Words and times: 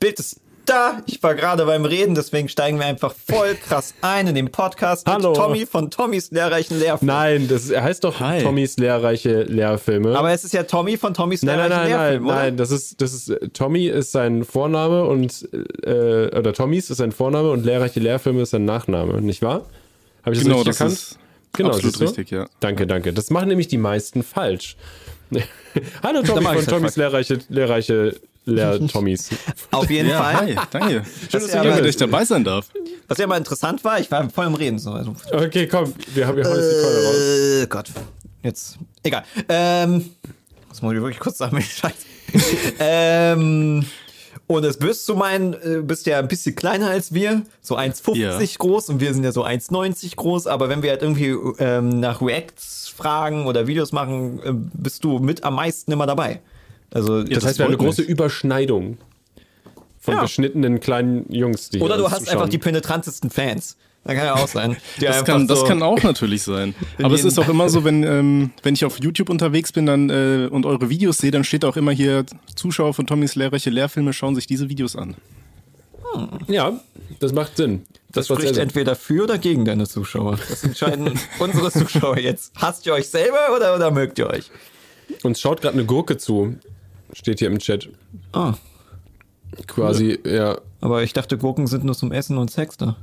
Bild 0.00 0.18
ist 0.18 0.40
da. 0.66 1.02
Ich 1.06 1.22
war 1.22 1.34
gerade 1.34 1.64
beim 1.64 1.84
Reden, 1.84 2.14
deswegen 2.14 2.48
steigen 2.48 2.78
wir 2.78 2.86
einfach 2.86 3.14
voll 3.14 3.54
krass 3.54 3.94
ein 4.02 4.26
in 4.26 4.34
den 4.34 4.50
Podcast 4.50 5.06
Hallo. 5.08 5.30
mit 5.30 5.36
Tommy 5.38 5.66
von 5.66 5.90
Tommys 5.90 6.30
lehrreichen 6.30 6.78
Lehrfilme. 6.78 7.12
Nein, 7.12 7.48
das 7.48 7.70
er 7.70 7.82
heißt 7.82 8.04
doch 8.04 8.20
Hi. 8.20 8.42
Tommys 8.42 8.76
lehrreiche 8.76 9.42
Lehrfilme. 9.44 10.16
Aber 10.16 10.30
es 10.30 10.44
ist 10.44 10.52
ja 10.52 10.64
Tommy 10.64 10.96
von 10.96 11.14
Tommys 11.14 11.42
nein, 11.42 11.56
nein, 11.56 11.70
lehrreichen 11.70 11.88
nein, 11.88 11.98
nein, 11.98 12.10
Lehrfilme, 12.10 12.26
oder? 12.26 12.36
nein, 12.36 12.56
das 12.56 12.70
ist, 12.70 13.00
das 13.00 13.14
ist, 13.14 13.32
Tommy 13.54 13.86
ist 13.86 14.12
sein 14.12 14.44
Vorname 14.44 15.04
und, 15.04 15.48
äh, 15.84 16.36
oder 16.36 16.52
Tommys 16.52 16.90
ist 16.90 16.98
sein 16.98 17.12
Vorname 17.12 17.50
und 17.50 17.64
lehrreiche 17.64 18.00
Lehrfilme 18.00 18.42
ist 18.42 18.50
sein 18.50 18.64
Nachname, 18.64 19.20
nicht 19.22 19.42
wahr? 19.42 19.64
Habe 20.22 20.34
ich 20.34 20.40
das 20.40 20.44
Genau, 20.44 20.56
richtig 20.56 20.76
das 20.76 20.80
erkannt? 20.80 20.98
ist 20.98 21.18
genau, 21.54 21.68
absolut 21.70 22.00
richtig, 22.00 22.30
ja. 22.30 22.46
Danke, 22.60 22.86
danke. 22.86 23.12
Das 23.12 23.30
machen 23.30 23.48
nämlich 23.48 23.68
die 23.68 23.78
meisten 23.78 24.22
falsch. 24.22 24.76
Hallo 26.02 26.22
Tommy 26.22 26.44
von 26.44 26.66
Tommys 26.66 26.96
lehrreiche, 26.96 27.38
lehrreiche 27.48 28.14
Lehr-Tommys. 28.50 29.30
Auf 29.70 29.88
jeden 29.90 30.08
Ja, 30.10 30.22
Fall. 30.22 30.34
hi, 30.36 30.56
danke. 30.70 31.02
dass 31.30 31.42
Schön, 31.50 31.62
dass 31.64 31.76
bist. 31.78 31.88
ich 31.90 31.96
dabei 31.96 32.24
sein 32.24 32.44
darf. 32.44 32.66
Was 33.06 33.18
ja 33.18 33.26
mal 33.26 33.36
interessant 33.38 33.82
war, 33.84 33.98
ich 34.00 34.10
war 34.10 34.28
voll 34.30 34.46
im 34.46 34.54
Reden. 34.54 34.78
So. 34.78 34.92
Also, 34.92 35.14
Okay, 35.32 35.66
komm, 35.66 35.92
wir 36.14 36.26
haben 36.26 36.36
wir 36.36 36.44
hauen 36.44 36.54
jetzt 36.56 36.70
die 36.70 36.82
Keule 36.82 37.04
raus. 37.06 37.16
äh, 37.62 37.66
Gott. 37.68 37.90
Jetzt. 38.42 38.78
Egal. 39.02 39.24
Ähm, 39.48 40.10
das 40.68 40.82
muss 40.82 40.92
ich 40.94 41.00
wirklich 41.00 41.18
kurz 41.18 41.38
sagen, 41.38 41.60
Scheiße. 41.62 41.94
ähm, 42.78 43.84
und 44.46 44.64
es 44.64 44.78
bist 44.78 45.06
du 45.08 45.14
mein, 45.14 45.54
äh, 45.54 45.80
bist 45.82 46.06
ja 46.06 46.18
ein 46.18 46.28
bisschen 46.28 46.54
kleiner 46.54 46.88
als 46.90 47.12
wir, 47.12 47.42
so 47.60 47.76
1,50 47.76 48.16
Ja. 48.16 48.38
groß 48.58 48.88
und 48.90 49.00
wir 49.00 49.12
sind 49.12 49.24
ja 49.24 49.32
so 49.32 49.44
1,90 49.44 50.16
groß, 50.16 50.46
aber 50.46 50.68
wenn 50.68 50.82
wir 50.82 50.90
halt 50.90 51.02
irgendwie 51.02 51.34
ähm, 51.58 52.00
nach 52.00 52.22
Reacts 52.22 52.88
fragen 52.96 53.46
oder 53.46 53.66
Videos 53.66 53.92
machen, 53.92 54.40
äh, 54.42 54.52
bist 54.52 55.04
du 55.04 55.18
mit 55.18 55.44
am 55.44 55.54
meisten 55.56 55.92
immer 55.92 56.06
dabei. 56.06 56.40
Also 56.90 57.22
Das, 57.22 57.30
das 57.40 57.44
heißt, 57.46 57.58
wir 57.58 57.64
haben 57.66 57.72
eine 57.72 57.78
große. 57.78 58.02
Überschneidung 58.02 58.98
von 60.00 60.14
Ja. 60.14 60.22
beschnittenen 60.22 60.80
kleinen 60.80 61.30
Jungs, 61.32 61.70
die 61.70 61.80
oder 61.80 61.96
du 61.98 62.10
hast 62.10 62.20
zuschauen. 62.20 62.34
einfach 62.38 62.48
die 62.48 62.58
penetrantesten 62.58 63.30
Fans. 63.30 63.76
Das 64.04 64.14
kann 64.16 64.24
ja 64.24 64.34
auch 64.36 64.48
sein. 64.48 64.76
Das 65.00 65.24
kann, 65.24 65.46
das 65.48 65.60
so- 65.60 65.66
kann 65.66 65.82
auch 65.82 66.02
natürlich 66.02 66.42
sein. 66.42 66.74
Aber 67.02 67.14
es 67.14 67.24
ist 67.24 67.38
auch 67.38 67.48
immer 67.48 67.68
so, 67.68 67.84
wenn, 67.84 68.04
ähm, 68.04 68.50
wenn 68.62 68.72
ich 68.74 68.84
auf 68.86 69.00
YouTube 69.00 69.28
unterwegs 69.28 69.72
bin 69.72 69.84
dann, 69.86 70.08
äh, 70.08 70.48
und 70.50 70.64
eure 70.64 70.88
Videos 70.88 71.18
sehe, 71.18 71.30
dann 71.30 71.44
steht 71.44 71.64
auch 71.64 71.76
immer 71.76 71.92
hier, 71.92 72.24
Zuschauer 72.54 72.94
von 72.94 73.06
Tommys 73.06 73.34
lehrreiche 73.34 73.68
Lehrfilme 73.70 74.12
schauen 74.14 74.34
sich 74.34 74.46
diese 74.46 74.68
Videos 74.70 74.96
an. 74.96 75.16
Ja, 76.46 76.80
das 77.20 77.32
macht 77.32 77.56
Sinn. 77.58 77.82
Das 78.12 78.30
was 78.30 78.38
spricht 78.38 78.56
er- 78.56 78.62
entweder 78.62 78.96
für 78.96 79.24
oder 79.24 79.36
gegen 79.36 79.66
deine 79.66 79.86
Zuschauer. 79.86 80.38
Das 80.48 80.64
entscheiden 80.64 81.12
unsere 81.38 81.70
Zuschauer 81.70 82.18
jetzt. 82.18 82.52
Hasst 82.56 82.86
ihr 82.86 82.94
euch 82.94 83.08
selber 83.08 83.54
oder, 83.54 83.74
oder 83.76 83.90
mögt 83.90 84.18
ihr 84.18 84.28
euch? 84.28 84.50
Uns 85.22 85.40
schaut 85.40 85.60
gerade 85.60 85.74
eine 85.74 85.84
Gurke 85.84 86.16
zu. 86.16 86.54
Steht 87.12 87.38
hier 87.38 87.48
im 87.48 87.58
Chat. 87.58 87.88
Ah, 88.32 88.54
Quasi, 89.66 90.18
ja. 90.26 90.58
aber 90.80 91.02
ich 91.02 91.12
dachte, 91.14 91.38
Gurken 91.38 91.66
sind 91.66 91.84
nur 91.84 91.94
zum 91.94 92.12
Essen 92.12 92.36
und 92.38 92.50
Sex 92.50 92.76
da. 92.76 92.96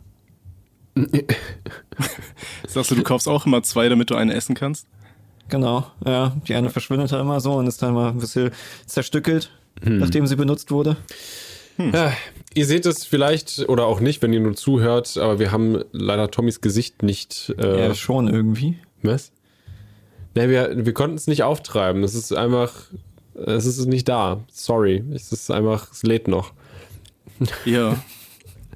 Sagst 2.68 2.92
du, 2.92 2.96
du 2.96 3.04
kaufst 3.04 3.28
auch 3.28 3.46
immer 3.46 3.64
zwei, 3.64 3.90
damit 3.90 4.10
du 4.10 4.16
eine 4.16 4.34
essen 4.34 4.56
kannst? 4.56 4.88
Genau, 5.50 5.86
ja. 6.06 6.36
Die 6.48 6.56
eine 6.56 6.70
verschwindet 6.70 7.12
da 7.12 7.20
immer 7.20 7.40
so 7.40 7.54
und 7.54 7.68
ist 7.68 7.82
dann 7.82 7.94
mal 7.94 8.10
ein 8.10 8.18
bisschen 8.20 8.52
zerstückelt, 8.86 9.52
Hm. 9.84 9.98
nachdem 10.00 10.26
sie 10.28 10.36
benutzt 10.38 10.72
wurde. 10.72 10.96
ja. 11.78 12.14
Ihr 12.54 12.66
seht 12.66 12.86
es 12.86 13.04
vielleicht 13.06 13.68
oder 13.68 13.86
auch 13.86 14.00
nicht, 14.00 14.22
wenn 14.22 14.32
ihr 14.32 14.40
nur 14.40 14.56
zuhört, 14.56 15.18
aber 15.18 15.40
wir 15.40 15.52
haben 15.52 15.84
leider 15.92 16.32
Tommys 16.32 16.62
Gesicht 16.62 17.04
nicht. 17.04 17.54
Äh, 17.60 17.88
Ja, 17.90 17.94
schon 17.96 18.30
irgendwie. 18.30 18.80
Was? 19.04 19.34
Ne, 20.36 20.50
wir, 20.50 20.86
wir 20.86 20.94
konnten 20.94 21.18
es 21.18 21.28
nicht 21.28 21.44
auftreiben. 21.44 22.04
Es 22.06 22.16
ist 22.16 22.32
einfach. 22.34 22.72
Es 23.36 23.66
ist 23.66 23.86
nicht 23.86 24.08
da. 24.08 24.42
Sorry. 24.52 25.04
Es 25.14 25.32
ist 25.32 25.52
einfach, 25.52 25.92
es 25.92 26.04
lädt 26.04 26.28
noch. 26.28 26.54
Ja. 27.66 28.02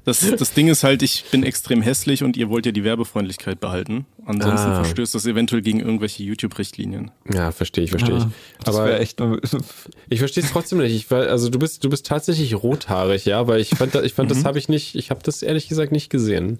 Das, 0.04 0.20
das 0.38 0.54
Ding 0.54 0.68
ist 0.68 0.82
halt, 0.82 1.02
ich 1.02 1.24
bin 1.30 1.42
extrem 1.44 1.82
hässlich 1.82 2.22
und 2.24 2.36
ihr 2.36 2.48
wollt 2.48 2.64
ja 2.64 2.72
die 2.72 2.84
Werbefreundlichkeit 2.84 3.60
behalten. 3.60 4.06
Ansonsten 4.24 4.70
Ah. 4.70 4.74
verstößt 4.82 5.14
das 5.14 5.26
eventuell 5.26 5.60
gegen 5.60 5.78
irgendwelche 5.80 6.22
YouTube-Richtlinien. 6.22 7.10
Ja, 7.32 7.52
verstehe 7.52 7.84
ich, 7.84 7.90
verstehe 7.90 8.16
ich. 8.16 8.22
Ah, 8.24 8.30
das 8.64 8.76
Aber 8.76 8.98
echt. 8.98 9.20
ich 10.08 10.18
verstehe 10.18 10.42
es 10.42 10.50
trotzdem 10.52 10.78
nicht. 10.78 10.94
Ich, 10.94 11.10
war- 11.10 11.26
also 11.26 11.50
du 11.50 11.58
bist, 11.58 11.84
du 11.84 11.90
bist 11.90 12.06
tatsächlich 12.06 12.54
rothaarig, 12.54 13.26
ja, 13.26 13.46
weil 13.46 13.60
ich 13.60 13.70
fand, 13.70 13.94
ich 13.96 14.14
fand, 14.14 14.30
Mhm. 14.30 14.34
das 14.34 14.44
habe 14.46 14.58
ich 14.58 14.68
nicht, 14.70 14.94
ich 14.94 15.10
habe 15.10 15.20
das 15.22 15.42
ehrlich 15.42 15.68
gesagt 15.68 15.92
nicht 15.92 16.08
gesehen. 16.10 16.58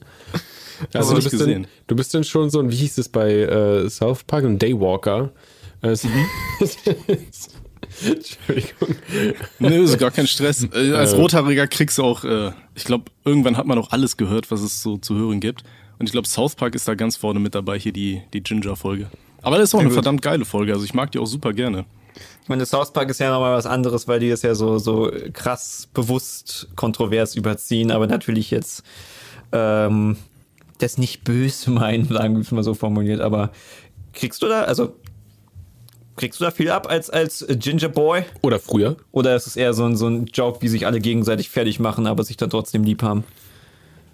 Also 0.92 1.10
du 1.10 1.16
nicht 1.16 1.24
bist, 1.30 1.40
dann, 1.40 1.48
gesehen. 1.48 1.66
du 1.86 1.96
bist 1.96 2.12
dann 2.14 2.24
schon 2.24 2.50
so 2.50 2.60
ein, 2.60 2.70
wie 2.70 2.76
hieß 2.76 2.98
es 2.98 3.08
bei 3.08 3.32
äh, 3.32 3.88
South 3.88 4.24
Park, 4.24 4.44
ein 4.44 4.58
Daywalker. 4.58 5.30
Also, 5.82 6.08
Mhm. 6.08 6.26
Entschuldigung. 8.04 8.96
Nö, 9.58 9.84
ist 9.84 9.98
gar 9.98 10.10
kein 10.10 10.26
Stress. 10.26 10.66
Äh, 10.72 10.92
als 10.92 11.16
Rothaariger 11.16 11.66
kriegst 11.66 11.98
du 11.98 12.04
auch, 12.04 12.24
äh, 12.24 12.52
ich 12.74 12.84
glaube, 12.84 13.10
irgendwann 13.24 13.56
hat 13.56 13.66
man 13.66 13.78
auch 13.78 13.90
alles 13.90 14.16
gehört, 14.16 14.50
was 14.50 14.60
es 14.62 14.82
so 14.82 14.96
zu 14.96 15.16
hören 15.16 15.40
gibt. 15.40 15.64
Und 15.98 16.06
ich 16.06 16.12
glaube, 16.12 16.28
South 16.28 16.54
Park 16.54 16.74
ist 16.74 16.88
da 16.88 16.94
ganz 16.94 17.16
vorne 17.16 17.40
mit 17.40 17.54
dabei, 17.54 17.78
hier 17.78 17.92
die, 17.92 18.22
die 18.32 18.42
Ginger-Folge. 18.42 19.08
Aber 19.42 19.58
das 19.58 19.70
ist 19.70 19.74
auch 19.74 19.80
eine 19.80 19.88
gut. 19.88 19.94
verdammt 19.94 20.22
geile 20.22 20.44
Folge, 20.44 20.72
also 20.72 20.84
ich 20.84 20.94
mag 20.94 21.12
die 21.12 21.18
auch 21.18 21.26
super 21.26 21.52
gerne. 21.52 21.84
Ich 22.42 22.48
meine, 22.48 22.66
South 22.66 22.92
Park 22.92 23.10
ist 23.10 23.20
ja 23.20 23.30
nochmal 23.30 23.54
was 23.54 23.66
anderes, 23.66 24.08
weil 24.08 24.20
die 24.20 24.30
es 24.30 24.42
ja 24.42 24.54
so, 24.54 24.78
so 24.78 25.10
krass 25.32 25.88
bewusst 25.94 26.68
kontrovers 26.74 27.36
überziehen, 27.36 27.90
aber 27.90 28.06
natürlich 28.06 28.50
jetzt 28.50 28.82
ähm, 29.52 30.16
das 30.78 30.98
nicht 30.98 31.24
böse 31.24 31.70
meinen, 31.70 32.08
sagen 32.08 32.34
wir 32.34 32.40
es 32.40 32.50
mal 32.50 32.64
so 32.64 32.74
formuliert, 32.74 33.20
aber 33.20 33.50
kriegst 34.12 34.42
du 34.42 34.48
da, 34.48 34.62
also 34.62 34.94
kriegst 36.20 36.38
du 36.38 36.44
da 36.44 36.50
viel 36.50 36.70
ab 36.70 36.88
als, 36.88 37.10
als 37.10 37.44
Ginger 37.48 37.88
Boy? 37.88 38.24
Oder 38.42 38.60
früher. 38.60 38.96
Oder 39.10 39.34
ist 39.34 39.46
es 39.46 39.56
eher 39.56 39.72
so 39.72 39.84
ein, 39.84 39.96
so 39.96 40.06
ein 40.06 40.26
Joke, 40.26 40.60
wie 40.62 40.68
sich 40.68 40.86
alle 40.86 41.00
gegenseitig 41.00 41.48
fertig 41.48 41.80
machen, 41.80 42.06
aber 42.06 42.22
sich 42.22 42.36
dann 42.36 42.50
trotzdem 42.50 42.84
lieb 42.84 43.02
haben? 43.02 43.24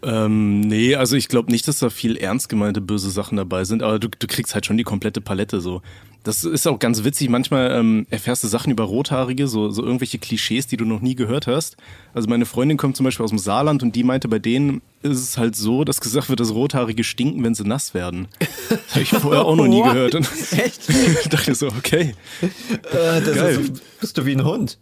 Ähm, 0.03 0.61
nee, 0.61 0.95
also 0.95 1.17
ich 1.17 1.29
glaube 1.29 1.51
nicht, 1.51 1.67
dass 1.69 1.79
da 1.79 1.91
viel 1.91 2.17
ernst 2.17 2.49
gemeinte 2.49 2.81
böse 2.81 3.11
Sachen 3.11 3.37
dabei 3.37 3.65
sind, 3.65 3.83
aber 3.83 3.99
du, 3.99 4.09
du 4.09 4.27
kriegst 4.27 4.55
halt 4.55 4.67
schon 4.67 4.77
die 4.77 4.85
komplette 4.85 5.21
Palette 5.21 5.61
so. 5.61 5.83
Das 6.27 6.43
ist 6.43 6.67
auch 6.67 6.81
ganz 6.81 7.05
witzig. 7.05 7.29
Manchmal 7.29 7.71
ähm, 7.71 8.05
erfährst 8.11 8.43
du 8.43 8.49
Sachen 8.49 8.73
über 8.73 8.83
Rothaarige, 8.83 9.47
so, 9.47 9.71
so 9.71 9.85
irgendwelche 9.85 10.19
Klischees, 10.19 10.67
die 10.67 10.77
du 10.77 10.85
noch 10.85 11.01
nie 11.01 11.15
gehört 11.15 11.47
hast. 11.47 11.77
Also 12.15 12.29
meine 12.29 12.47
Freundin 12.47 12.77
kommt 12.77 12.97
zum 12.97 13.05
Beispiel 13.05 13.23
aus 13.23 13.31
dem 13.31 13.39
Saarland 13.39 13.85
und 13.85 13.95
die 13.95 14.03
meinte, 14.03 14.27
bei 14.27 14.41
denen 14.41 14.83
ist 15.03 15.21
es 15.21 15.39
halt 15.39 15.55
so, 15.55 15.85
dass 15.85 16.01
gesagt 16.01 16.29
wird, 16.29 16.41
dass 16.41 16.53
Rothaarige 16.53 17.05
stinken, 17.05 17.45
wenn 17.45 17.55
sie 17.55 17.63
nass 17.63 17.95
werden. 17.95 18.27
Das 18.41 18.79
habe 18.91 19.03
ich 19.03 19.11
vorher 19.11 19.45
auch 19.45 19.55
noch 19.55 19.69
nie 19.69 19.83
gehört. 19.85 20.17
Und 20.17 20.29
Echt? 20.51 20.89
ich 21.23 21.29
dachte 21.29 21.55
so, 21.55 21.69
okay. 21.69 22.17
Äh, 22.43 23.21
das 23.21 23.35
Geil. 23.37 23.61
Ist, 23.61 24.01
bist 24.01 24.19
du 24.19 24.27
wie 24.27 24.33
ein 24.33 24.45
Hund? 24.45 24.79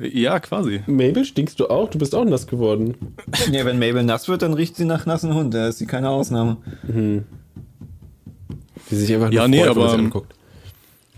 Ja, 0.00 0.38
quasi. 0.40 0.82
Mabel, 0.86 1.24
stinkst 1.24 1.58
du 1.60 1.68
auch? 1.68 1.88
Du 1.88 1.98
bist 1.98 2.14
auch 2.14 2.24
nass 2.24 2.46
geworden. 2.46 2.94
Ja, 3.50 3.64
wenn 3.64 3.78
Mabel 3.78 4.02
nass 4.02 4.28
wird, 4.28 4.42
dann 4.42 4.54
riecht 4.54 4.76
sie 4.76 4.84
nach 4.84 5.06
nassen 5.06 5.34
Hund. 5.34 5.54
Da 5.54 5.68
ist 5.68 5.78
sie 5.78 5.86
keine 5.86 6.10
Ausnahme. 6.10 6.58
Die 6.86 7.24
sich 8.94 9.12
einfach 9.14 9.30
nur 9.30 9.34
Ja, 9.34 9.48
nee, 9.48 9.58
freut, 9.58 9.70
wenn 9.70 9.76
man 9.76 9.84
aber, 9.86 9.96
sie 9.96 10.04
anguckt. 10.04 10.34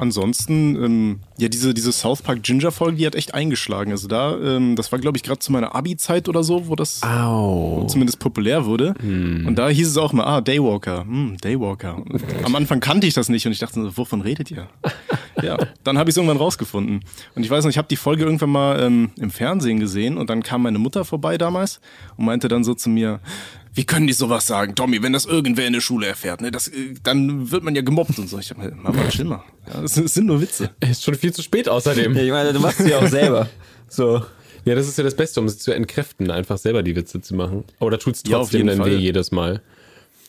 Ansonsten, 0.00 0.82
ähm, 0.82 1.20
ja, 1.36 1.48
diese, 1.48 1.74
diese 1.74 1.92
South 1.92 2.22
Park 2.22 2.42
Ginger 2.42 2.70
Folge, 2.70 2.96
die 2.96 3.06
hat 3.06 3.14
echt 3.14 3.34
eingeschlagen. 3.34 3.92
Also 3.92 4.08
da, 4.08 4.36
ähm, 4.38 4.74
das 4.74 4.90
war, 4.92 4.98
glaube 4.98 5.18
ich, 5.18 5.22
gerade 5.22 5.40
zu 5.40 5.52
meiner 5.52 5.74
Abi-Zeit 5.74 6.28
oder 6.28 6.42
so, 6.42 6.68
wo 6.68 6.74
das 6.74 7.02
Au. 7.02 7.86
zumindest 7.86 8.18
populär 8.18 8.64
wurde. 8.64 8.94
Und 9.02 9.56
da 9.56 9.68
hieß 9.68 9.88
es 9.88 9.96
auch 9.98 10.12
mal, 10.14 10.24
ah, 10.24 10.40
Daywalker, 10.40 11.02
hm, 11.02 11.36
Daywalker. 11.42 11.98
Und 11.98 12.22
am 12.44 12.56
Anfang 12.56 12.80
kannte 12.80 13.06
ich 13.06 13.12
das 13.12 13.28
nicht 13.28 13.44
und 13.44 13.52
ich 13.52 13.58
dachte, 13.58 13.82
so, 13.82 13.96
wovon 13.96 14.22
redet 14.22 14.50
ihr? 14.50 14.68
ja, 15.42 15.58
dann 15.84 15.98
habe 15.98 16.08
ich 16.08 16.14
es 16.14 16.16
irgendwann 16.16 16.38
rausgefunden. 16.38 17.04
Und 17.34 17.42
ich 17.42 17.50
weiß 17.50 17.64
noch, 17.64 17.70
ich 17.70 17.78
habe 17.78 17.88
die 17.88 17.96
Folge 17.96 18.24
irgendwann 18.24 18.50
mal 18.50 18.80
ähm, 18.80 19.10
im 19.18 19.30
Fernsehen 19.30 19.80
gesehen 19.80 20.16
und 20.16 20.30
dann 20.30 20.42
kam 20.42 20.62
meine 20.62 20.78
Mutter 20.78 21.04
vorbei 21.04 21.36
damals 21.36 21.80
und 22.16 22.24
meinte 22.24 22.48
dann 22.48 22.64
so 22.64 22.74
zu 22.74 22.88
mir, 22.88 23.20
wie 23.72 23.84
können 23.84 24.06
die 24.06 24.12
sowas 24.12 24.46
sagen, 24.46 24.74
Tommy, 24.74 25.02
wenn 25.02 25.12
das 25.12 25.26
irgendwer 25.26 25.66
in 25.66 25.72
der 25.72 25.80
Schule 25.80 26.06
erfährt, 26.06 26.40
ne, 26.40 26.50
das, 26.50 26.68
äh, 26.68 26.94
dann 27.02 27.50
wird 27.50 27.62
man 27.62 27.74
ja 27.74 27.82
gemobbt 27.82 28.18
und 28.18 28.28
so. 28.28 28.38
Ich 28.38 28.48
dachte, 28.48 28.72
Mama, 28.74 29.08
chill 29.08 29.24
mal. 29.24 29.42
Ja, 29.72 29.80
das 29.80 29.94
sind 29.94 30.26
nur 30.26 30.40
Witze. 30.40 30.70
Ist 30.80 31.04
schon 31.04 31.14
viel 31.14 31.32
zu 31.32 31.42
spät 31.42 31.68
außerdem. 31.68 32.16
Ja, 32.16 32.22
ich 32.22 32.30
meine, 32.30 32.52
du 32.52 32.60
machst 32.60 32.78
sie 32.78 32.94
auch 32.94 33.06
selber. 33.06 33.48
So. 33.92 34.22
Ja, 34.64 34.76
das 34.76 34.86
ist 34.86 34.96
ja 34.98 35.02
das 35.02 35.16
Beste, 35.16 35.40
um 35.40 35.46
es 35.46 35.58
zu 35.58 35.72
entkräften, 35.72 36.30
einfach 36.30 36.58
selber 36.58 36.84
die 36.84 36.94
Witze 36.94 37.20
zu 37.20 37.34
machen. 37.34 37.64
Oder 37.80 37.98
tut's 37.98 38.22
Ja, 38.24 38.36
auf 38.36 38.50
trotzdem 38.50 38.68
jeden 38.68 38.78
dann 38.78 38.86
weh 38.86 38.94
jedes 38.94 39.32
Mal? 39.32 39.62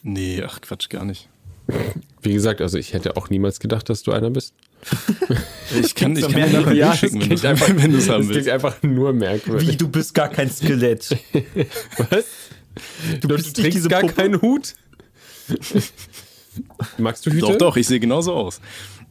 Nee, 0.02 0.42
ach 0.44 0.62
Quatsch, 0.62 0.90
gar 0.90 1.06
nicht. 1.06 1.30
Wie 2.24 2.34
gesagt, 2.34 2.60
also 2.60 2.80
ich 2.80 2.94
hätte 2.94 3.18
auch 3.18 3.30
niemals 3.30 3.60
gedacht, 3.60 3.88
dass 3.90 4.02
du 4.02 4.12
einer 4.12 4.32
bist. 4.32 4.56
Ich 5.80 5.94
kann, 5.94 6.16
ich 6.16 6.28
kann 6.28 6.50
dir 6.50 6.60
nachher 6.60 6.74
ja, 6.74 6.96
schicken, 6.96 7.22
wenn 7.22 7.36
du 7.36 7.48
einfach, 7.48 7.70
wenn 7.70 7.92
du's 7.92 8.06
das 8.08 8.16
haben 8.16 8.24
klingt 8.24 8.36
willst. 8.36 8.50
einfach 8.50 8.82
nur 8.82 9.14
merkwürdig. 9.14 9.68
Wie, 9.70 9.76
du 9.76 9.88
bist 9.88 10.16
gar 10.16 10.30
kein 10.30 10.50
Skelett. 10.50 11.16
Was? 12.10 12.26
Du, 13.20 13.28
bist 13.28 13.58
nicht 13.58 13.72
trägst 13.72 13.90
gar 13.90 14.02
Puppe. 14.02 14.14
keinen 14.14 14.42
Hut? 14.42 14.76
Magst 16.98 17.26
du 17.26 17.32
Hüte? 17.32 17.42
Doch, 17.42 17.58
doch, 17.58 17.78
ich 17.78 17.88
sehe 17.88 18.00
genauso 18.00 18.34
aus. 18.34 18.60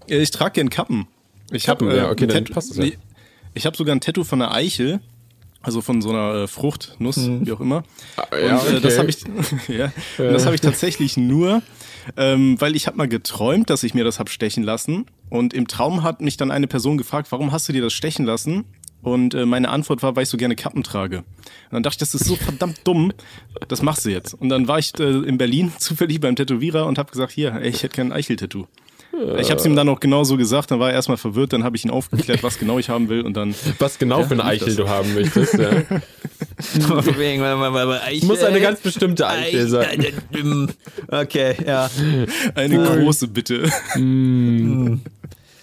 Äh, 0.08 0.20
Ich 0.20 0.30
trage 0.30 0.52
gern 0.52 0.70
Kappen. 0.70 1.06
Ich 1.52 1.68
hab, 1.68 1.78
Kappen, 1.80 1.94
ja, 1.96 2.10
okay, 2.10 2.24
ein 2.24 2.28
dann 2.28 2.44
Tattoo- 2.44 2.54
passt 2.54 2.70
das 2.70 2.76
ja. 2.78 2.92
Ich 3.54 3.66
habe 3.66 3.76
sogar 3.76 3.94
ein 3.94 4.00
Tattoo 4.00 4.22
von 4.24 4.40
einer 4.40 4.54
Eichel, 4.54 5.00
also 5.62 5.80
von 5.80 6.00
so 6.00 6.10
einer 6.10 6.34
äh, 6.44 6.46
Frucht, 6.46 6.94
Nuss, 7.00 7.18
wie 7.18 7.50
auch 7.52 7.60
immer. 7.60 7.82
Ah, 8.16 8.26
ja, 8.36 8.58
und 8.58 8.68
äh, 8.76 8.80
das 8.80 8.92
okay. 8.92 8.98
habe 8.98 9.10
ich, 9.10 9.68
ja, 9.68 9.92
und 10.18 10.32
das 10.32 10.44
habe 10.46 10.54
ich 10.54 10.60
tatsächlich 10.60 11.16
nur, 11.16 11.62
ähm, 12.16 12.60
weil 12.60 12.76
ich 12.76 12.86
habe 12.86 12.96
mal 12.96 13.08
geträumt, 13.08 13.68
dass 13.68 13.82
ich 13.82 13.92
mir 13.94 14.04
das 14.04 14.18
hab 14.20 14.28
stechen 14.30 14.62
lassen. 14.62 15.06
Und 15.28 15.52
im 15.52 15.66
Traum 15.66 16.02
hat 16.04 16.20
mich 16.20 16.36
dann 16.36 16.50
eine 16.50 16.66
Person 16.68 16.96
gefragt, 16.98 17.32
warum 17.32 17.50
hast 17.52 17.68
du 17.68 17.72
dir 17.72 17.82
das 17.82 17.92
stechen 17.92 18.24
lassen? 18.24 18.64
Und 19.02 19.34
äh, 19.34 19.46
meine 19.46 19.70
Antwort 19.70 20.02
war, 20.02 20.14
weil 20.16 20.24
ich 20.24 20.28
so 20.28 20.36
gerne 20.36 20.56
Kappen 20.56 20.82
trage. 20.82 21.18
Und 21.18 21.24
dann 21.72 21.82
dachte 21.82 21.96
ich, 21.96 21.98
das 22.10 22.14
ist 22.14 22.26
so 22.26 22.36
verdammt 22.36 22.80
dumm, 22.84 23.12
das 23.68 23.82
machst 23.82 24.04
du 24.04 24.10
jetzt. 24.10 24.34
Und 24.34 24.48
dann 24.48 24.68
war 24.68 24.78
ich 24.78 24.98
äh, 24.98 25.04
in 25.04 25.38
Berlin 25.38 25.72
zufällig 25.78 26.20
beim 26.20 26.36
Tätowierer 26.36 26.86
und 26.86 26.98
habe 26.98 27.10
gesagt, 27.10 27.32
hier, 27.32 27.54
ey, 27.54 27.68
ich 27.68 27.82
hätte 27.82 27.96
gerne 27.96 28.14
ein 28.14 28.18
Eichel-Tattoo. 28.18 28.66
Ich 29.38 29.50
habe 29.50 29.60
es 29.60 29.66
ihm 29.66 29.74
dann 29.74 29.88
auch 29.88 30.00
genau 30.00 30.24
so 30.24 30.36
gesagt, 30.36 30.70
dann 30.70 30.78
war 30.78 30.90
er 30.90 30.94
erstmal 30.94 31.16
verwirrt, 31.16 31.52
dann 31.52 31.64
habe 31.64 31.76
ich 31.76 31.84
ihn 31.84 31.90
aufgeklärt, 31.90 32.42
was 32.42 32.58
genau 32.58 32.78
ich 32.78 32.88
haben 32.88 33.08
will 33.08 33.22
und 33.22 33.36
dann. 33.36 33.54
Was 33.78 33.98
genau 33.98 34.22
für 34.22 34.34
eine 34.34 34.44
Eichel 34.44 34.68
das. 34.68 34.76
du 34.76 34.88
haben 34.88 35.12
möchtest. 35.14 35.54
Ja. 35.54 35.70
Es 38.22 38.22
muss 38.22 38.42
eine 38.42 38.60
ganz 38.60 38.80
bestimmte 38.80 39.26
Eichel 39.26 39.68
sein. 39.68 40.00
Eichel. 40.00 40.68
Okay, 41.08 41.56
ja. 41.66 41.90
Eine 42.54 42.78
große 42.78 43.28
Bitte. 43.28 43.68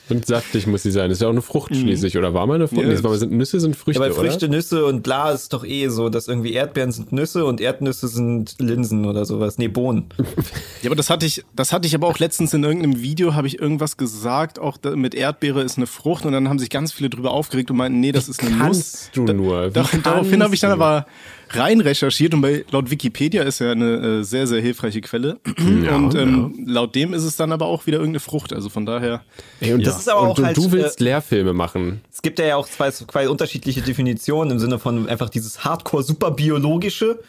Und 0.10 0.26
saftig 0.26 0.68
muss 0.68 0.84
sie 0.84 0.92
sein. 0.92 1.12
Ist 1.12 1.22
ja 1.22 1.28
auch 1.28 1.32
eine 1.32 1.42
Frucht 1.42 1.76
schließlich. 1.76 2.18
Oder 2.18 2.34
war 2.34 2.48
mal 2.48 2.56
eine 2.56 2.68
Frucht? 2.68 2.82
Ja, 2.82 2.88
Nee, 2.88 2.94
es 2.94 3.04
war- 3.04 3.16
sind, 3.18 3.32
Nüsse 3.34 3.60
sind 3.60 3.76
Früchte, 3.76 4.02
Ja, 4.02 4.06
weil 4.10 4.14
oder? 4.18 4.22
Früchte, 4.30 4.48
Nüsse 4.50 4.86
und 4.86 5.04
bla 5.04 5.32
ist 5.32 5.52
doch 5.54 5.66
eh 5.66 5.90
so, 5.90 6.10
dass 6.10 6.28
irgendwie 6.28 6.54
Erdbeeren 6.54 6.92
sind 6.92 7.12
Nüsse 7.12 7.44
und 7.46 7.60
Erdnüsse 7.60 8.08
sind 8.08 8.56
Linsen 8.60 9.06
oder 9.06 9.26
sowas. 9.26 9.58
Nee, 9.58 9.68
Bohnen. 9.68 10.06
Ja, 10.84 10.90
aber 10.90 10.96
das 10.96 11.10
hatte 11.10 11.26
ich, 11.26 11.44
das 11.56 11.74
hatte 11.74 11.88
ich 11.88 11.96
aber 11.96 12.08
auch 12.08 12.20
letztens 12.20 12.54
in 12.54 12.64
irgendeinem 12.64 13.02
Video, 13.02 13.34
habe 13.34 13.48
ich 13.48 13.60
irgendwas 13.60 13.98
gesagt, 13.98 14.60
auch 14.60 14.78
da, 14.78 14.96
mit 14.96 15.16
Erdbeere 15.16 15.64
ist 15.64 15.78
eine 15.78 15.88
Frucht 15.88 16.24
und 16.26 16.34
dann 16.34 16.48
haben 16.48 16.60
sich 16.60 16.70
ganz 16.70 16.94
viele 16.94 17.10
drüber 17.10 17.32
aufgeregt 17.32 17.72
und 17.72 17.78
meinten, 17.78 18.00
nee, 18.00 18.12
das 18.12 18.30
ist 18.30 18.42
eine 18.42 18.52
Nuss. 18.52 18.60
kannst 18.60 19.10
du 19.18 19.24
nur? 19.34 19.70
Wie 19.70 19.74
Da, 19.74 19.90
daraufhin 20.04 20.44
habe 20.44 20.54
ich 20.54 20.62
dann 20.62 20.70
kannst 20.70 20.84
aber 20.84 21.08
rein 21.52 21.82
recherchiert 21.82 22.34
und 22.34 22.42
bei, 22.42 22.66
laut 22.72 22.90
Wikipedia 22.92 23.44
ist 23.44 23.60
ja 23.60 23.72
eine 23.72 24.20
äh, 24.20 24.24
sehr, 24.24 24.48
sehr 24.48 24.62
hilfreiche 24.62 25.02
Quelle. 25.02 25.40
und 25.58 26.16
ähm, 26.16 26.64
laut 26.66 26.96
dem 26.96 27.14
ist 27.14 27.24
es 27.24 27.36
dann 27.36 27.52
aber 27.52 27.66
auch 27.66 27.86
wieder 27.88 27.98
irgendeine 27.98 28.20
Frucht. 28.20 28.54
Also 28.54 28.70
von 28.70 28.86
daher. 28.86 29.24
Ey, 29.60 29.74
und 29.74 29.86
Das 29.86 30.00
ist 30.00 30.10
aber 30.10 30.22
und 30.22 30.28
auch 30.30 30.36
du, 30.36 30.46
halt, 30.46 30.58
du 30.58 30.72
willst 30.72 31.00
äh, 31.02 31.06
Lehrfilme 31.06 31.54
machen. 31.54 32.02
Es 32.12 32.22
gibt 32.22 32.40
ja 32.40 32.56
auch 32.56 32.68
zwei, 32.68 32.92
zwei 32.92 33.30
unterschiedliche 33.30 33.82
Definitionen 33.82 34.52
im 34.52 34.60
Sinne 34.60 34.80
von 34.80 35.08
einfach 35.08 35.30
dieses 35.30 35.64
Hardcore 35.64 36.04
super 36.04 36.32
biologische, 36.32 37.20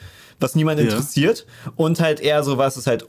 was 0.41 0.55
niemand 0.55 0.79
Ja. 0.81 0.87
interessiert 0.87 1.47
und 1.77 2.01
halt 2.01 2.21
eher 2.21 2.43
so 2.45 2.59
was 2.59 2.77
es 2.77 2.87
halt 2.87 3.07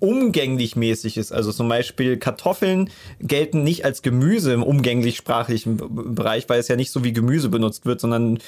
umgänglich 0.00 0.76
mäßig 0.76 1.16
ist. 1.16 1.32
Also 1.32 1.52
zum 1.52 1.68
Beispiel 1.68 2.16
Kartoffeln 2.16 2.90
gelten 3.20 3.64
nicht 3.64 3.84
als 3.84 4.02
Gemüse 4.02 4.52
im 4.52 4.62
umgänglich 4.62 5.16
sprachlichen 5.16 6.14
Bereich, 6.14 6.48
weil 6.48 6.60
es 6.60 6.68
ja 6.68 6.76
nicht 6.76 6.90
so 6.90 7.04
wie 7.04 7.12
Gemüse 7.12 7.48
benutzt 7.48 7.84
wird, 7.86 8.00
sondern 8.00 8.38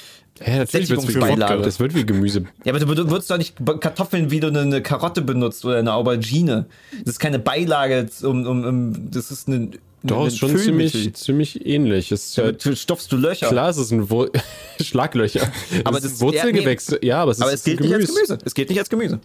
Ja, 0.45 0.57
natürlich 0.57 0.89
wird's 0.89 1.07
wie. 1.07 1.15
Wodka. 1.19 1.57
Das 1.57 1.79
wird 1.79 1.93
wie 1.95 2.05
Gemüse. 2.05 2.45
Ja, 2.63 2.73
aber 2.73 2.79
du 2.95 3.09
würdest 3.09 3.29
doch 3.29 3.37
nicht 3.37 3.55
Kartoffeln, 3.79 4.31
wie 4.31 4.39
du 4.39 4.47
eine- 4.47 4.81
Karotte 4.81 5.21
benutzt 5.21 5.65
oder 5.65 5.77
eine 5.77 5.93
Aubergine. 5.93 6.67
Das 7.03 7.13
ist 7.15 7.19
keine 7.19 7.39
Beilage, 7.39 8.07
um, 8.23 8.45
um, 8.47 8.63
um 8.63 9.11
das 9.11 9.31
ist 9.31 9.47
eine. 9.47 9.69
Doch, 10.03 10.25
ist 10.25 10.39
schon 10.39 10.57
ziemlich, 10.57 11.13
ziemlich 11.13 11.63
ähnlich. 11.63 12.11
Es 12.11 12.29
ist 12.29 12.37
Damit 12.39 12.65
halt, 12.65 12.77
stopfst 12.79 13.07
du 13.11 13.17
Löcher. 13.17 13.49
klar, 13.49 13.69
es 13.69 13.77
ist 13.77 13.91
ein 13.91 14.09
Wur 14.09 14.31
Schlaglöcher. 14.81 15.51
Aber 15.83 15.97
es 15.97 16.03
das- 16.03 16.13
ist 16.13 16.21
ein 16.21 16.27
Wurzelgewächs. 16.27 16.95
Ja, 17.03 17.21
aber 17.21 17.31
es 17.31 17.37
ist 17.37 17.43
Aber 17.43 17.53
es 17.53 17.63
gilt 17.63 17.81
nicht 17.81 17.93
als 17.93 18.07
Gemüse. 18.07 18.37
Es 18.43 18.53
gilt 18.55 18.69
nicht 18.69 18.79
als 18.79 18.89
Gemüse. 18.89 19.19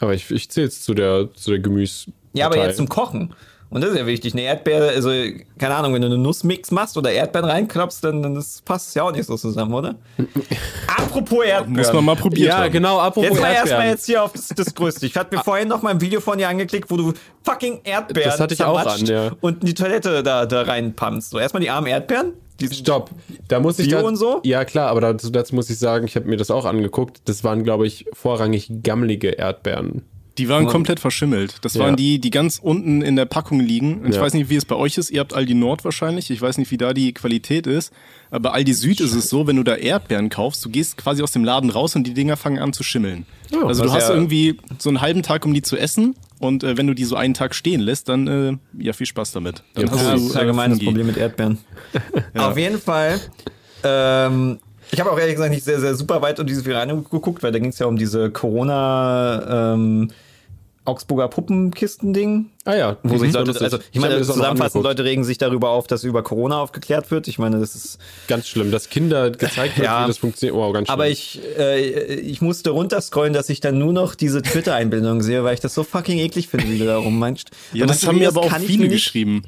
Aber 0.00 0.14
ich, 0.14 0.30
ich 0.30 0.50
zähle 0.50 0.66
es 0.68 0.82
zu 0.82 0.94
der, 0.94 1.28
zu 1.34 1.50
der 1.50 1.60
Gemüse. 1.60 2.10
Ja, 2.32 2.46
aber 2.46 2.58
jetzt 2.58 2.76
zum 2.76 2.88
Kochen. 2.88 3.34
Und 3.68 3.80
das 3.82 3.90
ist 3.90 3.98
ja 3.98 4.06
wichtig. 4.06 4.32
Eine 4.32 4.42
Erdbeere, 4.42 4.90
also, 4.90 5.10
keine 5.58 5.74
Ahnung, 5.74 5.92
wenn 5.94 6.00
du 6.02 6.06
einen 6.06 6.22
Nussmix 6.22 6.70
machst 6.70 6.96
oder 6.96 7.10
Erdbeeren 7.10 7.50
reinklopfst, 7.50 7.98
dann, 8.02 8.22
dann 8.22 8.34
das 8.36 8.62
passt 8.62 8.94
ja 8.94 9.02
auch 9.02 9.10
nicht 9.10 9.24
so 9.26 9.36
zusammen, 9.36 9.74
oder? 9.74 9.96
Apropos 10.86 11.44
Erdbeeren. 11.44 11.72
Muss 11.76 11.92
man 11.92 12.04
mal 12.04 12.14
probiert 12.16 12.48
Ja, 12.48 12.58
haben. 12.58 12.72
genau, 12.72 12.98
apropos 13.00 13.30
Jetzt 13.30 13.40
mal 13.40 13.48
erstmal 13.48 13.70
Erdbeeren. 13.72 13.90
jetzt 13.90 14.06
hier 14.06 14.22
auf 14.22 14.32
das, 14.32 14.48
das 14.48 14.74
Größte. 14.74 15.06
Ich 15.06 15.16
hatte 15.16 15.36
mir 15.36 15.42
vorhin 15.42 15.66
noch 15.66 15.82
mal 15.82 15.90
ein 15.90 16.00
Video 16.00 16.20
von 16.20 16.38
dir 16.38 16.48
angeklickt, 16.48 16.90
wo 16.90 16.96
du 16.96 17.12
fucking 17.42 17.80
Erdbeeren 17.82 18.30
Das 18.30 18.38
hatte 18.40 18.54
ich 18.54 18.62
auch 18.62 18.78
an, 18.78 19.04
ja. 19.04 19.32
und 19.40 19.60
in 19.62 19.66
die 19.66 19.74
Toilette 19.74 20.22
da, 20.22 20.46
da 20.46 20.62
reinpumpst. 20.62 21.30
So, 21.30 21.38
erstmal 21.40 21.60
die 21.62 21.70
armen 21.70 21.88
Erdbeeren. 21.88 22.34
Stopp. 22.72 23.10
Da 23.48 23.60
muss 23.60 23.78
ich 23.78 23.88
Bio 23.88 24.00
da, 24.00 24.08
und 24.08 24.16
so? 24.16 24.40
Ja, 24.44 24.64
klar, 24.64 24.88
aber 24.88 25.00
dazu, 25.00 25.30
dazu 25.30 25.54
muss 25.54 25.70
ich 25.70 25.78
sagen, 25.78 26.06
ich 26.06 26.16
habe 26.16 26.26
mir 26.26 26.36
das 26.36 26.50
auch 26.50 26.64
angeguckt. 26.64 27.20
Das 27.26 27.44
waren, 27.44 27.64
glaube 27.64 27.86
ich, 27.86 28.06
vorrangig 28.12 28.70
gammelige 28.82 29.30
Erdbeeren. 29.30 30.02
Die 30.38 30.48
waren 30.48 30.66
komplett 30.66 31.00
verschimmelt. 31.00 31.56
Das 31.62 31.74
Ja. 31.74 31.84
waren 31.84 31.96
die, 31.96 32.18
die 32.18 32.30
ganz 32.30 32.58
unten 32.62 33.00
in 33.02 33.16
der 33.16 33.24
Packung 33.24 33.60
liegen. 33.60 34.00
Und 34.02 34.10
Ich 34.10 34.16
Ja. 34.16 34.20
weiß 34.22 34.34
nicht, 34.34 34.50
wie 34.50 34.56
es 34.56 34.64
bei 34.64 34.76
euch 34.76 34.98
ist. 34.98 35.10
Ihr 35.10 35.20
habt 35.20 35.32
Aldi 35.34 35.54
Nord 35.54 35.84
wahrscheinlich. 35.84 36.30
Ich 36.30 36.40
weiß 36.42 36.58
nicht, 36.58 36.70
wie 36.70 36.76
da 36.76 36.92
die 36.92 37.12
Qualität 37.14 37.66
ist. 37.66 37.92
Aber 38.30 38.52
Aldi 38.54 38.72
Süd 38.74 39.00
ist 39.00 39.14
es 39.14 39.28
so, 39.30 39.46
wenn 39.46 39.56
du 39.56 39.62
da 39.62 39.76
Erdbeeren 39.76 40.28
kaufst, 40.28 40.64
du 40.64 40.68
gehst 40.68 40.96
quasi 40.96 41.22
aus 41.22 41.32
dem 41.32 41.44
Laden 41.44 41.70
raus 41.70 41.94
und 41.96 42.04
die 42.06 42.12
Dinger 42.14 42.36
fangen 42.36 42.58
an 42.58 42.72
zu 42.72 42.82
schimmeln. 42.82 43.24
Oh, 43.52 43.66
also 43.66 43.84
du 43.84 43.92
hast 43.92 44.08
ja- 44.08 44.14
irgendwie 44.14 44.58
so 44.78 44.88
einen 44.90 45.00
halben 45.00 45.22
Tag, 45.22 45.44
um 45.46 45.54
die 45.54 45.62
zu 45.62 45.76
essen. 45.76 46.14
Und 46.38 46.64
äh, 46.64 46.76
wenn 46.76 46.86
du 46.86 46.92
die 46.94 47.04
so 47.04 47.16
einen 47.16 47.32
Tag 47.32 47.54
stehen 47.54 47.80
lässt, 47.80 48.08
dann 48.10 48.26
äh, 48.26 48.82
ja 48.84 48.92
viel 48.92 49.06
Spaß 49.06 49.32
damit. 49.32 49.62
Dann 49.74 49.86
Ja, 49.86 49.92
hast 49.92 50.02
Ja, 50.02 50.12
das 50.12 50.22
ist 50.22 50.36
allgemein 50.36 50.70
das 50.70 50.78
Fungi. 50.78 50.84
Problem 50.86 51.06
mit 51.06 51.16
Erdbeeren. 51.16 51.58
Auf 52.36 52.58
jeden 52.58 52.78
Fall. 52.78 53.20
Ähm, 53.84 54.58
ich 54.90 55.00
habe 55.00 55.10
auch 55.10 55.18
ehrlich 55.18 55.34
gesagt 55.34 55.52
nicht 55.52 55.64
sehr, 55.64 55.80
sehr 55.80 55.94
super 55.94 56.20
weit 56.22 56.38
um 56.38 56.46
diese 56.46 56.62
viel 56.62 56.74
reingeguckt, 56.74 57.42
weil 57.42 57.52
da 57.52 57.58
ging 57.58 57.70
es 57.70 57.78
ja 57.78 57.86
um 57.86 57.96
diese 57.96 58.30
Corona 58.30 59.72
ähm, 59.74 60.10
Augsburger 60.86 61.28
Puppenkisten-Ding. 61.28 62.46
Ah 62.64 62.74
ja. 62.74 62.96
Wo 63.02 63.18
sich 63.18 63.32
Leute, 63.32 63.46
lustig. 63.48 63.64
also 63.64 63.78
ich 63.92 64.00
meine, 64.00 64.18
das 64.18 64.28
noch 64.28 64.34
zusammenfassend. 64.36 64.82
Leute 64.82 65.04
regen 65.04 65.24
sich 65.24 65.38
darüber 65.38 65.70
auf, 65.70 65.86
dass 65.86 66.04
über 66.04 66.22
Corona 66.22 66.60
aufgeklärt 66.60 67.10
wird. 67.10 67.28
Ich 67.28 67.38
meine, 67.38 67.58
das 67.60 67.74
ist. 67.74 67.98
Ganz 68.28 68.48
schlimm, 68.48 68.70
dass 68.70 68.88
Kinder 68.88 69.30
gezeigt 69.30 69.76
wird, 69.78 69.86
Ja. 69.86 70.04
wie 70.04 70.08
das 70.08 70.18
funktioniert. 70.18 70.56
Wow, 70.56 70.72
ganz 70.72 70.88
schlimm. 70.88 70.92
Aber 70.94 71.08
ich, 71.08 71.40
äh, 71.58 72.14
ich 72.14 72.40
musste 72.40 72.70
runterscrollen, 72.70 73.32
dass 73.32 73.48
ich 73.48 73.60
dann 73.60 73.78
nur 73.78 73.92
noch 73.92 74.14
diese 74.14 74.42
Twitter-Einbildung 74.42 75.22
sehe, 75.22 75.44
weil 75.44 75.54
ich 75.54 75.60
das 75.60 75.74
so 75.74 75.84
fucking 75.84 76.18
eklig 76.18 76.48
finde, 76.48 76.68
wie 76.70 76.78
du 76.78 76.86
da 76.86 76.98
rummeinst. 76.98 77.50
Ja, 77.72 77.86
das 77.86 77.96
manche 78.02 78.06
haben 78.08 78.18
mir 78.18 78.28
aber 78.28 78.40
auch 78.42 78.58
ich 78.58 78.66
viele 78.66 78.88
geschrieben. 78.88 79.42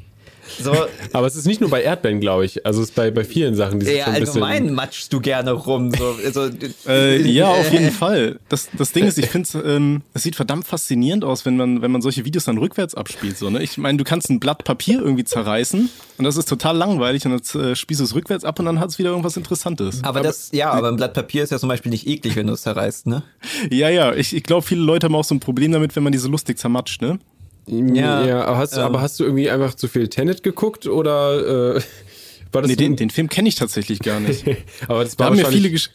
So, 0.61 0.73
Aber 1.13 1.27
es 1.27 1.37
ist 1.37 1.47
nicht 1.47 1.61
nur 1.61 1.71
bei 1.71 1.83
Erdbeeren, 1.83 2.21
glaube 2.21 2.45
ich. 2.45 2.65
Also 2.65 2.83
es 2.83 2.89
ist 2.91 2.95
bei, 2.95 3.11
bei 3.11 3.25
vielen 3.25 3.55
Sachen, 3.55 3.81
die 3.81 3.87
sich 3.87 3.99
ja, 3.99 4.07
so 4.07 4.11
ein 4.11 4.21
bisschen. 4.21 4.43
allgemein 4.43 4.75
matschst 4.75 5.13
du 5.13 5.21
gerne 5.21 5.53
rum. 5.53 5.93
So, 5.95 6.17
also, 6.25 6.49
Äh, 6.87 7.23
ja, 7.23 7.49
auf 7.49 7.73
jeden 7.73 7.91
Fall. 7.93 8.39
Das, 8.49 8.69
das 8.77 8.93
Ding 8.93 9.05
ist, 9.05 9.19
ich 9.19 9.27
finde 9.27 9.49
es 9.49 9.55
ähm, 9.55 10.03
es 10.15 10.23
sieht 10.23 10.37
verdammt 10.37 10.67
faszinierend 10.67 11.25
aus, 11.25 11.45
wenn 11.45 11.57
man, 11.57 11.83
wenn 11.83 11.91
man 11.91 12.03
solche 12.03 12.25
Videos 12.25 12.45
dann 12.45 12.59
rückwärts 12.59 12.95
abspielt. 12.95 13.39
So, 13.39 13.51
ne? 13.51 13.63
Ich 13.63 13.79
meine, 13.79 13.99
du 13.99 14.05
kannst 14.05 14.31
ein 14.31 14.41
Blatt 14.41 14.65
Papier 14.65 15.01
irgendwie 15.01 15.25
zerreißen 15.25 15.89
und 16.19 16.25
das 16.25 16.37
ist 16.37 16.49
total 16.49 16.77
langweilig 16.77 17.25
und 17.27 17.33
dann 17.33 17.63
äh, 17.63 17.77
spielst 17.77 18.01
du 18.01 18.05
es 18.05 18.15
rückwärts 18.15 18.45
ab 18.45 18.59
und 18.59 18.67
dann 18.67 18.81
hat 18.81 18.91
es 18.91 18.99
wieder 18.99 19.11
irgendwas 19.11 19.37
Interessantes. 19.37 20.03
Aber 20.03 20.21
das, 20.21 20.51
ja, 20.53 20.71
aber 20.71 20.89
ein 20.89 20.97
Blatt 20.97 21.15
Papier 21.15 21.43
ist 21.43 21.51
ja 21.51 21.59
zum 21.59 21.69
Beispiel 21.69 21.91
nicht 21.91 22.07
eklig, 22.07 22.37
wenn 22.37 22.47
du 22.47 22.53
es 22.55 22.63
zerreißt, 22.63 23.07
ne? 23.07 23.23
Ja, 23.71 23.89
ja, 23.89 24.15
ich, 24.15 24.35
ich 24.35 24.43
glaube, 24.43 24.63
viele 24.63 24.83
Leute 24.83 25.07
haben 25.07 25.15
auch 25.15 25.25
so 25.25 25.35
ein 25.35 25.41
Problem 25.41 25.73
damit, 25.73 25.97
wenn 25.97 26.03
man 26.03 26.13
diese 26.13 26.29
lustig 26.29 26.59
zermatscht, 26.59 27.03
ne? 27.03 27.19
Ja, 27.69 28.25
Ja, 28.27 28.45
aber, 28.45 28.59
hast, 28.59 28.75
du- 28.77 28.81
ähm. 28.81 28.87
aber 28.87 29.01
hast 29.01 29.21
du 29.21 29.25
irgendwie 29.25 29.51
einfach 29.51 29.75
zu 29.75 29.89
viel 29.89 30.09
Tenet 30.09 30.43
geguckt 30.43 30.87
oder 30.87 31.77
äh, 31.77 31.81
war 32.53 32.63
das 32.63 32.71
Nee, 32.71 32.77
den, 32.77 32.97
den 32.97 33.11
Film 33.11 33.29
kenne 33.29 33.49
ich 33.49 33.55
tatsächlich 33.57 33.99
gar 34.01 34.21
nicht. 34.21 34.45
aber 34.89 35.05
das 35.05 35.17
Da 35.17 35.25
war 35.25 35.31
haben 35.31 35.37
mir 35.37 35.47
viele, 35.47 35.71
gesch 35.71 35.91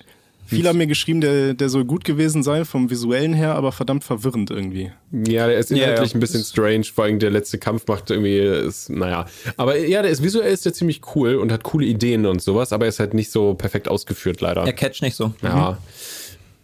viele 0.46 0.70
haben 0.70 0.78
mir 0.78 0.86
geschrieben, 0.88 1.20
der, 1.22 1.56
der 1.56 1.70
soll 1.70 1.84
gut 1.84 2.04
gewesen 2.04 2.44
sein 2.44 2.66
vom 2.66 2.92
visuellen 2.92 3.34
her, 3.34 3.56
aber 3.56 3.72
verdammt 3.72 4.04
verwirrend 4.04 4.52
irgendwie. 4.52 4.92
Ja, 5.12 5.48
der 5.48 5.58
ist 5.58 5.72
Ja, 5.72 5.78
inhaltlich 5.78 6.12
ja. 6.12 6.18
ein 6.18 6.20
bisschen 6.20 6.44
strange, 6.44 6.84
vor 6.84 7.06
allem 7.06 7.18
der 7.18 7.32
letzte 7.32 7.58
Kampf 7.58 7.88
macht 7.88 8.12
irgendwie, 8.12 8.38
ist, 8.38 8.90
naja. 8.92 9.26
Aber 9.58 9.78
ja, 9.80 10.04
der 10.04 10.12
ist 10.12 10.22
visuell 10.22 10.54
ist 10.54 10.66
der 10.66 10.74
ziemlich 10.74 11.02
cool 11.16 11.36
und 11.36 11.52
hat 11.52 11.64
coole 11.64 11.88
Ideen 11.88 12.28
und 12.28 12.40
sowas, 12.42 12.72
aber 12.72 12.86
er 12.86 12.90
ist 12.90 13.00
halt 13.00 13.16
nicht 13.16 13.32
so 13.32 13.56
perfekt 13.56 13.88
ausgeführt, 13.88 14.42
leider. 14.42 14.64
Er 14.64 14.74
catcht 14.74 15.02
nicht 15.02 15.16
so. 15.16 15.34
Ja. 15.42 15.80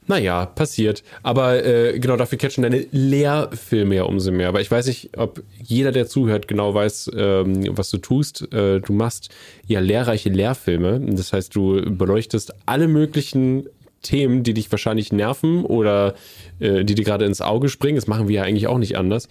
Naja, 0.09 0.47
passiert. 0.47 1.03
Aber 1.21 1.63
äh, 1.63 1.99
genau 1.99 2.17
dafür 2.17 2.39
catchen 2.39 2.63
deine 2.63 2.83
Lehrfilme 2.91 3.93
ja 3.93 4.03
umso 4.05 4.31
mehr. 4.31 4.47
Aber 4.47 4.59
ich 4.59 4.71
weiß 4.71 4.87
nicht, 4.87 5.11
ob 5.15 5.43
jeder, 5.61 5.91
der 5.91 6.07
zuhört, 6.07 6.47
genau 6.47 6.73
weiß, 6.73 7.11
ähm, 7.15 7.77
was 7.77 7.91
du 7.91 7.99
tust. 7.99 8.51
Äh, 8.51 8.79
du 8.79 8.91
machst 8.91 9.29
ja 9.67 9.79
lehrreiche 9.79 10.29
Lehrfilme. 10.29 10.99
Das 11.11 11.31
heißt, 11.31 11.55
du 11.55 11.95
beleuchtest 11.95 12.55
alle 12.65 12.87
möglichen 12.87 13.67
Themen, 14.01 14.41
die 14.41 14.55
dich 14.55 14.71
wahrscheinlich 14.71 15.11
nerven 15.11 15.63
oder 15.63 16.15
äh, 16.59 16.83
die 16.83 16.95
dir 16.95 17.05
gerade 17.05 17.25
ins 17.25 17.41
Auge 17.41 17.69
springen. 17.69 17.97
Das 17.97 18.07
machen 18.07 18.27
wir 18.27 18.37
ja 18.37 18.43
eigentlich 18.43 18.65
auch 18.65 18.79
nicht 18.79 18.97
anders. 18.97 19.29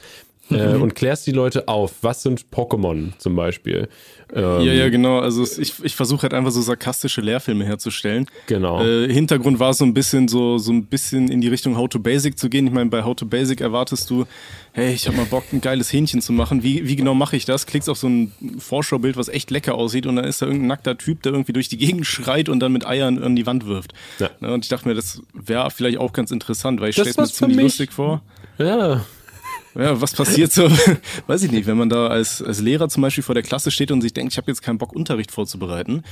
Äh, 0.51 0.75
und 0.77 0.95
klärst 0.95 1.27
die 1.27 1.33
Leute 1.33 1.69
auf. 1.69 1.95
Was 2.03 2.23
sind 2.23 2.47
Pokémon 2.53 3.13
zum 3.19 3.37
Beispiel? 3.37 3.89
Ähm, 4.35 4.43
Ja, 4.43 4.73
ja, 4.73 4.89
genau. 4.89 5.19
Also 5.21 5.43
ich, 5.43 5.75
ich 5.83 5.95
versuche 5.95 6.23
halt 6.23 6.35
einfach 6.35 6.51
so 6.51 6.61
sarkastische 6.61 7.21
Lehrfilme 7.21 7.65
herzustellen. 7.65 8.27
Genau. 8.47 8.83
Äh, 8.85 9.13
Hintergrund 9.13 9.59
war 9.59 9.75
so 9.75 9.85
ein 9.85 9.95
bisschen 9.95 10.29
so 10.29 10.59
so 10.59 10.73
ein 10.73 10.87
bisschen 10.87 11.29
in 11.31 11.41
die 11.41 11.49
Richtung 11.49 11.77
How 11.77 11.89
to 11.89 11.99
Basic 11.99 12.39
zu 12.39 12.49
gehen. 12.49 12.67
Ich 12.67 12.73
meine, 12.73 12.91
bei 12.91 13.05
How 13.05 13.15
to 13.17 13.27
Basic 13.27 13.61
erwartest 13.61 14.09
du, 14.11 14.27
hey, 14.73 14.93
ich 14.93 15.07
habe 15.07 15.17
mal 15.17 15.27
Bock, 15.27 15.45
ein 15.53 15.61
geiles 15.61 15.93
Hähnchen 15.93 16.21
zu 16.21 16.33
machen. 16.33 16.63
Wie, 16.63 16.87
wie 16.87 16.97
genau 16.97 17.15
mache 17.15 17.37
ich 17.37 17.45
das? 17.45 17.67
Klickst 17.67 17.89
auf 17.89 17.99
so 17.99 18.09
ein 18.09 18.33
Vorschaubild, 18.59 19.17
was 19.17 19.29
echt 19.29 19.51
lecker 19.51 19.75
aussieht, 19.75 20.07
und 20.07 20.17
dann 20.17 20.25
ist 20.25 20.41
da 20.41 20.47
irgendein 20.47 20.69
nackter 20.69 20.97
Typ, 20.99 21.23
der 21.23 21.33
irgendwie 21.33 21.53
durch 21.53 21.69
die 21.69 21.79
Gegend 21.79 22.07
schreit 22.07 22.49
und 22.49 22.61
dann 22.61 22.73
mit 22.73 22.87
Eiern 22.87 23.23
an 23.23 23.35
die 23.37 23.47
Wand 23.47 23.67
wirft. 23.67 23.93
Ja. 24.19 24.31
Ne, 24.41 24.53
Und 24.53 24.65
ich 24.65 24.69
dachte 24.69 24.89
mir, 24.89 24.95
das 24.95 25.21
wäre 25.35 25.71
vielleicht 25.71 25.99
auch 25.99 26.13
ganz 26.13 26.31
interessant, 26.31 26.81
weil 26.81 26.91
ich 26.91 26.97
stelle 26.97 27.11
es 27.11 27.17
mir 27.17 27.27
ziemlich 27.27 27.59
lustig 27.61 27.93
vor. 27.93 28.23
Ja. 28.59 29.05
Ja, 29.75 30.01
was 30.01 30.13
passiert 30.13 30.53
so? 30.53 30.69
Weiß 31.27 31.43
ich 31.43 31.51
nicht, 31.53 31.67
wenn 31.67 31.77
man 31.77 31.89
da 31.89 32.07
als, 32.09 32.43
als 32.43 32.61
Lehrer 32.61 32.89
zum 32.89 33.03
Beispiel 33.03 33.23
vor 33.23 33.35
der 33.35 33.43
Klasse 33.45 33.71
steht 33.71 33.91
und 33.91 34.01
sich 34.01 34.13
denkt, 34.15 34.33
ich 34.33 34.39
habe 34.39 34.51
jetzt 34.51 34.63
keinen 34.63 34.79
Bock, 34.79 34.93
Unterricht 34.95 35.31
vorzubereiten, 35.31 36.03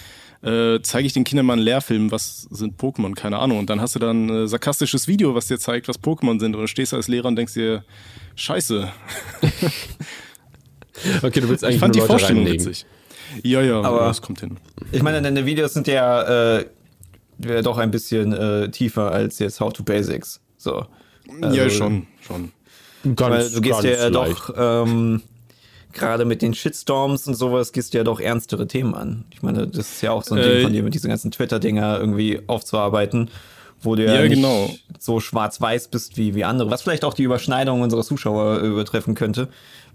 äh, 0.43 0.79
zeige 0.83 1.07
ich 1.07 1.13
den 1.15 1.25
Kindern 1.25 1.47
mal 1.47 1.55
einen 1.55 1.63
Lehrfilm, 1.63 2.11
was 2.13 2.43
sind 2.51 2.81
Pokémon, 2.81 3.15
keine 3.15 3.39
Ahnung. 3.39 3.59
Und 3.59 3.71
dann 3.71 3.81
hast 3.81 3.95
du 3.95 3.99
dann 3.99 4.29
ein 4.29 4.49
sarkastisches 4.49 5.09
Video, 5.09 5.35
was 5.35 5.47
dir 5.47 5.59
zeigt, 5.59 5.89
was 5.89 6.01
Pokémon 6.01 6.39
sind. 6.39 6.55
Und 6.55 6.61
du 6.63 6.67
stehst 6.69 6.93
als 6.95 7.09
Lehrer 7.09 7.27
und 7.29 7.37
denkst 7.37 7.55
dir, 7.55 7.85
scheiße. 8.37 8.89
Okay, 11.23 11.41
du 11.41 11.49
willst 11.49 11.63
eigentlich 11.63 11.75
Ich 11.77 11.81
fand 11.81 11.95
nur 11.95 11.95
die 11.95 11.99
Leute 12.01 12.07
Vorstellung 12.11 12.43
reinlegen. 12.45 12.67
witzig. 12.67 12.87
Ja, 13.43 13.61
ja, 13.61 13.83
Aber- 13.83 14.07
das 14.07 14.23
kommt 14.23 14.41
hin. 14.41 14.57
Ich 14.93 15.03
meine, 15.03 15.21
deine 15.21 15.45
Videos 15.45 15.75
sind 15.75 15.87
ja 15.89 16.57
äh, 16.59 16.67
ja 17.45 17.61
doch 17.63 17.77
ein 17.79 17.91
bisschen 17.91 18.33
äh, 18.33 18.71
tiefer 18.71 19.11
als 19.13 19.39
jetzt 19.39 19.61
How 19.61 19.73
to 19.73 19.83
Basics. 19.83 20.41
So. 20.57 20.87
ja, 21.43 21.49
Also- 21.49 21.69
schon, 21.71 22.07
schon. 22.21 22.53
Ganz, 23.15 23.19
Weil 23.19 23.51
du 23.51 23.61
gehst 23.61 23.83
ja 23.85 24.09
leicht. 24.09 24.15
doch, 24.15 24.55
ähm, 24.57 25.23
gerade 25.93 26.25
mit 26.25 26.43
den 26.43 26.55
Shitstorms 26.55 27.27
und 27.29 27.35
sowas, 27.35 27.73
gehst 27.73 27.95
du 27.95 27.99
ja 27.99 28.05
doch 28.05 28.21
ernstere 28.21 28.67
Themen 28.67 28.95
an. 28.95 29.25
Ich 29.31 29.43
meine, 29.43 29.67
das 29.67 29.93
ist 29.93 30.03
ja 30.03 30.13
auch 30.13 30.23
so 30.25 30.35
ein 30.35 30.41
Äh, 30.41 30.49
Ding 30.55 30.63
von 30.65 30.73
dir, 30.73 30.83
mit 30.83 30.95
diesen 30.95 31.09
ganzen 31.09 31.31
Twitter-Dinger 31.31 31.99
irgendwie 32.01 32.41
aufzuarbeiten, 32.47 33.31
wo 33.83 33.95
du 33.95 34.05
ja, 34.05 34.15
Ja, 34.17 34.23
nicht 34.23 34.35
genau. 34.35 34.71
so 34.99 35.21
schwarz-weiß 35.21 35.89
bist 35.89 36.17
wie, 36.17 36.35
wie 36.35 36.45
andere. 36.45 36.71
Was 36.71 36.83
vielleicht 36.83 37.05
auch 37.05 37.15
die 37.15 37.23
Überschneidung 37.23 37.81
unserer 37.83 38.03
Zuschauer 38.03 38.63
äh, 38.63 38.67
übertreffen 38.67 39.15
könnte, 39.15 39.49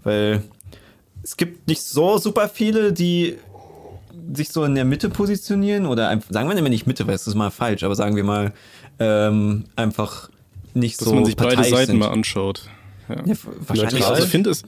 weil 0.04 0.42
es 1.22 1.36
gibt 1.36 1.68
nicht 1.68 1.82
so 1.82 2.18
super 2.18 2.48
viele, 2.48 2.92
die 2.92 3.36
sich 4.34 4.50
so 4.50 4.64
in 4.64 4.74
der 4.74 4.84
Mitte 4.84 5.08
positionieren 5.08 5.86
oder 5.86 6.08
einfach, 6.08 6.32
sagen 6.32 6.48
wir 6.48 6.60
nicht 6.68 6.86
Mitte, 6.86 7.06
weil 7.06 7.14
es 7.14 7.26
ist 7.26 7.34
mal 7.34 7.50
falsch, 7.50 7.82
aber 7.84 7.94
sagen 7.94 8.16
wir 8.16 8.24
mal 8.24 8.52
ähm, 8.98 9.64
einfach 9.76 10.30
nicht 10.74 11.00
Dass 11.00 11.08
so 11.08 11.14
man 11.14 11.24
sich 11.24 11.36
beide 11.36 11.62
Seiten 11.64 11.86
sind. 11.92 11.98
mal 11.98 12.08
anschaut. 12.08 12.68
Ja. 13.16 13.22
Ja, 13.26 13.34
wahrscheinlich 13.66 13.94
Neutral. 13.94 14.12
Also 14.12 14.24
ich 14.24 14.30
finde 14.30 14.50
es, 14.50 14.62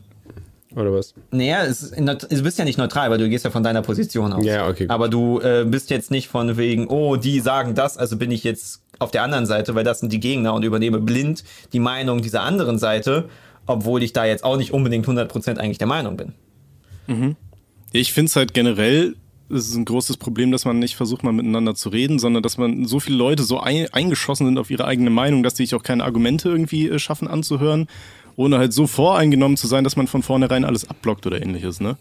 Oder 0.75 0.93
was? 0.93 1.15
naja, 1.31 1.65
es 1.65 1.91
du 1.91 2.43
bist 2.43 2.59
ja 2.59 2.65
nicht 2.65 2.79
neutral, 2.79 3.11
weil 3.11 3.19
du 3.19 3.29
gehst 3.29 3.45
ja 3.45 3.51
von 3.51 3.63
deiner 3.63 3.83
Position 3.83 4.33
aus. 4.33 4.45
Ja, 4.45 4.69
okay, 4.69 4.85
gut. 4.85 4.91
Aber 4.91 5.09
du 5.09 5.41
äh, 5.41 5.65
bist 5.67 5.91
jetzt 5.91 6.11
nicht 6.11 6.29
von 6.29 6.57
wegen, 6.57 6.89
oh, 6.89 7.17
die 7.17 7.41
sagen 7.41 7.75
das, 7.75 7.97
also 7.97 8.17
bin 8.17 8.31
ich 8.31 8.45
jetzt 8.45 8.83
auf 8.99 9.11
der 9.11 9.23
anderen 9.23 9.47
Seite, 9.47 9.75
weil 9.75 9.85
das 9.85 10.01
sind 10.01 10.13
die 10.13 10.21
Gegner 10.21 10.55
und 10.55 10.63
übernehme 10.63 11.01
blind 11.01 11.45
die 11.73 11.81
Meinung 11.81 12.23
dieser 12.23 12.43
anderen 12.43 12.79
Seite, 12.79 13.29
obwohl 13.67 14.03
ich 14.03 14.13
da 14.13 14.25
jetzt 14.25 14.45
auch 14.45 14.57
nicht 14.57 14.73
unbedingt 14.73 15.07
100% 15.07 15.59
eigentlich 15.59 15.79
der 15.79 15.87
Meinung 15.87 16.17
bin. 16.17 16.33
ich 17.93 18.13
finde 18.13 18.29
es 18.31 18.37
halt 18.37 18.55
generell, 18.55 19.17
es 19.51 19.69
ist 19.69 19.75
ein 19.75 19.85
großes 19.85 20.17
Problem, 20.17 20.51
dass 20.53 20.65
man 20.65 20.79
nicht 20.79 20.97
versucht, 20.97 21.23
mal 21.23 21.33
miteinander 21.33 21.75
zu 21.75 21.89
reden, 21.89 22.19
sondern 22.19 22.43
dass 22.43 22.57
man 22.57 22.87
so 22.87 22.99
viele 23.01 23.17
Leute 23.19 23.43
so 23.43 23.61
ein, 23.61 23.87
eingeschossen 23.93 24.47
sind 24.47 24.59
auf 24.59 24.71
ihre 24.71 24.87
eigene 24.87 25.11
Meinung, 25.11 25.43
dass 25.43 25.57
sie 25.57 25.65
sich 25.65 25.75
auch 25.75 25.83
keine 25.83 26.05
Argumente 26.05 26.49
irgendwie 26.49 26.89
äh, 26.89 26.99
schaffen 26.99 27.29
anzuhören, 27.29 27.87
ohne 28.37 28.59
halt 28.59 28.73
so 28.73 28.87
voreingenommen 28.87 29.57
zu 29.57 29.67
sein, 29.67 29.85
dass 29.85 29.97
man 29.97 30.07
von 30.07 30.23
vornherein 30.23 30.65
alles 30.65 30.89
abblockt 30.89 31.27
oder 31.27 31.41
ähnliches. 31.41 31.81
Ne? 31.81 31.97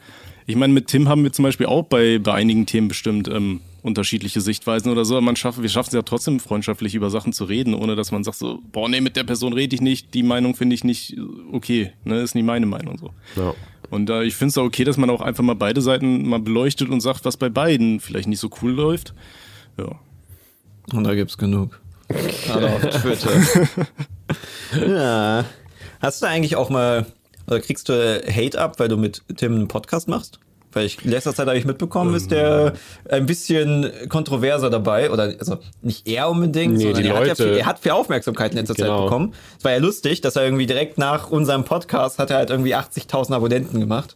Ich 0.46 0.56
meine, 0.56 0.74
mit 0.74 0.88
Tim 0.88 1.08
haben 1.08 1.24
wir 1.24 1.32
zum 1.32 1.44
Beispiel 1.44 1.68
auch 1.68 1.84
bei, 1.84 2.20
bei 2.20 2.34
einigen 2.34 2.66
Themen 2.66 2.88
bestimmt 2.88 3.28
ähm, 3.28 3.62
unterschiedliche 3.82 4.42
Sichtweisen 4.42 4.92
oder 4.92 5.06
so. 5.06 5.16
aber 5.16 5.25
Man 5.25 5.36
schafft, 5.36 5.62
wir 5.62 5.70
schaffen 5.70 5.90
es 5.90 5.94
ja 5.94 6.02
trotzdem 6.02 6.40
freundschaftlich 6.40 6.96
über 6.96 7.10
Sachen 7.10 7.34
zu 7.34 7.46
reden, 7.46 7.74
ohne 7.74 7.96
dass 7.96 8.12
man 8.12 8.24
sagt 8.24 8.38
so, 8.38 8.60
boah, 8.72 8.90
nee, 8.90 9.02
mit 9.02 9.16
der 9.16 9.24
Person 9.24 9.54
rede 9.54 9.75
ich 9.75 9.82
nicht, 9.82 10.13
die 10.13 10.24
Meinung 10.24 10.56
finde 10.56 10.74
ich 10.74 10.84
nicht 10.84 11.18
äh, 11.18 11.22
okay, 11.52 11.92
ne, 12.04 12.22
ist 12.22 12.36
nicht 12.36 12.46
meine 12.46 12.66
Meinung 12.66 12.98
so. 12.98 13.12
Ja. 13.36 13.54
Und 13.90 14.10
äh, 14.10 14.24
ich 14.24 14.36
finde 14.36 14.50
es 14.50 14.58
auch 14.58 14.66
okay, 14.66 14.84
dass 14.84 14.98
man 14.98 15.10
auch 15.10 15.22
einfach 15.22 15.44
mal 15.44 15.56
beide 15.56 15.82
Seiten 15.82 16.28
mal 16.28 16.40
beleuchtet 16.40 16.90
und 16.90 17.02
sagt, 17.02 17.25
was 17.25 17.38
bei 17.38 17.50
beiden 17.50 18.00
vielleicht 18.00 18.28
nicht 18.28 18.40
so 18.40 18.50
cool 18.62 18.72
läuft. 18.72 19.13
Ja. 19.78 20.00
Und 20.92 21.04
da 21.04 21.13
gibt's 21.13 21.38
genug. 21.38 21.80
Gerade 22.08 22.74
auf 22.74 22.82
Twitter. 22.82 23.68
ja. 24.88 25.46
Hast 26.04 26.22
du 26.22 26.28
eigentlich 26.28 26.56
auch 26.58 26.70
mal, 26.70 27.06
oder 27.48 27.60
kriegst 27.62 27.88
du 27.90 27.94
Hate 28.30 28.60
ab, 28.60 28.78
weil 28.78 28.90
du 28.90 28.98
mit 28.98 29.22
Tim 29.38 29.56
einen 29.56 29.68
Podcast 29.70 30.08
machst? 30.10 30.38
Weil 30.74 30.86
ich 30.88 31.06
in 31.06 31.12
letzter 31.12 31.34
Zeit 31.36 31.46
habe 31.48 31.58
ich 31.58 31.66
mitbekommen, 31.66 32.14
ist 32.16 32.32
der 32.32 32.74
ein 33.08 33.26
bisschen 33.28 33.90
kontroverser 34.10 34.72
dabei. 34.72 35.12
Oder 35.12 35.32
also 35.40 35.60
nicht 35.84 36.08
er 36.08 36.30
unbedingt, 36.30 36.74
Nee, 36.78 36.84
sondern 36.86 37.04
die 37.04 37.10
er, 37.10 37.16
hat 37.16 37.22
ja 37.22 37.28
Leute. 37.30 37.44
viel, 37.44 37.58
er 37.60 37.66
hat 37.68 37.80
viel 37.80 37.92
Aufmerksamkeit 37.92 38.52
in 38.54 38.58
letzter 38.58 38.74
Zeit 38.76 38.88
Genau. 38.88 39.04
bekommen. 39.04 39.34
Es 39.60 39.64
war 39.64 39.72
ja 39.72 39.78
lustig, 39.78 40.22
dass 40.22 40.36
er 40.36 40.44
irgendwie 40.46 40.66
direkt 40.66 40.98
nach 40.98 41.30
unserem 41.30 41.64
Podcast 41.64 42.18
hat 42.20 42.32
er 42.32 42.38
halt 42.38 42.50
irgendwie 42.50 42.74
80.000 42.76 43.34
Abonnenten 43.36 43.80
gemacht. 43.80 44.16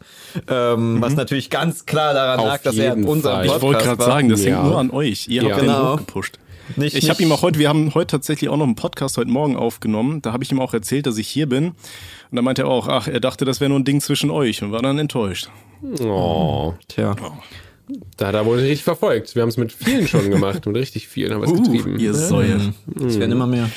Ähm, 0.49 0.99
Was 0.99 1.13
natürlich 1.15 1.51
ganz 1.51 1.85
klar 1.85 2.15
daran 2.15 2.39
Auf 2.39 2.47
lag, 2.47 2.61
dass 2.63 2.75
er 2.75 2.95
jeden 2.95 3.07
unserem 3.07 3.35
Fall. 3.35 3.45
Ich 3.45 3.51
Podcast 3.51 3.63
wollte 3.63 3.83
gerade 3.85 4.03
sagen, 4.03 4.29
das 4.29 4.43
Ja. 4.43 4.55
hängt 4.55 4.63
nur 4.65 4.77
an 4.79 4.89
euch. 4.89 5.27
Ihr 5.29 5.43
Ja. 5.43 5.49
habt 5.51 5.61
den 5.61 5.67
Genau. 5.67 5.93
hochgepusht. 5.93 6.39
Nicht- 6.75 6.95
ich 6.95 7.09
habe 7.09 7.21
ihm 7.23 7.31
auch 7.31 7.41
heute, 7.41 7.59
wir 7.59 7.69
haben 7.69 7.93
heute 7.93 8.07
tatsächlich 8.07 8.49
auch 8.49 8.57
noch 8.57 8.65
einen 8.65 8.75
Podcast 8.75 9.17
heute 9.17 9.29
Morgen 9.29 9.55
aufgenommen. 9.55 10.21
Da 10.21 10.33
habe 10.33 10.43
ich 10.43 10.51
ihm 10.51 10.59
auch 10.59 10.73
erzählt, 10.73 11.05
dass 11.05 11.17
ich 11.17 11.27
hier 11.27 11.47
bin. 11.47 11.67
Und 11.69 11.75
da 12.35 12.41
meinte 12.41 12.63
er 12.63 12.67
auch, 12.67 12.87
ach, 12.87 13.07
er 13.07 13.19
dachte, 13.19 13.45
das 13.45 13.61
wäre 13.61 13.69
nur 13.69 13.79
ein 13.79 13.85
Ding 13.85 14.01
zwischen 14.01 14.29
euch 14.29 14.61
und 14.63 14.71
war 14.71 14.81
dann 14.81 14.99
enttäuscht. 14.99 15.49
Oh, 16.01 16.73
Tja. 16.87 17.15
da 18.17 18.27
hat 18.27 18.35
er 18.35 18.45
wohl 18.45 18.57
richtig 18.59 18.83
verfolgt. 18.83 19.35
Wir 19.35 19.43
haben 19.43 19.49
es 19.49 19.57
mit 19.57 19.71
vielen 19.71 20.07
schon 20.07 20.29
gemacht, 20.29 20.65
mit 20.65 20.75
richtig 20.75 21.07
vielen 21.07 21.33
haben 21.33 21.41
wir 21.41 21.47
es 21.53 21.53
getrieben. 21.63 21.95
Uh, 21.95 21.97
ihr 21.99 22.13
Säue. 22.13 22.73
Es 23.05 23.17
werden 23.19 23.31
immer 23.31 23.47
mehr. 23.47 23.69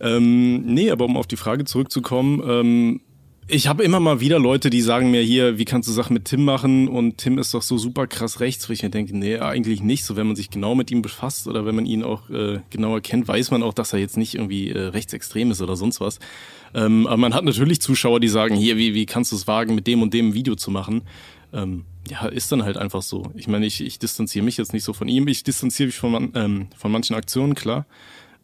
Ähm, 0.00 0.62
nee, 0.66 0.90
aber 0.90 1.04
um 1.04 1.16
auf 1.16 1.26
die 1.26 1.36
Frage 1.36 1.64
zurückzukommen, 1.64 2.42
ähm, 2.46 3.00
ich 3.46 3.68
habe 3.68 3.84
immer 3.84 4.00
mal 4.00 4.20
wieder 4.20 4.38
Leute, 4.38 4.70
die 4.70 4.80
sagen 4.80 5.10
mir 5.10 5.20
hier, 5.20 5.58
wie 5.58 5.64
kannst 5.64 5.88
du 5.88 5.92
Sachen 5.92 6.14
mit 6.14 6.24
Tim 6.24 6.44
machen? 6.44 6.88
Und 6.88 7.18
Tim 7.18 7.38
ist 7.38 7.52
doch 7.52 7.62
so 7.62 7.76
super 7.76 8.06
krass 8.06 8.40
rechts, 8.40 8.68
wo 8.68 8.72
ich 8.72 8.82
mir 8.82 8.90
denke, 8.90 9.16
nee, 9.16 9.38
eigentlich 9.38 9.82
nicht. 9.82 10.04
So, 10.04 10.16
wenn 10.16 10.26
man 10.26 10.36
sich 10.36 10.50
genau 10.50 10.74
mit 10.74 10.90
ihm 10.90 11.02
befasst 11.02 11.46
oder 11.46 11.66
wenn 11.66 11.74
man 11.74 11.84
ihn 11.84 12.02
auch 12.02 12.30
äh, 12.30 12.60
genauer 12.70 13.00
kennt, 13.02 13.28
weiß 13.28 13.50
man 13.50 13.62
auch, 13.62 13.74
dass 13.74 13.92
er 13.92 13.98
jetzt 13.98 14.16
nicht 14.16 14.34
irgendwie 14.34 14.70
äh, 14.70 14.78
rechtsextrem 14.78 15.50
ist 15.50 15.60
oder 15.60 15.76
sonst 15.76 16.00
was. 16.00 16.20
Ähm, 16.74 17.06
aber 17.06 17.18
man 17.18 17.34
hat 17.34 17.44
natürlich 17.44 17.80
Zuschauer, 17.80 18.18
die 18.18 18.28
sagen, 18.28 18.56
hier, 18.56 18.78
wie, 18.78 18.94
wie 18.94 19.06
kannst 19.06 19.32
du 19.32 19.36
es 19.36 19.46
wagen, 19.46 19.74
mit 19.74 19.86
dem 19.86 20.00
und 20.00 20.14
dem 20.14 20.28
ein 20.28 20.34
Video 20.34 20.54
zu 20.54 20.70
machen? 20.70 21.02
Ähm, 21.52 21.84
ja, 22.08 22.26
ist 22.26 22.50
dann 22.50 22.64
halt 22.64 22.78
einfach 22.78 23.02
so. 23.02 23.30
Ich 23.34 23.46
meine, 23.46 23.66
ich, 23.66 23.82
ich 23.82 23.98
distanziere 23.98 24.44
mich 24.44 24.56
jetzt 24.56 24.72
nicht 24.72 24.84
so 24.84 24.92
von 24.92 25.08
ihm. 25.08 25.28
Ich 25.28 25.44
distanziere 25.44 25.88
mich 25.88 25.96
von, 25.96 26.12
man, 26.12 26.32
ähm, 26.34 26.66
von 26.76 26.90
manchen 26.90 27.14
Aktionen, 27.14 27.54
klar. 27.54 27.86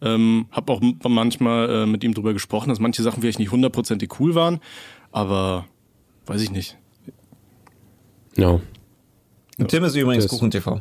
Ähm, 0.02 0.46
hab 0.50 0.70
auch 0.70 0.80
manchmal 1.08 1.68
äh, 1.68 1.86
mit 1.86 2.02
ihm 2.04 2.14
drüber 2.14 2.32
gesprochen, 2.32 2.68
dass 2.70 2.80
manche 2.80 3.02
Sachen 3.02 3.20
vielleicht 3.20 3.38
nicht 3.38 3.50
hundertprozentig 3.52 4.18
cool 4.20 4.34
waren, 4.34 4.60
aber 5.12 5.66
weiß 6.26 6.40
ich 6.42 6.50
nicht. 6.50 6.78
No. 8.36 8.60
Tim 9.68 9.84
ist 9.84 9.94
übrigens 9.96 10.24
Das- 10.24 10.30
KuchenTV. 10.32 10.80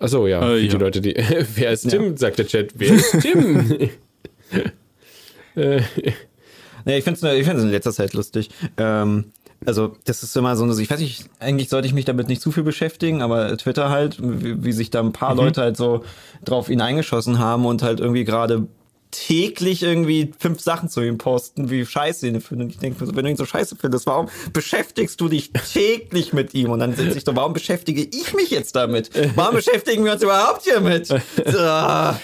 Achso, 0.00 0.28
ja, 0.28 0.40
Äh, 0.42 0.54
für 0.56 0.60
die 0.60 0.66
ja. 0.68 0.78
Leute, 0.78 1.00
die. 1.00 1.14
Wer 1.56 1.72
ist 1.72 1.88
Tim? 1.90 2.16
sagt 2.16 2.38
der 2.38 2.46
Chat. 2.46 2.70
Wer 2.76 2.92
ist 2.94 3.10
Tim? 3.20 3.90
äh, 5.56 5.82
Nee, 6.84 6.98
ich 6.98 7.04
finde 7.04 7.18
es 7.28 7.38
ich 7.38 7.44
find's 7.46 7.62
in 7.64 7.70
letzter 7.70 7.92
Zeit 7.92 8.14
lustig. 8.14 8.48
Ähm, 8.78 9.26
also, 9.66 9.96
das 10.04 10.22
ist 10.22 10.36
immer 10.36 10.56
so 10.56 10.64
eine, 10.64 10.80
ich 10.80 10.90
weiß 10.90 11.00
nicht, 11.00 11.28
eigentlich 11.40 11.68
sollte 11.68 11.88
ich 11.88 11.94
mich 11.94 12.04
damit 12.04 12.28
nicht 12.28 12.40
zu 12.40 12.52
viel 12.52 12.62
beschäftigen, 12.62 13.22
aber 13.22 13.56
Twitter 13.56 13.90
halt, 13.90 14.18
wie, 14.20 14.64
wie 14.64 14.72
sich 14.72 14.90
da 14.90 15.00
ein 15.00 15.12
paar 15.12 15.34
Leute 15.34 15.62
halt 15.62 15.76
so 15.76 16.04
drauf 16.44 16.68
ihn 16.68 16.80
eingeschossen 16.80 17.38
haben 17.38 17.66
und 17.66 17.82
halt 17.82 18.00
irgendwie 18.00 18.24
gerade 18.24 18.68
täglich 19.10 19.82
irgendwie 19.82 20.32
fünf 20.38 20.60
Sachen 20.60 20.88
zu 20.88 21.00
ihm 21.00 21.18
posten, 21.18 21.70
wie 21.70 21.84
scheiße 21.84 22.28
ihn 22.28 22.40
finden. 22.40 22.64
Und 22.64 22.70
ich 22.70 22.78
denke, 22.78 23.04
so, 23.04 23.16
wenn 23.16 23.24
du 23.24 23.30
ihn 23.30 23.36
so 23.36 23.46
scheiße 23.46 23.76
findest, 23.76 24.06
warum 24.06 24.28
beschäftigst 24.52 25.20
du 25.20 25.28
dich 25.28 25.50
täglich 25.72 26.32
mit 26.32 26.54
ihm? 26.54 26.70
Und 26.70 26.80
dann 26.80 26.94
sitze 26.94 27.16
ich 27.16 27.24
so, 27.24 27.34
warum 27.34 27.52
beschäftige 27.52 28.02
ich 28.02 28.34
mich 28.34 28.50
jetzt 28.50 28.76
damit? 28.76 29.10
Warum 29.34 29.54
beschäftigen 29.56 30.04
wir 30.04 30.12
uns 30.12 30.22
überhaupt 30.22 30.62
hiermit? 30.64 31.08
Ah. 31.58 32.18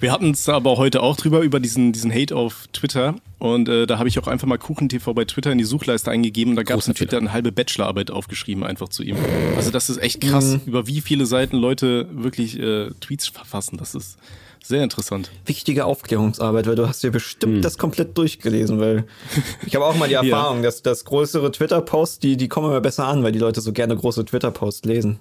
Wir 0.00 0.12
hatten 0.12 0.30
es 0.30 0.48
aber 0.48 0.78
heute 0.78 1.02
auch 1.02 1.14
drüber, 1.16 1.40
über 1.40 1.60
diesen, 1.60 1.92
diesen 1.92 2.10
Hate 2.10 2.34
auf 2.34 2.68
Twitter. 2.72 3.16
Und 3.38 3.68
äh, 3.68 3.86
da 3.86 3.98
habe 3.98 4.08
ich 4.08 4.18
auch 4.18 4.26
einfach 4.26 4.46
mal 4.46 4.56
KuchenTV 4.56 5.12
bei 5.12 5.26
Twitter 5.26 5.52
in 5.52 5.58
die 5.58 5.64
Suchleiste 5.64 6.10
eingegeben. 6.10 6.52
Und 6.52 6.56
da 6.56 6.62
gab 6.62 6.78
es 6.78 6.88
in 6.88 6.94
Twitter 6.94 7.18
eine 7.18 7.34
halbe 7.34 7.52
Bachelorarbeit 7.52 8.10
aufgeschrieben, 8.10 8.64
einfach 8.64 8.88
zu 8.88 9.02
ihm. 9.02 9.16
Also 9.56 9.70
das 9.70 9.90
ist 9.90 9.98
echt 9.98 10.22
krass, 10.22 10.58
über 10.64 10.86
wie 10.86 11.02
viele 11.02 11.26
Seiten 11.26 11.56
Leute 11.58 12.08
wirklich 12.12 12.58
äh, 12.58 12.90
Tweets 13.00 13.28
verfassen. 13.28 13.76
Das 13.76 13.94
ist 13.94 14.16
sehr 14.64 14.82
interessant. 14.82 15.30
wichtige 15.44 15.84
Aufklärungsarbeit, 15.84 16.66
weil 16.66 16.76
du 16.76 16.88
hast 16.88 17.02
dir 17.02 17.10
bestimmt 17.10 17.64
das 17.64 17.76
komplett 17.76 18.16
durchgelesen, 18.16 18.78
weil 18.78 19.04
ich 19.66 19.74
habe 19.74 19.84
auch 19.84 19.96
mal 19.96 20.08
die 20.08 20.14
Erfahrung, 20.14 20.62
dass, 20.62 20.82
dass 20.82 21.04
größere 21.04 21.50
Twitter-Posts, 21.50 22.20
die, 22.20 22.36
die 22.36 22.48
kommen 22.48 22.68
immer 22.68 22.80
besser 22.80 23.06
an, 23.06 23.22
weil 23.22 23.32
die 23.32 23.38
Leute 23.38 23.60
so 23.60 23.72
gerne 23.72 23.96
große 23.96 24.24
Twitter-Posts 24.24 24.84
lesen. 24.84 25.18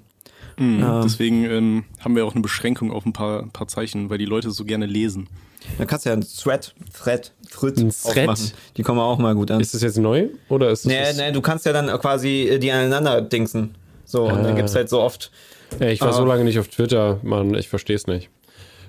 Deswegen 0.60 1.46
ähm, 1.46 1.86
haben 2.00 2.16
wir 2.16 2.26
auch 2.26 2.34
eine 2.34 2.42
Beschränkung 2.42 2.92
auf 2.92 3.06
ein 3.06 3.14
paar, 3.14 3.44
ein 3.44 3.52
paar 3.52 3.68
Zeichen, 3.68 4.10
weil 4.10 4.18
die 4.18 4.26
Leute 4.26 4.52
so 4.52 4.66
gerne 4.66 4.86
lesen. 4.86 5.28
Dann 5.78 5.88
kannst 5.88 6.06
du 6.06 6.10
ja 6.10 6.14
einen 6.14 6.26
Thread, 6.26 6.74
Thread, 6.94 7.32
Thread, 7.50 7.78
Ein 7.78 7.92
Thread? 7.92 8.30
aufmachen. 8.30 8.52
Die 8.78 8.84
kommen 8.84 9.00
auch 9.00 9.18
mal 9.18 9.36
gut 9.36 9.52
an. 9.52 9.60
ist 9.62 9.74
das 9.74 9.82
jetzt 9.82 9.98
neu? 9.98 10.28
Oder 10.50 10.70
ist 10.70 10.86
das. 10.86 10.92
Nee, 10.92 11.28
nee, 11.28 11.32
du 11.32 11.42
kannst 11.42 11.66
ja 11.66 11.74
dann 11.74 11.88
quasi 12.00 12.48
äh, 12.50 12.60
die 12.60 12.72
aneinander 12.72 13.22
dingsen. 13.22 13.76
So, 14.06 14.24
und 14.24 14.44
dann 14.44 14.56
gibt's 14.56 14.76
halt 14.76 14.90
so 14.90 15.02
oft. 15.02 15.32
Ey, 15.80 15.94
ich 15.94 16.02
war 16.02 16.14
so 16.14 16.26
lange 16.26 16.44
nicht 16.44 16.58
auf 16.60 16.68
Twitter, 16.68 17.20
Mann, 17.22 17.54
ich 17.54 17.70
verstehe 17.70 17.96
es 17.96 18.08
nicht. 18.08 18.30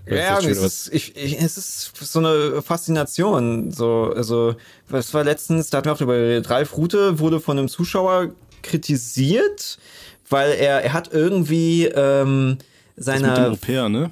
Ja, 0.07 0.39
es 0.39 0.47
ist, 0.47 0.95
ich, 0.95 1.15
ich, 1.15 1.39
es 1.41 1.59
ist 1.59 1.93
so 2.01 2.19
eine 2.21 2.63
Faszination. 2.63 3.71
So, 3.71 4.13
also, 4.17 4.57
was 4.89 5.13
war 5.13 5.23
letztens, 5.23 5.71
da 5.71 5.79
hatten 5.79 5.89
wir 5.89 5.93
auch 5.93 5.99
drüber 5.99 6.17
geredet, 6.17 6.49
Ralf 6.49 6.77
Rute 6.77 7.19
wurde 7.19 7.39
von 7.39 7.59
einem 7.59 7.69
Zuschauer 7.69 8.31
kritisiert, 8.63 9.79
weil 10.31 10.53
er, 10.53 10.83
er 10.83 10.93
hat 10.93 11.13
irgendwie 11.13 11.87
ähm, 11.87 12.59
Das 12.97 13.07
mit 13.07 13.17
dem 13.17 13.23
seiner 13.23 13.51
Au 13.51 13.57
pair, 13.57 13.89
ne? 13.89 14.11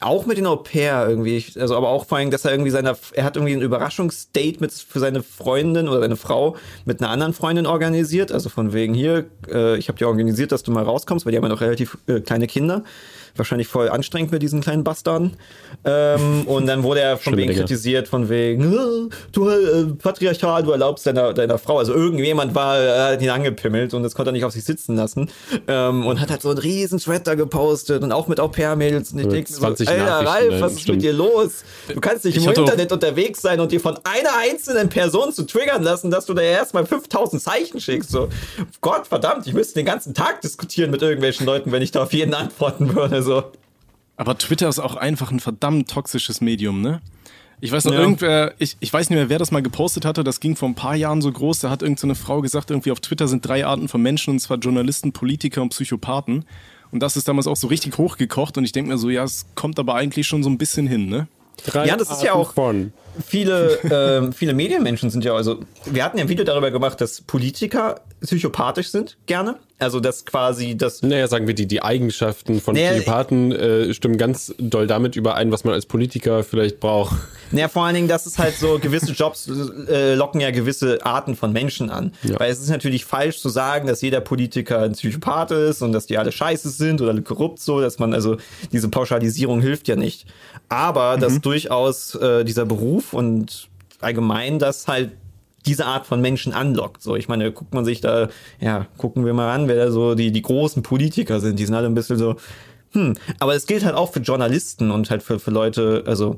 auch 0.00 0.24
mit 0.24 0.38
den 0.38 0.46
Au 0.46 0.56
pair 0.56 1.06
irgendwie, 1.08 1.44
also 1.58 1.76
aber 1.76 1.90
auch 1.90 2.06
vor 2.06 2.18
allem, 2.18 2.30
dass 2.30 2.46
er 2.46 2.52
irgendwie 2.52 2.70
seiner, 2.70 2.96
er 3.12 3.24
hat 3.24 3.36
irgendwie 3.36 3.54
ein 3.54 3.60
Überraschungsdate 3.60 4.58
mit 4.60 4.72
für 4.72 4.98
seine 4.98 5.22
Freundin 5.22 5.88
oder 5.88 6.00
seine 6.00 6.16
Frau 6.16 6.56
mit 6.86 7.02
einer 7.02 7.10
anderen 7.10 7.34
Freundin 7.34 7.66
organisiert, 7.66 8.32
also 8.32 8.48
von 8.48 8.72
wegen 8.72 8.94
hier, 8.94 9.26
äh, 9.48 9.76
ich 9.76 9.88
habe 9.88 9.98
dir 9.98 10.08
organisiert, 10.08 10.52
dass 10.52 10.62
du 10.62 10.72
mal 10.72 10.84
rauskommst, 10.84 11.26
weil 11.26 11.32
die 11.32 11.36
haben 11.36 11.44
ja 11.44 11.50
noch 11.50 11.60
relativ 11.60 11.98
äh, 12.06 12.20
kleine 12.20 12.46
Kinder. 12.46 12.82
Wahrscheinlich 13.36 13.68
voll 13.68 13.88
anstrengend 13.88 14.32
mit 14.32 14.42
diesen 14.42 14.60
kleinen 14.60 14.84
Bastarden. 14.84 15.36
Ähm, 15.84 16.46
und 16.46 16.66
dann 16.66 16.82
wurde 16.82 17.00
er 17.00 17.16
von 17.16 17.36
wegen 17.36 17.54
kritisiert, 17.54 18.08
von 18.08 18.28
wegen, 18.28 18.72
äh, 18.72 19.14
du 19.32 19.48
äh, 19.48 19.84
Patriarchal, 19.94 20.62
du 20.62 20.72
erlaubst 20.72 21.06
deiner, 21.06 21.32
deiner 21.32 21.58
Frau. 21.58 21.78
Also 21.78 21.94
irgendjemand 21.94 22.54
war, 22.54 22.78
äh, 22.78 23.12
hat 23.12 23.22
ihn 23.22 23.30
angepimmelt 23.30 23.94
und 23.94 24.02
das 24.02 24.14
konnte 24.14 24.30
er 24.30 24.32
nicht 24.32 24.44
auf 24.44 24.52
sich 24.52 24.64
sitzen 24.64 24.96
lassen. 24.96 25.30
Ähm, 25.68 26.06
und 26.06 26.20
hat 26.20 26.30
halt 26.30 26.42
so 26.42 26.50
einen 26.50 26.58
riesen 26.58 26.98
Sweater 26.98 27.36
gepostet 27.36 28.02
und 28.02 28.12
auch 28.12 28.28
mit 28.28 28.40
Au-pair-Mädels. 28.40 29.12
Und 29.12 29.20
ich 29.20 29.28
denke 29.28 29.52
so, 29.52 29.64
Alter, 29.64 29.86
Ralf, 30.26 30.60
was 30.60 30.72
ist 30.74 30.88
mit 30.88 31.02
dir 31.02 31.12
los? 31.12 31.64
Du 31.88 32.00
kannst 32.00 32.24
nicht 32.24 32.36
ich 32.36 32.44
im 32.44 32.52
Internet 32.52 32.92
unterwegs 32.92 33.40
sein 33.42 33.60
und 33.60 33.72
dir 33.72 33.80
von 33.80 33.98
einer 34.04 34.36
einzelnen 34.38 34.88
Person 34.88 35.32
zu 35.32 35.44
triggern 35.44 35.82
lassen, 35.82 36.10
dass 36.10 36.26
du 36.26 36.34
da 36.34 36.42
erstmal 36.42 36.86
5000 36.86 37.42
Zeichen 37.42 37.80
schickst. 37.80 38.10
So, 38.10 38.28
Gott 38.80 39.06
verdammt, 39.06 39.46
ich 39.46 39.54
müsste 39.54 39.74
den 39.74 39.86
ganzen 39.86 40.14
Tag 40.14 40.40
diskutieren 40.40 40.90
mit 40.90 41.02
irgendwelchen 41.02 41.46
Leuten, 41.46 41.72
wenn 41.72 41.82
ich 41.82 41.90
da 41.90 42.02
auf 42.02 42.12
jeden 42.12 42.34
antworten 42.34 42.94
würde. 42.94 43.19
So. 43.22 43.44
Aber 44.16 44.36
Twitter 44.36 44.68
ist 44.68 44.78
auch 44.78 44.96
einfach 44.96 45.30
ein 45.30 45.40
verdammt 45.40 45.90
toxisches 45.90 46.40
Medium, 46.40 46.82
ne? 46.82 47.00
Ich 47.62 47.72
weiß 47.72 47.84
noch, 47.84 47.92
ja. 47.92 48.00
irgendwer, 48.00 48.54
ich, 48.58 48.76
ich 48.80 48.90
weiß 48.92 49.10
nicht 49.10 49.16
mehr, 49.16 49.28
wer 49.28 49.38
das 49.38 49.50
mal 49.50 49.62
gepostet 49.62 50.06
hatte, 50.06 50.24
das 50.24 50.40
ging 50.40 50.56
vor 50.56 50.68
ein 50.68 50.74
paar 50.74 50.94
Jahren 50.94 51.20
so 51.20 51.30
groß, 51.30 51.60
da 51.60 51.70
hat 51.70 51.82
irgendeine 51.82 52.14
so 52.14 52.22
Frau 52.22 52.40
gesagt, 52.40 52.70
irgendwie 52.70 52.90
auf 52.90 53.00
Twitter 53.00 53.28
sind 53.28 53.46
drei 53.46 53.66
Arten 53.66 53.88
von 53.88 54.00
Menschen, 54.00 54.30
und 54.30 54.38
zwar 54.40 54.56
Journalisten, 54.56 55.12
Politiker 55.12 55.60
und 55.60 55.68
Psychopathen. 55.70 56.46
Und 56.90 57.02
das 57.02 57.16
ist 57.16 57.28
damals 57.28 57.46
auch 57.46 57.56
so 57.56 57.66
richtig 57.66 57.98
hochgekocht 57.98 58.56
und 58.56 58.64
ich 58.64 58.72
denke 58.72 58.90
mir 58.90 58.98
so, 58.98 59.10
ja, 59.10 59.24
es 59.24 59.46
kommt 59.54 59.78
aber 59.78 59.94
eigentlich 59.94 60.26
schon 60.26 60.42
so 60.42 60.48
ein 60.48 60.58
bisschen 60.58 60.86
hin, 60.86 61.08
ne? 61.08 61.28
Drei 61.66 61.86
ja, 61.86 61.96
das 61.96 62.08
ist 62.08 62.14
Arten 62.14 62.26
ja 62.26 62.32
auch 62.32 62.54
von. 62.54 62.92
Viele, 63.22 63.80
äh, 63.82 64.32
viele 64.32 64.54
Medienmenschen 64.54 65.10
sind 65.10 65.24
ja, 65.24 65.34
also 65.34 65.60
wir 65.86 66.04
hatten 66.04 66.18
ja 66.18 66.24
ein 66.24 66.28
Video 66.28 66.44
darüber 66.44 66.70
gemacht, 66.70 67.00
dass 67.00 67.20
Politiker 67.20 68.00
psychopathisch 68.20 68.88
sind, 68.88 69.16
gerne. 69.26 69.56
Also 69.80 69.98
dass 69.98 70.26
quasi 70.26 70.76
das. 70.76 71.00
Naja, 71.00 71.26
sagen 71.26 71.46
wir 71.46 71.54
die, 71.54 71.66
die 71.66 71.82
Eigenschaften 71.82 72.60
von 72.60 72.74
naja, 72.74 72.92
Psychopathen 72.92 73.50
äh, 73.50 73.94
stimmen 73.94 74.18
ganz 74.18 74.54
doll 74.58 74.86
damit 74.86 75.16
überein, 75.16 75.50
was 75.52 75.64
man 75.64 75.72
als 75.72 75.86
Politiker 75.86 76.44
vielleicht 76.44 76.80
braucht. 76.80 77.16
Naja, 77.50 77.68
vor 77.68 77.84
allen 77.84 77.94
Dingen, 77.94 78.08
das 78.08 78.26
ist 78.26 78.38
halt 78.38 78.54
so, 78.56 78.78
gewisse 78.78 79.12
Jobs 79.12 79.48
äh, 79.88 80.14
locken 80.14 80.40
ja 80.40 80.50
gewisse 80.50 81.04
Arten 81.04 81.34
von 81.34 81.52
Menschen 81.52 81.88
an. 81.88 82.12
Ja. 82.22 82.38
Weil 82.38 82.52
es 82.52 82.60
ist 82.60 82.68
natürlich 82.68 83.06
falsch 83.06 83.40
zu 83.40 83.48
sagen, 83.48 83.86
dass 83.86 84.02
jeder 84.02 84.20
Politiker 84.20 84.82
ein 84.82 84.92
Psychopath 84.92 85.50
ist 85.50 85.80
und 85.80 85.92
dass 85.92 86.06
die 86.06 86.18
alle 86.18 86.30
scheiße 86.30 86.68
sind 86.68 87.00
oder 87.00 87.12
alle 87.12 87.22
korrupt 87.22 87.58
so, 87.60 87.80
dass 87.80 87.98
man, 87.98 88.12
also 88.12 88.36
diese 88.72 88.88
Pauschalisierung 88.90 89.62
hilft 89.62 89.88
ja 89.88 89.96
nicht. 89.96 90.26
Aber 90.68 91.16
mhm. 91.16 91.20
dass 91.22 91.40
durchaus 91.40 92.14
äh, 92.16 92.44
dieser 92.44 92.66
Beruf 92.66 93.09
und 93.12 93.68
allgemein 94.00 94.58
das 94.58 94.88
halt 94.88 95.12
diese 95.66 95.86
Art 95.86 96.06
von 96.06 96.20
Menschen 96.20 96.52
anlockt. 96.52 97.02
So, 97.02 97.16
ich 97.16 97.28
meine, 97.28 97.52
guckt 97.52 97.74
man 97.74 97.84
sich 97.84 98.00
da, 98.00 98.28
ja, 98.60 98.86
gucken 98.96 99.26
wir 99.26 99.34
mal 99.34 99.52
an, 99.52 99.68
wer 99.68 99.76
da 99.76 99.90
so 99.90 100.14
die, 100.14 100.32
die 100.32 100.42
großen 100.42 100.82
Politiker 100.82 101.40
sind. 101.40 101.58
Die 101.58 101.66
sind 101.66 101.74
alle 101.74 101.86
ein 101.86 101.94
bisschen 101.94 102.16
so, 102.16 102.36
hm. 102.92 103.14
Aber 103.38 103.54
es 103.54 103.66
gilt 103.66 103.84
halt 103.84 103.94
auch 103.94 104.12
für 104.12 104.20
Journalisten 104.20 104.90
und 104.90 105.10
halt 105.10 105.22
für, 105.22 105.38
für 105.38 105.50
Leute, 105.50 106.04
also, 106.06 106.36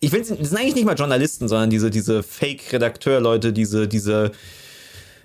ich 0.00 0.12
will, 0.12 0.20
das 0.20 0.28
sind 0.28 0.56
eigentlich 0.56 0.76
nicht 0.76 0.84
mal 0.84 0.94
Journalisten, 0.94 1.48
sondern 1.48 1.70
diese, 1.70 1.90
diese 1.90 2.22
Fake-Redakteur-Leute, 2.22 3.52
diese, 3.52 3.88
diese, 3.88 4.30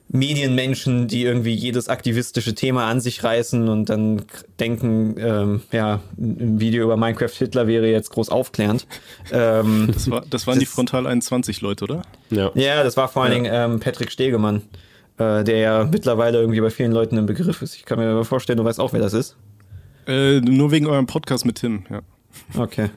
Medienmenschen, 0.09 1.07
die 1.07 1.23
irgendwie 1.23 1.53
jedes 1.53 1.89
aktivistische 1.89 2.53
Thema 2.53 2.87
an 2.87 3.01
sich 3.01 3.23
reißen 3.23 3.67
und 3.67 3.89
dann 3.89 4.21
denken, 4.59 5.15
ähm, 5.17 5.61
ja, 5.71 6.01
ein 6.17 6.59
Video 6.59 6.83
über 6.83 6.97
Minecraft 6.97 7.31
Hitler 7.35 7.65
wäre 7.67 7.87
jetzt 7.87 8.11
groß 8.11 8.29
aufklärend. 8.29 8.85
Ähm, 9.31 9.89
das, 9.91 10.09
war, 10.11 10.23
das 10.29 10.45
waren 10.45 10.55
das, 10.55 10.59
die 10.59 10.65
Frontal 10.67 11.07
21 11.07 11.61
Leute, 11.61 11.85
oder? 11.85 12.01
Ja, 12.29 12.51
ja 12.53 12.83
das 12.83 12.95
war 12.95 13.07
vor 13.07 13.23
allen 13.23 13.33
Dingen 13.33 13.51
ähm, 13.51 13.79
Patrick 13.79 14.11
Stegemann, 14.11 14.61
äh, 15.17 15.43
der 15.43 15.57
ja 15.57 15.89
mittlerweile 15.91 16.39
irgendwie 16.39 16.61
bei 16.61 16.69
vielen 16.69 16.91
Leuten 16.91 17.17
im 17.17 17.25
Begriff 17.25 17.61
ist. 17.61 17.75
Ich 17.75 17.85
kann 17.85 17.97
mir 17.97 18.23
vorstellen, 18.23 18.57
du 18.57 18.65
weißt 18.65 18.79
auch, 18.79 18.93
wer 18.93 18.99
das 18.99 19.13
ist. 19.13 19.35
Äh, 20.05 20.41
nur 20.41 20.71
wegen 20.71 20.85
eurem 20.85 21.07
Podcast 21.07 21.45
mit 21.45 21.55
Tim, 21.55 21.85
ja. 21.89 22.01
Okay. 22.57 22.89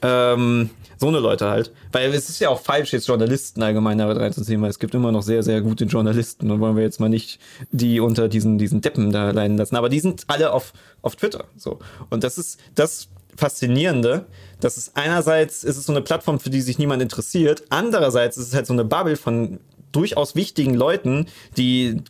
Ähm, 0.00 0.70
so 1.02 1.08
eine 1.08 1.18
Leute 1.18 1.50
halt. 1.50 1.72
Weil 1.90 2.14
es 2.14 2.30
ist 2.30 2.38
ja 2.38 2.48
auch 2.48 2.60
falsch, 2.60 2.92
jetzt 2.92 3.08
Journalisten 3.08 3.60
allgemein 3.62 3.98
da 3.98 4.10
reinzuziehen, 4.10 4.62
weil 4.62 4.70
es 4.70 4.78
gibt 4.78 4.94
immer 4.94 5.10
noch 5.10 5.22
sehr, 5.22 5.42
sehr 5.42 5.60
gute 5.60 5.84
Journalisten 5.84 6.50
und 6.50 6.60
wollen 6.60 6.76
wir 6.76 6.84
jetzt 6.84 7.00
mal 7.00 7.08
nicht 7.08 7.40
die 7.72 7.98
unter 7.98 8.28
diesen, 8.28 8.56
diesen 8.56 8.80
Deppen 8.80 9.10
da 9.10 9.32
leiden 9.32 9.56
lassen. 9.56 9.74
Aber 9.74 9.88
die 9.88 9.98
sind 9.98 10.24
alle 10.28 10.52
auf, 10.52 10.72
auf 11.02 11.16
Twitter. 11.16 11.44
So. 11.56 11.80
Und 12.08 12.22
das 12.22 12.38
ist 12.38 12.60
das 12.76 13.08
Faszinierende, 13.34 14.26
dass 14.60 14.76
es 14.76 14.92
einerseits 14.94 15.64
ist 15.64 15.76
es 15.76 15.86
so 15.86 15.92
eine 15.92 16.02
Plattform, 16.02 16.38
für 16.38 16.50
die 16.50 16.60
sich 16.60 16.78
niemand 16.78 17.02
interessiert, 17.02 17.64
andererseits 17.70 18.36
ist 18.36 18.48
es 18.48 18.54
halt 18.54 18.66
so 18.66 18.74
eine 18.74 18.84
Bubble 18.84 19.16
von 19.16 19.58
durchaus 19.90 20.36
wichtigen 20.36 20.74
Leuten, 20.74 21.26
die 21.56 22.02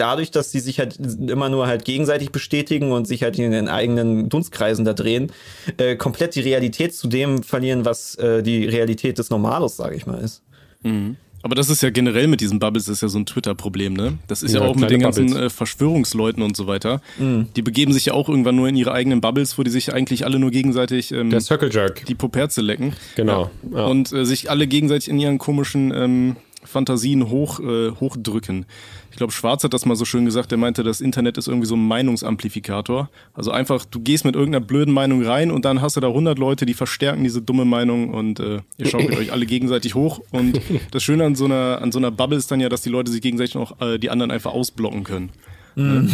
dadurch, 0.00 0.30
dass 0.30 0.50
sie 0.50 0.60
sich 0.60 0.78
halt 0.78 0.98
immer 0.98 1.48
nur 1.48 1.66
halt 1.66 1.84
gegenseitig 1.84 2.30
bestätigen 2.32 2.92
und 2.92 3.06
sich 3.06 3.22
halt 3.22 3.38
in 3.38 3.50
den 3.50 3.68
eigenen 3.68 4.28
Dunstkreisen 4.28 4.84
da 4.84 4.92
drehen, 4.92 5.32
äh, 5.76 5.96
komplett 5.96 6.34
die 6.34 6.40
Realität 6.40 6.94
zu 6.94 7.08
dem 7.08 7.42
verlieren, 7.42 7.84
was 7.84 8.14
äh, 8.16 8.42
die 8.42 8.64
Realität 8.66 9.18
des 9.18 9.30
Normales, 9.30 9.76
sage 9.76 9.96
ich 9.96 10.06
mal, 10.06 10.18
ist. 10.18 10.42
Mhm. 10.82 11.16
Aber 11.42 11.54
das 11.54 11.70
ist 11.70 11.82
ja 11.82 11.90
generell 11.90 12.26
mit 12.26 12.40
diesen 12.40 12.58
Bubbles 12.58 12.88
ist 12.88 13.00
ja 13.00 13.08
so 13.08 13.18
ein 13.18 13.26
Twitter-Problem, 13.26 13.94
ne? 13.94 14.18
Das 14.26 14.42
ist 14.42 14.54
ja, 14.54 14.60
ja 14.60 14.66
auch 14.66 14.74
mit 14.74 14.90
den 14.90 15.00
ganzen 15.00 15.34
äh, 15.36 15.50
Verschwörungsleuten 15.50 16.42
und 16.42 16.56
so 16.56 16.66
weiter. 16.66 17.00
Mhm. 17.18 17.48
Die 17.54 17.62
begeben 17.62 17.92
sich 17.92 18.06
ja 18.06 18.12
auch 18.12 18.28
irgendwann 18.28 18.56
nur 18.56 18.68
in 18.68 18.76
ihre 18.76 18.92
eigenen 18.92 19.20
Bubbles, 19.20 19.56
wo 19.56 19.62
die 19.62 19.70
sich 19.70 19.92
eigentlich 19.94 20.24
alle 20.24 20.38
nur 20.38 20.50
gegenseitig 20.50 21.12
ähm, 21.12 21.30
Der 21.30 21.40
Circle 21.40 21.70
Jerk. 21.72 22.04
die 22.06 22.14
Poperze 22.14 22.60
lecken. 22.60 22.94
Genau. 23.14 23.50
Ja. 23.70 23.78
Ja. 23.78 23.86
Und 23.86 24.12
äh, 24.12 24.24
sich 24.24 24.50
alle 24.50 24.66
gegenseitig 24.66 25.08
in 25.08 25.20
ihren 25.20 25.38
komischen 25.38 25.92
ähm, 25.94 26.36
Fantasien 26.64 27.28
hoch, 27.30 27.60
äh, 27.60 27.92
hochdrücken. 27.92 28.66
Ich 29.10 29.16
glaube, 29.16 29.32
Schwarz 29.32 29.64
hat 29.64 29.74
das 29.74 29.86
mal 29.86 29.96
so 29.96 30.04
schön 30.04 30.24
gesagt, 30.24 30.50
der 30.50 30.58
meinte, 30.58 30.82
das 30.82 31.00
Internet 31.00 31.38
ist 31.38 31.46
irgendwie 31.46 31.66
so 31.66 31.76
ein 31.76 31.86
Meinungsamplifikator. 31.86 33.10
Also 33.32 33.50
einfach, 33.50 33.84
du 33.84 34.00
gehst 34.00 34.24
mit 34.24 34.34
irgendeiner 34.34 34.64
blöden 34.64 34.92
Meinung 34.92 35.24
rein 35.24 35.50
und 35.50 35.64
dann 35.64 35.80
hast 35.80 35.96
du 35.96 36.00
da 36.00 36.08
100 36.08 36.38
Leute, 36.38 36.66
die 36.66 36.74
verstärken 36.74 37.22
diese 37.22 37.42
dumme 37.42 37.64
Meinung 37.64 38.12
und 38.12 38.40
äh, 38.40 38.60
ihr 38.76 38.86
schaut 38.86 39.10
euch 39.16 39.32
alle 39.32 39.46
gegenseitig 39.46 39.94
hoch. 39.94 40.20
Und 40.30 40.60
das 40.90 41.02
Schöne 41.02 41.24
an 41.24 41.36
so 41.36 41.44
einer, 41.44 41.80
an 41.80 41.92
so 41.92 41.98
einer 41.98 42.10
Bubble 42.10 42.38
ist 42.38 42.50
dann 42.50 42.60
ja, 42.60 42.68
dass 42.68 42.82
die 42.82 42.90
Leute 42.90 43.10
sich 43.10 43.22
gegenseitig 43.22 43.54
noch 43.54 43.80
äh, 43.80 43.98
die 43.98 44.10
anderen 44.10 44.30
einfach 44.30 44.52
ausblocken 44.52 45.04
können. 45.04 45.30
Mhm. 45.76 46.10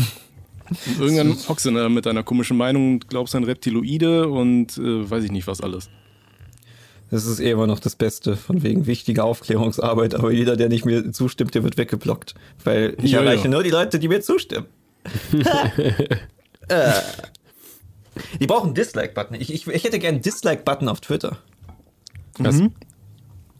Und 0.86 1.00
irgendwann 1.00 1.36
hockst 1.48 1.66
du 1.66 1.70
da 1.72 1.88
mit 1.88 2.06
deiner 2.06 2.22
komischen 2.22 2.56
Meinung 2.56 2.94
und 2.94 3.08
glaubst 3.08 3.34
an 3.34 3.44
Reptiloide 3.44 4.28
und 4.28 4.78
äh, 4.78 5.10
weiß 5.10 5.24
ich 5.24 5.32
nicht 5.32 5.46
was 5.46 5.60
alles. 5.60 5.90
Das 7.10 7.26
ist 7.26 7.38
eh 7.38 7.50
immer 7.50 7.66
noch 7.66 7.80
das 7.80 7.96
Beste, 7.96 8.36
von 8.36 8.62
wegen 8.62 8.86
wichtiger 8.86 9.24
Aufklärungsarbeit, 9.24 10.14
aber 10.14 10.32
jeder, 10.32 10.56
der 10.56 10.68
nicht 10.68 10.84
mir 10.84 11.12
zustimmt, 11.12 11.54
der 11.54 11.62
wird 11.62 11.76
weggeblockt. 11.76 12.34
Weil 12.64 12.96
ich 13.02 13.12
ja, 13.12 13.20
erreiche 13.20 13.44
ja. 13.44 13.50
nur 13.50 13.62
die 13.62 13.70
Leute, 13.70 13.98
die 13.98 14.08
mir 14.08 14.20
zustimmen. 14.20 14.66
äh. 16.68 16.92
Die 18.40 18.46
brauchen 18.46 18.66
einen 18.66 18.74
Dislike-Button. 18.74 19.36
Ich, 19.40 19.52
ich, 19.52 19.66
ich 19.66 19.84
hätte 19.84 19.98
gerne 19.98 20.16
einen 20.16 20.22
Dislike-Button 20.22 20.88
auf 20.88 21.00
Twitter. 21.00 21.38
Mhm. 22.38 22.72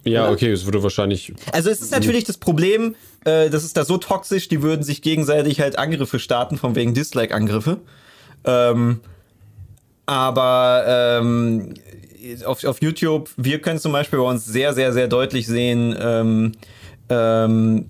Ja, 0.05 0.31
okay, 0.31 0.51
es 0.51 0.65
würde 0.67 0.83
wahrscheinlich. 0.83 1.33
Also 1.53 1.71
es 1.71 1.81
ist 1.81 1.93
natürlich 1.93 2.25
das 2.25 2.37
Problem, 2.37 2.95
äh, 3.25 3.49
das 3.51 3.65
ist 3.65 3.77
da 3.77 3.85
so 3.85 3.97
toxisch, 3.97 4.49
die 4.49 4.63
würden 4.63 4.83
sich 4.83 5.01
gegenseitig 5.01 5.61
halt 5.61 5.79
Angriffe 5.79 6.19
starten, 6.19 6.59
von 6.59 6.75
wegen 6.75 6.95
Dislike-Angriffe. 6.95 7.79
Ähm, 8.45 9.01
aber 10.07 10.85
ähm, 10.87 11.75
auf, 12.45 12.65
auf 12.65 12.83
YouTube, 12.83 13.31
wir 13.37 13.61
können 13.61 13.79
zum 13.79 13.93
Beispiel 13.93 14.19
bei 14.19 14.25
uns 14.25 14.45
sehr, 14.45 14.75
sehr, 14.75 14.93
sehr 14.93 15.09
deutlich 15.09 15.47
sehen, 15.47 15.97
ähm, 15.99 16.53
ähm, 17.09 17.87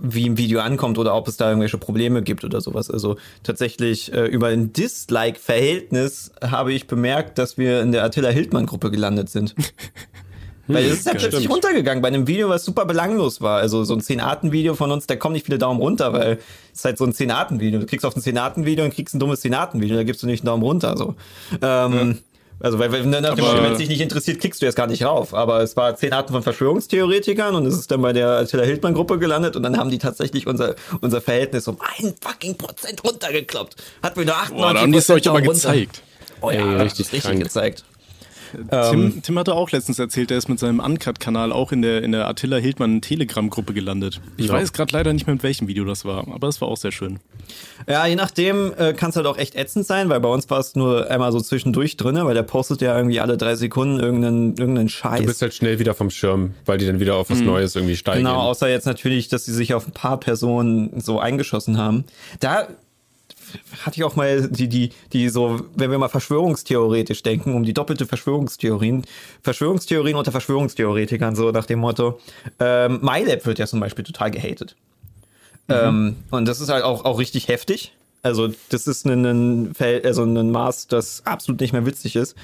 wie 0.00 0.28
ein 0.28 0.36
Video 0.36 0.60
ankommt 0.60 0.98
oder 0.98 1.14
ob 1.14 1.28
es 1.28 1.36
da 1.36 1.48
irgendwelche 1.48 1.78
Probleme 1.78 2.22
gibt 2.22 2.44
oder 2.44 2.60
sowas. 2.60 2.90
Also 2.90 3.16
tatsächlich 3.42 4.12
äh, 4.12 4.26
über 4.26 4.48
ein 4.48 4.72
Dislike-Verhältnis 4.72 6.32
habe 6.42 6.72
ich 6.72 6.86
bemerkt, 6.86 7.38
dass 7.38 7.58
wir 7.58 7.80
in 7.80 7.92
der 7.92 8.04
Attila 8.04 8.28
Hildmann-Gruppe 8.28 8.90
gelandet 8.90 9.30
sind. 9.30 9.54
Weil 10.66 10.86
es 10.86 11.00
ist 11.00 11.06
halt 11.06 11.18
plötzlich 11.18 11.50
runtergegangen 11.50 12.00
bei 12.00 12.08
einem 12.08 12.26
Video, 12.26 12.48
was 12.48 12.64
super 12.64 12.86
belanglos 12.86 13.42
war. 13.42 13.58
Also 13.58 13.84
so 13.84 13.92
ein 13.94 14.00
10-Arten-Video 14.00 14.74
von 14.74 14.90
uns, 14.90 15.06
da 15.06 15.14
kommen 15.14 15.34
nicht 15.34 15.44
viele 15.44 15.58
Daumen 15.58 15.78
runter, 15.78 16.14
weil 16.14 16.38
es 16.72 16.78
ist 16.78 16.84
halt 16.86 16.96
so 16.96 17.04
ein 17.04 17.12
10-Arten-Video. 17.12 17.80
Du 17.80 17.86
klickst 17.86 18.06
auf 18.06 18.16
ein 18.16 18.22
10-Arten-Video 18.22 18.84
und 18.84 18.94
kriegst 18.94 19.14
ein 19.14 19.18
dummes 19.18 19.44
10-Arten-Video, 19.44 19.96
da 19.96 20.04
gibst 20.04 20.22
du 20.22 20.26
nicht 20.26 20.40
einen 20.40 20.46
Daumen 20.46 20.62
runter. 20.62 20.96
So. 20.96 21.16
Ähm, 21.60 22.12
ja. 22.12 22.14
Also, 22.64 22.78
weil, 22.78 22.90
wenn 22.92 23.12
es 23.12 23.76
dich 23.76 23.90
nicht 23.90 24.00
interessiert, 24.00 24.40
klickst 24.40 24.62
du 24.62 24.64
jetzt 24.64 24.74
gar 24.74 24.86
nicht 24.86 25.04
rauf. 25.04 25.34
Aber 25.34 25.60
es 25.60 25.76
war 25.76 25.96
zehn 25.96 26.14
Arten 26.14 26.32
von 26.32 26.42
Verschwörungstheoretikern 26.42 27.54
und 27.54 27.66
es 27.66 27.74
ist 27.74 27.90
dann 27.90 28.00
bei 28.00 28.14
der 28.14 28.28
Attila 28.30 28.62
Hildmann 28.62 28.94
Gruppe 28.94 29.18
gelandet 29.18 29.54
und 29.54 29.62
dann 29.62 29.76
haben 29.76 29.90
die 29.90 29.98
tatsächlich 29.98 30.46
unser, 30.46 30.74
unser 31.02 31.20
Verhältnis 31.20 31.68
um 31.68 31.76
ein 31.98 32.14
fucking 32.18 32.56
Prozent 32.56 33.04
runtergekloppt. 33.04 33.76
Hat 34.02 34.16
mir 34.16 34.24
nur 34.24 34.36
98 34.36 34.56
Boah, 34.56 34.72
da 34.72 34.80
haben 34.80 34.92
die 34.92 34.98
es 34.98 35.10
euch 35.10 35.28
aber 35.28 35.42
gezeigt. 35.42 36.00
Oh 36.40 36.50
ja, 36.50 36.60
Ey, 36.60 36.80
richtig, 36.80 37.12
richtig 37.12 37.38
gezeigt. 37.38 37.84
Tim, 38.54 39.00
ähm, 39.00 39.22
Tim 39.22 39.38
hatte 39.38 39.54
auch 39.54 39.70
letztens 39.70 39.98
erzählt, 39.98 40.30
er 40.30 40.38
ist 40.38 40.48
mit 40.48 40.58
seinem 40.58 40.80
Uncut-Kanal 40.80 41.52
auch 41.52 41.72
in 41.72 41.82
der, 41.82 42.02
in 42.02 42.12
der 42.12 42.28
Attila 42.28 42.56
Hildmann 42.56 43.00
Telegram-Gruppe 43.00 43.74
gelandet. 43.74 44.20
Ich 44.36 44.46
ja. 44.46 44.52
weiß 44.52 44.72
gerade 44.72 44.92
leider 44.92 45.12
nicht 45.12 45.26
mehr, 45.26 45.34
mit 45.34 45.42
welchem 45.42 45.68
Video 45.68 45.84
das 45.84 46.04
war, 46.04 46.26
aber 46.28 46.48
es 46.48 46.60
war 46.60 46.68
auch 46.68 46.76
sehr 46.76 46.92
schön. 46.92 47.20
Ja, 47.88 48.06
je 48.06 48.16
nachdem 48.16 48.72
äh, 48.76 48.92
kann 48.92 49.10
es 49.10 49.16
halt 49.16 49.26
auch 49.26 49.36
echt 49.36 49.54
ätzend 49.54 49.86
sein, 49.86 50.08
weil 50.08 50.20
bei 50.20 50.28
uns 50.28 50.48
war 50.50 50.60
es 50.60 50.74
nur 50.74 51.10
einmal 51.10 51.32
so 51.32 51.40
zwischendurch 51.40 51.96
drin, 51.96 52.16
weil 52.16 52.34
der 52.34 52.42
postet 52.42 52.80
ja 52.80 52.96
irgendwie 52.96 53.20
alle 53.20 53.36
drei 53.36 53.56
Sekunden 53.56 54.00
irgendeinen, 54.00 54.56
irgendeinen 54.56 54.88
Scheiß. 54.88 55.20
Du 55.20 55.26
bist 55.26 55.42
halt 55.42 55.54
schnell 55.54 55.78
wieder 55.78 55.94
vom 55.94 56.10
Schirm, 56.10 56.54
weil 56.64 56.78
die 56.78 56.86
dann 56.86 57.00
wieder 57.00 57.16
auf 57.16 57.30
was 57.30 57.40
mhm. 57.40 57.46
Neues 57.46 57.76
irgendwie 57.76 57.96
steigen. 57.96 58.20
Genau, 58.20 58.40
außer 58.40 58.68
jetzt 58.68 58.86
natürlich, 58.86 59.28
dass 59.28 59.44
sie 59.44 59.52
sich 59.52 59.74
auf 59.74 59.86
ein 59.86 59.92
paar 59.92 60.18
Personen 60.18 61.00
so 61.00 61.18
eingeschossen 61.18 61.78
haben. 61.78 62.04
Da 62.40 62.68
hatte 63.82 63.96
ich 63.96 64.04
auch 64.04 64.16
mal 64.16 64.48
die, 64.48 64.68
die, 64.68 64.90
die 65.12 65.28
so, 65.28 65.60
wenn 65.74 65.90
wir 65.90 65.98
mal 65.98 66.08
verschwörungstheoretisch 66.08 67.22
denken, 67.22 67.54
um 67.54 67.64
die 67.64 67.74
doppelte 67.74 68.06
Verschwörungstheorien, 68.06 69.04
Verschwörungstheorien 69.42 70.16
unter 70.16 70.32
Verschwörungstheoretikern, 70.32 71.36
so 71.36 71.50
nach 71.50 71.66
dem 71.66 71.80
Motto, 71.80 72.20
ähm, 72.60 73.00
MyLab 73.02 73.46
wird 73.46 73.58
ja 73.58 73.66
zum 73.66 73.80
Beispiel 73.80 74.04
total 74.04 74.30
gehatet. 74.30 74.76
Mhm. 75.68 75.74
Ähm, 75.74 76.16
und 76.30 76.46
das 76.46 76.60
ist 76.60 76.68
halt 76.68 76.84
auch, 76.84 77.04
auch 77.04 77.18
richtig 77.18 77.48
heftig. 77.48 77.92
Also 78.24 78.48
das 78.70 78.86
ist 78.86 79.04
ein, 79.04 79.24
ein, 79.26 79.74
also 80.02 80.24
ein 80.24 80.50
Maß, 80.50 80.88
das 80.88 81.26
absolut 81.26 81.60
nicht 81.60 81.74
mehr 81.74 81.84
witzig 81.84 82.16
ist. 82.16 82.34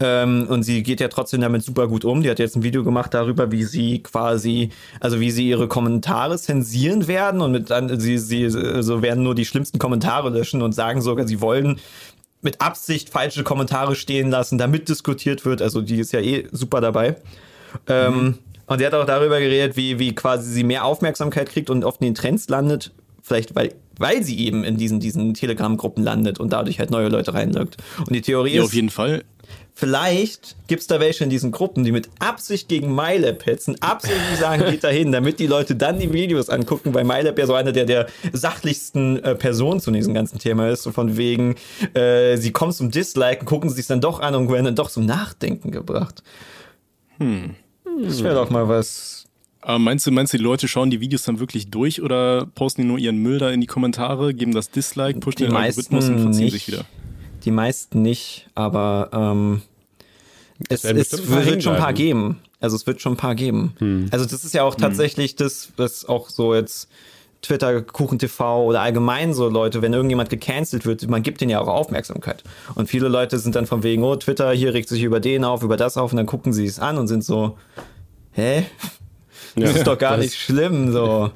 Ähm, 0.00 0.46
und 0.48 0.62
sie 0.62 0.82
geht 0.82 0.98
ja 0.98 1.08
trotzdem 1.08 1.42
damit 1.42 1.62
super 1.62 1.88
gut 1.88 2.06
um. 2.06 2.22
Die 2.22 2.30
hat 2.30 2.38
jetzt 2.38 2.56
ein 2.56 2.62
Video 2.62 2.82
gemacht 2.82 3.12
darüber, 3.12 3.52
wie 3.52 3.64
sie 3.64 4.02
quasi, 4.02 4.70
also 4.98 5.20
wie 5.20 5.30
sie 5.30 5.46
ihre 5.46 5.68
Kommentare 5.68 6.38
zensieren 6.38 7.06
werden 7.06 7.42
und 7.42 7.52
mit 7.52 7.68
dann 7.68 8.00
sie 8.00 8.16
sie 8.16 8.46
also 8.46 9.02
werden 9.02 9.22
nur 9.24 9.34
die 9.34 9.44
schlimmsten 9.44 9.78
Kommentare 9.78 10.30
löschen 10.30 10.62
und 10.62 10.72
sagen 10.72 11.02
sogar, 11.02 11.28
sie 11.28 11.42
wollen 11.42 11.80
mit 12.40 12.62
Absicht 12.62 13.10
falsche 13.10 13.44
Kommentare 13.44 13.94
stehen 13.94 14.30
lassen, 14.30 14.56
damit 14.56 14.88
diskutiert 14.88 15.44
wird. 15.44 15.60
Also 15.60 15.82
die 15.82 15.98
ist 15.98 16.12
ja 16.12 16.20
eh 16.20 16.48
super 16.50 16.80
dabei. 16.80 17.16
Ähm, 17.88 18.14
mhm. 18.14 18.18
Ähm, 18.18 18.38
und 18.68 18.78
sie 18.78 18.86
hat 18.86 18.94
auch 18.94 19.04
darüber 19.04 19.38
geredet, 19.38 19.76
wie, 19.76 19.98
wie 19.98 20.14
quasi 20.14 20.50
sie 20.50 20.64
mehr 20.64 20.86
Aufmerksamkeit 20.86 21.50
kriegt 21.50 21.68
und 21.68 21.84
oft 21.84 22.00
in 22.00 22.06
den 22.06 22.14
Trends 22.14 22.48
landet. 22.48 22.92
Vielleicht, 23.22 23.54
weil 23.54 23.74
weil 23.98 24.22
sie 24.22 24.38
eben 24.40 24.64
in 24.64 24.76
diesen, 24.76 25.00
diesen 25.00 25.34
Telegram-Gruppen 25.34 26.02
landet 26.02 26.40
und 26.40 26.52
dadurch 26.52 26.78
halt 26.78 26.90
neue 26.90 27.08
Leute 27.08 27.34
reinlockt. 27.34 27.76
Und 27.98 28.12
die 28.12 28.22
Theorie 28.22 28.54
ja, 28.54 28.62
ist. 28.62 28.66
auf 28.66 28.74
jeden 28.74 28.90
Fall. 28.90 29.24
Vielleicht 29.78 30.56
gibt 30.68 30.80
es 30.80 30.86
da 30.86 31.00
welche 31.00 31.22
in 31.22 31.28
diesen 31.28 31.52
Gruppen, 31.52 31.84
die 31.84 31.92
mit 31.92 32.08
Absicht 32.18 32.66
gegen 32.66 32.94
MyLab 32.94 33.44
hetzen, 33.44 33.76
absichtlich 33.82 34.38
sagen, 34.40 34.64
geht 34.70 34.82
dahin, 34.82 35.12
damit 35.12 35.38
die 35.38 35.46
Leute 35.46 35.76
dann 35.76 35.98
die 35.98 36.14
Videos 36.14 36.48
angucken, 36.48 36.94
weil 36.94 37.04
MyLab 37.04 37.38
ja 37.38 37.46
so 37.46 37.52
eine 37.52 37.74
der, 37.74 37.84
der 37.84 38.06
sachlichsten 38.32 39.22
äh, 39.22 39.34
Personen 39.34 39.80
zu 39.80 39.90
diesem 39.90 40.14
ganzen 40.14 40.38
Thema 40.38 40.70
ist. 40.70 40.82
So 40.82 40.92
von 40.92 41.18
wegen, 41.18 41.56
äh, 41.92 42.38
sie 42.38 42.52
kommen 42.52 42.72
zum 42.72 42.90
Disliken, 42.90 43.44
gucken 43.44 43.68
sie 43.68 43.76
sich 43.76 43.86
dann 43.86 44.00
doch 44.00 44.20
an 44.20 44.34
und 44.34 44.50
werden 44.50 44.64
dann 44.64 44.76
doch 44.76 44.88
zum 44.88 45.04
Nachdenken 45.04 45.70
gebracht. 45.70 46.22
Hm. 47.18 47.54
Das 48.02 48.22
wäre 48.22 48.34
doch 48.34 48.48
mal 48.48 48.68
was 48.68 49.25
aber 49.66 49.80
meinst 49.80 50.06
du, 50.06 50.12
meinst 50.12 50.32
du, 50.32 50.38
die 50.38 50.44
Leute 50.44 50.68
schauen 50.68 50.90
die 50.90 51.00
Videos 51.00 51.24
dann 51.24 51.40
wirklich 51.40 51.70
durch 51.70 52.00
oder 52.00 52.46
posten 52.54 52.82
die 52.82 52.86
nur 52.86 52.98
ihren 52.98 53.16
Müll 53.18 53.38
da 53.38 53.50
in 53.50 53.60
die 53.60 53.66
Kommentare, 53.66 54.32
geben 54.32 54.54
das 54.54 54.70
Dislike, 54.70 55.18
pushen 55.18 55.46
den 55.46 55.56
Algorithmus 55.56 56.08
und 56.08 56.20
verziehen 56.20 56.44
nicht. 56.44 56.52
sich 56.52 56.68
wieder? 56.68 56.84
Die 57.44 57.50
meisten 57.50 58.00
nicht, 58.00 58.48
aber 58.54 59.10
ähm, 59.12 59.62
es, 60.68 60.84
es 60.84 61.28
wird 61.28 61.64
schon 61.64 61.74
ein 61.74 61.80
paar 61.80 61.92
geben. 61.92 62.38
Also 62.60 62.76
es 62.76 62.86
wird 62.86 63.00
schon 63.00 63.14
ein 63.14 63.16
paar 63.16 63.34
geben. 63.34 63.74
Hm. 63.78 64.06
Also 64.12 64.24
das 64.24 64.44
ist 64.44 64.54
ja 64.54 64.62
auch 64.62 64.74
hm. 64.74 64.82
tatsächlich 64.82 65.32
hm. 65.32 65.38
das, 65.38 65.72
was 65.76 66.04
auch 66.04 66.30
so 66.30 66.54
jetzt 66.54 66.88
Twitter, 67.42 67.82
Kuchen 67.82 68.20
TV 68.20 68.66
oder 68.66 68.82
allgemein 68.82 69.34
so 69.34 69.48
Leute, 69.48 69.82
wenn 69.82 69.92
irgendjemand 69.92 70.30
gecancelt 70.30 70.86
wird, 70.86 71.08
man 71.08 71.24
gibt 71.24 71.40
denen 71.40 71.50
ja 71.50 71.60
auch 71.60 71.66
Aufmerksamkeit. 71.66 72.44
Und 72.76 72.88
viele 72.88 73.08
Leute 73.08 73.40
sind 73.40 73.56
dann 73.56 73.66
von 73.66 73.82
wegen, 73.82 74.04
oh, 74.04 74.14
Twitter, 74.14 74.52
hier 74.52 74.74
regt 74.74 74.88
sich 74.88 75.02
über 75.02 75.18
den 75.18 75.42
auf, 75.42 75.64
über 75.64 75.76
das 75.76 75.96
auf 75.96 76.12
und 76.12 76.18
dann 76.18 76.26
gucken 76.26 76.52
sie 76.52 76.66
es 76.66 76.78
an 76.78 76.98
und 76.98 77.08
sind 77.08 77.24
so, 77.24 77.58
hä? 78.30 78.64
Das 79.56 79.72
ja, 79.72 79.76
ist 79.78 79.86
doch 79.86 79.98
gar 79.98 80.16
nicht 80.16 80.34
schlimm, 80.34 80.92
so. 80.92 81.30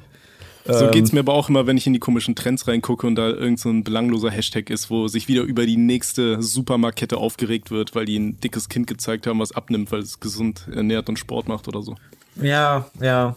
So 0.67 0.85
ähm, 0.85 0.91
geht's 0.91 1.13
mir 1.13 1.21
aber 1.21 1.33
auch 1.33 1.49
immer, 1.49 1.67
wenn 1.67 1.77
ich 1.77 1.87
in 1.87 1.95
die 1.95 1.99
komischen 1.99 2.35
Trends 2.35 2.69
reingucke 2.69 3.07
und 3.07 3.15
da 3.15 3.29
irgend 3.29 3.59
so 3.59 3.71
ein 3.71 3.83
belangloser 3.83 4.31
Hashtag 4.31 4.71
ist, 4.71 4.91
wo 4.91 5.09
sich 5.09 5.27
wieder 5.27 5.43
über 5.43 5.65
die 5.65 5.79
nächste 5.79 6.43
Supermarktkette 6.43 7.17
aufgeregt 7.17 7.71
wird, 7.71 7.95
weil 7.95 8.05
die 8.05 8.19
ein 8.19 8.39
dickes 8.41 8.69
Kind 8.69 8.87
gezeigt 8.87 9.27
haben, 9.27 9.41
was 9.41 9.53
abnimmt, 9.53 9.91
weil 9.91 10.01
es 10.01 10.21
gesund 10.21 10.67
ernährt 10.73 11.09
und 11.09 11.19
Sport 11.19 11.49
macht 11.49 11.67
oder 11.67 11.83
so. 11.83 11.97
Ja, 12.37 12.91
ja. 13.01 13.37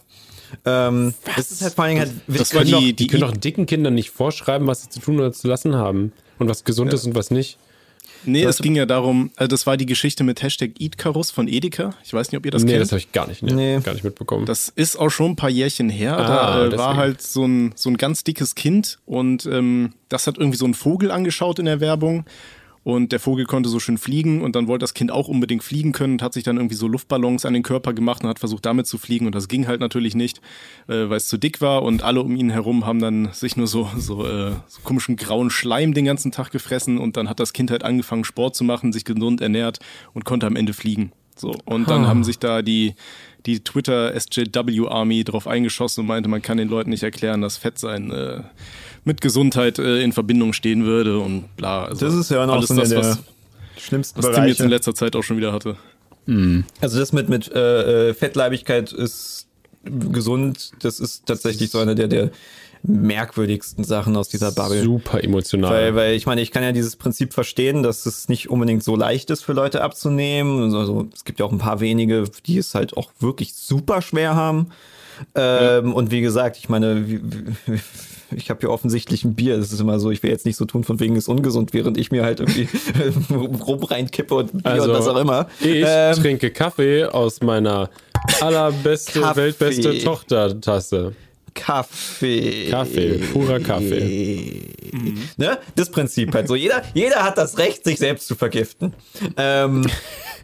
Ähm, 0.65 1.13
das 1.35 1.51
ist 1.51 1.61
halt 1.61 1.73
vor 1.73 1.85
allem 1.85 1.99
halt. 1.99 2.11
Das 2.27 2.53
war 2.53 2.63
die, 2.63 2.71
die, 2.71 2.93
die 2.93 3.07
können 3.07 3.21
doch 3.21 3.35
dicken 3.35 3.65
Kindern 3.65 3.95
nicht 3.95 4.11
vorschreiben, 4.11 4.67
was 4.67 4.83
sie 4.83 4.89
zu 4.89 4.99
tun 4.99 5.17
oder 5.17 5.31
zu 5.31 5.47
lassen 5.47 5.75
haben. 5.75 6.11
Und 6.39 6.49
was 6.49 6.63
gesund 6.63 6.91
ja. 6.91 6.95
ist 6.95 7.05
und 7.05 7.15
was 7.15 7.31
nicht. 7.31 7.57
Nee, 8.25 8.43
es 8.43 8.57
ging 8.59 8.75
ja 8.75 8.85
darum, 8.85 9.31
also 9.35 9.47
das 9.47 9.65
war 9.65 9.77
die 9.77 9.85
Geschichte 9.85 10.23
mit 10.23 10.41
Hashtag 10.41 10.79
Eatkarus 10.79 11.31
von 11.31 11.47
Edeka. 11.47 11.93
Ich 12.03 12.13
weiß 12.13 12.31
nicht, 12.31 12.37
ob 12.37 12.45
ihr 12.45 12.51
das 12.51 12.63
nee, 12.63 12.71
kennt. 12.71 12.79
Nee, 12.79 12.83
das 12.83 12.91
habe 12.91 12.99
ich 12.99 13.11
gar 13.11 13.27
nicht, 13.27 13.43
nee, 13.43 13.53
nee. 13.53 13.79
gar 13.81 13.93
nicht 13.93 14.03
mitbekommen. 14.03 14.45
Das 14.45 14.69
ist 14.69 14.97
auch 14.97 15.09
schon 15.09 15.31
ein 15.31 15.35
paar 15.35 15.49
Jährchen 15.49 15.89
her. 15.89 16.17
Ah, 16.17 16.25
da 16.25 16.65
äh, 16.65 16.77
war 16.77 16.95
halt 16.95 17.21
so 17.21 17.45
ein, 17.45 17.73
so 17.75 17.89
ein 17.89 17.97
ganz 17.97 18.23
dickes 18.23 18.55
Kind 18.55 18.99
und 19.05 19.45
ähm, 19.45 19.93
das 20.09 20.27
hat 20.27 20.37
irgendwie 20.37 20.57
so 20.57 20.65
einen 20.65 20.73
Vogel 20.73 21.11
angeschaut 21.11 21.59
in 21.59 21.65
der 21.65 21.79
Werbung 21.79 22.25
und 22.83 23.11
der 23.13 23.19
Vogel 23.19 23.45
konnte 23.45 23.69
so 23.69 23.79
schön 23.79 23.97
fliegen 23.97 24.41
und 24.41 24.55
dann 24.55 24.67
wollte 24.67 24.83
das 24.83 24.93
Kind 24.93 25.11
auch 25.11 25.29
unbedingt 25.29 25.63
fliegen 25.63 25.93
können 25.93 26.13
und 26.13 26.21
hat 26.21 26.33
sich 26.33 26.43
dann 26.43 26.57
irgendwie 26.57 26.75
so 26.75 26.87
Luftballons 26.87 27.45
an 27.45 27.53
den 27.53 27.63
Körper 27.63 27.93
gemacht 27.93 28.23
und 28.23 28.29
hat 28.29 28.39
versucht 28.39 28.65
damit 28.65 28.87
zu 28.87 28.97
fliegen. 28.97 29.25
Und 29.25 29.35
das 29.35 29.47
ging 29.47 29.67
halt 29.67 29.79
natürlich 29.79 30.15
nicht, 30.15 30.41
äh, 30.87 31.09
weil 31.09 31.17
es 31.17 31.27
zu 31.27 31.37
dick 31.37 31.61
war. 31.61 31.83
Und 31.83 32.03
alle 32.03 32.21
um 32.21 32.35
ihn 32.35 32.49
herum 32.49 32.85
haben 32.85 32.99
dann 32.99 33.29
sich 33.31 33.55
nur 33.55 33.67
so, 33.67 33.89
so, 33.97 34.27
äh, 34.27 34.51
so 34.67 34.81
komischen 34.83 35.15
grauen 35.15 35.49
Schleim 35.49 35.93
den 35.93 36.05
ganzen 36.05 36.31
Tag 36.31 36.51
gefressen. 36.51 36.97
Und 36.97 37.15
dann 37.15 37.29
hat 37.29 37.39
das 37.39 37.53
Kind 37.53 37.71
halt 37.71 37.83
angefangen 37.83 38.25
Sport 38.25 38.55
zu 38.55 38.65
machen, 38.65 38.91
sich 38.91 39.05
gesund 39.05 39.39
ernährt 39.39 39.79
und 40.13 40.25
konnte 40.25 40.45
am 40.45 40.57
Ende 40.57 40.73
fliegen. 40.73 41.13
So. 41.35 41.55
Und 41.65 41.89
dann 41.89 42.05
haben 42.05 42.23
sich 42.23 42.37
da 42.37 42.61
die 42.61 42.95
die 43.45 43.63
Twitter 43.63 44.17
SJW 44.17 44.87
Army 44.87 45.23
drauf 45.23 45.47
eingeschossen 45.47 46.01
und 46.01 46.07
meinte, 46.07 46.29
man 46.29 46.41
kann 46.41 46.57
den 46.57 46.69
Leuten 46.69 46.89
nicht 46.89 47.03
erklären, 47.03 47.41
dass 47.41 47.57
Fett 47.57 47.77
sein 47.77 48.11
äh, 48.11 48.41
mit 49.05 49.21
Gesundheit 49.21 49.79
äh, 49.79 50.01
in 50.01 50.13
Verbindung 50.13 50.53
stehen 50.53 50.85
würde 50.85 51.19
und 51.19 51.55
bla. 51.55 51.85
Also 51.85 52.05
das 52.05 52.15
ist 52.15 52.31
ja 52.31 52.45
auch 52.45 52.63
so 52.63 52.75
das, 52.75 52.89
der 52.89 52.99
was, 52.99 53.19
schlimmsten 53.77 54.23
was 54.23 54.35
Tim 54.35 54.45
jetzt 54.45 54.61
in 54.61 54.69
letzter 54.69 54.95
Zeit 54.95 55.15
auch 55.15 55.23
schon 55.23 55.37
wieder 55.37 55.51
hatte. 55.51 55.77
Mhm. 56.25 56.65
Also 56.81 56.99
das 56.99 57.11
mit, 57.11 57.29
mit 57.29 57.51
äh, 57.51 58.09
äh, 58.09 58.13
Fettleibigkeit 58.13 58.91
ist 58.91 59.47
gesund, 59.83 60.71
das 60.81 60.99
ist 60.99 61.25
tatsächlich 61.25 61.69
so 61.69 61.79
eine 61.79 61.95
der, 61.95 62.07
der 62.07 62.31
merkwürdigsten 62.83 63.83
Sachen 63.83 64.15
aus 64.15 64.29
dieser 64.29 64.51
Bubble. 64.51 64.81
Super 64.81 65.23
emotional. 65.23 65.71
Weil, 65.71 65.95
weil 65.95 66.13
ich 66.15 66.25
meine, 66.25 66.41
ich 66.41 66.51
kann 66.51 66.63
ja 66.63 66.73
dieses 66.73 66.97
Prinzip 66.97 67.33
verstehen, 67.33 67.81
dass 67.81 68.05
es 68.05 68.27
nicht 68.27 68.49
unbedingt 68.49 68.83
so 68.83 68.95
leicht 68.95 69.29
ist 69.29 69.43
für 69.43 69.53
Leute 69.53 69.81
abzunehmen. 69.81 70.73
Also 70.73 71.07
es 71.13 71.23
gibt 71.23 71.39
ja 71.39 71.45
auch 71.45 71.51
ein 71.51 71.59
paar 71.59 71.79
wenige, 71.79 72.25
die 72.45 72.57
es 72.57 72.75
halt 72.75 72.97
auch 72.97 73.11
wirklich 73.19 73.53
super 73.53 74.01
schwer 74.01 74.35
haben. 74.35 74.67
Ähm, 75.35 75.87
ja. 75.87 75.93
Und 75.93 76.11
wie 76.11 76.21
gesagt, 76.21 76.57
ich 76.57 76.67
meine, 76.67 77.07
wie, 77.07 77.21
wie, 77.23 77.79
ich 78.35 78.49
habe 78.49 78.59
hier 78.61 78.69
offensichtlich 78.69 79.23
ein 79.23 79.35
Bier. 79.35 79.57
Das 79.57 79.71
ist 79.71 79.79
immer 79.79 79.99
so, 79.99 80.11
ich 80.11 80.23
will 80.23 80.31
jetzt 80.31 80.45
nicht 80.45 80.57
so 80.57 80.65
tun, 80.65 80.83
von 80.83 80.99
wegen 80.99 81.15
ist 81.15 81.27
ungesund, 81.27 81.73
während 81.73 81.97
ich 81.97 82.11
mir 82.11 82.23
halt 82.23 82.39
irgendwie 82.39 82.67
rum 83.33 83.83
reinkippe 83.83 84.35
und 84.35 84.63
Bier 84.63 84.71
also, 84.71 84.91
und 84.91 84.97
was 84.97 85.07
auch 85.07 85.17
immer. 85.17 85.47
Ich 85.59 85.83
ähm, 85.85 86.15
trinke 86.15 86.51
Kaffee 86.51 87.05
aus 87.05 87.41
meiner 87.41 87.89
allerbeste, 88.41 89.21
Kaffee. 89.21 89.41
weltbeste 89.41 89.97
Tochtertasse. 89.99 91.13
Kaffee. 91.53 92.69
Kaffee, 92.69 93.19
purer 93.31 93.59
Kaffee. 93.59 94.61
Mhm. 94.91 95.21
Ne? 95.37 95.57
Das 95.75 95.89
Prinzip 95.89 96.33
halt 96.33 96.47
so. 96.47 96.55
Jeder, 96.55 96.81
jeder 96.93 97.23
hat 97.23 97.37
das 97.37 97.57
Recht, 97.57 97.83
sich 97.83 97.99
selbst 97.99 98.27
zu 98.27 98.35
vergiften. 98.35 98.93
Ähm, 99.37 99.85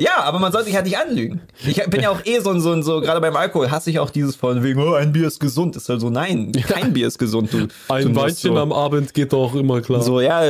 ja, 0.00 0.22
aber 0.22 0.38
man 0.38 0.50
soll 0.50 0.64
sich 0.64 0.74
halt 0.74 0.86
nicht 0.86 0.98
anlügen. 0.98 1.40
Ich 1.66 1.82
bin 1.84 2.00
ja 2.00 2.10
auch 2.10 2.24
eh 2.24 2.40
so 2.40 2.50
ein, 2.50 2.60
so, 2.60 2.72
ein, 2.72 2.82
so 2.82 3.00
gerade 3.00 3.20
beim 3.20 3.36
Alkohol 3.36 3.70
hasse 3.70 3.90
ich 3.90 3.98
auch 3.98 4.10
dieses 4.10 4.36
von 4.36 4.62
wegen, 4.62 4.80
oh, 4.80 4.94
ein 4.94 5.12
Bier 5.12 5.26
ist 5.26 5.38
gesund. 5.40 5.76
Ist 5.76 5.88
halt 5.88 6.00
so, 6.00 6.10
nein, 6.10 6.52
kein 6.52 6.92
Bier 6.92 7.06
ist 7.06 7.18
gesund. 7.18 7.52
Du, 7.52 7.68
ein 7.88 8.12
du 8.12 8.14
Weinchen 8.16 8.54
so, 8.54 8.56
am 8.56 8.72
Abend 8.72 9.14
geht 9.14 9.32
doch 9.32 9.54
immer 9.54 9.80
klar. 9.80 10.02
So, 10.02 10.20
ja, 10.20 10.42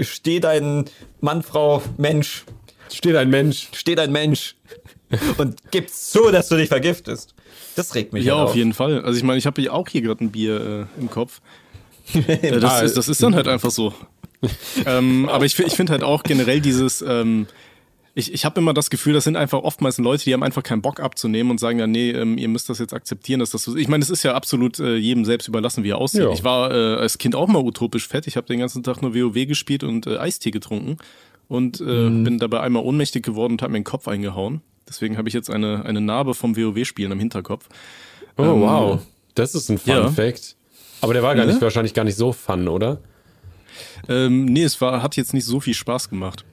steht 0.00 0.44
ein 0.44 0.84
Mann, 1.20 1.42
Frau, 1.42 1.82
Mensch. 1.96 2.44
Steht 2.92 3.16
ein 3.16 3.30
Mensch. 3.30 3.68
Steht 3.72 3.98
ein 3.98 4.12
Mensch. 4.12 4.56
Und 5.38 5.70
gibt's 5.70 6.10
zu, 6.10 6.30
dass 6.30 6.48
du 6.48 6.56
dich 6.56 6.68
vergiftest. 6.68 7.34
Das 7.76 7.94
regt 7.94 8.12
mich 8.12 8.24
Ja, 8.24 8.34
halt 8.34 8.44
auf, 8.44 8.50
auf 8.50 8.56
jeden 8.56 8.72
Fall. 8.72 9.02
Also 9.02 9.16
ich 9.16 9.24
meine, 9.24 9.38
ich 9.38 9.46
habe 9.46 9.60
ja 9.60 9.72
auch 9.72 9.88
hier 9.88 10.02
gerade 10.02 10.24
ein 10.24 10.30
Bier 10.30 10.88
äh, 10.96 11.00
im 11.00 11.10
Kopf. 11.10 11.40
äh, 12.14 12.58
das, 12.58 12.82
ist, 12.82 12.96
das 12.96 13.08
ist 13.08 13.22
dann 13.22 13.34
halt 13.34 13.48
einfach 13.48 13.70
so. 13.70 13.92
ähm, 14.86 15.28
aber 15.28 15.44
ich, 15.44 15.58
ich 15.58 15.74
finde 15.74 15.92
halt 15.92 16.02
auch 16.02 16.22
generell 16.22 16.60
dieses, 16.60 17.02
ähm, 17.02 17.46
ich, 18.18 18.32
ich 18.32 18.46
habe 18.46 18.58
immer 18.60 18.72
das 18.72 18.88
Gefühl, 18.88 19.12
das 19.12 19.24
sind 19.24 19.36
einfach 19.36 19.62
oftmals 19.62 19.98
Leute, 19.98 20.24
die 20.24 20.32
haben 20.32 20.42
einfach 20.42 20.62
keinen 20.62 20.80
Bock 20.80 21.00
abzunehmen 21.00 21.50
und 21.50 21.60
sagen 21.60 21.78
dann, 21.78 21.90
nee, 21.90 22.12
ähm, 22.12 22.38
ihr 22.38 22.48
müsst 22.48 22.70
das 22.70 22.78
jetzt 22.78 22.94
akzeptieren, 22.94 23.40
dass 23.40 23.50
das 23.50 23.62
so 23.62 23.74
ist. 23.74 23.80
Ich 23.82 23.88
meine, 23.88 24.02
es 24.02 24.08
ist 24.08 24.22
ja 24.22 24.34
absolut 24.34 24.80
äh, 24.80 24.96
jedem 24.96 25.26
selbst 25.26 25.48
überlassen, 25.48 25.84
wie 25.84 25.90
er 25.90 25.98
aussieht. 25.98 26.22
Ja. 26.22 26.30
Ich 26.30 26.42
war 26.42 26.70
äh, 26.70 26.96
als 26.96 27.18
Kind 27.18 27.34
auch 27.34 27.46
mal 27.46 27.62
utopisch 27.62 28.08
fett. 28.08 28.26
Ich 28.26 28.38
habe 28.38 28.46
den 28.46 28.58
ganzen 28.58 28.82
Tag 28.82 29.02
nur 29.02 29.14
WoW 29.14 29.46
gespielt 29.46 29.84
und 29.84 30.06
äh, 30.06 30.16
Eistee 30.16 30.50
getrunken 30.50 30.96
und 31.46 31.82
äh, 31.82 31.84
mhm. 31.84 32.24
bin 32.24 32.38
dabei 32.38 32.60
einmal 32.60 32.84
ohnmächtig 32.84 33.22
geworden 33.22 33.52
und 33.52 33.62
habe 33.62 33.72
mir 33.72 33.80
den 33.80 33.84
Kopf 33.84 34.08
eingehauen. 34.08 34.62
Deswegen 34.88 35.18
habe 35.18 35.28
ich 35.28 35.34
jetzt 35.34 35.50
eine, 35.50 35.84
eine 35.84 36.00
Narbe 36.00 36.32
vom 36.32 36.56
WoW-Spielen 36.56 37.12
am 37.12 37.18
Hinterkopf. 37.18 37.68
Oh, 38.38 38.44
ähm, 38.44 38.60
wow. 38.62 39.00
Das 39.34 39.54
ist 39.54 39.68
ein 39.68 39.76
Fun 39.76 39.92
ja. 39.92 40.08
Fact. 40.08 40.56
Aber 41.02 41.12
der 41.12 41.22
war 41.22 41.34
gar 41.34 41.44
nicht, 41.44 41.60
wahrscheinlich 41.60 41.92
gar 41.92 42.04
nicht 42.04 42.16
so 42.16 42.32
fun, 42.32 42.66
oder? 42.68 43.00
Ähm, 44.08 44.46
nee, 44.46 44.62
es 44.62 44.80
war, 44.80 45.02
hat 45.02 45.16
jetzt 45.16 45.34
nicht 45.34 45.44
so 45.44 45.60
viel 45.60 45.74
Spaß 45.74 46.08
gemacht. 46.08 46.46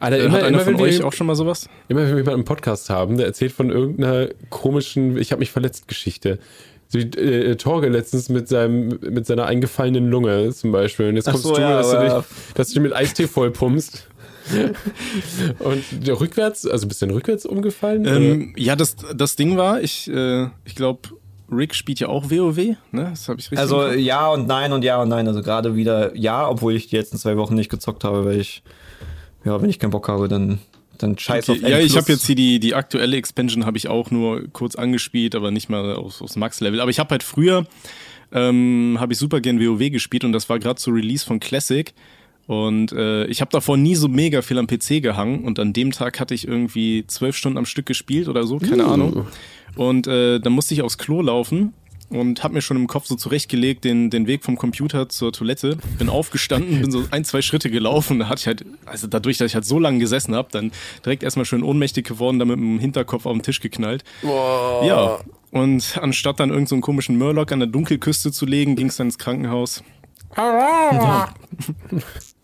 Alter, 0.00 0.16
äh, 0.16 0.24
immer, 0.24 0.32
Hat 0.32 0.42
einer 0.42 0.62
immer, 0.62 0.64
von 0.64 0.80
euch 0.80 0.98
wir, 0.98 1.06
auch 1.06 1.12
schon 1.12 1.26
mal 1.26 1.36
sowas? 1.36 1.68
Immer 1.88 2.00
wenn 2.00 2.10
wir 2.10 2.16
jemanden 2.16 2.40
im 2.40 2.44
Podcast 2.44 2.90
haben, 2.90 3.16
der 3.16 3.26
erzählt 3.26 3.52
von 3.52 3.70
irgendeiner 3.70 4.28
komischen, 4.48 5.16
ich 5.16 5.30
habe 5.30 5.40
mich 5.40 5.50
verletzt 5.50 5.86
Geschichte. 5.86 6.38
So 6.88 6.98
wie 6.98 7.04
äh, 7.04 7.54
Torge 7.56 7.88
letztens 7.88 8.28
mit 8.30 8.48
seinem 8.48 8.98
mit 9.00 9.24
seiner 9.26 9.46
eingefallenen 9.46 10.10
Lunge 10.10 10.50
zum 10.52 10.72
Beispiel. 10.72 11.08
Und 11.08 11.16
jetzt 11.16 11.26
kommst 11.26 11.44
so, 11.44 11.54
du, 11.54 11.60
ja, 11.60 11.76
dass, 11.76 11.90
du 11.90 12.00
dich, 12.00 12.12
dass 12.54 12.68
du 12.68 12.74
dich 12.74 12.82
mit 12.82 12.92
Eistee 12.92 13.28
vollpumpst. 13.28 14.08
und 15.60 15.84
rückwärts, 16.08 16.66
also 16.66 16.88
bist 16.88 17.00
du 17.00 17.06
denn 17.06 17.14
rückwärts 17.14 17.46
umgefallen? 17.46 18.04
Ähm, 18.06 18.54
ja, 18.56 18.74
das, 18.74 18.96
das 19.14 19.36
Ding 19.36 19.56
war, 19.56 19.80
ich, 19.80 20.10
äh, 20.10 20.48
ich 20.64 20.74
glaube, 20.74 21.10
Rick 21.52 21.74
spielt 21.74 22.00
ja 22.00 22.08
auch 22.08 22.30
WoW, 22.30 22.56
ne? 22.56 22.76
Das 22.92 23.28
habe 23.28 23.40
ich 23.40 23.46
richtig. 23.46 23.58
Also 23.58 23.76
Kopf. 23.76 23.96
ja 23.96 24.28
und 24.28 24.46
nein 24.46 24.72
und 24.72 24.84
ja 24.84 25.02
und 25.02 25.08
nein. 25.08 25.26
Also 25.26 25.42
gerade 25.42 25.74
wieder 25.74 26.16
ja, 26.16 26.48
obwohl 26.48 26.74
ich 26.74 26.88
die 26.88 26.96
letzten 26.96 27.18
zwei 27.18 27.36
Wochen 27.36 27.54
nicht 27.54 27.70
gezockt 27.70 28.04
habe, 28.04 28.24
weil 28.24 28.40
ich, 28.40 28.62
ja, 29.44 29.60
wenn 29.60 29.70
ich 29.70 29.78
keinen 29.78 29.90
Bock 29.90 30.08
habe, 30.08 30.28
dann, 30.28 30.58
dann 30.98 31.18
scheiß 31.18 31.48
Okay, 31.48 31.64
auf 31.64 31.68
ja, 31.68 31.78
N+. 31.78 31.86
ich 31.86 31.96
habe 31.96 32.12
jetzt 32.12 32.26
hier 32.26 32.34
die, 32.34 32.60
die 32.60 32.74
aktuelle 32.74 33.16
Expansion 33.16 33.66
habe 33.66 33.78
ich 33.78 33.88
auch 33.88 34.10
nur 34.10 34.48
kurz 34.52 34.74
angespielt, 34.74 35.34
aber 35.34 35.50
nicht 35.50 35.68
mal 35.68 35.94
aufs, 35.94 36.20
aufs 36.22 36.36
Max-Level. 36.36 36.80
Aber 36.80 36.90
ich 36.90 36.98
habe 36.98 37.10
halt 37.10 37.22
früher, 37.22 37.66
ähm, 38.32 38.96
habe 39.00 39.12
ich 39.12 39.18
super 39.18 39.40
gern 39.40 39.60
WoW 39.60 39.90
gespielt 39.90 40.24
und 40.24 40.32
das 40.32 40.48
war 40.48 40.58
gerade 40.58 40.76
zu 40.76 40.90
Release 40.90 41.24
von 41.24 41.40
Classic. 41.40 41.92
Und 42.46 42.92
äh, 42.92 43.26
ich 43.26 43.40
habe 43.40 43.50
davor 43.52 43.76
nie 43.76 43.94
so 43.94 44.08
mega 44.08 44.42
viel 44.42 44.58
am 44.58 44.66
PC 44.66 45.00
gehangen 45.00 45.44
und 45.44 45.60
an 45.60 45.72
dem 45.72 45.92
Tag 45.92 46.18
hatte 46.18 46.34
ich 46.34 46.48
irgendwie 46.48 47.04
zwölf 47.06 47.36
Stunden 47.36 47.58
am 47.58 47.64
Stück 47.64 47.86
gespielt 47.86 48.28
oder 48.28 48.44
so, 48.44 48.58
keine 48.58 48.86
Ahnung. 48.86 49.26
Und 49.76 50.08
äh, 50.08 50.40
dann 50.40 50.52
musste 50.52 50.74
ich 50.74 50.82
aufs 50.82 50.98
Klo 50.98 51.22
laufen 51.22 51.72
und 52.10 52.42
habe 52.42 52.54
mir 52.54 52.60
schon 52.60 52.76
im 52.76 52.86
Kopf 52.86 53.06
so 53.06 53.14
zurechtgelegt 53.14 53.84
den, 53.84 54.10
den 54.10 54.26
Weg 54.26 54.44
vom 54.44 54.56
Computer 54.56 55.08
zur 55.08 55.32
Toilette. 55.32 55.78
Bin 55.98 56.08
aufgestanden, 56.08 56.80
bin 56.80 56.90
so 56.90 57.04
ein, 57.10 57.24
zwei 57.24 57.40
Schritte 57.40 57.70
gelaufen. 57.70 58.18
Da 58.18 58.28
hatte 58.28 58.40
ich 58.40 58.46
halt, 58.46 58.64
also 58.84 59.06
dadurch, 59.06 59.38
dass 59.38 59.46
ich 59.46 59.54
halt 59.54 59.64
so 59.64 59.78
lange 59.78 59.98
gesessen 59.98 60.34
habe, 60.34 60.48
dann 60.50 60.72
direkt 61.04 61.22
erstmal 61.22 61.44
schön 61.44 61.62
ohnmächtig 61.62 62.06
geworden, 62.06 62.38
dann 62.38 62.48
mit 62.48 62.58
dem 62.58 62.78
Hinterkopf 62.78 63.26
auf 63.26 63.32
den 63.32 63.42
Tisch 63.42 63.60
geknallt. 63.60 64.04
Ja. 64.22 65.20
Und 65.52 65.98
anstatt 66.00 66.40
dann 66.40 66.50
irgendeinen 66.50 66.66
so 66.66 66.74
einen 66.76 66.82
komischen 66.82 67.18
Murloc 67.18 67.52
an 67.52 67.60
der 67.60 67.68
Dunkelküste 67.68 68.32
zu 68.32 68.46
legen, 68.46 68.76
ging 68.76 68.88
es 68.88 68.96
dann 68.96 69.08
ins 69.08 69.18
Krankenhaus. 69.18 69.82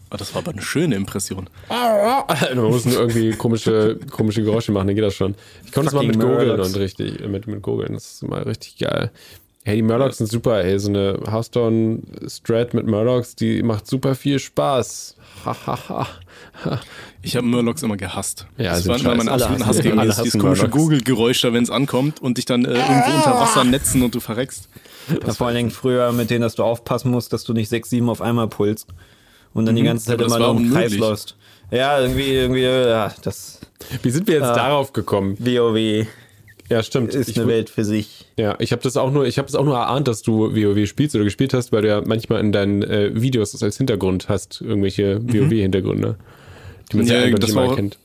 Ah, 0.09 0.17
das 0.17 0.35
war 0.35 0.43
aber 0.43 0.53
eine 0.53 0.63
schöne 0.63 0.95
Impression. 0.95 1.51
Man 1.69 2.65
muss 2.65 2.85
nur 2.85 2.95
irgendwie 2.95 3.33
komische, 3.33 3.99
komische 4.13 4.45
Geräusche 4.45 4.71
machen, 4.71 4.87
dann 4.87 4.95
geht 4.95 5.05
das 5.05 5.15
schon. 5.17 5.35
Ich 5.65 5.73
konnte 5.73 5.89
es 5.89 5.95
mal 5.95 6.07
mit 6.07 6.19
Gurgeln 6.19 6.47
Murlocs. 6.47 6.69
und 6.69 6.81
richtig, 6.81 7.27
mit, 7.27 7.49
mit 7.49 7.61
Gurgeln, 7.61 7.95
das 7.95 8.13
ist 8.13 8.23
mal 8.23 8.43
richtig 8.43 8.79
geil. 8.79 9.11
Hey, 9.67 9.75
die 9.75 9.83
Murlocs 9.83 10.19
sind 10.19 10.29
super, 10.29 10.63
ey, 10.63 10.79
so 10.79 10.91
eine 10.91 11.19
Hearthstone-Strat 11.29 12.73
mit 12.73 12.87
Murlocs, 12.87 13.35
die 13.35 13.65
macht 13.65 13.89
super 13.89 14.15
viel 14.15 14.39
Spaß. 14.39 15.17
Hahaha. 15.45 16.07
Ich 17.21 17.35
habe 17.35 17.49
Murlocs 17.49 17.83
immer 17.83 17.97
gehasst. 17.97 18.47
Ja, 18.59 18.75
das 18.77 18.87
waren 18.87 19.01
immer 19.01 19.13
absoluten 19.33 19.55
hassen- 19.55 19.67
Hassgegner. 19.67 20.01
alle 20.03 20.11
Dieses, 20.11 20.23
dieses 20.23 20.41
komische. 20.41 20.69
Google-Geräusch 20.69 21.43
wenn 21.43 21.65
es 21.65 21.71
ankommt 21.71 22.23
und 22.23 22.39
dich 22.39 22.45
dann 22.45 22.65
äh, 22.65 22.75
irgendwo 22.75 23.11
unter 23.17 23.41
Wasser 23.41 23.65
netzen 23.65 24.03
und 24.03 24.15
du 24.15 24.21
verreckst. 24.21 24.69
Ja, 25.27 25.33
vor 25.35 25.49
allen 25.49 25.57
Dingen 25.57 25.71
früher 25.73 26.13
mit 26.13 26.31
denen, 26.31 26.43
dass 26.43 26.55
du 26.55 26.63
aufpassen 26.63 27.11
musst, 27.11 27.33
dass 27.33 27.43
du 27.43 27.53
nicht 27.53 27.69
sechs, 27.69 27.91
sieben 27.91 28.09
auf 28.09 28.21
einmal 28.23 28.47
pulst 28.47 28.87
und 29.53 29.67
dann 29.67 29.75
die 29.75 29.83
ganze 29.83 30.07
Zeit 30.07 30.21
immer 30.21 30.31
war 30.39 30.53
nur 30.55 30.63
im 30.63 30.73
Kreis 30.73 30.97
läufst. 30.97 31.35
Ja, 31.73 31.99
irgendwie, 31.99 32.31
irgendwie, 32.35 32.63
ja, 32.63 33.13
das 33.23 33.59
Wie 34.01 34.11
sind 34.11 34.29
wir 34.29 34.35
jetzt 34.37 34.45
darauf 34.47 34.93
gekommen? 34.93 35.37
WoW 35.41 36.07
Ja, 36.69 36.83
stimmt. 36.83 37.15
ist 37.15 37.29
ich, 37.29 37.39
eine 37.39 37.47
Welt 37.49 37.71
für 37.71 37.85
sich. 37.85 38.27
Ja, 38.39 38.57
ich 38.59 38.73
habe 38.73 38.83
das 38.83 38.97
auch 38.97 39.13
nur, 39.13 39.27
ich 39.27 39.39
habe 39.39 39.47
es 39.49 39.55
auch 39.55 39.65
nur 39.65 39.77
erahnt, 39.77 40.09
dass 40.09 40.23
du 40.23 40.55
WoW 40.55 40.87
spielst 40.89 41.15
oder 41.15 41.25
gespielt 41.25 41.55
hast, 41.55 41.71
weil 41.73 41.83
du 41.83 41.89
ja 41.89 42.03
manchmal 42.05 42.41
in 42.41 42.51
deinen 42.53 42.83
äh, 42.83 43.11
Videos 43.15 43.53
das 43.53 43.63
als 43.63 43.77
Hintergrund 43.77 44.29
hast, 44.29 44.61
irgendwelche 44.61 45.21
WoW-Hintergründe, 45.23 46.17
die 46.93 46.97
man 46.97 47.07
sehr 47.07 47.19
Ja, 47.21 47.25
eindeutig 47.27 47.55
das 47.55 47.57
auch- 47.57 47.71
erkennt. 47.71 47.99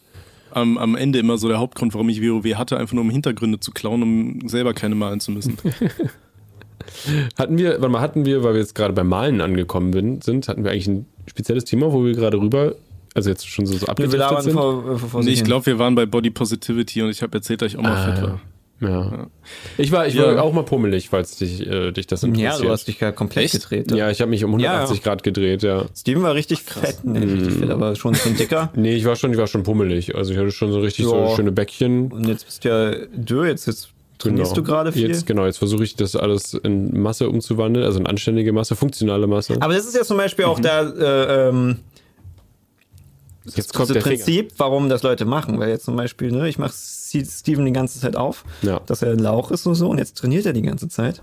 Am, 0.54 0.78
am 0.78 0.96
Ende 0.98 1.18
immer 1.18 1.38
so 1.38 1.48
der 1.48 1.60
Hauptgrund, 1.60 1.94
warum 1.94 2.10
ich 2.10 2.22
WoW 2.22 2.56
hatte, 2.56 2.78
einfach 2.78 2.94
nur 2.94 3.04
um 3.06 3.10
Hintergründe 3.10 3.62
zu 3.62 3.72
klauen, 3.72 4.04
um 4.04 4.50
selber 4.50 4.74
keine 4.74 4.96
malen 4.96 5.22
zu 5.22 5.32
müssen. 5.32 5.58
Hatten 7.38 7.58
wir, 7.58 7.74
warte 7.74 7.90
mal, 7.90 8.02
hatten 8.02 8.26
wir, 8.26 8.44
weil 8.44 8.54
wir 8.54 8.60
jetzt 8.60 8.76
gerade 8.76 8.94
beim 8.94 9.08
Malen 9.08 9.40
angekommen 9.40 10.20
sind, 10.22 10.48
hatten 10.48 10.64
wir 10.64 10.72
eigentlich 10.72 10.88
ein 10.88 11.06
spezielles 11.28 11.64
Thema, 11.64 11.94
wo 11.94 12.04
wir 12.04 12.14
gerade 12.14 12.38
rüber, 12.38 12.76
also 13.14 13.30
jetzt 13.30 13.48
schon 13.48 13.66
so, 13.66 13.74
so 13.76 13.82
Wir 13.84 13.90
abgedriftet 13.90 14.44
sind? 14.44 14.54
vor, 14.54 14.98
vor, 14.98 15.10
vor 15.10 15.24
nee, 15.24 15.32
ich 15.32 15.44
glaube, 15.44 15.66
wir 15.68 15.80
waren 15.80 15.96
bei 15.96 16.06
Body 16.06 16.32
Positivity 16.32 17.02
und 17.04 17.10
ich 17.10 17.22
habe 17.22 17.38
erzählt, 17.38 17.62
dass 17.62 17.72
ich 17.72 17.78
auch 17.78 17.84
mal 17.84 18.12
fett 18.14 18.24
war. 18.24 18.42
Ja. 18.82 19.28
Ich 19.78 19.92
war, 19.92 20.08
ich 20.08 20.16
Ja. 20.16 20.36
war 20.36 20.44
auch 20.44 20.54
mal 20.54 20.64
pummelig, 20.64 21.10
falls 21.10 21.38
dich, 21.38 21.66
äh, 21.68 21.92
dich 21.92 22.08
das 22.08 22.24
Ja, 22.24 22.28
interessiert. 22.30 22.62
du 22.66 22.70
hast 22.72 22.88
dich 22.88 23.00
ja 23.00 23.12
komplett 23.12 23.46
Echt? 23.46 23.54
gedreht. 23.54 23.92
ja, 23.92 24.10
ich 24.10 24.22
habe 24.22 24.30
mich 24.32 24.44
um 24.44 24.52
180 24.52 24.98
Ja, 24.98 25.04
Grad 25.04 25.24
gedreht, 25.24 25.62
ja. 25.64 25.86
Steven 25.96 26.24
war 26.24 26.34
richtig 26.34 26.64
fett, 26.64 27.04
ne, 27.06 27.22
richtig 27.22 27.54
fett, 27.54 27.70
aber 27.70 27.96
schon 27.96 28.16
schon 28.16 28.36
dicker. 28.36 28.72
Nee, 28.76 28.96
ich 28.96 29.06
war 29.06 29.16
schon, 29.16 29.32
ich 29.32 29.38
war 29.38 29.48
schon 29.48 29.64
pummelig. 29.64 30.16
Also 30.16 30.34
ich 30.34 30.40
hatte 30.40 30.52
schon 30.52 30.72
so 30.72 30.80
richtig 30.80 31.06
so 31.06 31.16
Ja. 31.16 31.36
schöne 31.36 31.52
Bäckchen. 31.52 32.12
Und 32.12 32.28
jetzt 32.28 32.46
bist 32.46 32.66
du 32.66 32.70
ja 32.70 32.92
dürr, 33.16 33.46
jetzt, 33.48 33.68
jetzt 33.68 33.90
trainierst 34.18 34.56
du 34.58 34.64
gerade 34.64 34.92
viel. 34.92 35.08
Jetzt, 35.10 35.26
genau, 35.26 35.46
jetzt 35.46 35.58
versuche 35.58 35.84
ich 35.84 35.96
das 35.96 36.16
alles 36.16 36.54
in 36.54 37.00
Masse 37.02 37.30
umzuwandeln, 37.30 37.86
also 37.86 38.00
in 38.00 38.08
anständige 38.08 38.52
Masse, 38.54 38.76
funktionale 38.76 39.28
Masse. 39.28 39.58
Aber 39.60 39.74
das 39.74 39.86
ist 39.86 39.96
ja 39.96 40.04
zum 40.04 40.18
Beispiel 40.18 40.46
auch 40.46 40.60
da, 40.60 40.82
äh, 40.90 41.50
ähm, 41.50 41.78
jetzt 43.46 43.74
kommt 43.74 43.90
das 43.90 43.94
der 43.94 44.02
Finger. 44.04 44.16
Prinzip, 44.18 44.54
warum 44.58 44.90
das 44.90 45.04
Leute 45.04 45.26
machen. 45.26 45.60
Weil 45.60 45.70
jetzt 45.70 45.86
zum 45.86 45.96
Beispiel, 45.96 46.32
ne, 46.32 46.48
ich 46.50 46.58
mache 46.58 46.74
Steven 46.74 47.66
die 47.66 47.74
ganze 47.74 48.00
Zeit 48.00 48.16
auf, 48.16 48.44
Ja. 48.62 48.80
dass 48.86 49.02
er 49.02 49.12
ein 49.12 49.20
Lauch 49.20 49.52
ist 49.52 49.66
und 49.66 49.76
so, 49.76 49.90
und 49.90 49.98
jetzt 49.98 50.18
trainiert 50.18 50.46
er 50.46 50.54
die 50.54 50.62
ganze 50.62 50.88
Zeit. 50.88 51.22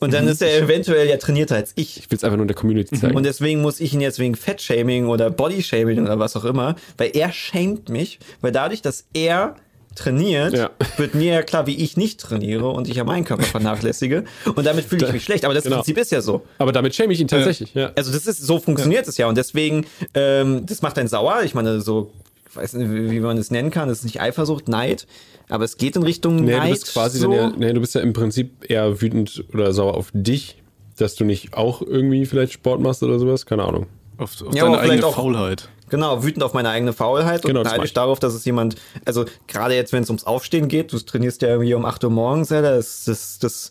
Und 0.00 0.12
dann 0.12 0.26
ist 0.26 0.42
er 0.42 0.58
eventuell 0.62 1.08
ja 1.08 1.16
trainierter 1.16 1.54
als 1.54 1.72
ich. 1.76 1.98
Ich 1.98 2.10
will 2.10 2.16
es 2.16 2.24
einfach 2.24 2.36
nur 2.36 2.42
in 2.42 2.48
der 2.48 2.56
Community 2.56 2.98
zeigen. 2.98 3.16
Und 3.16 3.22
deswegen 3.24 3.62
muss 3.62 3.78
ich 3.78 3.94
ihn 3.94 4.00
jetzt 4.00 4.18
wegen 4.18 4.34
Fettshaming 4.34 5.06
oder 5.06 5.30
Bodyshaming 5.30 6.00
oder 6.02 6.18
was 6.18 6.34
auch 6.34 6.44
immer, 6.44 6.74
weil 6.98 7.10
er 7.14 7.30
shamed 7.32 7.88
mich, 7.88 8.18
weil 8.40 8.50
dadurch, 8.50 8.82
dass 8.82 9.04
er 9.14 9.54
trainiert, 9.96 10.52
Ja. 10.54 10.70
wird 10.98 11.14
mir 11.14 11.32
ja 11.34 11.42
klar, 11.42 11.66
wie 11.66 11.76
ich 11.76 11.96
nicht 11.96 12.20
trainiere 12.20 12.68
und 12.68 12.88
ich 12.88 12.96
ja 12.96 13.04
meinen 13.04 13.24
Körper 13.24 13.42
vernachlässige. 13.44 14.24
Und 14.54 14.64
damit 14.66 14.84
fühle 14.84 15.06
ich 15.06 15.12
mich 15.12 15.24
schlecht. 15.24 15.44
Aber 15.44 15.54
das 15.54 15.64
Genau. 15.64 15.76
Prinzip 15.76 15.98
ist 15.98 16.12
ja 16.12 16.20
so. 16.20 16.42
Aber 16.58 16.72
damit 16.72 16.94
schäme 16.94 17.12
ich 17.12 17.20
ihn 17.20 17.28
tatsächlich, 17.28 17.74
ja. 17.74 17.90
Also 17.96 18.12
das 18.12 18.26
ist, 18.26 18.42
so 18.46 18.58
funktioniert 18.60 19.08
es 19.08 19.16
ja. 19.16 19.26
Und 19.28 19.36
deswegen, 19.36 19.86
ähm, 20.14 20.64
das 20.66 20.82
macht 20.82 20.98
einen 20.98 21.08
sauer. 21.08 21.42
Ich 21.44 21.54
meine, 21.54 21.80
so, 21.80 22.10
ich 22.48 22.56
weiß 22.56 22.74
nicht, 22.74 23.10
wie 23.10 23.20
man 23.20 23.36
es 23.38 23.50
nennen 23.50 23.70
kann. 23.70 23.88
Das 23.88 23.98
ist 23.98 24.04
nicht 24.04 24.20
Eifersucht, 24.20 24.68
Neid. 24.68 25.06
Aber 25.48 25.64
es 25.64 25.76
geht 25.76 25.96
in 25.96 26.02
Richtung 26.02 26.36
Nee, 26.44 26.52
Neid. 26.56 26.66
du 26.66 26.70
bist 26.70 26.92
quasi 26.92 27.18
so. 27.18 27.32
ja, 27.32 27.52
nee, 27.56 27.72
du 27.72 27.80
bist 27.80 27.94
ja 27.94 28.00
im 28.00 28.12
Prinzip 28.12 28.68
eher 28.70 29.00
wütend 29.00 29.44
oder 29.52 29.72
sauer 29.72 29.94
auf 29.96 30.10
dich, 30.12 30.62
dass 30.98 31.14
du 31.14 31.24
nicht 31.24 31.54
auch 31.54 31.82
irgendwie 31.82 32.26
vielleicht 32.26 32.52
Sport 32.52 32.80
machst 32.80 33.02
oder 33.02 33.18
sowas, 33.18 33.46
keine 33.46 33.64
Ahnung. 33.64 33.86
Auf, 34.18 34.32
auf 34.42 34.54
Ja, 34.54 34.62
deine 34.62 34.66
aber 34.68 34.78
vielleicht 34.78 34.92
eigene 34.92 35.06
auch- 35.06 35.14
Faulheit. 35.14 35.68
Genau, 35.88 36.22
wütend 36.24 36.42
auf 36.42 36.52
meine 36.52 36.70
eigene 36.70 36.92
Faulheit 36.92 37.42
Genau, 37.42 37.60
und 37.60 37.66
neidisch 37.66 37.92
darauf, 37.92 38.18
dass 38.18 38.34
es 38.34 38.44
jemand, 38.44 38.76
also 39.04 39.24
gerade 39.46 39.74
jetzt, 39.74 39.92
wenn 39.92 40.02
es 40.02 40.10
ums 40.10 40.24
Aufstehen 40.24 40.68
geht, 40.68 40.92
du 40.92 40.98
trainierst 40.98 41.42
ja 41.42 41.48
irgendwie 41.48 41.74
um 41.74 41.84
8 41.84 42.02
Uhr 42.04 42.10
morgens, 42.10 42.50
ja, 42.50 42.60
das, 42.60 43.04
das, 43.04 43.38
das, 43.38 43.70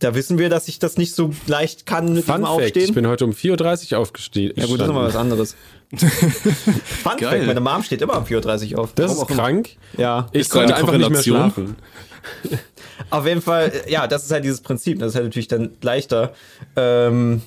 da 0.00 0.14
wissen 0.14 0.38
wir, 0.38 0.48
dass 0.48 0.66
ich 0.68 0.78
das 0.78 0.96
nicht 0.96 1.14
so 1.14 1.32
leicht 1.46 1.86
kann 1.86 2.12
mit 2.12 2.24
Fun 2.24 2.36
dem 2.36 2.44
Fact, 2.44 2.62
Aufstehen. 2.64 2.84
ich 2.88 2.94
bin 2.94 3.06
heute 3.06 3.24
um 3.24 3.30
4.30 3.32 3.92
Uhr 3.92 3.98
aufgestiegen. 4.00 4.58
ja 4.58 4.66
gut, 4.66 4.80
das 4.80 4.88
ist 4.88 4.94
aber 4.94 5.04
was 5.04 5.16
anderes. 5.16 5.56
Fun 5.96 7.16
Geil. 7.16 7.30
Fact, 7.30 7.46
meine 7.46 7.60
Mom 7.60 7.82
steht 7.82 8.02
immer 8.02 8.18
um 8.18 8.24
4.30 8.24 8.74
Uhr 8.74 8.80
auf. 8.80 8.92
Das 8.94 9.10
Warum 9.12 9.22
ist 9.22 9.30
immer. 9.30 9.42
krank. 9.42 9.70
Ja. 9.96 10.28
Ich 10.32 10.42
Ist 10.42 10.50
konnte 10.50 10.74
eine 10.74 10.82
einfach 10.82 10.98
nicht 10.98 11.10
mehr 11.10 11.22
schlafen. 11.22 11.76
Auf 13.10 13.26
jeden 13.26 13.40
Fall, 13.40 13.72
ja, 13.88 14.06
das 14.06 14.24
ist 14.24 14.30
halt 14.32 14.44
dieses 14.44 14.60
Prinzip. 14.60 14.98
Das 14.98 15.10
ist 15.10 15.14
halt 15.14 15.24
natürlich 15.26 15.48
dann 15.48 15.70
leichter, 15.80 16.34
ähm, 16.76 17.42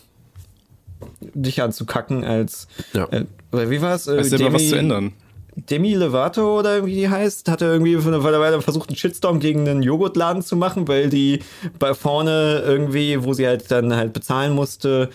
dich 1.20 1.62
anzukacken 1.62 2.24
als. 2.24 2.68
Ja. 2.94 3.06
Äh, 3.12 3.26
oder 3.52 3.70
wie 3.70 3.82
war 3.82 3.96
es? 3.96 4.08
Äh, 4.08 4.18
Weißt 4.18 4.30
selber 4.30 4.54
was 4.54 4.70
zu 4.70 4.76
ändern. 4.76 5.14
Demi 5.56 5.94
Lovato 5.96 6.60
oder 6.60 6.76
irgendwie 6.76 6.96
die 6.96 7.10
heißt, 7.10 7.50
hatte 7.50 7.66
irgendwie 7.66 7.98
für 7.98 8.08
eine 8.08 8.24
Weile 8.24 8.62
versucht, 8.62 8.90
einen 8.90 8.96
Shitstorm 8.96 9.40
gegen 9.40 9.68
einen 9.68 9.84
Joghurtladen 9.84 10.42
zu 10.42 10.56
machen, 10.56 10.88
weil 10.88 11.10
die 11.10 11.40
bei 11.78 11.94
vorne 11.94 12.64
irgendwie, 12.66 13.24
wo 13.24 13.34
sie 13.34 13.46
halt 13.46 13.70
dann 13.70 13.94
halt 13.96 14.14
bezahlen 14.14 14.54
musste, 14.54 15.10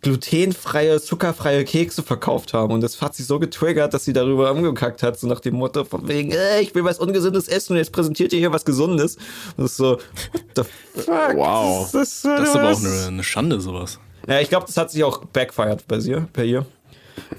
glutenfreie, 0.00 1.00
zuckerfreie 1.00 1.64
Kekse 1.64 2.02
verkauft 2.02 2.54
haben. 2.54 2.72
Und 2.72 2.80
das 2.80 3.00
hat 3.00 3.14
sie 3.14 3.22
so 3.22 3.38
getriggert, 3.38 3.94
dass 3.94 4.04
sie 4.04 4.12
darüber 4.12 4.50
umgekackt 4.50 5.02
hat, 5.02 5.18
so 5.18 5.26
nach 5.28 5.40
dem 5.40 5.54
Motto 5.54 5.84
von 5.84 6.08
wegen, 6.08 6.32
äh, 6.32 6.60
ich 6.60 6.74
will 6.74 6.84
was 6.84 6.98
Ungesundes 6.98 7.46
essen 7.46 7.74
und 7.74 7.78
jetzt 7.78 7.92
präsentiert 7.92 8.32
ihr 8.32 8.40
hier 8.40 8.52
was 8.52 8.64
Gesundes. 8.64 9.16
Und 9.56 9.64
das 9.64 9.72
ist 9.72 9.76
so, 9.76 9.98
what 10.32 10.42
the 10.56 10.62
fuck? 11.02 11.36
Wow. 11.36 11.88
Das 11.92 12.02
ist, 12.02 12.24
Das 12.24 12.48
ist 12.48 12.56
aber 12.56 12.72
auch 12.72 12.80
eine, 12.80 13.06
eine 13.08 13.22
Schande, 13.22 13.60
sowas. 13.60 14.00
Ja, 14.26 14.40
ich 14.40 14.48
glaube, 14.48 14.66
das 14.66 14.76
hat 14.76 14.90
sich 14.90 15.04
auch 15.04 15.24
backfired 15.26 15.86
bei 15.86 15.98
ihr. 15.98 16.28
Bei 16.32 16.44
ihr. 16.44 16.66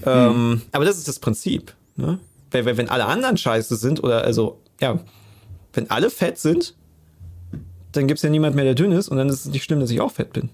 Ähm, 0.05 0.61
aber 0.71 0.85
das 0.85 0.97
ist 0.97 1.07
das 1.07 1.19
Prinzip. 1.19 1.73
Ne? 1.95 2.19
Wenn, 2.51 2.65
wenn, 2.65 2.77
wenn 2.77 2.89
alle 2.89 3.05
anderen 3.05 3.37
scheiße 3.37 3.75
sind, 3.75 4.03
oder 4.03 4.23
also, 4.23 4.59
ja, 4.81 4.99
wenn 5.73 5.89
alle 5.89 6.09
fett 6.09 6.37
sind, 6.37 6.75
dann 7.91 8.07
gibt 8.07 8.19
es 8.19 8.23
ja 8.23 8.29
niemand 8.29 8.55
mehr, 8.55 8.65
der 8.65 8.75
dünn 8.75 8.91
ist, 8.91 9.09
und 9.09 9.17
dann 9.17 9.29
ist 9.29 9.45
es 9.45 9.51
nicht 9.51 9.63
schlimm, 9.63 9.79
dass 9.79 9.89
ich 9.91 10.01
auch 10.01 10.11
fett 10.11 10.33
bin. 10.33 10.49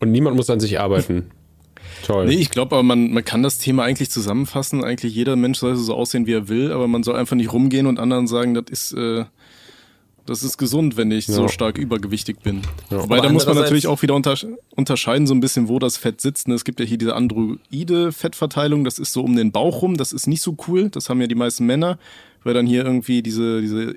Und 0.00 0.10
niemand 0.10 0.36
muss 0.36 0.50
an 0.50 0.60
sich 0.60 0.80
arbeiten. 0.80 1.30
Toll. 2.04 2.26
Nee, 2.26 2.34
ich 2.34 2.50
glaube 2.50 2.76
aber, 2.76 2.82
man, 2.82 3.12
man 3.12 3.24
kann 3.24 3.42
das 3.42 3.58
Thema 3.58 3.84
eigentlich 3.84 4.10
zusammenfassen. 4.10 4.84
Eigentlich 4.84 5.14
jeder 5.14 5.34
Mensch 5.36 5.58
soll 5.58 5.76
so 5.76 5.94
aussehen, 5.94 6.26
wie 6.26 6.34
er 6.34 6.48
will, 6.48 6.72
aber 6.72 6.88
man 6.88 7.02
soll 7.02 7.16
einfach 7.16 7.36
nicht 7.36 7.52
rumgehen 7.52 7.86
und 7.86 7.98
anderen 7.98 8.26
sagen, 8.26 8.54
das 8.54 8.64
ist, 8.68 8.92
äh, 8.92 9.24
das 10.26 10.42
ist 10.42 10.58
gesund, 10.58 10.96
wenn 10.96 11.10
ich 11.10 11.26
so 11.26 11.42
Ja. 11.42 11.48
stark 11.48 11.78
übergewichtig 11.78 12.40
bin. 12.40 12.62
Ja. 12.90 13.02
Wobei, 13.02 13.16
Aber 13.18 13.26
da 13.26 13.32
muss 13.32 13.46
man 13.46 13.56
natürlich 13.56 13.86
auch 13.86 14.02
wieder 14.02 14.14
untersch 14.14 14.46
unterscheiden, 14.74 15.26
so 15.26 15.34
ein 15.34 15.40
bisschen, 15.40 15.68
wo 15.68 15.78
das 15.78 15.96
Fett 15.96 16.20
sitzt. 16.20 16.48
ne? 16.48 16.54
Es 16.54 16.64
gibt 16.64 16.80
ja 16.80 16.86
hier 16.86 16.98
diese 16.98 17.14
androide 17.14 18.12
Fettverteilung, 18.12 18.84
das 18.84 18.98
ist 18.98 19.12
so 19.12 19.22
um 19.22 19.36
den 19.36 19.52
Bauch 19.52 19.82
rum, 19.82 19.96
das 19.96 20.12
ist 20.12 20.26
nicht 20.26 20.42
so 20.42 20.56
cool. 20.68 20.90
Das 20.90 21.08
haben 21.08 21.20
ja 21.20 21.26
die 21.26 21.34
meisten 21.34 21.64
Männer, 21.66 21.98
weil 22.44 22.54
dann 22.54 22.66
hier 22.66 22.84
irgendwie 22.84 23.22
diese, 23.22 23.60
diese 23.60 23.94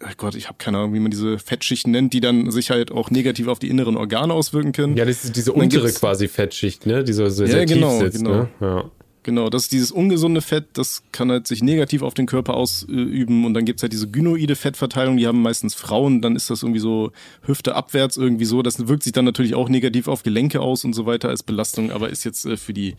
Ach 0.00 0.16
Gott, 0.16 0.36
ich 0.36 0.46
habe 0.46 0.58
keine 0.58 0.78
Ahnung, 0.78 0.94
wie 0.94 1.00
man 1.00 1.10
diese 1.10 1.40
Fettschichten 1.40 1.90
nennt, 1.90 2.12
die 2.12 2.20
dann 2.20 2.52
sich 2.52 2.70
halt 2.70 2.92
auch 2.92 3.10
negativ 3.10 3.48
auf 3.48 3.58
die 3.58 3.68
inneren 3.68 3.96
Organe 3.96 4.32
auswirken 4.32 4.70
können. 4.70 4.96
Ja, 4.96 5.04
das 5.04 5.24
ist 5.24 5.34
diese 5.34 5.52
untere 5.52 5.90
quasi 5.90 6.28
Fettschicht, 6.28 6.86
ne? 6.86 7.02
Die 7.02 7.12
so 7.12 7.28
sehr, 7.28 7.46
Ja, 7.48 7.52
sehr 7.54 7.66
genau, 7.66 7.98
tief 7.98 8.12
sitzt, 8.12 8.18
genau. 8.24 8.30
ne? 8.36 8.48
Ja. 8.60 8.84
Genau, 9.28 9.50
das 9.50 9.64
ist 9.64 9.72
dieses 9.72 9.92
ungesunde 9.92 10.40
Fett, 10.40 10.68
das 10.72 11.02
kann 11.12 11.30
halt 11.30 11.46
sich 11.46 11.62
negativ 11.62 12.00
auf 12.00 12.14
den 12.14 12.24
Körper 12.24 12.54
ausüben 12.54 13.44
und 13.44 13.52
dann 13.52 13.66
gibt's 13.66 13.82
halt 13.82 13.92
diese 13.92 14.08
gynoide 14.08 14.56
Fettverteilung, 14.56 15.18
die 15.18 15.26
haben 15.26 15.42
meistens 15.42 15.74
Frauen, 15.74 16.22
dann 16.22 16.34
ist 16.34 16.48
das 16.48 16.62
irgendwie 16.62 16.80
so 16.80 17.12
Hüfte 17.42 17.74
abwärts 17.74 18.16
irgendwie 18.16 18.46
so. 18.46 18.62
Das 18.62 18.88
wirkt 18.88 19.02
sich 19.02 19.12
dann 19.12 19.26
natürlich 19.26 19.54
auch 19.54 19.68
negativ 19.68 20.08
auf 20.08 20.22
Gelenke 20.22 20.62
aus 20.62 20.86
und 20.86 20.94
so 20.94 21.04
weiter 21.04 21.28
als 21.28 21.42
Belastung, 21.42 21.92
aber 21.92 22.08
ist 22.08 22.24
jetzt 22.24 22.46
äh, 22.46 22.56
für 22.56 22.72
die 22.72 22.96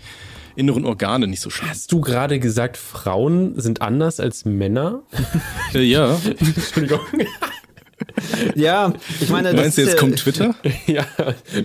inneren 0.56 0.86
Organe 0.86 1.26
nicht 1.26 1.42
so 1.42 1.50
schlimm. 1.50 1.72
Hast 1.72 1.92
du 1.92 2.00
gerade 2.00 2.38
gesagt, 2.38 2.78
Frauen 2.78 3.60
sind 3.60 3.82
anders 3.82 4.20
als 4.20 4.46
Männer? 4.46 5.02
Äh, 5.74 5.82
ja, 5.82 6.16
Entschuldigung. 6.40 7.00
Ja, 8.56 8.94
ich 9.20 9.30
meine, 9.30 9.50
das 9.50 9.60
meinst 9.60 9.78
du 9.78 9.82
jetzt 9.82 9.98
kommt 9.98 10.18
Twitter? 10.18 10.56
ja, 10.88 11.06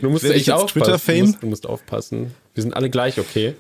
du 0.01 0.09
musst 0.11 0.25
Werde 0.25 0.37
ich 0.37 0.41
echt 0.41 0.47
jetzt 0.49 0.57
aufpassen. 0.57 0.85
Twitter-Fame? 0.85 1.33
Du 1.33 1.39
du 1.43 1.47
musst 1.49 1.67
aufpassen. 1.67 2.35
Wir 2.55 2.63
sind 2.63 2.75
alle 2.75 2.91
gleich, 2.91 3.21
okay? 3.21 3.55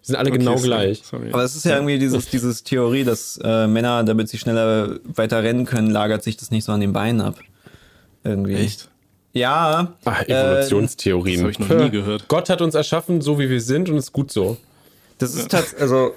Wir 0.00 0.06
sind 0.06 0.16
alle 0.16 0.30
genau 0.30 0.52
Okay, 0.52 0.60
sorry, 0.60 0.68
gleich. 0.68 1.02
Sorry. 1.04 1.28
Aber 1.32 1.44
es 1.44 1.54
ist 1.54 1.64
ja 1.64 1.74
irgendwie 1.74 1.98
dieses, 1.98 2.26
dieses 2.30 2.62
Theorie, 2.64 3.04
dass 3.04 3.38
äh, 3.42 3.66
Männer, 3.66 4.04
damit 4.04 4.28
sie 4.28 4.38
schneller 4.38 4.98
weiter 5.04 5.42
rennen 5.42 5.66
können, 5.66 5.90
lagert 5.90 6.22
sich 6.22 6.36
das 6.36 6.50
nicht 6.50 6.64
so 6.64 6.72
an 6.72 6.80
den 6.80 6.92
Beinen 6.92 7.20
ab. 7.20 7.36
Irgendwie. 8.24 8.54
Echt? 8.54 8.88
Ja. 9.32 9.94
Ach, 10.04 10.22
äh, 10.22 10.32
Evolutionstheorien. 10.32 11.44
das 11.44 11.44
hab 11.44 11.50
ich 11.50 11.58
noch 11.58 11.84
nie 11.84 11.90
gehört. 11.90 12.28
Gott 12.28 12.50
hat 12.50 12.60
uns 12.62 12.74
erschaffen, 12.74 13.20
so 13.20 13.38
wie 13.38 13.48
wir 13.48 13.60
sind 13.60 13.88
und 13.88 13.96
ist 13.96 14.12
gut 14.12 14.32
so. 14.32 14.56
Das 15.18 15.34
ist 15.34 15.50
tatsächlich, 15.50 15.82
also, 15.82 16.14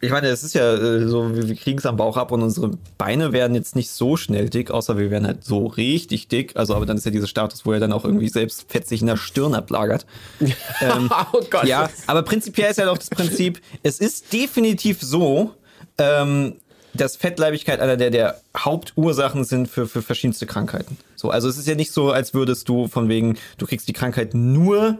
ich 0.00 0.10
meine, 0.10 0.28
es 0.28 0.44
ist 0.44 0.54
ja 0.54 0.74
äh, 0.74 1.08
so, 1.08 1.34
wir, 1.34 1.54
kriegen 1.56 1.78
es 1.78 1.86
am 1.86 1.96
Bauch 1.96 2.16
ab 2.16 2.30
und 2.30 2.42
unsere 2.42 2.70
Beine 2.98 3.32
werden 3.32 3.54
jetzt 3.54 3.74
nicht 3.74 3.90
so 3.90 4.16
schnell 4.16 4.48
dick, 4.48 4.70
außer 4.70 4.96
wir 4.96 5.10
werden 5.10 5.26
halt 5.26 5.44
so 5.44 5.66
richtig 5.66 6.28
dick. 6.28 6.56
Also, 6.56 6.74
aber 6.74 6.86
dann 6.86 6.96
ist 6.96 7.04
ja 7.04 7.10
dieser 7.10 7.26
Status, 7.26 7.66
wo 7.66 7.72
er 7.72 7.80
dann 7.80 7.92
auch 7.92 8.04
irgendwie 8.04 8.28
selbst 8.28 8.70
Fett 8.70 8.86
sich 8.86 9.00
in 9.00 9.08
der 9.08 9.16
Stirn 9.16 9.54
ablagert. 9.54 10.06
ähm, 10.40 11.10
oh 11.32 11.40
Gott. 11.50 11.64
ja, 11.64 11.90
aber 12.06 12.22
prinzipiell 12.22 12.70
ist 12.70 12.78
ja 12.78 12.86
doch 12.86 12.98
das 12.98 13.10
Prinzip, 13.10 13.60
es 13.82 13.98
ist 13.98 14.32
definitiv 14.32 15.00
so, 15.00 15.54
ähm, 15.98 16.54
dass 16.94 17.16
Fettleibigkeit 17.16 17.80
einer 17.80 17.96
der, 17.96 18.10
der 18.10 18.40
Hauptursachen 18.56 19.44
sind 19.44 19.68
für, 19.68 19.86
für 19.86 20.02
verschiedenste 20.02 20.46
Krankheiten. 20.46 20.96
So, 21.16 21.30
also 21.30 21.48
es 21.48 21.58
ist 21.58 21.66
ja 21.66 21.74
nicht 21.74 21.92
so, 21.92 22.10
als 22.10 22.34
würdest 22.34 22.68
du 22.68 22.88
von 22.88 23.08
wegen, 23.08 23.36
du 23.58 23.66
kriegst 23.66 23.88
die 23.88 23.92
Krankheit 23.92 24.34
nur, 24.34 24.98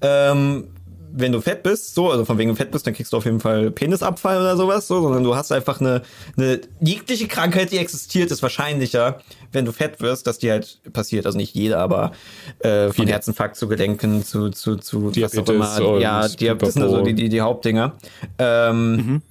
ähm, 0.00 0.68
wenn 1.12 1.32
du 1.32 1.40
fett 1.40 1.62
bist, 1.62 1.94
so, 1.94 2.10
also 2.10 2.24
von 2.24 2.38
wegen 2.38 2.50
du 2.50 2.56
fett 2.56 2.70
bist, 2.70 2.86
dann 2.86 2.94
kriegst 2.94 3.12
du 3.12 3.16
auf 3.16 3.24
jeden 3.24 3.40
Fall 3.40 3.70
Penisabfall 3.70 4.38
oder 4.40 4.56
sowas, 4.56 4.86
so, 4.86 5.00
sondern 5.00 5.24
du 5.24 5.34
hast 5.34 5.52
einfach 5.52 5.80
eine, 5.80 6.02
eine 6.36 6.60
jegliche 6.80 7.28
Krankheit, 7.28 7.72
die 7.72 7.78
existiert, 7.78 8.30
ist 8.30 8.42
wahrscheinlicher, 8.42 9.20
wenn 9.52 9.64
du 9.64 9.72
fett 9.72 10.00
wirst, 10.00 10.26
dass 10.26 10.38
die 10.38 10.50
halt 10.50 10.80
passiert. 10.92 11.26
Also 11.26 11.38
nicht 11.38 11.54
jeder, 11.54 11.78
aber 11.78 12.12
äh, 12.60 12.92
von 12.92 13.06
Herzinfarkt 13.06 13.56
zu 13.56 13.68
Gelenken 13.68 14.24
zu, 14.24 14.50
zu, 14.50 14.76
zu 14.76 15.10
Diabetes 15.10 15.48
immer. 15.48 15.94
und 15.94 16.00
Ja, 16.00 16.28
die, 16.28 16.46
das 16.56 16.74
sind 16.74 16.82
also 16.82 17.02
die, 17.02 17.14
die, 17.14 17.28
die 17.28 17.40
Hauptdinger. 17.40 17.94
Ähm, 18.38 19.22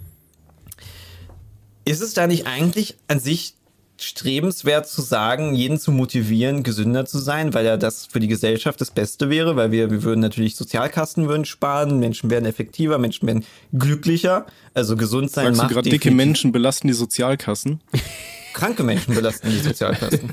Ist 1.85 2.01
es 2.01 2.13
da 2.13 2.27
nicht 2.27 2.47
eigentlich 2.47 2.97
an 3.07 3.19
sich 3.19 3.55
strebenswert 4.03 4.87
zu 4.87 5.01
sagen, 5.01 5.53
jeden 5.53 5.79
zu 5.79 5.91
motivieren, 5.91 6.63
gesünder 6.63 7.05
zu 7.05 7.19
sein, 7.19 7.53
weil 7.53 7.65
ja 7.65 7.77
das 7.77 8.05
für 8.05 8.19
die 8.19 8.27
Gesellschaft 8.27 8.79
das 8.81 8.91
Beste 8.91 9.29
wäre, 9.29 9.55
weil 9.55 9.71
wir, 9.71 9.91
wir 9.91 10.03
würden 10.03 10.21
natürlich 10.21 10.55
Sozialkasten 10.55 11.27
würden 11.27 11.45
sparen, 11.45 11.99
Menschen 11.99 12.29
werden 12.29 12.45
effektiver, 12.45 12.97
Menschen 12.97 13.27
werden 13.27 13.45
glücklicher, 13.73 14.45
also 14.73 14.95
gesund 14.95 15.31
sein 15.31 15.47
Sagst 15.47 15.61
macht 15.61 15.71
gerade, 15.71 15.89
dicke 15.89 16.11
Menschen 16.11 16.51
belasten 16.51 16.87
die 16.87 16.93
Sozialkassen? 16.93 17.81
kranke 18.53 18.83
Menschen 18.83 19.13
belasten 19.15 19.49
die 19.49 19.59
Sozialkassen. 19.59 20.31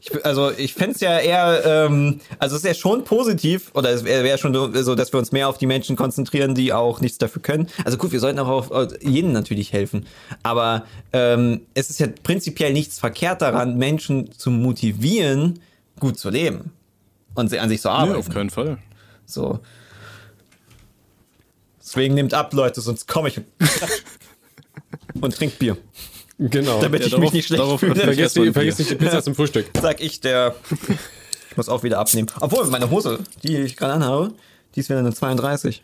Ich, 0.00 0.24
also 0.24 0.50
ich 0.56 0.74
fänd's 0.74 1.00
ja 1.00 1.18
eher, 1.18 1.62
ähm, 1.64 2.20
also 2.38 2.56
es 2.56 2.62
ist 2.62 2.68
ja 2.68 2.74
schon 2.74 3.04
positiv, 3.04 3.70
oder 3.74 3.90
es 3.90 4.04
wäre 4.04 4.24
wär 4.24 4.38
schon 4.38 4.54
so, 4.54 4.94
dass 4.94 5.12
wir 5.12 5.18
uns 5.18 5.32
mehr 5.32 5.48
auf 5.48 5.58
die 5.58 5.66
Menschen 5.66 5.96
konzentrieren, 5.96 6.54
die 6.54 6.72
auch 6.72 7.00
nichts 7.00 7.18
dafür 7.18 7.42
können. 7.42 7.68
Also 7.84 7.98
gut, 7.98 8.12
wir 8.12 8.20
sollten 8.20 8.38
auch 8.38 8.48
auf, 8.48 8.70
auf 8.70 9.02
jeden 9.02 9.32
natürlich 9.32 9.72
helfen. 9.72 10.06
Aber 10.42 10.84
ähm, 11.12 11.62
es 11.74 11.90
ist 11.90 12.00
ja 12.00 12.06
prinzipiell 12.22 12.72
nichts 12.72 12.98
verkehrt 12.98 13.42
daran, 13.42 13.76
Menschen 13.76 14.30
zu 14.32 14.50
motivieren, 14.50 15.60
gut 15.98 16.18
zu 16.18 16.30
leben. 16.30 16.72
Und 17.34 17.48
sie- 17.50 17.58
an 17.58 17.68
sich 17.68 17.80
zu 17.80 17.90
arbeiten. 17.90 18.18
auf 18.18 18.28
keinen 18.30 18.50
Fall. 18.50 18.78
So. 19.26 19.60
Deswegen 21.80 22.14
nehmt 22.14 22.34
ab, 22.34 22.52
Leute, 22.52 22.80
sonst 22.80 23.06
komme 23.08 23.28
ich 23.28 23.40
und 25.20 25.34
trinkt 25.34 25.58
Bier. 25.58 25.76
Genau. 26.40 26.80
Damit 26.80 27.00
Ja, 27.00 27.06
ich 27.06 27.12
darauf- 27.12 27.24
mich 27.24 27.32
nicht 27.34 27.46
schlecht 27.46 27.62
darauf 27.62 27.80
fühle. 27.80 27.94
vergiss, 27.94 28.32
die, 28.32 28.52
vergiss 28.52 28.78
nicht 28.78 28.90
die 28.90 28.94
Pizza 28.96 29.22
zum 29.22 29.34
Frühstück. 29.34 29.66
sag 29.80 30.00
ich, 30.00 30.20
der. 30.20 30.54
Ich 31.50 31.56
muss 31.56 31.68
auch 31.68 31.82
wieder 31.82 31.98
abnehmen. 31.98 32.28
Obwohl, 32.40 32.64
meine 32.68 32.90
Hose, 32.90 33.18
die 33.42 33.56
ich 33.58 33.76
gerade 33.76 33.92
anhabe, 33.92 34.32
die 34.74 34.80
ist 34.80 34.88
wieder 34.88 35.00
eine 35.00 35.12
32. 35.12 35.82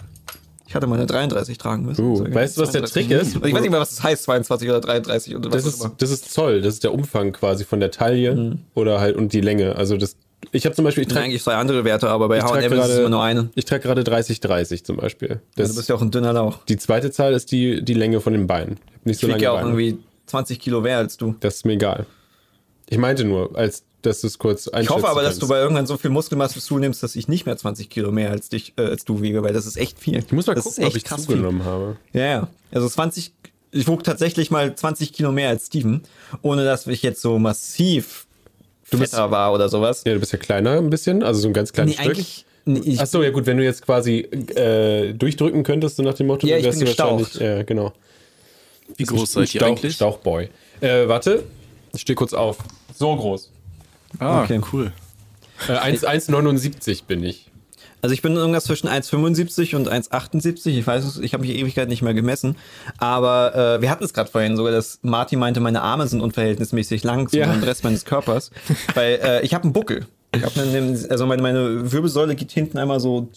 Ich 0.69 0.75
hatte 0.75 0.87
mal 0.88 0.97
eine 0.97 1.07
33 1.07 1.59
tragen 1.59 1.85
müssen. 1.85 2.05
Uh, 2.05 2.25
weißt 2.35 2.57
du, 2.57 2.62
was 2.62 2.71
der 2.73 2.85
32. 2.85 2.92
Trick 2.92 3.11
ist? 3.11 3.37
Ich 3.47 3.55
weiß 3.55 3.61
nicht 3.62 3.71
mehr, 3.71 3.79
was 3.81 3.90
das 3.90 4.03
heißt, 4.03 4.25
22 4.25 4.69
oder 4.69 4.81
33 4.81 5.37
oder 5.37 5.51
was 5.53 5.62
Das 5.62 5.64
auch 5.64 5.69
ist, 5.77 5.85
immer. 5.85 5.95
das 5.99 6.11
ist 6.11 6.33
Zoll, 6.33 6.61
das 6.62 6.75
ist 6.75 6.85
der 6.85 6.92
Umfang 6.92 7.33
quasi 7.33 7.64
von 7.64 7.79
der 7.79 7.90
Taille 7.92 8.35
Mhm. 8.35 8.59
oder 8.75 8.99
halt 8.99 9.14
und 9.16 9.33
die 9.33 9.40
Länge. 9.42 9.77
Also 9.77 9.97
das, 9.97 10.16
ich 10.51 10.64
habe 10.64 10.75
zum 10.75 10.85
Beispiel, 10.85 11.03
ich 11.05 11.09
trage 11.09 11.27
eigentlich 11.27 11.42
zwei 11.45 11.55
andere 11.55 11.85
Werte, 11.85 12.09
aber 12.09 12.29
bei 12.29 12.40
H&M 12.42 12.73
ist 12.73 12.88
es 12.88 12.99
immer 12.99 13.09
nur 13.11 13.23
eine. 13.23 13.51
ich 13.55 13.64
trage 13.64 13.83
gerade 13.85 14.03
30, 14.03 14.40
30 14.40 14.85
zum 14.85 14.97
Beispiel. 14.97 15.40
Das, 15.55 15.69
Du 15.71 15.77
bist 15.77 15.88
ja 15.88 15.95
auch 15.95 16.03
ein 16.03 16.11
dünner 16.11 16.33
Lauch. 16.33 16.59
die 16.69 16.77
zweite 16.79 17.12
Zahl 17.12 17.33
ist 17.35 17.53
die, 17.53 17.85
die 17.85 17.95
Länge 17.95 18.21
von 18.21 18.33
den 18.33 18.47
Beinen. 18.49 18.79
Ich 19.05 19.12
Ich 19.12 19.19
so 19.19 19.29
ja 19.29 19.53
auch 19.53 19.57
Beine. 19.62 19.69
irgendwie 19.69 19.99
20 20.27 20.59
Kilo 20.61 20.81
mehr 20.81 20.99
als 20.99 21.17
du. 21.17 21.35
Das 21.41 21.57
ist 21.57 21.67
mir 21.67 21.75
egal. 21.75 22.07
Ich 22.89 22.99
meinte 22.99 23.25
nur, 23.25 23.57
als 23.57 23.85
dass 24.03 24.21
du 24.21 24.29
es 24.29 24.39
kurz 24.39 24.71
Ich 24.81 24.89
hoffe 24.89 25.09
aber, 25.09 25.23
dass 25.23 25.35
du 25.35 25.41
kannst. 25.41 25.51
bei 25.51 25.59
irgendwann 25.59 25.87
so 25.87 25.97
viel 25.97 26.11
Muskelmasse 26.11 26.61
zunimmst, 26.61 27.03
dass 27.03 27.17
ich 27.17 27.27
nicht 27.27 27.45
mehr 27.47 27.57
20 27.57 27.91
Kilo 27.91 28.12
mehr 28.12 28.31
als 28.31 28.49
dich, 28.49 28.75
äh, 28.77 28.83
als 28.83 29.05
du 29.05 29.21
wiege, 29.21 29.43
weil 29.43 29.53
das 29.53 29.67
ist 29.67 29.77
echt 29.77 29.99
viel. 29.99 30.17
Ich 30.19 30.31
muss 30.31 30.47
mal 30.47 30.55
das 30.55 30.62
gucken, 30.65 30.85
ob 30.85 30.95
ich 30.95 31.05
zugenommen 31.05 31.65
habe. 31.65 31.97
Viel. 32.12 32.21
Ja, 32.21 32.27
ja. 32.27 32.49
Also 32.71 32.89
20, 32.89 33.33
ich 33.73 33.89
wog 33.89 34.05
tatsächlich 34.05 34.53
mal 34.53 34.73
20 34.77 35.12
Kilo 35.12 35.33
mehr 35.33 35.49
als 35.49 35.67
Steven, 35.67 36.03
ohne 36.43 36.65
dass 36.65 36.87
ich 36.87 37.03
jetzt 37.03 37.21
so 37.21 37.39
massiv 37.41 38.27
Du 38.91 38.99
bist- 39.01 39.15
war 39.15 39.53
oder 39.53 39.69
sowas. 39.69 40.03
Ja, 40.07 40.15
du 40.15 40.21
bist 40.21 40.33
ja 40.33 40.39
kleiner 40.39 40.79
ein 40.79 40.91
bisschen, 40.91 41.25
also 41.25 41.41
so 41.41 41.49
ein 41.49 41.53
ganz 41.53 41.73
kleines 41.73 41.97
Nee, 41.97 42.03
Stück. 42.05 42.15
eigentlich. 42.17 42.45
Nee, 42.65 42.81
ich, 42.85 43.01
Ach 43.01 43.07
so, 43.07 43.23
ja 43.25 43.31
gut, 43.31 43.47
wenn 43.47 43.57
du 43.57 43.65
jetzt 43.65 43.83
quasi 43.83 44.19
äh, 44.21 45.12
durchdrücken 45.15 45.65
könntest, 45.65 45.97
so 45.97 46.03
nach 46.05 46.15
dem 46.15 46.29
Motto, 46.29 46.47
Ja, 46.47 46.57
dann 46.57 46.65
wärst 46.65 46.83
du 46.83 46.87
wahrscheinlich, 46.87 47.35
ja, 47.35 47.62
genau. 47.65 47.93
Wie 48.96 49.05
groß 49.05 49.33
seid 49.33 49.55
ihr 49.55 49.61
Stauch, 49.61 49.66
eigentlich? 49.68 49.94
Stauchboy. 49.94 50.49
Äh, 50.81 51.09
warte, 51.09 51.44
ich 51.94 52.03
stehe 52.03 52.14
kurz 52.16 52.33
auf. 52.33 52.59
So 52.94 53.14
groß. 53.16 53.51
Ah, 54.18 54.42
Okay. 54.42 54.61
cool. 54.72 54.92
Äh, 55.68 55.72
1 55.72 56.05
1,79 56.07 57.05
bin 57.07 57.22
ich. 57.25 57.51
also 58.03 58.12
ich 58.12 58.20
bin 58.22 58.37
irgendwas 58.37 58.64
zwischen 58.64 58.88
1,75 58.88 59.75
und 59.75 59.88
1,78. 59.90 60.66
Ich 60.79 60.87
weiß 60.87 61.05
es, 61.05 61.18
ich 61.18 61.33
habe 61.35 61.44
mich 61.46 61.57
Ewigkeit 61.57 61.88
nicht 61.88 62.03
mehr 62.03 62.14
gemessen. 62.14 62.57
Aber 62.99 63.55
äh, 63.55 63.81
wir 63.83 63.90
hatten 63.90 64.05
es 64.05 64.12
gerade 64.14 64.31
vorhin 64.31 64.57
sogar, 64.57 64.72
dass 64.72 64.99
Martin 65.03 65.38
meinte, 65.38 65.61
meine 65.61 65.83
Arme 65.83 66.07
sind 66.07 66.20
unverhältnismäßig 66.20 67.03
lang 67.05 67.29
zu 67.29 67.38
Ja. 67.38 67.51
dem 67.53 67.62
Rest 67.62 67.85
meines 67.85 68.05
Körpers. 68.05 68.51
weil 68.94 69.18
äh, 69.22 69.44
ich 69.44 69.55
habe 69.55 69.64
einen 69.64 69.72
Buckel. 69.72 70.07
Ich 70.35 70.42
hab 70.44 70.57
einen, 70.59 71.07
also 71.11 71.25
meine, 71.27 71.40
meine 71.42 71.90
Wirbelsäule 71.90 72.35
geht 72.37 72.53
hinten 72.53 72.77
einmal 72.79 73.01
so, 73.01 73.29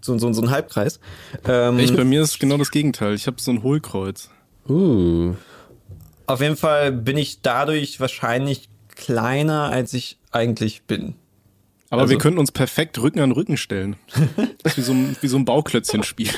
so, 0.00 0.18
so, 0.18 0.32
so 0.32 0.40
einen 0.42 0.50
Halbkreis. 0.50 0.98
Ähm, 1.46 1.78
Ich, 1.78 1.94
bei 1.94 2.04
mir 2.04 2.22
ist 2.22 2.40
genau 2.40 2.56
das 2.56 2.70
Gegenteil. 2.72 3.14
Ich 3.14 3.26
habe 3.28 3.40
so 3.40 3.52
ein 3.52 3.62
Hohlkreuz. 3.62 4.30
Uh. 4.68 5.34
Auf 6.26 6.40
jeden 6.40 6.56
Fall 6.56 6.92
bin 6.92 7.16
ich 7.16 7.40
dadurch 7.42 8.00
wahrscheinlich 8.00 8.68
kleiner, 8.94 9.70
als 9.70 9.94
ich 9.94 10.18
eigentlich 10.30 10.82
bin. 10.82 11.14
Aber 11.90 12.02
Also- 12.02 12.10
wir 12.10 12.18
könnten 12.18 12.38
uns 12.38 12.52
perfekt 12.52 12.98
Rücken 13.00 13.20
an 13.20 13.32
Rücken 13.32 13.56
stellen. 13.56 13.96
Das 14.62 14.72
ist 14.76 14.78
wie 14.78 14.82
so 14.82 14.92
ein, 14.92 15.16
wie 15.20 15.28
so 15.28 15.36
ein 15.38 15.44
Bauklötzchenspiel. 15.44 16.28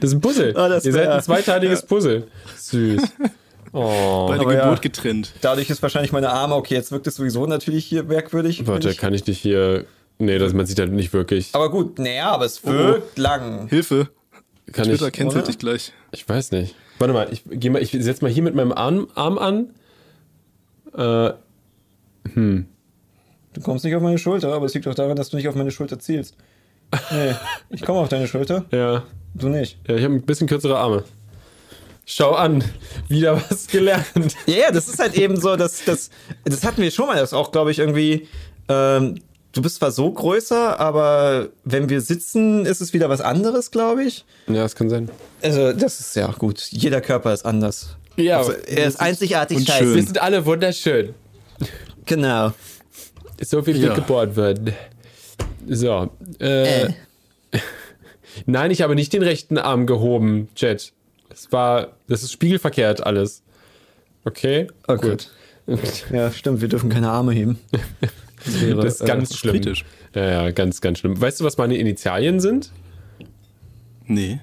Das 0.00 0.10
ist 0.10 0.12
ein 0.12 0.20
Puzzle. 0.20 0.52
Das 0.52 0.84
Ihr 0.84 0.92
seid 0.92 1.08
ein 1.08 1.22
zweiteiliges 1.22 1.86
Puzzle. 1.86 2.28
Süß. 2.58 3.02
Oh. 3.72 4.26
Bei 4.28 4.34
der 4.34 4.42
Aber 4.42 4.54
ja. 4.54 4.64
Geburt 4.64 4.82
getrennt. 4.82 5.32
Dadurch 5.40 5.70
ist 5.70 5.80
wahrscheinlich 5.80 6.12
meine 6.12 6.28
Arme, 6.28 6.54
okay, 6.56 6.74
jetzt 6.74 6.92
wirkt 6.92 7.06
es 7.06 7.14
sowieso 7.14 7.46
natürlich 7.46 7.86
hier 7.86 8.02
merkwürdig. 8.02 8.66
Warte, 8.66 8.90
ich- 8.90 8.98
kann 8.98 9.14
ich 9.14 9.22
dich 9.24 9.38
hier. 9.40 9.86
Nee, 10.18 10.38
das, 10.38 10.52
man 10.52 10.66
sieht 10.66 10.78
halt 10.78 10.92
nicht 10.92 11.12
wirklich. 11.14 11.48
Aber 11.54 11.70
gut, 11.70 11.98
naja, 11.98 12.30
aber 12.32 12.44
es 12.44 12.64
wirkt 12.64 13.16
lang. 13.18 13.68
Hilfe. 13.68 14.10
Kann 14.70 14.84
Twitter 14.84 15.06
ich. 15.08 15.12
cancelt 15.14 15.42
oder? 15.44 15.46
dich 15.46 15.58
gleich. 15.58 15.92
Ich 16.12 16.28
weiß 16.28 16.52
nicht. 16.52 16.74
Warte 16.98 17.14
mal, 17.14 17.28
ich 17.32 17.42
geh 17.46 17.70
mal, 17.70 17.82
ich 17.82 17.90
setz 17.90 18.20
mal 18.22 18.30
hier 18.30 18.42
mit 18.42 18.54
meinem 18.54 18.72
Arm, 18.72 19.08
Arm 19.14 19.38
an. 19.38 19.70
Äh, 20.96 21.32
Du 23.54 23.60
kommst 23.60 23.84
nicht 23.84 23.94
auf 23.94 24.02
meine 24.02 24.18
Schulter, 24.18 24.52
aber 24.52 24.66
es 24.66 24.74
liegt 24.74 24.86
doch 24.86 24.94
daran, 24.94 25.16
dass 25.16 25.30
du 25.30 25.36
nicht 25.36 25.48
auf 25.48 25.54
meine 25.54 25.70
Schulter 25.70 25.98
zielst. 25.98 26.36
Nee, 27.10 27.34
ich 27.70 27.82
komme 27.82 28.00
auf 28.00 28.08
deine 28.08 28.26
Schulter, 28.26 28.64
ja. 28.70 29.02
du 29.34 29.48
nicht. 29.48 29.78
Ja, 29.86 29.96
ich 29.96 30.04
habe 30.04 30.14
ein 30.14 30.22
bisschen 30.22 30.46
kürzere 30.46 30.78
Arme. 30.78 31.04
Schau 32.04 32.32
an, 32.32 32.64
wieder 33.08 33.36
was 33.36 33.66
gelernt. 33.68 34.06
Ja, 34.46 34.54
ja, 34.54 34.70
das 34.72 34.88
ist 34.88 34.98
halt 34.98 35.14
eben 35.14 35.40
so, 35.40 35.56
dass 35.56 35.84
das, 35.84 36.10
das 36.44 36.64
hatten 36.64 36.82
wir 36.82 36.90
schon 36.90 37.06
mal, 37.06 37.16
das 37.16 37.32
auch, 37.32 37.52
glaube 37.52 37.70
ich, 37.70 37.78
irgendwie. 37.78 38.28
Ähm, 38.68 39.20
du 39.52 39.62
bist 39.62 39.76
zwar 39.76 39.90
so 39.90 40.10
größer, 40.10 40.80
aber 40.80 41.48
wenn 41.64 41.88
wir 41.88 42.00
sitzen, 42.00 42.66
ist 42.66 42.80
es 42.80 42.92
wieder 42.92 43.08
was 43.08 43.20
anderes, 43.20 43.70
glaube 43.70 44.04
ich. 44.04 44.24
Ja, 44.48 44.62
das 44.62 44.74
kann 44.74 44.88
sein. 44.88 45.10
Also, 45.42 45.72
das 45.72 46.00
ist 46.00 46.16
ja 46.16 46.30
gut. 46.32 46.60
Jeder 46.70 47.00
Körper 47.00 47.32
ist 47.32 47.44
anders. 47.44 47.96
Ja, 48.16 48.38
also, 48.38 48.52
er 48.52 48.86
ist 48.86 49.00
einzigartig 49.00 49.56
und 49.58 49.66
scheiße. 49.66 49.84
schön. 49.84 49.94
wir 49.94 50.02
sind 50.02 50.20
alle 50.22 50.44
wunderschön. 50.46 51.14
Genau. 52.06 52.52
So 53.40 53.62
viel 53.62 53.76
Ja. 53.78 53.88
dick 53.88 53.96
geboren 54.04 54.36
wird. 54.36 54.60
So. 55.68 56.10
Äh, 56.40 56.82
Äh. 56.84 56.92
Nein, 58.46 58.70
ich 58.70 58.82
habe 58.82 58.94
nicht 58.94 59.12
den 59.12 59.22
rechten 59.22 59.58
Arm 59.58 59.86
gehoben, 59.86 60.48
Jet. 60.56 60.92
Es 61.30 61.50
war, 61.52 61.88
das 62.08 62.22
ist 62.22 62.32
spiegelverkehrt 62.32 63.04
alles. 63.04 63.42
Okay? 64.24 64.68
Oh 64.88 64.96
gut. 64.96 65.30
Ja, 66.12 66.30
stimmt, 66.32 66.60
wir 66.60 66.68
dürfen 66.68 66.90
keine 66.90 67.10
Arme 67.10 67.32
heben. 67.32 67.58
Das, 68.44 68.60
wäre, 68.60 68.80
das 68.82 68.94
ist 69.00 69.06
ganz 69.06 69.30
äh, 69.30 69.34
schlimm. 69.34 69.52
kritisch. 69.54 69.84
Ja, 70.14 70.28
ja, 70.44 70.50
ganz, 70.50 70.80
ganz 70.80 70.98
schlimm. 70.98 71.20
Weißt 71.20 71.40
du, 71.40 71.44
was 71.44 71.56
meine 71.56 71.76
Initialien 71.76 72.40
sind? 72.40 72.70
Nee. 74.06 74.40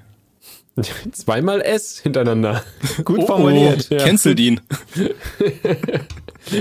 Zweimal 1.12 1.62
S 1.62 2.00
hintereinander. 2.00 2.64
Gut 3.06 3.26
formuliert. 3.26 3.88
Oh, 3.92 3.98
cancelt 3.98 4.40
ihn. 4.40 4.62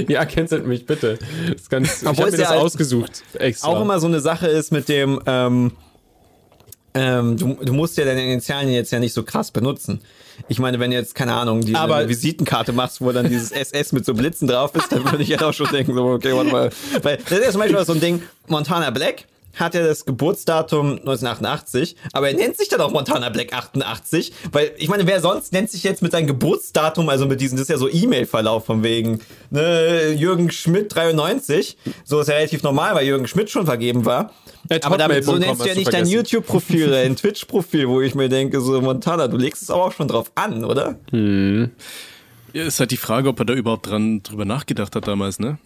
Ja, 0.09 0.25
cancelt 0.27 0.67
mich, 0.67 0.87
bitte. 0.87 1.19
Das 1.51 1.63
ist 1.63 1.71
ganz, 1.71 2.03
ich 2.03 2.09
Obwohl 2.09 2.27
habe 2.27 2.29
es 2.29 2.33
mir 2.33 2.39
ja 2.39 2.45
das 2.45 2.51
halt 2.51 2.63
ausgesucht. 2.63 3.23
Extra. 3.39 3.69
Auch 3.69 3.81
immer 3.81 4.01
so 4.01 4.07
eine 4.07 4.21
Sache 4.21 4.47
ist 4.49 4.71
mit 4.71 4.89
dem, 4.89 5.21
ähm, 5.27 5.73
ähm, 6.95 7.37
du, 7.37 7.55
du 7.63 7.73
musst 7.73 7.97
ja 7.97 8.05
deine 8.05 8.23
Initialien 8.25 8.73
jetzt 8.73 8.91
ja 8.91 8.99
nicht 8.99 9.13
so 9.15 9.23
krass 9.23 9.51
benutzen. 9.51 10.01
Ich 10.49 10.59
meine, 10.59 10.79
wenn 10.79 10.91
du 10.91 10.97
jetzt, 10.97 11.15
keine 11.15 11.35
Ahnung, 11.35 11.63
diese 11.63 11.79
Aber- 11.79 12.09
Visitenkarte 12.09 12.73
machst, 12.73 13.01
wo 13.01 13.11
dann 13.13 13.29
dieses 13.29 13.51
SS 13.51 13.93
mit 13.93 14.05
so 14.05 14.15
Blitzen 14.15 14.47
drauf 14.49 14.75
ist, 14.75 14.91
dann 14.93 15.05
würde 15.05 15.23
ich 15.23 15.29
ja 15.31 15.41
auch 15.43 15.53
schon 15.53 15.69
denken, 15.69 15.95
so, 15.95 16.05
okay, 16.07 16.35
warte 16.35 16.51
mal. 16.51 16.71
Weil 17.03 17.17
das 17.19 17.39
ist 17.39 17.45
ja 17.45 17.51
zum 17.53 17.61
Beispiel 17.61 17.85
so 17.85 17.93
ein 17.93 18.01
Ding, 18.01 18.23
Montana 18.47 18.91
Black 18.91 19.25
hat 19.59 19.75
ja 19.75 19.87
das 19.87 20.05
Geburtsdatum 20.05 20.93
1988, 20.99 21.97
aber 22.13 22.29
er 22.29 22.37
nennt 22.37 22.57
sich 22.57 22.69
dann 22.69 22.81
auch 22.81 22.93
Montana 22.93 23.29
Black 23.29 23.53
88, 23.53 24.33
weil 24.53 24.73
ich 24.77 24.89
meine, 24.89 25.07
wer 25.07 25.21
sonst 25.21 25.53
nennt 25.53 25.71
sich 25.71 25.83
jetzt 25.83 26.03
mit 26.03 26.13
seinem 26.13 26.27
Geburtsdatum, 26.27 27.09
also 27.09 27.27
mit 27.27 27.41
diesem, 27.41 27.57
das 27.57 27.63
ist 27.63 27.71
ja 27.71 27.79
so 27.79 27.89
E-Mail-Verlauf 27.89 28.67
von 28.67 28.83
wegen, 28.83 29.21
ne, 29.51 30.11
Jürgen 30.13 30.51
Schmidt 30.51 30.95
93, 30.95 31.77
so 32.05 32.21
ist 32.21 32.29
ja 32.29 32.35
relativ 32.35 32.63
normal, 32.63 32.95
weil 32.95 33.07
Jürgen 33.07 33.27
Schmidt 33.27 33.51
schon 33.51 33.67
vergeben 33.67 34.05
war. 34.05 34.33
At 34.71 34.85
Aber 34.85 34.99
damit, 34.99 35.25
so 35.25 35.37
nennst 35.37 35.63
du 35.63 35.69
ja 35.69 35.75
nicht 35.75 35.93
dein. 35.93 36.07
YouTube-Profil 36.07 36.89
oder 36.89 37.03
dein 37.03 37.17
Twitch-Profil, 37.17 37.89
wo 37.89 38.01
ich 38.01 38.15
mir 38.15 38.29
denke, 38.29 38.61
so 38.61 38.81
Montana, 38.81 39.29
du 39.29 39.37
legst 39.37 39.63
es 39.63 39.71
aber 39.71 39.85
auch 39.85 39.93
schon 39.93 40.09
drauf 40.09 40.31
an, 40.35 40.65
oder? 40.65 40.97
Ja, 42.53 42.65
ist 42.65 42.81
halt 42.81 42.91
die 42.91 42.97
Frage, 42.97 43.29
ob 43.29 43.39
er 43.39 43.45
da 43.45 43.55
überhaupt 43.55 43.89
dran 43.89 44.23
drüber 44.23 44.45
nachgedacht 44.45 44.97
hat 44.97 45.07
damals, 45.07 45.39
ne? 45.39 45.59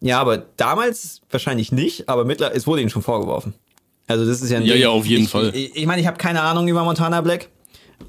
Ja, 0.00 0.20
aber 0.20 0.38
damals 0.56 1.20
wahrscheinlich 1.30 1.72
nicht, 1.72 2.08
aber 2.08 2.24
mittlerweile, 2.24 2.56
es 2.56 2.66
wurde 2.66 2.80
ihnen 2.82 2.90
schon 2.90 3.02
vorgeworfen. 3.02 3.54
Also 4.06 4.24
das 4.24 4.40
ist 4.40 4.50
ja 4.50 4.58
ein 4.58 4.64
Ja, 4.64 4.74
Ding. 4.74 4.82
ja, 4.82 4.88
auf 4.90 5.04
jeden 5.06 5.24
ich, 5.24 5.30
Fall. 5.30 5.50
Ich, 5.54 5.76
ich 5.76 5.86
meine, 5.86 6.00
ich 6.00 6.06
habe 6.06 6.16
keine 6.18 6.40
Ahnung 6.42 6.68
über 6.68 6.84
Montana 6.84 7.20
Black. 7.20 7.48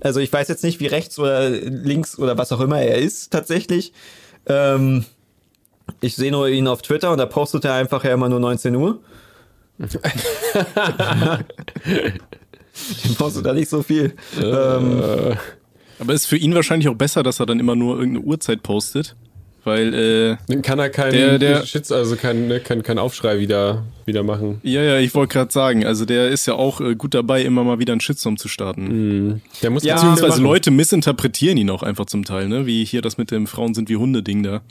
Also 0.01 0.19
ich 0.19 0.31
weiß 0.31 0.47
jetzt 0.47 0.63
nicht, 0.63 0.79
wie 0.79 0.85
rechts 0.85 1.17
oder 1.19 1.49
links 1.49 2.17
oder 2.19 2.37
was 2.37 2.51
auch 2.51 2.59
immer 2.61 2.79
er 2.79 2.99
ist 2.99 3.31
tatsächlich. 3.31 3.91
Ähm, 4.45 5.03
ich 5.99 6.15
sehe 6.15 6.31
nur 6.31 6.47
ihn 6.47 6.67
auf 6.67 6.81
Twitter 6.83 7.11
und 7.11 7.17
da 7.17 7.25
postet 7.25 7.65
er 7.65 7.73
einfach 7.73 8.03
ja 8.03 8.13
immer 8.13 8.29
nur 8.29 8.39
19 8.39 8.75
Uhr. 8.75 8.99
Den 13.05 13.15
postet 13.15 13.45
da 13.45 13.53
nicht 13.53 13.69
so 13.69 13.81
viel. 13.83 14.15
Ähm, 14.41 15.01
Aber 15.99 16.13
ist 16.13 16.27
für 16.27 16.37
ihn 16.37 16.53
wahrscheinlich 16.55 16.87
auch 16.87 16.95
besser, 16.95 17.23
dass 17.23 17.39
er 17.39 17.45
dann 17.45 17.59
immer 17.59 17.75
nur 17.75 17.97
irgendeine 17.97 18.25
Uhrzeit 18.25 18.63
postet. 18.63 19.15
Weil, 19.69 19.93
äh, 19.93 20.37
Dann 20.47 20.61
kann 20.63 20.79
er 20.79 20.89
keinen 20.89 21.11
Der- 21.13 21.37
der- 21.39 21.65
Shits, 21.65 21.91
also 21.91 22.15
keinen 22.15 22.47
ne, 22.47 22.59
kein, 22.59 22.81
kein 22.81 22.97
Aufschrei 22.97 23.39
wieder, 23.39 23.83
wieder 24.05 24.23
machen. 24.23 24.59
ja, 24.63 24.81
ja, 24.81 24.97
ich 24.99 25.13
wollte 25.13 25.33
gerade 25.33 25.51
sagen, 25.51 25.85
also 25.85 26.05
der 26.05 26.29
ist 26.29 26.47
ja 26.47 26.55
auch 26.55 26.81
äh, 26.81 26.95
gut 26.95 27.13
dabei, 27.13 27.43
immer 27.43 27.63
mal 27.63 27.77
wieder 27.79 27.93
einen 27.93 28.01
Shitstorm 28.01 28.37
zu 28.37 28.47
starten. 28.47 29.41
Der 29.61 29.69
muss 29.69 29.83
Ja, 29.83 29.93
Beziehungsweise 29.95 30.29
machen. 30.31 30.43
Leute 30.43 30.71
missinterpretieren 30.71 31.57
ihn 31.57 31.69
auch 31.69 31.83
einfach 31.83 32.05
zum 32.07 32.25
Teil, 32.25 32.47
ne? 32.47 32.65
Wie 32.65 32.83
hier 32.83 33.01
das 33.03 33.17
mit 33.19 33.29
dem 33.31 33.45
Frauen 33.45 33.73
sind 33.75 33.89
wie 33.89 33.95
Hunde-Ding 33.97 34.41
da. 34.43 34.61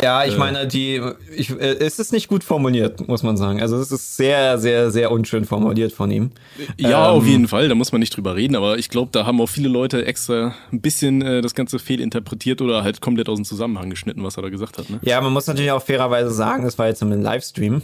Ja, 0.00 0.24
ich 0.24 0.38
meine, 0.38 0.66
die, 0.66 1.00
ich, 1.36 1.50
äh, 1.50 1.76
es 1.78 1.98
ist 1.98 2.12
nicht 2.12 2.28
gut 2.28 2.44
formuliert, 2.44 3.06
muss 3.08 3.22
man 3.22 3.36
sagen. 3.36 3.60
Also 3.60 3.76
es 3.76 3.92
ist 3.92 4.16
sehr, 4.16 4.58
sehr, 4.58 4.90
sehr 4.90 5.10
unschön 5.10 5.44
formuliert 5.44 5.92
von 5.92 6.10
ihm. 6.10 6.30
Ja, 6.78 7.10
Ähm, 7.10 7.16
auf 7.16 7.26
jeden 7.26 7.48
Fall, 7.48 7.68
da 7.68 7.74
muss 7.74 7.92
man 7.92 8.00
nicht 8.00 8.16
drüber 8.16 8.34
reden, 8.36 8.56
aber 8.56 8.78
ich 8.78 8.88
glaube, 8.88 9.10
da 9.12 9.26
haben 9.26 9.40
auch 9.40 9.48
viele 9.48 9.68
Leute 9.68 10.04
extra 10.06 10.54
ein 10.72 10.80
bisschen 10.80 11.22
äh, 11.22 11.40
das 11.42 11.54
Ganze 11.54 11.78
fehlinterpretiert 11.78 12.62
oder 12.62 12.82
halt 12.82 13.00
komplett 13.00 13.28
aus 13.28 13.36
dem 13.38 13.44
Zusammenhang 13.44 13.90
geschnitten, 13.90 14.22
was 14.24 14.36
er 14.36 14.42
da 14.42 14.48
gesagt 14.48 14.78
hat, 14.78 14.88
ne? 14.88 14.98
Ja, 15.02 15.20
man 15.20 15.32
muss 15.32 15.46
natürlich 15.46 15.72
auch 15.72 15.82
fairerweise 15.82 16.30
sagen, 16.30 16.64
das 16.64 16.78
war 16.78 16.86
jetzt 16.86 17.02
im 17.02 17.10
Livestream. 17.10 17.82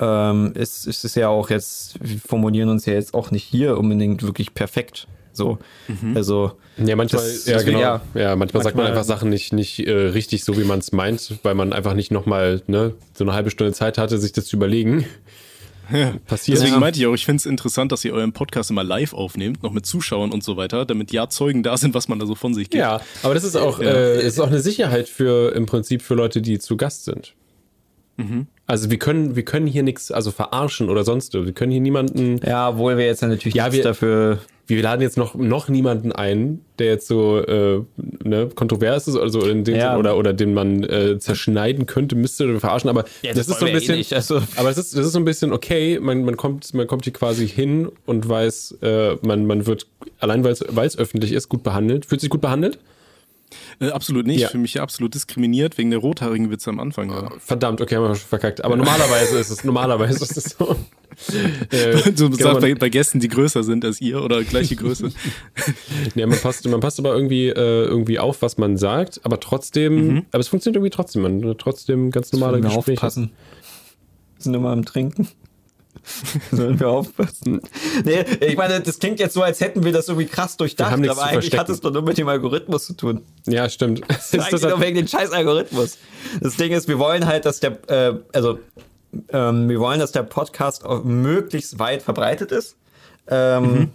Ähm, 0.00 0.52
es, 0.56 0.86
es 0.86 1.04
ist 1.04 1.14
ja 1.14 1.28
auch 1.28 1.50
jetzt, 1.50 1.96
wir 2.00 2.18
formulieren 2.18 2.68
uns 2.68 2.86
ja 2.86 2.94
jetzt 2.94 3.14
auch 3.14 3.30
nicht 3.30 3.44
hier 3.44 3.78
unbedingt 3.78 4.22
wirklich 4.22 4.54
perfekt. 4.54 5.06
So, 5.34 5.58
also 6.14 6.52
Ja, 6.76 6.94
manchmal, 6.96 7.22
Das- 7.22 7.46
ja, 7.46 7.54
deswegen, 7.58 7.76
genau. 7.78 7.80
ja. 7.80 8.00
Ja, 8.14 8.36
manchmal, 8.36 8.62
sagt 8.62 8.76
man 8.76 8.84
Manchmal- 8.84 8.98
einfach 8.98 9.04
Sachen 9.08 9.30
nicht, 9.30 9.52
nicht 9.52 9.86
äh, 9.86 9.90
richtig 9.92 10.44
so, 10.44 10.56
wie 10.58 10.64
man 10.64 10.78
es 10.80 10.92
meint, 10.92 11.38
weil 11.42 11.54
man 11.54 11.72
einfach 11.72 11.94
nicht 11.94 12.10
nochmal 12.10 12.62
ne, 12.66 12.94
so 13.14 13.24
eine 13.24 13.32
halbe 13.32 13.50
Stunde 13.50 13.72
Zeit 13.72 13.98
hatte, 13.98 14.18
sich 14.18 14.32
das 14.32 14.46
zu 14.46 14.56
überlegen. 14.56 15.04
Passiert. 16.26 16.56
Deswegen 16.58 16.74
Ja. 16.74 16.80
meinte 16.80 16.98
ich 17.00 17.06
auch, 17.06 17.12
ich 17.12 17.24
finde 17.26 17.36
es 17.38 17.46
interessant, 17.46 17.92
dass 17.92 18.02
ihr 18.04 18.14
euren 18.14 18.32
Podcast 18.32 18.70
immer 18.70 18.84
live 18.84 19.12
aufnehmt, 19.12 19.62
noch 19.62 19.72
mit 19.72 19.84
Zuschauern 19.84 20.30
und 20.32 20.42
so 20.42 20.56
weiter, 20.56 20.86
damit 20.86 21.12
ja 21.12 21.28
Zeugen 21.28 21.62
da 21.62 21.76
sind, 21.76 21.92
was 21.92 22.08
man 22.08 22.18
da 22.18 22.24
so 22.24 22.34
von 22.34 22.54
sich 22.54 22.70
gibt. 22.70 22.80
Ja, 22.80 23.00
aber 23.22 23.34
das 23.34 23.44
ist 23.44 23.56
auch, 23.56 23.80
Ja. 23.80 23.90
äh, 23.90 24.26
ist 24.26 24.40
auch 24.40 24.46
eine 24.46 24.60
Sicherheit 24.60 25.08
für 25.08 25.54
im 25.54 25.66
Prinzip 25.66 26.00
für 26.00 26.14
Leute, 26.14 26.40
die 26.40 26.58
zu 26.58 26.76
Gast 26.76 27.04
sind. 27.04 27.34
Also 28.66 28.90
wir 28.90 28.98
können, 28.98 29.34
wir 29.34 29.42
können 29.44 29.66
hier 29.66 29.82
nichts, 29.82 30.12
also 30.12 30.30
verarschen 30.30 30.88
oder 30.88 31.02
sonst, 31.02 31.34
wir 31.34 31.52
können 31.52 31.72
hier 31.72 31.80
niemanden, 31.80 32.38
ja, 32.46 32.68
obwohl 32.68 32.96
wir 32.96 33.04
jetzt 33.04 33.20
natürlich 33.22 33.54
Ja, 33.54 33.64
nichts 33.64 33.78
wir- 33.78 33.82
dafür. 33.84 34.38
Wir 34.66 34.82
laden 34.82 35.02
jetzt 35.02 35.16
noch, 35.16 35.34
noch 35.34 35.68
niemanden 35.68 36.12
ein, 36.12 36.60
der 36.78 36.86
jetzt 36.86 37.06
so 37.08 37.38
äh, 37.38 37.82
ne, 38.24 38.48
kontrovers 38.54 39.08
ist 39.08 39.16
also 39.16 39.44
in 39.46 39.64
dem 39.64 39.74
Ja. 39.76 39.90
Sinn, 39.90 39.98
oder, 40.00 40.16
oder 40.16 40.32
den 40.32 40.54
man 40.54 40.82
äh, 40.84 41.18
zerschneiden 41.18 41.86
könnte, 41.86 42.14
müsste 42.14 42.44
oder 42.48 42.60
verarschen, 42.60 42.88
aber 42.88 43.04
das, 43.22 43.48
ist 43.48 43.58
so 43.58 43.66
ein 43.66 43.72
eh 43.72 43.74
bisschen, 43.74 43.96
nicht, 43.96 44.12
also- 44.14 44.36
aber 44.56 44.68
das 44.68 44.78
ist, 44.78 44.96
das 44.96 45.06
ist 45.06 45.12
so 45.12 45.18
ein 45.18 45.24
bisschen 45.24 45.52
okay, 45.52 45.98
man, 46.00 46.24
man, 46.24 46.36
kommt, 46.36 46.72
man 46.74 46.86
kommt 46.86 47.04
hier 47.04 47.12
quasi 47.12 47.48
hin 47.48 47.88
und 48.06 48.28
weiß, 48.28 48.78
äh, 48.82 49.16
man, 49.22 49.46
man 49.46 49.66
wird, 49.66 49.86
allein 50.20 50.44
weil 50.44 50.52
es 50.86 50.98
öffentlich 50.98 51.32
ist, 51.32 51.48
gut 51.48 51.62
behandelt. 51.62 52.06
Fühlt 52.06 52.20
sich 52.20 52.30
gut 52.30 52.40
behandelt? 52.40 52.78
Äh, 53.80 53.88
absolut 53.90 54.26
nicht. 54.26 54.40
Ja. 54.40 54.48
Für 54.48 54.58
mich 54.58 54.80
absolut 54.80 55.14
diskriminiert 55.14 55.78
wegen 55.78 55.90
der 55.90 55.98
rothaarigen 56.00 56.50
Witze 56.50 56.70
am 56.70 56.80
Anfang. 56.80 57.10
Ja. 57.10 57.30
Verdammt, 57.38 57.80
okay, 57.80 57.96
haben 57.96 58.04
wir 58.04 58.14
schon 58.14 58.28
verkackt. 58.28 58.64
Aber 58.64 58.76
normalerweise 58.76 59.38
ist 59.38 59.50
es, 59.50 59.64
normalerweise 59.64 60.22
ist 60.24 60.36
es 60.36 60.44
so. 60.58 60.76
Äh, 61.70 61.98
So 62.16 62.30
genau, 62.30 62.52
man- 62.54 62.62
bei, 62.62 62.74
bei 62.74 62.88
Gästen, 62.88 63.20
die 63.20 63.28
größer 63.28 63.62
sind 63.62 63.84
als 63.84 64.00
ihr 64.00 64.22
oder 64.24 64.42
gleiche 64.44 64.76
Größe. 64.76 65.12
Ja, 66.14 66.26
man 66.26 66.38
passt, 66.38 66.66
man 66.66 66.80
passt 66.80 66.98
aber 66.98 67.14
irgendwie, 67.14 67.48
äh, 67.48 67.54
irgendwie 67.84 68.18
auf, 68.18 68.40
was 68.40 68.56
man 68.56 68.78
sagt, 68.78 69.20
aber 69.22 69.38
trotzdem, 69.38 70.24
aber 70.32 70.40
es 70.40 70.48
funktioniert 70.48 70.76
irgendwie 70.76 70.90
trotzdem, 70.90 71.22
man 71.22 71.46
hat 71.46 71.58
trotzdem 71.58 72.10
ganz 72.10 72.32
normale 72.32 72.62
Gespräche. 72.62 72.92
aufpassen. 72.98 73.30
Wir 74.36 74.42
sind 74.42 74.54
immer 74.54 74.70
am 74.70 74.86
Trinken. 74.86 75.28
Sollen 76.50 76.80
wir 76.80 76.88
aufpassen? 76.88 77.60
Nee, 78.04 78.24
ich 78.40 78.56
meine, 78.56 78.80
das 78.80 78.98
klingt 78.98 79.20
jetzt 79.20 79.34
so, 79.34 79.42
als 79.42 79.60
hätten 79.60 79.84
wir 79.84 79.92
das 79.92 80.08
irgendwie 80.08 80.26
krass 80.26 80.56
durchdacht, 80.56 80.92
aber 80.92 81.00
eigentlich 81.00 81.20
hat 81.20 81.32
verstecken. 81.32 81.72
es 81.72 81.80
doch 81.80 81.92
nur 81.92 82.02
mit 82.02 82.18
dem 82.18 82.26
Algorithmus 82.28 82.86
zu 82.86 82.94
tun. 82.94 83.20
Ja, 83.46 83.68
stimmt. 83.68 84.00
Das 84.08 84.32
ist 84.32 84.40
eigentlich 84.40 84.62
nur 84.62 84.80
wegen 84.80 84.96
dem 84.96 85.06
scheiß 85.06 85.30
Algorithmus. 85.30 85.98
Das 86.40 86.56
Ding 86.56 86.72
ist, 86.72 86.88
wir 86.88 86.98
wollen 86.98 87.26
halt, 87.26 87.44
dass 87.46 87.60
der, 87.60 87.78
äh, 87.88 88.14
also, 88.32 88.58
ähm, 89.28 89.68
wir 89.68 89.78
wollen, 89.78 90.00
dass 90.00 90.10
der 90.12 90.22
Podcast 90.24 90.84
möglichst 91.04 91.78
weit 91.78 92.02
verbreitet 92.02 92.50
ist. 92.50 92.76
Ähm, 93.28 93.90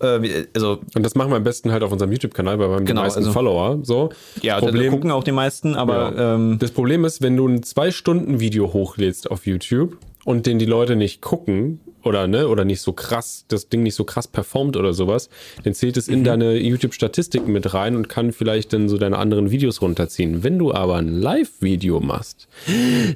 äh, 0.00 0.20
wie- 0.22 0.46
also, 0.54 0.80
Und 0.96 1.02
das 1.04 1.14
machen 1.14 1.30
wir 1.30 1.36
am 1.36 1.44
besten 1.44 1.70
halt 1.70 1.82
auf 1.84 1.92
unserem 1.92 2.10
YouTube-Kanal, 2.10 2.58
weil 2.58 2.68
wir 2.70 2.74
haben 2.76 2.84
Genau, 2.86 3.02
die 3.02 3.04
meisten 3.06 3.20
also- 3.20 3.32
Follower. 3.32 3.78
So. 3.82 4.10
ja, 4.42 4.58
da 4.58 4.66
Problem, 4.66 4.92
gucken 4.92 5.10
auch 5.12 5.22
die 5.24 5.32
meisten, 5.32 5.76
aber 5.76 6.12
ja. 6.16 6.34
ähm, 6.34 6.58
das 6.58 6.72
Problem 6.72 7.04
ist, 7.04 7.22
wenn 7.22 7.36
du 7.36 7.46
ein 7.46 7.62
zwei 7.62 7.90
Stunden 7.92 8.40
Video 8.40 8.72
hochlädst 8.72 9.30
auf 9.30 9.46
YouTube 9.46 9.96
und 10.26 10.44
den 10.44 10.58
die 10.58 10.66
Leute 10.66 10.96
nicht 10.96 11.22
gucken 11.22 11.80
oder 12.02 12.26
ne 12.26 12.48
oder 12.48 12.64
nicht 12.64 12.80
so 12.80 12.92
krass 12.92 13.44
das 13.48 13.68
Ding 13.68 13.82
nicht 13.82 13.94
so 13.94 14.04
krass 14.04 14.28
performt 14.28 14.76
oder 14.76 14.92
sowas, 14.92 15.30
dann 15.62 15.72
zählt 15.72 15.96
es 15.96 16.08
in 16.08 16.24
deine 16.24 16.56
YouTube-Statistiken 16.56 17.52
mit 17.52 17.74
rein 17.74 17.96
und 17.96 18.08
kann 18.08 18.32
vielleicht 18.32 18.72
dann 18.72 18.88
so 18.88 18.98
deine 18.98 19.18
anderen 19.18 19.50
Videos 19.50 19.82
runterziehen. 19.82 20.42
Wenn 20.42 20.58
du 20.58 20.74
aber 20.74 20.96
ein 20.96 21.08
Live-Video 21.08 22.00
machst, 22.00 22.48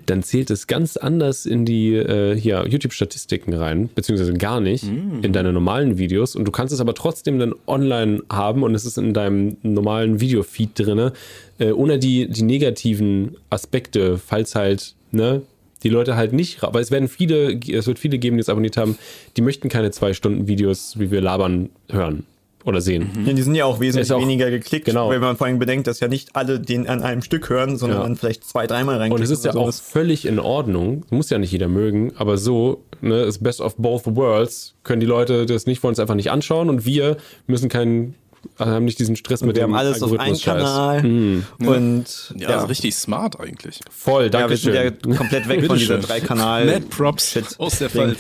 dann 0.07 0.23
zählt 0.23 0.51
es 0.51 0.69
ganz 0.69 0.97
anders 0.97 1.47
in 1.47 1.65
die 1.65 1.95
äh, 1.95 2.37
hier 2.37 2.65
YouTube-Statistiken 2.69 3.55
rein, 3.55 3.91
beziehungsweise 3.93 4.35
gar 4.35 4.61
nicht 4.61 4.85
in 4.85 5.33
deine 5.33 5.53
normalen 5.53 5.99
Videos 5.99 6.37
und 6.37 6.45
du 6.45 6.53
kannst 6.53 6.73
es 6.73 6.81
aber 6.81 6.95
trotzdem 6.95 7.41
dann 7.41 7.55
online 7.67 8.23
haben 8.31 8.63
und 8.63 8.75
es 8.75 8.85
ist 8.85 8.99
in 8.99 9.15
deinem 9.15 9.57
normalen 9.63 10.21
Videofeed 10.21 10.79
drinne, 10.79 11.13
äh, 11.59 11.73
ohne 11.73 11.99
die, 11.99 12.29
die 12.29 12.43
negativen 12.43 13.37
Aspekte, 13.51 14.17
falls 14.17 14.55
halt, 14.55 14.95
ne, 15.11 15.43
die 15.83 15.89
Leute 15.89 16.17
halt 16.17 16.33
nicht, 16.33 16.63
aber 16.63 16.81
es 16.81 16.91
werden 16.91 17.09
viele, 17.09 17.59
es 17.71 17.87
wird 17.87 17.99
viele 17.99 18.19
geben, 18.19 18.37
die 18.37 18.41
es 18.43 18.49
abonniert 18.49 18.77
haben, 18.77 18.97
die 19.37 19.43
möchten 19.43 19.69
keine 19.69 19.91
zwei 19.91 20.13
Stunden 20.13 20.47
Videos, 20.47 20.99
wie 20.99 21.11
wir 21.11 21.21
labern, 21.21 21.71
hören 21.91 22.25
oder 22.67 22.83
sehen. 22.83 23.09
ja, 23.25 23.33
die 23.33 23.41
sind 23.41 23.55
ja 23.55 23.65
auch 23.65 23.81
wesentlich 23.81 24.13
auch- 24.13 24.21
weniger 24.21 24.51
geklickt, 24.51 24.85
genau. 24.85 25.09
wenn 25.09 25.21
man 25.23 25.37
vor 25.39 25.47
allem 25.47 25.59
bedenkt, 25.59 25.87
dass 25.87 25.99
ja 26.01 26.09
nicht 26.09 26.37
alle 26.37 26.61
den 26.61 26.87
an 26.89 27.01
einem 27.03 27.23
Stück 27.23 27.49
hören, 27.49 27.79
sondern 27.79 28.01
Ja. 28.01 28.05
dann 28.05 28.17
vielleicht 28.17 28.45
zwei, 28.45 28.67
dreimal 28.67 28.97
Und 28.97 29.01
reinklicken. 29.01 29.25
es 29.25 29.31
ist 29.31 29.47
ja 29.47 29.53
oder 29.53 29.61
auch 29.61 29.65
sowas. 29.65 29.81
völlig 29.81 30.27
in 30.27 30.39
Ordnung. 30.39 31.07
Muss 31.09 31.31
ja 31.31 31.39
nicht 31.39 31.53
jeder 31.53 31.69
mögen, 31.69 32.13
aber 32.17 32.37
so, 32.37 32.83
ne, 33.01 33.23
ist 33.23 33.43
best 33.43 33.63
of 33.63 33.77
both 33.77 34.03
worlds. 34.15 34.75
Können 34.85 35.01
die 35.01 35.07
Leute 35.07 35.47
das 35.47 35.65
nicht, 35.65 35.83
wollen 35.83 35.95
es 35.95 35.99
einfach 36.01 36.15
nicht 36.15 36.31
anschauen 36.31 36.69
und 36.69 36.85
wir 36.85 37.17
müssen 37.47 37.71
keinen, 37.71 38.15
also 38.57 38.73
haben 38.73 38.85
nicht 38.85 38.99
diesen 38.99 39.17
Stress 39.17 39.41
mit 39.43 39.57
wir 39.57 39.63
dem 39.63 39.73
haben 39.73 39.79
alles 39.79 40.03
auf 40.03 40.19
einen. 40.19 40.39
Kanal 40.41 41.45
und 41.59 42.35
Ja, 42.37 42.49
also 42.49 42.67
richtig 42.67 42.95
smart 42.95 43.39
eigentlich. 43.41 43.81
Voll, 43.91 44.31
Ja, 44.33 44.49
wir 44.49 44.57
sind 44.57 44.75
danke 44.75 45.09
ja 45.11 45.17
komplett 45.17 45.49
weg 45.49 45.67
von 45.67 45.77
dieser 45.79 45.99
drei 45.99 46.21
Kanal. 46.21 46.67
Mad 46.67 46.87
Props 46.91 47.33
Shit. 47.33 47.45
aus 47.59 47.79
der. 47.79 47.91
Pfalz. 47.91 48.19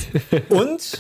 Und 0.49 0.99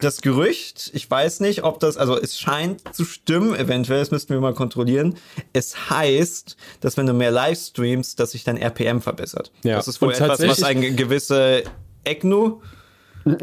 das 0.00 0.20
Gerücht, 0.20 0.90
ich 0.92 1.10
weiß 1.10 1.40
nicht, 1.40 1.64
ob 1.64 1.80
das, 1.80 1.96
also 1.96 2.18
es 2.20 2.38
scheint 2.38 2.94
zu 2.94 3.06
stimmen, 3.06 3.54
eventuell, 3.54 4.00
das 4.00 4.10
müssten 4.10 4.34
wir 4.34 4.40
mal 4.42 4.52
kontrollieren. 4.52 5.14
Es 5.54 5.88
heißt, 5.88 6.56
dass 6.82 6.98
wenn 6.98 7.06
du 7.06 7.14
mehr 7.14 7.30
Livestreams, 7.30 8.14
dass 8.16 8.32
sich 8.32 8.44
dein 8.44 8.58
RPM 8.58 9.00
verbessert. 9.00 9.52
Ja. 9.62 9.76
Das 9.76 9.88
ist 9.88 10.02
wohl 10.02 10.08
Und 10.08 10.14
etwas, 10.16 10.28
was 10.40 10.58
tatsächlich- 10.58 10.90
ein 10.90 10.96
gewisse 10.96 11.62
EGNU 12.04 12.60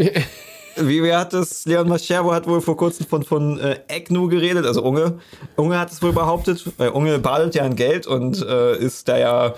wie, 0.76 1.04
wie 1.04 1.14
hat 1.14 1.34
es, 1.34 1.66
Leon 1.66 1.88
Mascherbo 1.88 2.34
hat 2.34 2.48
wohl 2.48 2.62
vor 2.62 2.78
kurzem 2.78 3.06
von, 3.06 3.24
von 3.24 3.60
äh, 3.60 3.80
EGNU 3.88 4.28
geredet, 4.28 4.66
also 4.66 4.84
Unge. 4.84 5.20
Unge 5.56 5.80
hat 5.80 5.92
es 5.92 6.02
wohl 6.02 6.14
behauptet, 6.14 6.66
weil 6.78 6.90
Unge 6.90 7.20
badet 7.20 7.56
ja 7.56 7.64
an 7.64 7.76
Geld 7.76 8.08
und 8.08 8.42
äh, 8.42 8.78
ist 8.78 9.08
da 9.08 9.18
ja, 9.18 9.56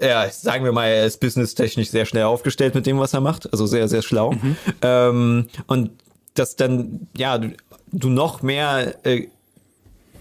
ja, 0.00 0.30
sagen 0.30 0.64
wir 0.64 0.72
mal, 0.72 0.86
er 0.86 1.06
ist 1.06 1.20
businesstechnisch 1.20 1.90
sehr 1.90 2.06
schnell 2.06 2.24
aufgestellt 2.24 2.74
mit 2.74 2.86
dem, 2.86 2.98
was 2.98 3.14
er 3.14 3.20
macht, 3.20 3.50
also 3.52 3.66
sehr, 3.66 3.88
sehr 3.88 4.02
schlau. 4.02 4.34
Ähm, 4.82 5.48
und 5.66 5.90
dass 6.34 6.56
dann, 6.56 7.08
ja, 7.16 7.38
du, 7.38 7.52
du 7.90 8.08
noch 8.08 8.42
mehr 8.42 8.94
äh, 9.04 9.26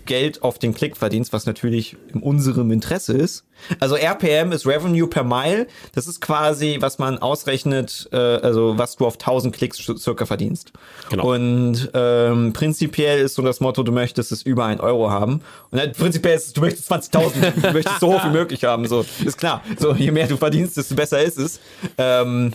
Geld 0.07 0.41
auf 0.41 0.57
den 0.57 0.73
Klick 0.73 0.97
verdienst, 0.97 1.31
was 1.33 1.45
natürlich 1.45 1.95
in 2.11 2.21
unserem 2.23 2.71
Interesse 2.71 3.13
ist. 3.13 3.43
Also 3.79 3.95
RPM 3.95 4.51
ist 4.51 4.65
Revenue 4.65 5.07
per 5.07 5.23
Mile. 5.23 5.67
Das 5.93 6.07
ist 6.07 6.19
quasi, 6.21 6.77
was 6.79 6.97
man 6.97 7.19
ausrechnet, 7.19 8.09
äh, 8.11 8.15
also 8.17 8.77
was 8.79 8.95
du 8.95 9.05
auf 9.05 9.13
1000 9.15 9.55
Klicks 9.55 9.77
circa 9.97 10.25
verdienst. 10.25 10.71
Genau. 11.11 11.33
Und 11.35 11.89
ähm, 11.93 12.53
prinzipiell 12.53 13.19
ist 13.19 13.35
so 13.35 13.43
das 13.43 13.59
Motto, 13.59 13.83
du 13.83 13.91
möchtest 13.91 14.31
es 14.31 14.41
über 14.41 14.65
ein 14.65 14.79
Euro 14.79 15.11
haben. 15.11 15.41
Und 15.69 15.79
halt, 15.79 15.95
prinzipiell 15.97 16.35
ist 16.35 16.47
es, 16.47 16.53
du 16.53 16.61
möchtest 16.61 16.91
20.000, 16.91 17.61
du 17.67 17.71
möchtest 17.73 17.99
so 17.99 18.13
hoch 18.13 18.25
wie 18.25 18.31
möglich 18.31 18.63
haben. 18.63 18.87
So 18.87 19.05
ist 19.23 19.37
klar. 19.37 19.63
So 19.77 19.93
je 19.93 20.09
mehr 20.11 20.27
du 20.27 20.37
verdienst, 20.37 20.77
desto 20.77 20.95
besser 20.95 21.21
ist 21.21 21.37
es. 21.37 21.59
Ähm, 21.99 22.53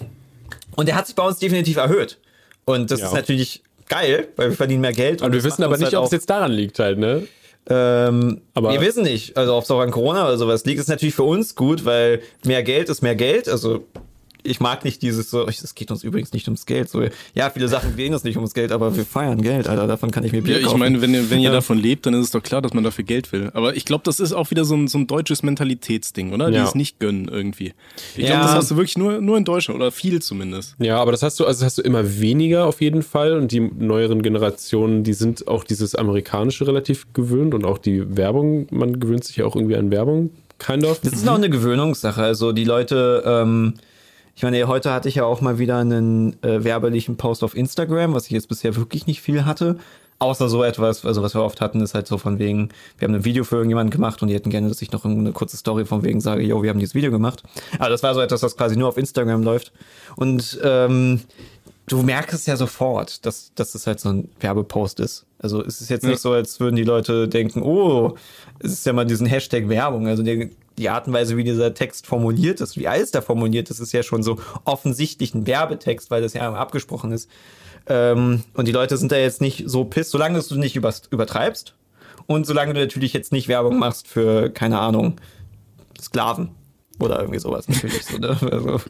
und 0.75 0.89
der 0.89 0.97
hat 0.97 1.07
sich 1.07 1.15
bei 1.15 1.23
uns 1.23 1.39
definitiv 1.39 1.77
erhöht. 1.77 2.19
Und 2.65 2.91
das 2.91 3.01
Ja. 3.01 3.07
ist 3.07 3.13
natürlich 3.15 3.63
geil, 3.89 4.29
weil 4.37 4.51
wir 4.51 4.57
verdienen 4.57 4.81
mehr 4.81 4.93
Geld. 4.93 5.21
Und 5.21 5.27
und 5.27 5.33
wir 5.35 5.45
wissen 5.45 5.63
aber 5.63 5.77
nicht, 5.77 5.87
halt 5.87 5.97
ob 5.97 6.07
es 6.07 6.13
jetzt 6.13 6.31
daran 6.31 6.51
liegt 6.53 6.79
halt, 6.79 6.99
ne? 6.99 7.27
Ähm, 7.69 8.41
Aber- 8.55 8.73
wir 8.73 8.81
wissen 8.81 9.03
nicht, 9.05 9.37
also 9.37 9.55
ob 9.57 9.65
es 9.65 9.71
auch 9.71 9.81
an 9.81 9.91
Corona 9.91 10.25
oder 10.25 10.37
sowas 10.37 10.65
liegt, 10.65 10.81
ist 10.81 10.89
natürlich 10.89 11.15
für 11.15 11.23
uns 11.23 11.55
gut, 11.55 11.85
weil 11.85 12.21
mehr 12.45 12.63
Geld 12.63 12.89
ist 12.89 13.03
mehr 13.03 13.15
Geld. 13.15 13.49
Also 13.49 13.85
ich 14.45 14.61
mag 14.61 14.85
nicht 14.85 15.03
dieses 15.03 15.31
so, 15.31 15.47
es 15.47 15.75
geht 15.75 15.91
uns 15.91 16.03
übrigens 16.05 16.33
nicht 16.33 16.47
ums 16.49 16.67
Geld. 16.67 16.89
So, 16.89 17.03
ja, 17.35 17.51
viele 17.51 17.69
Sachen 17.69 17.97
gehen 17.97 18.13
uns 18.13 18.25
nicht 18.25 18.37
ums 18.37 18.55
Geld, 18.55 18.73
aber 18.73 18.97
wir 18.97 19.05
feiern 19.05 19.41
Geld, 19.43 19.69
Alter. 19.69 19.87
Davon 19.87 20.11
kann 20.11 20.25
ich 20.25 20.33
mir 20.33 20.43
Bier 20.43 20.55
Ja, 20.55 20.59
ich 20.61 20.67
kaufen. 20.67 20.79
meine, 20.81 21.01
wenn 21.01 21.15
ihr, 21.15 21.31
wenn 21.31 21.39
ihr 21.41 21.47
Ja. 21.51 21.53
davon 21.53 21.79
lebt, 21.79 22.07
dann 22.07 22.15
ist 22.15 22.25
es 22.27 22.31
doch 22.33 22.43
klar, 22.43 22.61
dass 22.63 22.75
man 22.75 22.85
dafür 22.85 23.05
Geld 23.05 23.33
will. 23.33 23.51
Aber 23.55 23.77
ich 23.77 23.85
glaube, 23.85 24.03
das 24.05 24.21
ist 24.21 24.33
auch 24.33 24.51
wieder 24.51 24.65
so 24.65 24.75
ein, 24.75 24.89
so 24.89 24.99
ein 24.99 25.07
deutsches 25.07 25.43
Mentalitätsding, 25.43 26.33
oder? 26.33 26.49
Ja. 26.49 26.61
Dieses 26.61 26.75
nicht 26.75 26.99
gönnen 26.99 27.29
irgendwie. 27.29 27.73
Ich 28.17 28.23
Ja. 28.25 28.27
glaube, 28.31 28.43
das 28.43 28.55
hast 28.55 28.71
du 28.71 28.77
wirklich 28.77 28.99
nur, 28.99 29.21
nur 29.21 29.37
in 29.39 29.45
Deutschland 29.45 29.79
oder 29.79 29.91
viel 29.93 30.21
zumindest. 30.23 30.75
Ja, 30.79 30.99
aber 31.01 31.13
das 31.13 31.23
hast 31.23 31.39
du, 31.41 31.45
also 31.47 31.61
das 31.61 31.67
hast 31.67 31.79
du 31.79 31.83
immer 31.83 32.21
weniger 32.21 32.67
auf 32.67 32.81
jeden 32.81 33.03
Fall 33.03 33.35
und 33.37 33.53
die 33.53 33.61
neueren 33.61 34.23
Generationen, 34.23 35.05
die 35.05 35.13
sind 35.13 35.49
auch 35.49 35.65
dieses 35.65 35.95
amerikanische 35.95 36.67
relativ 36.67 37.07
gewöhnt 37.13 37.55
und 37.55 37.65
auch 37.65 37.79
die 37.79 38.17
Werbung, 38.17 38.67
man 38.71 38.99
gewöhnt 39.01 39.25
sich 39.25 39.37
ja 39.37 39.45
auch 39.45 39.57
irgendwie 39.57 39.77
an 39.77 39.91
Werbung, 39.91 40.31
kind 40.59 40.85
of. 40.85 41.01
Das 41.01 41.13
ist 41.15 41.29
auch 41.29 41.35
eine 41.37 41.51
Gewöhnungssache. 41.51 42.23
Also 42.23 42.53
die 42.53 42.65
Leute, 42.65 43.23
ähm, 43.27 43.75
ich 44.35 44.43
meine, 44.43 44.67
heute 44.67 44.93
hatte 44.93 45.09
ich 45.09 45.17
ja 45.17 45.25
auch 45.25 45.41
mal 45.41 45.59
wieder 45.59 45.79
einen 45.79 46.43
äh, 46.43 46.65
werbelichen 46.65 47.17
Post 47.17 47.45
auf 47.45 47.57
Instagram, 47.57 48.15
was 48.15 48.27
ich 48.27 48.31
jetzt 48.31 48.49
bisher 48.49 48.77
wirklich 48.77 49.07
nicht 49.07 49.21
viel 49.21 49.45
hatte. 49.45 49.77
Außer 50.19 50.49
so 50.49 50.63
etwas, 50.63 51.05
also 51.05 51.23
was 51.23 51.35
wir 51.35 51.43
oft 51.43 51.61
hatten, 51.61 51.81
ist 51.81 51.95
halt 51.95 52.07
so 52.07 52.17
von 52.17 52.39
wegen, 52.39 52.69
wir 52.97 53.09
haben 53.09 53.15
ein 53.15 53.25
Video 53.25 53.43
für 53.43 53.57
irgendjemanden 53.57 53.91
gemacht 53.91 54.23
und 54.23 54.29
die 54.29 54.35
hätten 54.35 54.51
gerne, 54.51 54.69
dass 54.69 54.81
ich 54.81 54.93
noch 54.93 55.05
eine 55.05 55.33
kurze 55.33 55.57
Story 55.57 55.85
von 55.85 56.05
wegen 56.05 56.21
sage, 56.21 56.43
yo, 56.43 56.63
wir 56.63 56.71
haben 56.71 56.79
dieses 56.79 56.95
Video 56.95 57.11
gemacht. 57.11 57.43
Aber 57.79 57.89
das 57.89 58.05
war 58.05 58.15
so 58.15 58.21
etwas, 58.21 58.43
was 58.43 58.57
quasi 58.57 58.77
nur 58.77 58.89
auf 58.89 58.97
Instagram 58.97 59.43
läuft. 59.43 59.73
Und 60.15 60.61
ähm, 60.63 61.23
du 61.87 62.03
merkst 62.03 62.35
es 62.35 62.47
ja 62.47 62.57
sofort, 62.57 63.27
dass, 63.27 63.53
dass 63.55 63.75
es 63.75 63.87
halt 63.87 63.99
so 63.99 64.11
ein 64.11 64.29
Werbepost 64.39 65.01
ist. 65.01 65.27
Also 65.41 65.63
es 65.63 65.81
ist 65.81 65.91
jetzt 65.91 66.05
nicht 66.05 66.21
so, 66.21 66.31
als 66.31 66.61
würden 66.61 66.77
die 66.77 66.85
Leute 66.85 67.27
denken, 67.29 67.61
oh, 67.63 68.15
es 68.61 68.73
ist 68.73 68.87
ja 68.87 68.93
mal 68.93 69.05
diesen 69.05 69.27
Hashtag 69.27 69.69
Werbung. 69.69 70.07
Also 70.07 70.23
die, 70.23 70.51
die 70.79 70.89
Art 70.89 71.07
und 71.07 71.13
Weise, 71.13 71.37
wie 71.37 71.45
dieser 71.45 71.75
Text 71.75 72.07
formuliert 72.07 72.61
ist, 72.61 72.77
wie 72.77 72.89
alles 72.89 73.11
da 73.11 73.21
formuliert 73.21 73.71
ist, 73.71 73.81
ist 73.81 73.93
ja 73.93 74.03
schon 74.03 74.23
so 74.23 74.39
offensichtlich 74.65 75.35
ein 75.35 75.47
Werbetext, 75.47 76.11
weil 76.11 76.23
das 76.23 76.35
ja 76.35 76.53
abgesprochen 76.53 77.13
ist. 77.13 77.29
Ähm, 77.87 78.45
und 78.55 78.69
die 78.69 78.73
Leute 78.73 78.97
sind 78.97 79.13
da 79.13 79.17
jetzt 79.17 79.41
nicht 79.41 79.65
so 79.67 79.85
piss, 79.85 80.11
solange 80.11 80.41
du 80.41 80.57
nicht 80.57 80.77
übertreibst 80.77 81.75
und 82.27 82.47
solange 82.47 82.75
du 82.75 82.81
natürlich 82.81 83.13
jetzt 83.13 83.33
nicht 83.33 83.49
Werbung 83.49 83.79
machst 83.79 84.07
für, 84.07 84.51
keine 84.51 84.79
Ahnung, 84.79 85.17
Sklaven 86.01 86.51
oder 87.01 87.21
irgendwie 87.21 87.39
sowas 87.39 87.69
natürlich. 87.69 88.05
So, 88.05 88.19
ne? 88.19 88.37
also, 88.51 88.81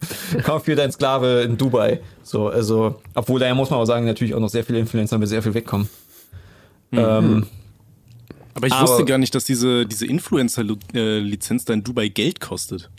kauf 0.45 0.65
dir 0.65 0.77
deinen 0.77 0.93
Sklave 0.93 1.43
in 1.43 1.57
Dubai. 1.57 2.01
So, 2.23 2.49
also, 2.49 3.01
obwohl 3.15 3.41
da 3.41 3.55
muss 3.55 3.71
man 3.71 3.79
auch 3.79 3.85
sagen, 3.87 4.07
natürlich 4.07 4.35
auch 4.35 4.41
noch 4.41 4.51
sehr 4.51 4.65
viele 4.65 4.79
Influencer 4.79 5.19
mit 5.19 5.29
sehr 5.29 5.43
viel 5.43 5.55
wegkommen. 5.55 5.89
Ähm, 6.93 7.47
Aber 8.55 8.67
ich 8.67 8.73
Aber- 8.73 8.89
wusste 8.89 9.05
gar 9.05 9.19
nicht, 9.19 9.35
dass 9.35 9.45
diese, 9.45 9.87
diese 9.87 10.07
Influencer-Lizenz 10.07 11.65
da 11.65 11.73
in 11.75 11.85
Dubai 11.85 12.09
Geld 12.09 12.41
kostet. 12.41 12.91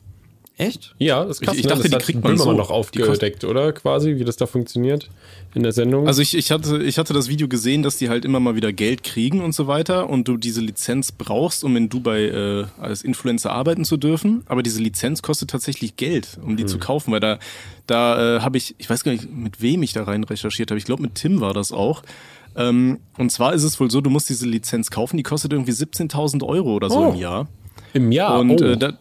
echt? 0.56 0.94
Ja, 1.00 1.26
das 1.26 1.38
ist 1.38 1.42
krass. 1.42 1.56
Ich- 1.56 1.62
ich 1.62 1.66
ne? 1.66 1.70
dachte, 1.76 1.90
das 1.90 2.00
die 2.06 2.06
kriegt 2.14 2.24
man 2.24 2.38
so. 2.38 2.54
noch 2.54 2.70
aufgedeckt, 2.70 3.44
oder? 3.44 3.74
Quasi, 3.74 4.18
wie 4.18 4.24
das 4.24 4.38
da 4.38 4.46
funktioniert 4.46 5.10
in 5.56 5.64
der 5.64 5.72
Sendung. 5.72 6.06
Also 6.08 6.22
ich, 6.22 6.38
ich, 6.38 6.52
hatte, 6.52 6.82
ich 6.84 7.00
hatte 7.00 7.12
das 7.14 7.28
Video 7.28 7.48
gesehen, 7.48 7.82
dass 7.82 7.98
die 7.98 8.08
halt 8.10 8.24
immer 8.24 8.40
mal 8.40 8.56
wieder 8.56 8.72
Geld 8.72 9.04
kriegen 9.04 9.42
und 9.42 9.54
so 9.56 9.66
weiter 9.66 10.10
und 10.12 10.28
du 10.28 10.38
diese 10.38 10.62
Lizenz 10.62 11.12
brauchst, 11.12 11.64
um 11.64 11.76
in 11.76 11.90
Dubai 11.90 12.26
äh, 12.28 12.66
als 12.80 13.02
Influencer 13.04 13.52
arbeiten 13.52 13.84
zu 13.84 13.98
dürfen. 13.98 14.44
Aber 14.46 14.62
diese 14.62 14.80
Lizenz 14.80 15.24
kostet 15.24 15.50
tatsächlich 15.50 15.96
Geld, 15.98 16.38
um 16.44 16.56
die 16.56 16.68
zu 16.68 16.78
kaufen, 16.78 17.12
weil 17.12 17.20
da, 17.20 17.40
da 17.88 18.38
äh, 18.38 18.40
habe 18.42 18.58
ich, 18.58 18.76
ich 18.78 18.88
weiß 18.90 19.04
gar 19.04 19.12
nicht, 19.12 19.32
mit 19.36 19.60
wem 19.62 19.82
ich 19.82 19.94
da 19.94 20.04
rein 20.04 20.24
recherchiert 20.24 20.70
habe. 20.70 20.78
Ich 20.78 20.86
glaube, 20.86 21.02
mit 21.02 21.16
Tim 21.16 21.42
war 21.42 21.56
das 21.56 21.72
auch. 21.72 22.04
Ähm, 22.56 23.00
und 23.18 23.32
zwar 23.32 23.54
ist 23.54 23.64
es 23.64 23.80
wohl 23.80 23.90
so, 23.90 24.02
du 24.02 24.10
musst 24.10 24.30
diese 24.30 24.46
Lizenz 24.48 24.92
kaufen, 24.92 25.18
die 25.18 25.24
kostet 25.24 25.54
irgendwie 25.54 25.72
17.000 25.72 26.44
Euro 26.44 26.74
oder 26.76 26.90
so 26.90 26.98
Oh. 27.08 27.10
im 27.12 27.16
Jahr. 27.16 27.48
Im 27.94 28.12
Jahr. 28.12 28.40
Und 28.40 28.62
oh. 28.62 28.66
äh, 28.66 28.78
da, 28.78 28.94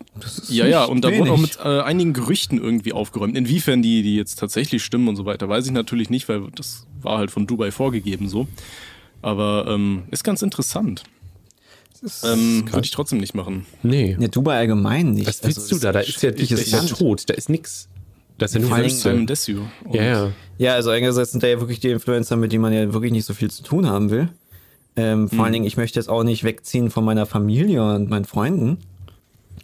ja, 0.49 0.67
ja, 0.67 0.85
und 0.85 1.03
da 1.05 1.09
wurde 1.17 1.31
auch 1.33 1.39
wenig. 1.39 1.57
mit 1.57 1.65
äh, 1.65 1.81
einigen 1.81 2.13
Gerüchten 2.13 2.59
irgendwie 2.59 2.93
aufgeräumt. 2.93 3.37
Inwiefern 3.37 3.83
die, 3.83 4.03
die 4.03 4.17
jetzt 4.17 4.39
tatsächlich 4.39 4.83
stimmen 4.85 5.09
und 5.09 5.17
so 5.17 5.25
weiter, 5.25 5.49
weiß 5.49 5.67
ich 5.67 5.73
natürlich 5.73 6.11
nicht, 6.11 6.29
weil 6.29 6.43
das 6.55 6.87
war 7.01 7.19
halt 7.19 7.31
von 7.31 7.47
Dubai 7.47 7.71
vorgegeben 7.71 8.29
so. 8.29 8.49
Aber 9.23 9.67
ähm, 9.69 10.03
ist 10.11 10.25
ganz 10.25 10.43
interessant. 10.43 11.05
Ähm, 12.25 12.65
Würde 12.67 12.85
ich 12.85 12.91
trotzdem 12.91 13.19
nicht 13.19 13.35
machen. 13.35 13.65
nee. 13.85 14.17
Ja, 14.19 14.27
Dubai 14.29 14.59
allgemein 14.59 15.13
nicht. 15.13 15.29
Was 15.29 15.43
willst 15.45 15.59
Also, 15.59 15.77
du 15.77 15.81
da? 15.83 15.93
Da 15.93 16.01
ist 16.01 16.21
ja, 16.23 16.31
ist 16.31 16.71
ja 16.73 16.79
Land. 16.79 16.91
tot. 16.99 17.23
Da 17.29 17.35
ist 17.35 17.49
nix. 17.49 17.89
Da 18.43 18.47
ist 18.47 18.55
ja 18.55 18.61
nur 18.61 18.69
Vor 18.71 18.79
Desue. 19.27 19.61
Und 19.85 19.95
Ja, 19.95 20.03
ja. 20.03 20.31
Ja, 20.59 20.75
also 20.75 20.91
einerseits 20.91 21.33
sind 21.33 21.43
da 21.43 21.49
ja 21.49 21.59
wirklich 21.61 21.81
die 21.81 21.89
Influencer, 21.91 22.37
mit 22.37 22.53
denen 22.53 22.63
man 22.63 22.73
ja 22.73 22.93
wirklich 22.93 23.13
nicht 23.13 23.25
so 23.25 23.35
viel 23.35 23.51
zu 23.51 23.63
tun 23.63 23.87
haben 23.89 24.11
will. 24.11 24.29
Ähm, 24.95 25.29
vor 25.31 25.45
allen 25.45 25.53
Dingen, 25.55 25.65
ich 25.65 25.77
möchte 25.77 25.99
jetzt 25.99 26.09
auch 26.09 26.23
nicht 26.23 26.45
wegziehen 26.45 26.91
von 26.91 27.05
meiner 27.05 27.25
Familie 27.25 27.83
und 27.83 28.11
meinen 28.11 28.25
Freunden. 28.27 28.79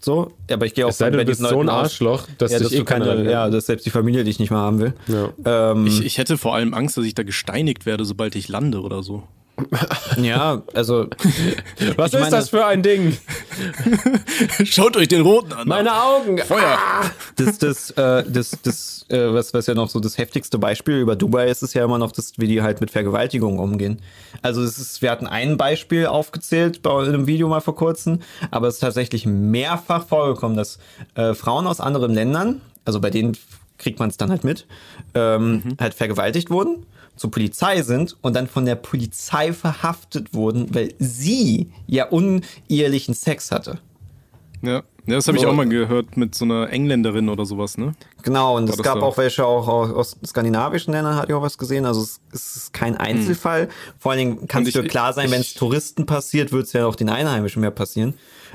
So, 0.01 0.33
ja, 0.49 0.57
aber 0.57 0.67
ich 0.67 0.75
gehe 0.75 0.87
auch 0.87 0.91
Es 0.91 0.99
sei 0.99 1.11
denn, 1.11 1.19
bei 1.19 1.25
du 1.25 1.31
bist 1.31 1.41
so 1.41 1.61
ein 1.61 1.69
Arschloch, 1.69 2.27
dass 2.39 2.53
ja, 2.53 2.59
dich 2.59 2.69
dass 2.69 2.73
eh 2.75 2.79
du 2.79 2.85
keine, 2.85 3.05
keiner- 3.07 3.31
ja, 3.31 3.51
dass 3.51 3.67
selbst 3.67 3.85
die 3.85 3.91
Familie 3.91 4.25
dich 4.25 4.39
nicht 4.39 4.51
mehr 4.51 4.61
haben 4.61 4.79
will. 4.79 4.93
Ja. 5.09 5.73
Ähm, 5.73 5.87
Ich, 5.87 6.05
ich 6.05 6.19
hätte 6.19 6.39
vor 6.39 6.55
allem 6.55 6.73
Angst, 6.73 6.97
dass 6.97 7.05
ich 7.05 7.15
da 7.15 7.25
gesteinigt 7.25 7.85
werde, 7.85 8.05
sobald 8.05 8.37
ich 8.37 8.49
lande 8.49 8.81
oder 8.81 9.03
so. 9.03 9.25
Ja, 10.17 10.63
also 10.75 11.07
Was 11.97 12.13
ist 12.15 12.21
meine- 12.21 12.31
das 12.31 12.49
für 12.51 12.65
ein 12.65 12.83
Ding? 12.83 13.17
Schaut 14.65 14.97
euch 14.97 15.09
den 15.09 15.23
roten 15.23 15.53
an. 15.53 15.69
Meine 15.69 15.93
Augen. 15.93 16.39
Feuer! 16.39 16.79
das, 17.37 17.59
das, 17.59 17.91
äh, 17.93 18.25
das, 18.29 18.57
das 18.63 19.07
äh, 19.09 19.33
was, 19.33 19.55
was 19.55 19.67
ja 19.67 19.75
noch 19.75 19.89
so 19.89 20.01
das 20.01 20.19
heftigste 20.19 20.59
Beispiel 20.59 20.99
über 20.99 21.17
Dubai 21.17 21.49
ist, 21.49 21.63
ist 21.63 21.75
ja 21.75 21.85
immer 21.85 21.99
noch, 21.99 22.13
das, 22.13 22.33
wie 22.37 22.47
die 22.47 22.63
halt 22.63 22.81
mit 22.81 22.91
Vergewaltigung 22.91 23.59
umgehen. 23.59 24.01
Also 24.43 24.63
es 24.63 24.79
ist, 24.79 25.03
wir 25.03 25.11
hatten 25.11 25.27
ein 25.27 25.57
Beispiel 25.57 26.07
aufgezählt 26.07 26.83
bei 26.83 26.91
einem 27.03 27.27
Video 27.27 27.49
mal 27.49 27.61
vor 27.61 27.75
kurzem, 27.77 28.21
aber 28.51 28.69
es 28.69 28.75
ist 28.75 28.81
tatsächlich 28.81 29.27
mehrfach 29.27 30.07
vorgekommen, 30.07 30.57
dass 30.57 30.79
äh, 31.15 31.35
Frauen 31.35 31.67
aus 31.67 31.81
anderen 31.81 32.13
Ländern, 32.15 32.61
also 32.85 33.01
bei 33.01 33.11
denen 33.11 33.37
kriegt 33.79 33.99
man 33.99 34.11
es 34.11 34.17
dann 34.17 34.31
halt 34.31 34.45
mit, 34.45 34.67
ähm, 35.15 35.63
halt 35.81 35.95
vergewaltigt 35.95 36.51
wurden, 36.51 36.85
zur 37.19 37.31
Polizei 37.31 37.83
sind 37.83 38.17
und 38.23 38.35
dann 38.35 38.47
von 38.47 38.65
der 38.65 38.77
Polizei 38.77 39.53
verhaftet 39.53 40.35
wurden, 40.35 40.75
weil 40.75 40.95
sie 40.99 41.71
ja 41.87 42.07
unehelichen 42.09 43.15
Sex 43.15 43.51
hatte. 43.51 43.79
Ja, 44.63 44.73
ja 44.73 44.83
das 45.07 45.29
habe 45.29 45.39
ich 45.39 45.47
auch 45.47 45.53
mal 45.53 45.69
gehört 45.69 46.17
mit 46.17 46.35
so 46.35 46.45
einer 46.45 46.71
Engländerin 46.71 47.29
oder 47.29 47.45
sowas, 47.45 47.79
ne? 47.79 47.95
Genau, 48.23 48.57
und 48.57 48.69
es 48.69 48.77
das 48.77 48.85
gab 48.85 48.99
so? 48.99 49.05
auch 49.05 49.17
welche 49.17 49.45
auch 49.45 49.69
aus, 49.69 49.93
aus 49.93 50.17
skandinavischen 50.27 50.93
Ländern, 50.93 51.17
hatte 51.17 51.29
ich 51.29 51.35
auch 51.35 51.43
was 51.43 51.59
gesehen. 51.59 51.87
Also 51.87 52.03
es, 52.03 52.21
es 52.33 52.57
ist 52.57 52.73
kein 52.73 52.97
Einzelfall. 52.97 53.69
Vor 53.99 54.13
allen 54.13 54.19
Dingen 54.19 54.49
kann 54.49 54.65
es 54.65 54.73
dir 54.73 54.83
klar 54.85 55.13
sein, 55.13 55.31
wenn 55.31 55.41
es 55.41 55.55
Touristen 55.55 56.07
passiert, 56.07 56.53
wird 56.53 56.67
es 56.67 56.73
ja 56.73 56.87
auch 56.87 56.97
den 56.97 57.09
Einheimischen 57.09 57.61
mehr 57.61 57.71
passieren. 57.71 58.15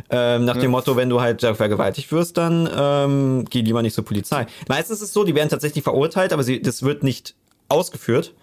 Ähm, 0.10 0.46
nach 0.46 0.58
dem 0.58 0.72
Motto, 0.72 0.96
wenn 0.96 1.10
du 1.10 1.22
halt 1.22 1.44
da 1.44 1.54
vergewaltigt 1.54 2.12
wirst, 2.12 2.38
dann 2.38 2.70
ähm, 2.76 3.46
geh 3.50 3.62
lieber 3.62 3.82
nicht 3.82 3.94
zur 3.94 4.06
Polizei. 4.06 4.48
Meistens 4.68 4.98
ist 4.98 5.04
es 5.10 5.14
so, 5.14 5.24
die 5.24 5.36
werden 5.36 5.50
tatsächlich 5.50 5.84
verurteilt, 5.84 6.34
aber 6.34 6.44
sie, 6.44 6.62
das 6.62 6.84
wird 6.84 7.04
nicht 7.04 7.36
ausgeführt. 7.70 8.34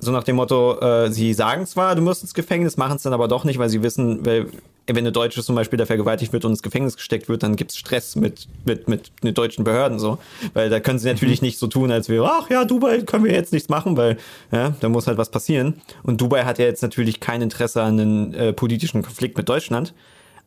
So 0.00 0.12
nach 0.12 0.24
dem 0.24 0.36
Motto, 0.36 0.80
äh, 0.80 1.10
sie 1.10 1.34
sagen 1.34 1.66
zwar, 1.66 1.94
du 1.94 2.02
musst 2.02 2.22
ins 2.22 2.34
Gefängnis, 2.34 2.76
machen 2.76 2.96
es 2.96 3.02
dann 3.02 3.12
aber 3.12 3.28
doch 3.28 3.44
nicht, 3.44 3.58
weil 3.58 3.68
sie 3.68 3.82
wissen, 3.82 4.24
weil 4.24 4.46
wenn 4.86 4.98
eine 4.98 5.12
Deutsche 5.12 5.42
zum 5.42 5.54
Beispiel 5.54 5.76
da 5.76 5.86
vergewaltigt 5.86 6.32
wird 6.32 6.44
und 6.44 6.52
ins 6.52 6.62
Gefängnis 6.62 6.96
gesteckt 6.96 7.28
wird, 7.28 7.42
dann 7.42 7.54
gibt's 7.54 7.76
Stress 7.76 8.16
mit, 8.16 8.48
mit, 8.64 8.88
mit 8.88 9.12
den 9.22 9.34
deutschen 9.34 9.62
Behörden 9.62 9.98
so. 9.98 10.18
Weil 10.54 10.70
da 10.70 10.80
können 10.80 10.98
sie 10.98 11.06
natürlich 11.06 11.42
nicht 11.42 11.58
so 11.58 11.66
tun, 11.66 11.92
als 11.92 12.08
wir, 12.08 12.24
ach 12.24 12.50
ja, 12.50 12.64
Dubai 12.64 13.02
können 13.02 13.24
wir 13.24 13.32
jetzt 13.32 13.52
nichts 13.52 13.68
machen, 13.68 13.96
weil 13.96 14.16
ja, 14.50 14.74
da 14.80 14.88
muss 14.88 15.06
halt 15.06 15.18
was 15.18 15.30
passieren. 15.30 15.80
Und 16.02 16.20
Dubai 16.20 16.44
hat 16.44 16.58
ja 16.58 16.64
jetzt 16.64 16.82
natürlich 16.82 17.20
kein 17.20 17.42
Interesse 17.42 17.82
an 17.82 18.00
einem 18.00 18.34
äh, 18.34 18.52
politischen 18.52 19.02
Konflikt 19.02 19.36
mit 19.36 19.48
Deutschland. 19.48 19.94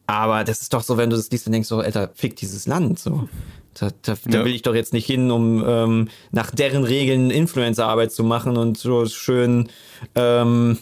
Aber 0.08 0.44
das 0.44 0.62
ist 0.62 0.74
doch 0.74 0.82
so, 0.82 0.98
wenn 0.98 1.10
du 1.10 1.16
das 1.16 1.32
liest 1.32 1.46
und 1.48 1.54
denkst, 1.54 1.70
so, 1.70 1.80
Alter, 1.80 2.10
fick 2.14 2.36
dieses 2.36 2.68
Land. 2.68 3.00
So. 3.00 3.30
Da, 3.74 3.90
da, 4.04 4.16
da 4.26 4.40
Ja. 4.40 4.46
will 4.46 4.54
ich 4.54 4.62
doch 4.62 4.76
jetzt 4.76 4.94
nicht 4.94 5.06
hin, 5.06 5.32
um 5.32 5.64
ähm, 5.66 6.08
nach 6.32 6.52
deren 6.52 6.84
Regeln 6.84 7.32
Influencer-Arbeit 7.32 8.12
zu 8.12 8.24
machen 8.24 8.58
und 8.58 8.78
so 8.78 9.06
schön 9.06 9.70
ähm, 10.16 10.78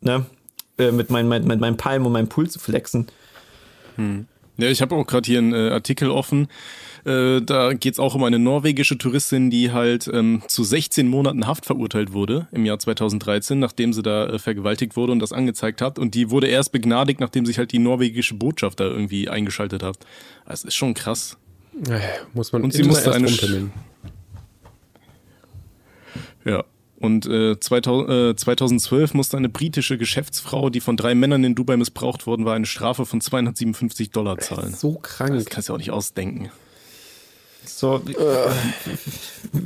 ne, 0.00 0.26
äh, 0.78 0.90
mit, 0.92 1.10
mein, 1.10 1.28
mit, 1.28 1.44
mit 1.44 1.60
meinem 1.60 1.76
Palm 1.76 2.06
und 2.06 2.12
meinem 2.12 2.28
Pool 2.28 2.48
zu 2.50 2.58
flexen. 2.58 3.06
Ja, 4.56 4.68
ich 4.68 4.80
habe 4.82 4.94
auch 4.94 5.06
gerade 5.06 5.26
hier 5.26 5.38
einen 5.38 5.52
äh, 5.52 5.70
Artikel 5.70 6.10
offen. 6.10 6.48
Äh, 7.04 7.40
da 7.42 7.72
geht's 7.72 7.98
auch 7.98 8.14
um 8.14 8.22
eine 8.24 8.38
norwegische 8.38 8.96
Touristin, 8.96 9.50
die 9.50 9.72
halt 9.72 10.08
ähm, 10.12 10.42
zu 10.46 10.62
16 10.62 11.08
Monaten 11.08 11.46
Haft 11.46 11.66
verurteilt 11.66 12.12
wurde 12.12 12.46
im 12.52 12.64
Jahr 12.64 12.78
2013, 12.78 13.58
nachdem 13.58 13.92
sie 13.92 14.02
da 14.02 14.26
äh, 14.26 14.38
vergewaltigt 14.38 14.96
wurde 14.96 15.12
und 15.12 15.18
das 15.18 15.32
angezeigt 15.32 15.82
hat. 15.82 15.98
Und 15.98 16.14
die 16.14 16.30
wurde 16.30 16.46
erst 16.46 16.70
begnadigt, 16.72 17.18
nachdem 17.20 17.44
sich 17.44 17.58
halt 17.58 17.72
die 17.72 17.80
norwegische 17.80 18.34
Botschaft 18.34 18.80
da 18.80 18.84
irgendwie 18.84 19.28
eingeschaltet 19.28 19.82
hat. 19.82 19.96
Das 20.46 20.64
ist 20.64 20.74
schon 20.74 20.94
krass. 20.94 21.36
Äh, 21.88 22.00
Muss 22.34 22.52
man 22.52 22.62
Und 22.62 22.72
sie 22.72 22.82
musste 22.82 23.12
eine. 23.12 23.28
Ja. 26.44 26.64
Und 26.98 27.26
äh, 27.26 27.58
2000, 27.58 28.10
äh, 28.10 28.36
2012 28.36 29.14
musste 29.14 29.36
eine 29.36 29.48
britische 29.48 29.98
Geschäftsfrau, 29.98 30.70
die 30.70 30.80
von 30.80 30.96
drei 30.96 31.16
Männern 31.16 31.42
in 31.42 31.56
Dubai 31.56 31.76
missbraucht 31.76 32.26
worden 32.28 32.44
war, 32.44 32.54
eine 32.54 32.66
Strafe 32.66 33.06
von 33.06 33.20
257 33.20 34.10
Dollar 34.10 34.38
zahlen. 34.38 34.72
So 34.74 35.00
Das 35.02 35.16
krank. 35.16 35.50
kannst 35.50 35.68
du 35.68 35.72
ja 35.72 35.74
auch 35.74 35.78
nicht 35.78 35.90
ausdenken. 35.90 36.50
So, 37.64 38.00
wie, 38.04 38.14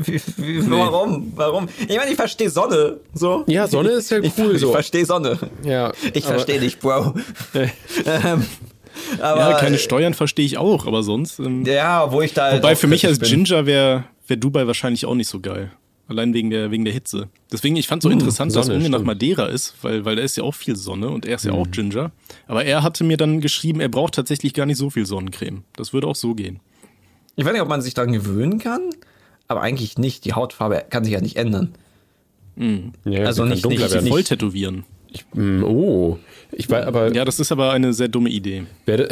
wie, 0.06 0.20
wie, 0.36 0.70
warum? 0.70 1.32
Warum? 1.34 1.68
Ich 1.88 1.96
meine, 1.96 2.10
ich 2.10 2.16
verstehe 2.16 2.50
Sonne. 2.50 3.00
So. 3.14 3.44
Ja, 3.46 3.66
Sonne 3.68 3.90
ist 3.90 4.10
ja 4.10 4.18
Ich, 4.18 4.32
cool 4.38 4.54
ich 4.54 4.60
so. 4.60 4.70
verstehe 4.72 5.04
Sonne. 5.06 5.38
Ja, 5.62 5.92
Ich 6.12 6.24
verstehe 6.24 6.60
dich, 6.60 6.78
Bro. 6.78 7.14
ähm, 8.04 8.44
aber, 9.20 9.40
Ja, 9.40 9.54
keine 9.58 9.78
Steuern 9.78 10.14
verstehe 10.14 10.44
ich 10.46 10.58
auch, 10.58 10.86
aber 10.86 11.02
sonst. 11.02 11.38
Ähm, 11.38 11.64
Ja, 11.64 12.10
wo 12.12 12.20
ich 12.22 12.32
da. 12.34 12.44
halt 12.50 12.62
wobei 12.62 12.76
für 12.76 12.86
mich 12.86 13.06
als 13.06 13.18
bin. 13.18 13.28
Ginger 13.44 13.66
wäre 13.66 14.04
wär 14.26 14.36
Dubai 14.36 14.66
wahrscheinlich 14.66 15.06
auch 15.06 15.14
nicht 15.14 15.28
so 15.28 15.40
geil. 15.40 15.70
Allein 16.08 16.32
wegen 16.34 16.50
der, 16.50 16.70
wegen 16.70 16.84
der 16.84 16.94
Hitze. 16.94 17.28
Deswegen, 17.50 17.74
ich 17.74 17.88
fand 17.88 18.00
so 18.02 18.08
interessant, 18.10 18.54
dass 18.54 18.66
Sonne, 18.66 18.78
Unge 18.78 18.90
nach. 18.90 19.02
Madeira 19.02 19.46
ist, 19.46 19.74
weil, 19.82 20.04
weil 20.04 20.14
da 20.14 20.22
ist 20.22 20.36
ja 20.36 20.44
auch 20.44 20.54
viel 20.54 20.76
Sonne 20.76 21.08
und 21.10 21.26
er 21.26 21.34
ist 21.34 21.44
ja 21.44 21.50
auch 21.52 21.68
Ginger. 21.68 22.12
Aber 22.46 22.64
er 22.64 22.84
hatte 22.84 23.02
mir 23.02 23.16
dann 23.16 23.40
geschrieben, 23.40 23.80
er 23.80 23.88
braucht 23.88 24.14
tatsächlich 24.14 24.54
gar 24.54 24.66
nicht 24.66 24.76
so 24.76 24.88
viel 24.88 25.04
Sonnencreme. 25.04 25.64
Das 25.74 25.92
würde 25.92 26.06
auch 26.06 26.14
so 26.14 26.34
gehen. 26.36 26.60
Ich 27.34 27.44
weiß 27.44 27.52
nicht, 27.52 27.60
ob 27.62 27.68
man 27.68 27.82
sich 27.82 27.92
daran 27.94 28.12
gewöhnen 28.12 28.60
kann, 28.60 28.82
aber 29.48 29.62
eigentlich 29.62 29.98
nicht. 29.98 30.24
Die 30.24 30.32
Hautfarbe 30.34 30.84
kann 30.88 31.02
sich 31.02 31.12
ja 31.12 31.20
nicht 31.20 31.36
ändern. 31.36 31.74
Ja, 32.56 33.24
Also 33.26 33.42
sie 33.42 33.48
kann 33.48 33.48
nicht- 33.50 33.64
dunkler 33.64 33.82
nicht- 33.84 33.92
werden. 33.94 34.04
nicht- 34.04 34.12
Voll 34.12 34.22
tätowieren. 34.22 34.84
Mm, 35.34 35.62
Oh, 35.64 36.18
ich 36.52 36.68
weiß, 36.70 36.86
aber 36.86 37.12
Ja, 37.14 37.24
das 37.24 37.40
ist 37.40 37.52
aber 37.52 37.72
eine 37.72 37.92
sehr 37.92 38.08
dumme 38.08 38.28
Idee. 38.30 38.64
werde, 38.84 39.08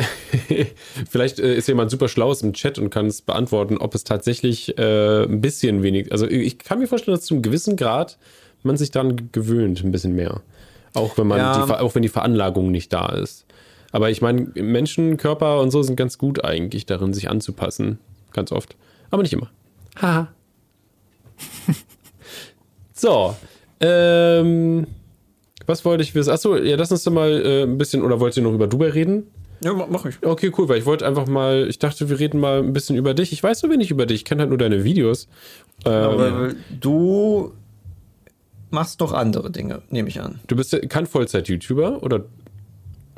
vielleicht 1.11 1.39
äh, 1.39 1.55
ist 1.55 1.69
jemand 1.69 1.91
super 1.91 2.09
schlau 2.09 2.33
im 2.33 2.53
Chat 2.53 2.79
und 2.79 2.91
kann 2.91 3.07
es 3.07 3.23
beantworten, 3.23 3.79
ob 3.79 3.95
es 3.95 4.05
tatsächlich 4.05 4.77
äh, 4.79 5.25
ein 5.25 5.41
bisschen 5.41 5.83
wenig, 5.83 6.13
also 6.13 6.27
ich 6.27 6.59
kann 6.59 6.79
mir 6.79 6.87
vorstellen, 6.87 7.17
dass 7.17 7.27
zu 7.27 7.35
einem 7.35 7.43
gewissen 7.43 7.77
Grad 7.77 8.19
man 8.63 8.77
sich 8.77 8.91
daran 8.91 9.29
gewöhnt, 9.33 9.83
ein 9.85 9.93
bisschen 9.93 10.15
mehr. 10.15 10.41
Auch 10.95 11.19
wenn 11.19 11.27
man 11.27 11.39
Ja. 11.39 11.67
die, 11.67 11.73
auch 11.73 11.95
wenn 11.95 12.03
die 12.03 12.09
Veranlagung 12.09 12.71
nicht 12.71 12.93
da 12.93 13.07
ist. 13.09 13.47
Aber 13.93 14.11
ich 14.11 14.23
meine, 14.23 14.49
Menschen, 14.55 15.17
Körper 15.19 15.61
und 15.61 15.71
so 15.71 15.83
sind 15.83 15.97
ganz 15.97 16.19
gut 16.19 16.45
eigentlich 16.45 16.87
darin, 16.87 17.13
sich 17.15 17.29
anzupassen. 17.31 17.99
Ganz 18.33 18.51
oft. 18.53 18.75
Aber 19.11 19.23
nicht 19.23 19.33
immer. 19.33 19.51
Haha. 20.01 20.29
so. 22.93 23.37
Ähm, 23.81 24.87
was 25.67 25.85
wollte 25.85 26.03
ich 26.03 26.15
wissen? 26.15 26.31
Achso, 26.31 26.57
ja, 26.57 26.77
lass 26.77 26.91
uns 26.93 27.05
doch 27.05 27.13
mal 27.13 27.31
äh, 27.45 27.63
ein 27.63 27.79
bisschen, 27.79 28.03
oder 28.03 28.21
wollt 28.21 28.37
ihr 28.37 28.43
noch 28.43 28.53
über 28.53 28.67
Dubai 28.67 28.89
reden? 28.91 29.25
Ja, 29.63 29.73
ma- 29.73 29.87
mach 29.89 30.05
ich. 30.05 30.17
Okay, 30.23 30.53
cool, 30.59 30.69
weil 30.69 30.79
ich 30.79 30.87
wollte 30.87 31.07
einfach 31.07 31.27
mal, 31.27 31.67
ich 31.69 31.79
dachte, 31.79 32.09
wir 32.11 32.19
reden 32.19 32.39
mal 32.41 32.59
ein 32.59 32.73
bisschen 32.73 32.97
über 32.97 33.15
dich. 33.15 33.33
Ich 33.33 33.43
weiß 33.43 33.61
so 33.61 33.71
wenig 33.71 33.91
über 33.91 34.05
dich, 34.07 34.17
ich 34.19 34.25
kenne 34.25 34.41
halt 34.43 34.51
nur 34.51 34.59
deine 34.59 34.85
Videos. 34.85 35.29
Ähm, 35.87 35.93
Aber 35.93 36.49
du 36.81 37.53
machst 38.71 39.01
doch 39.01 39.13
andere 39.13 39.51
Dinge, 39.51 39.83
nehme 39.91 40.09
ich 40.09 40.21
an. 40.21 40.41
du 40.49 40.57
bist 40.57 40.73
ja 40.73 40.81
kein 40.81 41.07
Vollzeit-YouTuber 41.07 42.03
oder, 42.03 42.25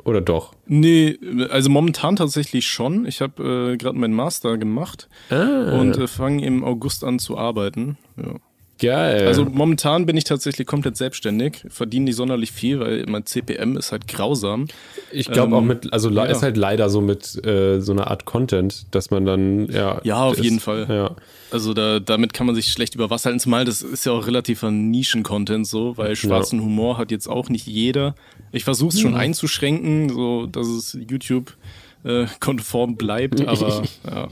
oder 0.03 0.21
doch? 0.21 0.53
Nee, 0.67 1.17
also 1.49 1.69
momentan 1.69 2.15
tatsächlich 2.15 2.67
schon. 2.67 3.05
Ich 3.07 3.21
habe 3.21 3.71
äh, 3.73 3.77
gerade 3.77 3.97
meinen 3.97 4.13
Master 4.13 4.57
gemacht 4.57 5.09
Ah, 5.29 5.79
und 5.79 5.97
äh, 5.97 6.07
fange 6.07 6.45
im 6.45 6.63
August 6.63 7.03
an 7.03 7.19
zu 7.19 7.37
arbeiten. 7.37 7.97
Ja. 8.15 8.35
Geil. 8.79 9.27
Also 9.27 9.45
momentan 9.45 10.05
bin 10.05 10.17
ich 10.17 10.23
tatsächlich 10.23 10.67
komplett 10.67 10.97
selbstständig, 10.97 11.63
verdiene 11.69 12.05
nicht 12.05 12.15
sonderlich 12.15 12.51
viel, 12.51 12.79
weil 12.79 13.05
mein 13.07 13.25
CPM 13.25 13.77
ist 13.77 13.91
halt 13.91 14.07
grausam. 14.07 14.67
ich 15.11 15.29
glaube 15.29 15.49
ähm, 15.49 15.53
auch 15.53 15.61
mit, 15.61 15.91
also 15.93 16.09
ja. 16.09 16.25
ist 16.25 16.43
halt 16.43 16.57
leider 16.57 16.89
so 16.89 17.01
mit 17.01 17.43
äh, 17.45 17.79
so 17.79 17.91
einer 17.91 18.07
Art 18.07 18.25
Content, 18.25 18.85
dass 18.91 19.11
man 19.11 19.25
dann, 19.25 19.69
ja. 19.69 19.99
Ja, 20.03 20.23
auf 20.23 20.37
ist- 20.37 20.43
jeden 20.43 20.59
Fall. 20.59 20.87
Ja. 20.89 21.15
Also 21.49 21.73
da, 21.73 21.99
damit 21.99 22.33
kann 22.33 22.45
man 22.45 22.55
sich 22.55 22.67
schlecht 22.67 22.95
über 22.95 23.09
Wasser 23.09 23.27
halten. 23.27 23.39
Zumal 23.39 23.63
das 23.63 23.81
ist 23.81 24.05
ja 24.05 24.11
auch 24.11 24.27
relativer 24.27 24.69
Nischen-Content 24.69 25.65
so, 25.65 25.97
weil 25.97 26.15
schwarzen 26.15 26.61
Humor 26.61 26.97
hat 26.97 27.09
jetzt 27.11 27.27
auch 27.27 27.49
nicht 27.49 27.67
jeder. 27.67 28.15
Ich 28.51 28.63
versuche 28.65 28.93
es 28.95 28.99
schon 28.99 29.15
einzuschränken, 29.15 30.09
so 30.09 30.45
dass 30.45 30.67
es 30.67 30.97
YouTube 31.09 31.55
äh, 32.03 32.25
konform 32.39 32.95
bleibt, 32.95 33.45
aber 33.47 33.83
ja. 34.05 34.27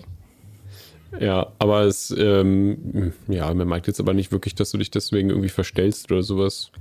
Ja, 1.19 1.47
aber 1.59 1.83
es, 1.83 2.13
ähm, 2.17 3.13
ja, 3.27 3.53
man 3.53 3.67
merkt 3.67 3.87
jetzt 3.87 3.99
aber 3.99 4.13
nicht 4.13 4.31
wirklich, 4.31 4.55
dass 4.55 4.71
du 4.71 4.77
dich 4.77 4.91
deswegen 4.91 5.29
irgendwie 5.29 5.49
verstellst 5.49 6.11
oder 6.11 6.23
sowas. 6.23 6.71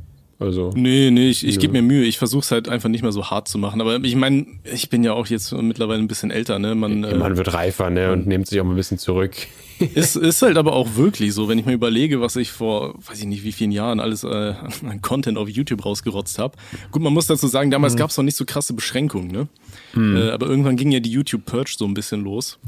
Also, 0.41 0.70
Nee, 0.74 1.11
nee, 1.11 1.30
ich, 1.30 1.47
ich 1.47 1.59
gebe 1.59 1.72
mir 1.72 1.82
Mühe. 1.82 2.05
Ich 2.05 2.18
versuche 2.18 2.43
es 2.43 2.51
halt 2.51 2.68
einfach 2.68 2.89
nicht 2.89 3.03
mehr 3.03 3.12
so 3.12 3.30
hart 3.30 3.47
zu 3.47 3.57
machen. 3.57 3.80
Aber 3.80 4.03
ich 4.03 4.16
meine, 4.16 4.47
ich 4.64 4.91
bin 4.91 5.05
ja 5.05 5.12
auch 5.12 5.26
jetzt 5.28 5.53
mittlerweile 5.53 6.01
ein 6.01 6.09
bisschen 6.09 6.30
älter, 6.30 6.59
ne? 6.59 6.74
Man, 6.74 7.05
äh, 7.05 7.14
man 7.14 7.37
wird 7.37 7.55
reifer, 7.55 7.89
ne, 7.89 8.12
und 8.12 8.26
nimmt 8.26 8.49
sich 8.49 8.61
auch 8.61 8.64
mal 8.64 8.72
ein 8.72 8.76
bisschen 8.76 8.99
zurück. 8.99 9.35
ist, 9.95 10.16
ist 10.16 10.43
halt 10.43 10.57
aber 10.57 10.72
auch 10.74 10.97
wirklich 10.97 11.32
so, 11.35 11.49
wenn 11.49 11.59
ich 11.59 11.66
mir 11.66 11.72
überlege, 11.72 12.20
was 12.20 12.37
ich 12.37 12.51
vor, 12.51 12.95
weiß 13.09 13.20
ich 13.20 13.26
nicht, 13.26 13.45
wie 13.45 13.53
vielen 13.53 13.72
Jahren 13.72 14.01
alles 14.01 14.24
äh, 14.24 14.55
an 14.87 15.01
Content 15.03 15.39
auf 15.39 15.49
YouTube 15.49 15.85
rausgerotzt 15.85 16.39
habe. 16.39 16.57
Gut, 16.91 17.03
man 17.03 17.12
muss 17.12 17.26
dazu 17.26 17.47
sagen, 17.47 17.70
damals 17.70 17.97
gab's 17.97 18.16
noch 18.16 18.24
nicht 18.24 18.37
so 18.37 18.45
krasse 18.45 18.74
Beschränkungen, 18.74 19.28
ne? 19.30 19.49
Äh, 19.97 20.30
aber 20.30 20.47
irgendwann 20.47 20.76
ging 20.76 20.91
ja 20.91 20.99
die 21.01 21.11
YouTube-Purge 21.11 21.74
so 21.78 21.85
ein 21.85 21.95
bisschen 21.95 22.24
los. 22.24 22.59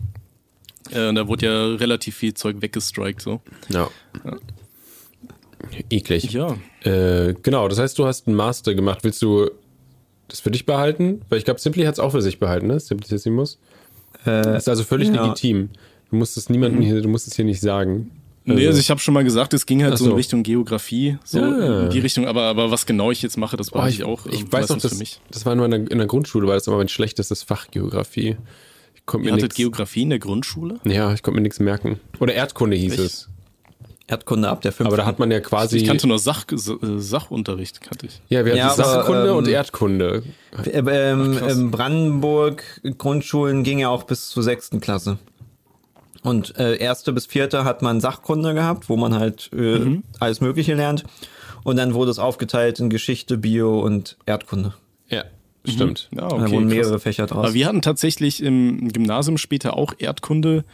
Äh, 0.93 1.09
und 1.09 1.15
da 1.15 1.29
wurde 1.29 1.47
ja 1.47 1.67
relativ 1.77 2.17
viel 2.17 2.35
Zeug 2.35 2.57
weggestrikt, 2.61 3.21
so. 3.23 3.41
Ja. 3.69 3.89
Eklig. 5.91 6.33
Ja. 6.33 6.57
Äh, 6.83 7.35
genau, 7.43 7.69
das 7.69 7.79
heißt, 7.79 7.99
du 7.99 8.07
hast 8.07 8.27
einen 8.27 8.37
Master 8.37 8.75
gemacht. 8.75 9.01
Willst 9.03 9.21
du 9.23 9.51
das 10.29 10.41
für 10.41 10.51
dich 10.51 10.67
behalten? 10.67 11.23
Weil 11.29 11.39
ich 11.39 11.45
glaube, 11.45 11.61
Simply 11.61 11.85
hat 11.85 11.95
es 11.95 12.01
auch 12.01 12.11
für 12.11 12.23
sich 12.23 12.39
behalten, 12.39 12.67
ne? 12.67 12.79
Simplicissimus. 12.81 13.59
Das 14.25 14.63
ist 14.65 14.69
also 14.69 14.83
völlig 14.83 15.09
ja. 15.09 15.23
legitim. 15.23 15.71
Du 16.11 16.17
musst 16.17 16.37
es 16.37 16.49
niemandem 16.49 16.83
hier, 16.83 17.01
du 17.01 17.09
musst 17.09 17.29
es 17.29 17.37
hier 17.37 17.45
nicht 17.45 17.61
sagen. 17.61 18.11
Nee, 18.45 18.67
also 18.67 18.79
ich 18.79 18.91
habe 18.91 19.01
schon 19.01 19.15
mal 19.15 19.25
gesagt, 19.25 19.55
es 19.55 19.67
ging 19.67 19.83
halt 19.83 19.95
Ach 19.95 19.99
so 19.99 20.05
in 20.05 20.11
so. 20.11 20.17
Richtung 20.17 20.43
Geografie, 20.45 21.19
so 21.25 21.39
Ja. 21.39 21.85
in 21.85 21.91
die 21.91 21.99
Richtung, 21.99 22.27
aber, 22.27 22.43
aber 22.43 22.71
was 22.71 22.87
genau 22.87 23.11
ich 23.11 23.23
jetzt 23.23 23.37
mache, 23.37 23.57
das 23.57 23.73
Oh, 23.73 23.79
weiß 23.79 23.93
ich, 23.93 24.01
ich 24.01 24.05
auch. 24.05 24.25
ich 24.27 24.43
äh, 24.43 24.53
weiß 24.53 24.69
noch, 24.69 24.79
das, 24.79 24.93
für 24.93 24.99
mich. 24.99 25.21
das 25.33 25.45
war 25.47 25.55
nur 25.57 25.65
in 25.65 25.71
der, 25.73 25.91
in 25.91 25.99
der 25.99 26.07
Grundschule, 26.07 26.47
war 26.47 26.55
das 26.55 26.67
immer 26.69 26.77
mein 26.77 26.89
schlechtestes 26.89 27.43
Fach 27.43 27.71
Geografie. 27.73 28.37
Ich 29.09 29.15
Ihr 29.15 29.21
mir 29.21 29.31
hattet 29.33 29.43
nichts. 29.43 29.57
Geografie 29.57 30.03
in 30.03 30.11
der 30.11 30.19
Grundschule? 30.19 30.81
Ja, 30.85 31.13
ich 31.13 31.23
konnte 31.23 31.37
mir 31.37 31.43
nichts 31.43 31.61
merken. 31.61 32.01
Oder 32.19 32.35
Erdkunde 32.35 32.77
hieß 32.77 32.93
Echt? 32.95 33.03
es. 33.03 33.29
Erdkunde 34.09 34.49
ab 34.49 34.61
der 34.63 34.71
5. 34.73 34.87
Aber 34.87 34.97
da 34.97 35.05
hat 35.07 35.19
man 35.19 35.31
ja 35.33 35.41
quasi. 35.41 35.79
Ich 35.79 35.85
kannte 35.85 36.07
nur 36.07 36.19
Sach, 36.21 36.45
äh, 36.53 36.57
Sachunterricht, 36.57 37.81
kannte 37.81 38.07
ich. 38.07 38.21
ja, 38.29 38.45
wir 38.45 38.53
hatten 38.53 38.59
Ja, 38.59 38.73
aber, 38.73 38.85
Sachkunde 38.85 39.31
ähm, 39.31 39.37
und 39.37 39.49
Erdkunde. 39.49 40.23
Äh, 40.65 40.79
ähm, 40.79 41.33
Ach, 41.35 41.39
krass. 41.41 41.57
ähm, 41.57 41.71
Brandenburg 41.73 42.63
Grundschulen 42.99 43.65
ging 43.65 43.79
ja 43.81 43.89
auch 43.89 44.05
bis 44.05 44.29
zur 44.29 44.43
sechsten 44.43 44.81
Klasse. 44.81 45.19
Und 46.23 46.57
äh, 46.59 46.77
erste 46.77 47.13
bis 47.13 47.27
vierte 47.27 47.65
hat 47.65 47.83
man 47.83 48.01
Sachkunde 48.01 48.55
gehabt, 48.55 48.89
wo 48.89 48.97
man 48.97 49.15
halt 49.15 49.51
äh, 49.53 49.79
Mhm. 49.79 50.03
alles 50.21 50.41
Mögliche 50.41 50.75
lernt. 50.75 51.05
Und 51.65 51.77
dann 51.77 51.95
wurde 51.95 52.11
es 52.13 52.19
aufgeteilt 52.21 52.79
in 52.81 52.91
Geschichte, 52.91 53.39
Bio 53.39 53.81
und 53.81 54.17
Erdkunde. 54.27 54.75
Ja, 55.09 55.25
stimmt. 55.73 56.09
Ja, 56.15 56.29
da 56.29 56.37
okay, 56.37 56.51
wurden 56.53 56.69
krass. 56.69 56.77
mehrere 56.77 56.99
Fächer 57.01 57.27
draus. 57.27 57.45
Aber 57.45 57.55
wir 57.55 57.67
hatten 57.67 57.83
tatsächlich 57.83 58.43
im 58.43 58.89
Gymnasium 58.93 59.39
später 59.39 59.77
auch 59.77 59.95
Erdkunde, 59.99 60.65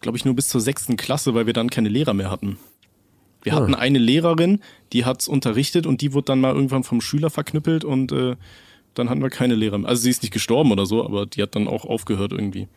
glaube 0.00 0.16
ich, 0.18 0.24
nur 0.24 0.34
bis 0.34 0.48
zur 0.48 0.60
sechsten 0.60 0.96
Klasse, 0.96 1.34
weil 1.34 1.46
wir 1.46 1.52
dann 1.52 1.70
keine 1.70 1.88
Lehrer 1.88 2.14
mehr 2.14 2.30
hatten. 2.30 2.58
Wir 3.42 3.54
hatten 3.54 3.74
eine 3.74 3.98
Lehrerin, 3.98 4.60
die 4.92 5.04
hat's 5.04 5.26
unterrichtet 5.26 5.84
und 5.86 6.00
die 6.00 6.12
wurde 6.12 6.26
dann 6.26 6.40
mal 6.40 6.54
irgendwann 6.54 6.84
vom 6.84 7.00
Schüler 7.00 7.28
verknüppelt 7.28 7.84
und 7.84 8.12
äh, 8.12 8.36
dann 8.94 9.10
hatten 9.10 9.20
wir 9.20 9.30
keine 9.30 9.54
Lehrer 9.56 9.78
mehr. 9.78 9.88
Also 9.88 10.02
sie 10.02 10.10
ist 10.10 10.22
nicht 10.22 10.32
gestorben 10.32 10.70
oder 10.70 10.86
so, 10.86 11.04
aber 11.04 11.26
die 11.26 11.42
hat 11.42 11.56
dann 11.56 11.66
auch 11.66 11.84
aufgehört 11.84 12.30
irgendwie. 12.32 12.68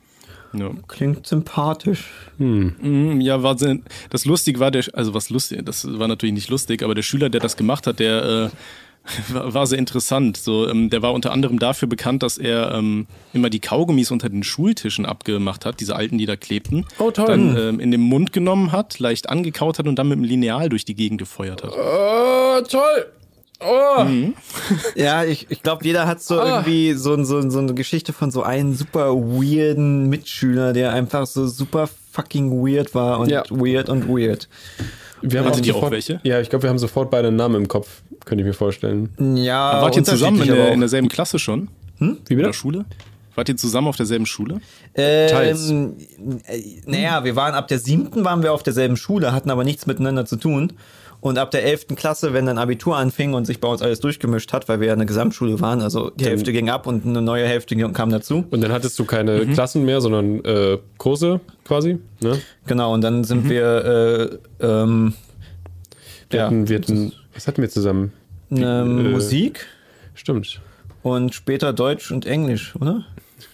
Ja. 0.53 0.71
Klingt 0.87 1.27
sympathisch. 1.27 2.05
Mm, 2.37 3.19
Ja, 3.21 3.43
war 3.43 3.57
sehr, 3.57 3.77
das 4.09 4.25
lustig 4.25 4.59
war 4.59 4.71
der, 4.71 4.85
also 4.93 5.13
was 5.13 5.29
lustig, 5.29 5.63
das 5.65 5.85
war 5.99 6.07
natürlich 6.07 6.33
nicht 6.33 6.49
lustig, 6.49 6.81
aber 6.81 6.95
der 6.95 7.01
Schüler, 7.03 7.29
der 7.29 7.41
das 7.41 7.57
gemacht 7.57 7.85
hat, 7.87 7.99
der 7.99 8.23
äh, 8.23 8.49
war, 9.29 9.53
war 9.53 9.67
sehr 9.67 9.79
interessant. 9.79 10.37
So, 10.37 10.67
ähm, 10.69 10.89
der 10.89 11.01
war 11.01 11.13
unter 11.13 11.31
anderem 11.31 11.59
dafür 11.59 11.87
bekannt, 11.87 12.23
dass 12.23 12.37
er 12.37 12.73
ähm, 12.73 13.07
immer 13.33 13.49
die 13.49 13.59
Kaugummis 13.59 14.11
unter 14.11 14.29
den 14.29 14.43
Schultischen 14.43 15.05
abgemacht 15.05 15.65
hat, 15.65 15.79
diese 15.79 15.95
alten, 15.95 16.17
die 16.17 16.25
da 16.25 16.35
klebten. 16.35 16.85
Oh, 16.99 17.11
toll. 17.11 17.25
Dann 17.27 17.57
ähm, 17.57 17.79
in 17.79 17.91
den 17.91 18.01
Mund 18.01 18.33
genommen 18.33 18.71
hat, 18.71 18.99
leicht 18.99 19.29
angekaut 19.29 19.79
hat 19.79 19.87
und 19.87 19.97
dann 19.97 20.07
mit 20.09 20.17
dem 20.17 20.23
Lineal 20.23 20.69
durch 20.69 20.85
die 20.85 20.95
Gegend 20.95 21.19
gefeuert 21.19 21.63
hat. 21.63 21.71
Oh, 21.71 22.61
toll. 22.61 23.05
Oh. 23.61 24.05
Ja, 24.95 25.23
ich, 25.23 25.47
ich 25.49 25.61
glaube, 25.63 25.85
jeder 25.85 26.07
hat 26.07 26.21
so 26.21 26.35
irgendwie 26.39 26.93
so, 26.93 27.21
so, 27.23 27.49
so 27.49 27.59
eine 27.59 27.73
Geschichte 27.73 28.13
von 28.13 28.31
so 28.31 28.43
einem 28.43 28.73
super 28.73 29.13
weirden 29.15 30.09
Mitschüler, 30.09 30.73
der 30.73 30.93
einfach 30.93 31.25
so 31.25 31.47
super 31.47 31.89
fucking 32.11 32.51
weird 32.65 32.95
war 32.95 33.19
und 33.19 33.29
Ja. 33.29 33.43
weird 33.49 33.89
und 33.89 34.07
weird. 34.07 34.47
Wir 35.21 35.39
haben 35.39 35.47
auch 35.51 35.57
ihr 35.57 35.73
auch 35.73 35.75
sofort, 35.75 35.91
welche? 35.91 36.19
Ja, 36.23 36.39
ich 36.41 36.49
glaube, 36.49 36.63
wir 36.63 36.69
haben 36.69 36.77
sofort 36.79 37.09
beide 37.09 37.29
einen 37.29 37.37
Namen 37.37 37.55
im 37.55 37.67
Kopf, 37.67 38.01
könnte 38.25 38.41
ich 38.43 38.47
mir 38.47 38.53
vorstellen. 38.53 39.09
Ja, 39.35 39.81
Wart 39.81 39.95
ihr 39.95 40.03
zusammen 40.03 40.41
in 40.41 40.47
der, 40.47 40.55
aber 40.63 40.71
in 40.73 40.79
derselben 40.79 41.09
Klasse 41.09 41.39
schon? 41.39 41.69
Wie 41.99 42.05
In 42.05 42.17
bitte? 42.27 42.43
der 42.43 42.53
Schule? 42.53 42.85
Wart 43.35 43.49
ihr 43.49 43.57
zusammen 43.57 43.87
auf 43.87 43.97
derselben 43.97 44.25
Schule? 44.25 44.61
Teils. 44.93 45.69
Ähm, 45.69 45.95
äh, 46.45 46.61
naja, 46.85 47.23
wir 47.23 47.35
waren 47.35 47.53
ab 47.53 47.67
der 47.67 47.79
siebten 47.79 48.23
waren 48.23 48.43
wir 48.43 48.53
auf 48.53 48.63
derselben 48.63 48.95
Schule, 48.97 49.33
hatten 49.33 49.49
aber 49.49 49.63
nichts 49.63 49.85
miteinander 49.85 50.25
zu 50.25 50.37
tun. 50.37 50.73
Und 51.25 51.39
ab 51.39 51.49
der 51.49 51.63
elften 51.63 51.95
Klasse, 51.95 52.33
wenn 52.33 52.45
dann 52.45 52.59
Abitur 52.59 52.97
anfing 52.97 53.33
und 53.33 53.45
sich 53.45 53.59
bei 53.59 53.67
uns 53.67 53.81
alles 53.81 53.99
durchgemischt 53.99 54.53
hat, 54.53 54.69
weil 54.69 54.79
wir 54.79 54.87
ja 54.89 54.93
eine 54.93 55.07
Gesamtschule 55.07 55.59
waren, 55.59 55.81
also 55.81 56.11
die 56.11 56.25
Hälfte 56.25 56.53
ging 56.53 56.69
ab 56.69 56.85
und 56.85 57.03
eine 57.03 57.19
neue 57.19 57.47
Hälfte 57.47 57.75
kam 57.93 58.11
dazu. 58.11 58.45
Und 58.51 58.61
dann 58.61 58.71
hattest 58.71 58.99
du 58.99 59.05
keine 59.05 59.43
Mhm. 59.43 59.53
Klassen 59.53 59.85
mehr, 59.85 60.01
sondern 60.01 60.45
äh, 60.45 60.77
Kurse 60.99 61.39
quasi. 61.63 61.97
Ne? 62.21 62.39
Genau, 62.67 62.93
und 62.93 63.01
dann 63.01 63.23
sind 63.23 63.49
wir 63.49 64.39
äh, 64.61 64.63
ähm, 64.67 65.15
Wir, 66.29 66.39
Ja. 66.41 66.45
hatten, 66.45 66.69
wir 66.69 66.77
hatten, 66.77 67.11
was 67.33 67.47
hatten 67.47 67.59
wir 67.63 67.69
zusammen? 67.71 68.13
äh, 68.51 68.83
Musik 68.83 69.65
Stimmt. 70.13 70.61
und 71.01 71.33
später 71.33 71.73
Deutsch 71.73 72.11
und 72.11 72.27
Englisch, 72.27 72.75
oder? 72.79 73.03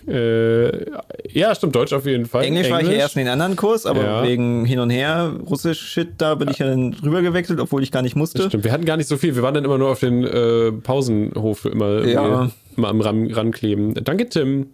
Äh, 0.08 0.86
ja, 1.32 1.54
stimmt, 1.56 1.76
Deutsch 1.76 1.94
auf 1.94 2.06
jeden 2.06 2.26
Fall. 2.26 2.44
Englisch, 2.44 2.70
war 2.70 2.82
ich 2.82 2.88
ja 2.88 2.94
erst 2.94 3.16
in 3.16 3.20
den 3.26 3.30
anderen 3.30 3.56
Kurs, 3.56 3.86
aber 3.86 4.04
Ja. 4.04 4.24
wegen 4.24 4.66
hin 4.66 4.80
und 4.80 4.90
her, 4.90 5.34
Russisch-Shit, 5.50 6.14
da 6.18 6.36
bin 6.36 6.50
ich 6.50 6.60
ja 6.60 6.68
dann 6.68 6.94
rüber 7.04 7.22
gewechselt, 7.22 7.60
obwohl 7.60 7.84
ich 7.84 7.92
gar 7.92 8.02
nicht 8.02 8.16
musste. 8.16 8.44
Stimmt, 8.48 8.64
wir 8.64 8.72
hatten 8.72 8.86
gar 8.86 8.98
nicht 8.98 9.08
so 9.08 9.18
viel. 9.18 9.36
Wir 9.36 9.44
waren 9.44 9.54
dann 9.54 9.66
immer 9.66 9.78
nur 9.78 9.90
auf 9.90 10.00
den 10.00 10.24
äh, 10.24 10.72
Pausenhof 10.72 11.66
immer, 11.66 12.06
Ja. 12.06 12.24
irgendwie 12.26 12.54
immer 12.78 12.88
am 12.90 13.02
Ran, 13.02 13.32
rankleben. 13.32 13.94
Danke, 14.04 14.28
Tim. 14.30 14.68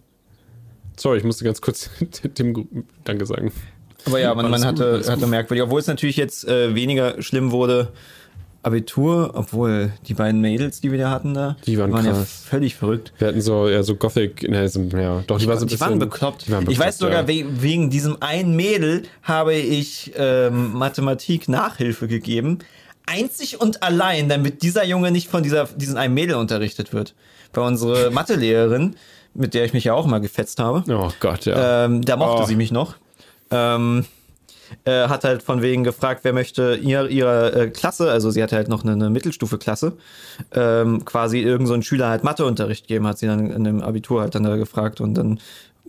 Sorry, 0.97 1.17
ich 1.19 1.23
musste 1.23 1.43
ganz 1.45 1.61
kurz 1.61 1.89
Tim 2.35 2.67
Danke 3.03 3.25
sagen. 3.25 3.51
Aber 4.05 4.19
ja, 4.19 4.33
man, 4.33 4.49
man 4.49 4.63
hatte, 4.65 5.01
hatte 5.07 5.27
merkwürdig, 5.27 5.63
obwohl 5.63 5.79
es 5.81 5.87
natürlich 5.87 6.17
jetzt 6.17 6.47
äh, 6.47 6.73
weniger 6.75 7.21
schlimm 7.21 7.51
wurde. 7.51 7.89
Abitur, 8.67 9.31
obwohl 9.33 9.91
die 10.07 10.13
beiden 10.13 10.41
Mädels, 10.41 10.81
die 10.81 10.91
wir 10.91 10.99
da 10.99 11.09
hatten 11.09 11.33
da, 11.33 11.55
Die 11.65 11.77
waren 11.77 11.91
ja 12.05 12.11
krass. 12.11 12.43
völlig 12.47 12.75
verrückt. 12.75 13.13
Wir 13.17 13.29
hatten 13.29 13.41
so, 13.41 13.67
ja, 13.67 13.81
so 13.83 13.95
Gothic, 13.95 14.47
ne, 14.49 14.67
so, 14.69 14.81
ja, 14.83 15.23
doch, 15.25 15.39
die, 15.39 15.47
waren 15.47 15.57
so 15.57 15.65
ein 15.65 15.67
die 15.67 15.73
bisschen, 15.75 15.79
waren 15.89 15.99
bekloppt. 15.99 16.47
die 16.47 16.51
waren 16.51 16.69
ich 16.69 16.77
weiß 16.77 16.97
bekloppt, 16.99 17.27
sogar, 17.27 17.29
ja. 17.29 17.45
we 17.45 17.61
wegen 17.63 17.89
diesem 17.89 18.17
einen 18.21 18.55
Mädel 18.55 19.03
habe 19.23 19.53
ich 19.55 20.11
ähm, 20.17 20.73
Mathematik 20.73 21.49
Nachhilfe 21.49 22.07
gegeben. 22.07 22.59
Einzig 23.05 23.61
und 23.61 23.83
allein, 23.83 24.27
damit 24.29 24.61
dieser 24.63 24.85
Junge 24.85 25.11
nicht 25.11 25.29
von 25.29 25.41
dieser, 25.41 25.65
diesem 25.75 25.95
einen 25.97 26.13
Mädel 26.13 26.35
unterrichtet 26.35 26.91
wird. 26.93 27.15
Bei 27.53 27.61
unserer 27.61 28.09
Mathelehrerin, 28.11 28.95
mit 29.33 29.53
der 29.53 29.63
ich 29.65 29.73
mich 29.73 29.85
ja 29.85 29.93
auch 29.93 30.05
mal 30.07 30.19
gefetzt 30.19 30.59
habe. 30.59 30.83
Oh 30.93 31.09
Gott, 31.21 31.45
ja. 31.45 31.85
Ähm, 31.85 32.01
da 32.03 32.17
mochte 32.17 32.43
Oh. 32.43 32.45
sie 32.45 32.55
mich 32.57 32.71
noch. 32.71 32.95
Ähm, 33.49 34.05
äh, 34.85 35.07
hat 35.07 35.23
halt 35.23 35.43
von 35.43 35.61
wegen 35.61 35.83
gefragt, 35.83 36.21
wer 36.23 36.33
möchte 36.33 36.75
ihr, 36.81 37.07
ihrer 37.09 37.55
äh, 37.55 37.69
Klasse, 37.69 38.11
also 38.11 38.31
sie 38.31 38.41
hatte 38.43 38.55
halt 38.55 38.67
noch 38.69 38.83
eine, 38.83 38.93
eine 38.93 39.09
Mittelstufe-Klasse, 39.09 39.93
ähm, 40.53 41.05
quasi 41.05 41.39
irgend 41.39 41.67
so 41.67 41.73
ein 41.73 41.83
Schüler 41.83 42.09
halt 42.09 42.23
Matheunterricht 42.23 42.87
geben, 42.87 43.07
hat 43.07 43.17
sie 43.19 43.27
dann 43.27 43.49
in 43.51 43.63
dem 43.63 43.81
Abitur 43.81 44.21
halt 44.21 44.35
dann 44.35 44.43
da 44.43 44.55
gefragt 44.55 45.01
und 45.01 45.13
dann 45.15 45.39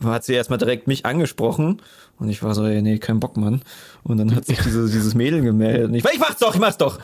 hat 0.05 0.25
sie 0.25 0.35
erstmal 0.35 0.59
direkt 0.59 0.87
mich 0.87 1.05
angesprochen 1.07 1.83
und 2.21 2.29
ich 2.29 2.43
war 2.43 2.55
so, 2.55 2.65
ey, 2.65 2.83
nee, 2.83 2.99
kein 2.99 3.19
Bock, 3.21 3.37
Mann. 3.37 3.63
Und 4.05 4.19
dann 4.19 4.35
hat 4.35 4.45
sich 4.47 4.59
diese, 4.59 4.87
dieses 4.89 5.15
Mädel 5.15 5.41
gemeldet 5.43 5.89
und 5.89 5.95
ich, 5.95 6.05
ich 6.05 6.19
mach's 6.21 6.39
doch, 6.39 6.55
ich 6.55 6.61
mach's 6.61 6.79
doch. 6.79 6.99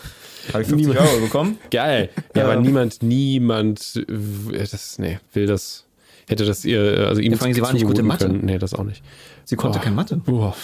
Habe 0.52 0.62
ich 0.62 0.68
50 0.68 0.98
Euro 1.00 1.20
bekommen. 1.20 1.58
Geil. 1.70 2.10
Ja, 2.36 2.44
aber 2.44 2.56
niemand, 2.56 3.02
niemand, 3.02 3.96
äh, 4.08 4.58
das, 4.70 4.98
nee, 4.98 5.18
will 5.32 5.46
das, 5.46 5.86
hätte 6.28 6.44
das 6.44 6.64
ihr, 6.64 7.06
also 7.08 7.20
ihm 7.20 7.32
Ja, 7.32 7.38
vor 7.38 7.46
allem, 7.46 7.54
sie 7.54 7.62
war 7.62 7.72
nicht 7.72 7.86
gut 7.86 7.98
in 7.98 8.06
Mathe. 8.06 8.26
können. 8.26 8.44
Nee, 8.44 8.58
das 8.58 8.74
auch 8.74 8.84
nicht. 8.84 9.02
Sie 9.44 9.56
konnte 9.56 9.78
Oh. 9.78 9.82
kein 9.82 9.94
Mathe. 9.94 10.16
Boah. 10.16 10.54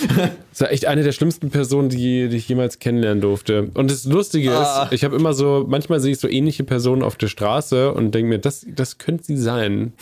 Das 0.50 0.60
war 0.62 0.70
echt 0.72 0.86
eine 0.86 1.02
der 1.02 1.12
schlimmsten 1.12 1.50
Personen, 1.50 1.88
die, 1.90 2.28
die 2.28 2.36
ich 2.36 2.48
jemals 2.48 2.78
kennenlernen 2.78 3.20
durfte. 3.20 3.70
Und 3.74 3.90
das 3.90 4.04
Lustige 4.04 4.52
Ah. 4.56 4.84
ist, 4.84 4.92
ich 4.92 5.04
habe 5.04 5.14
immer 5.16 5.34
so, 5.34 5.66
manchmal 5.68 6.00
sehe 6.00 6.12
ich 6.12 6.18
so 6.18 6.28
ähnliche 6.28 6.64
Personen 6.64 7.02
auf 7.02 7.16
der 7.16 7.28
Straße 7.28 7.92
und 7.92 8.14
denke 8.14 8.28
mir, 8.30 8.38
das, 8.38 8.64
das 8.68 8.96
könnte 8.98 9.24
sie 9.24 9.36
sein. 9.36 9.92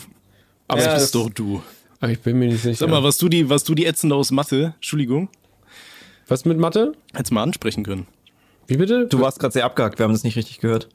Aber, 0.69 0.79
Das 0.79 0.87
Ja, 0.87 0.95
ich, 0.95 1.01
bist 1.01 1.15
doch 1.17 1.31
du. 1.31 1.63
aber 2.01 2.13
ich 2.13 2.21
bin 2.21 2.39
mir 2.39 2.47
nicht 2.49 2.63
sicher. 2.63 2.77
Sag 2.77 2.91
mal, 2.91 3.03
was 3.03 3.19
du 3.19 3.29
die, 3.29 3.49
was 3.51 3.65
du 3.65 3.75
die 3.75 3.85
Ätzende 3.87 4.15
aus 4.15 4.31
Mathe, 4.31 4.75
Entschuldigung, 4.77 5.29
was 6.29 6.45
mit 6.45 6.57
Mathe? 6.59 6.93
hättest 7.13 7.33
mal 7.33 7.43
ansprechen 7.43 7.83
können. 7.85 8.07
Wie 8.69 8.77
bitte? 8.77 9.07
Du 9.09 9.21
warst 9.21 9.39
gerade 9.41 9.53
sehr 9.53 9.65
abgehackt, 9.65 9.99
wir 9.99 10.05
haben 10.05 10.13
das 10.13 10.23
nicht 10.25 10.37
richtig 10.37 10.61
gehört. 10.61 10.89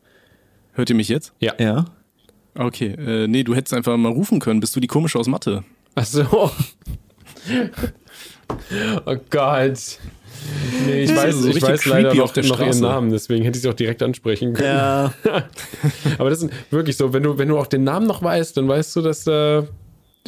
Hört 0.74 0.90
ihr 0.90 0.96
mich 0.96 1.10
jetzt? 1.10 1.34
Ja. 1.40 1.54
Ja. 1.60 1.86
Okay, 2.56 2.88
äh, 2.98 3.28
nee, 3.28 3.44
du 3.44 3.54
hättest 3.56 3.74
einfach 3.74 3.96
mal 3.98 4.12
rufen 4.12 4.40
können. 4.40 4.60
Bist 4.62 4.76
du 4.76 4.80
die 4.80 4.88
komische 4.88 5.20
aus 5.20 5.28
Mathe? 5.28 5.64
Ach 5.96 6.06
so. 6.06 6.50
Oh 9.06 9.16
Gott. 9.30 10.00
Nee, 10.86 11.04
ich 11.04 11.16
weiß, 11.16 11.36
so 11.36 11.50
ich 11.50 11.62
weiß 11.62 11.86
leider 11.86 12.14
noch, 12.14 12.36
noch 12.36 12.60
ihren. 12.60 12.80
Namen, 12.80 13.12
deswegen 13.12 13.44
hätte 13.44 13.58
ich 13.58 13.64
sie 13.64 13.70
auch 13.70 13.74
direkt 13.74 14.02
ansprechen 14.02 14.54
können. 14.54 14.68
Ja. 14.68 15.14
Aber 16.18 16.30
das 16.30 16.44
ist 16.44 16.52
wirklich 16.72 16.98
so, 16.98 17.14
wenn 17.14 17.24
du, 17.24 17.38
wenn 17.38 17.50
du 17.50 17.58
auch 17.58 17.68
den 17.68 17.84
Namen 17.84 18.08
noch 18.08 18.24
weißt, 18.24 18.56
dann 18.58 18.68
weißt 18.68 18.96
du, 18.96 19.02
dass 19.02 19.24
da 19.24 19.68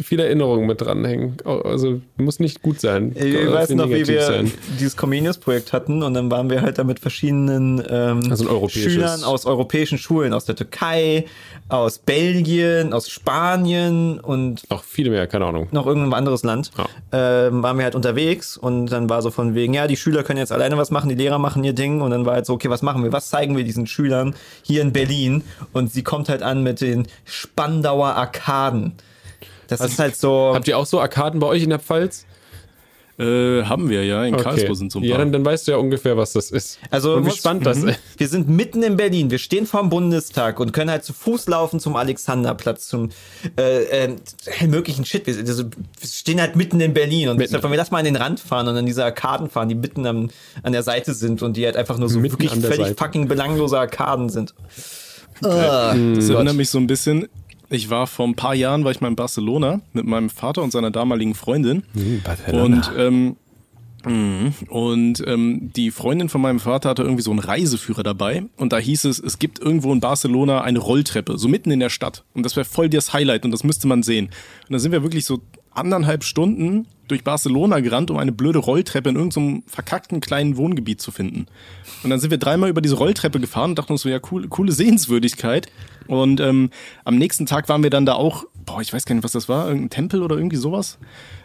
viele 0.03 0.25
Erinnerungen 0.25 0.65
mit 0.67 0.81
dranhängen. 0.81 1.37
Also 1.45 2.01
muss 2.17 2.39
nicht 2.39 2.61
gut 2.61 2.79
sein. 2.79 3.11
Ich 3.15 3.33
Kann 3.43 3.53
weiß 3.53 3.71
auch 3.71 3.75
noch, 3.75 3.89
wie 3.89 4.07
wir 4.07 4.21
sein. 4.23 4.51
dieses 4.79 4.95
Comenius-Projekt 4.95 5.73
hatten 5.73 6.01
und 6.01 6.13
dann 6.13 6.31
waren 6.31 6.49
wir 6.49 6.61
halt 6.61 6.77
da 6.77 6.83
mit 6.83 6.99
verschiedenen 6.99 7.83
ähm, 7.89 8.21
Also. 8.29 8.67
Schülern 8.69 9.23
aus 9.23 9.45
europäischen 9.45 9.97
Schulen, 9.97 10.33
aus 10.33 10.45
der 10.45 10.55
Türkei, 10.55 11.25
aus 11.69 11.99
Belgien, 11.99 12.93
aus 12.93 13.09
Spanien 13.09 14.19
und 14.19 14.69
Noch 14.69 14.83
viele 14.83 15.09
mehr, 15.09 15.27
keine 15.27 15.45
Ahnung. 15.45 15.67
noch 15.71 15.85
irgendein 15.85 16.13
anderes 16.13 16.43
Land, 16.43 16.71
ähm, 17.11 17.61
waren 17.63 17.77
wir 17.77 17.83
halt 17.83 17.95
unterwegs 17.95 18.57
und 18.57 18.87
dann 18.87 19.09
war 19.09 19.21
so 19.21 19.29
von 19.29 19.55
wegen, 19.55 19.73
ja, 19.73 19.87
die 19.87 19.97
Schüler 19.97 20.23
können 20.23 20.39
jetzt 20.39 20.51
alleine 20.51 20.77
was 20.77 20.91
machen, 20.91 21.09
die 21.09 21.15
Lehrer 21.15 21.37
machen 21.37 21.63
ihr 21.63 21.73
Ding 21.73 22.01
und 22.01 22.11
dann 22.11 22.25
war 22.25 22.33
halt 22.35 22.45
so, 22.45 22.53
okay, 22.53 22.69
was 22.69 22.81
machen 22.81 23.03
wir, 23.03 23.11
was 23.11 23.29
zeigen 23.29 23.55
wir 23.57 23.63
diesen 23.63 23.87
Schülern 23.87 24.35
hier 24.63 24.81
in 24.81 24.93
Berlin 24.93 25.43
und 25.73 25.91
sie 25.91 26.03
kommt 26.03 26.29
halt 26.29 26.41
an 26.43 26.63
mit 26.63 26.81
den 26.81 27.07
Spandauer 27.25 28.15
Arkaden. 28.15 28.93
Das 29.71 29.81
ist 29.81 29.99
halt 29.99 30.15
so, 30.15 30.51
Habt 30.53 30.67
ihr 30.67 30.77
auch 30.77 30.85
so 30.85 30.99
Arkaden 30.99 31.39
bei 31.39 31.47
euch 31.47 31.63
in 31.63 31.69
der 31.69 31.79
Pfalz? 31.79 32.25
Äh, 33.21 33.65
haben 33.65 33.89
wir 33.89 34.03
ja. 34.03 34.23
In 34.25 34.35
Karlsruhe 34.35 34.75
sind 34.75 34.91
so 34.91 34.97
ein 34.97 35.03
paar. 35.03 35.09
Ja, 35.09 35.17
dann, 35.17 35.31
dann 35.31 35.45
weißt 35.45 35.67
du 35.67 35.73
ja 35.73 35.77
ungefähr, 35.77 36.17
was 36.17 36.33
das 36.33 36.49
ist. 36.49 36.79
Also 36.89 37.15
Und 37.15 37.27
wie 37.27 37.31
spannend 37.31 37.67
das 37.67 37.77
ist. 37.77 37.99
Wir 38.17 38.27
sind 38.27 38.49
mitten 38.49 38.81
in 38.81 38.97
Berlin. 38.97 39.29
Wir 39.29 39.37
stehen 39.37 39.67
vorm 39.67 39.89
Bundestag 39.89 40.59
und 40.59 40.71
können 40.73 40.89
halt 40.89 41.03
zu 41.03 41.13
Fuß 41.13 41.47
laufen 41.47 41.79
zum 41.79 41.95
Alexanderplatz, 41.95 42.87
zum 42.87 43.09
äh, 43.59 44.05
äh, 44.05 44.15
möglichen 44.67 45.05
Shit. 45.05 45.27
Wir, 45.27 45.37
also, 45.37 45.65
wir 45.65 46.07
stehen 46.07 46.41
halt 46.41 46.55
mitten 46.55 46.79
in 46.79 46.95
Berlin 46.95 47.29
und 47.29 47.37
Mitten. 47.37 47.49
deshalb 47.49 47.63
wollen 47.63 47.73
wir 47.73 47.77
lass 47.77 47.91
mal 47.91 47.99
an 47.99 48.05
den 48.05 48.15
Rand 48.15 48.39
fahren 48.39 48.67
und 48.67 48.75
an 48.75 48.87
diese 48.87 49.05
Arkaden 49.05 49.49
fahren, 49.49 49.69
die 49.69 49.75
mitten 49.75 50.07
am, 50.07 50.29
an 50.63 50.71
der 50.71 50.81
Seite 50.81 51.13
sind 51.13 51.43
und 51.43 51.57
die 51.57 51.65
halt 51.65 51.77
einfach 51.77 51.99
nur 51.99 52.09
so 52.09 52.19
Mitten 52.19 52.39
wirklich 52.39 52.51
völlig 52.51 52.77
Seite. 52.77 52.95
fucking 52.95 53.27
belanglose 53.27 53.77
Arkaden 53.77 54.29
sind. 54.29 54.55
Das 55.41 56.29
erinnert 56.29 56.55
mich 56.55 56.69
so 56.69 56.77
ein 56.77 56.87
bisschen. 56.87 57.27
Ich 57.71 57.89
war 57.89 58.05
vor 58.05 58.27
ein 58.27 58.35
paar 58.35 58.53
Jahren, 58.53 58.83
war 58.83 58.91
ich 58.91 58.99
mal 58.99 59.07
in 59.07 59.15
Barcelona 59.15 59.79
mit 59.93 60.05
meinem 60.05 60.29
Vater 60.29 60.61
und 60.61 60.71
seiner 60.71 60.91
damaligen 60.91 61.33
Freundin. 61.35 61.83
Und, 62.65 62.91
ähm, 62.97 63.35
mh, 64.05 64.51
und 64.69 65.23
ähm, 65.25 65.71
die 65.73 65.89
Freundin 65.89 66.27
von 66.27 66.41
meinem 66.41 66.59
Vater 66.59 66.89
hatte 66.89 67.03
irgendwie 67.03 67.23
so 67.23 67.31
einen 67.31 67.39
Reiseführer 67.39 68.03
dabei. 68.03 68.43
Und 68.57 68.73
da 68.73 68.77
hieß 68.77 69.05
es, 69.05 69.19
es 69.19 69.39
gibt 69.39 69.59
irgendwo 69.59 69.93
in 69.93 70.01
Barcelona 70.01 70.61
eine 70.61 70.79
Rolltreppe, 70.79 71.37
so 71.37 71.47
mitten 71.47 71.71
in 71.71 71.79
der 71.79 71.89
Stadt. 71.89 72.25
Und 72.33 72.43
das 72.45 72.57
wäre 72.57 72.65
voll 72.65 72.89
das 72.89 73.13
Highlight 73.13 73.45
und 73.45 73.51
das 73.51 73.63
müsste 73.63 73.87
man 73.87 74.03
sehen. 74.03 74.25
Und 74.67 74.73
da 74.73 74.79
sind 74.79 74.91
wir 74.91 75.01
wirklich 75.01 75.25
so 75.25 75.39
anderthalb 75.71 76.23
Stunden 76.23 76.87
durch 77.07 77.23
Barcelona 77.23 77.81
gerannt, 77.81 78.09
um 78.09 78.17
eine 78.17 78.31
blöde 78.31 78.59
Rolltreppe 78.59 79.09
in 79.09 79.15
irgendeinem 79.15 79.63
verkackten 79.67 80.21
kleinen 80.21 80.55
Wohngebiet 80.55 81.01
zu 81.01 81.11
finden. 81.11 81.45
Und 82.03 82.09
dann 82.09 82.19
sind 82.19 82.31
wir 82.31 82.37
dreimal 82.37 82.69
über 82.69 82.81
diese 82.81 82.95
Rolltreppe 82.95 83.39
gefahren 83.39 83.71
und 83.71 83.79
dachten 83.79 83.91
uns 83.91 84.01
so, 84.01 84.09
ja, 84.09 84.19
cool, 84.31 84.47
coole 84.47 84.71
Sehenswürdigkeit. 84.71 85.67
Und 86.07 86.39
ähm, 86.39 86.69
am 87.03 87.17
nächsten 87.17 87.45
Tag 87.45 87.67
waren 87.69 87.83
wir 87.83 87.89
dann 87.89 88.05
da 88.05 88.13
auch, 88.13 88.45
boah, 88.65 88.81
ich 88.81 88.93
weiß 88.93 89.05
gar 89.05 89.15
nicht, 89.15 89.23
was 89.23 89.33
das 89.33 89.49
war, 89.49 89.67
irgendein 89.67 89.89
Tempel 89.89 90.23
oder 90.23 90.35
irgendwie 90.37 90.57
sowas. 90.57 90.99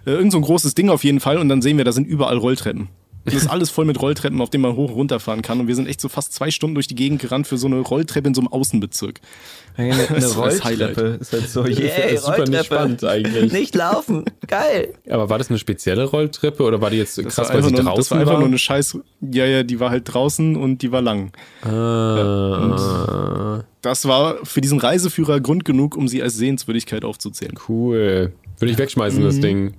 Äh, 0.06 0.12
irgend 0.12 0.32
so 0.32 0.38
ein 0.38 0.42
großes 0.42 0.74
Ding 0.74 0.88
auf 0.88 1.04
jeden 1.04 1.20
Fall. 1.20 1.38
Und 1.38 1.48
dann 1.48 1.62
sehen 1.62 1.76
wir, 1.76 1.84
da 1.84 1.92
sind 1.92 2.06
überall 2.06 2.38
Rolltreppen. 2.38 2.88
Und 3.26 3.34
das 3.34 3.42
ist 3.42 3.46
alles 3.50 3.70
voll 3.70 3.84
mit 3.84 4.00
Rolltreppen, 4.00 4.40
auf 4.40 4.50
denen 4.50 4.62
man 4.62 4.76
hoch 4.76 4.88
und 4.90 4.94
runter 4.94 5.20
fahren 5.20 5.42
kann. 5.42 5.60
Und 5.60 5.68
wir 5.68 5.74
sind 5.74 5.88
echt 5.88 6.00
so 6.00 6.08
fast 6.08 6.32
zwei 6.32 6.50
Stunden 6.50 6.74
durch 6.74 6.86
die 6.86 6.94
Gegend 6.94 7.20
gerannt 7.20 7.46
für 7.46 7.58
so 7.58 7.66
eine 7.66 7.80
Rolltreppe 7.80 8.28
in 8.28 8.34
so 8.34 8.40
einem 8.40 8.48
Außenbezirk. 8.48 9.20
Eine, 9.78 9.92
eine 9.92 10.06
Das 10.20 10.38
war 10.38 10.46
das 10.46 10.64
Rolltreppe 10.64 11.18
ist 11.20 11.32
halt 11.34 11.50
so, 11.50 11.66
yeah, 11.66 12.04
ist 12.06 12.24
super 12.24 12.48
nicht 12.48 12.64
spannend 12.64 13.04
eigentlich. 13.04 13.52
Nicht 13.52 13.74
laufen, 13.74 14.24
geil. 14.46 14.94
Aber 15.10 15.28
war 15.28 15.36
das 15.36 15.50
eine 15.50 15.58
spezielle 15.58 16.04
Rolltreppe 16.04 16.62
oder 16.62 16.80
war 16.80 16.88
die 16.88 16.96
jetzt 16.96 17.18
Das 17.18 17.34
krass, 17.34 17.48
war 17.48 17.56
weil 17.56 17.62
sie 17.64 17.72
nur, 17.72 17.82
draußen 17.82 17.96
das 17.98 18.10
war 18.10 18.18
einfach 18.20 18.32
war? 18.32 18.38
nur 18.38 18.48
eine 18.48 18.56
Scheiß. 18.56 18.96
Ja, 19.20 19.44
ja, 19.44 19.64
die 19.64 19.78
war 19.78 19.90
halt 19.90 20.14
draußen 20.14 20.56
und 20.56 20.80
die 20.80 20.92
war 20.92 21.02
lang. 21.02 21.30
ah, 21.62 23.64
Das 23.82 24.08
war 24.08 24.36
für 24.44 24.62
diesen 24.62 24.78
Reiseführer 24.78 25.40
Grund 25.40 25.66
genug, 25.66 25.94
um 25.96 26.08
sie 26.08 26.22
als 26.22 26.36
Sehenswürdigkeit 26.36 27.04
aufzuzählen. 27.04 27.52
cool. 27.68 28.32
Würde 28.58 28.72
ich 28.72 28.78
wegschmeißen, 28.78 29.22
das 29.22 29.40
Ding. 29.40 29.74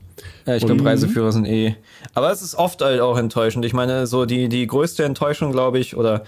Ja, 0.46 0.56
ich 0.56 0.66
glaube, 0.66 0.84
Reiseführer 0.84 1.32
sind 1.32 1.46
eh. 1.46 1.76
Aber 2.14 2.32
es 2.32 2.42
ist 2.42 2.56
oft 2.56 2.82
halt 2.82 3.02
auch 3.02 3.18
enttäuschend. 3.18 3.66
Ich 3.66 3.74
meine, 3.74 4.08
so 4.08 4.26
die, 4.26 4.50
die 4.50 4.66
größte 4.66 5.04
Enttäuschung, 5.04 5.52
glaube 5.52 5.80
ich, 5.80 5.96
oder 5.96 6.24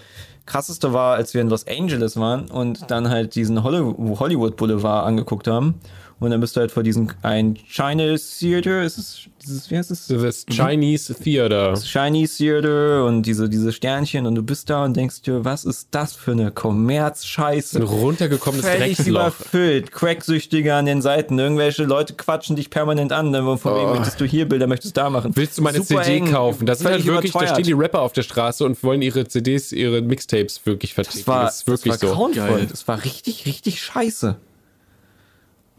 krasseste 0.46 0.92
war, 0.92 1.14
als 1.14 1.32
wir 1.34 1.40
in 1.40 1.48
Los 1.48 1.66
Angeles 1.66 2.16
waren 2.16 2.50
und 2.50 2.90
dann 2.90 3.08
halt 3.08 3.34
diesen 3.34 3.62
Holly- 3.62 3.94
Hollywood 4.18 4.56
Boulevard 4.56 5.06
angeguckt 5.06 5.46
haben. 5.48 5.74
Und 6.20 6.30
dann 6.30 6.40
bist 6.40 6.54
du 6.54 6.60
halt 6.60 6.70
vor 6.70 6.82
diesem 6.82 7.08
ein 7.22 7.56
Chinese 7.66 8.38
Theater, 8.38 8.82
ist 8.82 8.98
es, 8.98 9.20
dieses, 9.42 9.70
wie 9.70 9.78
heißt 9.78 9.90
es? 9.90 10.06
Das 10.06 10.44
Chinese 10.44 11.14
Theater. 11.14 11.74
Chinese 11.82 12.36
Theater 12.36 13.06
und 13.06 13.22
diese, 13.22 13.48
diese 13.48 13.72
Sternchen 13.72 14.26
und 14.26 14.34
du 14.34 14.42
bist 14.42 14.68
da 14.68 14.84
und 14.84 14.94
denkst 14.98 15.22
dir, 15.22 15.46
was 15.46 15.64
ist 15.64 15.88
das 15.92 16.12
für 16.12 16.32
eine 16.32 16.50
Kommerzscheiße? 16.50 17.78
Ein 17.78 17.84
runtergekommenes 17.84 18.66
Völlig 18.66 18.96
Drecksloch. 18.96 19.08
überfüllt, 19.08 19.92
Cracksüchtige 19.92 20.74
an 20.74 20.84
den 20.84 21.00
Seiten, 21.00 21.38
irgendwelche 21.38 21.84
Leute 21.84 22.12
quatschen 22.12 22.54
dich 22.54 22.68
permanent 22.68 23.12
an, 23.12 23.32
dann 23.32 23.56
von 23.56 23.74
wegen 23.74 23.90
möchtest 23.90 24.20
du 24.20 24.26
hier 24.26 24.46
Bilder, 24.46 24.66
möchtest 24.66 24.98
du 24.98 25.00
da 25.00 25.08
machen. 25.08 25.30
Oh. 25.32 25.36
Willst 25.36 25.56
du 25.56 25.62
meine 25.62 25.78
Super 25.82 26.02
CD 26.02 26.18
eng, 26.18 26.32
kaufen? 26.32 26.66
Das 26.66 26.80
sind 26.80 26.88
halt 26.88 27.06
wirklich, 27.06 27.32
da 27.32 27.38
überteuert. 27.38 27.56
stehen 27.56 27.64
die 27.64 27.82
Rapper 27.82 28.02
auf 28.02 28.12
der 28.12 28.24
Straße 28.24 28.62
und 28.62 28.82
wollen 28.84 29.00
ihre 29.00 29.26
CDs, 29.26 29.72
ihre 29.72 30.02
Mixtapes 30.02 30.60
wirklich 30.66 30.92
vertreten. 30.92 31.20
das 31.20 31.26
war, 31.26 31.44
das 31.44 31.56
ist 31.56 31.66
wirklich 31.66 31.94
das 31.94 32.02
war 32.02 32.08
so. 32.10 32.14
grauenvoll. 32.14 32.58
Geil. 32.58 32.66
Das 32.70 32.86
war 32.86 33.02
richtig, 33.02 33.46
richtig 33.46 33.80
scheiße. 33.80 34.36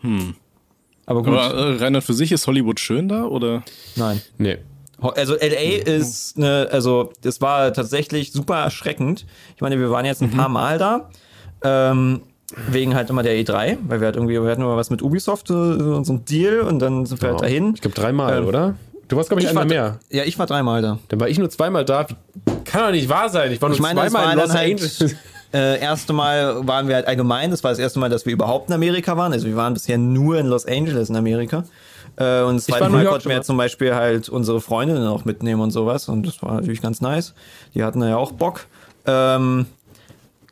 Hm. 0.01 0.35
Aber 1.05 1.23
gut, 1.23 1.33
Aber 1.33 1.53
äh, 1.53 1.75
Reinhard, 1.77 2.03
für 2.03 2.13
sich 2.13 2.31
ist 2.31 2.47
Hollywood 2.47 2.79
schön 2.79 3.07
da 3.09 3.23
oder? 3.25 3.63
nein. 3.95 4.21
Nee. 4.37 4.57
Also 4.99 5.33
LA 5.33 5.81
ist 5.83 6.37
eine, 6.37 6.67
also 6.71 7.11
das 7.21 7.41
war 7.41 7.73
tatsächlich 7.73 8.31
super 8.31 8.57
erschreckend. 8.57 9.25
Ich 9.55 9.61
meine, 9.61 9.79
wir 9.79 9.89
waren 9.89 10.05
jetzt 10.05 10.21
ein 10.21 10.29
paar 10.29 10.47
Mal 10.49 10.77
da. 10.77 11.09
Ähm, 11.63 12.21
wegen 12.69 12.93
halt 12.95 13.09
immer 13.09 13.23
der 13.23 13.33
E3, 13.35 13.77
weil 13.87 13.99
wir 14.01 14.05
halt 14.05 14.15
irgendwie, 14.15 14.33
wir 14.41 14.49
hatten 14.51 14.61
immer 14.61 14.75
was 14.77 14.89
mit 14.89 15.01
Ubisoft, 15.01 15.47
so, 15.47 16.03
so 16.03 16.13
ein 16.13 16.25
Deal 16.25 16.59
und 16.61 16.79
dann 16.79 17.05
sind 17.05 17.21
wir 17.21 17.29
halt 17.29 17.41
dahin. 17.41 17.73
Ich 17.75 17.81
glaube 17.81 17.95
dreimal, 17.95 18.39
Ähm, 18.39 18.45
oder? 18.47 18.75
Du 19.07 19.15
warst, 19.17 19.29
glaube 19.29 19.41
ich, 19.41 19.45
Ich 19.45 19.49
einmal 19.49 19.65
mehr. 19.65 19.99
ja, 20.09 20.23
ich 20.23 20.37
war 20.37 20.45
dreimal 20.45 20.81
da. 20.81 20.99
Dann 21.09 21.19
war 21.19 21.29
ich 21.29 21.37
nur 21.39 21.49
zweimal 21.49 21.83
da. 21.85 22.05
Kann 22.65 22.81
doch 22.85 22.91
nicht 22.91 23.09
wahr 23.09 23.29
sein. 23.29 23.51
Ich 23.51 23.61
war 23.61 23.69
nur 23.69 23.75
Ich 23.75 23.81
meine, 23.81 23.99
zweimal 24.01 24.25
war 24.25 24.33
in 24.33 24.39
Los 24.39 24.53
halt, 24.53 24.71
Angeles. 24.71 25.15
Äh, 25.53 25.79
erste 25.79 26.13
Mal 26.13 26.67
waren 26.67 26.87
wir 26.87 26.95
halt 26.95 27.07
allgemein, 27.07 27.51
das 27.51 27.63
war 27.63 27.71
das 27.71 27.79
erste 27.79 27.99
Mal, 27.99 28.09
dass 28.09 28.25
wir 28.25 28.33
überhaupt 28.33 28.69
in 28.69 28.75
Amerika 28.75 29.17
waren. 29.17 29.33
Also 29.33 29.47
wir 29.47 29.55
waren 29.55 29.73
bisher 29.73 29.97
nur 29.97 30.37
in 30.37 30.47
Los 30.47 30.65
Angeles 30.65 31.09
in 31.09 31.15
Amerika. 31.15 31.65
Äh, 32.15 32.41
und 32.41 32.57
das 32.57 32.65
zweite 32.65 32.89
Mal 32.89 33.05
konnten 33.05 33.29
wir 33.29 33.41
zum 33.41 33.57
Beispiel 33.57 33.93
halt 33.93 34.29
unsere 34.29 34.61
Freundinnen 34.61 35.07
auch 35.07 35.25
mitnehmen 35.25 35.61
und 35.61 35.71
sowas. 35.71 36.07
Und 36.07 36.25
das 36.25 36.41
war 36.41 36.55
natürlich 36.55 36.81
ganz 36.81 37.01
nice. 37.01 37.33
Die 37.73 37.83
hatten 37.83 38.01
ja 38.01 38.17
auch 38.17 38.31
Bock. 38.31 38.65
Ähm, 39.05 39.65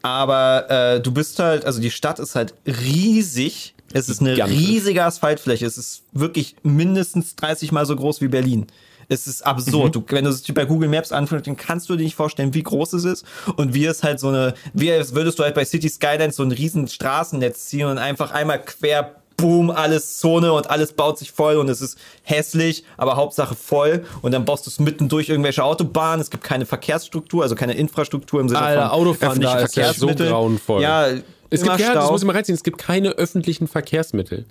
aber 0.02 0.70
äh, 0.70 1.02
du 1.02 1.12
bist 1.12 1.40
halt, 1.40 1.66
also 1.66 1.82
die 1.82 1.92
Stadt 1.92 2.20
ist 2.20 2.36
halt 2.36 2.54
riesig. 2.66 3.76
Es 3.92 4.08
ist 4.08 4.22
eine 4.22 4.38
riesige 4.48 5.04
Asphaltfläche. 5.04 5.66
Es 5.66 5.78
ist 5.78 6.04
wirklich 6.14 6.56
mindestens 6.64 7.36
30 7.36 7.72
mal 7.72 7.86
so 7.86 7.96
groß 7.96 8.22
wie 8.22 8.28
Berlin. 8.28 8.68
Es 9.12 9.26
ist 9.26 9.46
absurd. 9.46 9.96
Du, 9.96 10.04
wenn 10.10 10.24
du 10.24 10.30
es 10.30 10.44
bei 10.54 10.66
Google 10.66 10.88
Maps 10.88 11.12
anfängst, 11.12 11.48
dann 11.48 11.58
kannst 11.58 11.90
du 11.90 11.96
dir 11.96 12.04
nicht 12.04 12.16
vorstellen, 12.16 12.54
wie 12.54 12.62
groß 12.62 12.94
es 12.94 13.04
ist 13.04 13.26
und 13.56 13.74
wie 13.74 13.86
es 13.86 14.04
halt 14.04 14.20
so 14.20 14.28
eine, 14.28 14.54
wie 14.74 14.92
als 14.92 15.16
würdest 15.16 15.40
du 15.40 15.44
halt 15.44 15.56
bei 15.56 15.66
City 15.66 15.90
Skylines 15.90 16.36
so 16.36 16.44
ein 16.44 16.52
riesen 16.52 16.88
Straßennetz 16.88 17.66
ziehen 17.66 17.88
und 17.88 17.98
einfach 17.98 18.32
einmal 18.32 18.64
quer, 18.64 19.16
boom, 19.36 19.72
alles 19.72 20.20
Zone 20.20 20.54
und 20.54 20.70
alles 20.70 20.94
baut 20.94 21.18
sich 21.18 21.32
voll 21.32 21.58
und 21.58 21.70
es 21.70 21.82
ist 21.82 21.98
hässlich, 22.22 22.84
aber 22.98 23.16
Hauptsache 23.16 23.56
voll 23.56 24.06
und 24.22 24.32
dann 24.32 24.46
baust 24.46 24.68
du 24.68 24.70
es 24.70 24.80
mitten 24.80 25.10
durch 25.10 25.30
irgendwelche 25.30 25.64
Autobahnen. 25.64 26.22
Es 26.22 26.30
gibt 26.30 26.44
keine 26.44 26.68
Verkehrsstruktur, 26.68 27.42
also 27.42 27.56
keine 27.56 27.74
Infrastruktur 27.74 28.42
im 28.42 28.50
Sinne 28.50 28.62
Alter, 28.62 28.90
von 28.90 28.92
Autofahren 28.92 29.42
da 29.42 29.60
ist 29.60 29.76
ja 29.76 29.92
so 29.92 30.08
grauenvoll. 30.08 30.84
Ja, 30.84 31.08
Es 31.50 31.64
gibt, 31.64 31.80
ja, 31.80 31.96
das 31.96 32.12
muss 32.12 32.22
ich 32.22 32.28
mal 32.28 32.36
reinziehen, 32.36 32.56
es 32.56 32.64
gibt 32.64 32.78
keine 32.78 33.10
öffentlichen 33.12 33.68
Verkehrsmittel. 33.68 34.46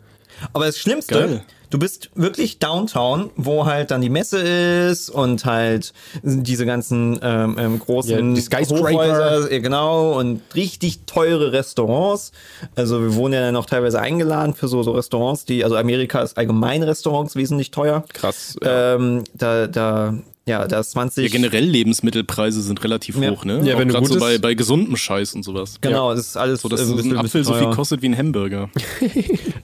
Aber 0.53 0.67
das 0.67 0.79
Schlimmste, 0.79 1.15
Geil. 1.15 1.45
Du 1.71 1.79
bist 1.79 2.11
wirklich 2.15 2.59
Downtown, 2.59 3.31
wo 3.37 3.67
halt 3.67 3.91
dann 3.91 4.01
die 4.01 4.09
Messe 4.11 4.39
ist 4.39 5.11
und 5.11 5.45
halt 5.45 5.93
diese 6.23 6.67
ganzen 6.67 7.19
ähm, 7.23 7.57
ähm, 7.59 7.79
großen 7.79 8.37
Ja. 8.37 8.59
Hochhäuser, 8.61 9.53
ja, 9.53 9.59
genau, 9.59 10.19
und 10.19 10.41
richtig 10.55 11.01
teure 11.07 11.53
Restaurants. 11.53 12.33
Also 12.77 13.01
wir 13.03 13.15
wurden 13.15 13.35
ja 13.35 13.41
dann 13.41 13.57
auch 13.57 13.67
teilweise 13.67 14.01
eingeladen 14.01 14.55
für 14.55 14.69
so, 14.69 14.83
so 14.83 14.93
Restaurants, 14.93 15.45
die, 15.45 15.65
also 15.65 15.77
Amerika 15.77 16.21
ist 16.21 16.37
allgemein 16.39 16.83
Restaurants 16.83 17.37
wesentlich 17.37 17.71
teuer. 17.71 18.05
Krass. 18.13 18.57
Ähm, 18.63 19.25
da, 19.35 19.67
da, 19.67 20.15
ja, 20.47 20.67
da 20.67 20.81
ist 20.81 20.93
20. 20.93 21.25
Ja, 21.25 21.31
generell 21.31 21.65
Lebensmittelpreise 21.65 22.63
sind 22.63 22.83
relativ 22.83 23.21
Ja. 23.21 23.31
hoch, 23.31 23.45
ne? 23.45 23.61
Ja, 23.65 23.75
Auch 23.75 23.81
wenn 23.81 23.89
du 23.89 23.95
grad 23.95 24.07
so 24.07 24.19
bei, 24.19 24.39
bei 24.39 24.55
gesundem 24.55 24.97
Scheiß 24.97 25.35
und 25.35 25.43
sowas. 25.43 25.77
Genau, 25.83 26.15
das 26.15 26.21
ist 26.29 26.37
alles 26.39 26.63
So, 26.63 26.69
dass 26.71 26.81
so 26.81 26.95
ein 26.95 26.97
bisschen- 26.97 27.17
Apfel 27.19 27.45
so 27.45 27.53
viel 27.55 27.69
kostet 27.71 28.01
wie 28.03 28.07
ein 28.09 28.17
Hamburger. 28.17 28.71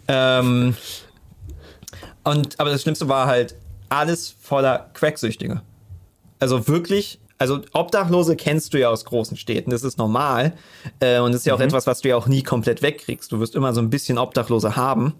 Ähm, 0.07 0.77
und, 2.25 2.59
aber 2.59 2.71
das 2.71 2.83
Schlimmste 2.83 3.09
war 3.09 3.27
halt 3.27 3.57
alles 3.89 4.35
voller 4.41 4.91
Cracksüchtige. 4.95 5.63
Also 6.39 6.67
wirklich, 6.69 7.21
also 7.39 7.61
Obdachlose 7.73 8.37
kennst 8.37 8.75
du 8.75 8.81
ja 8.81 8.89
aus 8.89 9.05
großen 9.05 9.37
Städten, 9.37 9.71
das 9.71 9.83
ist 9.83 9.99
normal. 9.99 10.55
Äh, 11.01 11.21
und 11.21 11.33
das 11.33 11.43
ist 11.43 11.47
ja 11.47 11.55
auch 11.55 11.61
etwas, 11.61 11.87
was 11.87 12.01
du 12.01 12.09
ja 12.09 12.17
auch 12.17 12.27
nie 12.27 12.43
komplett 12.43 12.83
wegkriegst. 12.83 13.31
Du 13.31 13.41
wirst 13.41 13.55
immer 13.55 13.73
so 13.73 13.81
ein 13.81 13.91
bisschen 13.91 14.19
Obdachlose 14.19 14.77
haben. 14.77 15.15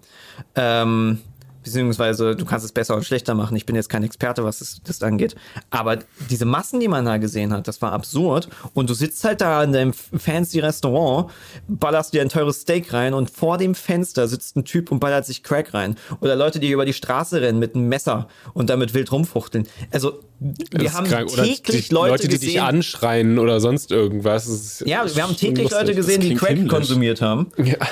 Ähm, 0.55 1.21
beziehungsweise 1.65 2.35
du 2.35 2.45
kannst 2.45 2.63
es 2.63 2.71
besser 2.71 2.95
und 2.95 3.03
schlechter 3.03 3.33
machen. 3.33 3.57
Ich 3.57 3.65
bin 3.65 3.75
jetzt 3.75 3.89
kein 3.89 4.03
Experte, 4.03 4.43
was 4.43 4.59
das, 4.59 4.77
das 4.85 5.01
angeht. 5.01 5.35
Aber 5.71 5.97
diese 6.29 6.45
Massen, 6.45 6.79
die 6.79 6.87
man 6.87 7.05
da 7.05 7.17
gesehen 7.17 7.51
hat, 7.51 7.67
das 7.67 7.81
war 7.81 7.91
absurd. 7.91 8.47
Und 8.73 8.89
du 8.89 8.93
sitzt 8.93 9.23
halt 9.23 9.41
da 9.41 9.63
in 9.63 9.73
deinem 9.73 9.91
fancy 9.91 10.59
Restaurant, 10.59 11.31
ballerst 11.67 12.13
dir 12.13 12.21
ein 12.21 12.29
teures 12.29 12.61
Steak 12.61 12.93
rein 12.93 13.15
und 13.15 13.31
vor 13.31 13.57
dem 13.57 13.73
Fenster 13.73 14.27
sitzt 14.27 14.55
ein 14.55 14.63
Typ 14.63 14.91
und 14.91 14.99
ballert 14.99 15.25
sich 15.25 15.41
Crack 15.41 15.73
rein. 15.73 15.95
Oder 16.21 16.35
Leute, 16.35 16.59
die 16.59 16.69
über 16.69 16.85
die 16.85 16.93
Straße 16.93 17.41
rennen 17.41 17.57
mit 17.57 17.73
einem 17.73 17.89
Messer 17.89 18.27
und 18.53 18.69
damit 18.69 18.93
wild 18.93 19.11
rumfuchteln. 19.11 19.67
Also, 19.91 20.19
wir 20.39 20.93
haben 20.93 21.07
krank. 21.07 21.29
Täglich 21.29 21.87
die 21.87 21.93
Leute, 21.93 22.27
die 22.27 22.37
dich 22.37 22.41
gesehen. 22.41 22.61
anschreien 22.61 23.39
oder 23.39 23.59
sonst 23.59 23.91
irgendwas. 23.91 24.83
Ja, 24.85 25.03
wir 25.13 25.23
haben 25.23 25.35
täglich. 25.35 25.71
Leute 25.71 25.95
gesehen, 25.95 26.21
die 26.21 26.35
Crack 26.35 26.49
himmlisch. 26.49 26.69
konsumiert 26.69 27.21
haben. 27.21 27.47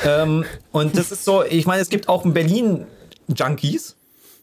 Ähm, 0.06 0.44
und 0.72 0.98
das 0.98 1.12
ist 1.12 1.26
so, 1.26 1.44
ich 1.44 1.66
meine, 1.66 1.82
es 1.82 1.90
gibt 1.90 2.10
auch 2.10 2.26
in 2.26 2.34
Berlin 2.34 2.86
Junkies, 3.28 3.96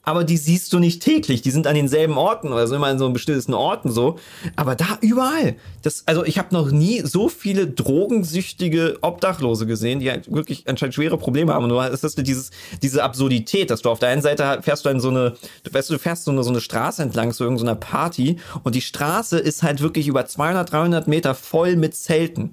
aber 0.02 0.24
die 0.24 0.38
siehst 0.38 0.72
du 0.72 0.78
nicht 0.78 1.02
täglich. 1.02 1.42
Die 1.42 1.50
sind 1.50 1.66
an 1.66 1.74
denselben 1.74 2.16
Orten, 2.16 2.52
also 2.52 2.74
immer 2.74 2.90
in 2.90 2.98
so 2.98 3.10
bestimmten 3.10 3.52
Orten 3.52 3.90
so. 3.92 4.18
Aber 4.56 4.74
da 4.74 4.98
überall. 5.02 5.56
Das, 5.82 6.04
also 6.06 6.24
ich 6.24 6.38
habe 6.38 6.54
noch 6.54 6.70
nie 6.70 7.02
so 7.02 7.28
viele 7.28 7.66
drogensüchtige 7.66 8.98
Obdachlose 9.02 9.66
gesehen, 9.66 10.00
die 10.00 10.10
halt 10.10 10.32
wirklich 10.32 10.66
anscheinend 10.68 10.94
schwere 10.94 11.18
Probleme 11.18 11.52
haben. 11.52 11.64
Und 11.64 11.70
du 11.70 11.80
hast 11.80 12.26
dieses, 12.26 12.50
diese 12.82 13.04
Absurdität, 13.04 13.70
dass 13.70 13.82
du 13.82 13.90
auf 13.90 13.98
der 13.98 14.08
einen 14.08 14.22
Seite 14.22 14.60
fährst 14.62 14.86
du 14.86 14.88
in 14.88 15.00
so 15.00 15.10
eine, 15.10 15.34
du 15.64 15.74
weißt 15.74 15.90
du, 15.90 15.94
du 15.94 16.00
fährst 16.00 16.24
so 16.24 16.30
eine, 16.30 16.42
so 16.42 16.50
eine 16.50 16.62
Straße 16.62 17.02
entlang 17.02 17.32
zu 17.32 17.44
irgendeiner 17.44 17.74
Party 17.74 18.36
und 18.64 18.74
die 18.74 18.80
Straße 18.80 19.38
ist 19.38 19.62
halt 19.62 19.82
wirklich 19.82 20.08
über 20.08 20.24
200, 20.24 20.72
300 20.72 21.08
Meter 21.08 21.34
voll 21.34 21.76
mit 21.76 21.94
Zelten 21.94 22.52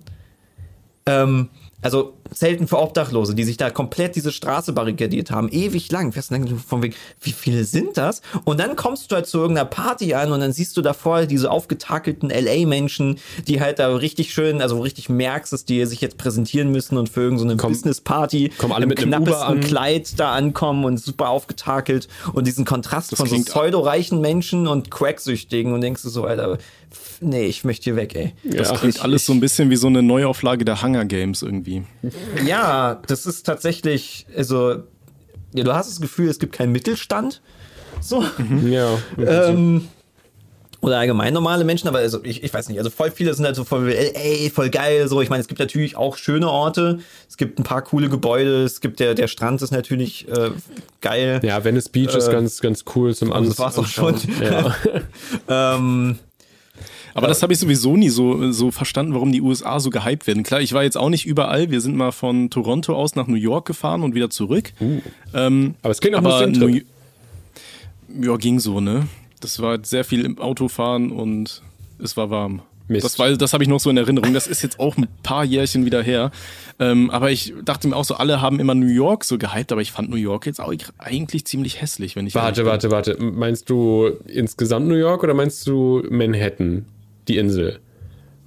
ähm, 1.08 1.50
also 1.82 2.14
Zelten 2.34 2.68
für 2.68 2.80
Obdachlose, 2.80 3.36
die 3.36 3.44
sich 3.44 3.58
da 3.58 3.70
komplett 3.70 4.16
diese 4.16 4.32
Straße 4.32 4.74
barrikadiert 4.74 5.32
haben, 5.32 5.48
ewig 5.50 5.92
lang. 5.92 6.12
Fährst 6.12 6.32
dann 6.32 6.58
von 6.60 6.82
wegen, 6.82 6.96
wie 7.22 7.32
viele 7.32 7.64
sind 7.64 7.98
das? 7.98 8.22
Und 8.46 8.60
dann 8.60 8.76
kommst 8.76 9.12
du 9.12 9.16
halt 9.16 9.28
zu 9.28 9.38
irgendeiner 9.38 9.70
Party 9.70 10.14
an 10.14 10.32
und 10.32 10.40
dann 10.40 10.52
siehst 10.52 10.76
du 10.76 10.82
davor 10.82 11.26
diese 11.26 11.52
aufgetakelten 11.52 12.30
LA-Menschen, 12.30 13.20
die 13.48 13.62
halt 13.62 13.80
da 13.80 13.96
richtig 13.96 14.34
schön, 14.34 14.62
also 14.62 14.80
richtig 14.82 15.10
merkst, 15.10 15.54
dass 15.54 15.66
die 15.66 15.86
sich 15.86 16.02
jetzt 16.02 16.18
präsentieren 16.18 16.72
müssen 16.72 16.98
und 16.98 17.10
für 17.10 17.22
irgendeine 17.22 17.58
Komm- 17.58 17.74
Business-Party 17.74 18.50
kommen 18.58 18.74
alle 18.74 18.88
mit 18.88 19.00
einem 19.00 19.12
knappesten 19.12 19.48
an. 19.48 19.62
Kleid 19.62 20.20
da 20.20 20.34
ankommen 20.34 20.84
und 20.84 20.98
super 21.00 21.30
aufgetakelt 21.30 22.08
und 22.34 22.48
diesen 22.48 22.66
Kontrast 22.66 23.16
von 23.16 23.28
so 23.28 23.36
pseudo-reichen 23.36 24.20
Menschen 24.20 24.68
und 24.68 24.90
Cracksüchtigen 24.90 25.74
und 25.74 25.82
denkst 25.82 26.02
du 26.02 26.10
so, 26.10 26.26
Alter, 26.26 26.58
nee, 27.22 27.46
ich 27.46 27.64
möchte 27.64 27.86
hier 27.86 27.96
weg, 27.96 28.16
ey. 28.16 28.34
Das 28.44 28.70
Ja. 28.70 28.78
klingt 28.78 29.02
alles 29.02 29.26
so 29.26 29.34
ein 29.34 29.40
bisschen 29.40 29.70
wie 29.70 29.76
so 29.76 29.88
eine 29.88 30.02
Neuauflage 30.04 30.66
der 30.66 30.82
Hunger 30.82 31.06
Games 31.06 31.42
irgendwie. 31.42 31.84
Ja, 32.46 33.02
das 33.08 33.26
ist 33.26 33.44
tatsächlich, 33.46 34.26
also, 34.36 34.84
ja, 35.54 35.64
du 35.64 35.74
hast 35.74 35.90
das 35.90 36.02
Gefühl, 36.02 36.30
es 36.30 36.40
gibt 36.40 36.54
keinen 36.54 36.72
Mittelstand. 36.72 37.42
So. 38.02 38.24
Ja. 38.66 38.98
Ähm, 39.18 39.88
oder 40.80 41.00
allgemein 41.00 41.34
normale 41.34 41.64
Menschen, 41.64 41.88
aber 41.88 41.98
also 41.98 42.20
ich, 42.24 42.44
ich 42.44 42.54
weiß 42.54 42.70
nicht, 42.70 42.78
also 42.78 42.92
voll 42.92 43.10
viele 43.10 43.34
sind 43.34 43.44
halt 43.46 43.56
so 43.56 43.64
voll, 43.64 43.90
ey, 43.92 44.52
voll 44.54 44.70
geil, 44.70 45.08
so. 45.08 45.20
Ich 45.22 45.30
meine, 45.32 45.42
es 45.42 45.48
gibt 45.48 45.60
natürlich 45.60 45.96
auch 45.96 46.18
schöne 46.18 46.48
Orte, 46.52 47.00
es 47.28 47.36
gibt 47.38 47.58
ein 47.60 47.64
paar 47.64 47.82
coole 47.82 48.10
Gebäude, 48.10 48.64
es 48.64 48.80
gibt 48.80 49.00
der, 49.00 49.16
der 49.16 49.28
Strand 49.28 49.64
ist 49.64 49.72
natürlich 49.72 50.28
äh, 50.30 50.52
geil. 51.02 51.40
ja, 51.44 51.64
Venice 51.64 51.90
Beach 51.90 52.14
ist 52.16 52.28
Äh, 52.28 52.32
ganz, 52.32 52.62
ganz 52.62 52.86
cool 52.96 53.16
zum 53.16 53.30
das 53.32 53.58
war's 53.58 53.80
auch 53.80 53.88
schon. 53.88 54.16
Ja. 54.40 54.76
ähm, 55.76 56.20
Aber 57.18 57.28
das 57.28 57.42
habe 57.44 57.52
ich 57.52 57.60
sowieso 57.60 57.98
nie 57.98 58.10
so, 58.10 58.52
so 58.52 58.72
verstanden, 58.72 59.14
warum 59.14 59.32
die 59.32 59.42
USA 59.42 59.80
so 59.80 59.90
gehypt 59.90 60.28
werden. 60.28 60.44
Klar, 60.44 60.62
ich 60.62 60.72
war 60.74 60.84
jetzt 60.84 60.98
auch 60.98 61.10
nicht 61.10 61.26
überall. 61.26 61.72
Wir 61.72 61.82
sind 61.82 61.96
mal 61.96 62.12
von 62.12 62.50
Toronto 62.50 62.96
aus 62.96 63.16
nach 63.16 63.28
New 63.28 63.36
York 63.36 63.66
gefahren 63.66 64.04
und 64.04 64.14
wieder 64.16 64.30
zurück. 64.30 64.72
Ähm, 65.34 65.76
Aber 65.82 65.92
es 65.92 66.00
klingt 66.00 66.16
auch 66.16 66.20
aber. 66.24 66.48
New 66.48 66.80
Ja, 68.22 68.38
ging 68.38 68.60
so, 68.60 68.80
ne? 68.80 69.08
Das 69.40 69.60
war 69.62 69.78
sehr 69.84 70.04
viel 70.04 70.26
im 70.26 70.38
Autofahren 70.40 71.12
und 71.12 71.62
es 72.02 72.16
war 72.18 72.30
warm. 72.30 72.62
Mist. 72.90 73.04
Das, 73.04 73.20
war- 73.20 73.36
das 73.36 73.52
habe 73.52 73.64
ich 73.64 73.70
noch 73.70 73.80
so 73.82 73.90
in 73.90 73.98
Erinnerung. 73.98 74.34
Das 74.34 74.48
ist 74.48 74.62
jetzt 74.64 74.80
auch 74.80 74.96
ein 74.96 75.08
paar 75.22 75.44
Jährchen 75.44 75.86
wieder 75.86 76.02
her. 76.02 76.32
Ähm, 76.80 77.10
aber 77.10 77.32
ich 77.32 77.54
dachte 77.66 77.88
mir 77.90 77.96
auch 77.98 78.06
so, 78.06 78.16
alle 78.16 78.40
haben 78.42 78.60
immer 78.62 78.76
New 78.76 78.88
York 78.88 79.26
so 79.26 79.38
gehypt, 79.38 79.72
aber 79.74 79.82
ich 79.82 79.92
fand 79.92 80.10
New 80.10 80.16
York 80.16 80.46
jetzt 80.46 80.62
auch 80.62 80.74
eigentlich 80.98 81.46
ziemlich 81.46 81.82
hässlich, 81.82 82.16
wenn 82.16 82.28
ich 82.28 82.36
Warte, 82.36 82.66
warte, 82.66 82.90
warte. 82.90 83.18
Meinst 83.20 83.70
du 83.70 84.12
insgesamt 84.28 84.88
New 84.88 84.96
York 84.96 85.24
oder 85.24 85.34
meinst 85.34 85.68
du 85.68 86.02
Manhattan, 86.10 86.86
die 87.28 87.38
Insel? 87.38 87.80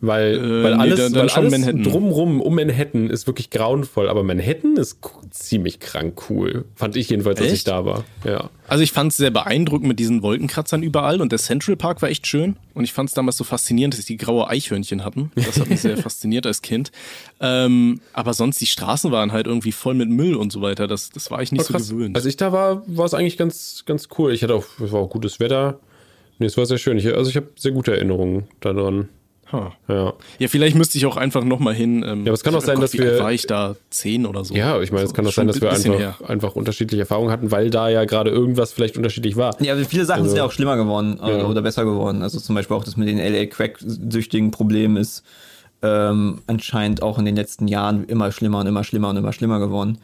Weil, 0.02 0.36
Äh, 0.36 0.62
weil 0.64 0.76
nee, 0.76 0.80
alles, 0.82 0.98
dann- 0.98 1.12
dann 1.12 1.28
weil 1.28 1.34
alles 1.36 1.50
Manhattan. 1.50 1.82
drumrum 1.82 2.40
um 2.40 2.54
Manhattan 2.54 3.10
ist 3.10 3.26
wirklich 3.26 3.50
grauenvoll, 3.50 4.08
aber 4.08 4.22
Manhattan 4.22 4.78
ist 4.78 4.98
ziemlich 5.28 5.78
krank 5.78 6.22
cool. 6.30 6.64
Fand 6.74 6.96
ich 6.96 7.10
jedenfalls, 7.10 7.38
als 7.38 7.52
ich 7.52 7.64
da 7.64 7.84
war. 7.84 8.04
Ja. 8.24 8.48
Also 8.66 8.82
ich 8.82 8.92
fand 8.92 9.12
es 9.12 9.18
sehr 9.18 9.30
beeindruckend 9.30 9.86
mit 9.88 9.98
diesen 9.98 10.22
Wolkenkratzern 10.22 10.82
überall 10.82 11.20
und 11.20 11.32
der 11.32 11.38
Central 11.38 11.76
Park 11.76 12.00
war 12.00 12.08
echt 12.08 12.26
schön. 12.26 12.56
Und 12.72 12.84
ich 12.84 12.94
fand 12.94 13.10
es 13.10 13.14
damals 13.14 13.36
so 13.36 13.44
faszinierend, 13.44 13.92
dass 13.98 14.06
die 14.06 14.16
graue 14.16 14.48
Eichhörnchen 14.48 15.04
hatten. 15.04 15.32
Das 15.34 15.60
hat 15.60 15.68
mich 15.68 15.82
sehr 15.82 15.96
fasziniert 15.98 16.46
als 16.46 16.62
Kind. 16.62 16.92
Ähm, 17.38 18.00
aber 18.14 18.32
sonst, 18.32 18.58
die 18.62 18.66
Straßen 18.66 19.12
waren 19.12 19.32
halt 19.32 19.46
irgendwie 19.46 19.72
voll 19.72 19.92
mit 19.92 20.08
Müll 20.08 20.34
und 20.34 20.50
so 20.50 20.62
weiter. 20.62 20.86
Das, 20.86 21.10
das 21.10 21.30
war 21.30 21.42
ich 21.42 21.52
nicht 21.52 21.70
War 21.70 21.78
so 21.78 21.94
gewöhnt. 21.96 22.16
Als 22.16 22.24
ich 22.24 22.38
da 22.38 22.52
war, 22.52 22.82
war 22.86 23.04
es 23.04 23.12
eigentlich 23.12 23.36
ganz, 23.36 23.82
ganz 23.84 24.08
cool. 24.16 24.32
Ich 24.32 24.42
hatte 24.42 24.54
auch, 24.54 24.64
es 24.82 24.92
war 24.92 25.00
auch 25.00 25.10
gutes 25.10 25.40
Wetter. 25.40 25.78
Nee, 26.40 26.46
es 26.46 26.56
war 26.56 26.66
sehr 26.66 26.78
schön. 26.78 26.98
Ich, 26.98 27.06
also 27.14 27.30
ich 27.30 27.36
habe 27.36 27.46
sehr 27.56 27.70
gute 27.70 27.92
Erinnerungen 27.92 28.48
daran. 28.60 29.08
Ha. 29.52 29.72
Ja. 29.88 30.12
Ja, 30.38 30.48
vielleicht 30.48 30.76
müsste 30.76 30.96
ich 30.96 31.06
auch 31.06 31.16
einfach 31.16 31.42
nochmal 31.44 31.74
hin. 31.74 32.04
Ähm, 32.06 32.20
Ja, 32.20 32.26
aber 32.26 32.32
es 32.34 32.44
kann 32.44 32.54
auch 32.54 32.60
sein, 32.60 32.80
dass 32.80 32.92
wie 32.94 32.98
wir- 32.98 33.18
war 33.18 33.32
ich 33.32 33.46
da 33.48 33.74
zehn 33.90 34.24
oder 34.24 34.44
so. 34.44 34.54
Ja, 34.54 34.80
ich 34.80 34.92
meine, 34.92 35.04
es 35.04 35.12
kann 35.12 35.26
auch 35.26 35.32
sein, 35.32 35.48
dass 35.48 35.60
wir 35.60 35.70
einfach, 35.72 36.20
einfach 36.22 36.54
unterschiedliche 36.56 37.02
Erfahrungen 37.02 37.30
hatten, 37.32 37.50
weil 37.50 37.68
da 37.68 37.88
ja 37.88 38.04
gerade 38.04 38.30
irgendwas 38.30 38.72
vielleicht 38.72 38.96
unterschiedlich 38.96 39.36
war. 39.36 39.60
Ja, 39.60 39.72
aber 39.74 39.84
viele 39.84 40.04
Sachen 40.04 40.20
Also- 40.20 40.30
sind 40.30 40.38
ja 40.38 40.44
auch 40.44 40.52
schlimmer 40.52 40.76
geworden 40.76 41.18
äh, 41.22 41.38
Ja. 41.40 41.46
oder 41.46 41.62
besser 41.62 41.84
geworden. 41.84 42.22
Also 42.22 42.38
zum 42.38 42.54
Beispiel 42.54 42.76
auch 42.76 42.84
das 42.84 42.96
mit 42.96 43.08
den 43.08 43.18
LA-Crack-süchtigen 43.18 44.50
Problemen 44.50 44.96
ist 44.96 45.24
ähm, 45.82 46.42
anscheinend 46.46 47.02
auch 47.02 47.18
in 47.18 47.24
den 47.24 47.34
letzten 47.36 47.66
Jahren 47.66 48.04
immer 48.04 48.30
schlimmer 48.32 48.60
und 48.60 48.66
immer 48.66 48.84
schlimmer 48.84 49.08
und 49.10 49.16
immer 49.16 49.32
schlimmer 49.32 49.58
geworden. 49.58 49.98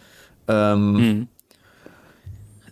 Ähm, 0.49 0.93
Mhm. 0.93 1.28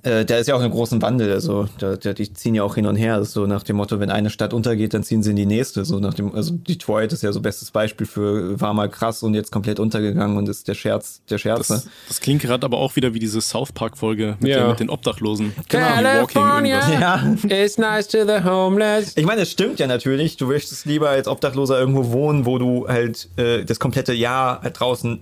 Äh, 0.04 0.24
da 0.24 0.36
ist 0.38 0.46
ja 0.46 0.54
auch 0.54 0.60
ein 0.60 0.70
großen 0.70 1.02
Wandel. 1.02 1.32
Also 1.32 1.66
da, 1.78 1.96
da, 1.96 2.12
die 2.12 2.32
ziehen 2.32 2.54
ja 2.54 2.62
auch 2.62 2.74
hin 2.76 2.86
und 2.86 2.96
her. 2.96 3.18
Das 3.18 3.28
ist 3.28 3.34
so 3.34 3.46
nach 3.46 3.62
dem 3.62 3.76
Motto, 3.76 3.98
wenn 4.00 4.10
eine 4.10 4.30
Stadt 4.30 4.52
untergeht, 4.54 4.94
dann 4.94 5.02
ziehen 5.02 5.22
sie 5.22 5.30
in 5.30 5.36
die 5.36 5.46
nächste. 5.46 5.84
So 5.84 5.98
nach 5.98 6.14
dem, 6.14 6.34
also 6.34 6.54
Detroit 6.54 7.12
ist 7.12 7.22
ja 7.22 7.32
so 7.32 7.40
bestes 7.40 7.70
Beispiel 7.70 8.06
für 8.06 8.60
war 8.60 8.74
mal 8.74 8.88
krass 8.88 9.22
und 9.22 9.34
jetzt 9.34 9.50
komplett 9.50 9.80
untergegangen 9.80 10.36
und 10.36 10.48
ist 10.48 10.68
der 10.68 10.74
Scherz, 10.74 11.22
der 11.30 11.38
Scherze. 11.38 11.74
Das, 11.74 11.88
das 12.08 12.20
klingt 12.20 12.42
gerade 12.42 12.64
aber 12.64 12.78
auch 12.78 12.94
wieder 12.96 13.14
wie 13.14 13.18
diese 13.18 13.40
South 13.40 13.72
Park-Folge 13.72 14.36
mit, 14.40 14.50
Ja. 14.50 14.60
den- 14.60 14.68
mit 14.70 14.80
den 14.80 14.90
Obdachlosen. 14.90 15.52
Die 15.72 15.76
Walking 15.76 16.42
irgendwas. 16.42 16.90
ja. 17.00 17.34
It's 17.64 17.78
nice 17.78 18.06
to 18.08 18.18
the 18.26 18.44
homeless. 18.44 19.16
Ich 19.16 19.24
meine, 19.26 19.42
es 19.42 19.50
stimmt 19.50 19.78
ja 19.80 19.86
natürlich. 19.86 20.36
Du 20.36 20.46
möchtest 20.46 20.86
lieber 20.86 21.08
als 21.10 21.28
Obdachloser 21.28 21.78
irgendwo 21.78 22.12
wohnen, 22.12 22.46
wo 22.46 22.58
du 22.58 22.86
halt 22.88 23.28
äh, 23.36 23.64
das 23.64 23.80
komplette 23.80 24.12
Jahr 24.12 24.60
halt 24.62 24.78
draußen 24.78 25.20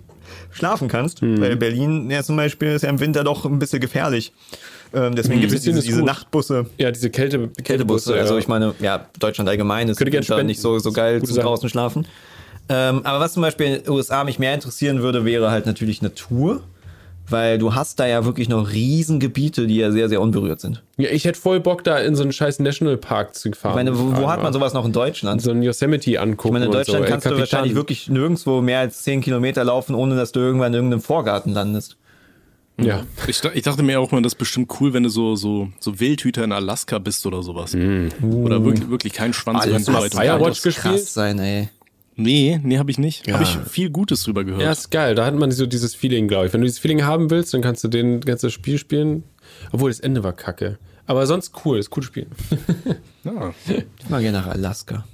schlafen 0.50 0.88
kannst. 0.88 1.22
Mhm. 1.22 1.40
Weil 1.40 1.56
Berlin 1.56 2.10
ja 2.10 2.22
zum 2.22 2.36
Beispiel 2.36 2.68
ist 2.68 2.82
ja 2.82 2.90
im 2.90 3.00
Winter 3.00 3.24
doch 3.24 3.44
ein 3.44 3.58
bisschen 3.58 3.80
gefährlich. 3.80 4.32
Ähm, 4.94 5.14
deswegen 5.14 5.40
gibt 5.40 5.52
es 5.52 5.62
diese, 5.62 5.80
diese. 5.80 6.02
Nachtbusse. 6.02 6.66
Ja, 6.78 6.90
diese 6.90 7.10
Kälte, 7.10 7.48
Kältebusse. 7.64 8.14
Also 8.14 8.36
ich 8.36 8.48
meine, 8.48 8.74
ja, 8.80 9.06
Deutschland 9.18 9.48
allgemein 9.48 9.88
ist 9.88 9.96
Könnte 9.96 10.12
Winter 10.12 10.42
nicht 10.42 10.60
so, 10.60 10.78
so 10.78 10.92
geil 10.92 11.24
Sache. 11.24 11.40
draußen 11.40 11.68
schlafen. 11.68 12.06
Ähm, 12.68 13.00
aber 13.04 13.20
was 13.20 13.32
zum 13.32 13.42
Beispiel 13.42 13.66
in 13.66 13.82
den 13.82 13.90
USA 13.90 14.24
mich 14.24 14.38
mehr 14.38 14.54
interessieren 14.54 15.02
würde, 15.02 15.24
wäre 15.24 15.50
halt 15.50 15.66
natürlich 15.66 16.02
Natur. 16.02 16.62
Weil 17.28 17.56
du 17.58 17.74
hast 17.74 17.98
da 18.00 18.06
ja 18.06 18.24
wirklich 18.24 18.48
noch 18.48 18.70
Riesengebiete, 18.72 19.66
die 19.66 19.76
ja 19.76 19.90
sehr, 19.90 20.08
sehr 20.08 20.20
unberührt 20.20 20.60
sind. 20.60 20.82
Ja, 20.96 21.08
ich 21.10 21.24
hätte 21.24 21.38
voll 21.40 21.60
Bock, 21.60 21.82
da 21.84 21.98
in 21.98 22.14
so 22.14 22.22
einen 22.22 22.32
scheiß 22.32 22.58
Nationalpark 22.58 23.34
zu 23.34 23.52
fahren. 23.52 23.72
Ich 23.72 23.76
meine, 23.76 23.98
wo, 23.98 24.16
wo 24.22 24.28
hat 24.28 24.42
man 24.42 24.52
sowas 24.52 24.74
noch 24.74 24.84
in 24.84 24.92
Deutschland? 24.92 25.40
So 25.40 25.50
ein 25.52 25.62
Yosemite 25.62 26.20
angucken. 26.20 26.48
Ich 26.48 26.52
meine, 26.52 26.64
in 26.66 26.72
Deutschland 26.72 26.98
so. 26.98 27.04
Ey, 27.04 27.10
kannst 27.10 27.26
du 27.26 27.30
Kapitan. 27.30 27.40
wahrscheinlich 27.40 27.74
wirklich 27.74 28.08
nirgendwo 28.08 28.60
mehr 28.60 28.80
als 28.80 29.02
10 29.02 29.20
Kilometer 29.22 29.64
laufen, 29.64 29.94
ohne 29.94 30.16
dass 30.16 30.32
du 30.32 30.40
irgendwann 30.40 30.72
in 30.72 30.74
irgendeinem 30.74 31.00
Vorgarten 31.00 31.52
landest. 31.52 31.96
Ja. 32.80 33.04
Ich, 33.26 33.42
ich 33.54 33.62
dachte 33.62 33.82
mir 33.82 34.00
auch 34.00 34.10
mal, 34.10 34.22
das 34.22 34.32
ist 34.32 34.38
bestimmt 34.38 34.70
cool, 34.80 34.92
wenn 34.92 35.02
du 35.02 35.08
so, 35.08 35.36
so, 35.36 35.68
so 35.78 36.00
Wildhüter 36.00 36.42
in 36.42 36.52
Alaska 36.52 36.98
bist 36.98 37.24
oder 37.26 37.42
sowas. 37.42 37.74
Mhm. 37.74 38.10
Oder 38.22 38.64
wirklich, 38.64 38.88
wirklich 38.90 39.12
kein 39.12 39.32
Schwanz 39.32 39.64
oder 39.64 39.74
Alaska. 39.76 39.92
so 39.92 39.98
weit. 39.98 40.12
Firewatch 40.14 40.56
Das 40.56 40.62
gespielt? 40.62 40.94
krass 40.96 41.14
sein, 41.14 41.38
ey. 41.38 41.68
Nee, 42.14 42.60
nee, 42.62 42.78
habe 42.78 42.90
ich 42.90 42.98
nicht. 42.98 43.26
Ja. 43.26 43.34
Habe 43.34 43.44
ich 43.44 43.56
viel 43.70 43.88
Gutes 43.90 44.22
drüber 44.24 44.44
gehört. 44.44 44.62
Ja, 44.62 44.72
ist 44.72 44.90
geil. 44.90 45.14
Da 45.14 45.24
hat 45.24 45.34
man 45.34 45.50
so 45.50 45.66
dieses 45.66 45.94
Feeling, 45.94 46.28
glaube 46.28 46.46
ich. 46.46 46.52
Wenn 46.52 46.60
du 46.60 46.66
dieses 46.66 46.78
Feeling 46.78 47.04
haben 47.04 47.30
willst, 47.30 47.54
dann 47.54 47.62
kannst 47.62 47.82
du 47.84 47.88
den 47.88 48.20
das 48.20 48.52
Spiel 48.52 48.76
spielen. 48.78 49.24
Obwohl 49.72 49.90
das 49.90 50.00
Ende 50.00 50.22
war 50.22 50.32
kacke. 50.34 50.78
Aber 51.06 51.26
sonst 51.26 51.52
cool, 51.64 51.78
ist 51.78 51.94
cool 51.96 52.02
spielen. 52.02 52.30
Ja. 53.24 53.54
Ich 53.68 54.10
mag 54.10 54.20
gerne 54.22 54.38
nach 54.38 54.48
Alaska. 54.48 55.04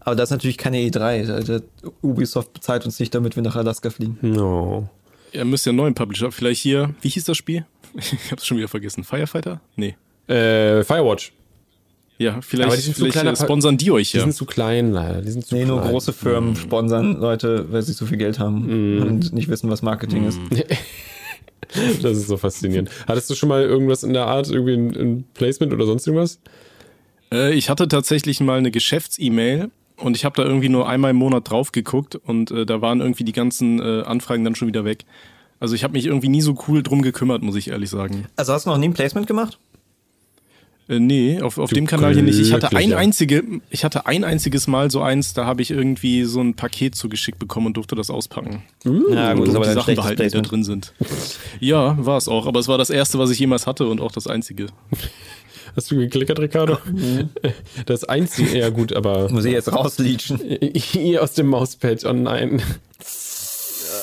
Aber 0.00 0.16
das 0.16 0.28
ist 0.28 0.32
natürlich 0.32 0.56
keine 0.56 0.78
E3. 0.78 1.26
Da- 1.26 1.58
da- 1.58 1.90
Ubisoft 2.00 2.54
bezahlt 2.54 2.86
uns 2.86 2.98
nicht, 2.98 3.14
damit 3.14 3.36
wir 3.36 3.42
nach 3.42 3.56
Alaska 3.56 3.90
fliegen. 3.90 4.16
No. 4.22 4.88
Ihr 5.32 5.44
müsst 5.44 5.66
ja 5.66 5.70
einen 5.70 5.76
neuen 5.76 5.94
Publisher. 5.94 6.32
Vielleicht 6.32 6.62
hier, 6.62 6.94
wie 7.02 7.08
hieß 7.10 7.24
das 7.24 7.36
Spiel? 7.36 7.66
Ich 7.94 8.30
hab's 8.32 8.46
schon 8.46 8.56
wieder 8.56 8.68
vergessen. 8.68 9.04
Firefighter? 9.04 9.60
Nee. 9.76 9.96
Äh, 10.28 10.82
Firewatch. 10.82 11.32
Ja, 12.22 12.40
vielleicht, 12.40 12.68
Aber 12.68 12.76
die 12.76 12.82
sind 12.82 12.94
zu 12.94 13.00
vielleicht 13.02 13.14
kleiner 13.14 13.32
äh, 13.32 13.36
sponsern 13.36 13.76
die 13.76 13.90
euch 13.90 14.12
Die 14.12 14.18
ja. 14.18 14.22
sind 14.22 14.32
zu 14.32 14.46
klein, 14.46 14.92
leider. 14.92 15.22
Die 15.22 15.30
sind 15.30 15.44
zu 15.46 15.54
Nee, 15.54 15.64
nur 15.64 15.80
klein. 15.80 15.90
große 15.90 16.12
Firmen 16.12 16.56
sponsern 16.56 17.18
Leute, 17.20 17.66
weil 17.70 17.82
sie 17.82 17.92
so 17.92 18.06
viel 18.06 18.18
Geld 18.18 18.38
haben 18.38 19.00
und 19.02 19.32
nicht 19.32 19.48
wissen, 19.48 19.68
was 19.70 19.82
Marketing 19.82 20.26
ist. 20.26 20.38
Das 22.02 22.18
ist 22.18 22.28
so 22.28 22.36
faszinierend. 22.36 22.90
Hattest 23.06 23.30
du 23.30 23.34
schon 23.34 23.48
mal 23.48 23.62
irgendwas 23.62 24.02
in 24.02 24.12
der 24.12 24.26
Art, 24.26 24.50
irgendwie 24.50 24.74
ein, 24.74 24.90
ein 24.90 25.24
Placement 25.32 25.72
oder 25.72 25.86
sonst 25.86 26.06
irgendwas? 26.06 26.38
Äh, 27.32 27.54
ich 27.54 27.70
hatte 27.70 27.88
tatsächlich 27.88 28.40
mal 28.40 28.58
eine 28.58 28.70
Geschäfts-E-Mail 28.70 29.70
und 29.96 30.16
ich 30.16 30.24
habe 30.24 30.36
da 30.36 30.46
irgendwie 30.46 30.68
nur 30.68 30.88
einmal 30.88 31.12
im 31.12 31.16
Monat 31.16 31.50
drauf 31.50 31.72
geguckt 31.72 32.16
und 32.16 32.50
äh, 32.50 32.66
da 32.66 32.82
waren 32.82 33.00
irgendwie 33.00 33.24
die 33.24 33.32
ganzen 33.32 33.80
äh, 33.80 34.02
Anfragen 34.02 34.44
dann 34.44 34.54
schon 34.54 34.68
wieder 34.68 34.84
weg. 34.84 35.04
Also 35.60 35.74
ich 35.74 35.84
habe 35.84 35.92
mich 35.92 36.06
irgendwie 36.06 36.28
nie 36.28 36.42
so 36.42 36.56
cool 36.68 36.82
drum 36.82 37.02
gekümmert, 37.02 37.42
muss 37.42 37.56
ich 37.56 37.68
ehrlich 37.68 37.88
sagen. 37.88 38.26
Also 38.36 38.52
hast 38.52 38.66
du 38.66 38.70
noch 38.70 38.78
nie 38.78 38.88
ein 38.88 38.94
Placement 38.94 39.26
gemacht? 39.26 39.58
Äh, 40.88 40.98
nee, 40.98 41.40
auf, 41.40 41.58
auf 41.58 41.70
Du 41.70 41.74
dem 41.76 41.86
Kanal 41.86 42.12
hier 42.14 42.22
nicht. 42.22 42.38
Ich 42.40 42.52
hatte 42.52 42.74
ein 42.74 42.92
einzige, 42.92 43.42
ich 43.70 43.84
hatte 43.84 44.06
ein 44.06 44.24
einziges 44.24 44.66
Mal 44.66 44.90
so 44.90 45.00
eins, 45.00 45.32
da 45.32 45.46
habe 45.46 45.62
ich 45.62 45.70
irgendwie 45.70 46.24
so 46.24 46.40
ein 46.40 46.54
Paket 46.54 46.94
zugeschickt 46.96 47.38
bekommen 47.38 47.66
und 47.68 47.76
durfte 47.76 47.94
das 47.94 48.10
auspacken. 48.10 48.62
Ja, 48.84 49.30
und 49.32 49.36
gut, 49.38 49.46
das 49.48 49.54
ist 49.54 49.56
aber 49.56 49.66
die 49.66 49.72
Sachen 49.74 49.94
behalten, 49.94 50.22
die 50.22 50.28
da 50.30 50.40
drin 50.40 50.64
sind. 50.64 50.92
Ja, 51.60 51.96
war 52.04 52.16
es 52.16 52.26
auch. 52.28 52.46
Aber 52.46 52.58
es 52.60 52.68
war 52.68 52.78
das 52.78 52.90
erste, 52.90 53.18
was 53.18 53.30
ich 53.30 53.38
jemals 53.38 53.66
hatte 53.66 53.86
und 53.86 54.00
auch 54.00 54.12
das 54.12 54.26
einzige. 54.26 54.66
Hast 55.76 55.90
du 55.90 55.96
geklickert, 55.96 56.38
Ricardo? 56.38 56.76
Das 57.86 58.04
einzige, 58.04 58.58
ja 58.58 58.68
gut, 58.68 58.92
aber 58.92 59.28
Muss 59.32 59.46
ich 59.46 59.52
jetzt 59.52 59.72
rausleachen? 59.72 60.38
ihr 60.94 61.22
aus 61.22 61.32
dem 61.32 61.46
Mauspad, 61.46 62.04
oh 62.04 62.12
nein. 62.12 62.60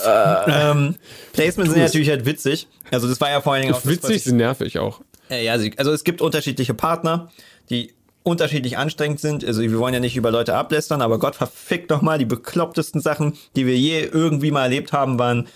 ähm, 0.07 0.95
Placements 1.33 1.73
sind 1.73 1.81
natürlich 1.83 2.09
halt 2.09 2.25
witzig. 2.25 2.67
Also 2.91 3.07
das 3.07 3.19
war 3.21 3.29
ja 3.29 3.41
vor 3.41 3.53
allen 3.53 3.63
Dingen 3.63 3.73
auch 3.75 3.79
das, 3.81 3.85
was 3.87 3.93
Witzig, 3.97 4.15
ich- 4.15 4.23
sind 4.23 4.37
nervig 4.37 4.79
auch. 4.79 5.01
Äh, 5.29 5.45
Ja, 5.45 5.53
also 5.77 5.91
es 5.91 6.03
gibt 6.03 6.21
unterschiedliche 6.21 6.73
Partner, 6.73 7.29
die 7.69 7.93
unterschiedlich 8.23 8.77
anstrengend 8.77 9.19
sind. 9.19 9.45
Also 9.45 9.61
wir 9.61 9.77
wollen 9.79 9.93
ja 9.93 9.99
nicht 9.99 10.15
über 10.17 10.31
Leute 10.31 10.55
ablästern, 10.55 11.01
aber 11.01 11.19
Gott 11.19 11.35
verfickt 11.35 11.89
doch 11.91 12.01
mal, 12.01 12.17
die 12.17 12.25
beklopptesten 12.25 13.01
Sachen, 13.01 13.33
die 13.55 13.65
wir 13.65 13.77
je 13.77 14.01
irgendwie 14.03 14.51
mal 14.51 14.63
erlebt 14.63 14.91
haben, 14.93 15.17
waren 15.17 15.47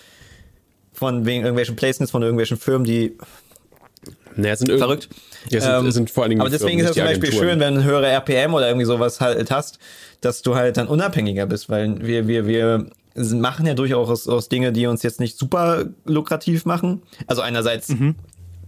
von 0.93 1.25
wegen 1.25 1.41
irgendwelchen 1.43 1.75
Placements 1.75 2.11
von 2.11 2.21
irgendwelchen 2.21 2.57
Firmen, 2.57 2.85
die 2.85 3.17
Naja, 4.35 4.55
sind 4.55 4.71
verrückt. 4.71 5.09
Ja, 5.49 5.59
sind, 5.59 5.85
Ähm, 5.85 5.91
sind 5.91 6.09
vor 6.09 6.23
allen 6.23 6.29
Dingen 6.31 6.41
aber 6.41 6.49
deswegen 6.49 6.79
Firmen, 6.79 6.85
ist 6.85 6.89
es 6.91 6.95
zum 6.95 7.05
Beispiel 7.05 7.31
schön, 7.39 7.59
wenn 7.59 7.75
du 7.75 7.83
höhere 7.83 8.07
RPM 8.07 8.53
oder 8.53 8.67
irgendwie 8.67 8.85
sowas 8.85 9.19
halt 9.21 9.51
hast, 9.51 9.79
dass 10.21 10.41
du 10.41 10.55
halt 10.55 10.77
dann 10.77 10.87
unabhängiger 10.87 11.45
bist, 11.45 11.69
weil 11.69 12.05
wir, 12.05 12.27
wir, 12.27 12.47
wir 12.47 12.87
machen 13.15 13.65
ja 13.65 13.73
durchaus 13.73 14.27
aus 14.27 14.49
Dinge, 14.49 14.71
die 14.71 14.87
uns 14.87 15.03
jetzt 15.03 15.19
nicht 15.19 15.37
super 15.37 15.85
lukrativ 16.05 16.65
machen. 16.65 17.03
Also 17.27 17.41
einerseits, 17.41 17.89
Mhm. 17.89 18.15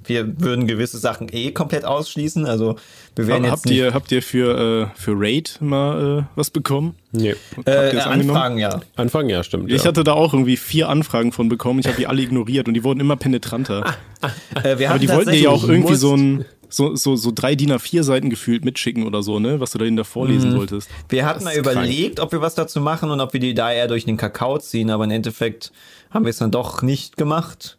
Wir 0.08 0.40
würden 0.40 0.68
gewisse 0.68 0.98
Sachen 0.98 1.28
eh 1.32 1.52
komplett 1.52 1.86
ausschließen. 1.86 2.46
Also 2.46 2.76
wir 3.16 3.28
werden 3.28 3.44
Hab, 3.44 3.52
jetzt 3.52 3.66
habt, 3.66 3.72
ihr, 3.72 3.94
habt 3.94 4.12
ihr 4.12 4.22
für, 4.22 4.92
äh, 4.96 5.00
für 5.00 5.14
Raid 5.16 5.58
mal 5.62 6.20
äh, 6.20 6.24
was 6.36 6.50
bekommen? 6.50 6.96
Nee. 7.12 7.36
Habt 7.56 7.68
äh, 7.68 7.94
das 7.94 8.06
angenommen? 8.06 8.38
Anfragen, 8.38 8.58
ja. 8.58 8.82
Anfang, 8.96 9.30
ja, 9.30 9.44
stimmt. 9.44 9.72
Ich 9.72 9.84
ja. 9.84 9.88
hatte 9.88 10.04
da 10.04 10.14
auch 10.14 10.34
irgendwie 10.34 10.58
vier 10.58 10.90
Anfragen 10.90 11.32
von 11.32 11.50
bekommen. 11.50 11.80
Ich 11.80 11.88
habe 11.88 11.98
die 11.98 12.08
alle 12.08 12.22
ignoriert 12.22 12.68
und 12.68 12.74
die 12.74 12.84
wurden 12.84 13.00
immer 13.00 13.16
penetranter. 13.16 13.96
Äh, 14.64 14.80
wir 14.80 14.88
Aber 14.88 14.96
hatten 14.96 15.00
die 15.02 15.10
wollten 15.10 15.32
dir 15.32 15.40
ja 15.40 15.50
auch 15.50 15.68
irgendwie 15.68 15.96
so 15.96 16.16
ein 16.16 16.46
so, 16.70 16.96
so, 16.96 17.16
so 17.16 17.32
drei 17.34 17.56
DIN 17.56 17.72
A4 17.72 18.04
Seiten 18.04 18.30
gefühlt 18.30 18.66
mitschicken 18.66 19.06
oder 19.06 19.24
so, 19.24 19.40
ne? 19.40 19.60
Was 19.60 19.72
du 19.72 19.78
da 19.78 19.86
da 19.90 20.04
vorlesen 20.04 20.54
Mhm. 20.54 20.58
wolltest. 20.58 20.90
Wir 21.10 21.26
hatten 21.26 21.44
mal 21.44 21.52
ist 21.52 21.64
krank. 21.64 21.76
überlegt, 21.78 22.20
ob 22.20 22.32
wir 22.32 22.42
was 22.42 22.56
dazu 22.56 22.82
machen 22.82 23.12
und 23.12 23.22
ob 23.22 23.34
wir 23.34 23.40
die 23.40 23.54
da 23.54 23.72
eher 23.72 23.88
durch 23.88 24.06
den 24.06 24.18
Kakao 24.18 24.58
ziehen, 24.58 24.90
aber 24.90 25.06
im 25.06 25.12
Endeffekt 25.12 25.72
haben 26.10 26.26
wir 26.26 26.30
es 26.30 26.38
dann 26.38 26.52
doch 26.52 26.82
nicht 26.82 27.18
gemacht. 27.18 27.78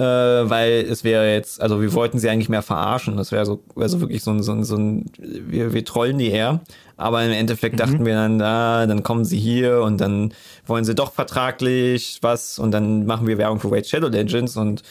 Äh, 0.00 0.48
weil 0.48 0.86
es 0.90 1.04
wäre 1.04 1.30
jetzt, 1.30 1.60
also 1.60 1.82
wir 1.82 1.92
wollten 1.92 2.18
sie 2.18 2.30
eigentlich 2.30 2.48
mehr 2.48 2.62
verarschen. 2.62 3.18
Das 3.18 3.32
wäre 3.32 3.44
so, 3.44 3.60
also 3.76 4.00
wirklich 4.00 4.22
so 4.22 4.30
ein, 4.30 4.42
so 4.42 4.52
ein, 4.52 4.64
so 4.64 4.76
ein 4.76 5.10
wir, 5.18 5.74
wir 5.74 5.84
trollen 5.84 6.16
die 6.16 6.30
eher. 6.30 6.60
Aber 6.96 7.22
im 7.24 7.32
Endeffekt 7.32 7.78
dachten 7.80 8.04
wir 8.06 8.14
dann, 8.14 8.38
da, 8.38 8.86
dann 8.86 9.02
kommen 9.02 9.24
sie 9.24 9.38
hier 9.38 9.82
und 9.82 10.00
dann 10.00 10.32
wollen 10.66 10.84
sie 10.84 10.94
doch 10.94 11.12
vertraglich 11.12 12.18
was 12.22 12.58
und 12.58 12.70
dann 12.72 13.04
machen 13.06 13.26
wir 13.26 13.36
Werbung 13.38 13.60
für 13.60 13.70
Raid 13.70 13.86
Shadow 13.86 14.08
Legends 14.08 14.56
und 14.56 14.82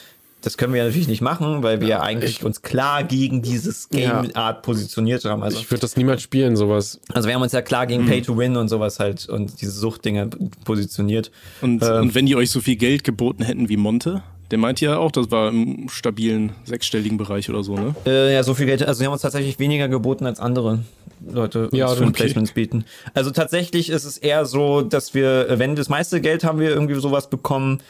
das 0.41 0.57
können 0.57 0.71
wir 0.73 0.79
ja 0.79 0.85
natürlich 0.85 1.09
nicht 1.09 1.21
machen, 1.21 1.63
weil 1.63 1.81
wir 1.81 1.87
ja 1.89 2.01
eigentlich 2.01 2.45
uns 2.45 2.61
klar 2.61 3.03
gegen 3.03 3.41
dieses 3.41 3.89
Game 3.89 4.29
Art 4.35 4.61
positioniert 4.61 5.25
haben. 5.25 5.43
Also, 5.43 5.59
Ich 5.59 5.69
würde 5.69 5.81
das 5.81 5.97
niemals 5.97 6.21
spielen, 6.21 6.55
sowas. 6.55 7.01
also 7.13 7.27
wir 7.27 7.35
haben 7.35 7.41
uns 7.41 7.51
ja 7.51 7.61
klar 7.61 7.85
gegen 7.87 8.05
Pay 8.05 8.21
to 8.21 8.37
Win 8.37 8.55
und 8.55 8.69
sowas 8.69 8.99
halt 8.99 9.27
und 9.27 9.59
diese 9.61 9.71
Suchtdinger 9.71 10.29
positioniert. 10.65 11.29
Und, 11.61 11.83
Ähm. 11.83 12.03
und 12.03 12.15
wenn 12.15 12.25
die 12.25 12.35
euch 12.37 12.51
so 12.51 12.61
viel 12.61 12.77
Geld 12.77 13.03
geboten 13.03 13.43
hätten 13.43 13.67
wie 13.69 13.75
Monte, 13.77 14.23
der 14.51 14.57
meinte 14.57 14.85
ja 14.85 14.97
auch, 14.97 15.11
das 15.11 15.29
war 15.31 15.49
im 15.49 15.89
stabilen 15.89 16.53
sechsstelligen 16.63 17.17
Bereich 17.17 17.49
oder 17.49 17.63
so, 17.63 17.75
ne? 17.75 17.95
Äh, 18.05 18.33
ja, 18.33 18.43
so 18.43 18.53
viel 18.53 18.65
Geld. 18.65 18.83
Also 18.83 18.99
sie 18.99 19.05
haben 19.05 19.13
uns 19.13 19.21
tatsächlich 19.21 19.59
weniger 19.59 19.87
geboten 19.87 20.25
als 20.25 20.39
andere 20.39 20.79
Leute 21.27 21.65
uns 21.65 21.77
Ja, 21.77 21.87
für 21.89 22.03
okay. 22.03 22.11
Placements 22.13 22.51
bieten. 22.53 22.85
Also 23.13 23.31
tatsächlich 23.31 23.89
ist 23.89 24.05
es 24.05 24.17
eher 24.17 24.45
so, 24.45 24.81
dass 24.81 25.13
wir, 25.13 25.49
äh, 25.49 25.59
wenn 25.59 25.75
das 25.75 25.89
meiste 25.89 26.21
Geld 26.21 26.43
haben 26.43 26.59
wir 26.59 26.69
irgendwie 26.69 26.95
sowas 26.95 27.29
bekommen, 27.29 27.81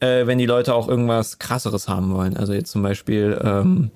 äh, 0.00 0.26
wenn 0.26 0.38
die 0.38 0.46
Leute 0.46 0.74
auch 0.74 0.88
irgendwas 0.88 1.38
krasseres 1.38 1.88
haben 1.88 2.14
wollen. 2.14 2.36
Also 2.36 2.52
jetzt 2.52 2.70
zum 2.72 2.82
Beispiel, 2.82 3.38
ähm, 3.42 3.90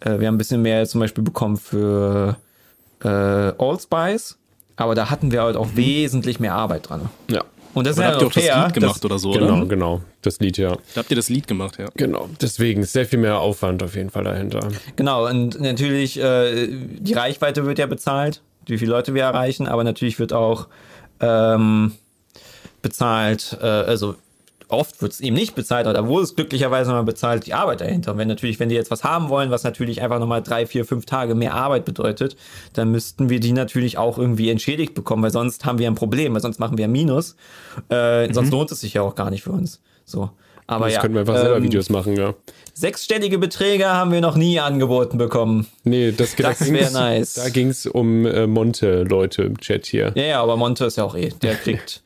äh, 0.00 0.18
wir 0.20 0.28
haben 0.28 0.34
ein 0.34 0.38
bisschen 0.38 0.62
mehr 0.62 0.86
zum 0.86 1.00
Beispiel 1.00 1.24
bekommen 1.24 1.56
für 1.56 2.36
äh, 3.02 3.08
Allspice, 3.08 4.36
aber 4.76 4.94
da 4.94 5.10
hatten 5.10 5.32
wir 5.32 5.42
halt 5.42 5.56
auch 5.56 5.68
wesentlich 5.74 6.38
mehr 6.40 6.54
Arbeit 6.54 6.88
dran. 6.88 7.08
Ja. 7.30 7.44
Und 7.74 7.86
das 7.86 7.98
habt 7.98 8.20
ihr 8.22 8.26
auch 8.26 8.32
das 8.32 8.42
fair, 8.44 8.64
Lied 8.64 8.74
gemacht 8.74 8.96
dass- 8.96 9.04
oder 9.04 9.18
so, 9.18 9.30
Genau, 9.32 9.56
oder? 9.58 9.66
genau. 9.66 10.00
Das 10.22 10.40
Lied, 10.40 10.58
ja. 10.58 10.70
Da 10.94 11.00
habt 11.00 11.10
ihr 11.10 11.16
das 11.16 11.28
Lied 11.28 11.46
gemacht, 11.46 11.78
ja. 11.78 11.86
Genau. 11.96 12.28
Deswegen 12.40 12.82
ist 12.82 12.92
sehr 12.92 13.06
viel 13.06 13.18
mehr 13.18 13.38
Aufwand 13.38 13.82
auf 13.82 13.94
jeden 13.94 14.10
Fall 14.10 14.24
dahinter. 14.24 14.68
Genau, 14.96 15.26
und 15.28 15.60
natürlich, 15.60 16.18
äh, 16.18 16.66
die 16.68 17.12
Reichweite 17.12 17.66
wird 17.66 17.78
ja 17.78 17.86
bezahlt, 17.86 18.40
wie 18.66 18.78
viele 18.78 18.90
Leute 18.92 19.14
wir 19.14 19.22
erreichen, 19.22 19.66
aber 19.68 19.84
natürlich 19.84 20.18
wird 20.18 20.32
auch 20.32 20.66
ähm, 21.20 21.92
bezahlt, 22.82 23.56
äh, 23.60 23.66
also 23.66 24.16
oft 24.68 25.00
wird 25.02 25.12
es 25.12 25.20
eben 25.20 25.34
nicht 25.34 25.54
bezahlt, 25.54 25.86
aber 25.86 25.94
da 25.98 26.06
wurde 26.06 26.24
es 26.24 26.34
glücklicherweise 26.34 26.90
mal 26.92 27.02
bezahlt, 27.02 27.46
die 27.46 27.54
Arbeit 27.54 27.80
dahinter. 27.80 28.12
Und 28.12 28.18
wenn 28.18 28.28
natürlich, 28.28 28.60
wenn 28.60 28.68
die 28.68 28.74
jetzt 28.74 28.90
was 28.90 29.02
haben 29.04 29.28
wollen, 29.28 29.50
was 29.50 29.64
natürlich 29.64 30.02
einfach 30.02 30.18
nochmal 30.18 30.42
drei, 30.42 30.66
vier, 30.66 30.84
fünf 30.84 31.06
Tage 31.06 31.34
mehr 31.34 31.54
Arbeit 31.54 31.84
bedeutet, 31.84 32.36
dann 32.74 32.90
müssten 32.90 33.30
wir 33.30 33.40
die 33.40 33.52
natürlich 33.52 33.98
auch 33.98 34.18
irgendwie 34.18 34.50
entschädigt 34.50 34.94
bekommen, 34.94 35.22
weil 35.22 35.30
sonst 35.30 35.64
haben 35.64 35.78
wir 35.78 35.86
ein 35.88 35.94
Problem, 35.94 36.34
weil 36.34 36.40
sonst 36.42 36.58
machen 36.60 36.76
wir 36.78 36.84
ein 36.84 36.92
Minus. 36.92 37.36
Äh, 37.88 38.32
Sonst 38.32 38.50
lohnt 38.50 38.70
es 38.72 38.80
sich 38.80 38.94
ja 38.94 39.02
auch 39.02 39.14
gar 39.14 39.30
nicht 39.30 39.42
für 39.42 39.52
uns. 39.52 39.80
So. 40.04 40.30
Aber 40.66 40.84
Das 40.84 40.94
ja, 40.96 41.00
können 41.00 41.14
wir 41.14 41.20
einfach 41.20 41.38
selber 41.38 41.56
ähm, 41.56 41.62
Videos 41.62 41.88
machen, 41.88 42.14
ja. 42.16 42.34
Sechsstellige 42.74 43.38
Beträge 43.38 43.86
haben 43.88 44.12
wir 44.12 44.20
noch 44.20 44.36
nie 44.36 44.60
angeboten 44.60 45.16
bekommen. 45.18 45.66
Nee, 45.84 46.12
das, 46.12 46.36
Das 46.36 46.58
da 46.58 46.66
wär 46.66 46.82
ging's- 46.82 46.92
nice. 46.92 47.34
Da 47.34 47.48
ging 47.48 47.68
es 47.68 47.86
um 47.86 48.26
äh, 48.26 48.46
Monte-Leute 48.46 49.42
im 49.44 49.58
Chat 49.58 49.86
hier. 49.86 50.12
Ja, 50.14 50.22
ja, 50.24 50.42
aber 50.42 50.56
Monte 50.58 50.84
ist 50.84 50.96
ja 50.98 51.04
auch 51.04 51.14
eh. 51.16 51.30
Der 51.42 51.54
kriegt. 51.64 52.02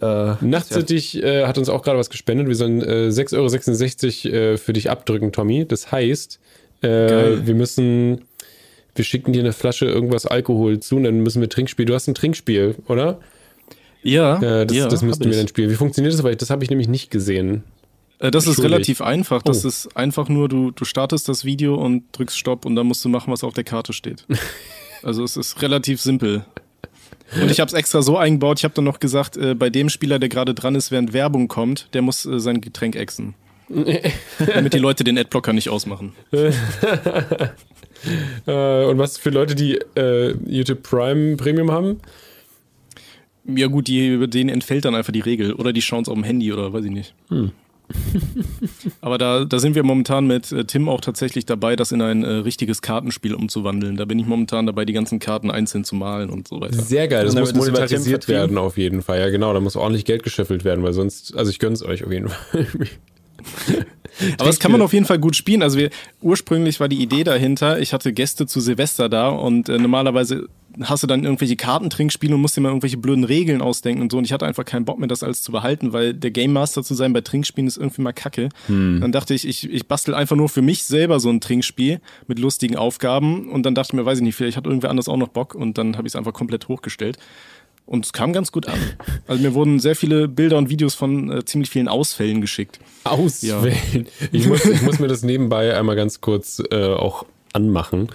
Äh, 0.00 0.34
Nachtsittich 0.40 1.22
äh, 1.22 1.46
hat 1.46 1.58
uns 1.58 1.68
auch 1.68 1.82
gerade 1.82 1.98
was 1.98 2.10
gespendet. 2.10 2.46
Wir 2.48 2.54
sollen 2.54 2.80
äh, 2.82 3.08
6,66 3.08 4.26
Euro 4.32 4.36
äh, 4.36 4.56
für 4.58 4.72
dich 4.72 4.90
abdrücken, 4.90 5.32
Tommy. 5.32 5.66
Das 5.66 5.90
heißt, 5.90 6.38
äh, 6.82 6.88
wir 7.46 7.54
müssen, 7.54 8.22
wir 8.94 9.04
schicken 9.04 9.32
dir 9.32 9.40
eine 9.40 9.52
Flasche 9.52 9.86
irgendwas 9.86 10.26
Alkohol 10.26 10.78
zu 10.80 10.96
und 10.96 11.04
dann 11.04 11.20
müssen 11.20 11.40
wir 11.40 11.48
Trinkspiel. 11.48 11.84
Du 11.86 11.94
hast 11.94 12.06
ein 12.06 12.14
Trinkspiel, 12.14 12.76
oder? 12.86 13.18
Ja, 14.04 14.36
Äh, 14.40 14.66
das, 14.66 14.76
ja, 14.76 14.86
das 14.86 15.02
müssten 15.02 15.24
wir 15.24 15.32
ich. 15.32 15.36
dann 15.38 15.48
spielen. 15.48 15.70
Wie 15.70 15.74
funktioniert 15.74 16.14
das? 16.14 16.22
Weil 16.22 16.36
das 16.36 16.50
habe 16.50 16.62
ich 16.62 16.70
nämlich 16.70 16.88
nicht 16.88 17.10
gesehen. 17.10 17.64
Äh, 18.20 18.30
Das 18.30 18.46
ist 18.46 18.62
relativ 18.62 19.00
einfach. 19.00 19.42
Das 19.42 19.64
Oh. 19.64 19.68
ist 19.68 19.96
einfach 19.96 20.28
nur, 20.28 20.48
du, 20.48 20.70
du 20.70 20.84
startest 20.84 21.28
das 21.28 21.44
Video 21.44 21.74
und 21.74 22.04
drückst 22.12 22.38
Stopp 22.38 22.64
und 22.64 22.76
dann 22.76 22.86
musst 22.86 23.04
du 23.04 23.08
machen, 23.08 23.32
was 23.32 23.42
auf 23.42 23.54
der 23.54 23.64
Karte 23.64 23.92
steht. 23.92 24.24
Also 25.04 25.22
es 25.22 25.36
ist 25.36 25.62
relativ 25.62 26.00
simpel. 26.00 26.44
Und 27.34 27.50
ich 27.50 27.60
habe 27.60 27.68
es 27.68 27.74
extra 27.74 28.02
so 28.02 28.16
eingebaut, 28.16 28.58
ich 28.58 28.64
habe 28.64 28.74
dann 28.74 28.84
noch 28.84 29.00
gesagt, 29.00 29.36
äh, 29.36 29.54
bei 29.54 29.70
dem 29.70 29.88
Spieler, 29.88 30.18
der 30.18 30.28
gerade 30.28 30.54
dran 30.54 30.74
ist, 30.74 30.90
während 30.90 31.12
Werbung 31.12 31.48
kommt, 31.48 31.88
der 31.92 32.02
muss 32.02 32.24
äh, 32.24 32.40
sein 32.40 32.60
Getränk 32.60 32.96
exen. 32.96 33.34
Damit 34.38 34.72
die 34.72 34.78
Leute 34.78 35.04
den 35.04 35.18
Adblocker 35.18 35.52
nicht 35.52 35.68
ausmachen. 35.68 36.12
Äh, 38.46 38.84
und 38.84 38.98
was 38.98 39.18
für 39.18 39.30
Leute, 39.30 39.56
die 39.56 39.76
äh, 39.96 40.32
YouTube 40.46 40.84
Prime 40.84 41.36
Premium 41.36 41.72
haben? 41.72 42.00
Ja 43.44 43.66
gut, 43.66 43.88
die, 43.88 44.06
über 44.06 44.28
denen 44.28 44.50
entfällt 44.50 44.84
dann 44.84 44.94
einfach 44.94 45.12
die 45.12 45.18
Regel. 45.18 45.52
Oder 45.54 45.72
die 45.72 45.82
schauen 45.82 46.02
es 46.02 46.08
auf 46.08 46.14
dem 46.14 46.22
Handy 46.22 46.52
oder 46.52 46.72
weiß 46.72 46.84
ich 46.84 46.92
nicht. 46.92 47.14
Aber 49.00 49.18
da, 49.18 49.44
da 49.44 49.58
sind 49.58 49.74
wir 49.74 49.82
momentan 49.82 50.26
mit 50.26 50.52
äh, 50.52 50.64
Tim 50.64 50.88
auch 50.88 51.00
tatsächlich 51.00 51.46
dabei, 51.46 51.76
das 51.76 51.92
in 51.92 52.02
ein 52.02 52.22
äh, 52.22 52.28
richtiges 52.28 52.82
Kartenspiel 52.82 53.34
umzuwandeln. 53.34 53.96
Da 53.96 54.04
bin 54.04 54.18
ich 54.18 54.26
momentan 54.26 54.66
dabei, 54.66 54.84
die 54.84 54.92
ganzen 54.92 55.18
Karten 55.18 55.50
einzeln 55.50 55.84
zu 55.84 55.94
malen 55.94 56.30
und 56.30 56.48
so 56.48 56.60
weiter. 56.60 56.80
Sehr 56.80 57.08
geil, 57.08 57.24
das 57.24 57.34
muss 57.34 57.52
das 57.52 57.64
Tim 57.64 57.72
monetarisiert 57.72 58.28
werden 58.28 58.58
auf 58.58 58.76
jeden 58.76 59.02
Fall. 59.02 59.20
Ja, 59.20 59.30
genau, 59.30 59.52
da 59.52 59.60
muss 59.60 59.76
ordentlich 59.76 60.04
Geld 60.04 60.22
gescheffelt 60.22 60.64
werden, 60.64 60.84
weil 60.84 60.92
sonst, 60.92 61.36
also 61.36 61.50
ich 61.50 61.58
gönn's 61.58 61.82
euch 61.82 62.04
auf 62.04 62.12
jeden 62.12 62.28
Fall. 62.28 62.66
Aber 64.38 64.46
das 64.46 64.58
kann 64.58 64.72
man 64.72 64.82
auf 64.82 64.92
jeden 64.92 65.06
Fall 65.06 65.18
gut 65.18 65.36
spielen. 65.36 65.62
Also 65.62 65.78
wir, 65.78 65.90
ursprünglich 66.20 66.80
war 66.80 66.88
die 66.88 67.00
Idee 67.00 67.24
dahinter, 67.24 67.78
ich 67.78 67.92
hatte 67.92 68.12
Gäste 68.12 68.46
zu 68.46 68.60
Silvester 68.60 69.08
da 69.08 69.28
und 69.28 69.68
äh, 69.68 69.78
normalerweise 69.78 70.48
hast 70.82 71.02
du 71.02 71.06
dann 71.06 71.24
irgendwelche 71.24 71.56
Kartentrinkspiele 71.56 72.34
und 72.34 72.40
musst 72.40 72.56
dir 72.56 72.60
mal 72.60 72.68
irgendwelche 72.68 72.96
blöden 72.96 73.24
Regeln 73.24 73.62
ausdenken 73.62 74.02
und 74.02 74.12
so. 74.12 74.18
Und 74.18 74.24
ich 74.24 74.32
hatte 74.32 74.46
einfach 74.46 74.64
keinen 74.64 74.84
Bock 74.84 74.98
mehr, 74.98 75.08
das 75.08 75.22
alles 75.22 75.42
zu 75.42 75.52
behalten, 75.52 75.92
weil 75.92 76.14
der 76.14 76.30
Game 76.30 76.52
Master 76.52 76.82
zu 76.82 76.94
sein 76.94 77.12
bei 77.12 77.20
Trinkspielen 77.20 77.66
ist 77.66 77.76
irgendwie 77.76 78.02
mal 78.02 78.12
kacke. 78.12 78.48
Dann 79.00 79.12
dachte 79.12 79.34
ich, 79.34 79.46
ich, 79.46 79.70
ich 79.70 79.86
bastel 79.86 80.14
einfach 80.14 80.36
nur 80.36 80.48
für 80.48 80.62
mich 80.62 80.84
selber 80.84 81.20
so 81.20 81.28
ein 81.30 81.40
Trinkspiel 81.40 82.00
mit 82.26 82.38
lustigen 82.38 82.76
Aufgaben 82.76 83.48
und 83.50 83.64
dann 83.64 83.74
dachte 83.74 83.90
ich 83.90 83.94
mir, 83.94 84.04
weiß 84.04 84.18
ich 84.18 84.24
nicht, 84.24 84.36
vielleicht 84.36 84.56
hat 84.56 84.66
irgendwer 84.66 84.90
anders 84.90 85.08
auch 85.08 85.16
noch 85.16 85.28
Bock 85.28 85.54
und 85.54 85.78
dann 85.78 85.96
habe 85.96 86.06
ich 86.06 86.12
es 86.12 86.16
einfach 86.16 86.32
komplett 86.32 86.68
hochgestellt. 86.68 87.18
Und 87.86 88.04
es 88.04 88.12
kam 88.12 88.34
ganz 88.34 88.52
gut 88.52 88.68
an. 88.68 88.78
Also 89.26 89.42
mir 89.42 89.54
wurden 89.54 89.78
sehr 89.78 89.96
viele 89.96 90.28
Bilder 90.28 90.58
und 90.58 90.70
Videos 90.70 90.94
von 90.94 91.30
äh, 91.30 91.44
ziemlich 91.44 91.70
vielen 91.70 91.88
Ausfällen 91.88 92.40
geschickt. 92.40 92.80
Auswählen. 93.04 94.06
Ich, 94.32 94.46
muss, 94.46 94.64
ich 94.64 94.82
muss 94.82 94.98
mir 94.98 95.08
das 95.08 95.22
nebenbei 95.22 95.76
einmal 95.76 95.96
ganz 95.96 96.20
kurz 96.20 96.62
äh, 96.70 96.94
auch 96.94 97.26
anmachen, 97.52 98.08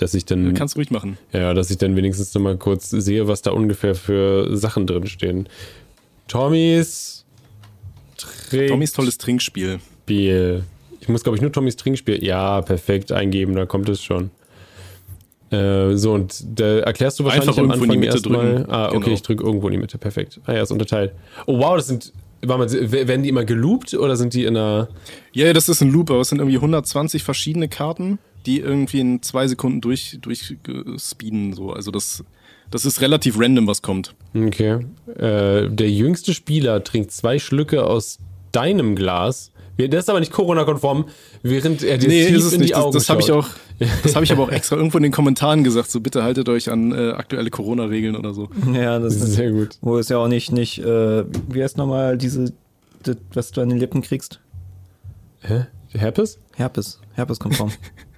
dass 0.00 0.14
ich 0.14 0.24
dann, 0.24 0.54
Kannst 0.54 0.76
ruhig 0.76 0.90
machen. 0.90 1.18
ja, 1.32 1.54
dass 1.54 1.70
ich 1.70 1.78
dann 1.78 1.94
wenigstens 1.96 2.32
noch 2.34 2.42
mal 2.42 2.56
kurz 2.56 2.90
sehe, 2.90 3.28
was 3.28 3.42
da 3.42 3.50
ungefähr 3.50 3.94
für 3.94 4.56
Sachen 4.56 4.86
drin 4.86 5.06
stehen. 5.06 5.48
Tommys. 6.28 7.24
Tommys 8.68 8.92
tolles 8.92 9.18
Trinkspiel. 9.18 9.80
Ich 10.08 11.08
muss, 11.08 11.22
glaube 11.22 11.36
ich, 11.36 11.42
nur 11.42 11.52
Tommys 11.52 11.76
Trinkspiel. 11.76 12.22
Ja, 12.24 12.60
perfekt 12.62 13.12
eingeben, 13.12 13.54
da 13.54 13.66
kommt 13.66 13.88
es 13.88 14.02
schon. 14.02 14.30
Äh, 15.50 15.96
so, 15.96 16.12
und 16.12 16.44
da 16.60 16.78
erklärst 16.80 17.18
du 17.18 17.24
wahrscheinlich 17.24 17.48
Einfach 17.48 17.62
am 17.62 17.70
irgendwo 17.70 17.92
in 17.92 18.00
die 18.00 18.08
Anfang 18.08 18.32
erstmal. 18.32 18.54
drücken. 18.56 18.70
Ah, 18.72 18.88
okay, 18.88 18.98
Genau. 19.00 19.14
ich 19.14 19.22
drücke 19.22 19.42
irgendwo 19.44 19.66
in 19.68 19.72
die 19.72 19.78
Mitte. 19.78 19.98
Perfekt. 19.98 20.40
Ah 20.46 20.52
ja, 20.54 20.62
ist 20.62 20.70
unterteilt. 20.70 21.12
Oh 21.46 21.58
wow, 21.58 21.76
das 21.76 21.88
sind. 21.88 22.12
Warte 22.42 22.74
mal, 22.76 22.92
werden 22.92 23.22
die 23.22 23.28
immer 23.28 23.44
geloopt 23.44 23.92
oder 23.94 24.16
sind 24.16 24.32
die 24.32 24.44
in 24.44 24.56
einer. 24.56 24.88
Ja, 25.32 25.46
ja, 25.46 25.52
das 25.52 25.68
ist 25.68 25.82
ein 25.82 25.90
Loop, 25.90 26.10
aber 26.10 26.20
es 26.20 26.28
sind 26.30 26.38
irgendwie 26.38 26.56
120 26.56 27.22
verschiedene 27.22 27.68
Karten, 27.68 28.18
die 28.46 28.60
irgendwie 28.60 29.00
in 29.00 29.22
zwei 29.22 29.46
Sekunden 29.48 29.80
durch, 29.80 30.18
durch 30.20 30.56
speeden, 30.98 31.52
so. 31.52 31.72
Also 31.72 31.90
das, 31.90 32.24
das 32.70 32.84
ist 32.84 33.00
relativ 33.00 33.38
random, 33.38 33.66
was 33.66 33.82
kommt. 33.82 34.14
Okay. 34.34 34.84
Äh, 35.16 35.68
der 35.68 35.90
jüngste 35.90 36.34
Spieler 36.34 36.82
trinkt 36.84 37.12
zwei 37.12 37.38
Schlücke 37.38 37.84
aus 37.84 38.18
deinem 38.52 38.96
Glas. 38.96 39.52
Das 39.78 40.00
ist 40.04 40.10
aber 40.10 40.20
nicht 40.20 40.30
Corona-konform, 40.32 41.06
während 41.42 41.82
er 41.82 41.96
dir 41.96 42.08
Nee, 42.08 42.26
tief 42.26 42.36
ist 42.36 42.44
es 42.44 42.52
in 42.52 42.60
nicht. 42.60 42.68
die 42.70 42.74
Das, 42.74 42.82
Augen 42.82 42.92
das 42.92 43.08
habe 43.08 43.22
ich 43.22 43.32
auch, 43.32 43.48
das 44.02 44.14
habe 44.14 44.24
ich 44.26 44.32
aber 44.32 44.42
auch 44.42 44.50
extra 44.50 44.76
irgendwo 44.76 44.98
in 44.98 45.04
den 45.04 45.12
Kommentaren 45.12 45.64
gesagt. 45.64 45.90
So 45.90 46.00
bitte 46.00 46.22
haltet 46.22 46.50
euch 46.50 46.70
an 46.70 46.92
äh, 46.92 47.12
aktuelle 47.12 47.48
Corona-Regeln 47.48 48.14
oder 48.14 48.34
so. 48.34 48.50
ja, 48.74 48.98
das 48.98 49.14
ist 49.16 49.32
Sehr 49.36 49.50
gut. 49.52 49.78
Wo 49.80 49.96
es 49.96 50.10
ja 50.10 50.18
auch 50.18 50.28
nicht, 50.28 50.52
nicht, 50.52 50.80
äh, 50.80 51.24
wie 51.48 51.62
heißt 51.62 51.78
nochmal 51.78 52.18
diese, 52.18 52.52
das, 53.04 53.16
was 53.32 53.52
du 53.52 53.62
an 53.62 53.70
den 53.70 53.78
Lippen 53.78 54.02
kriegst? 54.02 54.40
Hä? 55.40 55.64
Herpes? 55.92 56.38
Herpes. 56.56 57.00
Herpes-konform. 57.14 57.72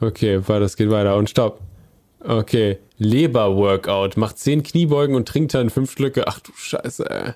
Okay, 0.00 0.40
warte, 0.46 0.62
das 0.62 0.76
geht 0.76 0.90
weiter. 0.90 1.16
Und 1.16 1.30
stopp. 1.30 1.60
Okay. 2.20 2.78
Leber-Workout. 2.98 4.16
Macht 4.16 4.38
10 4.38 4.62
Kniebeugen 4.62 5.14
und 5.14 5.28
trinkt 5.28 5.54
dann 5.54 5.70
5 5.70 5.90
Schlücke. 5.90 6.26
Ach 6.26 6.40
du 6.40 6.52
Scheiße. 6.56 7.34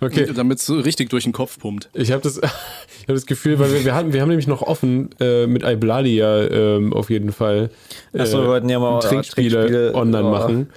Okay. 0.00 0.30
Damit 0.32 0.58
es 0.58 0.66
so 0.66 0.78
richtig 0.78 1.10
durch 1.10 1.24
den 1.24 1.32
Kopf 1.32 1.58
pumpt. 1.58 1.88
Ich 1.92 2.12
habe 2.12 2.22
das, 2.22 2.36
ich 2.38 3.08
hab 3.08 3.14
das 3.14 3.26
Gefühl, 3.26 3.58
weil 3.58 3.72
wir, 3.72 3.84
wir, 3.84 3.94
hatten, 3.94 4.12
wir 4.12 4.20
haben 4.20 4.28
nämlich 4.28 4.46
noch 4.46 4.62
offen 4.62 5.10
äh, 5.18 5.46
mit 5.46 5.64
Iblali 5.64 6.14
ja 6.14 6.44
ähm, 6.46 6.92
auf 6.92 7.10
jeden 7.10 7.32
Fall 7.32 7.70
äh, 8.12 8.20
Ach 8.20 8.26
so, 8.26 8.42
wir 8.42 8.48
wollten 8.48 8.68
ja 8.68 8.78
mal 8.78 9.00
Trinkspiele, 9.00 9.56
Trinkspiele, 9.56 9.94
online 9.94 10.28
oh. 10.28 10.30
machen. 10.30 10.70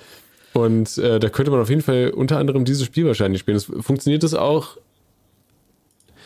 Und 0.53 0.98
äh, 0.98 1.19
da 1.19 1.30
könnte 1.30 1.52
man 1.52 1.61
auf 1.61 1.69
jeden 1.69 1.81
Fall 1.81 2.11
unter 2.15 2.38
anderem 2.38 2.65
dieses 2.65 2.85
Spiel 2.85 3.06
wahrscheinlich 3.06 3.41
spielen. 3.41 3.56
Das, 3.56 3.72
funktioniert 3.85 4.23
das 4.23 4.34
auch? 4.34 4.77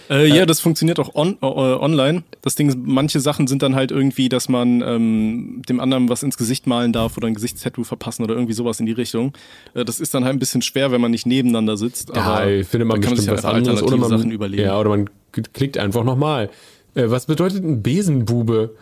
Äh, 0.09 0.27
ja, 0.27 0.45
das 0.45 0.59
funktioniert 0.59 0.99
auch 0.99 1.15
on, 1.15 1.37
äh, 1.41 1.45
online. 1.45 2.23
Das 2.41 2.55
Ding 2.55 2.69
ist, 2.69 2.77
manche 2.77 3.19
Sachen 3.19 3.47
sind 3.47 3.61
dann 3.61 3.75
halt 3.75 3.91
irgendwie, 3.91 4.29
dass 4.29 4.49
man 4.49 4.81
ähm, 4.81 5.61
dem 5.67 5.79
anderen 5.79 6.09
was 6.09 6.23
ins 6.23 6.37
Gesicht 6.37 6.67
malen 6.67 6.93
darf 6.93 7.17
oder 7.17 7.27
ein 7.27 7.33
Gesichtstattoo 7.33 7.83
verpassen 7.83 8.23
oder 8.23 8.35
irgendwie 8.35 8.53
sowas 8.53 8.79
in 8.79 8.85
die 8.85 8.91
Richtung. 8.91 9.33
Äh, 9.73 9.85
das 9.85 9.99
ist 9.99 10.13
dann 10.13 10.23
halt 10.25 10.35
ein 10.35 10.39
bisschen 10.39 10.61
schwer, 10.61 10.91
wenn 10.91 11.01
man 11.01 11.11
nicht 11.11 11.25
nebeneinander 11.25 11.77
sitzt. 11.77 12.09
Ja, 12.15 12.21
aber 12.21 12.63
findet 12.63 12.87
man 12.87 13.01
da 13.01 13.07
kann 13.07 13.15
bestimmt 13.15 13.19
sich 13.19 13.31
was 13.31 13.45
einfach 13.45 13.57
anderes. 13.57 13.81
Oder 13.81 13.97
man, 13.97 14.09
Sachen 14.09 14.31
überlegen. 14.31 14.63
ja, 14.63 14.79
oder 14.79 14.89
man 14.89 15.09
klickt 15.53 15.77
einfach 15.77 16.03
nochmal. 16.03 16.49
Äh, 16.93 17.09
was 17.09 17.25
bedeutet 17.25 17.63
ein 17.63 17.81
Besenbube? 17.81 18.75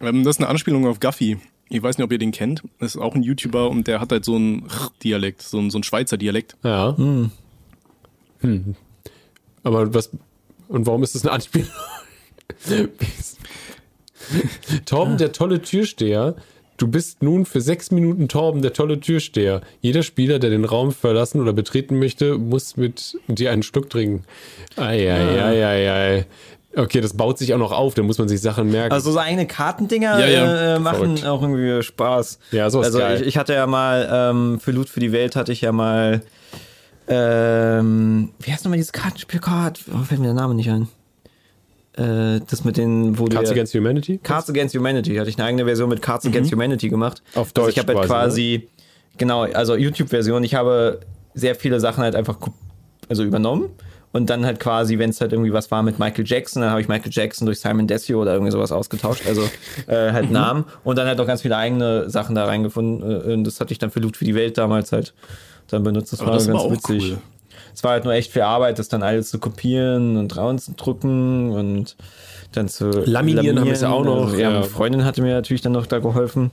Ähm, 0.00 0.24
das 0.24 0.36
ist 0.36 0.40
eine 0.40 0.48
Anspielung 0.48 0.86
auf 0.86 1.00
Guffy. 1.00 1.38
Ich 1.70 1.82
weiß 1.82 1.98
nicht, 1.98 2.04
ob 2.04 2.12
ihr 2.12 2.18
den 2.18 2.32
kennt. 2.32 2.62
Das 2.78 2.94
ist 2.94 3.00
auch 3.00 3.14
ein 3.14 3.22
YouTuber 3.22 3.68
und 3.68 3.86
der 3.86 4.00
hat 4.00 4.10
halt 4.10 4.24
so 4.24 4.36
einen 4.36 4.66
Dialekt, 5.04 5.42
so 5.42 5.58
einen, 5.58 5.70
so 5.70 5.76
einen 5.76 5.84
Schweizer 5.84 6.16
Dialekt. 6.16 6.56
Ja. 6.62 6.96
Hm. 6.96 7.30
Hm. 8.40 8.74
Aber 9.68 9.92
was. 9.94 10.10
Und 10.68 10.86
warum 10.86 11.02
ist 11.02 11.14
das 11.14 11.22
eine 11.22 11.32
Anspielung? 11.32 11.68
Torben, 14.86 15.16
der 15.18 15.32
tolle 15.32 15.62
Türsteher. 15.62 16.34
Du 16.78 16.86
bist 16.88 17.22
nun 17.22 17.44
für 17.44 17.60
sechs 17.60 17.90
Minuten 17.90 18.28
Torben, 18.28 18.62
der 18.62 18.72
tolle 18.72 19.00
Türsteher. 19.00 19.62
Jeder 19.80 20.02
Spieler, 20.02 20.38
der 20.38 20.50
den 20.50 20.64
Raum 20.64 20.92
verlassen 20.92 21.40
oder 21.40 21.52
betreten 21.52 21.98
möchte, 21.98 22.38
muss 22.38 22.76
mit 22.76 23.18
dir 23.26 23.50
einen 23.50 23.62
Schluck 23.62 23.90
trinken. 23.90 24.24
Eieieiei. 24.76 26.26
Okay, 26.76 27.00
das 27.00 27.14
baut 27.16 27.38
sich 27.38 27.52
auch 27.54 27.58
noch 27.58 27.72
auf, 27.72 27.94
da 27.94 28.02
muss 28.02 28.18
man 28.18 28.28
sich 28.28 28.40
Sachen 28.40 28.70
merken. 28.70 28.92
Also 28.92 29.10
so 29.10 29.18
eigene 29.18 29.46
Kartendinger 29.46 30.20
Ja, 30.20 30.26
ja. 30.26 30.76
Äh, 30.76 30.78
machen 30.78 31.16
Verrückt. 31.16 31.26
auch 31.26 31.42
irgendwie 31.42 31.82
Spaß. 31.82 32.38
Ja, 32.52 32.70
sowas 32.70 32.86
Also 32.86 32.98
geil. 32.98 33.20
ich, 33.22 33.26
ich 33.26 33.36
hatte 33.38 33.54
ja 33.54 33.66
mal 33.66 34.08
ähm, 34.12 34.60
für 34.60 34.70
Loot 34.70 34.88
für 34.88 35.00
die 35.00 35.10
Welt 35.10 35.34
hatte 35.34 35.50
ich 35.50 35.62
ja 35.62 35.72
mal 35.72 36.20
ähm, 37.08 38.30
wie 38.40 38.52
heißt 38.52 38.64
nochmal 38.64 38.76
dieses 38.78 38.92
Kartenspiel? 38.92 39.40
Gott, 39.40 39.80
oh, 39.94 40.02
fällt 40.04 40.20
mir 40.20 40.26
der 40.26 40.34
Name 40.34 40.54
nicht 40.54 40.70
ein. 40.70 40.88
Äh, 41.96 42.40
das 42.48 42.64
mit 42.64 42.76
den, 42.76 43.18
wo 43.18 43.24
Cards 43.26 43.50
Against 43.50 43.74
Humanity? 43.74 44.18
Cards 44.22 44.48
Against 44.50 44.74
Humanity 44.76 45.16
hatte 45.16 45.30
ich 45.30 45.36
eine 45.38 45.46
eigene 45.46 45.64
Version 45.64 45.88
mit 45.88 46.02
Cards 46.02 46.26
Against 46.26 46.52
Humanity 46.52 46.88
gemacht. 46.88 47.22
Mhm. 47.34 47.40
Auf 47.40 47.48
Also 47.48 47.62
Deutsch 47.66 47.72
ich 47.72 47.78
habe 47.78 47.94
halt 47.96 48.06
quasi, 48.06 48.58
quasi, 48.60 48.68
genau, 49.16 49.42
also 49.42 49.74
YouTube-Version. 49.74 50.44
Ich 50.44 50.54
habe 50.54 51.00
sehr 51.34 51.54
viele 51.54 51.80
Sachen 51.80 52.02
halt 52.02 52.14
einfach 52.14 52.38
also 53.08 53.24
übernommen 53.24 53.70
und 54.12 54.30
dann 54.30 54.44
halt 54.44 54.60
quasi, 54.60 54.98
wenn 54.98 55.10
es 55.10 55.20
halt 55.20 55.32
irgendwie 55.32 55.52
was 55.52 55.70
war 55.70 55.82
mit 55.82 55.98
Michael 55.98 56.24
Jackson, 56.26 56.62
dann 56.62 56.70
habe 56.70 56.80
ich 56.80 56.88
Michael 56.88 57.10
Jackson 57.12 57.46
durch 57.46 57.58
Simon 57.60 57.86
Desio 57.86 58.20
oder 58.20 58.32
irgendwie 58.34 58.52
sowas 58.52 58.70
ausgetauscht. 58.70 59.22
Also 59.26 59.42
äh, 59.88 60.10
Mhm. 60.10 60.12
halt 60.12 60.30
Namen 60.30 60.64
und 60.84 60.96
dann 60.98 61.06
halt 61.06 61.18
auch 61.20 61.26
ganz 61.26 61.42
viele 61.42 61.56
eigene 61.56 62.08
Sachen 62.10 62.34
da 62.34 62.44
reingefunden. 62.44 63.02
Äh, 63.02 63.32
und 63.32 63.44
das 63.44 63.60
hatte 63.60 63.72
ich 63.72 63.78
dann 63.78 63.90
für 63.90 64.00
Loot 64.00 64.16
für 64.16 64.24
die 64.24 64.34
Welt 64.34 64.56
damals 64.58 64.92
halt 64.92 65.14
dann 65.68 65.82
benutzt. 65.82 66.12
Das 66.12 66.20
Aber 66.20 66.30
war 66.30 66.36
das 66.36 66.46
ganz 66.46 66.64
witzig. 66.64 67.12
cool. 67.12 67.18
Es 67.74 67.84
war 67.84 67.92
halt 67.92 68.04
nur 68.04 68.12
echt 68.12 68.32
viel 68.32 68.42
Arbeit, 68.42 68.78
das 68.78 68.88
dann 68.88 69.02
alles 69.02 69.30
zu 69.30 69.38
kopieren 69.38 70.16
und 70.16 70.36
rauszudrucken 70.36 71.50
und 71.50 71.96
dann 72.52 72.68
zu 72.68 72.88
Laminieren 72.90 73.58
haben 73.58 73.66
wir 73.66 73.74
es 73.74 73.82
ja 73.82 73.90
auch 73.90 74.04
noch, 74.04 74.32
ja, 74.32 74.38
ja. 74.38 74.50
meine 74.50 74.64
Freundin 74.64 75.04
hatte 75.04 75.20
mir 75.20 75.34
natürlich 75.34 75.60
dann 75.60 75.72
noch 75.72 75.86
da 75.86 75.98
geholfen. 75.98 76.50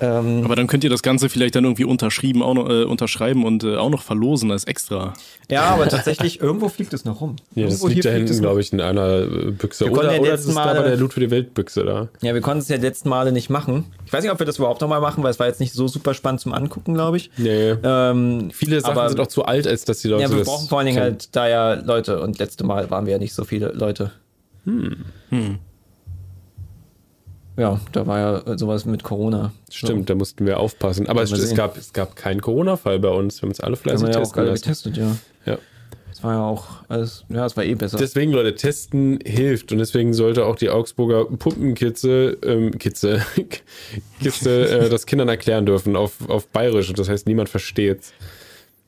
Ähm, 0.00 0.42
Aber 0.44 0.56
dann 0.56 0.66
könnt 0.66 0.82
ihr 0.82 0.88
das 0.90 1.02
Ganze 1.02 1.28
vielleicht 1.28 1.54
dann 1.54 1.64
irgendwie 1.64 1.84
unterschrieben, 1.84 2.42
auch 2.42 2.54
noch, 2.54 2.68
äh, 2.70 2.84
unterschreiben 2.84 3.44
und 3.44 3.62
äh, 3.62 3.76
auch 3.76 3.90
noch 3.90 4.02
verlosen 4.02 4.50
als 4.50 4.64
extra. 4.64 5.12
ja, 5.50 5.64
aber 5.64 5.88
tatsächlich, 5.88 6.40
irgendwo 6.40 6.68
fliegt 6.70 6.94
es 6.94 7.04
noch 7.04 7.20
rum. 7.20 7.36
Ja, 7.54 7.66
das 7.66 7.82
liegt 7.82 8.04
da 8.06 8.10
hinten, 8.10 8.40
glaube 8.40 8.60
ich, 8.60 8.72
in 8.72 8.80
einer 8.80 9.18
äh, 9.22 9.50
Büchse. 9.50 9.84
Wir 9.84 9.92
konnten 9.92 10.06
Oder, 10.06 10.14
ja 10.14 10.20
oder 10.22 10.30
das 10.30 10.40
ist 10.40 10.46
letzten 10.46 10.58
da 10.58 10.64
bei 10.68 10.74
Male- 10.74 10.88
der 10.88 10.96
Loot 10.96 11.12
für 11.12 11.20
die 11.20 11.30
Welt-Büchse 11.30 11.84
da. 11.84 12.08
Ja, 12.22 12.32
wir 12.34 12.40
konnten 12.40 12.60
es 12.60 12.68
ja 12.68 12.76
die 12.78 12.82
letzten 12.86 13.10
Male 13.10 13.30
nicht 13.32 13.50
machen. 13.50 13.84
Ich 14.06 14.12
weiß 14.12 14.22
nicht, 14.22 14.32
ob 14.32 14.38
wir 14.38 14.46
das 14.46 14.56
überhaupt 14.58 14.80
nochmal 14.80 15.00
machen, 15.02 15.22
weil 15.22 15.30
es 15.30 15.38
war 15.38 15.46
jetzt 15.46 15.60
nicht 15.60 15.74
so 15.74 15.86
super 15.86 16.14
spannend 16.14 16.40
zum 16.40 16.54
Angucken, 16.54 16.94
glaube 16.94 17.18
ich. 17.18 17.30
Nee. 17.36 17.74
Ähm, 17.82 18.50
Viele 18.52 18.80
Sachen 18.80 18.96
aber- 18.98 19.08
sind 19.10 19.20
auch 19.20 19.26
zu 19.26 19.44
alt, 19.44 19.66
als 19.66 19.84
dass 19.84 19.98
die 20.00 20.08
Leute 20.08 20.22
ja, 20.22 20.30
wir 20.30 20.38
das 20.38 20.46
brauchen 20.48 20.68
vor 20.68 20.78
allen 20.78 20.86
Dingen 20.86 21.00
halt 21.00 21.36
da 21.36 21.46
ja 21.46 21.74
Leute 21.74 22.20
und 22.22 22.38
letzte 22.38 22.64
Mal 22.64 22.90
waren 22.90 23.04
wir 23.04 23.12
ja 23.12 23.18
nicht 23.18 23.34
so 23.34 23.44
viele 23.44 23.68
Leute. 23.72 24.12
Hm. 24.66 25.58
Ja, 27.56 27.80
da 27.92 28.06
war 28.06 28.18
ja 28.18 28.58
sowas 28.58 28.84
mit 28.84 29.02
Corona. 29.02 29.52
Stimmt, 29.70 30.10
da 30.10 30.14
mussten 30.14 30.44
wir 30.44 30.60
aufpassen. 30.60 31.08
Aber 31.08 31.22
es, 31.22 31.32
es, 31.32 31.54
gab, 31.54 31.78
es 31.78 31.92
gab 31.94 32.14
keinen 32.14 32.42
Corona-Fall 32.42 32.98
bei 32.98 33.08
uns. 33.08 33.40
Wir 33.40 33.42
haben 33.42 33.50
uns 33.50 33.60
alle 33.60 33.76
So. 33.76 33.82
fleißig 33.82 34.08
ja 34.08 34.20
testen 34.20 34.38
alle 34.40 34.50
lassen. 34.50 34.62
getestet, 34.62 34.96
ja. 34.98 35.16
Ja. 35.46 35.58
Das 36.10 36.22
war 36.22 36.32
ja 36.34 36.42
auch 36.42 36.66
alles, 36.88 37.24
ja, 37.28 37.44
es 37.44 37.56
war 37.56 37.64
eh 37.64 37.74
besser. 37.74 37.98
Deswegen, 37.98 38.32
Leute, 38.32 38.54
testen 38.54 39.18
hilft. 39.24 39.72
Und 39.72 39.78
deswegen 39.78 40.12
sollte 40.12 40.44
auch 40.44 40.56
die 40.56 40.68
Augsburger 40.70 41.24
Puppenkitze, 41.24 42.38
ähm, 42.42 42.78
Kitze, 42.78 43.24
Kiste, 44.20 44.68
äh, 44.68 44.88
das 44.88 45.06
Kindern 45.06 45.28
erklären 45.28 45.66
dürfen 45.66 45.96
auf, 45.96 46.28
auf 46.28 46.48
Bayerisch. 46.48 46.88
Und 46.88 46.98
das 46.98 47.08
heißt, 47.08 47.26
niemand 47.26 47.48
versteht's. 47.48 48.12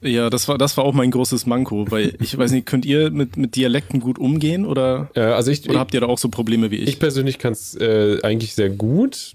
Ja, 0.00 0.30
das 0.30 0.46
war, 0.48 0.58
das 0.58 0.76
war 0.76 0.84
auch 0.84 0.92
mein 0.94 1.10
großes 1.10 1.46
Manko, 1.46 1.86
weil 1.90 2.14
ich 2.20 2.36
weiß 2.38 2.52
nicht, 2.52 2.66
könnt 2.66 2.86
ihr 2.86 3.10
mit, 3.10 3.36
mit 3.36 3.56
Dialekten 3.56 4.00
gut 4.00 4.18
umgehen 4.18 4.64
oder, 4.64 5.10
Äh, 5.14 5.20
also 5.20 5.50
ich, 5.50 5.68
oder 5.68 5.78
habt 5.80 5.92
ihr 5.94 6.00
da 6.00 6.06
auch 6.06 6.18
so 6.18 6.28
Probleme 6.28 6.70
wie 6.70 6.76
ich? 6.76 6.88
Ich 6.88 6.98
persönlich 7.00 7.38
kann 7.38 7.52
es 7.52 7.74
äh, 7.74 8.18
eigentlich 8.22 8.54
sehr 8.54 8.70
gut. 8.70 9.32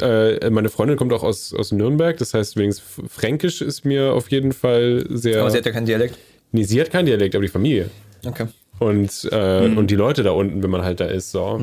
Äh, 0.00 0.50
meine 0.50 0.70
Freundin 0.70 0.96
kommt 0.96 1.12
auch 1.12 1.22
aus, 1.22 1.54
aus 1.54 1.70
Nürnberg, 1.72 2.16
das 2.16 2.34
heißt, 2.34 2.56
wenigstens 2.56 2.84
Fränkisch 3.08 3.60
ist 3.62 3.84
mir 3.84 4.12
auf 4.14 4.30
jeden 4.30 4.52
Fall 4.52 5.04
sehr. 5.10 5.40
aber 5.40 5.50
sie 5.50 5.58
hat 5.58 5.66
ja 5.66 5.72
keinen 5.72 5.86
Dialekt. 5.86 6.18
nee, 6.52 6.64
sie 6.64 6.80
hat 6.80 6.90
keinen 6.90 7.06
Dialekt, 7.06 7.34
aber 7.36 7.42
die 7.42 7.50
Familie. 7.50 7.90
Okay. 8.26 8.46
Und, 8.80 9.28
äh, 9.30 9.68
Mhm. 9.68 9.76
und 9.78 9.90
die 9.90 9.94
Leute 9.96 10.22
da 10.22 10.30
unten, 10.32 10.62
wenn 10.62 10.70
man 10.70 10.82
halt 10.82 11.00
da 11.00 11.04
ist. 11.06 11.30
So. 11.32 11.60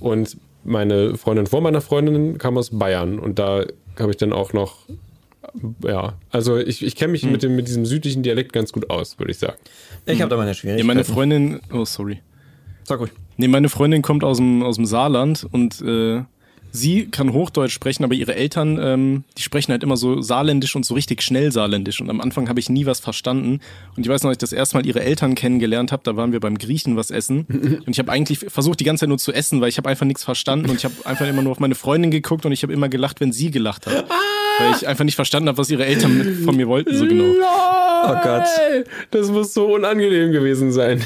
Und 0.00 0.36
meine 0.64 1.16
Freundin 1.16 1.46
vor 1.46 1.60
meiner 1.60 1.80
Freundin 1.80 2.38
kam 2.38 2.56
aus 2.58 2.70
Bayern 2.70 3.18
und 3.18 3.38
da 3.38 3.64
habe 3.98 4.10
ich 4.10 4.16
dann 4.16 4.32
auch 4.32 4.52
noch. 4.52 4.76
Ja, 5.84 6.14
also 6.30 6.56
ich, 6.58 6.84
ich 6.84 6.96
kenne 6.96 7.12
mich 7.12 7.22
Mhm. 7.24 7.32
mit, 7.32 7.42
dem, 7.42 7.56
mit 7.56 7.68
diesem 7.68 7.84
südlichen 7.86 8.22
Dialekt 8.22 8.52
ganz 8.52 8.72
gut 8.72 8.90
aus, 8.90 9.18
würde 9.18 9.30
ich 9.32 9.38
sagen. 9.38 9.56
Ich 10.06 10.20
habe 10.20 10.30
da 10.30 10.36
meine 10.36 10.50
ja, 10.50 10.54
Schwierigkeiten. 10.54 10.86
meine 10.86 11.04
Freundin, 11.04 11.60
oh 11.72 11.84
sorry. 11.84 12.20
Sag 12.84 13.00
ruhig. 13.00 13.10
Nee, 13.36 13.48
meine 13.48 13.68
Freundin 13.68 14.02
kommt 14.02 14.24
aus 14.24 14.38
dem, 14.38 14.62
aus 14.62 14.76
dem 14.76 14.86
Saarland 14.86 15.46
und 15.50 15.80
äh, 15.82 16.22
sie 16.72 17.06
kann 17.06 17.32
Hochdeutsch 17.32 17.72
sprechen, 17.72 18.04
aber 18.04 18.14
ihre 18.14 18.34
Eltern, 18.34 18.78
ähm, 18.80 19.24
die 19.36 19.42
sprechen 19.42 19.72
halt 19.72 19.82
immer 19.82 19.96
so 19.96 20.20
saarländisch 20.20 20.76
und 20.76 20.84
so 20.84 20.94
richtig 20.94 21.22
schnell 21.22 21.52
saarländisch. 21.52 22.00
Und 22.00 22.10
am 22.10 22.20
Anfang 22.20 22.48
habe 22.48 22.60
ich 22.60 22.68
nie 22.68 22.86
was 22.86 23.00
verstanden. 23.00 23.60
Und 23.96 24.04
ich 24.04 24.08
weiß 24.08 24.22
noch, 24.22 24.28
als 24.28 24.36
ich 24.36 24.40
das 24.40 24.52
erste 24.52 24.76
Mal 24.76 24.86
ihre 24.86 25.00
Eltern 25.00 25.34
kennengelernt 25.34 25.92
habe, 25.92 26.02
da 26.04 26.16
waren 26.16 26.32
wir 26.32 26.40
beim 26.40 26.58
Griechen 26.58 26.96
was 26.96 27.10
essen. 27.10 27.46
Und 27.86 27.88
ich 27.88 27.98
habe 27.98 28.12
eigentlich 28.12 28.38
versucht, 28.48 28.80
die 28.80 28.84
ganze 28.84 29.00
Zeit 29.02 29.08
nur 29.08 29.18
zu 29.18 29.32
essen, 29.32 29.60
weil 29.60 29.68
ich 29.68 29.78
habe 29.78 29.88
einfach 29.88 30.06
nichts 30.06 30.24
verstanden. 30.24 30.70
Und 30.70 30.76
ich 30.76 30.84
habe 30.84 30.94
einfach 31.04 31.26
immer 31.26 31.42
nur 31.42 31.52
auf 31.52 31.60
meine 31.60 31.74
Freundin 31.74 32.10
geguckt 32.10 32.44
und 32.46 32.52
ich 32.52 32.62
habe 32.62 32.72
immer 32.72 32.88
gelacht, 32.88 33.20
wenn 33.20 33.32
sie 33.32 33.50
gelacht 33.50 33.86
hat. 33.86 34.06
Weil 34.58 34.74
ich 34.74 34.86
einfach 34.86 35.04
nicht 35.04 35.14
verstanden 35.14 35.48
habe, 35.48 35.58
was 35.58 35.70
ihre 35.70 35.86
Eltern 35.86 36.42
von 36.44 36.56
mir 36.56 36.66
wollten, 36.66 36.96
so 36.96 37.06
genau. 37.06 37.34
Oh 38.04 38.14
Gott. 38.22 38.44
Das 39.10 39.28
muss 39.30 39.54
so 39.54 39.66
unangenehm 39.66 40.32
gewesen 40.32 40.72
sein. 40.72 41.04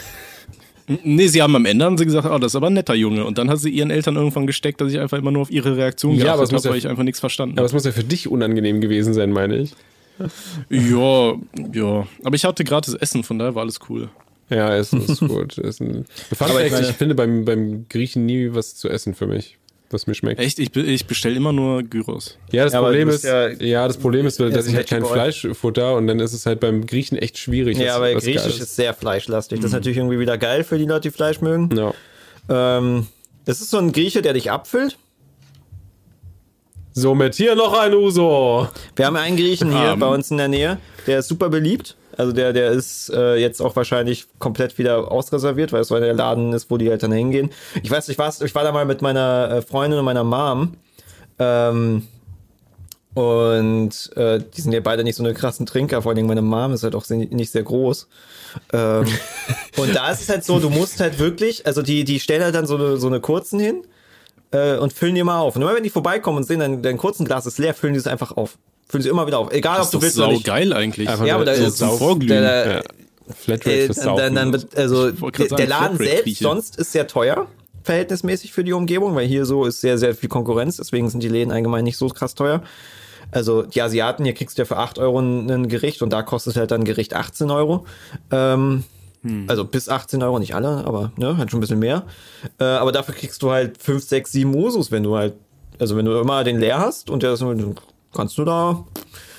Nee, 1.04 1.28
sie 1.28 1.40
haben 1.42 1.54
am 1.56 1.64
Ende 1.64 1.84
haben 1.84 1.96
sie 1.96 2.04
gesagt, 2.04 2.26
oh, 2.28 2.38
das 2.38 2.52
ist 2.52 2.56
aber 2.56 2.66
ein 2.68 2.72
netter 2.74 2.94
Junge. 2.94 3.24
Und 3.24 3.38
dann 3.38 3.48
hat 3.50 3.58
sie 3.60 3.70
ihren 3.70 3.90
Eltern 3.90 4.16
irgendwann 4.16 4.46
gesteckt, 4.46 4.80
dass 4.80 4.92
ich 4.92 4.98
einfach 4.98 5.18
immer 5.18 5.30
nur 5.30 5.42
auf 5.42 5.50
ihre 5.50 5.76
Reaktion 5.76 6.12
aber 6.14 6.22
geachtet 6.24 6.52
habe, 6.52 6.62
ja- 6.64 6.70
weil 6.70 6.78
ich 6.78 6.88
einfach 6.88 7.04
nichts 7.04 7.20
verstanden 7.20 7.54
Aber 7.54 7.60
habe. 7.62 7.66
es 7.66 7.72
muss 7.72 7.84
ja 7.84 7.92
für 7.92 8.04
dich 8.04 8.28
unangenehm 8.28 8.80
gewesen 8.80 9.14
sein, 9.14 9.30
meine 9.30 9.56
ich. 9.58 9.72
Ja, 10.70 11.34
ja. 11.72 12.06
Aber 12.24 12.34
ich 12.34 12.44
hatte 12.44 12.64
gratis 12.64 12.94
Essen, 12.94 13.24
von 13.24 13.38
daher 13.38 13.54
war 13.54 13.62
alles 13.62 13.80
cool. 13.88 14.08
Ja, 14.50 14.74
Essen 14.76 15.00
ist 15.06 15.20
gut. 15.20 15.56
Essen. 15.58 16.04
Aber 16.38 16.64
ich 16.64 16.72
ich, 16.72 16.86
finde 16.88 17.14
beim, 17.14 17.44
beim 17.44 17.86
Griechen 17.88 18.26
nie 18.26 18.50
was 18.52 18.74
zu 18.74 18.88
essen 18.88 19.14
für 19.14 19.26
mich, 19.26 19.56
was 19.92 20.06
mir 20.06 20.14
schmeckt. 20.14 20.40
Echt? 20.40 20.58
Ich, 20.58 20.74
ich 20.76 21.06
bestelle 21.06 21.34
immer 21.36 21.52
nur 21.52 21.82
Gyros. 21.82 22.38
Ja, 22.50 22.64
das 22.64 22.72
Ja, 22.72 22.80
Problem 22.80 23.08
ist, 23.08 23.24
ja, 23.24 23.48
ja- 23.48 23.86
das 23.86 23.96
Problem 23.96 24.26
ist, 24.26 24.38
dass 24.40 24.54
ist 24.54 24.68
ich 24.68 24.74
halt 24.76 24.88
kein. 24.88 25.04
Fleischfutter 25.04 25.94
und 25.96 26.06
dann 26.06 26.20
ist 26.20 26.32
es 26.32 26.46
halt 26.46 26.60
beim 26.60 26.86
Griechen 26.86 27.18
echt 27.18 27.38
schwierig. 27.38 27.78
Ja, 27.78 27.96
aber 27.96 28.12
Griechisch 28.12 28.42
Geiles. 28.42 28.60
ist 28.60 28.76
sehr 28.76 28.94
fleischlastig. 28.94 29.58
Das 29.60 29.66
ist 29.66 29.72
natürlich 29.72 29.98
irgendwie 29.98 30.18
wieder 30.18 30.38
geil 30.38 30.64
für 30.64 30.78
die 30.78 30.86
Leute, 30.86 31.08
die 31.08 31.10
Fleisch 31.14 31.40
mögen. 31.40 31.68
Ja. 31.76 31.92
Ähm, 32.78 33.06
das 33.44 33.60
ist 33.60 33.70
so 33.70 33.78
ein 33.78 33.92
Grieche, 33.92 34.22
der 34.22 34.32
dich 34.34 34.50
abfüllt. 34.50 34.98
Somit 36.94 37.34
hier 37.34 37.54
noch 37.54 37.72
ein 37.78 37.94
Uso. 37.94 38.68
Wir 38.96 39.06
haben 39.06 39.16
einen 39.16 39.36
Griechen 39.36 39.70
hier 39.70 39.92
Ähm. 39.92 39.98
bei 40.00 40.08
uns 40.08 40.30
in 40.30 40.36
der 40.36 40.48
Nähe, 40.48 40.78
der 41.06 41.20
ist 41.20 41.28
super 41.28 41.48
beliebt. 41.48 41.96
Also 42.16 42.32
der, 42.32 42.52
der 42.52 42.70
ist 42.70 43.10
äh, 43.10 43.36
jetzt 43.36 43.60
auch 43.60 43.76
wahrscheinlich 43.76 44.26
komplett 44.38 44.78
wieder 44.78 45.10
ausreserviert, 45.10 45.72
weil 45.72 45.80
es 45.82 45.88
so 45.88 45.98
der 45.98 46.14
Laden 46.14 46.52
ist, 46.52 46.70
wo 46.70 46.76
die 46.76 46.88
Eltern 46.88 47.12
hingehen. 47.12 47.50
Ich 47.82 47.90
weiß, 47.90 48.08
ich 48.08 48.18
war, 48.18 48.32
ich 48.42 48.54
war 48.54 48.64
da 48.64 48.72
mal 48.72 48.84
mit 48.84 49.02
meiner 49.02 49.50
äh, 49.50 49.62
Freundin 49.62 49.98
und 49.98 50.04
meiner 50.04 50.24
Mom. 50.24 50.74
Ähm, 51.38 52.06
und 53.14 54.16
äh, 54.16 54.40
die 54.56 54.60
sind 54.60 54.72
ja 54.72 54.80
beide 54.80 55.04
nicht 55.04 55.16
so 55.16 55.22
eine 55.22 55.34
krassen 55.34 55.66
Trinker, 55.66 56.00
vor 56.00 56.10
allen 56.10 56.16
Dingen 56.16 56.28
meine 56.28 56.42
Mom 56.42 56.72
ist 56.72 56.82
halt 56.82 56.94
auch 56.94 57.06
nicht 57.08 57.50
sehr 57.50 57.62
groß. 57.62 58.08
Ähm, 58.72 59.06
und 59.76 59.94
da 59.94 60.10
ist 60.10 60.22
es 60.22 60.28
halt 60.30 60.44
so, 60.44 60.58
du 60.58 60.70
musst 60.70 61.00
halt 61.00 61.18
wirklich, 61.18 61.66
also 61.66 61.82
die, 61.82 62.04
die 62.04 62.20
stellen 62.20 62.42
halt 62.42 62.54
dann 62.54 62.66
so 62.66 62.76
eine, 62.76 62.96
so 62.96 63.08
eine 63.08 63.20
kurzen 63.20 63.60
hin 63.60 63.82
äh, 64.50 64.76
und 64.76 64.94
füllen 64.94 65.14
die 65.14 65.22
mal 65.22 65.40
auf. 65.40 65.56
Und 65.56 65.62
immer 65.62 65.74
wenn 65.74 65.82
die 65.82 65.90
vorbeikommen 65.90 66.38
und 66.38 66.44
sehen, 66.44 66.60
dein, 66.60 66.82
dein 66.82 66.96
kurzen 66.96 67.26
Glas 67.26 67.44
ist 67.44 67.58
leer, 67.58 67.74
füllen 67.74 67.92
die 67.92 68.00
es 68.00 68.06
einfach 68.06 68.34
auf. 68.36 68.56
Füllen 68.92 69.02
sie 69.02 69.08
immer 69.08 69.26
wieder 69.26 69.38
auf. 69.38 69.50
Egal, 69.50 69.78
Das 69.78 69.86
ob 69.86 69.92
du 69.92 70.02
willst 70.02 70.18
doch 70.18 70.24
oder 70.24 70.32
nicht. 70.34 70.46
saugeil 70.46 70.72
eigentlich. 70.74 71.08
Einfach 71.08 71.24
Ja, 71.24 71.36
aber 71.36 71.46
da 71.46 71.54
so 71.54 71.64
ist 71.64 71.78
Sauf- 71.78 71.98
Vorglühen. 71.98 72.28
der, 72.42 72.72
Ja. 72.76 72.80
Flatrate 73.34 73.84
äh, 73.88 74.16
dann, 74.16 74.34
dann, 74.34 74.64
also 74.76 75.10
der, 75.10 75.46
der 75.46 75.66
Laden 75.66 75.96
selbst 75.96 76.36
sonst 76.40 76.76
ist 76.76 76.92
sehr 76.92 77.06
teuer, 77.06 77.46
verhältnismäßig 77.84 78.52
für 78.52 78.64
die 78.64 78.74
Umgebung, 78.74 79.14
weil 79.14 79.26
hier 79.26 79.46
so 79.46 79.64
ist 79.64 79.80
sehr, 79.80 79.96
sehr 79.96 80.14
viel 80.14 80.28
Konkurrenz, 80.28 80.76
deswegen 80.76 81.08
sind 81.08 81.22
die 81.22 81.28
Läden 81.28 81.50
allgemein 81.52 81.84
nicht 81.84 81.96
so 81.96 82.08
krass 82.08 82.34
teuer. 82.34 82.62
Also 83.30 83.62
die 83.62 83.80
Asiaten, 83.80 84.24
hier 84.24 84.34
kriegst 84.34 84.58
du 84.58 84.62
ja 84.62 84.66
für 84.66 84.76
8 84.76 84.98
Euro 84.98 85.20
ein, 85.20 85.68
Gericht 85.68 86.02
und 86.02 86.12
da 86.12 86.22
kostet 86.22 86.56
halt 86.56 86.70
dann 86.70 86.82
ein 86.82 86.84
Gericht 86.84 87.14
18 87.14 87.50
Euro. 87.50 87.86
Ähm, 88.30 88.84
Also 89.46 89.64
bis 89.64 89.88
18 89.88 90.22
Euro, 90.22 90.38
nicht 90.38 90.54
alle, 90.54 90.84
aber 90.84 91.12
ne, 91.16 91.38
halt 91.38 91.50
schon 91.50 91.58
ein 91.58 91.62
bisschen 91.62 91.78
mehr. 91.78 92.02
Äh, 92.58 92.64
aber 92.64 92.92
dafür 92.92 93.14
kriegst 93.14 93.40
du 93.42 93.50
halt 93.52 93.78
5, 93.80 94.04
6, 94.04 94.32
7 94.32 94.54
Usus, 94.54 94.90
wenn 94.90 95.04
du 95.04 95.16
halt, 95.16 95.34
also 95.78 95.96
wenn 95.96 96.04
du 96.04 96.18
immer 96.20 96.44
den 96.44 96.58
leer 96.58 96.80
hast 96.80 97.08
und 97.08 97.22
der 97.22 97.32
ist, 97.34 97.42
kannst 98.14 98.36
du 98.38 98.44
da 98.44 98.84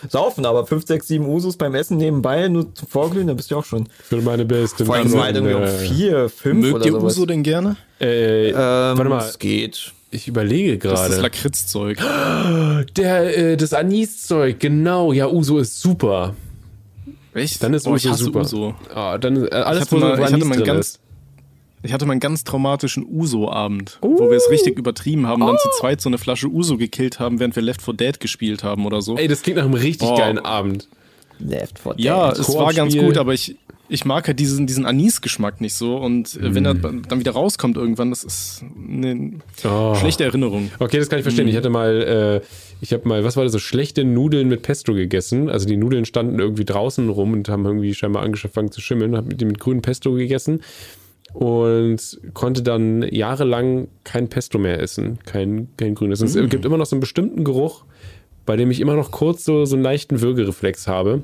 saufen, 0.10 0.46
aber 0.46 0.66
5, 0.68 0.86
6, 0.86 1.08
7 1.08 1.26
Usus 1.26 1.56
beim 1.58 1.74
Essen 1.76 1.98
nebenbei 1.98 2.48
nur 2.50 2.74
zum 2.76 2.88
Vorglühen, 2.88 3.28
da 3.28 3.34
bist 3.34 3.52
du 3.52 3.58
auch 3.58 3.66
schon. 3.66 3.88
Für 4.04 4.22
meine 4.22 4.44
beste 4.46 4.86
Vor 4.86 4.96
allem 4.96 5.08
sind 5.08 5.22
halt 5.22 5.36
irgendwie 5.36 5.56
auch 5.56 5.68
4, 5.68 6.30
5 6.30 6.60
Mögt 6.60 6.76
oder 6.76 6.86
ihr 6.86 6.92
sowas. 6.92 7.14
Uso 7.14 7.26
denn 7.26 7.44
gerne? 7.44 7.78
Äh, 8.02 8.50
Ähm, 8.50 8.56
warte 8.56 9.04
mal, 9.06 9.20
Es 9.26 9.40
geht. 9.40 9.94
ich 10.12 10.28
überlege 10.28 10.78
Das 10.78 10.92
ist 10.94 11.00
das 11.00 11.10
gerade. 11.10 11.22
Lakritzzeug. 11.22 11.98
Der, 12.98 13.38
äh, 13.38 13.58
das 13.58 13.74
Aniszeug, 13.74 14.60
genau. 14.60 15.14
Ja, 15.14 15.28
Uso 15.30 15.58
ist 15.60 15.80
super. 15.80 16.34
Echt? 17.34 17.64
Dann 17.64 17.74
ist 17.74 17.88
oh, 17.88 17.96
ich 17.96 18.04
Uso 18.06 18.12
hasse 18.14 18.24
super. 18.26 18.42
Uso. 18.42 18.76
Ah, 18.94 19.18
dann 19.18 19.48
äh, 19.48 19.50
alles, 19.52 19.82
hatte 19.84 19.92
wo, 19.94 20.00
mal- 20.00 20.20
ich 20.20 20.34
hatte 20.34 20.46
mal 20.46 20.62
ganz- 20.62 20.88
ist. 20.88 21.00
Ich 21.86 21.92
hatte 21.92 22.06
mal 22.06 22.14
einen 22.14 22.22
ganz 22.22 22.44
traumatischen 22.46 23.06
Uso-Abend, 23.06 23.98
wo 24.02 24.30
wir 24.30 24.38
es 24.38 24.50
richtig 24.50 24.78
übertrieben 24.80 25.28
haben, 25.28 25.42
dann 25.42 25.58
zu 25.58 25.68
zweit 25.80 26.00
so 26.00 26.10
eine 26.10 26.18
Flasche 26.18 26.48
Uso 26.48 26.78
gekillt 26.78 27.20
haben, 27.20 27.40
während 27.40 27.56
wir 27.58 27.64
Left 27.64 27.82
4 27.82 27.94
Dead 27.94 28.20
gespielt 28.20 28.64
haben 28.64 28.86
oder 28.86 29.02
so. 29.02 29.18
Ey, 29.18 29.28
das 29.28 29.42
klingt 29.42 29.58
nach 29.58 29.66
einem 29.66 29.74
richtig 29.74 30.08
Oh. 30.10 30.16
geilen 30.16 30.40
Abend. 30.40 30.88
Left 31.40 31.80
4 31.80 31.96
ja, 31.98 32.32
Dead. 32.32 32.40
es 32.40 32.56
war 32.56 32.74
ganz 32.74 32.96
gut, 32.96 33.18
aber 33.18 33.34
ich, 33.34 33.58
ich 33.90 34.06
mag 34.06 34.28
halt 34.28 34.40
diesen, 34.40 34.66
diesen 34.66 34.86
Anis-Geschmack 34.86 35.60
nicht 35.60 35.74
so. 35.74 35.98
Und 35.98 36.36
äh, 36.38 36.56
wenn 36.56 36.66
er 36.66 36.74
dann 36.76 37.20
wieder 37.20 37.32
rauskommt 37.34 37.76
irgendwann, 37.76 38.12
das 38.12 38.24
ist 38.24 38.64
eine 38.64 39.34
Oh. 39.66 39.94
schlechte 39.96 40.24
Erinnerung. 40.24 40.72
Okay, 40.80 41.00
das 41.00 41.10
kann 41.10 41.20
ich 41.20 41.24
verstehen. 41.24 41.50
Ich 41.50 41.58
hatte 41.58 41.70
mal, 41.70 42.42
äh, 42.42 42.48
ich 42.80 42.94
habe 42.94 43.06
mal, 43.10 43.26
was 43.26 43.36
war 43.36 43.44
das, 43.44 43.52
so 43.52 43.60
schlechte 43.60 44.06
Nudeln 44.06 44.48
mit 44.48 44.62
Pesto 44.62 44.94
gegessen. 44.94 45.50
Also 45.50 45.68
die 45.68 45.76
Nudeln 45.76 46.06
standen 46.06 46.40
irgendwie 46.40 46.64
draußen 46.64 47.10
rum 47.10 47.34
und 47.34 47.50
haben 47.50 47.66
irgendwie 47.66 47.94
scheinbar 47.94 48.24
angefangen 48.24 48.72
zu 48.72 48.80
schimmeln. 48.80 49.18
Habe 49.18 49.36
die 49.36 49.44
mit 49.46 49.60
grünem 49.60 49.82
Pesto 49.82 50.14
gegessen 50.14 50.62
und 51.34 52.20
konnte 52.34 52.62
dann 52.62 53.02
jahrelang 53.04 53.88
kein 54.04 54.30
Pesto 54.30 54.60
mehr 54.60 54.80
essen, 54.80 55.20
kein, 55.26 55.68
kein 55.78 55.96
grünes. 55.96 56.22
Es 56.22 56.34
gibt 56.34 56.66
immer 56.66 56.78
noch 56.78 56.86
so 56.86 56.96
einen 56.96 57.02
bestimmten 57.02 57.44
Geruch, 57.44 57.84
bei 58.46 58.56
dem 58.56 58.72
ich 58.72 58.80
immer 58.80 58.96
noch 58.96 59.12
kurz 59.12 59.44
so, 59.46 59.66
so 59.66 59.76
einen 59.76 59.84
leichten 59.84 60.22
Würgereflex 60.22 60.88
habe. 60.88 61.24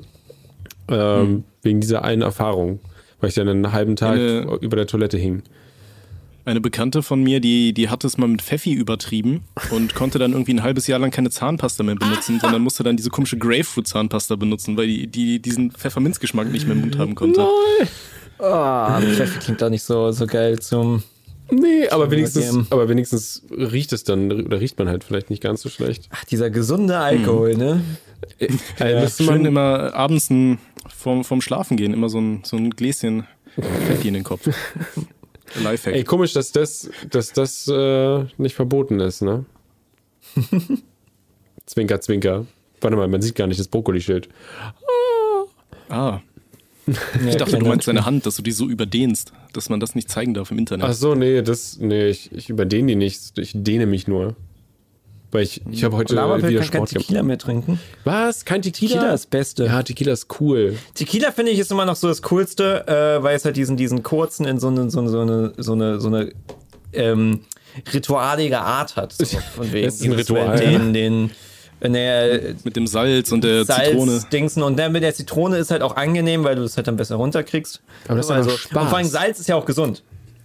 Ähm, 0.88 1.44
Wegen 1.62 1.80
dieser 1.80 2.04
einen 2.04 2.22
Erfahrung, 2.22 2.80
weil 3.20 3.28
ich 3.28 3.34
dann 3.34 3.48
einen 3.48 3.72
halben 3.72 3.94
Tag 3.96 4.14
Eine- 4.14 4.58
über 4.60 4.76
der 4.76 4.86
Toilette 4.86 5.18
hing. 5.18 5.42
Eine 6.46 6.60
Bekannte 6.62 7.02
von 7.02 7.22
mir, 7.22 7.38
die, 7.38 7.74
die 7.74 7.90
hat 7.90 8.02
es 8.02 8.16
mal 8.16 8.26
mit 8.26 8.40
Pfeffi 8.42 8.72
übertrieben 8.72 9.42
und 9.70 9.94
konnte 9.94 10.18
dann 10.18 10.32
irgendwie 10.32 10.54
ein 10.54 10.62
halbes 10.62 10.86
Jahr 10.86 10.98
lang 10.98 11.10
keine 11.10 11.28
Zahnpasta 11.30 11.84
mehr 11.84 11.94
benutzen, 11.96 12.40
sondern 12.40 12.62
musste 12.62 12.82
dann 12.82 12.96
diese 12.96 13.10
komische 13.10 13.36
Grapefruit-Zahnpasta 13.36 14.36
benutzen, 14.36 14.76
weil 14.76 14.86
die, 14.86 15.06
die 15.06 15.38
diesen 15.40 15.70
Pfefferminzgeschmack 15.70 16.50
nicht 16.50 16.66
mehr 16.66 16.74
im 16.74 16.80
Mund 16.80 16.98
haben 16.98 17.14
konnte. 17.14 17.46
Ah, 18.42 19.00
Pfeffi 19.00 19.38
klingt 19.38 19.62
doch 19.62 19.70
nicht 19.70 19.82
so, 19.82 20.10
so 20.12 20.26
geil 20.26 20.58
zum. 20.60 21.02
Nee, 21.50 21.88
aber 21.88 22.10
wenigstens, 22.10 22.70
aber 22.70 22.88
wenigstens 22.88 23.42
riecht 23.50 23.92
es 23.92 24.04
dann, 24.04 24.30
oder 24.46 24.60
riecht 24.60 24.78
man 24.78 24.88
halt 24.88 25.02
vielleicht 25.02 25.30
nicht 25.30 25.42
ganz 25.42 25.62
so 25.62 25.68
schlecht. 25.68 26.08
Ach, 26.10 26.24
dieser 26.24 26.48
gesunde 26.48 26.96
Alkohol, 26.98 27.56
ne? 27.56 27.82
Äh, 28.38 28.48
Ja, 28.78 29.00
müsste 29.00 29.24
schön 29.24 29.38
man, 29.38 29.46
immer 29.46 29.92
abends 29.94 30.30
ein, 30.30 30.58
vorm, 30.88 31.24
vorm 31.24 31.40
Schlafen 31.40 31.76
gehen, 31.76 31.92
immer 31.92 32.08
so 32.08 32.20
ein, 32.20 32.42
so 32.44 32.56
ein 32.56 32.70
Gläschen 32.70 33.26
Pfeffi 33.60 34.08
in 34.08 34.14
den 34.14 34.22
Kopf. 34.24 34.48
Lifehack. 35.60 35.94
ey, 35.96 36.04
komisch, 36.04 36.32
dass 36.34 36.52
das, 36.52 36.88
dass 37.10 37.32
das 37.32 37.66
äh, 37.66 38.24
nicht 38.38 38.54
verboten 38.54 39.00
ist, 39.00 39.22
ne? 39.22 39.44
zwinker, 41.66 42.00
zwinker. 42.00 42.46
Warte 42.80 42.96
mal, 42.96 43.08
man 43.08 43.20
sieht 43.20 43.34
gar 43.34 43.48
nicht 43.48 43.58
das 43.58 43.66
Brokkolischild. 43.66 44.28
ah, 45.88 46.20
ich 47.28 47.36
dachte, 47.36 47.58
du 47.58 47.66
meinst 47.66 47.88
deine 47.88 48.04
Hand, 48.04 48.26
dass 48.26 48.36
du 48.36 48.42
die 48.42 48.52
so 48.52 48.68
überdehnst, 48.68 49.32
dass 49.52 49.68
man 49.68 49.80
das 49.80 49.94
nicht 49.94 50.10
zeigen 50.10 50.34
darf 50.34 50.50
im 50.50 50.58
Internet. 50.58 50.86
Ach 50.86 50.92
so, 50.92 51.14
nee, 51.14 51.42
das, 51.42 51.78
nee, 51.78 52.08
ich, 52.08 52.32
ich 52.32 52.48
überdehne 52.48 52.88
die 52.88 52.96
nicht. 52.96 53.38
Ich 53.38 53.52
dehne 53.54 53.86
mich 53.86 54.08
nur. 54.08 54.36
Weil 55.32 55.44
ich, 55.44 55.62
ich 55.70 55.84
habe 55.84 55.96
heute 55.96 56.14
Lava 56.14 56.38
wieder 56.38 56.48
kann 56.48 56.54
kein 56.58 56.64
Sport 56.64 56.90
gemacht. 56.90 57.06
Tequila 57.06 57.22
mehr 57.22 57.38
trinken. 57.38 57.78
Was? 58.04 58.44
Kein 58.44 58.62
Tequila? 58.62 58.94
Tequila 58.94 59.14
ist 59.14 59.24
das 59.24 59.26
Beste. 59.26 59.64
Ja, 59.66 59.82
Tequila 59.82 60.12
ist 60.12 60.26
cool. 60.40 60.76
Tequila 60.94 61.30
finde 61.30 61.52
ich 61.52 61.58
ist 61.60 61.70
immer 61.70 61.84
noch 61.84 61.94
so 61.94 62.08
das 62.08 62.22
Coolste, 62.22 62.86
äh, 62.88 63.22
weil 63.22 63.36
es 63.36 63.44
halt 63.44 63.56
diesen, 63.56 63.76
diesen 63.76 64.02
kurzen 64.02 64.44
in 64.44 64.58
so 64.58 64.68
eine, 64.68 64.90
so 64.90 64.98
eine, 64.98 65.08
so 65.08 65.20
eine, 65.20 65.52
so 65.56 65.72
eine, 65.72 66.00
so 66.00 66.08
eine 66.08 66.32
ähm, 66.92 67.40
ritualige 67.94 68.60
Art 68.60 68.96
hat. 68.96 69.12
So, 69.12 69.24
von 69.54 69.72
wegen. 69.72 69.86
Es 69.86 69.96
ist 69.96 70.04
ein 70.04 70.12
Ritual, 70.12 70.58
Den, 70.58 70.92
den, 70.92 70.94
den 70.94 71.30
äh, 71.80 72.54
Mit 72.64 72.76
dem 72.76 72.86
Salz 72.86 73.32
und 73.32 73.42
der 73.42 73.66
Zitrone. 73.66 74.12
Salz, 74.12 74.28
Dingsen 74.28 74.62
und 74.62 74.78
dann 74.78 74.92
mit 74.92 75.02
der 75.02 75.14
Zitrone 75.14 75.56
ist 75.56 75.70
halt 75.70 75.82
auch 75.82 75.96
angenehm, 75.96 76.44
weil 76.44 76.56
du 76.56 76.62
es 76.62 76.76
halt 76.76 76.86
dann 76.86 76.96
besser 76.96 77.16
runterkriegst. 77.16 77.82
Aber 78.06 78.16
das 78.16 78.26
ist 78.26 78.32
also, 78.32 78.50
einfach 78.50 78.62
Spaß. 78.62 78.82
Und 78.82 78.88
vor 78.88 78.98
allem 78.98 79.06
Salz 79.06 79.40
ist 79.40 79.48
ja 79.48 79.56
auch 79.56 79.64
gesund. 79.64 80.02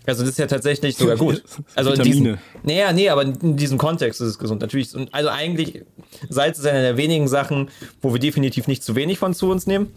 Also 0.08 0.22
das 0.22 0.32
ist 0.32 0.40
ja 0.40 0.48
tatsächlich 0.48 0.96
sogar 0.98 1.18
gut. 1.18 1.44
Also 1.76 1.92
in 1.92 1.98
Vitamine. 1.98 2.16
diesem, 2.16 2.38
naja, 2.64 2.94
nee, 2.94 3.10
aber 3.10 3.24
in 3.24 3.58
diesem 3.58 3.78
Kontext 3.78 4.22
ist 4.22 4.28
es 4.28 4.40
gesund. 4.40 4.62
Natürlich. 4.62 4.94
Und 4.96 5.14
also 5.14 5.30
eigentlich, 5.30 5.84
Salz 6.30 6.60
ist 6.60 6.66
eine 6.66 6.82
der 6.82 6.98
wenigen 6.98 7.28
Sachen, 7.28 7.70
wo 8.02 8.14
wir 8.14 8.20
definitiv 8.20 8.68
nicht 8.68 8.84
zu 8.84 8.96
wenig 8.96 9.18
von 9.18 9.34
zu 9.34 9.50
uns 9.50 9.68
nehmen. 9.68 9.92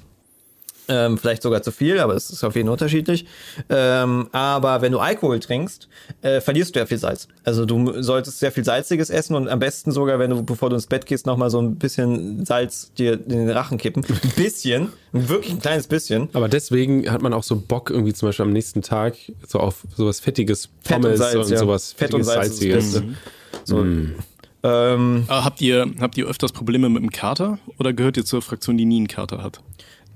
Ähm, 0.90 1.18
vielleicht 1.18 1.42
sogar 1.42 1.62
zu 1.62 1.70
viel, 1.70 2.00
aber 2.00 2.14
es 2.14 2.30
ist 2.30 2.42
auf 2.44 2.56
jeden 2.56 2.66
Fall 2.66 2.72
unterschiedlich. 2.72 3.26
Ähm, 3.68 4.28
aber 4.32 4.80
wenn 4.80 4.92
du 4.92 4.98
Alkohol 4.98 5.38
trinkst, 5.38 5.88
äh, 6.22 6.40
verlierst 6.40 6.74
du 6.74 6.78
ja 6.80 6.86
viel 6.86 6.96
Salz. 6.98 7.28
Also 7.44 7.66
du 7.66 8.00
solltest 8.02 8.38
sehr 8.38 8.52
viel 8.52 8.64
Salziges 8.64 9.10
essen 9.10 9.34
und 9.36 9.48
am 9.48 9.58
besten 9.58 9.92
sogar, 9.92 10.18
wenn 10.18 10.30
du, 10.30 10.42
bevor 10.42 10.70
du 10.70 10.76
ins 10.76 10.86
Bett 10.86 11.04
gehst, 11.04 11.26
nochmal 11.26 11.50
so 11.50 11.60
ein 11.60 11.76
bisschen 11.76 12.46
Salz 12.46 12.92
dir 12.94 13.14
in 13.14 13.28
den 13.28 13.50
Rachen 13.50 13.76
kippen. 13.76 14.02
Ein 14.08 14.32
bisschen, 14.36 14.88
wirklich 15.12 15.52
ein 15.52 15.60
kleines 15.60 15.86
bisschen. 15.86 16.28
Aber 16.32 16.48
deswegen 16.48 17.10
hat 17.10 17.20
man 17.20 17.32
auch 17.34 17.42
so 17.42 17.56
Bock 17.56 17.90
irgendwie 17.90 18.14
zum 18.14 18.28
Beispiel 18.28 18.46
am 18.46 18.52
nächsten 18.52 18.80
Tag 18.82 19.16
so 19.46 19.60
auf 19.60 19.84
sowas 19.94 20.20
fettiges 20.20 20.70
Fett 20.82 20.96
und 20.96 21.02
Pommes 21.02 21.18
Salz, 21.18 21.34
und 21.34 21.50
ja. 21.50 21.58
sowas 21.58 21.92
Fett 21.92 22.14
und 22.14 22.24
fettiges, 22.24 22.34
Salz 22.34 22.60
ist 22.60 22.74
das 22.74 22.92
salziges. 22.92 22.92
Beste. 22.94 23.14
So. 23.64 23.84
Ähm, 24.64 25.24
Ah, 25.28 25.44
habt, 25.44 25.60
ihr, 25.60 25.86
habt 26.00 26.18
ihr 26.18 26.26
öfters 26.26 26.52
Probleme 26.52 26.88
mit 26.88 27.02
dem 27.02 27.10
Kater 27.10 27.58
oder 27.78 27.92
gehört 27.92 28.16
ihr 28.16 28.24
zur 28.24 28.42
Fraktion, 28.42 28.76
die 28.76 28.84
nie 28.86 28.96
einen 28.96 29.06
Kater 29.06 29.42
hat? 29.42 29.60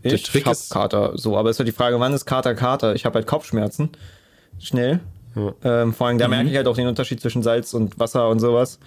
Der 0.05 0.15
ich 0.15 0.23
Trick 0.25 0.47
hab 0.47 0.53
ist- 0.53 0.71
Kater, 0.71 1.13
so, 1.15 1.37
aber 1.37 1.51
ist 1.51 1.59
halt 1.59 1.69
die 1.69 1.73
Frage, 1.73 1.99
wann 2.01 2.13
ist 2.13 2.25
Kater 2.27 2.55
Kater? 2.55 2.95
Ich 2.95 3.05
habe 3.05 3.15
halt 3.17 3.27
Kopfschmerzen. 3.27 3.91
Schnell. 4.59 5.01
Ähm, 5.65 5.95
vor 5.95 6.09
allem, 6.09 6.19
da 6.19 6.29
merke 6.29 6.51
ich 6.51 6.57
halt 6.57 6.67
auch 6.67 6.77
den 6.77 6.87
Unterschied 6.89 7.21
zwischen 7.21 7.43
Salz 7.43 7.73
und 7.73 7.99
Wasser 7.99 8.29
und 8.29 8.39
sowas. 8.41 8.79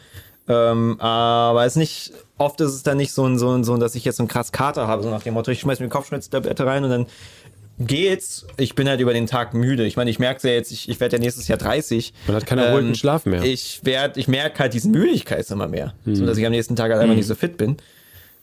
Ähm, 0.47 0.99
aber 1.01 1.65
es 1.65 1.73
ist 1.73 1.77
nicht, 1.77 2.13
oft 2.37 2.61
ist 2.61 2.71
es 2.73 2.83
dann 2.83 2.97
nicht 2.97 3.11
so 3.13 3.25
ein, 3.25 3.39
so 3.39 3.49
ein, 3.51 3.63
so 3.63 3.73
ein, 3.73 3.79
dass 3.79 3.95
ich 3.95 4.05
jetzt 4.05 4.17
so 4.17 4.23
einen 4.23 4.27
krass 4.27 4.51
Kater 4.51 4.87
habe, 4.87 5.01
so 5.01 5.09
nach 5.09 5.23
dem 5.23 5.33
Motto, 5.33 5.49
ich 5.49 5.59
schmeiß 5.61 5.79
mir 5.79 5.87
die 5.87 5.91
Kopfschmerztablette 5.91 6.65
rein 6.67 6.83
und 6.83 6.91
dann 6.91 7.05
geht's. 7.79 8.45
Ich 8.57 8.75
bin 8.75 8.87
halt 8.87 8.99
über 9.01 9.11
den 9.13 9.25
Tag 9.25 9.53
müde. 9.55 9.85
Ich 9.85 9.97
meine, 9.97 10.09
ich 10.11 10.19
merke 10.19 10.47
ja 10.47 10.53
jetzt, 10.53 10.71
ich, 10.71 10.87
ich 10.87 10.99
werde 10.99 11.15
ja 11.17 11.19
nächstes 11.19 11.47
Jahr 11.47 11.57
30. 11.57 12.13
Man 12.27 12.35
hat 12.35 12.45
keinen 12.45 12.59
erholten 12.59 12.89
Ähm, 12.89 12.95
Schlaf 12.95 13.25
mehr. 13.25 13.41
Ich 13.43 13.81
werd, 13.83 14.15
ich 14.17 14.27
merke 14.27 14.59
halt 14.59 14.73
diesen 14.73 14.91
Müdigkeit 14.91 15.49
immer 15.49 15.67
mehr, 15.67 15.93
Hm. 16.05 16.15
so 16.15 16.25
dass 16.27 16.37
ich 16.37 16.45
am 16.45 16.51
nächsten 16.51 16.75
Tag 16.75 16.91
halt 16.91 17.01
einfach 17.01 17.15
nicht 17.15 17.27
so 17.27 17.35
fit 17.35 17.57
bin. 17.57 17.77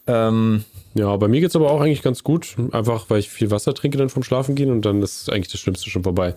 Ähm, 0.08 0.64
Ja, 0.94 1.16
bei 1.16 1.28
mir 1.28 1.40
geht's 1.40 1.56
aber 1.56 1.70
auch 1.70 1.80
eigentlich 1.80 2.02
ganz 2.02 2.22
gut. 2.22 2.56
Einfach, 2.72 3.08
weil 3.08 3.18
ich 3.20 3.30
viel 3.30 3.50
Wasser 3.50 3.72
trinke 3.74 3.96
dann 3.98 4.08
vom 4.10 4.22
Schlafen 4.22 4.54
gehen 4.54 4.70
und 4.70 4.84
dann 4.84 5.00
ist 5.02 5.30
eigentlich 5.32 5.50
das 5.50 5.60
Schlimmste 5.60 5.88
schon 5.90 6.02
vorbei. 6.02 6.34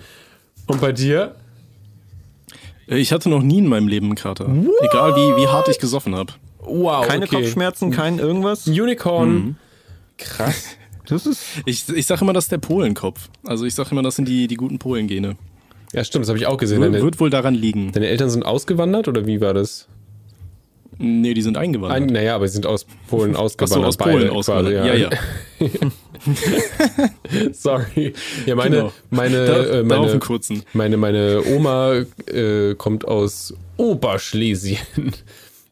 Und 0.67 0.79
bei 0.81 0.91
dir? 0.91 1.35
Äh, 2.87 2.97
Ich 2.97 3.11
hatte 3.11 3.29
noch 3.29 3.41
nie 3.43 3.57
in 3.59 3.67
meinem 3.67 3.87
Leben 3.87 4.07
einen 4.07 4.15
Kater. 4.15 4.45
Egal 4.81 5.15
wie, 5.15 5.41
wie 5.41 5.47
hart 5.47 5.67
ich 5.67 5.79
gesoffen 5.79 6.15
habe. 6.15 6.33
Wow, 6.59 7.05
keine 7.07 7.27
Kopfschmerzen, 7.27 7.91
kein 7.91 8.17
irgendwas. 8.19 8.67
Unicorn. 8.67 9.57
Krass. 10.17 10.65
Das 11.07 11.27
ist 11.27 11.43
Ich, 11.67 11.87
ich 11.87 12.07
sage 12.07 12.21
immer, 12.21 12.33
das 12.33 12.45
ist 12.45 12.51
der 12.51 12.57
Polenkopf. 12.57 13.29
Also 13.45 13.65
ich 13.65 13.75
sage 13.75 13.91
immer, 13.91 14.01
das 14.01 14.15
sind 14.15 14.27
die, 14.27 14.47
die 14.47 14.55
guten 14.55 14.79
Polengene. 14.79 15.35
Ja, 15.93 16.03
stimmt, 16.03 16.23
das 16.23 16.29
habe 16.29 16.39
ich 16.39 16.47
auch 16.47 16.57
gesehen. 16.57 16.81
Deine, 16.81 16.99
wird 16.99 17.19
wohl 17.19 17.29
daran 17.29 17.53
liegen. 17.53 17.91
deine 17.91 18.07
Eltern 18.07 18.31
sind 18.31 18.43
ausgewandert 18.43 19.07
oder 19.07 19.27
wie 19.27 19.39
war 19.39 19.53
das? 19.53 19.87
Nee, 20.97 21.33
die 21.33 21.41
sind 21.41 21.57
eingewandert. 21.57 22.01
Ein, 22.01 22.07
naja, 22.07 22.35
aber 22.35 22.47
sie 22.47 22.53
sind 22.53 22.65
aus 22.65 22.85
Polen 23.09 23.31
Ach 23.33 23.39
so, 23.39 23.43
ausgewandert. 23.43 23.87
aus 23.87 23.97
Polen 23.97 24.15
beide 24.19 24.31
ausgewandert. 24.31 24.73
quasi, 24.85 24.87
Ja, 24.87 24.95
ja. 24.95 25.09
Sorry. 27.53 28.13
Ja, 28.45 28.55
meine, 28.55 28.75
Genau. 28.77 28.91
meine, 29.09 29.45
Da- 29.45 29.65
äh, 29.79 29.83
meine, 29.83 30.19
meine, 30.73 30.97
meine 30.97 31.43
Oma 31.55 31.93
äh, 32.27 32.75
kommt 32.75 33.07
aus 33.07 33.53
Oberschlesien. 33.77 34.79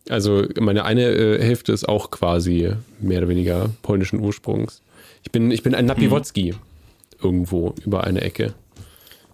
Also 0.10 0.44
meine 0.60 0.84
eine 0.84 1.06
äh, 1.12 1.42
Hälfte 1.42 1.72
ist 1.72 1.88
auch 1.88 2.12
quasi 2.12 2.72
mehr 3.00 3.20
oder 3.20 3.30
weniger 3.30 3.70
polnischen 3.84 4.20
Ursprungs. 4.20 4.82
Ich 5.24 5.32
bin, 5.32 5.50
ich 5.50 5.64
bin 5.64 5.74
ein 5.74 5.86
Napiwocki 5.86 6.54
irgendwo 7.22 7.74
über 7.86 8.04
eine 8.04 8.20
Ecke. 8.20 8.54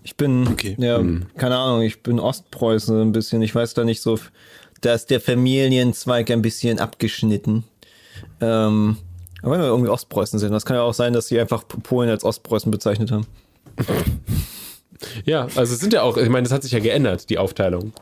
Ich 0.03 0.16
bin, 0.16 0.48
Okay. 0.48 0.76
ja, 0.78 1.03
keine 1.38 1.57
Ahnung, 1.57 1.82
ich 1.82 2.03
bin 2.03 2.20
Ostpreußen 2.20 2.94
so 2.95 3.02
ein 3.02 3.11
bisschen. 3.14 3.41
Ich 3.41 3.56
weiß 3.56 3.74
da 3.74 3.84
nicht 3.84 3.99
so, 4.03 4.20
da 4.81 4.93
ist 4.93 5.10
der 5.10 5.22
Familienzweig 5.22 6.31
ein 6.31 6.41
bisschen 6.41 6.80
abgeschnitten. 6.80 7.64
Ähm, 8.41 8.97
aber 9.41 9.53
wenn 9.53 9.61
wir 9.61 9.68
irgendwie 9.68 9.89
Ostpreußen 9.89 10.39
sind, 10.39 10.51
das 10.51 10.65
kann 10.65 10.76
ja 10.76 10.84
auch 10.84 10.93
sein, 10.93 11.14
dass 11.14 11.27
sie 11.27 11.39
einfach 11.39 11.64
Polen 11.68 12.10
als 12.10 12.23
Ostpreußen 12.23 12.72
bezeichnet 12.72 13.11
haben. 13.11 13.26
Ja, 15.23 15.47
also 15.56 15.73
es 15.73 15.80
sind 15.80 15.93
ja 15.93 16.01
auch, 16.01 16.18
ich 16.18 16.30
meine, 16.30 16.43
das 16.43 16.51
hat 16.51 16.64
sich 16.64 16.73
ja 16.73 16.80
geändert, 16.80 17.30
die 17.30 17.38
Aufteilung. 17.38 17.93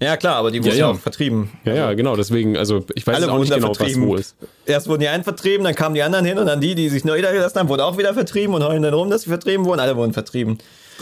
Ja, 0.00 0.16
klar, 0.16 0.36
aber 0.36 0.50
die 0.50 0.60
wurden 0.60 0.72
ja, 0.72 0.86
ja. 0.86 0.90
auch 0.90 0.98
vertrieben. 0.98 1.50
Ja, 1.64 1.74
ja, 1.74 1.92
genau, 1.94 2.16
deswegen, 2.16 2.56
also 2.56 2.84
ich 2.94 3.06
weiß 3.06 3.22
auch 3.24 3.32
wurden 3.32 3.40
nicht 3.40 3.54
genau, 3.54 3.70
was 3.70 3.76
vertrieben. 3.76 4.06
wo 4.06 4.16
ist. 4.16 4.36
Erst 4.64 4.88
wurden 4.88 5.00
die 5.00 5.08
einen 5.08 5.22
vertrieben, 5.22 5.64
dann 5.64 5.74
kamen 5.74 5.94
die 5.94 6.02
anderen 6.02 6.24
hin 6.24 6.38
und 6.38 6.46
dann 6.46 6.60
die, 6.60 6.74
die 6.74 6.88
sich 6.88 7.04
neu 7.04 7.16
niedergelassen 7.16 7.60
haben, 7.60 7.68
wurden 7.68 7.82
auch 7.82 7.98
wieder 7.98 8.14
vertrieben 8.14 8.54
und 8.54 8.64
heulen 8.64 8.82
dann 8.82 8.94
rum, 8.94 9.10
dass 9.10 9.22
sie 9.22 9.28
vertrieben 9.28 9.64
wurden. 9.64 9.80
Alle 9.80 9.96
wurden 9.96 10.12
vertrieben. 10.12 10.58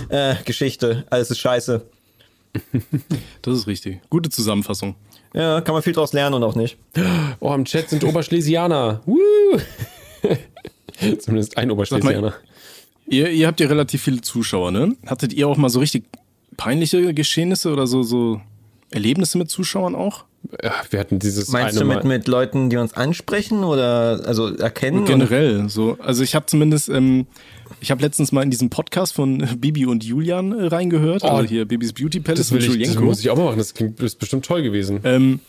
Äh, 0.09 0.35
Geschichte, 0.45 1.05
alles 1.11 1.31
ist 1.31 1.39
scheiße. 1.39 1.83
Das 3.43 3.55
ist 3.59 3.67
richtig. 3.67 4.01
Gute 4.11 4.31
Zusammenfassung. 4.31 4.95
Ja, 5.35 5.61
kann 5.61 5.75
man 5.75 5.83
viel 5.83 5.93
draus 5.93 6.13
lernen 6.13 6.37
und 6.37 6.45
auch 6.45 6.55
nicht. 6.55 6.79
Oh, 7.41 7.53
im 7.53 7.65
Chat 7.65 7.91
sind 7.91 8.05
Oberschlesianer. 8.05 9.03
Woo! 9.05 9.59
Zumindest 11.19 11.59
ein 11.59 11.71
Oberschlesianer. 11.73 12.35
Ihr, 13.07 13.31
ihr 13.31 13.47
habt 13.49 13.61
ja 13.61 13.67
relativ 13.67 14.03
viele 14.03 14.21
Zuschauer, 14.21 14.71
ne? 14.71 14.97
Hattet 15.07 15.33
ihr 15.33 15.49
auch 15.49 15.57
mal 15.57 15.69
so 15.69 15.81
richtig 15.81 16.05
peinliche 16.57 17.13
Geschehnisse 17.13 17.73
oder 17.73 17.87
so, 17.87 18.03
so 18.05 18.41
Erlebnisse 18.91 19.37
mit 19.37 19.51
Zuschauern 19.51 19.97
auch? 19.97 20.25
Ja, 20.63 20.73
wir 20.91 21.01
hatten 21.01 21.19
dieses 21.19 21.49
Meinst 21.49 21.81
du 21.81 21.85
mit, 21.85 22.05
Mal. 22.05 22.05
mit 22.07 22.29
Leuten, 22.29 22.71
die 22.71 22.77
uns 22.77 22.95
ansprechen 22.95 23.65
oder 23.65 24.21
also 24.27 24.55
erkennen? 24.55 25.05
Generell 25.05 25.69
so. 25.69 25.97
Also 26.01 26.23
ich 26.23 26.35
habe 26.35 26.47
zumindest, 26.47 26.89
ähm, 26.89 27.27
ich 27.81 27.91
habe 27.91 28.03
letztens 28.03 28.31
mal 28.33 28.43
in 28.43 28.51
diesen 28.51 28.71
Podcast 28.71 29.15
von 29.15 29.39
Bibi 29.59 29.87
und 29.87 30.05
Julian 30.05 30.53
äh, 30.53 30.67
reingehört. 30.67 31.23
Oh, 31.25 31.29
also 31.29 31.49
hier 31.49 31.65
Bibis 31.65 31.93
Beauty 31.93 32.21
Palace 32.21 32.39
Das, 32.41 32.53
will 32.53 32.61
mit 32.69 32.81
ich, 32.81 32.89
das 32.89 32.99
muss 33.01 33.21
ich 33.21 33.31
auch 33.31 33.37
mal 33.37 33.45
machen. 33.47 33.59
Das 33.59 33.75
klingt 33.75 33.99
das 33.99 34.07
ist 34.13 34.19
bestimmt 34.19 34.45
toll 34.45 34.63
gewesen. 34.63 35.01
Ähm, 35.05 35.41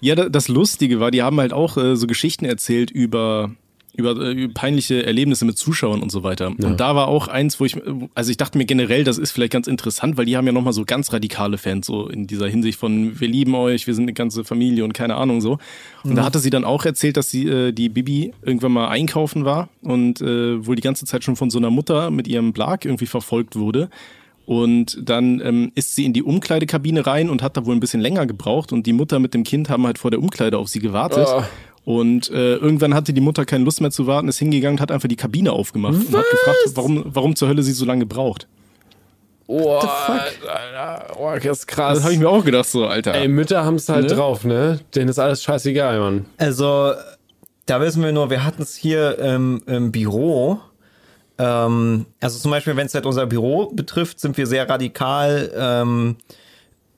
ja, 0.00 0.14
da- 0.14 0.28
das 0.28 0.48
Lustige 0.48 1.00
war, 1.00 1.10
die 1.10 1.22
haben 1.22 1.38
halt 1.40 1.52
auch 1.52 1.76
äh, 1.76 1.96
so 1.96 2.06
Geschichten 2.06 2.44
erzählt 2.44 2.90
über, 2.90 3.50
über, 3.96 4.20
äh, 4.20 4.48
peinliche 4.48 5.04
Erlebnisse 5.04 5.44
mit 5.44 5.58
Zuschauern 5.58 6.02
und 6.02 6.10
so 6.12 6.22
weiter. 6.22 6.48
Und 6.48 6.80
da 6.80 6.94
war 6.94 7.08
auch 7.08 7.28
eins, 7.28 7.58
wo 7.60 7.64
ich, 7.64 7.76
also 8.14 8.30
ich 8.30 8.36
dachte 8.36 8.58
mir 8.58 8.64
generell, 8.64 9.04
das 9.04 9.18
ist 9.18 9.32
vielleicht 9.32 9.52
ganz 9.52 9.66
interessant, 9.66 10.16
weil 10.16 10.26
die 10.26 10.36
haben 10.36 10.46
ja 10.46 10.52
nochmal 10.52 10.72
so 10.72 10.84
ganz 10.84 11.12
radikale 11.12 11.58
Fans, 11.58 11.86
so 11.86 12.08
in 12.08 12.26
dieser 12.26 12.48
Hinsicht 12.48 12.78
von, 12.78 13.18
wir 13.18 13.28
lieben 13.28 13.54
euch, 13.54 13.86
wir 13.86 13.94
sind 13.94 14.04
eine 14.04 14.12
ganze 14.12 14.44
Familie 14.44 14.84
und 14.84 14.92
keine 14.92 15.16
Ahnung 15.16 15.40
so. 15.40 15.58
Und 16.04 16.16
da 16.16 16.24
hatte 16.24 16.38
sie 16.38 16.50
dann 16.50 16.64
auch 16.64 16.84
erzählt, 16.84 17.16
dass 17.16 17.30
sie, 17.30 17.46
äh, 17.46 17.72
die 17.72 17.88
Bibi 17.88 18.32
irgendwann 18.42 18.72
mal 18.72 18.88
einkaufen 18.88 19.44
war 19.44 19.68
und 19.82 20.20
äh, 20.20 20.66
wohl 20.66 20.76
die 20.76 20.82
ganze 20.82 21.06
Zeit 21.06 21.24
schon 21.24 21.36
von 21.36 21.50
so 21.50 21.58
einer 21.58 21.70
Mutter 21.70 22.10
mit 22.10 22.28
ihrem 22.28 22.52
Blag 22.52 22.84
irgendwie 22.84 23.06
verfolgt 23.06 23.56
wurde. 23.56 23.88
Und 24.46 25.00
dann 25.02 25.40
ähm, 25.40 25.72
ist 25.74 25.96
sie 25.96 26.04
in 26.04 26.12
die 26.12 26.22
Umkleidekabine 26.22 27.04
rein 27.04 27.30
und 27.30 27.42
hat 27.42 27.56
da 27.56 27.66
wohl 27.66 27.74
ein 27.74 27.80
bisschen 27.80 28.00
länger 28.00 28.26
gebraucht. 28.26 28.72
Und 28.72 28.86
die 28.86 28.92
Mutter 28.92 29.18
mit 29.18 29.34
dem 29.34 29.42
Kind 29.42 29.68
haben 29.68 29.84
halt 29.86 29.98
vor 29.98 30.12
der 30.12 30.20
Umkleide 30.20 30.56
auf 30.56 30.68
sie 30.68 30.78
gewartet. 30.78 31.26
Oh. 31.28 31.42
Und 31.86 32.30
äh, 32.30 32.56
irgendwann 32.56 32.94
hatte 32.94 33.12
die 33.12 33.20
Mutter 33.20 33.44
keine 33.44 33.64
Lust 33.64 33.80
mehr 33.80 33.92
zu 33.92 34.08
warten, 34.08 34.26
ist 34.26 34.40
hingegangen, 34.40 34.80
hat 34.80 34.90
einfach 34.90 35.08
die 35.08 35.14
Kabine 35.14 35.52
aufgemacht 35.52 35.94
und 35.94 36.16
hat 36.16 36.24
gefragt, 36.30 36.58
warum, 36.74 37.04
warum 37.06 37.36
zur 37.36 37.46
Hölle 37.46 37.62
sie 37.62 37.70
so 37.72 37.84
lange 37.84 38.04
braucht. 38.06 38.48
Oh, 39.46 39.78
oh, 41.16 41.30
das 41.40 41.44
ist 41.60 41.68
krass. 41.68 41.94
Das 41.98 42.02
habe 42.02 42.12
ich 42.14 42.18
mir 42.18 42.28
auch 42.28 42.44
gedacht, 42.44 42.66
so, 42.68 42.86
Alter. 42.86 43.14
Ey, 43.14 43.28
Mütter 43.28 43.64
haben 43.64 43.76
es 43.76 43.88
halt 43.88 44.06
Ne? 44.10 44.14
drauf, 44.16 44.44
ne? 44.44 44.80
Denen 44.96 45.08
ist 45.08 45.20
alles 45.20 45.44
scheißegal, 45.44 46.00
Mann. 46.00 46.26
Also, 46.38 46.90
da 47.66 47.80
wissen 47.80 48.02
wir 48.02 48.10
nur, 48.10 48.30
wir 48.30 48.44
hatten 48.44 48.62
es 48.62 48.74
hier 48.74 49.16
im, 49.20 49.62
im 49.66 49.92
Büro. 49.92 50.58
Ähm, 51.38 52.06
also 52.20 52.40
zum 52.40 52.50
Beispiel, 52.50 52.74
wenn 52.74 52.86
es 52.86 52.94
halt 52.94 53.06
unser 53.06 53.26
Büro 53.26 53.70
betrifft, 53.72 54.18
sind 54.18 54.36
wir 54.36 54.48
sehr 54.48 54.68
radikal, 54.68 55.52
ähm, 55.56 56.16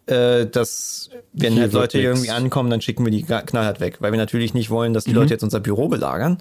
äh, 0.09 0.47
dass 0.47 1.11
wenn 1.33 1.53
Hier 1.55 1.63
halt 1.63 1.73
Leute 1.73 1.99
nix. 1.99 2.07
irgendwie 2.09 2.31
ankommen, 2.31 2.71
dann 2.71 2.81
schicken 2.81 3.05
wir 3.05 3.11
die 3.13 3.23
knallhart 3.23 3.81
weg, 3.81 3.97
weil 4.01 4.13
wir 4.13 4.19
natürlich 4.19 4.55
nicht 4.55 4.71
wollen, 4.71 4.93
dass 4.95 5.05
die 5.05 5.11
Mhm. 5.11 5.17
Leute 5.17 5.35
jetzt 5.35 5.43
unser 5.45 5.61
Büro 5.61 5.89
belagern. 5.89 6.39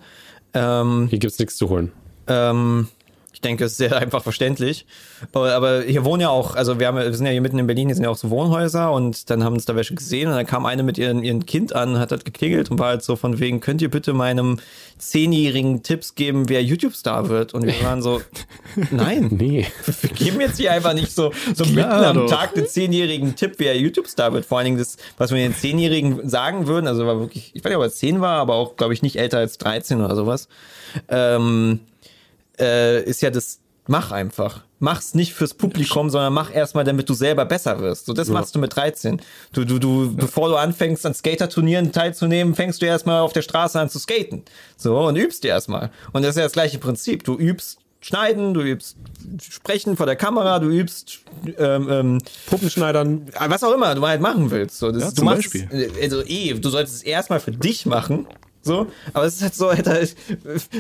Ähm, 0.53 1.07
Hier 1.09 1.19
gibt's 1.19 1.39
nichts 1.39 1.57
zu 1.57 1.69
holen. 1.69 1.91
ähm, 2.27 2.87
ich 3.37 3.41
denke, 3.41 3.65
es 3.65 3.73
ist 3.73 3.77
sehr 3.77 3.95
einfach 4.01 4.23
verständlich. 4.23 4.87
Aber, 5.31 5.83
hier 5.83 6.03
wohnen 6.03 6.21
ja 6.21 6.29
auch, 6.29 6.55
also 6.55 6.79
wir, 6.79 6.87
haben, 6.87 6.97
wir 6.97 7.13
sind 7.13 7.27
ja 7.27 7.31
hier 7.31 7.41
mitten 7.41 7.59
in 7.59 7.67
Berlin, 7.67 7.87
hier 7.87 7.93
sind 7.93 8.03
ja 8.03 8.09
auch 8.09 8.17
so 8.17 8.31
Wohnhäuser 8.31 8.91
und 8.91 9.29
dann 9.29 9.43
haben 9.43 9.53
uns 9.53 9.65
da 9.65 9.75
welche 9.75 9.93
gesehen 9.93 10.29
und 10.29 10.35
dann 10.35 10.47
kam 10.47 10.65
eine 10.65 10.81
mit 10.81 10.97
ihren, 10.97 11.23
ihrem 11.23 11.45
Kind 11.45 11.75
an, 11.75 11.99
hat 11.99 12.09
halt 12.09 12.25
geklingelt 12.25 12.71
und 12.71 12.79
war 12.79 12.87
halt 12.87 13.03
so 13.03 13.15
von 13.15 13.39
wegen, 13.39 13.59
könnt 13.59 13.83
ihr 13.83 13.91
bitte 13.91 14.13
meinem 14.13 14.57
Zehnjährigen 14.97 15.83
Tipps 15.83 16.15
geben, 16.15 16.49
wer 16.49 16.63
YouTube-Star 16.63 17.29
wird? 17.29 17.53
Und 17.53 17.63
wir 17.67 17.75
waren 17.83 18.01
so, 18.01 18.21
nein. 18.91 19.29
Nee. 19.37 19.67
Wir 20.01 20.09
geben 20.09 20.41
jetzt 20.41 20.57
hier 20.57 20.71
einfach 20.71 20.93
nicht 20.93 21.11
so, 21.11 21.31
so 21.53 21.65
mitten 21.65 21.81
am 21.81 22.15
doch. 22.15 22.29
Tag 22.29 22.55
den 22.55 22.65
Zehnjährigen 22.67 23.35
Tipp, 23.35 23.55
wer 23.57 23.77
YouTube-Star 23.77 24.33
wird. 24.33 24.45
Vor 24.45 24.57
allen 24.57 24.65
Dingen 24.65 24.77
das, 24.79 24.97
was 25.19 25.31
wir 25.31 25.37
den 25.37 25.53
Zehnjährigen 25.53 26.27
sagen 26.27 26.65
würden, 26.65 26.87
also 26.87 27.05
war 27.05 27.19
wirklich, 27.19 27.51
ich 27.53 27.63
weiß 27.63 27.69
nicht, 27.69 27.77
ob 27.77 27.83
er 27.83 27.91
zehn 27.91 28.19
war, 28.19 28.39
aber 28.39 28.55
auch, 28.55 28.77
glaube 28.77 28.93
ich, 28.93 29.03
nicht 29.03 29.17
älter 29.17 29.37
als 29.37 29.59
13 29.59 30.01
oder 30.01 30.15
sowas. 30.15 30.47
Ähm, 31.07 31.81
äh, 32.59 33.03
ist 33.03 33.21
ja 33.21 33.29
das, 33.29 33.59
mach 33.87 34.11
einfach. 34.11 34.63
Mach's 34.79 35.15
nicht 35.15 35.33
fürs 35.33 35.55
Publikum, 35.55 36.09
sondern 36.09 36.33
mach 36.33 36.53
erstmal, 36.53 36.83
damit 36.83 37.09
du 37.09 37.13
selber 37.13 37.45
besser 37.45 37.79
wirst. 37.79 38.05
So, 38.05 38.13
das 38.13 38.29
machst 38.29 38.53
du 38.53 38.59
mit 38.59 38.75
13. 38.75 39.21
Du, 39.51 39.65
du, 39.65 39.79
du, 39.79 40.15
bevor 40.15 40.49
du 40.49 40.55
anfängst, 40.55 41.05
an 41.05 41.15
Skaterturnieren 41.15 41.91
teilzunehmen, 41.91 42.53
fängst 42.53 42.81
du 42.81 42.85
erstmal 42.85 43.21
auf 43.21 43.33
der 43.33 43.41
Straße 43.41 43.79
an 43.79 43.89
zu 43.89 43.97
skaten. 43.97 44.43
So, 44.75 44.99
und 44.99 45.15
übst 45.15 45.43
dir 45.43 45.49
erstmal. 45.49 45.89
Und 46.13 46.21
das 46.21 46.31
ist 46.31 46.37
ja 46.37 46.43
das 46.43 46.51
gleiche 46.53 46.77
Prinzip. 46.77 47.23
Du 47.23 47.35
übst 47.37 47.79
schneiden, 48.01 48.53
du 48.53 48.61
übst 48.61 48.97
sprechen 49.41 49.97
vor 49.97 50.05
der 50.05 50.15
Kamera, 50.15 50.59
du 50.59 50.69
übst 50.69 51.19
ähm, 51.57 51.89
ähm, 51.89 52.21
Puppenschneidern. 52.45 53.27
was 53.47 53.63
auch 53.63 53.73
immer 53.73 53.95
du 53.95 54.05
halt 54.05 54.21
machen 54.21 54.51
willst. 54.51 54.77
So, 54.77 54.91
das, 54.91 55.01
Ja, 55.01 55.09
du 55.09 55.15
zum 55.15 55.25
machst 55.25 55.53
Beispiel. 55.53 55.67
Es, 55.71 56.01
also 56.03 56.23
eh, 56.23 56.53
du 56.53 56.69
solltest 56.69 56.97
es 56.97 57.01
erstmal 57.03 57.39
für 57.39 57.51
dich 57.51 57.85
machen. 57.85 58.27
So, 58.67 58.87
aber 59.13 59.25
es 59.25 59.35
ist 59.35 59.41
halt 59.41 59.55
so, 59.55 59.69
Alter, 59.69 59.97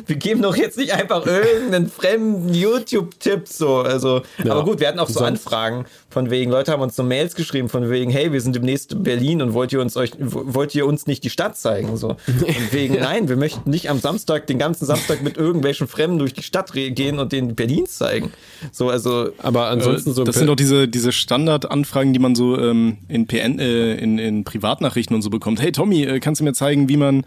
wir 0.05 0.15
geben 0.17 0.41
doch 0.41 0.55
jetzt 0.55 0.77
nicht 0.77 0.93
einfach 0.93 1.25
irgendeinen 1.25 1.89
fremden 1.89 2.53
YouTube-Tipp 2.53 3.47
so. 3.47 3.77
Also, 3.77 4.21
Ja. 4.43 4.51
aber 4.51 4.65
gut, 4.65 4.79
wir 4.79 4.87
hatten 4.89 4.99
auch 4.99 5.09
so 5.09 5.21
Anfragen 5.21 5.85
von 6.09 6.29
wegen, 6.29 6.51
Leute 6.51 6.71
haben 6.71 6.81
uns 6.81 6.95
so 6.95 7.03
Mails 7.03 7.35
geschrieben 7.35 7.69
von 7.69 7.89
wegen, 7.89 8.11
hey, 8.11 8.31
wir 8.33 8.41
sind 8.41 8.55
demnächst 8.55 8.91
in 8.91 9.03
Berlin 9.03 9.41
und 9.41 9.53
wollt 9.53 9.71
ihr 9.71 9.79
uns 9.81 9.95
euch, 9.95 10.11
wollt 10.19 10.75
ihr 10.75 10.85
uns 10.85 11.07
nicht 11.07 11.23
die 11.23 11.29
Stadt 11.29 11.57
zeigen? 11.57 11.95
So. 11.97 12.09
Und 12.27 12.73
wegen, 12.73 12.95
nein, 12.95 13.29
wir 13.29 13.37
möchten 13.37 13.69
nicht 13.69 13.89
am 13.89 13.99
Samstag, 13.99 14.47
den 14.47 14.59
ganzen 14.59 14.85
Samstag 14.85 15.21
mit 15.21 15.37
irgendwelchen 15.37 15.87
Fremden 15.87 16.19
durch 16.19 16.33
die 16.33 16.43
Stadt 16.43 16.73
gehen 16.73 17.19
und 17.19 17.31
den 17.31 17.55
Berlin 17.55 17.85
zeigen. 17.87 18.31
So, 18.71 18.89
also, 18.89 19.29
Aber 19.37 19.67
ansonsten 19.67 20.13
so 20.13 20.23
das 20.25 20.35
sind 20.35 20.47
doch 20.47 20.55
diese, 20.55 20.87
diese 20.87 21.11
Standardanfragen, 21.13 22.11
die 22.11 22.19
man 22.19 22.35
so 22.35 22.57
ähm, 22.59 22.97
in 23.07 23.27
PN, 23.27 23.59
äh, 23.59 23.95
in, 23.95 24.17
in 24.17 24.43
Privatnachrichten 24.43 25.15
und 25.15 25.21
so 25.21 25.29
bekommt. 25.29 25.61
Hey 25.61 25.71
Tommy, 25.71 26.03
äh, 26.03 26.19
kannst 26.19 26.41
du 26.41 26.43
mir 26.45 26.53
zeigen, 26.53 26.89
wie 26.89 26.97
man, 26.97 27.23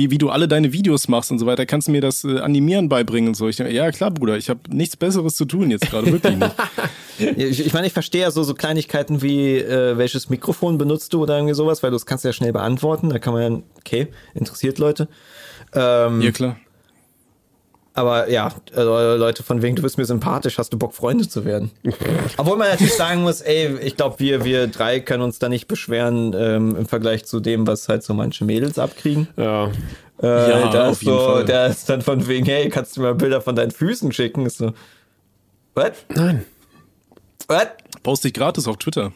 wie, 0.00 0.10
wie 0.10 0.18
du 0.18 0.30
alle 0.30 0.48
deine 0.48 0.72
Videos 0.72 1.08
machst 1.08 1.30
und 1.30 1.38
so 1.38 1.46
weiter? 1.46 1.66
Kannst 1.66 1.88
du 1.88 1.92
mir 1.92 2.00
das 2.00 2.24
äh, 2.24 2.38
Animieren 2.38 2.88
beibringen 2.88 3.28
und 3.28 3.34
so? 3.34 3.48
Ich 3.48 3.56
denke, 3.56 3.72
ja 3.72 3.90
klar, 3.90 4.10
Bruder, 4.10 4.36
ich 4.38 4.48
habe 4.48 4.60
nichts 4.70 4.96
Besseres 4.96 5.36
zu 5.36 5.44
tun 5.44 5.70
jetzt 5.70 5.90
gerade, 5.90 6.10
wirklich 6.10 6.36
nicht. 6.36 6.54
Ich, 7.36 7.66
ich 7.66 7.74
meine, 7.74 7.86
ich 7.86 7.92
verstehe 7.92 8.22
ja 8.22 8.30
so, 8.30 8.42
so 8.44 8.54
Kleinigkeiten 8.54 9.20
wie, 9.20 9.58
äh, 9.58 9.98
welches 9.98 10.30
Mikrofon 10.30 10.78
benutzt 10.78 11.12
du 11.12 11.22
oder 11.22 11.36
irgendwie 11.36 11.52
sowas, 11.52 11.82
weil 11.82 11.90
du 11.90 11.96
das 11.96 12.06
kannst 12.06 12.24
ja 12.24 12.32
schnell 12.32 12.54
beantworten. 12.54 13.10
Da 13.10 13.18
kann 13.18 13.34
man 13.34 13.42
ja, 13.42 13.62
okay, 13.76 14.08
interessiert 14.32 14.78
Leute. 14.78 15.06
Ähm, 15.74 16.22
ja 16.22 16.30
klar. 16.30 16.56
Aber 17.92 18.30
ja, 18.30 18.52
äh, 18.74 18.82
Leute 18.82 19.42
von 19.42 19.62
wegen, 19.62 19.74
du 19.76 19.82
bist 19.82 19.98
mir 19.98 20.04
sympathisch, 20.04 20.58
hast 20.58 20.72
du 20.72 20.78
Bock, 20.78 20.94
Freunde 20.94 21.28
zu 21.28 21.44
werden. 21.44 21.72
Obwohl 22.36 22.56
man 22.56 22.68
natürlich 22.68 22.94
sagen 22.94 23.22
muss, 23.22 23.40
ey, 23.40 23.76
ich 23.78 23.96
glaube, 23.96 24.20
wir, 24.20 24.44
wir 24.44 24.68
drei 24.68 25.00
können 25.00 25.22
uns 25.24 25.38
da 25.40 25.48
nicht 25.48 25.66
beschweren 25.66 26.32
ähm, 26.38 26.76
im 26.76 26.86
Vergleich 26.86 27.24
zu 27.26 27.40
dem, 27.40 27.66
was 27.66 27.88
halt 27.88 28.04
so 28.04 28.14
manche 28.14 28.44
Mädels 28.44 28.78
abkriegen. 28.78 29.26
Ja. 29.36 29.70
Äh, 30.22 30.50
Ja, 30.50 30.68
da 30.70 30.90
ist 30.90 31.00
so. 31.00 31.42
Da 31.42 31.66
ist 31.66 31.88
dann 31.88 32.00
von 32.02 32.28
wegen, 32.28 32.46
hey, 32.46 32.68
kannst 32.68 32.96
du 32.96 33.00
mir 33.00 33.14
Bilder 33.14 33.40
von 33.40 33.56
deinen 33.56 33.72
Füßen 33.72 34.12
schicken? 34.12 34.46
Ist 34.46 34.58
so, 34.58 34.72
what? 35.74 35.92
Nein. 36.10 36.44
What? 37.48 37.72
Poste 38.04 38.28
ich 38.28 38.34
gratis 38.34 38.68
auf 38.68 38.76
Twitter. 38.76 39.12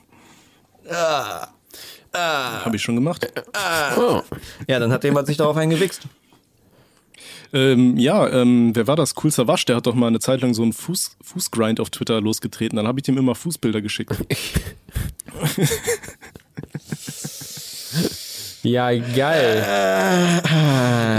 Ah. 0.91 1.49
Habe 2.65 2.77
ich 2.77 2.83
schon 2.83 2.95
gemacht. 2.97 3.27
Oh. 3.99 4.21
Ja, 4.69 4.79
dann 4.79 4.93
hat 4.93 5.05
jemand 5.05 5.27
sich 5.27 5.37
darauf 5.37 5.57
eingewichst. 5.57 6.03
Ähm, 7.55 7.97
ja, 7.97 8.29
ähm, 8.29 8.75
wer 8.75 8.87
war 8.89 8.97
das? 8.97 9.15
Cool 9.23 9.31
Savage, 9.31 9.65
der 9.69 9.77
hat 9.77 9.87
doch 9.87 9.95
mal 9.95 10.09
eine 10.09 10.19
Zeit 10.19 10.43
lang 10.43 10.55
so 10.55 10.63
einen 10.63 10.73
Fuß, 10.73 11.17
Fußgrind 11.23 11.79
auf 11.81 11.89
Twitter 11.89 12.21
losgetreten. 12.21 12.77
Dann 12.77 12.89
habe 12.89 12.99
ich 12.99 13.05
dem 13.05 13.17
immer 13.17 13.35
Fußbilder 13.35 13.81
geschickt. 13.81 14.13
Ja, 18.65 18.91
geil. 18.95 19.63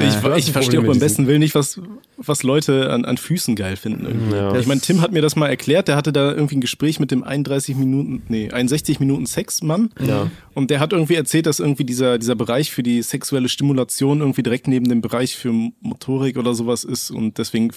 Ich, 0.01 0.15
du 0.15 0.31
hast 0.31 0.39
ich 0.39 0.47
ein 0.47 0.53
verstehe 0.53 0.79
auch 0.79 0.85
beim 0.85 0.97
besten 0.97 1.27
Willen 1.27 1.39
nicht, 1.39 1.53
was, 1.53 1.79
was 2.27 2.43
Leute 2.43 2.91
an, 2.91 3.05
an 3.05 3.17
Füßen 3.17 3.55
geil 3.55 3.75
finden. 3.75 4.31
Ja. 4.31 4.55
Ich 4.57 4.67
meine, 4.67 4.81
Tim 4.81 5.01
hat 5.01 5.11
mir 5.11 5.21
das 5.21 5.35
mal 5.35 5.47
erklärt, 5.47 5.87
der 5.87 5.95
hatte 5.95 6.11
da 6.13 6.31
irgendwie 6.31 6.57
ein 6.57 6.61
Gespräch 6.61 6.99
mit 6.99 7.11
dem 7.11 7.23
31 7.23 7.75
Minuten, 7.75 8.23
nee, 8.29 8.51
61 8.51 8.99
Minuten 8.99 9.25
Sexmann. 9.25 9.89
Ja. 10.05 10.29
Und 10.53 10.69
der 10.71 10.79
hat 10.79 10.93
irgendwie 10.93 11.15
erzählt, 11.15 11.45
dass 11.45 11.59
irgendwie 11.59 11.85
dieser, 11.85 12.17
dieser 12.17 12.35
Bereich 12.35 12.71
für 12.71 12.83
die 12.83 13.01
sexuelle 13.01 13.49
Stimulation 13.49 14.19
irgendwie 14.21 14.43
direkt 14.43 14.67
neben 14.67 14.87
dem 14.89 15.01
Bereich 15.01 15.35
für 15.35 15.51
Motorik 15.81 16.37
oder 16.37 16.53
sowas 16.53 16.83
ist. 16.83 17.11
Und 17.11 17.37
deswegen, 17.37 17.71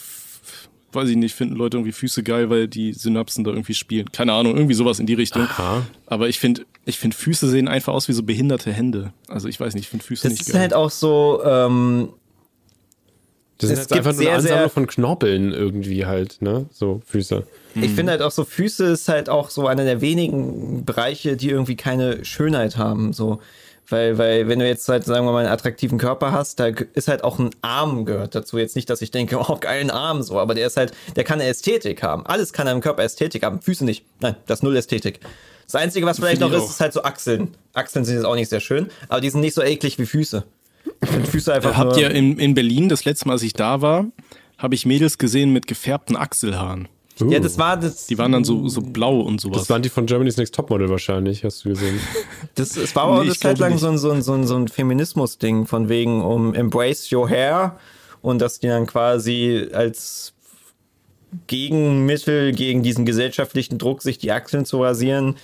weiß 0.93 1.09
ich 1.11 1.17
nicht, 1.17 1.35
finden 1.35 1.57
Leute 1.57 1.77
irgendwie 1.77 1.93
Füße 1.93 2.23
geil, 2.23 2.51
weil 2.51 2.69
die 2.69 2.93
Synapsen 2.93 3.45
da 3.45 3.51
irgendwie 3.51 3.75
spielen. 3.75 4.11
Keine 4.13 4.33
Ahnung, 4.33 4.57
irgendwie 4.57 4.75
sowas 4.75 4.99
in 4.99 5.07
die 5.07 5.15
Richtung. 5.15 5.43
Aha. 5.43 5.83
Aber 6.07 6.29
ich 6.29 6.39
finde, 6.39 6.65
ich 6.87 6.99
finde 6.99 7.17
Füße 7.17 7.49
sehen 7.49 7.69
einfach 7.69 7.93
aus 7.93 8.09
wie 8.09 8.15
so 8.15 8.23
behinderte 8.23 8.73
Hände. 8.73 9.13
Also 9.29 9.49
ich 9.49 9.61
weiß 9.61 9.75
nicht, 9.75 9.85
ich 9.85 9.89
finde 9.91 10.05
Füße 10.05 10.23
Das 10.23 10.33
nicht 10.33 10.43
ist 10.43 10.53
geil. 10.53 10.63
halt 10.63 10.75
auch 10.75 10.91
so, 10.91 11.43
ähm, 11.45 12.09
Das 13.59 13.71
jetzt 13.71 13.89
gibt 13.89 13.99
einfach 13.99 14.13
nur 14.13 14.19
sehr, 14.23 14.29
eine 14.29 14.37
Ansammlung 14.39 14.61
sehr- 14.61 14.71
von 14.71 14.87
Knorpeln 14.87 15.53
irgendwie 15.53 16.07
halt, 16.07 16.41
ne? 16.41 16.67
So 16.73 17.01
Füße. 17.07 17.45
ich 17.75 17.91
finde 17.91 18.13
halt 18.13 18.23
auch 18.23 18.31
so, 18.31 18.45
Füße 18.45 18.87
ist 18.87 19.09
halt 19.09 19.29
auch 19.29 19.51
so 19.51 19.67
einer 19.67 19.85
der 19.85 20.01
wenigen 20.01 20.85
Bereiche, 20.85 21.37
die 21.37 21.51
irgendwie 21.51 21.77
keine 21.77 22.25
Schönheit 22.25 22.77
haben, 22.77 23.13
so. 23.13 23.41
Weil, 23.91 24.19
weil, 24.19 24.49
wenn 24.49 24.59
du 24.59 24.67
jetzt 24.67 24.87
halt, 24.89 25.05
sagen 25.05 25.25
wir 25.25 25.33
mal, 25.33 25.41
einen 25.47 25.49
attraktiven 25.49 25.97
Körper 25.97 26.31
hast, 26.31 26.61
da 26.61 26.67
ist 26.67 27.09
halt 27.09 27.25
auch 27.25 27.39
ein 27.39 27.49
Arm 27.63 28.05
gehört 28.05 28.35
dazu. 28.35 28.59
Jetzt 28.59 28.77
nicht, 28.77 28.91
dass 28.91 29.01
ich 29.01 29.11
denke, 29.11 29.39
oh, 29.49 29.57
geilen 29.59 29.91
Arm, 29.91 30.23
so, 30.23 30.39
aber 30.39 30.55
der 30.55 30.67
ist 30.67 30.77
halt, 30.77 30.93
der 31.17 31.25
kann 31.25 31.41
eine 31.41 31.49
Ästhetik 31.49 32.03
haben. 32.03 32.27
Alles 32.27 32.53
kann 32.53 32.69
am 32.69 32.83
Körper 32.83 33.03
Ästhetik 33.03 33.45
haben, 33.45 33.63
Füße 33.63 33.87
nicht. 33.87 34.05
Nein, 34.21 34.37
das 34.47 34.59
ist 34.59 34.63
null 34.63 34.77
Ästhetik. 34.77 35.21
Das 35.65 35.75
Einzige, 35.75 36.05
was 36.07 36.19
vielleicht 36.19 36.41
noch 36.41 36.53
ist, 36.53 36.63
auch. 36.63 36.71
ist 36.71 36.81
halt 36.81 36.93
so 36.93 37.03
Achseln. 37.03 37.55
Achseln 37.73 38.05
sind 38.05 38.17
jetzt 38.17 38.25
auch 38.25 38.35
nicht 38.35 38.49
sehr 38.51 38.61
schön, 38.61 38.89
aber 39.09 39.21
die 39.23 39.31
sind 39.31 39.41
nicht 39.41 39.55
so 39.55 39.63
eklig 39.63 39.99
wie 39.99 40.07
Füße. 40.07 40.45
Ich 41.01 41.09
finde 41.09 41.31
Füße 41.31 41.53
einfach 41.53 41.77
Habt 41.77 41.93
nur, 41.93 42.01
ihr 42.01 42.11
in, 42.11 42.39
in 42.39 42.55
Berlin 42.55 42.89
das 42.89 43.05
letzte 43.05 43.27
Mal, 43.27 43.35
als 43.35 43.43
ich 43.43 43.53
da 43.53 43.81
war, 43.83 44.07
habe 44.57 44.75
ich 44.75 44.87
Mädels 44.87 45.19
gesehen 45.19 45.53
mit 45.53 45.67
gefärbten 45.67 46.17
Achselhaaren. 46.17 46.89
Ja, 47.27 47.41
das 47.41 47.59
war 47.59 47.77
das. 47.77 48.07
Die 48.07 48.17
waren 48.17 48.31
dann 48.31 48.45
so, 48.45 48.69
so 48.69 48.81
blau 48.81 49.21
und 49.21 49.41
sowas. 49.41 49.59
Das 49.59 49.71
waren 49.71 49.83
die 49.83 49.89
von 49.89 50.07
Germany's 50.07 50.37
Next 50.37 50.55
Topmodel 50.55 50.89
wahrscheinlich, 50.89 51.45
hast 51.45 51.65
du 51.65 51.71
gesehen. 51.71 51.99
Das, 52.55 52.77
es 52.77 52.95
war 52.95 53.05
aber 53.05 53.19
Nee, 53.19 53.23
eine 53.23 53.37
Zeit 53.37 53.59
lang 53.59 53.79
so 53.79 53.89
ein, 53.89 53.99
so 53.99 54.11
ein, 54.11 54.23
so 54.23 54.33
ein, 54.35 54.47
so 54.47 54.57
ein 54.57 54.69
Feminismus-Ding 54.69 55.67
von 55.67 55.89
wegen 55.89 56.23
um 56.23 56.55
Embrace 56.55 57.11
Your 57.13 57.29
Hair 57.29 57.77
und 58.21 58.41
dass 58.41 58.61
die 58.61 58.69
dann 58.69 58.87
quasi 58.87 59.69
als 59.73 60.35
Gegenmittel 61.47 62.53
gegen 62.53 62.83
diesen 62.83 63.05
gesellschaftlichen 63.05 63.79
Druck, 63.79 64.03
sich 64.03 64.19
die 64.19 64.33
Achseln 64.33 64.65
zu 64.65 64.83
rasieren, 64.83 65.37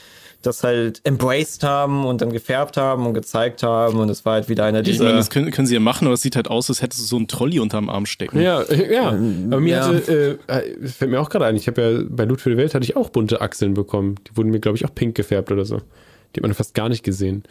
das 0.47 0.63
halt 0.63 1.01
embraced 1.05 1.63
haben 1.63 2.05
und 2.05 2.21
dann 2.21 2.33
gefärbt 2.33 2.77
haben 2.77 3.07
und 3.07 3.15
gezeigt 3.15 3.63
haben 3.63 3.99
und 3.99 4.09
es 4.09 4.25
war 4.25 4.35
halt 4.35 4.49
wieder 4.49 4.65
einer 4.65 4.81
ich 4.81 4.87
dieser. 4.87 5.05
meine, 5.05 5.17
das 5.17 5.31
können, 5.31 5.51
können 5.51 5.67
sie 5.67 5.75
ja 5.75 5.81
machen, 5.81 6.07
aber 6.07 6.15
es 6.15 6.23
sieht 6.23 6.37
halt 6.37 6.49
aus, 6.49 6.69
als 6.69 6.83
hättest 6.83 7.03
du 7.03 7.07
so 7.07 7.17
einen 7.17 7.29
Trolley 7.29 7.61
unterm 7.61 7.89
Arm 7.89 8.07
stecken. 8.07 8.41
Ja, 8.41 8.63
ja. 8.73 9.09
Aber 9.09 9.61
mir 9.61 9.77
ja. 9.77 9.87
hatte, 9.87 10.39
äh, 10.49 10.53
äh, 10.53 10.89
fällt 10.89 11.11
mir 11.11 11.21
auch 11.21 11.31
gerade 11.31 11.47
ein, 11.47 11.57
ich 11.57 11.67
habe 11.67 11.83
ja 11.83 12.05
bei 12.09 12.25
Loot 12.25 12.41
für 12.41 12.51
die 12.51 12.57
Welt 12.57 12.75
hatte 12.75 12.85
ich 12.85 12.97
auch 12.97 13.11
bunte 13.11 13.41
Achseln 13.41 13.75
bekommen. 13.75 14.17
Die 14.29 14.37
wurden 14.37 14.51
mir, 14.51 14.61
glaube 14.61 14.77
ich, 14.77 14.85
auch 14.85 14.95
pink 14.95 15.15
gefärbt 15.15 15.51
oder 15.51 15.65
so. 15.65 15.79
Die 16.35 16.41
hat 16.41 16.43
man 16.43 16.55
fast 16.55 16.75
gar 16.75 16.89
nicht 16.89 17.03
gesehen. 17.03 17.45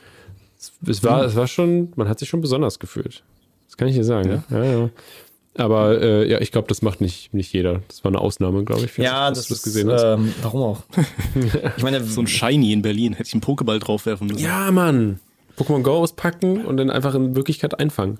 Es, 0.59 0.71
es 0.87 1.03
war, 1.03 1.23
es 1.25 1.35
war 1.35 1.47
schon, 1.47 1.91
man 1.95 2.07
hat 2.07 2.19
sich 2.19 2.29
schon 2.29 2.41
besonders 2.41 2.79
gefühlt. 2.79 3.23
Das 3.67 3.77
kann 3.77 3.87
ich 3.87 3.95
dir 3.95 4.03
sagen. 4.03 4.43
Ja, 4.49 4.63
ja. 4.63 4.89
Aber 5.55 6.01
äh, 6.01 6.29
ja, 6.29 6.41
ich 6.41 6.51
glaube, 6.51 6.67
das 6.67 6.81
macht 6.81 6.99
nicht, 6.99 7.33
nicht 7.33 7.53
jeder. 7.53 7.81
Das 7.87 8.03
war 8.03 8.09
eine 8.09 8.19
Ausnahme, 8.19 8.63
glaube 8.63 8.85
ich. 8.85 8.97
ja, 8.97 9.29
das 9.29 9.47
du 9.47 9.53
ist. 9.53 9.63
gesehen 9.63 9.91
hast. 9.91 10.03
Ähm, 10.03 10.33
warum 10.41 10.61
auch? 10.63 10.83
ich 11.77 11.83
meine, 11.83 12.03
So 12.03 12.21
ein 12.21 12.27
Shiny 12.27 12.73
in 12.73 12.81
Berlin, 12.81 13.13
hätte 13.13 13.27
ich 13.27 13.33
einen 13.33 13.43
Pokéball 13.43 13.79
draufwerfen 13.79 14.27
müssen. 14.27 14.43
Ja, 14.43 14.71
Mann. 14.71 15.19
Pokémon 15.57 15.83
Go 15.83 15.91
auspacken 15.91 16.65
und 16.65 16.77
dann 16.77 16.89
einfach 16.89 17.13
in 17.13 17.35
Wirklichkeit 17.35 17.79
einfangen. 17.79 18.17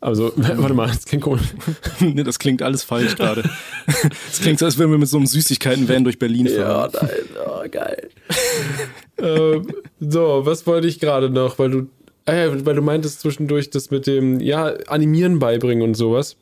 Also, 0.00 0.32
warte 0.36 0.72
mal, 0.72 0.88
das 0.88 1.04
klingt 1.04 1.24
komisch. 1.24 1.42
Nee, 2.00 2.22
das 2.22 2.38
klingt 2.38 2.62
alles 2.62 2.82
falsch 2.82 3.16
gerade. 3.16 3.42
Das 3.86 4.40
klingt 4.40 4.58
so, 4.58 4.64
als 4.64 4.78
würden 4.78 4.90
wir 4.90 4.98
mit 4.98 5.08
so 5.08 5.18
einem 5.18 5.26
Süßigkeiten-Van 5.26 6.04
durch 6.04 6.18
Berlin 6.18 6.48
fahren. 6.48 6.90
nein, 6.94 7.10
oh, 7.46 7.68
geil. 7.70 8.08
ähm, 9.18 9.66
so, 10.00 10.40
was 10.44 10.66
wollte 10.66 10.88
ich 10.88 10.98
gerade 10.98 11.28
noch? 11.28 11.58
Weil 11.58 11.70
du, 11.70 11.86
ja, 12.26 12.64
weil 12.64 12.74
du 12.74 12.80
meintest 12.80 13.20
zwischendurch 13.20 13.68
das 13.68 13.90
mit 13.90 14.06
dem, 14.06 14.40
ja, 14.40 14.72
Animieren 14.86 15.38
beibringen 15.38 15.82
und 15.82 15.94
sowas. 15.94 16.36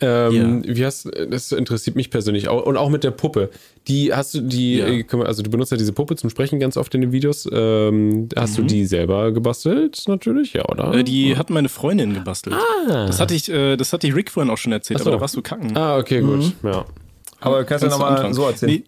Ähm, 0.00 0.62
Wie 0.66 0.84
hast 0.86 1.10
das 1.30 1.52
interessiert 1.52 1.94
mich 1.94 2.10
persönlich 2.10 2.48
auch 2.48 2.64
und 2.64 2.76
auch 2.78 2.88
mit 2.88 3.04
der 3.04 3.10
Puppe. 3.10 3.50
Die 3.86 4.14
hast 4.14 4.32
du 4.34 4.40
die, 4.40 4.76
Ja. 4.78 4.86
äh, 4.86 5.02
können 5.02 5.22
wir- 5.22 5.26
also 5.28 5.42
du 5.42 5.50
benutzt 5.50 5.72
ja 5.72 5.76
diese 5.76 5.92
Puppe 5.92 6.16
zum 6.16 6.30
Sprechen 6.30 6.58
ganz 6.58 6.76
oft 6.78 6.94
in 6.94 7.02
den 7.02 7.12
Videos. 7.12 7.46
Ähm, 7.52 8.28
hast 8.34 8.56
du 8.56 8.62
die 8.62 8.86
selber 8.86 9.30
gebastelt 9.32 10.02
natürlich, 10.06 10.54
ja 10.54 10.64
oder? 10.66 10.94
Äh, 10.94 11.04
die 11.04 11.36
hat 11.36 11.50
meine 11.50 11.68
Freundin 11.68 12.14
gebastelt. 12.14 12.56
Das 12.88 13.20
hatte 13.20 13.34
ich, 13.34 13.50
äh, 13.50 13.76
das 13.76 13.92
hatte 13.92 14.06
ich 14.06 14.14
Rick 14.14 14.30
vorhin 14.30 14.50
auch 14.50 14.56
schon 14.58 14.72
erzählt, 14.72 15.00
so. 15.00 15.04
aber 15.04 15.16
da 15.16 15.20
warst 15.20 15.36
du 15.36 15.42
kacken. 15.42 15.76
ah, 15.76 15.98
okay, 15.98 16.20
gut, 16.20 16.52
ja. 16.62 16.86
aber 17.40 17.64
kannst 17.64 17.84
du 17.84 17.84
Kannst 17.84 17.84
du 17.84 17.88
nochmal 17.90 18.12
anfangen. 18.16 18.34
so 18.34 18.44
erzählen? 18.46 18.72
Nee, 18.72 18.84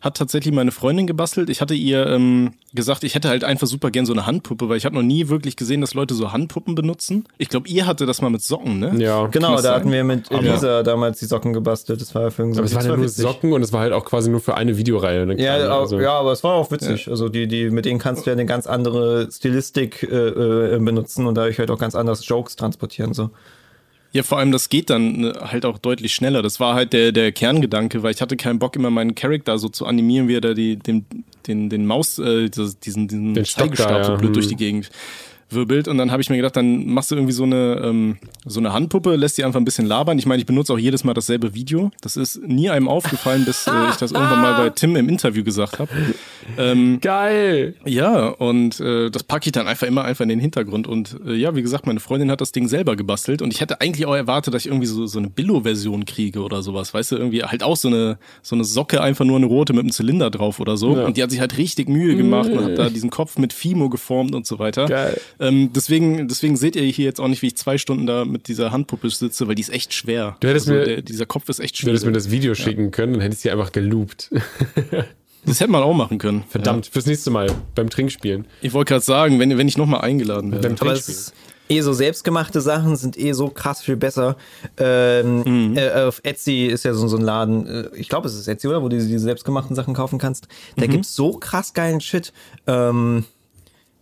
hat 0.00 0.16
tatsächlich 0.16 0.54
meine 0.54 0.70
Freundin 0.70 1.06
gebastelt. 1.06 1.50
Ich 1.50 1.60
hatte 1.60 1.74
ihr 1.74 2.06
ähm, 2.06 2.54
gesagt, 2.72 3.04
ich 3.04 3.14
hätte 3.14 3.28
halt 3.28 3.44
einfach 3.44 3.66
super 3.66 3.90
gern 3.90 4.06
so 4.06 4.12
eine 4.12 4.26
Handpuppe, 4.26 4.68
weil 4.68 4.76
ich 4.78 4.84
habe 4.86 4.94
noch 4.94 5.02
nie 5.02 5.28
wirklich 5.28 5.56
gesehen, 5.56 5.80
dass 5.82 5.92
Leute 5.94 6.14
so 6.14 6.32
Handpuppen 6.32 6.74
benutzen. 6.74 7.24
Ich 7.36 7.48
glaube, 7.50 7.68
ihr 7.68 7.86
hatte 7.86 8.06
das 8.06 8.22
mal 8.22 8.30
mit 8.30 8.42
Socken, 8.42 8.78
ne? 8.78 8.94
Ja. 8.96 9.26
Genau, 9.26 9.56
da 9.56 9.62
sein? 9.62 9.74
hatten 9.74 9.92
wir 9.92 10.02
mit 10.04 10.30
Elisa 10.30 10.82
damals 10.82 11.18
die 11.18 11.26
Socken 11.26 11.52
gebastelt. 11.52 12.00
Das 12.00 12.14
war 12.14 12.30
für 12.30 12.42
irgendwie 12.42 12.58
Aber 12.60 12.66
es 12.66 12.74
waren 12.74 12.86
ja 12.86 12.96
nur 12.96 13.04
witzig. 13.04 13.22
Socken 13.22 13.52
und 13.52 13.62
es 13.62 13.72
war 13.72 13.80
halt 13.80 13.92
auch 13.92 14.04
quasi 14.04 14.30
nur 14.30 14.40
für 14.40 14.54
eine 14.54 14.76
Videoreihe. 14.78 15.22
eine 15.22 15.38
Ja, 15.40 15.56
kleine, 15.56 15.72
also- 15.72 16.00
ja, 16.00 16.12
aber 16.18 16.32
es 16.32 16.42
war 16.42 16.54
auch 16.54 16.70
witzig. 16.70 17.08
Also 17.08 17.28
die, 17.28 17.46
die, 17.46 17.68
mit 17.70 17.84
denen 17.84 17.98
kannst 17.98 18.24
du 18.24 18.30
ja 18.30 18.32
eine 18.32 18.46
ganz 18.46 18.66
andere 18.66 19.28
Stilistik 19.30 20.02
äh, 20.02 20.16
äh, 20.76 20.78
benutzen 20.78 21.26
und 21.26 21.34
dadurch 21.34 21.58
halt 21.58 21.70
auch 21.70 21.78
ganz 21.78 21.94
anders 21.94 22.26
Jokes 22.26 22.56
transportieren. 22.56 23.12
So. 23.12 23.30
Ja, 24.12 24.24
vor 24.24 24.38
allem, 24.38 24.50
das 24.50 24.68
geht 24.68 24.90
dann 24.90 25.24
äh, 25.24 25.32
halt 25.40 25.64
auch 25.64 25.78
deutlich 25.78 26.14
schneller. 26.14 26.42
Das 26.42 26.58
war 26.58 26.74
halt 26.74 26.92
der, 26.92 27.12
der 27.12 27.30
Kerngedanke, 27.30 28.02
weil 28.02 28.12
ich 28.12 28.20
hatte 28.20 28.36
keinen 28.36 28.58
Bock, 28.58 28.74
immer 28.74 28.90
meinen 28.90 29.14
Charakter 29.14 29.56
so 29.58 29.68
zu 29.68 29.86
animieren, 29.86 30.26
wie 30.26 30.34
er 30.34 30.40
da 30.40 30.54
die, 30.54 30.76
den, 30.76 31.06
den, 31.46 31.68
den 31.68 31.86
Maus, 31.86 32.18
äh, 32.18 32.48
diesen, 32.48 33.06
diesen 33.08 33.34
Den 33.34 33.44
Zeigestab 33.44 33.88
da, 33.88 34.04
so 34.04 34.12
ja. 34.12 34.18
blöd 34.18 34.30
Hm. 34.30 34.34
durch 34.34 34.48
die 34.48 34.56
Gegend 34.56 34.90
wirbelt. 35.52 35.88
Und 35.88 35.98
dann 35.98 36.10
habe 36.10 36.22
ich 36.22 36.30
mir 36.30 36.36
gedacht, 36.36 36.56
dann 36.56 36.86
machst 36.86 37.10
du 37.10 37.16
irgendwie 37.16 37.32
so 37.32 37.44
eine, 37.44 37.80
ähm, 37.84 38.18
so 38.44 38.60
eine 38.60 38.72
Handpuppe, 38.72 39.16
lässt 39.16 39.38
die 39.38 39.44
einfach 39.44 39.60
ein 39.60 39.64
bisschen 39.64 39.86
labern. 39.86 40.18
Ich 40.18 40.26
meine, 40.26 40.40
ich 40.40 40.46
benutze 40.46 40.72
auch 40.72 40.78
jedes 40.78 41.04
Mal 41.04 41.14
dasselbe 41.14 41.54
Video. 41.54 41.90
Das 42.00 42.16
ist 42.16 42.42
nie 42.42 42.70
einem 42.70 42.88
aufgefallen, 42.88 43.44
bis 43.44 43.66
äh, 43.66 43.70
ich 43.90 43.96
das 43.96 44.12
irgendwann 44.12 44.40
mal 44.40 44.56
bei 44.56 44.70
Tim 44.74 44.96
im 44.96 45.08
Interview 45.08 45.44
gesagt 45.44 45.78
habe. 45.78 45.90
Ähm, 46.56 46.98
Geil! 47.00 47.74
ja, 47.84 48.28
und 48.28 48.80
äh, 48.80 49.10
das 49.10 49.22
packe 49.22 49.46
ich 49.46 49.52
dann 49.52 49.66
einfach 49.66 49.86
immer 49.86 50.04
einfach 50.04 50.22
in 50.22 50.28
den 50.28 50.40
Hintergrund. 50.40 50.86
Und 50.86 51.18
äh, 51.26 51.34
ja, 51.34 51.54
wie 51.54 51.62
gesagt, 51.62 51.86
meine 51.86 52.00
Freundin 52.00 52.30
hat 52.30 52.40
das 52.40 52.52
Ding 52.52 52.68
selber 52.68 52.96
gebastelt 52.96 53.42
und 53.42 53.52
ich 53.52 53.60
hätte 53.60 53.80
eigentlich 53.80 54.06
auch 54.06 54.14
erwartet, 54.14 54.54
dass 54.54 54.64
ich 54.64 54.68
irgendwie 54.68 54.86
so, 54.86 55.06
so 55.06 55.18
eine 55.18 55.28
Billo-Version 55.28 56.04
kriege 56.04 56.40
oder 56.40 56.62
sowas. 56.62 56.94
Weißt 56.94 57.12
du, 57.12 57.16
irgendwie 57.16 57.42
halt 57.42 57.62
auch 57.62 57.76
so 57.76 57.88
eine, 57.88 58.18
so 58.42 58.54
eine 58.54 58.64
Socke, 58.64 59.00
einfach 59.02 59.24
nur 59.24 59.36
eine 59.36 59.46
rote 59.46 59.72
mit 59.72 59.82
einem 59.82 59.92
Zylinder 59.92 60.30
drauf 60.30 60.60
oder 60.60 60.76
so. 60.76 60.96
Ja. 60.96 61.04
Und 61.04 61.16
die 61.16 61.22
hat 61.22 61.30
sich 61.30 61.40
halt 61.40 61.56
richtig 61.58 61.88
Mühe 61.88 62.16
gemacht 62.16 62.50
und 62.50 62.64
hat 62.64 62.78
da 62.78 62.90
diesen 62.90 63.10
Kopf 63.10 63.38
mit 63.38 63.52
Fimo 63.52 63.88
geformt 63.88 64.34
und 64.34 64.46
so 64.46 64.58
weiter. 64.58 64.86
Geil. 64.86 65.20
Ähm, 65.40 65.70
deswegen, 65.74 66.28
deswegen 66.28 66.56
seht 66.56 66.76
ihr 66.76 66.82
hier 66.82 67.06
jetzt 67.06 67.20
auch 67.20 67.28
nicht, 67.28 67.40
wie 67.42 67.46
ich 67.48 67.56
zwei 67.56 67.78
Stunden 67.78 68.06
da 68.06 68.24
mit 68.24 68.46
dieser 68.48 68.70
Handpuppe 68.72 69.08
sitze, 69.10 69.48
weil 69.48 69.54
die 69.54 69.62
ist 69.62 69.70
echt 69.72 69.94
schwer. 69.94 70.36
Du 70.40 70.48
hättest 70.48 70.68
also 70.68 70.78
mir- 70.78 70.84
der, 70.86 71.02
dieser 71.02 71.26
Kopf 71.26 71.48
ist 71.48 71.58
echt 71.60 71.74
Du 71.74 71.78
schwer. 71.78 71.90
hättest 71.92 72.06
mir 72.06 72.12
das 72.12 72.30
Video 72.30 72.54
schicken 72.54 72.90
können, 72.90 73.14
dann 73.14 73.22
hätte 73.22 73.34
ich 73.34 73.40
sie 73.40 73.50
einfach 73.50 73.72
geloopt. 73.72 74.30
Das 75.46 75.58
hätte 75.58 75.70
man 75.70 75.82
auch 75.82 75.94
machen 75.94 76.18
können. 76.18 76.44
Verdammt, 76.50 76.84
fürs 76.86 77.06
nächste 77.06 77.30
Mal 77.30 77.50
beim 77.74 77.88
Trinkspielen. 77.88 78.46
Ich 78.60 78.74
wollte 78.74 78.90
gerade 78.90 79.02
sagen, 79.04 79.38
wenn, 79.38 79.56
wenn 79.56 79.66
ich 79.68 79.78
nochmal 79.78 80.02
eingeladen 80.02 80.52
werde. 80.52 80.68
Beim 80.68 80.76
Aber 80.78 80.92
es 80.92 81.06
Trinkspielen. 81.06 81.18
ist 81.18 81.34
eh 81.70 81.80
so 81.80 81.92
selbstgemachte 81.94 82.60
Sachen 82.60 82.94
sind 82.96 83.16
eh 83.18 83.32
so 83.32 83.48
krass 83.48 83.80
viel 83.80 83.96
besser. 83.96 84.36
Ähm, 84.76 85.76
äh, 85.78 85.92
auf 86.02 86.20
Etsy 86.24 86.66
ist 86.66 86.84
ja 86.84 86.92
so, 86.92 87.08
so 87.08 87.16
ein 87.16 87.22
Laden, 87.22 87.66
äh, 87.66 87.88
ich 87.94 88.10
glaube 88.10 88.28
es 88.28 88.34
ist 88.34 88.48
Etsy, 88.48 88.68
oder? 88.68 88.82
Wo 88.82 88.90
du 88.90 88.96
diese 88.98 89.18
selbstgemachten 89.18 89.74
Sachen 89.74 89.94
kaufen 89.94 90.18
kannst. 90.18 90.46
Da 90.76 90.86
gibt's 90.86 91.16
so 91.16 91.32
krass 91.38 91.72
geilen 91.72 92.02
Shit. 92.02 92.34
Ähm, 92.66 93.24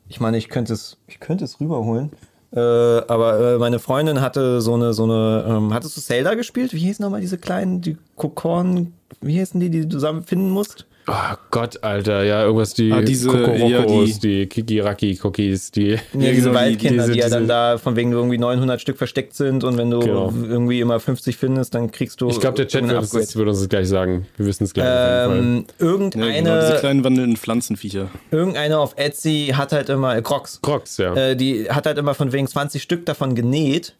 ich 0.09 0.20
meine, 0.20 0.39
ich 0.39 0.48
könnte 0.48 0.72
es, 0.72 0.97
ich 1.06 1.20
könnte 1.20 1.44
es 1.44 1.60
rüberholen. 1.60 2.10
Äh, 2.51 2.59
aber 2.59 3.55
äh, 3.55 3.59
meine 3.59 3.78
Freundin 3.78 4.20
hatte 4.20 4.60
so 4.62 4.74
eine, 4.74 4.94
so 4.94 5.05
eine, 5.05 5.44
ähm, 5.47 5.74
hattest 5.74 5.97
du 5.97 6.01
Zelda 6.01 6.35
gespielt? 6.35 6.72
Wie 6.72 6.78
hießen 6.78 7.02
nochmal 7.02 7.20
diese 7.20 7.36
kleinen, 7.36 7.82
die 7.82 7.98
Kokorn, 8.16 8.94
wie 9.20 9.35
hießen 9.39 9.60
die, 9.60 9.70
die 9.70 9.82
du 9.82 9.89
zusammen 9.89 10.22
finden 10.22 10.51
musst? 10.51 10.86
Oh 11.10 11.36
Gott, 11.51 11.82
Alter, 11.82 12.22
ja, 12.24 12.43
irgendwas 12.43 12.74
die 12.74 12.93
Ah, 12.93 13.01
diese- 13.01 13.28
Kokorokos, 13.28 14.10
ja, 14.10 14.18
die, 14.22 14.47
Kikiraki-Cookies, 14.47 15.70
die. 15.70 15.90
Ja, 15.93 15.98
diese 16.12 16.32
genau, 16.35 16.48
die- 16.51 16.55
Waldkinder, 16.55 17.06
die, 17.06 17.12
diese- 17.14 17.18
ja 17.24 17.28
dann 17.30 17.48
da 17.48 17.78
von 17.78 17.97
wegen 17.97 18.12
irgendwie 18.12 18.36
900 18.39 18.80
Stück 18.80 18.98
versteckt 18.98 19.35
sind 19.35 19.64
und 19.64 19.76
wenn 19.78 19.90
du 19.90 20.01
Genau. 20.01 20.32
irgendwie 20.48 20.80
immer 20.80 21.01
50 21.01 21.36
findest, 21.36 21.74
dann 21.74 21.90
kriegst 21.90 22.20
du. 22.20 22.28
Ich 22.28 22.40
glaube, 22.40 22.56
der 22.56 22.68
Chat 22.68 22.86
wird 22.86 22.98
uns, 23.14 23.36
wird 23.36 23.48
uns 23.48 23.59
das 23.60 23.68
gleich 23.68 23.89
sagen. 23.89 24.26
Wir 24.36 24.47
wissen 24.47 24.64
es 24.64 24.74
gleich. 24.74 24.86
Ähm, 24.86 25.64
Ja, 25.66 25.74
genau, 25.78 25.90
irgendeine, 25.93 26.60
diese 26.60 26.78
kleinen 26.78 27.05
wandelnden 27.05 27.36
Pflanzenviecher. 27.36 28.09
irgendeine 28.30 28.78
auf 28.78 28.93
Etsy 28.97 29.52
hat 29.55 29.72
halt 29.72 29.89
immer, 29.89 30.16
äh, 30.16 30.22
Crocs. 30.22 30.60
Crocs, 30.62 30.98
ja. 30.98 31.14
äh, 31.14 31.36
die 31.36 31.70
hat 31.70 31.86
halt 31.86 31.97
immer 31.98 32.14
von 32.14 32.32
wegen 32.32 32.47
20 32.47 32.82
Stück 32.82 33.06
davon 33.06 33.35
genäht. 33.35 33.94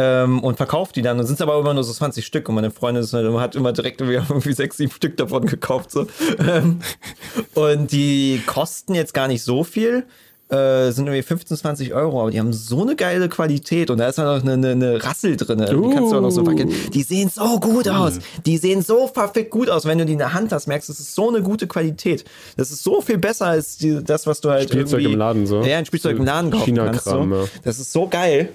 Ähm, 0.00 0.40
und 0.44 0.56
verkauft 0.56 0.94
die 0.94 1.02
dann. 1.02 1.18
Und 1.18 1.26
sind 1.26 1.40
aber 1.42 1.58
immer 1.58 1.74
nur 1.74 1.82
so 1.82 1.92
20 1.92 2.24
Stück. 2.24 2.48
Und 2.48 2.54
meine 2.54 2.70
Freundin 2.70 3.02
ist 3.02 3.12
halt, 3.12 3.26
hat 3.38 3.56
immer 3.56 3.72
direkt 3.72 4.00
irgendwie, 4.00 4.52
6, 4.52 4.76
7 4.76 4.92
Stück 4.92 5.16
davon 5.16 5.46
gekauft. 5.46 5.90
So. 5.90 6.06
Ähm, 6.38 6.78
und 7.54 7.90
die 7.90 8.40
kosten 8.46 8.94
jetzt 8.94 9.12
gar 9.12 9.26
nicht 9.26 9.42
so 9.42 9.64
viel. 9.64 10.04
Äh, 10.50 10.92
sind 10.92 11.06
irgendwie 11.06 11.20
15, 11.22 11.58
20 11.58 11.92
Euro, 11.92 12.22
aber 12.22 12.30
die 12.30 12.38
haben 12.38 12.54
so 12.54 12.80
eine 12.80 12.96
geile 12.96 13.28
Qualität 13.28 13.90
und 13.90 13.98
da 13.98 14.08
ist 14.08 14.16
dann 14.16 14.24
noch 14.24 14.42
eine, 14.42 14.54
eine, 14.54 14.70
eine 14.70 15.04
Rassel 15.04 15.36
drin. 15.36 15.58
Die 15.58 15.94
kannst 15.94 16.10
du 16.10 16.16
auch 16.16 16.22
noch 16.22 16.30
so 16.30 16.40
Uh. 16.40 16.46
wackeln. 16.46 16.72
Die 16.94 17.02
sehen 17.02 17.28
so 17.28 17.60
gut 17.60 17.86
aus. 17.86 18.18
Die 18.46 18.56
sehen 18.56 18.80
so 18.80 19.08
verfickt 19.08 19.50
gut 19.50 19.68
aus. 19.68 19.84
Wenn 19.84 19.98
du 19.98 20.06
die 20.06 20.12
in 20.14 20.18
der 20.18 20.32
Hand 20.32 20.52
hast, 20.52 20.66
merkst 20.66 20.88
du, 20.88 20.94
es 20.94 21.00
ist 21.00 21.14
so 21.14 21.28
eine 21.28 21.42
gute 21.42 21.66
Qualität. 21.66 22.24
Das 22.56 22.70
ist 22.70 22.82
so 22.82 23.02
viel 23.02 23.18
besser 23.18 23.44
als 23.48 23.76
die, 23.76 24.02
das, 24.02 24.26
was 24.26 24.40
du 24.40 24.48
halt 24.48 24.70
Spielzeug 24.70 25.02
im 25.04 25.16
Laden 25.16 25.46
so. 25.46 25.60
Ja, 25.60 25.76
ein 25.76 25.84
Spielzeug 25.84 26.16
im 26.16 26.24
Laden 26.24 26.50
kaufen 26.50 26.76
kannst. 26.76 27.04
So. 27.04 27.24
Ja. 27.24 27.44
Das 27.64 27.78
ist 27.78 27.92
so 27.92 28.08
geil. 28.08 28.48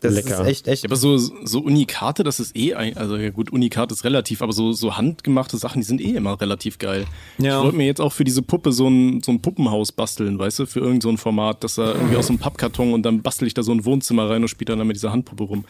Das 0.00 0.14
Lecker. 0.14 0.40
ist 0.40 0.46
echt, 0.46 0.68
echt. 0.68 0.84
Aber 0.86 0.96
so, 0.96 1.18
so 1.18 1.60
Unikate, 1.60 2.24
das 2.24 2.40
ist 2.40 2.56
eh, 2.56 2.74
ein, 2.74 2.96
also 2.96 3.16
ja 3.16 3.30
gut, 3.30 3.52
Unikat 3.52 3.92
ist 3.92 4.04
relativ, 4.04 4.40
aber 4.40 4.52
so, 4.52 4.72
so 4.72 4.96
handgemachte 4.96 5.58
Sachen, 5.58 5.80
die 5.80 5.86
sind 5.86 6.00
eh 6.00 6.16
immer 6.16 6.40
relativ 6.40 6.78
geil. 6.78 7.04
Ja. 7.38 7.58
Ich 7.58 7.64
wollte 7.64 7.76
mir 7.76 7.86
jetzt 7.86 8.00
auch 8.00 8.12
für 8.12 8.24
diese 8.24 8.42
Puppe 8.42 8.72
so 8.72 8.88
ein, 8.88 9.22
so 9.22 9.30
ein 9.30 9.42
Puppenhaus 9.42 9.92
basteln, 9.92 10.38
weißt 10.38 10.60
du, 10.60 10.66
für 10.66 10.80
irgend 10.80 11.02
so 11.02 11.10
ein 11.10 11.18
Format, 11.18 11.62
dass 11.64 11.74
da 11.74 11.92
irgendwie 11.92 12.16
aus 12.16 12.28
so 12.28 12.32
einem 12.32 12.38
Pappkarton 12.38 12.94
und 12.94 13.02
dann 13.02 13.20
bastel 13.22 13.46
ich 13.46 13.54
da 13.54 13.62
so 13.62 13.72
ein 13.72 13.84
Wohnzimmer 13.84 14.30
rein 14.30 14.42
und 14.42 14.48
spiele 14.48 14.76
dann 14.76 14.86
mit 14.86 14.96
dieser 14.96 15.12
Handpuppe 15.12 15.44
rum. 15.44 15.64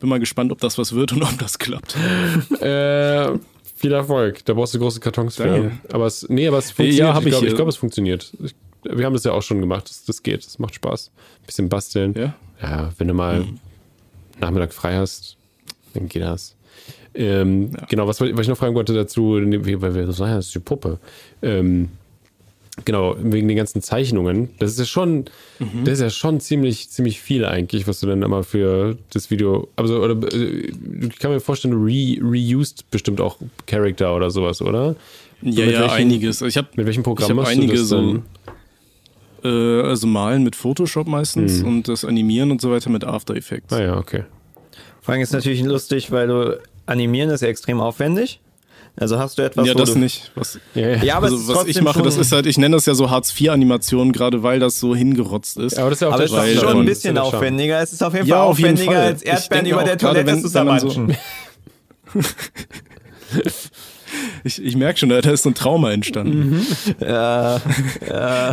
Bin 0.00 0.08
mal 0.08 0.20
gespannt, 0.20 0.52
ob 0.52 0.60
das 0.60 0.78
was 0.78 0.92
wird 0.92 1.12
und 1.12 1.22
ob 1.22 1.38
das 1.38 1.58
klappt. 1.58 1.96
Äh, 2.60 3.38
viel 3.76 3.92
Erfolg. 3.92 4.44
Da 4.44 4.54
brauchst 4.54 4.74
du 4.74 4.78
große 4.78 5.00
Kartons 5.00 5.36
für. 5.36 5.44
Danke. 5.44 5.72
Aber 5.92 6.06
es, 6.06 6.28
nee, 6.28 6.46
aber 6.46 6.58
es 6.58 6.70
funktioniert. 6.70 6.98
Ja, 6.98 7.18
ich 7.18 7.24
glaube, 7.24 7.46
ich, 7.46 7.50
ich 7.50 7.56
glaub, 7.56 7.68
es 7.68 7.76
funktioniert. 7.76 8.32
Ich, 8.42 8.54
wir 8.84 9.04
haben 9.04 9.12
das 9.12 9.24
ja 9.24 9.32
auch 9.32 9.42
schon 9.42 9.60
gemacht. 9.60 9.88
Das, 9.88 10.04
das 10.04 10.22
geht. 10.22 10.44
Das 10.44 10.58
macht 10.58 10.74
Spaß. 10.74 11.10
Ein 11.40 11.46
bisschen 11.46 11.68
basteln. 11.68 12.14
Ja? 12.16 12.34
Ja, 12.62 12.90
wenn 12.98 13.08
du 13.08 13.14
mal 13.14 13.40
Mhm. 13.40 13.58
Nachmittag 14.40 14.72
frei 14.72 14.96
hast, 14.96 15.36
dann 15.94 16.08
geht 16.08 16.22
das. 16.22 16.54
Ähm, 17.14 17.70
Genau, 17.88 18.06
was, 18.06 18.20
was 18.20 18.28
ich 18.40 18.48
noch 18.48 18.56
fragen 18.56 18.74
wollte 18.74 18.94
dazu, 18.94 19.32
weil 19.34 19.94
wir 19.94 20.06
so 20.06 20.12
sagen, 20.12 20.34
das 20.36 20.46
ist 20.46 20.54
die 20.54 20.58
Puppe. 20.60 20.98
Ähm, 21.42 21.88
Genau, 22.86 23.14
wegen 23.20 23.48
den 23.48 23.56
ganzen 23.58 23.82
Zeichnungen. 23.82 24.48
Das 24.58 24.70
ist 24.72 24.78
ja 24.78 24.86
schon, 24.86 25.26
Mhm. 25.58 25.84
das 25.84 25.94
ist 25.94 26.00
ja 26.00 26.08
schon 26.08 26.40
ziemlich, 26.40 26.88
ziemlich 26.88 27.20
viel 27.20 27.44
eigentlich, 27.44 27.86
was 27.86 28.00
du 28.00 28.06
dann 28.06 28.22
immer 28.22 28.42
für 28.44 28.96
das 29.10 29.30
Video. 29.30 29.68
Also, 29.76 30.02
oder 30.02 30.16
äh, 30.32 30.72
ich 31.06 31.18
kann 31.18 31.30
mir 31.32 31.40
vorstellen, 31.40 31.74
du 31.74 31.84
re, 31.84 32.18
reused 32.22 32.90
bestimmt 32.90 33.20
auch 33.20 33.36
Charakter 33.66 34.16
oder 34.16 34.30
sowas, 34.30 34.62
oder? 34.62 34.96
Ja, 35.42 35.66
ja, 35.66 35.80
welchen- 35.80 35.90
einiges. 35.90 36.40
Ich 36.40 36.56
habe 36.56 36.68
Mit 36.74 36.86
welchem 36.86 37.02
Programm 37.02 37.26
ich 37.26 37.30
hab 37.32 37.36
machst 37.36 37.52
einige 37.52 37.72
du 37.74 37.78
das 37.78 37.88
so, 37.88 38.00
denn? 38.00 38.22
Äh, 39.44 39.82
also 39.82 40.06
malen 40.06 40.42
mit 40.42 40.56
Photoshop 40.56 41.06
meistens 41.06 41.60
Mhm. 41.60 41.68
und 41.68 41.88
das 41.88 42.04
Animieren 42.04 42.50
und 42.50 42.60
so 42.60 42.70
weiter 42.70 42.90
mit 42.90 43.04
After 43.04 43.34
Effects. 43.36 43.72
Ah 43.72 43.82
ja, 43.82 43.96
okay. 43.96 44.24
Vor 45.00 45.12
allem 45.14 45.22
ist 45.22 45.32
natürlich 45.32 45.62
lustig, 45.62 46.10
weil 46.12 46.26
du 46.28 46.60
animieren 46.86 47.30
ist 47.30 47.40
ja 47.42 47.48
extrem 47.48 47.80
aufwendig. 47.80 48.40
Also 48.94 49.18
hast 49.18 49.38
du 49.38 49.42
etwas, 49.42 49.66
ja, 49.66 49.72
das 49.72 49.94
nicht. 49.94 50.30
Was, 50.34 50.58
Ja, 50.74 50.88
ja. 50.90 51.02
Ja, 51.02 51.16
aber 51.16 51.28
es 51.28 51.32
also 51.32 51.54
was 51.54 51.66
ich 51.66 51.80
mache, 51.80 52.02
das 52.02 52.18
ist 52.18 52.30
halt, 52.30 52.44
ich 52.44 52.58
nenne 52.58 52.76
das 52.76 52.84
ja 52.84 52.92
so 52.94 53.08
Hartz-IV-Animation, 53.10 54.12
gerade 54.12 54.42
weil 54.42 54.60
das 54.60 54.78
so 54.78 54.94
hingerotzt 54.94 55.56
ist. 55.56 55.78
aber 55.78 55.88
das 55.88 55.96
ist 55.96 56.02
ja 56.02 56.08
auch 56.08 56.12
aber 56.12 56.24
es 56.24 56.30
ist 56.30 56.60
schon 56.60 56.78
ein 56.80 56.84
bisschen 56.84 57.14
Das 57.14 57.30
ja 57.30 57.36
aufwendiger. 57.38 57.80
Es 57.80 57.92
ist 57.94 58.02
auf 58.04 58.12
jeden 58.12 58.26
Ja, 58.26 58.36
Fall 58.36 58.46
auf 58.48 58.58
jeden 58.58 58.72
aufwendiger, 58.74 58.92
Fall. 58.98 59.06
als 59.06 59.22
Erdbeeren 59.22 59.66
über 59.66 59.84
der 59.84 59.96
Toilette 59.98 60.26
man 60.30 60.36
so- 60.36 60.42
zusammenmanschen. 60.48 61.16
Ich, 64.44 64.62
ich 64.62 64.76
merke 64.76 64.98
schon, 64.98 65.08
da 65.08 65.18
ist 65.18 65.42
so 65.42 65.50
ein 65.50 65.54
Trauma 65.54 65.92
entstanden. 65.92 66.66
Ja, 67.00 67.60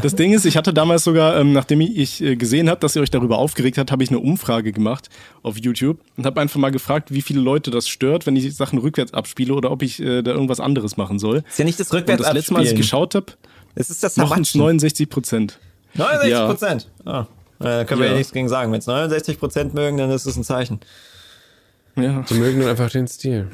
Das 0.02 0.16
Ding 0.16 0.34
ist, 0.34 0.46
ich 0.46 0.58
hatte 0.58 0.74
damals 0.74 1.04
sogar, 1.04 1.38
ähm, 1.40 1.54
nachdem 1.54 1.82
ich 1.82 2.22
äh, 2.22 2.36
gesehen 2.36 2.70
habe, 2.70 2.80
dass 2.80 2.96
ihr 2.96 3.02
euch 3.02 3.10
darüber 3.12 3.38
aufgeregt 3.38 3.78
habt, 3.78 3.92
habe 3.92 4.04
ich 4.04 4.10
eine 4.10 4.20
Umfrage 4.20 4.72
gemacht 4.72 5.10
auf 5.44 5.58
YouTube 5.58 6.00
und 6.18 6.26
habe 6.26 6.42
einfach 6.42 6.60
mal 6.60 6.72
gefragt, 6.72 7.14
wie 7.14 7.22
viele 7.22 7.42
Leute 7.42 7.72
das 7.72 7.88
stört, 7.88 8.26
wenn 8.26 8.36
ich 8.36 8.56
Sachen 8.56 8.80
rückwärts 8.80 9.14
abspiele 9.14 9.54
oder 9.54 9.72
ob 9.72 9.82
ich 9.82 10.00
äh, 10.02 10.22
da 10.22 10.32
irgendwas 10.32 10.60
anderes 10.60 10.98
machen 10.98 11.20
soll. 11.20 11.44
ist 11.50 11.60
ja 11.60 11.66
nicht 11.66 11.80
das 11.80 11.92
Und 11.92 12.00
rückwärts 12.00 12.24
das 12.24 12.34
letzte 12.34 12.54
Mal, 12.54 12.60
als 12.60 12.72
ich 12.72 12.78
geschaut 12.78 13.16
habe, 13.16 13.28
Es 13.76 13.90
ist 13.90 14.04
das 14.04 14.14
Zermatschen. 14.16 14.60
69 14.62 15.10
Prozent. 15.10 15.60
69 15.96 16.32
Ja. 16.32 16.46
Prozent. 16.48 16.90
Ah, 17.06 17.26
äh, 17.60 17.86
können 17.86 18.00
wir 18.02 18.08
Ja. 18.08 18.12
ja 18.14 18.18
nichts 18.18 18.32
gegen 18.34 18.48
sagen. 18.50 18.72
Wenn 18.72 18.80
es 18.80 18.88
69 18.88 19.40
Prozent 19.40 19.74
mögen, 19.74 19.98
dann 19.98 20.12
ist 20.12 20.26
es 20.26 20.36
ein 20.38 20.44
Zeichen. 20.44 20.80
Ja. 21.96 22.24
Die 22.30 22.36
mögen 22.36 22.60
nur 22.60 22.70
einfach 22.70 22.90
den 22.90 23.08
Stil. 23.08 23.48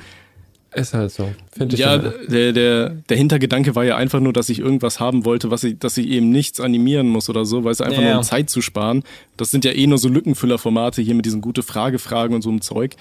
Ist 0.76 0.94
halt 0.94 1.10
so. 1.12 1.32
Finde 1.52 1.74
ich. 1.76 1.80
Ja, 1.82 1.98
der, 1.98 2.52
der, 2.52 2.90
der 2.90 3.18
Hintergedanke 3.18 3.76
war 3.76 3.86
ja 3.86 3.96
einfach 3.96 4.20
nur, 4.20 4.34
dass 4.34 4.50
ich 4.50 4.60
irgendwas 4.60 5.00
haben 5.00 5.24
wollte, 5.24 5.50
was 5.50 5.64
ich, 5.64 5.80
dass 5.80 5.98
ich 5.98 6.08
eben 6.08 6.30
nichts 6.30 6.60
animieren 6.60 7.08
muss 7.08 7.30
oder 7.30 7.46
so, 7.46 7.64
weil 7.64 7.72
es 7.72 7.80
einfach 7.80 8.02
Ja. 8.02 8.10
nur 8.10 8.18
um 8.18 8.24
Zeit 8.24 8.50
zu 8.50 8.62
sparen. 8.62 9.04
Das 9.38 9.52
sind 9.52 9.64
ja 9.64 9.72
eh 9.72 9.88
nur 9.88 9.98
so 9.98 10.10
Lückenfüllerformate 10.10 11.02
hier 11.02 11.16
mit 11.16 11.26
diesen 11.26 11.40
gute 11.40 11.64
Frage-Fragen 11.64 12.36
und 12.36 12.42
so 12.42 12.50
einem 12.50 12.60
Zeug. 12.62 12.96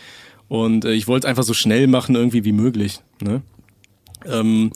Und 0.49 0.85
äh, 0.85 0.93
ich 0.93 1.09
wollte 1.09 1.27
einfach 1.27 1.43
so 1.43 1.53
schnell 1.53 1.89
machen, 1.89 2.15
irgendwie 2.15 2.45
wie 2.45 2.53
möglich. 2.53 3.01
Ne? 3.21 3.43
Ähm, 4.27 4.71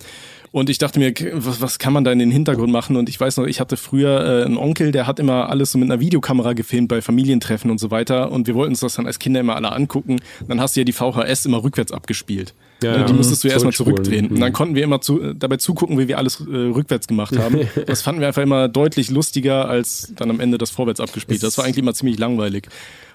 und 0.50 0.70
ich 0.70 0.78
dachte 0.78 0.98
mir, 0.98 1.12
was, 1.34 1.60
was 1.60 1.78
kann 1.78 1.92
man 1.92 2.04
da 2.04 2.10
in 2.10 2.18
den 2.18 2.30
Hintergrund 2.30 2.72
machen? 2.72 2.96
Und 2.96 3.08
ich 3.10 3.20
weiß 3.20 3.36
noch, 3.36 3.44
ich 3.44 3.60
hatte 3.60 3.76
früher 3.76 4.40
äh, 4.40 4.44
einen 4.46 4.56
Onkel, 4.56 4.92
der 4.92 5.06
hat 5.06 5.20
immer 5.20 5.50
alles 5.50 5.72
so 5.72 5.78
mit 5.78 5.90
einer 5.90 6.00
Videokamera 6.00 6.54
gefilmt 6.54 6.88
bei 6.88 7.02
Familientreffen 7.02 7.70
und 7.70 7.78
so 7.78 7.90
weiter. 7.90 8.32
Und 8.32 8.46
wir 8.46 8.54
wollten 8.54 8.72
uns 8.72 8.80
das 8.80 8.94
dann 8.94 9.06
als 9.06 9.18
Kinder 9.18 9.40
immer 9.40 9.56
alle 9.56 9.70
angucken. 9.70 10.16
Dann 10.48 10.60
hast 10.60 10.74
du 10.74 10.80
ja 10.80 10.84
die 10.84 10.92
VHS 10.92 11.44
immer 11.46 11.62
rückwärts 11.62 11.92
abgespielt. 11.92 12.54
Ja, 12.82 12.92
Ne, 12.92 12.98
ja. 12.98 13.04
die 13.04 13.12
musstest 13.12 13.42
du 13.42 13.48
erstmal 13.48 13.72
Zurückspulen. 13.72 14.04
zurückdrehen. 14.04 14.30
Und 14.34 14.40
dann 14.40 14.50
Mhm. 14.50 14.54
konnten 14.54 14.74
wir 14.76 14.84
immer 14.84 15.00
zu, 15.00 15.20
äh, 15.20 15.34
dabei 15.34 15.56
zugucken, 15.56 15.98
wie 15.98 16.06
wir 16.08 16.16
alles 16.18 16.40
äh, 16.40 16.44
rückwärts 16.54 17.08
gemacht 17.08 17.36
haben. 17.36 17.60
Das 17.86 18.02
fanden 18.02 18.20
wir 18.20 18.28
einfach 18.28 18.42
immer 18.42 18.68
deutlich 18.68 19.10
lustiger, 19.10 19.68
als 19.68 20.12
dann 20.16 20.30
am 20.30 20.38
Ende 20.40 20.58
das 20.58 20.70
vorwärts 20.70 21.00
abgespielt. 21.00 21.42
Das 21.42 21.58
war 21.58 21.64
eigentlich 21.64 21.78
immer 21.78 21.94
ziemlich 21.94 22.18
langweilig. 22.18 22.68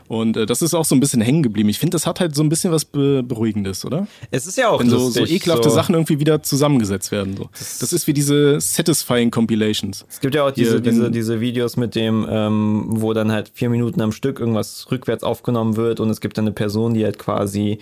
Und 0.09 0.35
äh, 0.35 0.45
das 0.45 0.61
ist 0.61 0.73
auch 0.73 0.83
so 0.83 0.95
ein 0.95 0.99
bisschen 0.99 1.21
hängen 1.21 1.43
geblieben. 1.43 1.69
Ich 1.69 1.79
finde, 1.79 1.95
das 1.95 2.05
hat 2.05 2.19
halt 2.19 2.35
so 2.35 2.43
ein 2.43 2.49
bisschen 2.49 2.73
was 2.73 2.83
Be 2.83 3.23
Beruhigendes, 3.23 3.85
oder? 3.85 4.05
Es 4.31 4.45
ist 4.47 4.57
ja 4.57 4.67
auch 4.67 4.81
Wenn 4.81 4.89
so, 4.89 4.97
so 4.99 5.19
lustig. 5.21 5.31
ekelhafte 5.37 5.69
so. 5.69 5.75
Sachen 5.75 5.95
irgendwie 5.95 6.19
wieder 6.19 6.43
zusammengesetzt 6.43 7.13
werden. 7.13 7.37
So. 7.37 7.49
Das 7.53 7.93
ist 7.93 8.05
wie 8.05 8.11
diese 8.13 8.59
Satisfying 8.59 9.31
Compilations. 9.31 10.05
Es 10.09 10.19
gibt 10.19 10.35
ja 10.35 10.45
auch 10.45 10.51
diese, 10.51 10.83
wenn- 10.83 10.83
diese, 10.83 11.09
diese 11.09 11.39
Videos 11.39 11.77
mit 11.77 11.95
dem, 11.95 12.27
ähm, 12.29 12.83
wo 12.89 13.13
dann 13.13 13.31
halt 13.31 13.51
vier 13.53 13.69
Minuten 13.69 14.01
am 14.01 14.11
Stück 14.11 14.41
irgendwas 14.41 14.87
rückwärts 14.91 15.23
aufgenommen 15.23 15.77
wird 15.77 16.01
und 16.01 16.09
es 16.09 16.19
gibt 16.19 16.37
dann 16.37 16.45
eine 16.45 16.53
Person, 16.53 16.93
die 16.95 17.05
halt 17.05 17.17
quasi, 17.17 17.79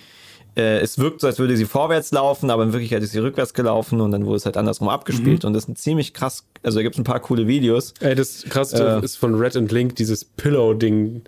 äh, 0.56 0.78
es 0.80 0.98
wirkt 0.98 1.20
so, 1.20 1.26
als 1.26 1.38
würde 1.38 1.56
sie 1.56 1.64
vorwärts 1.64 2.12
laufen, 2.12 2.50
aber 2.50 2.62
in 2.62 2.72
Wirklichkeit 2.72 3.02
ist 3.02 3.12
sie 3.12 3.18
rückwärts 3.18 3.54
gelaufen 3.54 4.00
und 4.00 4.10
dann 4.10 4.26
wurde 4.26 4.36
es 4.36 4.44
halt 4.46 4.56
andersrum 4.56 4.88
abgespielt 4.88 5.44
und 5.44 5.52
das 5.54 5.64
ist 5.64 5.68
ein 5.70 5.76
ziemlich 5.76 6.12
krass, 6.14 6.44
also 6.62 6.78
da 6.78 6.82
gibt 6.82 6.94
es 6.94 7.00
ein 7.00 7.04
paar 7.04 7.20
coole 7.20 7.46
Videos. 7.46 7.94
Ey, 8.00 8.14
das 8.14 8.44
krasseste 8.48 9.00
Äh. 9.00 9.04
ist 9.04 9.16
von 9.16 9.34
Red 9.34 9.56
and 9.56 9.72
Link, 9.72 9.96
dieses 9.96 10.24
Pillow-Ding. 10.24 11.22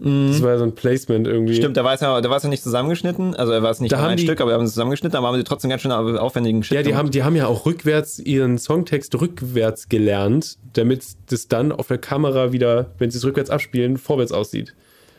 Das 0.00 0.42
war 0.42 0.50
ja 0.50 0.58
so 0.58 0.64
ein 0.64 0.74
Placement 0.74 1.26
irgendwie. 1.26 1.52
Mhm. 1.52 1.56
Stimmt, 1.56 1.76
da 1.76 1.84
war 1.84 1.94
es 1.94 2.00
ja, 2.00 2.20
da 2.20 2.28
war 2.28 2.36
es 2.36 2.42
ja 2.42 2.48
nicht 2.48 2.64
zusammengeschnitten, 2.64 3.36
also 3.36 3.52
er 3.52 3.62
war 3.62 3.70
es 3.70 3.80
nicht 3.80 3.92
Da 3.92 4.04
ein 4.06 4.16
die- 4.16 4.24
Stück, 4.24 4.40
aber 4.40 4.50
wir 4.50 4.54
haben 4.56 4.64
es 4.64 4.72
zusammengeschnitten, 4.72 5.16
aber 5.16 5.28
haben 5.28 5.36
sie 5.36 5.44
trotzdem 5.44 5.70
ganz 5.70 5.82
schön 5.82 5.92
aufwendigen 5.92 6.64
Shit 6.64 6.74
Ja, 6.74 6.82
die 6.82 6.88
gemacht. 6.88 6.98
haben, 6.98 7.10
die 7.12 7.22
haben 7.22 7.36
ja 7.36 7.46
auch 7.46 7.64
rückwärts 7.64 8.18
ihren 8.18 8.58
Songtext 8.58 9.14
rückwärts 9.18 9.88
gelernt, 9.88 10.58
damit 10.72 11.04
das 11.30 11.46
dann 11.46 11.70
auf 11.70 11.86
der 11.86 11.98
Kamera 11.98 12.50
wieder, 12.52 12.90
wenn 12.98 13.10
sie 13.12 13.18
es 13.18 13.24
rückwärts 13.24 13.50
abspielen, 13.50 13.96
vorwärts 13.96 14.32
aussieht. 14.32 14.74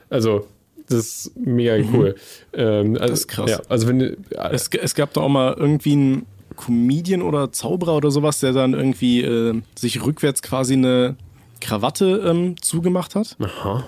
Also, 0.10 0.46
das 0.88 1.00
ist 1.00 1.38
mega 1.38 1.78
cool. 1.94 2.16
Ähm, 2.54 2.94
also, 2.96 3.08
Das 3.08 3.20
ist 3.22 3.28
krass. 3.28 3.50
Ja, 3.50 3.62
also 3.70 3.88
wenn 3.88 4.00
ja, 4.00 4.50
Es, 4.52 4.70
es 4.70 4.96
gab 4.96 5.14
da 5.14 5.22
auch 5.22 5.30
mal 5.30 5.54
irgendwie 5.58 5.94
einen 5.94 6.26
Comedian 6.56 7.22
oder 7.22 7.52
Zauberer 7.52 7.96
oder 7.96 8.12
sowas, 8.12 8.40
der 8.40 8.54
dann 8.54 8.74
irgendwie 8.74 9.22
äh, 9.22 9.62
sich 9.76 10.06
rückwärts 10.06 10.42
quasi 10.42 10.74
eine 10.74 11.16
Krawatte 11.62 12.22
ähm, 12.26 12.56
zugemacht 12.62 13.16
hat. 13.16 13.38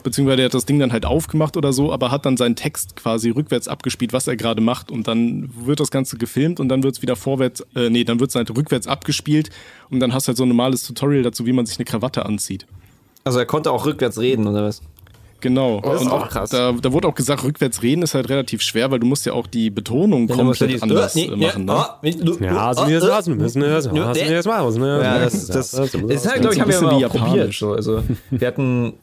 Beziehungsweise 0.03 0.37
der 0.37 0.45
hat 0.45 0.53
das 0.53 0.65
Ding 0.65 0.79
dann 0.79 0.91
halt 0.91 1.05
aufgemacht 1.05 1.57
oder 1.57 1.73
so, 1.73 1.91
aber 1.93 2.11
hat 2.11 2.25
dann 2.25 2.37
seinen 2.37 2.55
Text 2.55 2.95
quasi 2.95 3.29
rückwärts 3.29 3.67
abgespielt, 3.67 4.13
was 4.13 4.27
er 4.27 4.35
gerade 4.35 4.61
macht. 4.61 4.89
Und 4.89 5.07
dann 5.07 5.49
wird 5.65 5.79
das 5.79 5.91
Ganze 5.91 6.17
gefilmt 6.17 6.59
und 6.59 6.69
dann 6.69 6.83
wird 6.83 6.95
es 6.95 7.01
wieder 7.01 7.15
vorwärts, 7.15 7.65
äh, 7.75 7.89
nee, 7.89 8.03
dann 8.03 8.19
wird 8.19 8.31
es 8.31 8.35
halt 8.35 8.55
rückwärts 8.55 8.87
abgespielt 8.87 9.49
und 9.89 9.99
dann 9.99 10.13
hast 10.13 10.27
du 10.27 10.29
halt 10.29 10.37
so 10.37 10.43
ein 10.43 10.49
normales 10.49 10.83
Tutorial 10.83 11.23
dazu, 11.23 11.45
wie 11.45 11.53
man 11.53 11.65
sich 11.65 11.77
eine 11.77 11.85
Krawatte 11.85 12.25
anzieht. 12.25 12.65
Also 13.23 13.39
er 13.39 13.45
konnte 13.45 13.71
auch 13.71 13.85
rückwärts 13.85 14.17
reden, 14.19 14.47
oder 14.47 14.63
was? 14.63 14.81
Genau. 15.39 15.81
das 15.81 16.01
ist 16.01 16.07
und 16.07 16.11
auch 16.13 16.29
krass. 16.29 16.49
Da, 16.49 16.71
da 16.71 16.91
wurde 16.91 17.07
auch 17.07 17.13
gesagt, 17.15 17.43
rückwärts 17.43 17.83
reden 17.83 18.01
ist 18.01 18.15
halt 18.15 18.29
relativ 18.29 18.61
schwer, 18.61 18.89
weil 18.89 18.99
du 18.99 19.05
musst 19.05 19.25
ja 19.25 19.33
auch 19.33 19.45
die 19.45 19.69
Betonung 19.69 20.27
du 20.27 20.35
komplett 20.35 20.69
dieses- 20.71 20.81
anders 20.81 21.13
Nee, 21.15 21.27
machen. 21.35 21.65
Ne? 21.65 21.73
ja, 21.73 22.61
mal? 24.79 25.03
Ja, 25.03 25.19
das, 25.19 25.47
das, 25.47 25.71
das 25.71 25.93
ist 25.93 26.27
halt, 26.27 26.41
glaube 26.41 26.55
ich, 26.55 26.75
so 26.75 26.89
haben 26.89 26.99
wir 26.99 27.07
auch 27.07 27.13
probiert. 27.13 27.53
So. 27.53 27.73
Also, 27.73 28.03
wir 28.31 28.47
hatten 28.47 28.93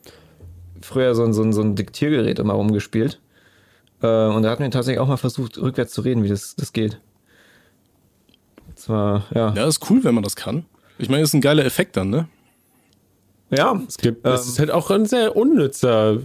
früher 0.81 1.15
so 1.15 1.23
ein, 1.25 1.33
so 1.33 1.43
ein, 1.43 1.53
so 1.53 1.63
ein 1.63 1.77
Diktiergerät 1.77 2.39
immer 2.39 2.55
rumgespielt. 2.55 3.21
Äh, 4.03 4.07
und 4.27 4.43
da 4.43 4.51
hatten 4.51 4.63
wir 4.65 4.71
tatsächlich 4.71 4.99
auch 5.01 5.09
mal 5.09 5.17
versucht, 5.17 5.57
rückwärts 5.59 5.93
zu 5.93 6.01
reden, 6.01 6.25
wie 6.25 6.29
das, 6.29 6.57
das 6.57 6.73
geht. 6.73 6.99
Zwar, 8.75 9.25
ja. 9.35 9.55
Ja, 9.55 9.67
ist 9.67 9.89
cool, 9.89 10.03
wenn 10.05 10.15
man 10.15 10.25
das 10.25 10.37
kann. 10.37 10.65
Ich 10.99 11.09
meine, 11.09 11.23
das 11.23 11.31
ist 11.31 11.35
ein 11.35 11.41
geiler 11.41 11.65
Effekt 11.65 11.97
dann, 11.97 12.11
ne? 12.11 12.29
Ja, 13.51 13.81
Es, 13.87 13.99
gibt, 13.99 14.27
es 14.27 14.47
ist 14.47 14.59
halt 14.59 14.71
auch 14.71 14.91
ein 14.91 15.07
sehr 15.07 15.37
unnützer, 15.37 16.19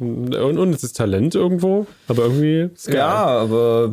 ein 0.00 0.58
unnützes 0.58 0.92
Talent 0.92 1.34
irgendwo, 1.34 1.86
aber 2.08 2.24
irgendwie 2.24 2.70
ja, 2.90 3.26
aber 3.26 3.92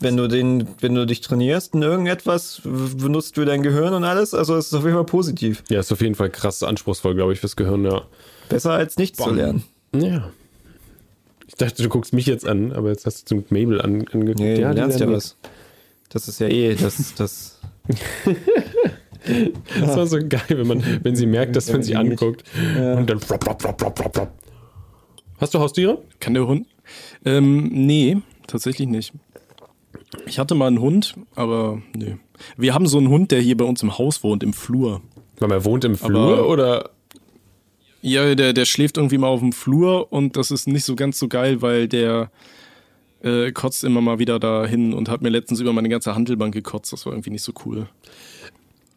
wenn 0.00 0.16
du 0.16 0.28
den, 0.28 0.68
wenn 0.80 0.94
du 0.94 1.06
dich 1.06 1.20
trainierst 1.20 1.74
in 1.74 1.82
irgendetwas, 1.82 2.60
benutzt 2.64 3.36
du 3.36 3.44
dein 3.44 3.62
Gehirn 3.62 3.94
und 3.94 4.04
alles, 4.04 4.34
also 4.34 4.56
es 4.56 4.66
ist 4.66 4.74
auf 4.74 4.84
jeden 4.84 4.94
Fall 4.94 5.04
positiv. 5.04 5.64
Ja, 5.68 5.80
ist 5.80 5.92
auf 5.92 6.00
jeden 6.00 6.14
Fall 6.14 6.30
krass 6.30 6.62
anspruchsvoll, 6.62 7.14
glaube 7.14 7.32
ich, 7.32 7.40
fürs 7.40 7.56
Gehirn, 7.56 7.84
ja. 7.84 8.02
Besser 8.48 8.72
als 8.72 8.98
nichts 8.98 9.18
zu 9.18 9.30
lernen. 9.30 9.64
Ja. 9.94 10.30
Ich 11.48 11.54
dachte, 11.54 11.82
du 11.82 11.88
guckst 11.88 12.12
mich 12.12 12.26
jetzt 12.26 12.46
an, 12.46 12.72
aber 12.72 12.90
jetzt 12.90 13.06
hast 13.06 13.30
du 13.30 13.36
zum 13.36 13.44
Mabel 13.48 13.80
an, 13.80 14.06
angeguckt. 14.12 14.40
Nee, 14.40 14.60
ja, 14.60 14.70
du 14.70 14.76
lernst 14.76 15.00
ja 15.00 15.10
was. 15.10 15.36
Das 16.10 16.28
ist 16.28 16.38
ja 16.38 16.48
eh, 16.48 16.74
das, 16.74 17.14
das. 17.16 17.60
Das 19.80 19.96
war 19.96 20.06
so 20.06 20.18
geil, 20.18 20.42
wenn 20.48 20.66
man, 20.66 20.82
wenn 21.02 21.16
sie 21.16 21.26
merkt, 21.26 21.56
dass 21.56 21.70
man 21.72 21.82
sie 21.82 21.96
anguckt 21.96 22.44
und 22.76 23.08
dann 23.08 23.20
flop, 23.20 23.42
flop, 23.44 23.60
flop, 23.60 23.80
flop, 23.80 23.98
flop. 24.12 24.30
Hast 25.38 25.54
du 25.54 25.58
Haustiere? 25.58 25.98
Kann 26.20 26.34
der 26.34 26.46
Hund? 26.46 26.66
Ähm, 27.24 27.68
nee, 27.72 28.18
tatsächlich 28.46 28.88
nicht. 28.88 29.12
Ich 30.26 30.38
hatte 30.38 30.54
mal 30.54 30.68
einen 30.68 30.80
Hund, 30.80 31.14
aber 31.34 31.82
nee. 31.94 32.16
Wir 32.56 32.74
haben 32.74 32.86
so 32.86 32.98
einen 32.98 33.08
Hund, 33.08 33.30
der 33.32 33.40
hier 33.40 33.56
bei 33.56 33.64
uns 33.64 33.82
im 33.82 33.98
Haus 33.98 34.22
wohnt, 34.22 34.42
im 34.42 34.52
Flur. 34.52 35.02
Weil 35.38 35.48
man 35.48 35.64
wohnt 35.64 35.84
im 35.84 35.96
Flur 35.96 36.38
Aber- 36.38 36.48
oder? 36.48 36.90
Ja, 38.02 38.34
der, 38.34 38.52
der 38.52 38.64
schläft 38.66 38.98
irgendwie 38.98 39.18
mal 39.18 39.26
auf 39.26 39.40
dem 39.40 39.52
Flur 39.52 40.12
und 40.12 40.36
das 40.36 40.50
ist 40.50 40.68
nicht 40.68 40.84
so 40.84 40.94
ganz 40.94 41.18
so 41.18 41.26
geil, 41.28 41.60
weil 41.60 41.88
der 41.88 42.30
äh, 43.22 43.50
kotzt 43.50 43.82
immer 43.82 44.00
mal 44.00 44.18
wieder 44.20 44.38
dahin 44.38 44.94
und 44.94 45.08
hat 45.08 45.22
mir 45.22 45.30
letztens 45.30 45.60
über 45.60 45.72
meine 45.72 45.88
ganze 45.88 46.14
Handelbank 46.14 46.54
gekotzt. 46.54 46.92
Das 46.92 47.04
war 47.04 47.12
irgendwie 47.14 47.30
nicht 47.30 47.42
so 47.42 47.52
cool. 47.64 47.88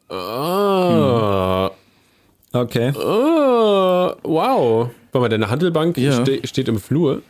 Ah. 0.09 1.71
Okay. 2.51 2.91
Ah, 2.95 4.15
wow. 4.23 4.89
Warte 5.11 5.19
mal, 5.19 5.29
deine 5.29 5.49
Handelbank 5.49 5.97
Ja. 5.97 6.13
ste 6.13 6.45
steht 6.47 6.67
im 6.67 6.79
Flur. 6.79 7.21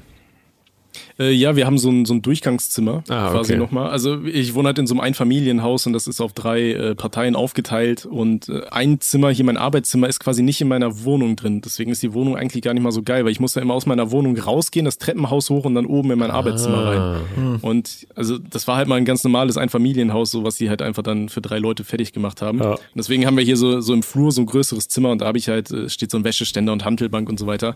Äh, 1.20 1.32
ja, 1.32 1.56
wir 1.56 1.66
haben 1.66 1.78
so 1.78 1.90
ein, 1.90 2.06
so 2.06 2.14
ein 2.14 2.22
Durchgangszimmer 2.22 3.04
Ah, 3.10 3.32
quasi 3.32 3.54
okay. 3.54 3.60
nochmal. 3.60 3.90
Also 3.90 4.24
ich 4.26 4.54
wohne 4.56 4.68
halt 4.68 4.80
in 4.80 4.88
so 4.88 4.94
einem 4.94 5.02
Einfamilienhaus 5.02 5.86
und 5.86 5.94
das 5.94 6.08
ist 6.08 6.22
auf 6.22 6.34
drei 6.34 6.72
äh, 6.72 6.96
Parteien 6.96 7.36
aufgeteilt 7.36 8.06
und 8.06 8.48
äh, 8.50 8.62
ein 8.72 9.02
Zimmer, 9.02 9.30
hier 9.30 9.46
mein 9.46 9.58
Arbeitszimmer, 9.58 10.08
ist 10.08 10.20
quasi 10.20 10.42
nicht 10.42 10.62
in 10.62 10.68
meiner 10.70 11.04
Wohnung 11.04 11.36
drin. 11.36 11.62
Deswegen 11.62 11.92
ist 11.92 12.02
die 12.02 12.14
Wohnung 12.14 12.38
eigentlich 12.38 12.64
gar 12.64 12.74
nicht 12.74 12.84
mal 12.84 12.92
so 12.92 13.04
geil, 13.04 13.26
weil 13.26 13.32
ich 13.32 13.40
muss 13.40 13.56
ja 13.56 13.62
immer 13.62 13.74
aus 13.74 13.86
meiner 13.86 14.12
Wohnung 14.12 14.38
rausgehen, 14.38 14.86
das 14.86 14.98
Treppenhaus 14.98 15.50
hoch 15.50 15.66
und 15.66 15.76
dann 15.76 15.86
oben 15.86 16.12
in 16.12 16.20
mein 16.20 16.32
Arbeitszimmer 16.32 16.86
rein. 16.86 17.60
Und 17.62 18.08
also 18.16 18.38
das 18.38 18.68
war 18.68 18.78
halt 18.78 18.88
mal 18.88 18.96
ein 18.96 19.06
ganz 19.06 19.24
normales 19.24 19.58
Einfamilienhaus, 19.58 20.32
so 20.32 20.44
was 20.44 20.56
die 20.56 20.70
halt 20.70 20.82
einfach 20.82 21.04
dann 21.04 21.30
für 21.30 21.42
drei 21.42 21.60
Leute 21.60 21.84
fertig 21.84 22.14
gemacht 22.14 22.42
haben. 22.42 22.60
Ja. 22.60 22.72
Und 22.72 22.80
deswegen 22.96 23.26
haben 23.26 23.36
wir 23.38 23.44
hier 23.44 23.58
so, 23.58 23.82
so 23.82 23.94
im 23.94 24.04
Flur 24.04 24.32
so 24.32 24.42
ein 24.42 24.46
größeres 24.46 24.88
Zimmer 24.88 25.10
und 25.12 25.22
da 25.22 25.26
habe 25.26 25.38
ich 25.38 25.50
halt, 25.50 25.70
äh, 25.72 25.90
steht 25.90 26.12
so 26.12 26.18
ein 26.18 26.24
Wäscheständer 26.24 26.72
und 26.72 26.86
Hantelbank 26.86 27.30
und 27.30 27.38
so 27.40 27.48
weiter. 27.48 27.76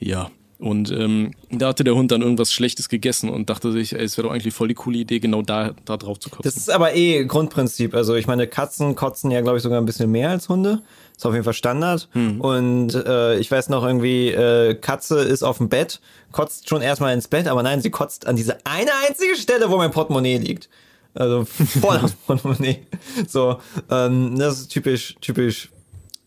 Ja. 0.00 0.30
Und 0.64 0.90
ähm, 0.90 1.32
da 1.50 1.68
hatte 1.68 1.84
der 1.84 1.94
Hund 1.94 2.10
dann 2.10 2.22
irgendwas 2.22 2.50
Schlechtes 2.50 2.88
gegessen 2.88 3.28
und 3.28 3.50
dachte 3.50 3.70
sich, 3.70 3.92
ey, 3.92 4.02
es 4.02 4.16
wäre 4.16 4.28
doch 4.28 4.34
eigentlich 4.34 4.54
voll 4.54 4.68
die 4.68 4.74
coole 4.74 4.96
Idee, 4.96 5.20
genau 5.20 5.42
da, 5.42 5.74
da 5.84 5.98
drauf 5.98 6.18
zu 6.18 6.30
kotzen. 6.30 6.42
Das 6.42 6.56
ist 6.56 6.70
aber 6.70 6.94
eh 6.94 7.26
Grundprinzip. 7.26 7.94
Also 7.94 8.14
ich 8.14 8.26
meine, 8.26 8.46
Katzen 8.46 8.94
kotzen 8.94 9.30
ja, 9.30 9.42
glaube 9.42 9.58
ich, 9.58 9.62
sogar 9.62 9.78
ein 9.78 9.84
bisschen 9.84 10.10
mehr 10.10 10.30
als 10.30 10.48
Hunde. 10.48 10.80
Ist 11.14 11.26
auf 11.26 11.34
jeden 11.34 11.44
Fall 11.44 11.52
Standard. 11.52 12.08
Und 12.14 12.94
äh, 12.94 13.36
ich 13.40 13.50
weiß 13.50 13.68
noch 13.68 13.84
irgendwie, 13.84 14.30
äh, 14.30 14.74
Katze 14.74 15.18
ist 15.20 15.42
auf 15.42 15.58
dem 15.58 15.68
Bett, 15.68 16.00
kotzt 16.32 16.66
schon 16.66 16.80
erstmal 16.80 17.12
ins 17.12 17.28
Bett, 17.28 17.46
aber 17.46 17.62
nein, 17.62 17.82
sie 17.82 17.90
kotzt 17.90 18.26
an 18.26 18.34
diese 18.34 18.56
eine 18.64 18.90
einzige 19.06 19.36
Stelle, 19.36 19.70
wo 19.70 19.76
mein 19.76 19.90
Portemonnaie 19.90 20.38
liegt. 20.38 20.70
Also 21.12 21.44
vor 21.82 21.98
das 21.98 22.12
Portemonnaie. 22.12 22.86
So, 23.28 23.58
ähm, 23.90 24.38
das 24.38 24.60
ist 24.60 24.68
typisch, 24.68 25.14
typisch 25.20 25.68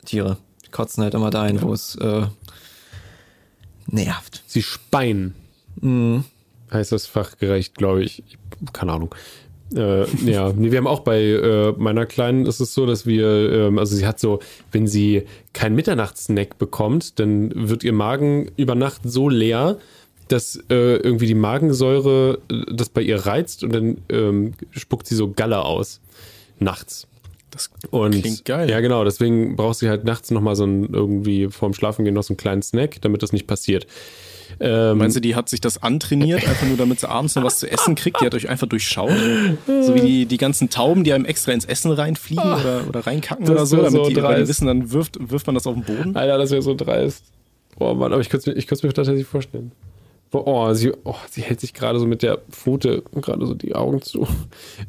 Tiere. 0.06 0.38
Die 0.64 0.70
kotzen 0.70 1.04
halt 1.04 1.16
immer 1.16 1.32
dahin, 1.32 1.60
wo 1.64 1.74
es 1.74 1.96
äh, 1.96 2.28
nervt. 3.88 4.44
Sie 4.48 4.62
speien. 4.64 5.34
Heißt 6.72 6.92
das 6.92 7.06
fachgerecht, 7.06 7.76
glaube 7.76 8.04
ich. 8.04 8.24
Ich- 8.28 8.38
Keine 8.74 8.94
Ahnung. 8.94 9.14
Äh, 9.76 10.06
ja, 10.26 10.54
nee, 10.56 10.72
wir 10.72 10.78
haben 10.78 10.88
auch 10.88 11.02
bei 11.02 11.22
äh, 11.22 11.74
meiner 11.78 12.06
Kleinen 12.06 12.46
ist 12.46 12.62
es 12.62 12.74
so, 12.74 12.86
dass 12.86 13.06
wir, 13.06 13.28
ähm, 13.52 13.78
also 13.80 13.96
sie 13.98 14.08
hat 14.08 14.18
so, 14.20 14.40
wenn 14.72 14.88
sie 14.88 15.24
keinen 15.54 15.76
Mitternachtssnack 15.76 16.58
bekommt, 16.58 17.20
dann 17.20 17.52
wird 17.54 17.84
ihr 17.84 17.92
Magen 17.92 18.50
über 18.56 18.76
Nacht 18.76 19.02
so 19.04 19.28
leer, 19.28 19.78
dass 20.30 20.56
äh, 20.70 20.96
irgendwie 20.98 21.26
die 21.28 21.36
Magensäure 21.36 22.40
äh, 22.50 22.62
das 22.74 22.88
bei 22.90 23.02
ihr 23.02 23.26
reizt 23.26 23.64
und 23.64 23.74
dann 23.74 23.98
ähm, 24.10 24.54
spuckt 24.72 25.06
sie 25.08 25.16
so 25.16 25.32
Galle 25.32 25.60
aus. 25.64 26.00
Nachts. 26.60 27.07
Das 27.52 27.70
Und 27.92 28.12
klingt 28.22 28.46
geil. 28.46 28.70
Ja, 28.70 28.82
genau. 28.82 29.04
Deswegen 29.04 29.56
braucht 29.56 29.78
sie 29.78 29.90
halt 29.90 30.04
nachts 30.04 30.32
nochmal 30.32 30.56
so 30.56 30.66
ein, 30.66 30.94
irgendwie 30.94 31.48
vorm 31.50 31.74
Schlafengehen 31.74 32.14
noch 32.14 32.24
so 32.24 32.34
einen 32.34 32.38
kleinen 32.38 32.62
Snack, 32.62 33.02
damit 33.02 33.24
das 33.24 33.32
nicht 33.32 33.48
passiert. 33.48 33.88
Ähm, 34.60 34.98
Meinst 34.98 35.16
du, 35.16 35.20
die 35.20 35.36
hat 35.36 35.50
sich 35.50 35.62
das 35.62 35.82
antrainiert, 35.84 36.48
einfach 36.48 36.68
nur 36.68 36.78
damit 36.78 37.00
sie 37.00 37.10
abends 37.10 37.36
noch 37.36 37.44
was 37.44 37.60
zu 37.60 37.70
essen 37.70 37.96
kriegt? 37.96 38.22
Die 38.22 38.26
hat 38.26 38.34
euch 38.34 38.50
einfach 38.50 38.68
durchschaut? 38.68 39.12
So 39.68 39.94
wie 39.94 40.02
die, 40.02 40.26
die 40.26 40.38
ganzen 40.38 40.70
Tauben, 40.70 41.04
die 41.04 41.14
einem 41.14 41.26
extra 41.26 41.52
ins 41.52 41.66
Essen 41.66 41.92
reinfliegen 41.92 42.44
oder, 42.44 42.88
oder 42.88 43.06
reinkacken 43.06 43.46
Das 43.46 43.54
oder 43.54 43.66
so, 43.66 43.78
damit 43.78 43.92
so 43.92 44.08
die, 44.10 44.16
die 44.16 44.48
wissen, 44.48 44.68
dann 44.68 44.92
wirft, 44.92 45.18
wirft 45.20 45.48
man 45.48 45.56
das 45.56 45.68
auf 45.68 45.76
den 45.76 45.84
Boden? 45.84 46.16
Alter, 46.16 46.38
das 46.38 46.52
wäre 46.52 46.62
so 46.62 46.74
dreist. 46.76 47.24
Oh 47.80 47.94
Mann, 47.94 48.12
aber 48.12 48.22
ich 48.22 48.30
könnte 48.30 48.50
es 48.50 48.56
mir, 48.56 48.60
ich 48.60 48.68
könnte 48.68 48.80
es 48.80 48.84
mir 48.84 48.94
tatsächlich 48.94 49.28
vorstellen. 49.28 49.72
Oh, 50.32 50.74
sie, 50.74 50.92
oh, 51.04 51.16
sie 51.30 51.42
hält 51.42 51.60
sich 51.62 51.74
gerade 51.74 52.00
so 52.00 52.06
mit 52.06 52.22
der 52.22 52.40
Pfote 52.52 53.04
gerade 53.14 53.46
so 53.46 53.54
die 53.54 53.76
Augen 53.76 54.02
zu. 54.02 54.28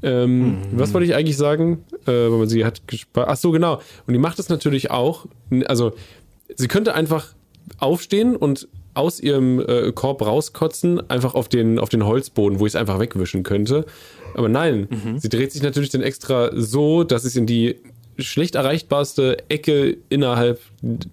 Ähm, 0.02 0.58
Was 0.72 0.92
wollte 0.92 1.06
ich 1.06 1.14
eigentlich 1.14 1.36
sagen? 1.36 1.84
Äh, 2.06 2.46
sie 2.46 2.64
hat 2.64 2.86
gespart. 2.86 3.28
Ach 3.28 3.36
so, 3.36 3.50
genau. 3.50 3.80
Und 4.06 4.12
die 4.12 4.18
macht 4.18 4.38
es 4.38 4.48
natürlich 4.48 4.90
auch. 4.90 5.26
Also, 5.66 5.92
sie 6.54 6.68
könnte 6.68 6.94
einfach 6.94 7.34
aufstehen 7.78 8.36
und 8.36 8.68
aus 8.94 9.20
ihrem 9.20 9.60
äh, 9.60 9.92
Korb 9.92 10.22
rauskotzen, 10.26 11.08
einfach 11.08 11.34
auf 11.34 11.48
den, 11.48 11.78
auf 11.78 11.88
den 11.88 12.04
Holzboden, 12.04 12.58
wo 12.58 12.66
ich 12.66 12.72
es 12.72 12.76
einfach 12.76 12.98
wegwischen 12.98 13.44
könnte. 13.44 13.86
Aber 14.34 14.48
nein, 14.48 14.88
sie 15.18 15.28
dreht 15.28 15.52
sich 15.52 15.62
natürlich 15.62 15.90
dann 15.90 16.02
extra 16.02 16.50
so, 16.54 17.04
dass 17.04 17.24
es 17.24 17.36
in 17.36 17.46
die 17.46 17.76
schlecht 18.18 18.54
erreichbarste 18.56 19.36
Ecke 19.48 19.96
innerhalb 20.08 20.60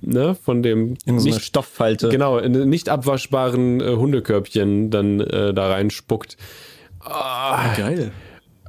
ne, 0.01 0.35
von 0.35 0.63
dem 0.63 0.95
In 1.05 1.19
so 1.19 1.27
nicht, 1.29 1.41
Stofffalte. 1.43 2.09
genau, 2.09 2.37
in 2.39 2.53
den 2.53 2.69
nicht 2.69 2.89
abwaschbaren 2.89 3.79
äh, 3.81 3.95
Hundekörbchen 3.95 4.89
dann 4.89 5.19
äh, 5.19 5.53
da 5.53 5.69
reinspuckt. 5.69 6.37
Geil. 7.77 8.11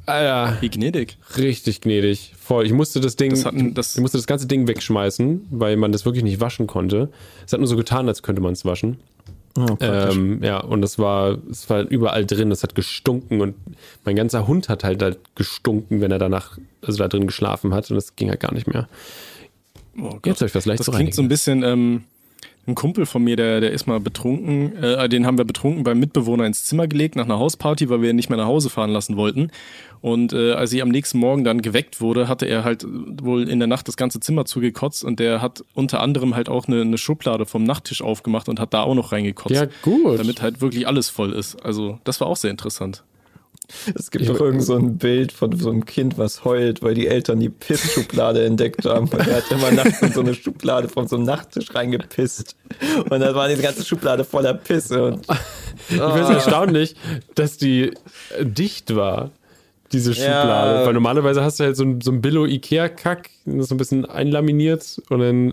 Alter, 0.05 0.59
Wie 0.61 0.69
gnädig. 0.69 1.19
richtig 1.37 1.81
gnädig. 1.81 2.33
Voll. 2.39 2.65
Ich 2.65 2.73
musste 2.73 3.01
das 3.01 3.17
Ding, 3.17 3.31
Das 3.31 3.45
hatten- 3.45 3.75
das- 3.75 3.97
ich 3.97 4.01
musste 4.03 4.19
das 4.19 4.27
ganze 4.29 4.47
Ding 4.47 4.69
wegschmeißen, 4.69 5.47
weil 5.51 5.77
man 5.77 5.91
das 5.91 6.05
wirklich 6.05 6.23
nicht 6.23 6.39
waschen 6.41 6.67
konnte. 6.69 7.11
Es 7.45 7.53
hat 7.53 7.59
nur 7.61 7.67
so 7.67 7.77
getan, 7.77 8.07
als 8.07 8.23
könnte 8.23 8.41
man 8.41 8.53
es 8.53 8.65
waschen. 8.65 8.99
Oh, 9.57 9.65
praktisch. 9.77 10.16
Ähm, 10.16 10.43
ja, 10.43 10.59
und 10.59 10.83
es 10.85 10.99
war, 10.99 11.39
es 11.51 11.69
war 11.70 11.83
überall 11.83 12.27
drin, 12.27 12.51
es 12.51 12.62
hat 12.62 12.74
gestunken 12.74 13.41
und 13.41 13.55
mein 14.05 14.16
ganzer 14.16 14.47
Hund 14.47 14.69
hat 14.69 14.85
halt, 14.85 15.03
halt 15.03 15.19
gestunken, 15.35 16.01
wenn 16.01 16.11
er 16.11 16.19
danach, 16.19 16.59
also 16.83 16.99
da 16.99 17.09
drin 17.09 17.27
geschlafen 17.27 17.74
hat 17.74 17.91
und 17.91 17.97
das 17.97 18.16
ging 18.16 18.28
halt 18.28 18.41
gar 18.41 18.53
nicht 18.53 18.66
mehr. 18.66 18.89
Oh 19.99 20.11
Gott. 20.11 20.27
Jetzt 20.27 20.41
habe 20.41 20.49
ich 20.49 20.55
was 20.55 20.66
leicht 20.66 20.81
Das 20.81 20.87
zu 20.87 20.93
klingt 20.93 21.15
so 21.15 21.23
ein 21.23 21.28
bisschen, 21.28 21.62
ähm, 21.62 22.05
ein 22.66 22.74
Kumpel 22.74 23.06
von 23.06 23.22
mir, 23.22 23.36
der, 23.36 23.60
der 23.60 23.70
ist 23.70 23.86
mal 23.86 24.01
betrunken, 24.01 24.76
äh, 24.82 25.09
den 25.09 25.26
haben 25.26 25.38
wir 25.38 25.44
betrunken 25.44 25.84
beim 25.84 26.01
Mitbewohner 26.01 26.47
ins 26.47 26.64
Zimmer 26.64 26.88
gelegt 26.88 27.14
nach 27.14 27.24
einer 27.24 27.38
Hausparty, 27.38 27.88
weil 27.88 28.02
wir 28.02 28.10
ihn 28.10 28.16
nicht 28.16 28.28
mehr 28.28 28.38
nach 28.38 28.47
Hause 28.47 28.70
fahren 28.70 28.90
lassen 28.90 29.16
wollten. 29.16 29.51
Und 30.01 30.32
äh, 30.32 30.52
als 30.52 30.70
sie 30.70 30.82
am 30.82 30.88
nächsten 30.88 31.18
Morgen 31.18 31.44
dann 31.44 31.62
geweckt 31.62 32.01
wurde, 32.01 32.28
hatte 32.28 32.47
er 32.47 32.64
halt 32.64 32.84
wohl 32.86 33.48
in 33.48 33.59
der 33.59 33.68
Nacht 33.68 33.88
das 33.88 33.97
ganze 33.97 34.20
Zimmer 34.20 34.44
zugekotzt 34.44 35.05
und 35.05 35.20
der 35.20 35.40
hat 35.43 35.64
unter 35.74 36.01
anderem 36.01 36.34
halt 36.34 36.48
auch 36.48 36.66
eine, 36.66 36.80
eine 36.80 36.98
Schublade 36.98 37.47
vom 37.47 37.64
Nachttisch 37.64 38.02
aufgemacht 38.02 38.48
und 38.48 38.59
hat 38.59 38.74
da 38.74 38.82
auch 38.82 38.94
noch 38.94 39.12
reingekotzt. 39.12 39.55
Ja, 39.55 39.66
gut. 39.82 40.18
Damit 40.18 40.43
halt 40.43 40.60
wirklich 40.60 40.88
alles 40.88 41.09
voll 41.09 41.32
ist. 41.32 41.56
Also, 41.64 41.98
das 42.05 42.20
war 42.20 42.26
auch 42.26 42.36
sehr 42.36 42.51
interessant. 42.51 43.05
Es 43.94 44.10
gibt 44.10 44.28
doch 44.28 44.40
irgend 44.40 44.62
so 44.62 44.76
ein 44.76 44.97
Bild 44.97 45.32
von 45.32 45.59
so 45.59 45.70
einem 45.70 45.84
Kind, 45.84 46.18
was 46.18 46.44
heult, 46.44 46.82
weil 46.82 46.94
die 46.94 47.06
Eltern 47.06 47.40
die 47.40 47.48
Pissschublade 47.48 48.44
entdeckt 48.44 48.84
haben. 48.84 49.09
Und 49.09 49.26
er 49.26 49.36
hat 49.36 49.51
immer 49.51 49.70
nachts 49.70 50.01
in 50.02 50.12
so 50.12 50.20
eine 50.20 50.34
Schublade 50.34 50.88
von 50.88 51.09
so 51.09 51.16
einem 51.16 51.24
Nachttisch 51.24 51.74
reingepisst. 51.74 52.56
Und 53.10 53.20
dann 53.20 53.34
war 53.34 53.48
diese 53.48 53.62
ganze 53.62 53.84
Schublade 53.84 54.24
voller 54.24 54.55
Pisse. 54.55 55.05
Und 55.05 55.26
Ich 55.88 55.97
finde 55.97 56.20
es 56.22 56.28
erstaunlich, 56.30 56.97
dass 57.34 57.56
die 57.56 57.93
dicht 58.40 58.94
war, 58.94 59.30
diese 59.93 60.14
Schublade. 60.14 60.86
Weil 60.86 60.94
normalerweise 60.94 61.43
hast 61.43 61.60
du 61.60 61.64
halt 61.64 61.76
so 61.76 61.84
ein, 61.84 62.01
so 62.01 62.10
ein 62.10 62.20
Billo-Ikea-Kack, 62.20 63.30
das 63.44 63.55
ist 63.55 63.68
so 63.68 63.74
ein 63.74 63.78
bisschen 63.78 64.05
einlaminiert 64.05 65.01
und 65.10 65.20
dann 65.20 65.52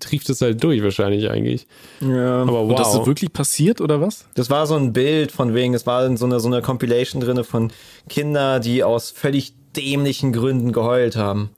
trieft 0.00 0.30
es 0.30 0.40
halt 0.40 0.62
durch 0.62 0.82
wahrscheinlich 0.82 1.30
eigentlich. 1.30 1.66
ja. 2.00 2.42
Aber 2.42 2.52
wow. 2.52 2.70
Und 2.70 2.78
das 2.78 2.94
ist 2.94 3.06
wirklich 3.06 3.32
passiert 3.32 3.80
oder 3.80 4.00
was? 4.00 4.26
Das 4.34 4.50
war 4.50 4.66
so 4.66 4.76
ein 4.76 4.92
Bild 4.92 5.32
von 5.32 5.54
wegen, 5.54 5.74
es 5.74 5.86
war 5.86 6.04
in 6.06 6.16
so 6.16 6.26
eine, 6.26 6.40
so 6.40 6.48
eine 6.48 6.62
Compilation 6.62 7.20
drinne 7.20 7.44
von 7.44 7.72
Kinder, 8.08 8.60
die 8.60 8.84
aus 8.84 9.10
völlig 9.10 9.54
dämlichen 9.76 10.32
Gründen 10.32 10.72
geheult 10.72 11.16
haben. 11.16 11.50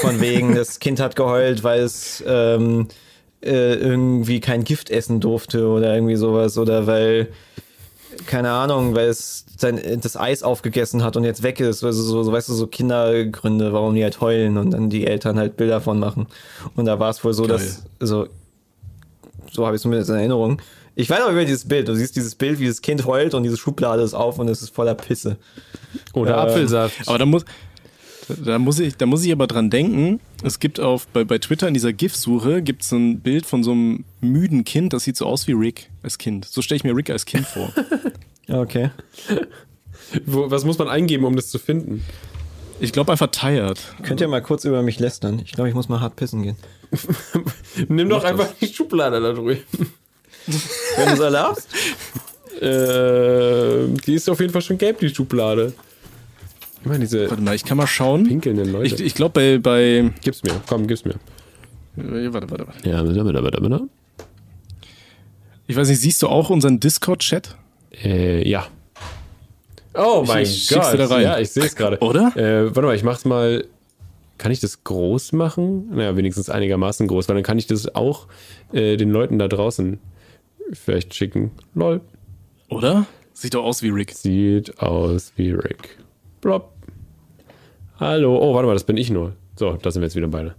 Von 0.00 0.20
wegen, 0.20 0.54
das 0.56 0.78
Kind 0.78 1.00
hat 1.00 1.16
geheult, 1.16 1.62
weil 1.64 1.82
es 1.82 2.22
ähm, 2.26 2.88
äh, 3.42 3.74
irgendwie 3.74 4.40
kein 4.40 4.64
Gift 4.64 4.90
essen 4.90 5.20
durfte 5.20 5.66
oder 5.66 5.94
irgendwie 5.94 6.16
sowas 6.16 6.58
oder 6.58 6.86
weil, 6.86 7.28
keine 8.26 8.50
Ahnung, 8.50 8.94
weil 8.94 9.08
es 9.08 9.44
sein, 9.56 9.80
das 10.00 10.16
Eis 10.16 10.42
aufgegessen 10.42 11.02
hat 11.02 11.16
und 11.16 11.24
jetzt 11.24 11.42
weg 11.42 11.60
ist. 11.60 11.84
Also 11.84 12.02
so, 12.02 12.22
so, 12.22 12.32
weißt 12.32 12.48
du, 12.48 12.54
so 12.54 12.66
Kindergründe, 12.66 13.72
warum 13.72 13.94
die 13.94 14.02
halt 14.02 14.20
heulen 14.20 14.56
und 14.56 14.72
dann 14.72 14.90
die 14.90 15.06
Eltern 15.06 15.38
halt 15.38 15.56
Bilder 15.56 15.80
von 15.80 15.98
machen. 15.98 16.26
Und 16.76 16.86
da 16.86 16.98
war 16.98 17.10
es 17.10 17.22
wohl 17.24 17.32
so, 17.32 17.44
Geil. 17.44 17.58
dass, 17.58 17.84
also, 18.00 18.28
so 19.50 19.66
habe 19.66 19.76
ich 19.76 19.78
es 19.78 19.82
zumindest 19.82 20.10
in 20.10 20.16
Erinnerung. 20.16 20.60
Ich 20.96 21.08
weiß 21.08 21.22
auch 21.22 21.30
über 21.30 21.44
dieses 21.44 21.66
Bild. 21.66 21.88
Du 21.88 21.94
siehst 21.94 22.16
dieses 22.16 22.34
Bild, 22.34 22.58
wie 22.58 22.66
das 22.66 22.82
Kind 22.82 23.06
heult 23.06 23.34
und 23.34 23.42
diese 23.42 23.56
Schublade 23.56 24.02
ist 24.02 24.14
auf 24.14 24.38
und 24.38 24.48
es 24.48 24.60
ist 24.60 24.74
voller 24.74 24.94
Pisse. 24.94 25.36
Oder 26.12 26.34
Ähm, 26.34 26.40
Apfelsaft. 26.40 27.08
Aber 27.08 27.18
da 27.18 27.26
muss, 27.26 27.44
da 28.44 28.58
muss 28.58 28.78
ich, 28.78 28.96
da 28.96 29.06
muss 29.06 29.24
ich 29.24 29.32
aber 29.32 29.46
dran 29.46 29.70
denken. 29.70 30.20
Es 30.42 30.58
gibt 30.58 30.80
auf, 30.80 31.06
bei, 31.08 31.24
bei 31.24 31.38
Twitter 31.38 31.68
in 31.68 31.74
dieser 31.74 31.92
GIF-Suche 31.92 32.62
gibt 32.62 32.82
es 32.82 32.92
ein 32.92 33.20
Bild 33.20 33.46
von 33.46 33.62
so 33.62 33.72
einem 33.72 34.04
müden 34.20 34.64
Kind, 34.64 34.92
das 34.92 35.04
sieht 35.04 35.16
so 35.16 35.26
aus 35.26 35.46
wie 35.46 35.52
Rick 35.52 35.90
als 36.02 36.18
Kind. 36.18 36.44
So 36.46 36.62
stelle 36.62 36.76
ich 36.76 36.84
mir 36.84 36.94
Rick 36.96 37.10
als 37.10 37.24
Kind 37.24 37.46
vor. 37.46 37.72
Okay. 38.52 38.90
Wo, 40.26 40.50
was 40.50 40.64
muss 40.64 40.76
man 40.76 40.88
eingeben, 40.88 41.24
um 41.24 41.36
das 41.36 41.50
zu 41.50 41.60
finden? 41.60 42.02
Ich 42.80 42.92
glaube 42.92 43.12
einfach 43.12 43.28
tired. 43.28 43.78
Könnt 44.02 44.20
ihr 44.20 44.26
mal 44.26 44.42
kurz 44.42 44.64
über 44.64 44.82
mich 44.82 44.98
lästern? 44.98 45.40
Ich 45.44 45.52
glaube, 45.52 45.68
ich 45.68 45.74
muss 45.76 45.88
mal 45.88 46.00
hart 46.00 46.16
pissen 46.16 46.42
gehen. 46.42 46.56
Nimm 47.88 48.08
doch 48.08 48.24
einfach 48.24 48.48
die 48.60 48.66
Schublade 48.66 49.20
da 49.20 49.32
drüben. 49.32 49.60
Wenn 50.96 51.06
du 51.06 51.12
es 51.12 51.20
erlaubst? 51.20 51.68
Äh, 52.60 53.86
die 54.06 54.14
ist 54.14 54.28
auf 54.28 54.40
jeden 54.40 54.52
Fall 54.52 54.62
schon 54.62 54.78
gelb, 54.78 54.98
die 54.98 55.14
Schublade. 55.14 55.72
Immer 56.84 56.98
diese 56.98 57.28
Warte 57.28 57.42
mal, 57.42 57.54
ich 57.54 57.64
kann 57.64 57.76
mal 57.76 57.86
schauen. 57.86 58.24
pinkelnden 58.24 58.72
Leute. 58.72 58.94
Ich, 58.94 59.00
ich 59.00 59.14
glaube 59.14 59.32
bei, 59.32 59.58
bei 59.58 60.10
gib's 60.22 60.42
mir, 60.42 60.60
komm, 60.66 60.86
gib's 60.86 61.04
mir. 61.04 61.14
äh, 61.96 62.32
warte, 62.32 62.50
warte, 62.50 62.66
warte. 62.66 62.88
Ja, 62.88 63.02
bitte, 63.02 63.22
bitte, 63.24 63.42
bitte, 63.42 63.60
bitte. 63.60 63.80
Ich 65.66 65.76
weiß 65.76 65.88
nicht, 65.88 66.00
siehst 66.00 66.22
du 66.22 66.28
auch 66.28 66.50
unseren 66.50 66.80
Discord-Chat? 66.80 67.56
Äh, 68.02 68.48
ja. 68.48 68.66
Oh 69.94 70.24
mein 70.26 70.44
ich 70.44 70.68
Gott. 70.68 70.98
da 70.98 71.06
rein. 71.06 71.22
Ja, 71.22 71.38
ich 71.38 71.50
sehe 71.50 71.64
es 71.64 71.76
gerade. 71.76 71.98
Oder? 72.00 72.36
Äh, 72.36 72.66
warte 72.66 72.82
mal, 72.82 72.94
ich 72.96 73.04
mach's 73.04 73.24
mal. 73.24 73.64
Kann 74.38 74.52
ich 74.52 74.60
das 74.60 74.84
groß 74.84 75.32
machen? 75.32 75.94
Naja, 75.94 76.16
wenigstens 76.16 76.48
einigermaßen 76.48 77.06
groß, 77.06 77.28
weil 77.28 77.34
dann 77.34 77.44
kann 77.44 77.58
ich 77.58 77.66
das 77.66 77.94
auch 77.94 78.26
äh, 78.72 78.96
den 78.96 79.10
Leuten 79.10 79.38
da 79.38 79.48
draußen 79.48 79.98
vielleicht 80.72 81.14
schicken. 81.14 81.50
Lol. 81.74 82.00
Oder? 82.70 83.04
Sieht 83.34 83.54
doch 83.54 83.64
aus 83.64 83.82
wie 83.82 83.90
Rick. 83.90 84.12
Sieht 84.12 84.78
aus 84.80 85.32
wie 85.36 85.50
Rick. 85.50 85.98
Blopp. 86.40 86.72
Hallo. 87.98 88.38
Oh, 88.38 88.54
warte 88.54 88.66
mal, 88.66 88.72
das 88.74 88.84
bin 88.84 88.96
ich 88.96 89.10
nur. 89.10 89.34
So, 89.56 89.72
da 89.74 89.90
sind 89.90 90.00
wir 90.00 90.06
jetzt 90.06 90.16
wieder 90.16 90.28
beide. 90.28 90.54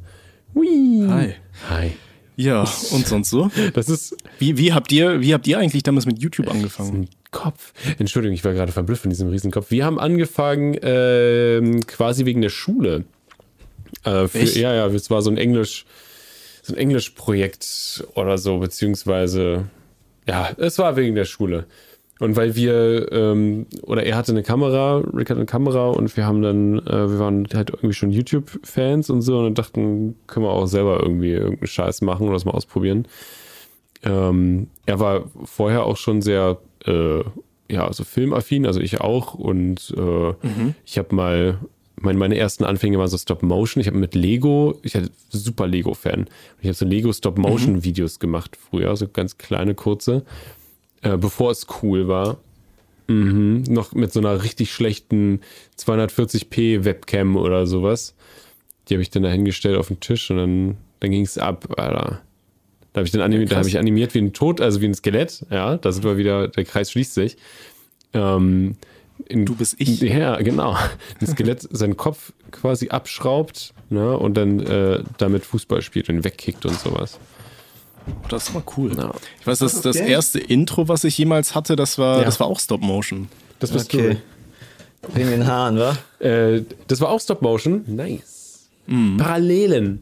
Hui. 0.54 1.06
Hi. 1.08 1.34
Hi. 1.70 1.92
Ja, 2.36 2.62
und 2.92 3.08
sonst 3.08 3.30
so? 3.30 3.50
Das 3.74 3.90
ist 3.90 4.16
Wie, 4.40 4.58
wie, 4.58 4.74
habt 4.74 4.92
ihr, 4.92 5.22
wie 5.22 5.34
habt 5.34 5.48
ihr 5.48 5.58
eigentlich 5.58 5.84
damals 5.84 6.06
mit 6.06 6.20
YouTube 6.20 6.50
angefangen? 6.50 7.10
Kopf. 7.32 7.74
Entschuldigung, 7.98 8.34
ich 8.34 8.44
war 8.44 8.54
gerade 8.54 8.72
verblüfft 8.72 9.04
von 9.04 9.10
diesem 9.10 9.30
Riesenkopf. 9.30 9.72
Wir 9.72 9.86
haben 9.86 10.00
angefangen 10.00 10.78
ähm, 10.82 11.86
quasi 11.88 12.26
wegen 12.26 12.42
der 12.42 12.50
Schule. 12.50 13.06
Äh, 14.04 14.28
für, 14.28 14.44
ja, 14.60 14.74
ja, 14.74 14.88
es 14.88 15.10
war 15.10 15.22
so 15.22 15.32
ein 15.32 15.38
Englisch, 15.38 15.86
so 16.62 16.74
ein 16.74 16.78
Englischprojekt 16.78 18.06
oder 18.16 18.38
so, 18.38 18.58
beziehungsweise 18.60 19.66
ja, 20.28 20.52
es 20.58 20.78
war 20.78 20.96
wegen 20.96 21.16
der 21.16 21.26
Schule. 21.26 21.66
Und 22.22 22.36
weil 22.36 22.56
wir, 22.56 23.12
ähm, 23.12 23.66
oder 23.82 24.04
er 24.04 24.16
hatte 24.16 24.32
eine 24.32 24.44
Kamera, 24.44 24.98
Rick 25.12 25.32
hatte 25.32 25.40
eine 25.40 25.48
Kamera 25.48 25.90
und 25.90 26.16
wir 26.16 26.28
haben 26.28 26.44
dann, 26.44 26.78
äh, 26.86 27.10
wir 27.10 27.18
waren 27.18 27.48
halt 27.52 27.72
irgendwie 27.72 27.94
schon 27.94 28.12
YouTube-Fans 28.12 29.10
und 29.10 29.24
so 29.24 29.40
und 29.40 29.58
dachten, 29.58 30.16
können 30.28 30.46
wir 30.46 30.52
auch 30.52 30.68
selber 30.68 31.00
irgendwie 31.02 31.32
irgendeinen 31.32 31.66
Scheiß 31.66 32.02
machen 32.02 32.28
oder 32.28 32.34
das 32.34 32.46
mal 32.46 32.52
ausprobieren. 32.52 33.08
Ähm, 34.04 34.68
er 34.86 35.00
war 35.00 35.32
vorher 35.46 35.84
auch 35.88 35.98
schon 35.98 36.22
sehr, 36.22 36.60
äh, 36.86 37.22
ja, 37.72 37.88
also 37.88 38.04
filmaffin, 38.04 38.68
also 38.68 38.82
ich 38.82 39.02
auch. 39.02 39.34
Und 39.34 39.92
äh, 39.98 40.34
ich 40.86 41.00
habe 41.00 41.16
mal, 41.16 41.58
mein, 41.96 42.20
meine 42.20 42.38
ersten 42.38 42.66
Anfänge 42.66 43.00
waren 43.00 43.08
so 43.08 43.18
Stop-Motion. 43.18 43.82
Ich 43.82 43.88
habe 43.88 43.98
mit 43.98 44.14
Lego, 44.14 44.78
ich 44.84 44.94
hatte 44.96 45.10
super 45.30 45.66
Lego-Fan. 45.66 46.28
Ich 46.60 46.68
habe 46.68 46.76
so 46.76 46.86
Lego 46.86 47.12
Stop-Motion-Videos 47.12 48.20
gemacht 48.20 48.56
früher, 48.58 48.96
so 48.96 49.08
ganz 49.08 49.40
kleine, 49.40 49.74
kurze, 49.74 50.24
äh, 51.02 51.18
bevor 51.18 51.52
es 51.52 51.68
cool 51.82 52.08
war. 52.08 52.38
Mhm. 53.08 53.64
Noch 53.68 53.94
mit 53.94 54.14
so 54.14 54.20
einer 54.20 54.44
richtig 54.44 54.72
schlechten 54.72 55.42
240p 55.78 56.86
Webcam 56.86 57.36
oder 57.36 57.68
sowas. 57.68 58.16
Die 58.88 58.96
habe 58.96 59.02
ich 59.02 59.10
dann 59.10 59.24
da 59.24 59.30
hingestellt 59.30 59.78
auf 59.78 59.88
den 59.88 60.00
Tisch 60.00 60.30
und 60.32 60.38
dann, 60.38 60.78
dann 61.00 61.12
ging 61.12 61.24
es 61.24 61.38
ab, 61.38 61.68
Alter. 61.78 62.22
Da 62.94 63.00
habe 63.00 63.06
ich 63.06 63.12
dann 63.12 63.22
animiert, 63.22 63.52
da 63.52 63.58
habe 63.58 63.70
ich 63.70 63.80
animiert 63.80 64.14
wie 64.14 64.20
ein 64.20 64.34
Tod, 64.34 64.60
also 64.60 64.82
wie 64.82 64.86
ein 64.86 64.94
Skelett, 64.94 65.46
ja, 65.50 65.78
da 65.78 65.92
sind 65.94 66.04
wir 66.04 66.18
wieder, 66.18 66.50
der 66.50 66.66
Kreis 66.66 66.92
schließt 66.92 67.14
sich. 67.14 67.38
Ähm, 68.14 68.76
in, 69.28 69.46
Du 69.46 69.56
bist 69.56 69.76
ich. 69.78 70.02
Ja, 70.02 70.38
genau. 70.42 70.76
Ein 71.20 71.28
Skelett 71.28 71.68
seinen 71.72 71.96
Kopf 71.96 72.34
quasi 72.52 72.90
abschraubt 72.90 73.74
ne, 73.90 74.18
und 74.18 74.36
dann 74.36 74.60
äh, 74.60 75.04
damit 75.18 75.46
Fußball 75.46 75.82
spielt 75.82 76.10
und 76.10 76.24
wegkickt 76.24 76.66
und 76.66 76.78
sowas. 76.78 77.20
Das 78.30 78.54
war 78.54 78.64
cool. 78.78 78.96
Ja. 78.98 79.12
Ich 79.40 79.48
weiß, 79.48 79.60
das, 79.60 79.82
das 79.82 79.96
erste 79.98 80.40
Intro, 80.40 80.88
was 80.88 81.04
ich 81.04 81.18
jemals 81.18 81.54
hatte, 81.56 81.76
das 81.76 81.98
war, 81.98 82.20
Ja. 82.20 82.24
das 82.26 82.40
war 82.40 82.48
auch 82.48 82.60
Stop 82.60 82.82
Motion. 82.82 83.28
Das 83.60 83.72
bist 83.72 83.94
Okay. 83.94 84.18
Wegen 85.14 85.30
den 85.32 85.48
Haaren, 85.48 85.78
wa? 85.80 85.98
du. 86.20 86.26
Äh, 86.28 86.66
das 86.88 87.02
war 87.02 87.10
auch 87.10 87.20
Stop 87.20 87.42
Motion. 87.42 87.84
Nice. 87.88 88.70
Parallelen. 89.18 90.00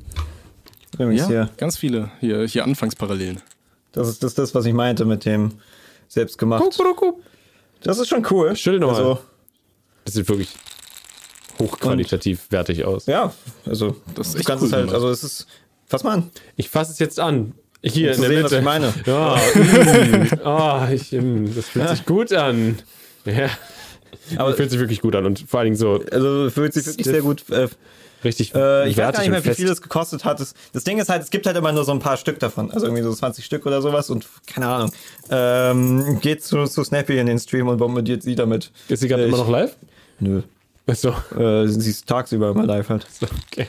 Übrigens 0.93 1.21
Ja, 1.21 1.27
hier. 1.27 1.49
ganz 1.57 1.77
viele. 1.77 2.11
Hier, 2.19 2.45
hier 2.47 2.63
Anfangsparallelen. 2.63 3.41
Das 3.91 4.07
ist 4.07 4.23
das, 4.23 4.33
das, 4.33 4.53
was 4.55 4.65
ich 4.65 4.73
meinte 4.73 5.05
mit 5.05 5.25
dem 5.25 5.53
selbstgemacht. 6.07 6.63
Das 7.83 7.97
ist 7.99 8.07
schon 8.09 8.25
cool. 8.31 8.55
Stell 8.55 8.73
dir 8.73 8.79
noch 8.79 8.91
mal. 8.91 8.97
also, 8.97 9.19
Das 10.05 10.15
sieht 10.15 10.27
wirklich 10.27 10.49
hochqualitativ 11.59 12.47
wertig 12.51 12.85
aus. 12.85 13.05
Ja, 13.05 13.33
also 13.65 13.95
Das 14.15 14.27
ist 14.27 14.33
du 14.35 14.39
echt 14.39 14.47
kannst 14.47 14.63
cool 14.63 14.67
es 14.69 14.73
halt, 14.73 14.93
also 14.93 15.09
es 15.09 15.23
ist, 15.23 15.47
fass 15.87 16.03
mal 16.03 16.13
an. 16.13 16.29
Ich 16.55 16.69
fasse 16.69 16.91
es 16.91 16.99
jetzt 16.99 17.19
an. 17.19 17.53
Hier 17.81 18.15
Um 18.17 18.23
in 18.23 18.29
der 18.29 18.29
sehen, 18.29 18.43
was 18.43 18.51
Mitte. 18.51 18.57
ich 18.57 18.63
meine. 18.63 18.93
Ja, 19.05 19.35
mm, 19.37 20.45
ah, 20.45 20.89
ich, 20.91 21.11
mm, 21.11 21.55
das 21.55 21.69
fühlt 21.69 21.89
sich 21.89 22.05
gut 22.05 22.33
an. 22.33 22.77
Ja. 23.25 23.49
Aber- 24.37 24.53
fühlt 24.53 24.69
sich 24.71 24.79
wirklich 24.79 25.01
gut 25.01 25.15
an 25.15 25.25
und 25.25 25.45
vor 25.47 25.59
allen 25.59 25.67
Dingen 25.67 25.77
so 25.77 26.03
Also 26.11 26.49
fühlt 26.49 26.73
sich 26.73 26.85
wirklich 26.85 27.05
sehr 27.05 27.21
gut. 27.21 27.49
Äh, 27.49 27.67
richtig 28.23 28.53
äh, 28.53 28.89
ich 28.89 28.97
weiß 28.97 29.13
gar 29.13 29.21
nicht 29.21 29.31
mehr, 29.31 29.43
wie 29.45 29.53
viel 29.53 29.69
es 29.69 29.81
gekostet 29.81 30.25
hat. 30.25 30.39
Das, 30.39 30.53
das 30.73 30.83
Ding 30.83 30.99
ist 30.99 31.09
halt, 31.09 31.23
es 31.23 31.29
gibt 31.29 31.45
halt 31.47 31.55
immer 31.55 31.71
nur 31.71 31.83
so 31.85 31.91
ein 31.91 31.99
paar 31.99 32.17
Stück 32.17 32.37
davon. 32.39 32.69
Also 32.71 32.85
irgendwie 32.85 33.03
so 33.03 33.13
20 33.13 33.45
Stück 33.45 33.65
oder 33.65 33.81
sowas 33.81 34.09
und 34.09 34.25
keine 34.45 34.67
Ahnung. 34.67 34.91
Ähm, 35.29 36.19
geht 36.21 36.43
zu, 36.43 36.65
zu 36.65 36.83
Snappy 36.83 37.17
in 37.17 37.27
den 37.27 37.39
Stream 37.39 37.67
und 37.67 37.77
bombardiert 37.77 38.23
sie 38.23 38.35
damit. 38.35 38.71
Ist 38.89 38.99
sie 38.99 39.07
gerade 39.07 39.23
immer 39.25 39.37
noch 39.37 39.49
live? 39.49 39.75
Nö. 40.19 40.41
Achso. 40.85 41.13
Äh, 41.37 41.67
sie 41.67 41.91
ist 41.91 42.07
tagsüber 42.07 42.49
immer 42.51 42.65
live 42.65 42.89
halt. 42.89 43.05
Okay. 43.51 43.67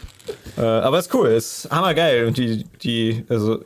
Äh, 0.56 0.62
aber 0.62 0.98
ist 0.98 1.14
cool, 1.14 1.28
ist 1.28 1.68
hammergeil. 1.70 2.26
Und 2.26 2.36
die, 2.38 2.64
die, 2.82 3.24
also 3.28 3.62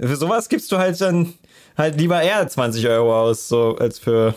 für 0.00 0.16
sowas 0.16 0.48
gibst 0.48 0.70
du 0.72 0.78
halt 0.78 1.00
dann 1.00 1.34
halt 1.76 1.98
lieber 1.98 2.20
eher 2.22 2.46
20 2.46 2.86
Euro 2.88 3.20
aus, 3.22 3.48
so 3.48 3.76
als 3.78 3.98
für 3.98 4.34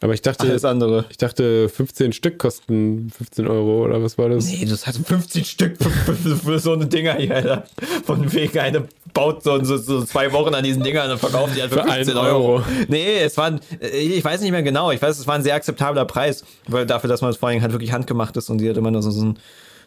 Aber 0.00 0.14
ich 0.14 0.22
dachte, 0.22 0.44
alles 0.48 0.64
andere. 0.64 1.04
ich 1.10 1.16
dachte, 1.18 1.68
15 1.68 2.12
Stück 2.12 2.38
kosten 2.38 3.10
15 3.16 3.46
Euro 3.48 3.84
oder 3.84 4.02
was 4.02 4.18
war 4.18 4.28
das? 4.28 4.46
Nee, 4.46 4.64
das 4.68 4.86
hat 4.86 4.96
50 4.96 5.48
Stück 5.48 5.76
für, 5.82 5.90
für, 6.14 6.36
für 6.36 6.58
so 6.58 6.72
eine 6.72 6.86
Dinger 6.86 7.14
hier, 7.14 7.34
Alter. 7.36 7.64
Von 8.04 8.32
wegen, 8.32 8.58
eine 8.58 8.88
baut 9.12 9.42
so, 9.42 9.62
so, 9.64 9.76
so 9.76 10.04
zwei 10.04 10.32
Wochen 10.32 10.54
an 10.54 10.62
diesen 10.64 10.82
Dingern 10.82 11.10
und 11.10 11.18
verkauft 11.18 11.54
die 11.56 11.60
halt 11.60 11.72
für, 11.72 11.82
Für 11.82 11.90
15 11.92 12.16
einen 12.16 12.26
Euro. 12.26 12.54
Euro. 12.56 12.64
Nee, 12.88 13.18
es 13.20 13.36
war, 13.36 13.46
ein- 13.46 13.60
ich 13.80 14.24
weiß 14.24 14.40
nicht 14.40 14.50
mehr 14.52 14.62
genau. 14.62 14.90
Ich 14.92 15.02
weiß, 15.02 15.18
es 15.18 15.26
war 15.26 15.34
ein 15.34 15.42
sehr 15.42 15.54
akzeptabler 15.54 16.04
Preis, 16.04 16.44
weil 16.68 16.86
dafür, 16.86 17.08
dass 17.08 17.20
man 17.20 17.30
es 17.30 17.36
vor 17.36 17.48
allem 17.48 17.60
halt 17.62 17.72
wirklich 17.72 17.92
handgemacht 17.92 18.36
ist 18.36 18.50
und 18.50 18.58
die 18.58 18.66
halt 18.68 18.76
immer 18.76 18.90
nur 18.90 19.02
so, 19.02 19.10
so, 19.10 19.22
ein, 19.24 19.38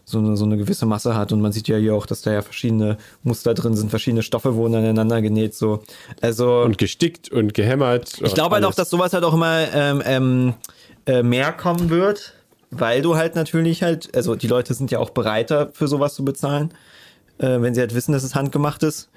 so, 0.06 0.18
eine, 0.20 0.36
so 0.38 0.46
eine 0.46 0.58
gewisse 0.58 0.86
Masse 0.86 1.16
hat. 1.16 1.32
Und 1.32 1.42
man 1.42 1.52
sieht 1.52 1.68
ja 1.68 1.78
hier 1.78 1.96
auch, 1.96 2.06
dass 2.06 2.22
da 2.22 2.32
ja 2.32 2.42
verschiedene 2.42 2.98
Muster 3.24 3.54
drin 3.54 3.76
sind, 3.76 3.90
verschiedene 3.90 4.24
Stoffe 4.24 4.56
wurden 4.56 4.76
aneinander 4.76 5.22
genäht, 5.22 5.56
so. 5.56 5.84
Also. 6.22 6.62
Und 6.62 6.78
gestickt 6.78 7.32
und 7.32 7.54
gehämmert. 7.54 8.22
Ich 8.22 8.34
glaube 8.34 8.56
halt 8.56 8.66
auch, 8.66 8.74
dass 8.74 8.90
sowas 8.90 9.14
halt 9.14 9.24
auch 9.24 9.34
immer 9.34 9.68
ähm, 9.74 10.04
ähm, 10.06 10.54
äh, 11.06 11.24
mehr 11.24 11.52
kommen 11.54 11.90
wird, 11.90 12.34
weil 12.72 13.02
du 13.02 13.16
halt 13.16 13.36
natürlich 13.36 13.84
halt, 13.84 14.16
also 14.16 14.36
die 14.36 14.48
Leute 14.48 14.74
sind 14.74 14.92
ja 14.92 15.00
auch 15.00 15.12
bereiter 15.12 15.70
für 15.74 15.88
sowas 15.88 16.16
zu 16.16 16.26
bezahlen, 16.26 16.74
äh, 17.38 17.62
wenn 17.62 17.74
sie 17.74 17.82
halt 17.82 17.96
wissen, 17.96 18.12
dass 18.12 18.24
es 18.24 18.36
handgemacht 18.36 18.84
ist. 18.84 19.10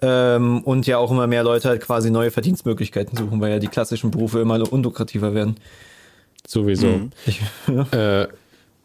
Ähm, 0.00 0.62
und 0.64 0.88
ja 0.88 0.98
auch 0.98 1.12
immer 1.12 1.28
mehr 1.28 1.44
Leute 1.44 1.68
halt 1.68 1.80
quasi 1.80 2.10
neue 2.10 2.32
Verdienstmöglichkeiten 2.32 3.16
suchen, 3.16 3.40
weil 3.40 3.52
ja 3.52 3.58
die 3.60 3.68
klassischen 3.68 4.10
Berufe 4.10 4.40
immer 4.40 4.60
unlukrativer 4.72 5.32
werden. 5.32 5.56
Sowieso. 6.46 7.08
Ich, 7.24 7.40
Äh, 7.92 8.26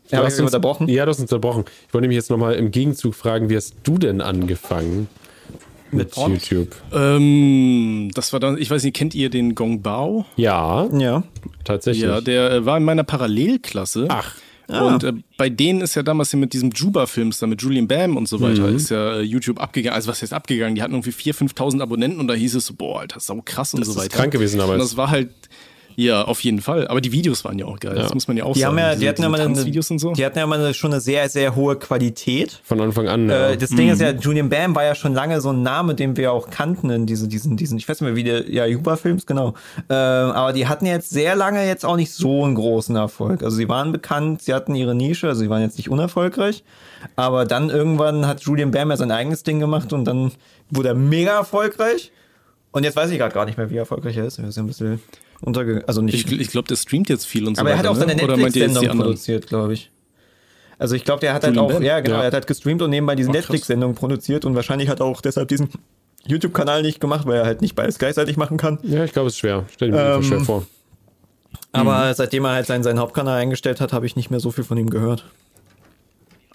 du 0.10 0.16
ich 0.18 0.24
hast 0.26 0.34
mich 0.38 0.40
uns- 0.42 0.54
unterbrochen? 0.54 0.88
Ja, 0.90 1.06
du 1.06 1.10
hast 1.12 1.20
uns 1.20 1.32
unterbrochen. 1.32 1.66
Ich 1.88 1.94
wollte 1.94 2.04
nämlich 2.04 2.16
jetzt 2.18 2.30
nochmal 2.30 2.56
im 2.56 2.72
Gegenzug 2.72 3.16
fragen, 3.16 3.50
wie 3.50 3.56
hast 3.56 3.76
du 3.84 3.98
denn 3.98 4.22
angefangen 4.22 5.08
mit 5.92 6.12
Pornos? 6.12 6.50
YouTube? 6.50 6.76
Ähm, 6.94 8.10
das 8.14 8.34
war 8.34 8.40
dann, 8.40 8.58
ich 8.58 8.70
weiß 8.70 8.84
nicht, 8.84 8.96
kennt 8.96 9.16
ihr 9.16 9.30
den 9.30 9.56
Gong 9.56 9.82
Bao? 9.82 10.26
Ja, 10.36 10.88
ja. 10.98 11.24
tatsächlich. 11.64 12.04
Ja, 12.06 12.22
der 12.22 12.52
äh, 12.52 12.66
war 12.66 12.78
in 12.78 12.84
meiner 12.84 13.04
Parallelklasse. 13.04 14.08
Ach. 14.10 14.36
Und 14.70 15.06
äh, 15.06 15.14
bei 15.38 15.50
denen 15.50 15.80
ist 15.80 15.96
ja 15.96 16.04
damals 16.04 16.32
hier 16.32 16.42
mit 16.42 16.52
diesem 16.52 16.72
Juba-Films, 16.72 17.40
da 17.40 17.48
mit 17.48 17.62
Julian 17.62 17.88
Bam 17.88 18.18
und 18.18 18.28
so 18.28 18.42
weiter, 18.42 18.68
ist 18.68 18.90
ja 18.90 19.16
äh, 19.16 19.22
YouTube 19.22 19.62
abgegangen. 19.62 19.96
Also 19.96 20.10
was 20.10 20.22
heißt 20.22 20.34
abgegangen? 20.34 20.76
Die 20.76 20.82
hatten 20.82 20.92
irgendwie 20.94 21.12
4.000, 21.12 21.54
5.000 21.54 21.82
Abonnenten 21.82 22.20
und 22.20 22.28
da 22.28 22.34
hieß 22.34 22.54
es 22.56 22.66
so, 22.66 22.74
boah, 22.74 23.00
Alter, 23.00 23.22
sau 23.22 23.42
krass 23.46 23.74
und 23.74 23.86
so 23.86 23.92
ist 23.94 23.98
weiter. 23.98 24.18
krank 24.18 24.34
gewesen 24.34 24.58
damals. 24.60 24.74
Und 24.74 24.80
das 24.82 24.98
war 24.98 25.10
halt, 25.10 25.30
ja, 26.00 26.22
auf 26.26 26.42
jeden 26.42 26.62
Fall. 26.62 26.88
Aber 26.88 27.02
die 27.02 27.12
Videos 27.12 27.44
waren 27.44 27.58
ja 27.58 27.66
auch 27.66 27.80
geil, 27.80 27.96
das 27.96 28.14
muss 28.14 28.28
man 28.28 28.38
ja 28.38 28.44
auch 28.44 28.54
Die 28.54 28.60
sagen. 28.60 28.74
haben 28.74 28.78
ja, 28.80 28.90
Diese- 28.92 29.00
die 29.02 29.10
hatten 29.10 29.24
ja 29.24 29.30
mal 29.30 29.42
eine, 29.42 29.56
so. 30.00 30.14
die 30.14 30.26
hatten 30.26 30.38
ja 30.38 30.46
mal 30.46 30.74
schon 30.76 30.92
eine 30.92 31.02
sehr, 31.02 31.28
sehr 31.28 31.56
hohe 31.56 31.76
Qualität. 31.76 32.62
Von 32.64 32.80
Anfang 32.80 33.08
an. 33.08 33.28
ja. 33.30 33.50
Äh, 33.50 33.58
das 33.58 33.72
Ding 33.72 33.90
ist 33.90 34.00
ja, 34.00 34.12
Julian 34.12 34.48
Bam 34.48 34.76
war 34.76 34.84
ja 34.84 34.94
schon 34.94 35.14
lange 35.16 35.42
so 35.42 35.50
ein 35.52 35.64
Name, 35.64 35.96
den 35.96 36.16
wir 36.16 36.32
auch 36.32 36.52
kannten 36.52 36.92
in 36.92 37.08
diese, 37.08 37.28
diesen, 37.28 37.58
diesen, 37.58 37.80
ich 37.80 37.90
weiß 37.90 38.00
nicht 38.02 38.08
mehr, 38.08 38.16
wie 38.16 38.24
der, 38.24 38.48
ja, 38.50 38.68
Juba-Films, 38.68 39.26
genau. 39.26 39.56
Äh, 39.90 39.94
aber 39.96 40.54
die 40.54 40.68
hatten 40.68 40.86
jetzt 40.86 41.10
sehr 41.10 41.36
lange 41.36 41.66
jetzt 41.68 41.84
auch 41.84 41.96
nicht 41.96 42.12
so 42.14 42.44
einen 42.46 42.54
großen 42.54 42.96
Erfolg. 42.96 43.42
Also 43.42 43.58
sie 43.58 43.68
waren 43.68 43.92
bekannt, 43.92 44.44
sie 44.44 44.54
hatten 44.54 44.76
ihre 44.76 44.94
Nische, 44.94 45.28
also 45.28 45.42
sie 45.42 45.50
waren 45.50 45.64
jetzt 45.64 45.78
nicht 45.78 45.90
unerfolgreich. 45.90 46.64
Aber 47.16 47.46
dann 47.46 47.70
irgendwann 47.72 48.28
hat 48.28 48.42
Julian 48.42 48.70
Bam 48.70 48.92
ja 48.92 48.98
sein 48.98 49.12
eigenes 49.12 49.42
Ding 49.42 49.60
gemacht 49.60 49.94
und 49.94 50.06
dann 50.06 50.32
wurde 50.70 50.90
er 50.90 50.96
mega 50.96 51.38
erfolgreich. 51.38 52.12
Und 52.72 52.84
jetzt 52.84 52.96
weiß 52.96 53.10
ich 53.10 53.18
gerade 53.18 53.34
gar 53.34 53.46
nicht 53.46 53.58
mehr, 53.58 53.70
wie 53.72 53.78
erfolgreich 53.78 54.18
er 54.18 54.26
ist. 54.26 54.38
Er 54.38 54.48
ist 54.48 54.58
ja 54.58 54.64
ein 54.64 54.68
bisschen 54.68 55.02
untergegangen. 55.42 55.88
Also 55.88 56.02
nicht. 56.02 56.32
Ich, 56.32 56.40
ich 56.40 56.50
glaube, 56.50 56.68
der 56.68 56.76
streamt 56.76 57.10
jetzt 57.10 57.26
viel 57.26 57.48
und 57.48 57.56
so 57.56 57.62
aber 57.62 57.70
weiter. 57.70 57.76
er 57.76 57.80
hat 57.80 57.88
auch 57.88 57.96
seine 58.00 58.16
ne? 58.16 58.26
Netflix-Sendung 58.26 58.98
produziert, 58.98 59.48
glaube 59.48 59.74
ich. 59.74 59.92
Also 60.80 60.96
ich 60.96 61.04
glaube, 61.04 61.22
der 61.22 61.34
hat 61.34 61.44
halt 61.44 61.58
auch, 61.58 61.72
Bam? 61.72 61.82
ja 61.84 62.00
genau, 62.02 62.16
Ja. 62.18 62.22
er 62.22 62.28
hat 62.28 62.34
halt 62.34 62.48
gestreamt 62.48 62.82
und 62.82 62.90
nebenbei 62.92 63.16
diese 63.16 63.30
Oh. 63.30 63.34
Netflix-Sendung 63.34 63.96
produziert 63.96 64.46
und 64.46 64.56
wahrscheinlich 64.56 64.90
hat 64.90 65.00
er 65.00 65.06
auch 65.08 65.22
deshalb 65.22 65.48
diesen 65.48 65.70
YouTube-Kanal 66.28 66.82
nicht 66.84 67.00
gemacht, 67.00 67.26
weil 67.26 67.38
er 67.40 67.46
halt 67.46 67.62
nicht 67.62 67.76
beides 67.76 67.98
gleichzeitig 67.98 68.38
machen 68.38 68.58
kann. 68.58 68.80
ja, 68.84 69.04
ich 69.04 69.12
glaube, 69.14 69.28
es 69.28 69.34
ist 69.34 69.40
schwer. 69.40 69.66
Stell 69.74 69.92
dir 69.92 69.98
mir 69.98 70.16
Ähm, 70.16 70.24
schwer 70.24 70.40
vor. 70.42 70.66
Aber 71.72 72.14
seitdem 72.14 72.46
er 72.46 72.52
halt 72.52 72.66
seinen, 72.68 72.84
seinen 72.84 73.00
Hauptkanal 73.00 73.40
eingestellt 73.40 73.82
hat, 73.82 73.94
habe 73.94 74.06
ich 74.06 74.16
nicht 74.16 74.30
mehr 74.30 74.40
so 74.40 74.52
viel 74.52 74.64
von 74.64 74.78
ihm 74.78 74.90
gehört. 74.90 75.26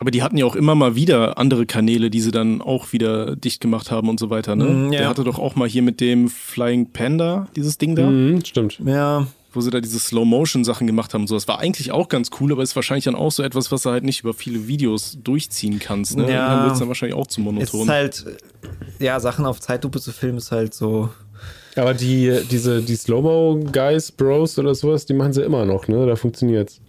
Aber 0.02 0.10
die 0.10 0.24
hatten 0.24 0.36
ja 0.36 0.44
auch 0.46 0.56
immer 0.56 0.74
mal 0.74 0.96
wieder 0.96 1.38
andere 1.38 1.64
Kanäle, 1.64 2.10
die 2.10 2.20
sie 2.20 2.32
dann 2.32 2.60
auch 2.60 2.92
wieder 2.92 3.36
dicht 3.36 3.60
gemacht 3.60 3.92
haben 3.92 4.08
und 4.08 4.18
so 4.18 4.30
weiter, 4.30 4.56
ne? 4.56 4.64
Mm, 4.64 4.92
ja. 4.92 4.98
Der 4.98 5.08
hatte 5.08 5.22
doch 5.22 5.38
auch 5.38 5.54
mal 5.54 5.68
hier 5.68 5.82
mit 5.82 6.00
dem 6.00 6.28
Flying 6.28 6.90
Panda 6.90 7.46
dieses 7.54 7.78
Ding 7.78 7.94
da, 7.94 8.10
Mhm, 8.10 8.44
stimmt. 8.44 8.80
Ja, 8.84 9.28
wo 9.52 9.60
sie 9.60 9.70
da 9.70 9.80
diese 9.80 10.00
Slow-Motion-Sachen 10.00 10.88
gemacht 10.88 11.14
haben. 11.14 11.28
So, 11.28 11.36
das 11.36 11.46
war 11.46 11.60
eigentlich 11.60 11.92
auch 11.92 12.08
ganz 12.08 12.30
cool, 12.40 12.50
aber 12.50 12.64
ist 12.64 12.74
wahrscheinlich 12.74 13.04
dann 13.04 13.14
auch 13.14 13.30
so 13.30 13.44
etwas, 13.44 13.70
was 13.70 13.82
du 13.82 13.90
halt 13.90 14.02
nicht 14.02 14.24
über 14.24 14.34
viele 14.34 14.66
Videos 14.66 15.18
durchziehen 15.22 15.78
kannst, 15.78 16.16
ne? 16.16 16.28
Ja. 16.28 16.48
Dann 16.48 16.62
wird 16.64 16.72
es 16.72 16.78
dann 16.80 16.88
wahrscheinlich 16.88 17.16
auch 17.16 17.28
zu 17.28 17.40
es 17.40 17.44
monoton. 17.44 17.82
ist 17.82 17.88
halt, 17.88 18.24
äh, 18.98 19.04
ja, 19.04 19.20
Sachen 19.20 19.46
auf 19.46 19.60
Zeitlupe 19.60 20.00
zu 20.00 20.10
filmen 20.10 20.38
ist 20.38 20.50
halt 20.50 20.74
so, 20.74 21.10
Aber 21.76 21.94
die, 21.94 22.40
diese, 22.50 22.82
die 22.82 22.96
Slow-Mo-Guys, 22.96 24.10
Bros 24.10 24.58
oder 24.58 24.74
sowas, 24.74 25.06
die 25.06 25.14
machen 25.14 25.32
sie 25.32 25.42
immer 25.42 25.64
noch, 25.64 25.86
ne? 25.86 26.06
Da 26.06 26.16
funktioniert's. 26.16 26.80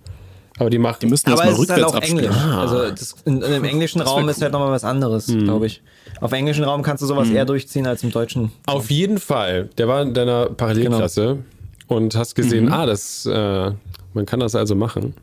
Aber 0.60 0.70
die 0.70 0.78
machen. 0.78 1.00
Die 1.02 1.08
müssten 1.08 1.32
das 1.32 1.40
Aber 1.40 1.50
mal 1.50 1.56
es 1.56 1.60
ist 1.64 1.70
halt 1.70 1.80
rückwärts 1.84 1.94
auch 1.94 1.98
abspielen. 1.98 2.26
Englisch. 2.26 2.56
Also 2.56 2.90
das, 2.92 3.16
in, 3.26 3.42
in, 3.42 3.54
im 3.54 3.64
englischen 3.64 4.02
Raum 4.02 4.30
ist 4.30 4.42
halt 4.42 4.52
nochmal 4.54 4.72
was 4.72 4.84
anderes, 4.84 5.26
glaube 5.28 5.66
ich. 5.66 5.82
Auf 6.22 6.32
englischen 6.32 6.64
Raum 6.64 6.84
kannst 6.84 7.02
du 7.02 7.08
sowas 7.08 7.30
eher 7.30 7.46
durchziehen 7.46 7.88
als 7.88 8.04
im 8.04 8.12
deutschen. 8.12 8.52
Auf 8.68 8.92
jeden 8.92 9.18
Fall. 9.20 9.70
Der 9.78 9.88
war 9.88 10.02
in 10.04 10.14
deiner 10.14 10.46
Parallelklasse 10.48 11.40
und 11.88 12.16
hast 12.16 12.36
gesehen, 12.36 12.72
ah, 12.72 12.86
das, 12.86 13.26
äh, 13.26 13.72
man 14.14 14.26
kann 14.26 14.40
das 14.40 14.54
also 14.56 14.76
machen. 14.76 15.16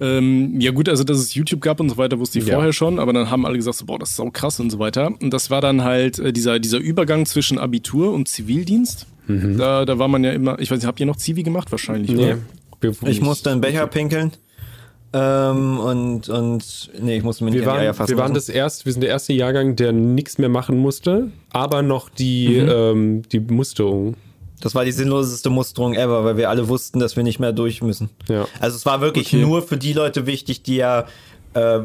Ähm, 0.00 0.60
ja 0.60 0.72
gut, 0.72 0.88
also 0.88 1.04
dass 1.04 1.18
es 1.18 1.34
YouTube 1.34 1.60
gab 1.60 1.78
und 1.78 1.88
so 1.88 1.96
weiter, 1.96 2.18
wusste 2.18 2.38
ich 2.40 2.46
Ja. 2.46 2.54
vorher 2.54 2.72
schon, 2.72 2.98
aber 2.98 3.12
dann 3.12 3.30
haben 3.30 3.46
alle 3.46 3.56
gesagt, 3.56 3.76
so, 3.76 3.86
boah, 3.86 3.98
das 4.00 4.10
ist 4.10 4.16
sau 4.16 4.28
krass 4.30 4.58
und 4.58 4.70
so 4.70 4.78
weiter. 4.80 5.12
Und 5.20 5.30
das 5.32 5.48
war 5.50 5.60
dann 5.60 5.84
halt 5.84 6.18
äh, 6.18 6.32
dieser, 6.32 6.58
dieser 6.58 6.78
Übergang 6.78 7.24
zwischen 7.26 7.58
Abitur 7.58 8.12
und 8.12 8.26
Zivildienst. 8.28 9.06
Da, 9.28 9.84
da 9.84 9.98
war 9.98 10.08
man 10.08 10.24
ja 10.24 10.32
immer, 10.32 10.58
ich 10.58 10.70
weiß 10.70 10.78
nicht, 10.78 10.86
habt 10.86 10.98
ihr 10.98 11.06
noch 11.06 11.16
Zivi 11.16 11.44
gemacht? 11.44 11.70
Wahrscheinlich, 11.70 12.10
oder? 12.18 12.38
Ich 13.06 13.20
musste 13.20 13.50
einen 13.50 13.60
Becher 13.60 13.86
pinkeln. 13.86 14.32
Ähm, 15.14 15.78
und, 15.78 16.28
und, 16.30 16.90
nee, 17.00 17.18
ich 17.18 17.22
musste 17.22 17.44
mir 17.44 17.50
nicht 17.50 17.60
Wir 17.60 17.72
Eier 17.72 17.92
fassen 17.92 18.12
wir 18.12 18.16
waren 18.18 18.32
das 18.32 18.48
erst, 18.48 18.86
wir 18.86 18.92
sind 18.92 19.02
der 19.02 19.10
erste 19.10 19.34
Jahrgang, 19.34 19.76
der 19.76 19.92
nichts 19.92 20.38
mehr 20.38 20.48
machen 20.48 20.78
musste, 20.78 21.30
aber 21.50 21.82
noch 21.82 22.08
die, 22.08 22.56
ähm, 22.56 23.20
die 23.30 23.40
Musterung. 23.40 24.14
Das 24.62 24.74
war 24.74 24.86
die 24.86 24.92
sinnloseste 24.92 25.50
Musterung 25.50 25.94
ever, 25.94 26.24
weil 26.24 26.38
wir 26.38 26.48
alle 26.48 26.66
wussten, 26.68 26.98
dass 26.98 27.16
wir 27.16 27.24
nicht 27.24 27.40
mehr 27.40 27.52
durch 27.52 27.82
müssen. 27.82 28.08
Ja. 28.28 28.46
Also 28.58 28.76
es 28.76 28.86
war 28.86 29.02
wirklich 29.02 29.26
Okay. 29.26 29.42
nur 29.42 29.60
für 29.62 29.76
die 29.76 29.92
Leute 29.92 30.24
wichtig, 30.26 30.62
die 30.62 30.76
ja 30.76 31.04
äh, 31.52 31.80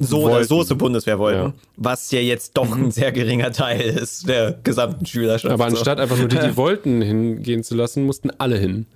so 0.00 0.22
oder 0.22 0.34
Wollten. 0.34 0.48
so 0.48 0.64
zur 0.64 0.78
Bundeswehr 0.78 1.20
wollten. 1.20 1.40
Ja. 1.48 1.52
Was 1.76 2.10
ja 2.10 2.18
jetzt 2.18 2.56
doch 2.56 2.74
ein 2.74 2.90
sehr 2.90 3.12
geringer 3.12 3.52
Teil 3.52 3.82
ist 3.82 4.28
der 4.28 4.58
gesamten 4.64 5.06
Schülerschaft. 5.06 5.52
Aber 5.52 5.66
anstatt 5.66 6.00
einfach 6.00 6.16
nur 6.16 6.26
die, 6.26 6.38
die 6.38 6.56
wollten, 6.56 7.02
hingehen 7.02 7.62
zu 7.62 7.76
lassen, 7.76 8.04
mussten 8.04 8.30
alle 8.38 8.58
hin. 8.58 8.86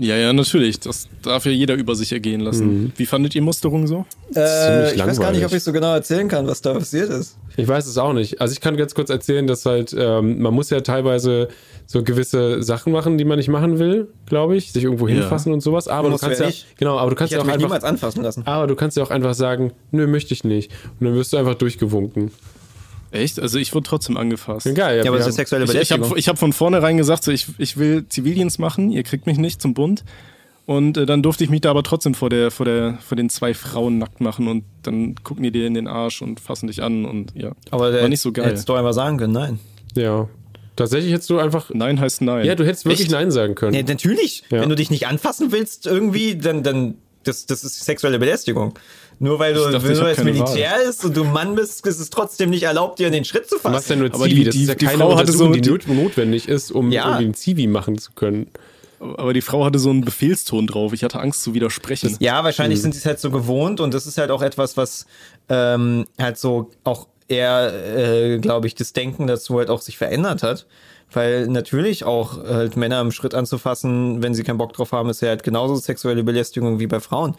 Ja, 0.00 0.16
ja, 0.16 0.32
natürlich. 0.32 0.78
Das 0.80 1.08
darf 1.22 1.44
ja 1.44 1.50
jeder 1.50 1.74
über 1.74 1.94
sich 1.96 2.12
ergehen 2.12 2.40
lassen. 2.40 2.92
Wie 2.96 3.06
fandet 3.06 3.34
ihr 3.34 3.42
Musterung 3.42 3.86
so? 3.86 4.04
äh, 4.34 4.94
ich 4.94 5.04
weiß 5.04 5.18
gar 5.18 5.32
nicht, 5.32 5.44
ob 5.44 5.52
ich 5.52 5.62
so 5.62 5.72
genau 5.72 5.92
erzählen 5.92 6.28
kann, 6.28 6.46
was 6.46 6.62
da 6.62 6.74
passiert 6.74 7.10
ist. 7.10 7.36
Ich 7.56 7.66
weiß 7.66 7.86
es 7.86 7.98
auch 7.98 8.12
nicht. 8.12 8.40
Also 8.40 8.52
ich 8.52 8.60
kann 8.60 8.76
ganz 8.76 8.94
kurz 8.94 9.10
erzählen, 9.10 9.46
dass 9.48 9.66
halt, 9.66 9.92
ähm, 9.98 10.40
man 10.40 10.54
muss 10.54 10.70
ja 10.70 10.80
teilweise 10.82 11.48
so 11.86 12.04
gewisse 12.04 12.62
Sachen 12.62 12.92
machen, 12.92 13.18
die 13.18 13.24
man 13.24 13.38
nicht 13.38 13.48
machen 13.48 13.80
will, 13.80 14.06
glaube 14.26 14.54
ich. 14.56 14.70
Sich 14.72 14.84
irgendwo 14.84 15.08
Ja. 15.08 15.14
hinfassen 15.14 15.52
und 15.52 15.60
sowas. 15.62 15.88
Aber 15.88 16.10
du 16.10 16.16
kannst 16.18 16.38
ja 16.40 16.46
nicht. 16.46 16.66
genau, 16.78 16.96
aber 16.98 17.10
du 17.10 17.16
kannst 17.16 17.32
Ich 17.32 17.36
ja 17.36 17.40
auch 17.42 17.46
mich 17.46 17.54
einfach, 17.54 17.66
niemals 17.66 17.84
anfassen 17.84 18.22
lassen. 18.22 18.42
aber 18.46 18.66
du 18.68 18.76
kannst 18.76 18.96
ja 18.96 19.02
auch 19.02 19.10
einfach 19.10 19.34
sagen, 19.34 19.72
nö, 19.90 20.06
möchte 20.06 20.32
ich 20.34 20.44
nicht. 20.44 20.70
Und 21.00 21.06
dann 21.06 21.14
wirst 21.16 21.32
du 21.32 21.38
einfach 21.38 21.54
durchgewunken. 21.54 22.30
Echt? 23.10 23.40
Also 23.40 23.58
ich 23.58 23.74
wurde 23.74 23.88
trotzdem 23.88 24.16
angefasst. 24.16 24.66
Ja, 24.66 24.72
geil. 24.72 24.98
Ja, 24.98 25.02
aber 25.04 25.12
wir 25.12 25.18
das 25.18 25.28
ist 25.28 25.36
sexuelle 25.36 25.64
Ich, 25.64 25.70
ich 25.70 25.74
Belästigung. 25.74 26.10
habe 26.10 26.18
ich 26.18 26.28
hab 26.28 26.38
von 26.38 26.52
vornherein 26.52 26.96
gesagt, 26.96 27.24
so, 27.24 27.30
ich, 27.32 27.46
ich 27.58 27.76
will 27.76 28.06
Zivildienst 28.08 28.58
machen, 28.58 28.90
ihr 28.90 29.02
kriegt 29.02 29.26
mich 29.26 29.38
nicht 29.38 29.62
zum 29.62 29.74
Bund. 29.74 30.04
Und 30.66 30.98
äh, 30.98 31.06
dann 31.06 31.22
durfte 31.22 31.44
ich 31.44 31.50
mich 31.50 31.62
da 31.62 31.70
aber 31.70 31.82
trotzdem 31.82 32.12
vor, 32.12 32.28
der, 32.28 32.50
vor, 32.50 32.66
der, 32.66 32.98
vor 33.00 33.16
den 33.16 33.30
zwei 33.30 33.54
Frauen 33.54 33.96
nackt 33.96 34.20
machen 34.20 34.48
und 34.48 34.64
dann 34.82 35.14
gucken 35.24 35.42
die 35.42 35.50
dir 35.50 35.66
in 35.66 35.72
den 35.72 35.88
Arsch 35.88 36.20
und 36.20 36.40
fassen 36.40 36.66
dich 36.66 36.82
an 36.82 37.06
und 37.06 37.32
ja. 37.34 37.52
aber 37.70 37.90
der 37.90 38.02
war 38.02 38.08
nicht 38.08 38.20
so 38.20 38.32
geil. 38.32 38.44
Hättest 38.44 38.68
du 38.68 38.74
einfach 38.74 38.92
sagen 38.92 39.16
können, 39.16 39.32
nein. 39.32 39.58
ja. 39.94 40.28
Tatsächlich 40.76 41.12
hättest 41.12 41.28
du 41.30 41.40
einfach. 41.40 41.70
Nein 41.74 41.98
heißt 41.98 42.22
nein. 42.22 42.46
Ja, 42.46 42.54
du 42.54 42.64
hättest 42.64 42.84
wirklich 42.84 43.06
Echt? 43.06 43.10
Nein 43.10 43.32
sagen 43.32 43.56
können. 43.56 43.72
Nee, 43.72 43.82
natürlich. 43.82 44.44
Ja. 44.48 44.60
Wenn 44.60 44.68
du 44.68 44.76
dich 44.76 44.90
nicht 44.90 45.08
anfassen 45.08 45.50
willst 45.50 45.88
irgendwie, 45.88 46.36
dann, 46.36 46.62
dann 46.62 46.94
das, 47.24 47.46
das 47.46 47.64
ist 47.64 47.84
sexuelle 47.84 48.20
Belästigung. 48.20 48.74
Nur 49.20 49.38
weil 49.38 49.52
du, 49.54 49.60
dachte, 49.60 49.76
hab 49.78 50.06
jetzt 50.06 50.16
keine 50.16 50.32
Militär 50.32 50.80
ist 50.88 51.04
und 51.04 51.16
du 51.16 51.24
Mann 51.24 51.54
bist, 51.56 51.84
ist 51.86 51.98
es 51.98 52.10
trotzdem 52.10 52.50
nicht 52.50 52.62
erlaubt, 52.62 52.98
dir 53.00 53.10
den 53.10 53.24
Schritt 53.24 53.48
zu 53.48 53.58
fassen. 53.58 53.74
Was 53.74 53.86
denn 53.86 53.98
nur 53.98 54.12
Zivi? 54.12 54.34
die- 54.34 54.44
das 54.44 54.54
die- 54.54 54.62
ist 54.62 54.68
ja 54.68 54.74
die 54.76 54.86
keine 54.86 54.98
Frau 54.98 55.16
hatte 55.16 55.32
so- 55.32 55.52
die 55.52 55.60
not 55.68 55.88
notwendig 55.88 56.48
ist, 56.48 56.70
um 56.70 56.92
Ja. 56.92 57.06
irgendwie 57.06 57.26
ein 57.26 57.34
Zivi 57.34 57.66
machen 57.66 57.98
zu 57.98 58.12
können. 58.12 58.46
Aber 59.00 59.32
die 59.32 59.40
Frau 59.42 59.64
hatte 59.64 59.78
so 59.78 59.90
einen 59.90 60.00
Befehlston 60.04 60.66
drauf. 60.66 60.92
Ich 60.92 61.04
hatte 61.04 61.20
Angst 61.20 61.42
zu 61.42 61.54
widersprechen. 61.54 62.16
Ja, 62.20 62.40
Mhm. 62.40 62.44
wahrscheinlich 62.46 62.80
sind 62.82 62.92
sie 62.94 62.98
es 62.98 63.06
halt 63.06 63.20
so 63.20 63.30
gewohnt 63.30 63.80
und 63.80 63.94
das 63.94 64.06
ist 64.06 64.18
halt 64.18 64.30
auch 64.30 64.42
etwas, 64.42 64.76
was 64.76 65.06
ähm, 65.48 66.06
halt 66.20 66.36
so 66.38 66.70
auch 66.84 67.06
eher, 67.28 67.72
äh, 67.96 68.38
glaube 68.38 68.66
ich, 68.66 68.74
das 68.74 68.92
Denken 68.92 69.26
dazu 69.26 69.58
halt 69.58 69.70
auch 69.70 69.80
sich 69.80 69.96
verändert 69.98 70.42
hat. 70.42 70.66
Weil 71.10 71.46
natürlich 71.46 72.04
auch 72.04 72.36
halt 72.44 72.76
Männer 72.76 73.00
im 73.00 73.12
Schritt 73.12 73.34
anzufassen, 73.34 74.22
wenn 74.22 74.34
sie 74.34 74.42
keinen 74.42 74.58
Bock 74.58 74.74
drauf 74.74 74.92
haben, 74.92 75.08
ist 75.08 75.22
ja 75.22 75.28
halt 75.30 75.42
genauso 75.42 75.74
sexuelle 75.76 76.22
Belästigung 76.22 76.80
wie 76.80 76.86
bei 76.86 77.00
Frauen. 77.00 77.34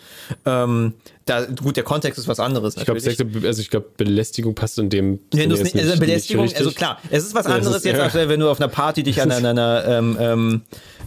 Ähm, 0.45 0.93
da, 1.25 1.45
gut, 1.45 1.77
der 1.77 1.83
Kontext 1.83 2.17
ist 2.17 2.27
was 2.27 2.39
anderes. 2.39 2.75
Ich 2.77 2.85
glaube, 2.85 2.99
also 3.45 3.61
ich 3.61 3.69
glaube, 3.69 3.85
Belästigung 3.95 4.55
passt 4.55 4.79
in 4.79 4.89
dem. 4.89 5.19
Du's 5.29 5.39
jetzt 5.39 5.63
nicht, 5.75 5.77
also 5.77 5.99
Belästigung, 5.99 6.43
richtig. 6.45 6.59
also 6.59 6.71
klar, 6.71 6.97
es 7.11 7.23
ist 7.25 7.35
was 7.35 7.45
Ja, 7.45 7.51
es 7.51 7.57
anderes 7.57 7.75
ist- 7.77 7.85
jetzt, 7.85 8.15
ja. 8.15 8.27
wenn 8.29 8.39
du 8.39 8.49
auf 8.49 8.59
einer 8.59 8.69
Party 8.69 9.03
dich 9.03 9.21
an 9.21 9.31
einer, 9.31 9.85
ähm, 9.87 10.17
ähm, 10.19 10.61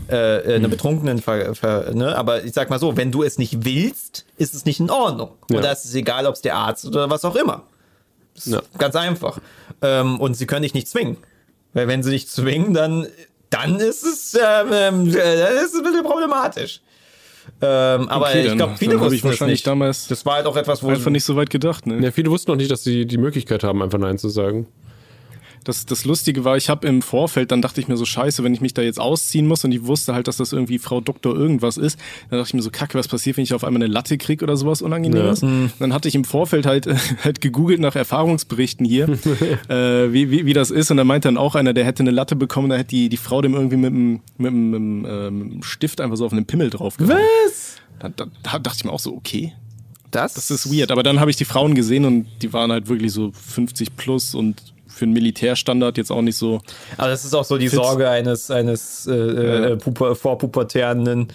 äh, 0.07 0.55
einer 0.55 0.69
Betrunkenen 0.69 1.21
ver, 1.21 1.57
ver, 1.57 1.93
ne? 1.95 2.17
Aber 2.17 2.45
ich 2.45 2.53
sag 2.53 2.71
mal 2.71 2.79
so, 2.79 2.97
wenn 2.97 3.11
du 3.11 3.25
es 3.25 3.39
nicht 3.39 3.65
willst, 3.65 4.25
ist 4.37 4.55
es 4.55 4.65
nicht 4.67 4.79
in 4.79 4.89
Ordnung. 4.91 5.31
Ja. 5.51 5.59
Oder 5.59 5.73
es 5.73 5.85
ist 5.85 5.97
egal, 5.97 6.27
ob 6.27 6.35
es 6.37 6.43
der 6.43 6.55
Arzt 6.55 6.87
oder 6.87 7.11
was 7.11 7.25
auch 7.25 7.35
immer. 7.35 7.65
Ja. 8.45 8.63
Ganz 8.79 8.95
einfach. 8.95 9.39
Ähm, 9.83 10.21
und 10.21 10.35
sie 10.37 10.47
können 10.47 10.63
dich 10.63 10.75
nicht 10.75 10.87
zwingen. 10.87 11.17
Weil 11.75 11.89
wenn 11.89 12.03
sie 12.03 12.11
dich 12.11 12.29
zwingen, 12.29 12.75
dann, 12.75 13.07
dann 13.51 13.77
ist 13.77 14.03
es, 14.05 14.35
ähm, 14.35 15.09
äh, 15.09 15.13
dann 15.13 15.57
ist 15.57 15.73
es 15.73 15.79
ein 15.79 15.85
bisschen 15.85 16.05
problematisch. 16.05 16.81
Ähm, 17.61 18.09
aber 18.09 18.29
Okay, 18.29 18.47
ich 18.47 18.57
glaube, 18.57 18.77
viele 18.77 18.95
ich 18.95 19.01
wussten 19.01 19.17
es 19.17 19.25
wahrscheinlich 19.25 19.59
nicht. 19.61 19.67
damals 19.67 20.07
das 20.07 20.25
war 20.25 20.35
halt 20.35 20.47
auch 20.47 20.57
etwas, 20.57 20.83
wo 20.83 20.89
Einfach 20.89 21.11
nicht 21.11 21.25
so 21.25 21.35
weit 21.37 21.51
gedacht, 21.51 21.87
ne? 21.87 21.99
Ja, 22.03 22.11
viele 22.13 22.31
wussten 22.31 22.51
noch 22.53 22.57
nicht, 22.57 22.71
dass 22.71 22.85
sie 22.85 23.05
die 23.05 23.19
Möglichkeit 23.19 23.65
haben, 23.65 23.83
einfach 23.83 23.99
Nein 23.99 24.19
zu 24.19 24.29
sagen. 24.29 24.67
Das, 25.65 25.87
das 25.87 26.05
Lustige 26.05 26.45
war, 26.45 26.57
ich 26.57 26.69
habe 26.69 26.87
im 26.89 27.03
Vorfeld, 27.03 27.53
dann 27.53 27.63
dachte 27.63 27.81
ich 27.81 27.89
mir 27.89 27.97
so, 27.97 28.05
scheiße, 28.05 28.43
wenn 28.43 28.53
ich 28.53 28.61
mich 28.61 28.75
da 28.75 28.83
jetzt 28.83 28.99
ausziehen 28.99 29.47
muss 29.47 29.65
und 29.65 29.73
ich 29.73 29.87
wusste 29.87 30.15
halt, 30.15 30.29
dass 30.29 30.37
das 30.37 30.53
irgendwie 30.53 30.79
Frau 30.79 31.01
Doktor 31.01 31.37
irgendwas 31.37 31.77
ist, 31.77 31.99
dann 32.31 32.39
dachte 32.39 32.51
ich 32.51 32.55
mir 32.55 32.63
so, 32.63 32.71
kacke, 32.71 32.99
was 32.99 33.09
passiert, 33.09 33.37
wenn 33.37 33.45
ich 33.45 33.55
auf 33.55 33.65
einmal 33.65 33.83
eine 33.83 33.93
Latte 33.93 34.19
krieg 34.19 34.43
oder 34.43 34.57
sowas 34.57 34.83
Unangenehmes? 34.83 35.41
Dann 35.79 35.93
hatte 35.95 36.09
ich 36.09 36.15
im 36.15 36.25
Vorfeld 36.25 36.67
halt, 36.67 36.87
halt 37.25 37.41
gegoogelt 37.41 37.81
nach 37.81 37.95
Erfahrungsberichten 37.95 38.85
hier, 38.85 39.09
äh, 39.69 40.13
wie, 40.13 40.31
wie, 40.31 40.47
wie 40.47 40.53
das 40.53 40.71
ist 40.71 40.91
und 40.91 40.97
da 40.97 41.05
meinte 41.05 41.29
dann 41.29 41.37
auch 41.37 41.55
einer, 41.55 41.73
der 41.73 41.85
hätte 41.85 42.03
eine 42.03 42.11
Latte 42.11 42.37
bekommen, 42.37 42.69
da 42.69 42.77
hätte 42.77 42.91
die, 42.91 43.09
die 43.09 43.17
Frau 43.17 43.41
dem 43.43 43.55
irgendwie 43.55 43.77
mit 43.77 43.93
einem 43.93 44.21
mit 44.39 44.49
einem, 44.49 45.01
mit 45.01 45.11
ähm, 45.11 45.63
Stift 45.63 46.01
einfach 46.01 46.17
so 46.17 46.27
auf 46.27 46.33
einen 46.33 46.47
Pimmel 46.47 46.71
drauf 46.71 46.97
Was? 46.99 47.77
Da, 47.99 48.09
da, 48.09 48.27
da 48.43 48.59
dachte 48.59 48.79
ich 48.79 48.85
mir 48.85 48.93
auch 48.93 48.99
so, 49.01 49.15
okay, 49.15 49.53
Das, 50.11 50.35
das 50.35 50.51
ist 50.51 50.73
weird. 50.73 50.91
Aber 50.91 51.03
dann 51.03 51.21
habe 51.21 51.31
ich 51.31 51.37
die 51.37 51.45
Frauen 51.45 51.75
gesehen 51.75 52.05
und 52.05 52.27
die 52.43 52.53
waren 52.53 52.73
halt 52.73 52.89
wirklich 52.89 53.13
so 53.13 53.33
50 53.33 53.97
plus 53.97 54.35
und 54.35 54.72
für 54.95 55.05
einen 55.05 55.13
Militärstandard 55.15 55.97
jetzt 55.99 56.11
auch 56.13 56.23
nicht 56.23 56.37
so. 56.37 56.61
Aber 56.97 57.09
das 57.09 57.25
ist 57.25 57.35
auch 57.35 57.45
so 57.45 57.59
die 57.59 57.69
Sorge 57.69 58.09
eines, 58.09 58.51
eines 58.51 59.07
äh, 59.07 59.13
äh, 59.15 59.77
Puper, 59.77 60.15
Vorpubertärenden, 60.15 61.29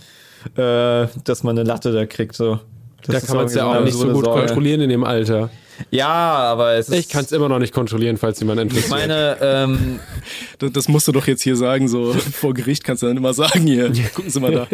äh, 0.56 1.08
dass 1.24 1.44
man 1.44 1.58
eine 1.58 1.68
Latte 1.68 1.92
da 1.92 2.06
kriegt. 2.06 2.36
So. 2.36 2.60
Das 3.06 3.22
Da 3.22 3.28
kann 3.28 3.38
man 3.38 3.46
es 3.46 3.56
ja 3.56 3.66
auch 3.66 3.84
nicht 3.84 3.94
so 3.98 4.08
gut 4.12 4.26
Sorge. 4.26 4.46
kontrollieren 4.46 4.82
in 4.82 4.90
dem 4.90 5.04
Alter. 5.04 5.50
Ja, 5.92 6.08
aber 6.10 6.74
es 6.74 6.90
ist. 6.90 6.96
Ich 6.98 7.08
kann 7.10 7.24
es 7.24 7.32
immer 7.32 7.48
noch 7.50 7.60
nicht 7.60 7.72
kontrollieren, 7.74 8.18
falls 8.18 8.40
jemand 8.40 8.60
Ich 8.60 8.64
interessiert. 8.66 8.90
meine, 8.90 9.38
ähm, 9.42 10.00
Das, 10.60 10.72
das 10.72 10.88
musst 10.88 11.08
du 11.08 11.12
doch 11.12 11.28
jetzt 11.28 11.44
hier 11.44 11.56
sagen, 11.56 11.88
so 11.88 12.14
vor 12.34 12.54
Gericht 12.56 12.84
kannst 12.84 13.04
du 13.04 13.08
dann 13.08 13.16
immer 13.18 13.34
sagen, 13.36 13.62
hier, 13.68 13.92
gucken 14.16 14.32
Sie 14.32 14.40
mal 14.40 14.52
da. 14.52 14.68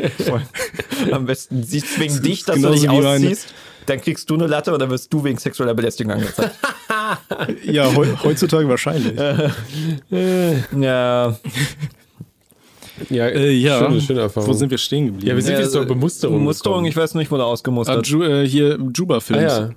am 1.12 1.26
besten 1.26 1.64
sie 1.64 1.84
zwingen 1.84 2.22
dich, 2.24 2.46
dass 2.46 2.56
du 2.56 2.62
genauso 2.62 2.82
dich 2.82 2.84
wie 2.92 2.96
meine- 3.02 3.08
ausziehst. 3.10 3.54
Dann 3.86 4.02
kriegst 4.02 4.30
du 4.30 4.36
eine 4.36 4.48
Latte 4.48 4.72
und 4.74 4.80
dann 4.80 4.90
wirst 4.90 5.12
du 5.12 5.24
wegen 5.24 5.38
sexueller 5.38 5.74
Belästigung 5.74 6.14
angezeigt. 6.14 6.56
Ja, 7.66 7.94
heu, 7.94 8.08
heutzutage 8.24 8.68
wahrscheinlich. 8.70 9.14
ja. 10.72 11.36
ja, 13.10 13.28
Äh, 13.28 13.52
ja, 13.52 13.80
schöne, 13.80 14.02
schöne 14.02 14.20
Erfahrung. 14.22 14.50
wo 14.50 14.54
sind 14.54 14.70
wir 14.72 14.78
stehen 14.78 15.08
geblieben? 15.08 15.28
Ja, 15.28 15.36
wir 15.36 15.42
sind 15.42 15.54
Ja, 15.54 15.60
jetzt 15.62 15.72
zur 15.72 15.86
Bemusterung. 15.86 16.44
Musterung, 16.44 16.76
gekommen. 16.78 16.88
ich 16.90 16.96
weiß 16.96 17.16
nicht, 17.16 17.32
wurde 17.32 17.44
Ah, 17.44 17.48
ausgemustert. 17.48 18.08
Ju, 18.08 18.24
äh, 18.24 18.48
hier 18.48 18.78
ah, 18.80 18.90
Juba-Films. 18.96 19.42
ja. 19.42 19.70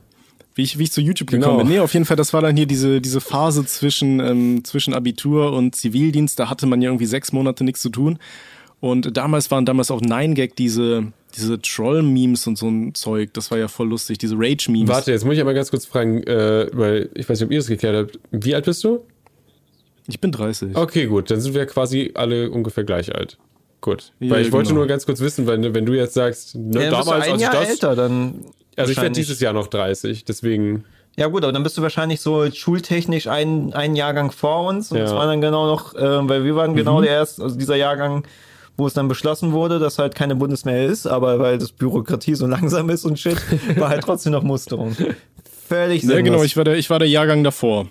Wie 0.55 0.62
ich, 0.62 0.78
wie 0.78 0.85
ich 0.85 0.93
zu 0.93 1.01
YouTube 1.03 1.31
Genau. 1.31 1.49
gekommen 1.49 1.66
bin. 1.66 1.77
Nee, 1.77 1.81
auf 1.81 1.93
jeden 1.93 2.05
Fall, 2.07 2.16
das 2.16 2.33
war 2.33 2.41
dann 2.41 2.57
hier 2.57 2.66
diese, 2.66 3.01
diese 3.01 3.20
Phase 3.20 3.65
zwischen, 3.66 4.20
ähm, 4.20 4.65
zwischen 4.65 4.95
Abitur 4.95 5.53
und 5.53 5.74
Zivildienst. 5.77 6.39
Da 6.39 6.49
hatte 6.49 6.66
man 6.66 6.81
ja 6.81 6.89
irgendwie 6.89 7.07
sechs 7.07 7.33
Monate 7.33 7.62
nichts 7.65 7.83
zu 7.83 7.91
tun. 7.91 8.19
Und 8.81 9.16
damals 9.16 9.51
waren 9.51 9.66
damals 9.66 9.91
auch 9.91 10.01
9gag 10.01 10.53
diese, 10.57 11.12
diese 11.36 11.60
Troll-Memes 11.60 12.46
und 12.46 12.56
so 12.58 12.68
ein 12.68 12.94
Zeug. 12.94 13.32
Das 13.34 13.50
war 13.50 13.58
ja 13.58 13.68
voll 13.68 13.88
lustig, 13.88 14.18
diese 14.18 14.34
Rage-Memes. 14.38 14.88
Warte, 14.88 15.12
jetzt 15.12 15.24
muss 15.24 15.34
ich 15.34 15.40
aber 15.40 15.54
ganz 15.54 15.70
kurz 15.70 15.86
fragen, 15.86 16.22
äh, 16.24 16.68
weil 16.72 17.10
ich 17.14 17.28
weiß 17.28 17.38
nicht, 17.40 17.46
ob 17.46 17.52
ihr 17.52 17.58
das 17.58 17.66
geklärt 17.68 17.96
habt. 17.96 18.18
Wie 18.30 18.54
alt 18.54 18.64
bist 18.64 18.82
du? 18.84 19.00
Ich 20.08 20.20
bin 20.20 20.32
30. 20.32 20.76
Okay, 20.76 21.06
gut, 21.06 21.30
dann 21.30 21.40
sind 21.40 21.54
wir 21.54 21.66
quasi 21.66 22.12
alle 22.14 22.50
ungefähr 22.50 22.84
gleich 22.84 23.14
alt. 23.14 23.38
Gut. 23.80 24.12
Ja, 24.20 24.30
weil 24.30 24.42
ich 24.46 24.52
wollte 24.52 24.68
genau. 24.68 24.80
nur 24.80 24.88
ganz 24.88 25.04
kurz 25.06 25.20
wissen, 25.20 25.46
weil 25.46 25.74
wenn 25.74 25.86
du 25.86 25.92
jetzt 25.94 26.14
sagst, 26.14 26.54
ne, 26.56 26.84
Ja, 26.84 26.90
damals, 26.90 27.08
ein 27.08 27.32
als 27.32 27.34
ich 27.34 27.40
Jahr 27.42 27.52
das. 27.54 27.68
älter, 27.70 27.94
dann. 27.96 28.34
Also 28.76 28.92
ich 28.92 28.98
werde 28.98 29.12
dieses 29.12 29.40
Jahr 29.40 29.52
noch 29.52 29.66
30, 29.68 30.24
deswegen. 30.24 30.84
Ja 31.16 31.28
gut, 31.28 31.44
aber 31.44 31.52
dann 31.52 31.62
bist 31.62 31.78
du 31.78 31.82
wahrscheinlich 31.82 32.20
so 32.20 32.50
schultechnisch 32.50 33.26
ein, 33.26 33.72
ein 33.72 33.96
Jahrgang 33.96 34.30
vor 34.32 34.68
uns 34.68 34.90
und 34.92 34.98
Ja. 34.98 35.04
das 35.04 35.12
war 35.14 35.26
dann 35.26 35.40
genau 35.40 35.66
noch, 35.66 35.94
äh, 35.94 36.28
weil 36.28 36.44
wir 36.44 36.54
waren 36.56 36.74
genau 36.76 37.00
der 37.00 37.10
erste, 37.10 37.42
also 37.42 37.56
dieser 37.56 37.76
Jahrgang, 37.76 38.24
wo 38.77 38.86
es 38.86 38.93
dann 38.94 39.09
beschlossen 39.09 39.53
wurde, 39.53 39.78
dass 39.78 39.98
halt 39.98 40.15
keine 40.15 40.36
Bundeswehr 40.36 40.85
ist, 40.86 41.07
aber 41.07 41.39
weil 41.39 41.59
das 41.59 41.73
Bürokratie 41.73 42.35
so 42.35 42.47
langsam 42.57 42.90
ist 42.90 43.05
und 43.05 43.19
shit, 43.19 43.36
war 43.78 43.89
halt 43.89 44.03
trotzdem 44.05 44.32
noch 44.32 44.43
Musterung. 44.43 44.94
Völlig 45.69 46.03
Ja, 46.03 46.09
sinnlos. 46.09 46.24
genau, 46.24 46.43
ich 46.43 46.57
war, 46.57 46.65
der, 46.65 46.77
ich 46.77 46.90
war 46.90 46.98
der 46.98 47.09
Jahrgang 47.09 47.43
davor. 47.43 47.86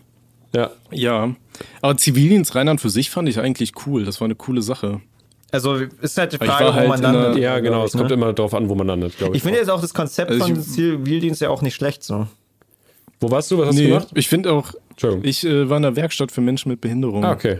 Ja. 0.53 0.71
Ja. 0.91 1.35
Aber 1.81 1.97
Zivildienst 1.97 2.55
Rheinland 2.55 2.79
für 2.81 2.89
sich 2.89 3.09
fand 3.09 3.27
ich 3.27 3.39
eigentlich 3.39 3.73
cool. 3.85 4.05
Das 4.05 4.21
war 4.21 4.25
eine 4.25 4.35
coole 4.35 4.61
Sache. 4.61 5.01
Also 5.51 5.75
ist 6.01 6.17
halt 6.17 6.33
die 6.33 6.37
ich 6.37 6.43
Frage, 6.43 6.73
halt 6.73 6.85
wo 6.85 6.89
man 6.89 7.03
einer- 7.05 7.21
landet. 7.23 7.41
Ja, 7.43 7.59
genau. 7.59 7.77
glaub 7.77 7.85
Es 7.87 7.93
ich, 7.93 7.97
kommt 7.97 8.09
ne? 8.09 8.13
immer 8.15 8.33
darauf 8.33 8.53
an, 8.53 8.69
wo 8.69 8.75
man 8.75 8.87
landet, 8.87 9.17
glaube 9.17 9.33
ich. 9.33 9.37
Ich 9.37 9.43
finde 9.43 9.59
jetzt 9.59 9.69
auch 9.69 9.81
das 9.81 9.93
Konzept 9.93 10.31
Also 10.31 10.45
von 10.45 10.53
ich- 10.59 10.67
Zivildienst 10.67 11.41
ja 11.41 11.49
auch 11.49 11.61
nicht 11.61 11.75
schlecht 11.75 12.03
so. 12.03 12.27
Wo 13.19 13.31
warst 13.31 13.51
du? 13.51 13.57
Was 13.57 13.67
hast 13.69 13.77
du 13.77 13.81
Nee, 13.81 13.87
gemacht? 13.89 14.07
ich 14.13 14.27
finde 14.27 14.51
auch, 14.51 14.73
Entschuldigung. 14.89 15.25
ich 15.25 15.45
äh, 15.45 15.69
war 15.69 15.77
in 15.77 15.83
der 15.83 15.95
Werkstatt 15.95 16.31
für 16.31 16.41
Menschen 16.41 16.69
mit 16.69 16.81
Behinderung. 16.81 17.23
Ah, 17.23 17.31
okay. 17.31 17.59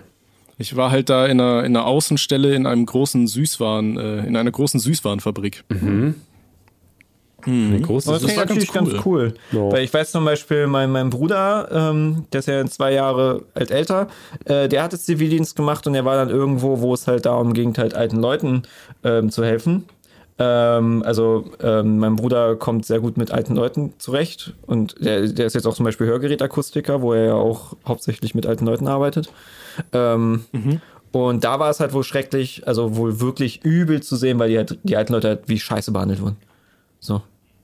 Ich 0.57 0.76
war 0.76 0.91
halt 0.91 1.10
da 1.10 1.26
in 1.26 1.40
einer, 1.40 1.64
in 1.64 1.76
einer 1.76 1.86
Außenstelle 1.86 2.56
in 2.56 2.65
einem 2.65 2.86
großen 2.86 3.27
Süßwaren, 3.27 3.98
äh, 3.98 4.26
in 4.26 4.36
einer 4.36 4.52
großen 4.52 4.80
Süßwarenfabrik. 4.80 5.64
Wie 7.45 7.82
groß 7.82 8.07
Aber 8.07 8.18
ist 8.18 8.23
das, 8.26 8.36
das? 8.36 8.36
klingt 8.36 8.38
war 8.38 8.45
natürlich 8.45 8.72
ganz 8.73 8.91
ganz 8.91 9.06
cool. 9.06 9.34
Ja. 9.52 9.72
Weil 9.72 9.84
ich 9.84 9.94
weiß 9.94 10.11
zum 10.11 10.26
Beispiel, 10.26 10.68
mein, 10.68 10.91
mein 10.91 11.10
Bruder, 11.10 11.69
ähm, 11.72 12.26
der 12.34 12.40
ist 12.40 12.48
ja 12.48 12.65
zwei 12.65 12.94
Jahre 12.94 13.44
alt 13.53 13.72
älter, 13.72 14.07
äh, 14.45 14.68
der 14.68 14.84
hat 14.84 14.94
jetzt 14.94 15.06
Zivildienst 15.06 15.56
gemacht 15.56 15.86
und 15.88 15.95
er 15.95 16.06
war 16.06 16.15
dann 16.15 16.30
irgendwo, 16.30 16.82
wo 16.82 16.94
es 16.94 17.07
halt 17.07 17.26
darum 17.26 17.53
ging, 17.53 17.77
halt 17.77 17.94
alten 17.94 18.18
Leuten 18.18 18.64
ähm, 19.03 19.30
zu 19.30 19.44
helfen. 19.44 19.86
Ähm, 20.38 21.03
also 21.06 21.45
ähm, 21.61 21.99
mein 21.99 22.15
Bruder 22.15 22.56
kommt 22.56 22.86
sehr 22.86 22.99
gut 22.99 23.15
mit 23.15 23.32
alten 23.32 23.56
Leuten 23.56 23.94
zurecht 23.99 24.53
und 24.65 24.95
der, 24.99 25.27
der 25.27 25.45
ist 25.45 25.53
jetzt 25.53 25.65
auch 25.65 25.76
zum 25.76 25.86
Beispiel 25.86 26.07
Hörgerätakustiker, 26.07 27.02
wo 27.02 27.14
er 27.14 27.26
ja 27.26 27.34
auch 27.36 27.77
hauptsächlich 27.88 28.36
mit 28.36 28.45
alten 28.45 28.65
Leuten 28.65 28.88
arbeitet. 28.88 29.32
Ähm, 29.93 30.45
Und 31.11 31.45
da 31.45 31.60
war 31.60 31.69
es 31.69 31.80
halt 31.80 31.93
wohl 31.93 32.03
schrecklich, 32.03 32.68
also 32.68 32.97
wohl 32.97 33.22
wirklich 33.22 33.64
übel 33.64 34.03
zu 34.03 34.18
sehen, 34.18 34.38
weil 34.38 34.49
die, 34.49 34.57
halt, 34.57 34.77
die 34.84 34.97
alten 34.97 35.14
Leute 35.14 35.30
halt 35.30 35.43
wie 35.47 35.60
Scheiße 35.60 35.93
behandelt 35.93 36.22
wurden. 36.22 36.35
So. 36.99 37.22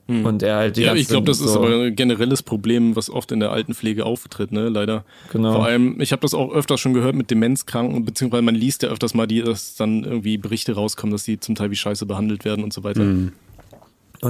Und 0.08 0.44
er 0.44 0.58
halt 0.58 0.78
die 0.78 0.82
Ja, 0.82 0.94
ich 0.94 1.08
glaube, 1.08 1.26
das 1.28 1.40
ist 1.40 1.54
so, 1.54 1.60
aber 1.60 1.84
ein 1.84 1.96
generelles 1.96 2.44
Problem, 2.44 2.96
was 2.96 3.10
oft 3.10 3.32
in 3.32 3.40
der 3.40 3.52
Altenpflege 3.52 4.06
auftritt, 4.06 4.52
ne, 4.52 4.68
leider. 4.68 5.06
Genau. 5.32 5.54
Vor 5.54 5.66
allem, 5.66 6.02
ich 6.02 6.12
habe 6.12 6.22
das 6.22 6.34
auch 6.34 6.54
öfters 6.54 6.82
schon 6.82 6.94
gehört 6.94 7.16
mit 7.16 7.32
Demenzkranken, 7.32 8.04
beziehungsweise 8.04 8.42
man 8.42 8.56
liest 8.56 8.84
ja 8.84 8.90
öfters 8.90 9.14
mal, 9.14 9.26
die, 9.26 9.42
dass 9.42 9.76
dann 9.76 10.04
irgendwie 10.04 10.38
Berichte 10.38 10.74
rauskommen, 10.76 11.12
dass 11.12 11.24
die 11.24 11.40
zum 11.40 11.56
Teil 11.56 11.72
wie 11.72 11.76
Scheiße 11.76 12.06
behandelt 12.06 12.44
werden 12.44 12.64
und 12.64 12.74
so 12.74 12.84
weiter. 12.84 13.02
Und 13.02 13.32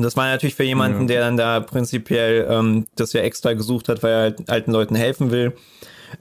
das 0.03 0.15
war 0.15 0.27
natürlich 0.27 0.55
für 0.55 0.63
jemanden, 0.63 1.07
der 1.07 1.21
dann 1.21 1.35
da 1.35 1.59
prinzipiell 1.59 2.47
ähm, 2.49 2.85
das 2.95 3.13
ja 3.13 3.21
extra 3.21 3.53
gesucht 3.53 3.89
hat, 3.89 4.03
weil 4.03 4.11
er 4.11 4.21
halt 4.21 4.49
alten 4.49 4.71
Leuten 4.71 4.95
helfen 4.95 5.31
will, 5.31 5.53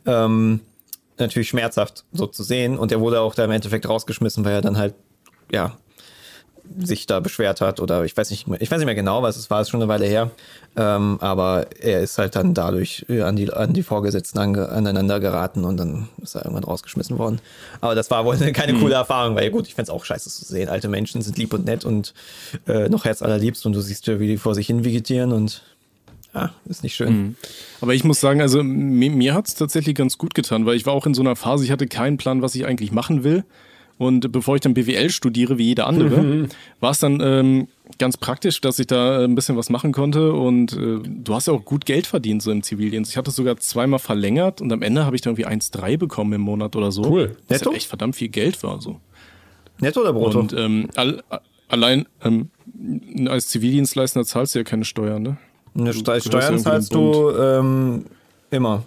ähm, 0.07 0.61
natürlich 1.21 1.49
schmerzhaft 1.49 2.05
so 2.13 2.27
zu 2.27 2.43
sehen. 2.43 2.79
Und 2.79 2.93
er 2.93 3.01
wurde 3.01 3.21
auch 3.21 3.35
da 3.35 3.45
im 3.45 3.51
Endeffekt 3.51 3.89
rausgeschmissen, 3.89 4.45
weil 4.45 4.55
er 4.55 4.61
dann 4.63 4.77
halt, 4.79 4.95
ja, 5.53 5.77
sich 6.79 7.07
da 7.07 7.19
beschwert 7.19 7.61
hat 7.61 7.81
oder 7.81 8.05
ich 8.05 8.17
weiß 8.17 8.31
nicht, 8.31 8.47
mehr- 8.47 8.61
ich 8.63 8.71
weiß 8.71 8.79
nicht 8.79 8.87
mehr 8.87 8.95
genau, 8.95 9.25
was 9.25 9.37
es 9.37 9.51
war, 9.51 9.61
ist 9.61 9.71
schon 9.71 9.83
eine 9.83 9.89
Weile 9.89 10.07
her. 10.07 10.31
Ähm, 10.77 11.19
aber 11.21 11.67
er 11.81 12.01
ist 12.01 12.17
halt 12.17 12.37
dann 12.37 12.55
dadurch 12.55 13.05
äh, 13.09 13.23
an 13.23 13.35
die, 13.35 13.53
an 13.53 13.73
die 13.73 13.83
Vorgesetzten 13.83 14.39
ange, 14.39 14.69
aneinander 14.69 15.19
geraten 15.19 15.65
und 15.65 15.79
dann 15.79 16.09
ist 16.23 16.37
er 16.37 16.45
irgendwann 16.45 16.63
rausgeschmissen 16.63 17.19
worden. 17.19 17.41
Aber 17.81 17.97
das 17.97 18.09
war 18.13 18.25
wohl 18.25 18.37
keine 18.53 18.75
coole 18.75 18.95
Erfahrung, 18.95 19.35
weil 19.35 19.51
gut, 19.51 19.67
ich 19.67 19.75
fände 19.75 19.91
es 19.91 19.95
auch 19.95 20.05
scheiße 20.05 20.31
zu 20.31 20.45
sehen. 20.45 20.69
Alte 20.69 20.87
Menschen 20.87 21.23
sind 21.23 21.37
lieb 21.39 21.53
und 21.55 21.65
nett 21.65 21.85
und 21.85 22.15
äh, 22.69 22.89
noch 22.89 23.05
herzallerliebst 23.05 23.67
und 23.67 23.73
du 23.73 23.81
siehst 23.81 24.07
ja, 24.07 24.21
wie 24.21 24.29
die 24.29 24.37
vor 24.37 24.55
sich 24.55 24.69
hin 24.69 24.85
vegetieren 24.85 25.33
und 25.33 25.63
ja, 26.35 26.55
ist 26.67 26.83
nicht 26.83 26.95
schön. 26.95 27.37
Aber 27.81 27.95
ich 27.95 28.05
muss 28.05 28.21
sagen, 28.21 28.41
also 28.41 28.63
mir, 28.63 29.11
mir 29.11 29.35
hat 29.35 29.49
es 29.49 29.55
tatsächlich 29.55 29.95
ganz 29.95 30.17
gut 30.17 30.35
getan, 30.35 30.67
weil 30.67 30.77
ich 30.77 30.87
war 30.87 30.93
auch 30.93 31.07
in 31.07 31.15
so 31.15 31.23
einer 31.23 31.37
Phase, 31.37 31.65
ich 31.65 31.71
hatte 31.71 31.87
keinen 31.87 32.19
Plan, 32.19 32.43
was 32.43 32.55
ich 32.55 32.67
eigentlich 32.67 32.93
machen 32.93 33.25
will. 33.25 33.45
Und 33.99 34.33
bevor 34.33 34.55
ich 34.55 34.63
dann 34.63 34.73
BWL 34.73 35.11
studiere, 35.11 35.59
wie 35.59 35.65
jeder 35.65 35.87
andere, 35.87 36.49
war 36.81 36.93
es 36.93 37.01
dann 37.01 37.21
ähm, 37.21 37.69
ganz 37.99 38.17
praktisch, 38.17 38.63
dass 38.63 38.79
ich 38.79 38.87
da 38.87 39.21
äh, 39.21 39.25
ein 39.25 39.35
bisschen 39.35 39.59
was 39.59 39.69
machen 39.69 39.93
konnte. 39.93 40.33
Und 40.33 40.73
äh, 40.73 41.01
du 41.05 41.35
hast 41.35 41.49
ja 41.49 41.53
auch 41.53 41.67
gut 41.67 41.85
Geld 41.85 42.07
verdient 42.07 42.43
so 42.43 42.51
im 42.51 42.63
Zivildienst. 42.63 43.11
Ich 43.11 43.19
hatte 43.19 43.29
es 43.29 43.37
sogar 43.37 43.59
zweimal 43.59 43.99
verlängert 43.99 44.63
und 44.63 44.73
am 44.73 44.81
Ende 44.81 45.05
habe 45.05 45.17
ich 45.17 45.23
dann 45.23 45.37
irgendwie 45.37 45.55
1,3 45.55 45.99
bekommen 45.99 46.33
im 46.33 46.41
Monat 46.41 46.77
oder 46.77 46.93
so. 46.93 47.05
Cool. 47.05 47.37
Was 47.49 47.59
Netto? 47.59 47.73
ja 47.73 47.77
echt 47.77 47.89
verdammt 47.89 48.17
viel 48.17 48.29
Geld 48.29 48.63
war. 48.63 48.81
So. 48.81 49.01
Netto 49.81 50.01
oder 50.01 50.15
Brutto? 50.15 50.39
Und 50.39 50.55
ähm, 50.55 50.89
all, 50.97 51.23
allein 51.69 52.07
ähm, 52.25 52.49
als 53.29 53.49
Zivildienstleister 53.49 54.25
zahlst 54.25 54.55
du 54.55 54.61
ja 54.61 54.65
keine 54.65 54.87
Steuern, 54.87 55.23
ne? 55.23 55.37
Eine 55.77 55.93
du 55.93 55.99
Ste 55.99 56.21
Steuern 56.21 56.59
zahlst 56.59 56.93
du 56.95 57.31
ähm, 57.31 58.05
immer. 58.51 58.83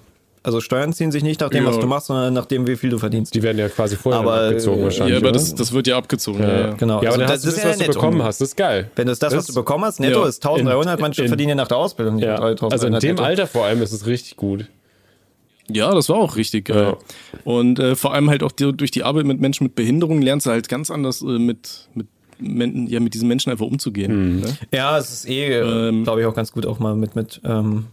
Also 0.45 0.59
Steuern 0.59 0.91
ziehen 0.91 1.09
sich 1.09 1.23
nicht 1.23 1.39
nach 1.39 1.49
dem, 1.49 1.63
Ja. 1.63 1.69
was 1.69 1.79
du 1.79 1.87
machst, 1.87 2.07
sondern 2.07 2.33
nach 2.33 2.45
dem, 2.45 2.67
wie 2.67 2.75
viel 2.75 2.89
du 2.89 2.97
verdienst. 2.97 3.33
Die 3.33 3.41
werden 3.41 3.57
ja 3.57 3.69
quasi 3.69 3.95
vorher 3.95 4.19
Aber, 4.19 4.41
abgezogen 4.41 4.81
äh, 4.81 4.83
wahrscheinlich. 4.83 5.13
Ja, 5.13 5.19
aber 5.21 5.31
das, 5.31 5.55
das 5.55 5.71
wird 5.71 5.87
ja 5.87 5.95
abgezogen. 5.97 6.43
Ja. 6.43 6.59
Ja, 6.59 6.73
Genau. 6.73 7.01
ja, 7.01 7.07
aber 7.07 7.07
Also 7.07 7.19
dann 7.19 7.27
das 7.29 7.31
hast 7.37 7.43
du 7.45 7.47
ist 7.49 7.55
das, 7.57 7.63
ja 7.63 7.69
was 7.69 7.77
du 7.77 7.83
netto. 7.83 7.93
bekommen 7.93 8.23
hast. 8.23 8.41
Das 8.41 8.47
ist 8.49 8.57
geil. 8.57 8.91
Wenn 8.97 9.07
das 9.07 9.13
ist 9.15 9.23
das, 9.23 9.33
was 9.37 9.45
du 9.47 9.53
bekommen 9.53 9.85
hast, 9.85 10.01
netto 10.01 10.21
Ja. 10.23 10.27
ist 10.27 10.43
1300, 10.45 10.99
manche 10.99 11.21
in- 11.21 11.27
verdienen 11.29 11.49
ja 11.49 11.55
nach 11.55 11.69
der 11.69 11.77
Ausbildung 11.77 12.19
Ja. 12.19 12.35
3000 12.35 12.73
Also 12.73 12.87
in 12.87 12.93
dem 12.99 13.09
netto. 13.15 13.23
Alter 13.23 13.47
vor 13.47 13.63
allem 13.63 13.81
ist 13.81 13.93
es 13.93 14.05
richtig 14.05 14.35
gut. 14.35 14.65
Ja, 15.69 15.93
das 15.95 16.09
war 16.09 16.17
auch 16.17 16.35
richtig 16.35 16.65
geil. 16.65 16.97
Und 17.45 17.79
äh, 17.79 17.95
vor 17.95 18.13
allem 18.13 18.29
halt 18.29 18.43
auch 18.43 18.51
die, 18.51 18.73
durch 18.73 18.91
die 18.91 19.03
Arbeit 19.03 19.23
mit 19.25 19.39
Menschen 19.39 19.63
mit 19.63 19.75
Behinderung 19.75 20.21
lernst 20.21 20.45
du 20.45 20.49
halt 20.51 20.67
ganz 20.67 20.91
anders 20.91 21.21
äh, 21.21 21.39
mit, 21.39 21.87
mit, 21.93 22.07
ja, 22.39 22.99
mit 22.99 23.13
diesen 23.13 23.27
Menschen 23.27 23.51
einfach 23.51 23.65
umzugehen. 23.65 24.41
Ne? 24.41 24.47
Ja, 24.73 24.97
es 24.97 25.11
ist 25.11 25.29
eh, 25.29 25.59
Ähm, 25.59 26.03
glaube 26.03 26.21
ich, 26.21 26.27
auch 26.27 26.35
ganz 26.35 26.51
gut, 26.51 26.65
auch 26.65 26.79
mal 26.79 26.95
mit, 26.95 27.15
mit 27.15 27.41
ähm, 27.45 27.85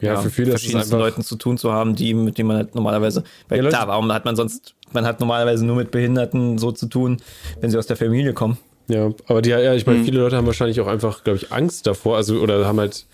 Ja, 0.00 0.16
für 0.16 0.30
viele 0.30 0.52
es 0.52 0.74
einfach- 0.74 0.98
Leuten 0.98 1.22
zu 1.22 1.36
tun 1.36 1.56
zu 1.58 1.72
haben, 1.72 1.94
die, 1.94 2.14
mit 2.14 2.38
denen 2.38 2.48
man 2.48 2.56
halt 2.58 2.74
normalerweise. 2.74 3.24
Weil 3.48 3.62
Ja, 3.62 3.68
klar, 3.70 3.88
warum 3.88 4.12
hat 4.12 4.24
man 4.24 4.36
sonst, 4.36 4.74
man 4.92 5.06
hat 5.06 5.20
normalerweise 5.20 5.64
nur 5.64 5.76
mit 5.76 5.90
Behinderten 5.90 6.58
so 6.58 6.72
zu 6.72 6.86
tun, 6.86 7.18
wenn 7.60 7.70
sie 7.70 7.78
aus 7.78 7.86
der 7.86 7.96
Familie 7.96 8.32
kommen. 8.32 8.58
Ja, 8.88 9.10
aber 9.26 9.40
die, 9.40 9.48
ja, 9.50 9.72
ich 9.74 9.86
meine, 9.86 10.04
viele 10.04 10.20
Leute 10.20 10.36
haben 10.36 10.46
wahrscheinlich 10.46 10.78
auch 10.80 10.86
einfach, 10.88 11.24
glaube 11.24 11.38
ich, 11.38 11.52
Angst 11.52 11.86
davor, 11.86 12.16
also 12.16 12.36
oder 12.40 12.66
haben 12.66 12.78
halt, 12.78 13.06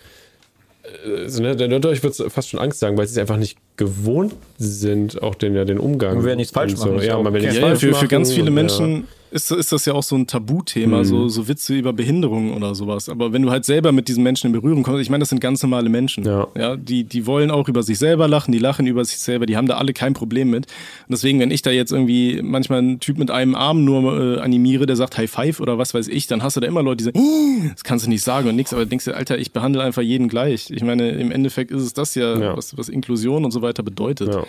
äh, 1.07 1.29
so, 1.29 1.43
ne, 1.43 1.53
ich 1.93 2.03
würde 2.03 2.29
fast 2.31 2.49
schon 2.49 2.59
Angst 2.59 2.81
sagen, 2.81 2.99
weil 2.99 3.07
sie 3.07 3.13
es 3.13 3.19
einfach 3.19 3.37
nicht 3.37 3.57
gewohnt 3.77 4.35
sind, 4.59 5.23
auch 5.23 5.37
den, 5.37 5.55
ja, 5.55 5.65
den 5.65 5.79
Umgang. 5.79 6.15
Man 6.17 6.25
will 6.25 6.31
ja 6.31 6.37
nichts 6.37 6.53
falsch 6.53 6.75
so. 6.75 6.87
machen, 6.87 6.99
ja 6.99 7.05
Ja, 7.05 7.23
man 7.23 7.33
will 7.33 7.41
okay. 7.41 7.47
nichts 7.49 7.55
Ja, 7.57 7.61
ja, 7.63 7.67
falsch 7.69 7.81
für, 7.81 7.87
für 7.87 7.93
machen 7.93 8.09
ganz 8.09 8.33
viele 8.33 8.51
Menschen 8.51 9.07
ist, 9.31 9.51
ist 9.51 9.73
das 9.73 9.85
ja 9.85 9.93
auch 9.93 10.03
so 10.03 10.17
ein 10.17 10.27
Tabuthema, 10.27 11.05
so, 11.05 11.29
so 11.29 11.49
Witze 11.49 11.75
über 11.77 11.93
Behinderung 11.93 12.55
oder 12.55 12.75
sowas. 12.75 13.09
Aber 13.09 13.33
wenn 13.33 13.43
du 13.43 13.51
halt 13.51 13.65
selber 13.65 13.93
mit 13.93 14.09
diesen 14.09 14.23
Menschen 14.23 14.49
in 14.49 14.53
Berührung 14.53 14.83
kommst, 14.83 15.01
ich 15.01 15.11
meine, 15.11 15.23
das 15.23 15.29
sind 15.29 15.41
ganz 15.41 15.63
normale 15.63 15.89
Menschen. 15.89 16.25
Ja. 16.25 16.77
die, 16.77 17.05
die 17.05 17.27
wollen 17.27 17.51
auch 17.51 17.69
über 17.69 17.83
sich 17.83 17.99
selber 17.99 18.29
lachen, 18.29 18.53
die 18.53 18.59
lachen 18.59 18.87
über 18.87 19.05
sich 19.05 19.19
selber, 19.19 19.47
die 19.47 19.57
haben 19.57 19.67
da 19.67 19.77
alle 19.77 19.93
kein 19.93 20.15
Problem 20.15 20.51
mit. 20.51 20.67
Und 20.67 21.13
deswegen, 21.13 21.39
wenn 21.41 21.51
ich 21.51 21.63
da 21.63 21.71
jetzt 21.71 21.93
irgendwie 21.93 22.41
manchmal 22.43 22.79
einen 22.81 23.01
Typ 23.01 23.19
mit 23.19 23.31
einem 23.31 23.55
Arm 23.55 23.85
nur 23.85 24.39
äh, 24.39 24.41
animiere, 24.41 24.87
der 24.87 24.97
sagt 24.97 25.17
High 25.17 25.31
Five 25.31 25.61
oder 25.61 25.79
was 25.79 25.95
weiß 25.95 26.09
ich, 26.09 26.27
dann 26.27 26.43
hast 26.43 26.57
du 26.57 26.61
da 26.61 26.67
immer 26.67 26.83
Leute, 26.83 26.99
die 26.99 27.05
sagen, 27.05 27.19
"Ih, 27.19 27.71
das 27.73 27.85
kannst 27.85 28.07
du 28.07 28.11
nicht 28.11 28.23
sagen 28.23 28.49
und 28.49 28.57
nix, 28.57 28.73
aber 28.73 28.85
denkst 28.87 29.05
du, 29.05 29.15
Alter, 29.15 29.39
ich 29.39 29.53
behandle 29.53 29.83
einfach 29.83 30.03
jeden 30.03 30.29
gleich. 30.29 30.71
Ich 30.71 30.83
meine, 30.83 31.11
im 31.11 31.31
Endeffekt 31.31 31.71
ist 31.71 31.83
es 31.83 31.93
das 31.93 32.15
ja, 32.15 32.39
Ja. 32.39 32.57
Was, 32.57 32.77
was 32.77 32.89
Inklusion 32.89 33.45
und 33.45 33.51
so 33.51 33.63
weiter 33.63 33.83
bedeutet. 33.83 34.35
Ja. 34.35 34.45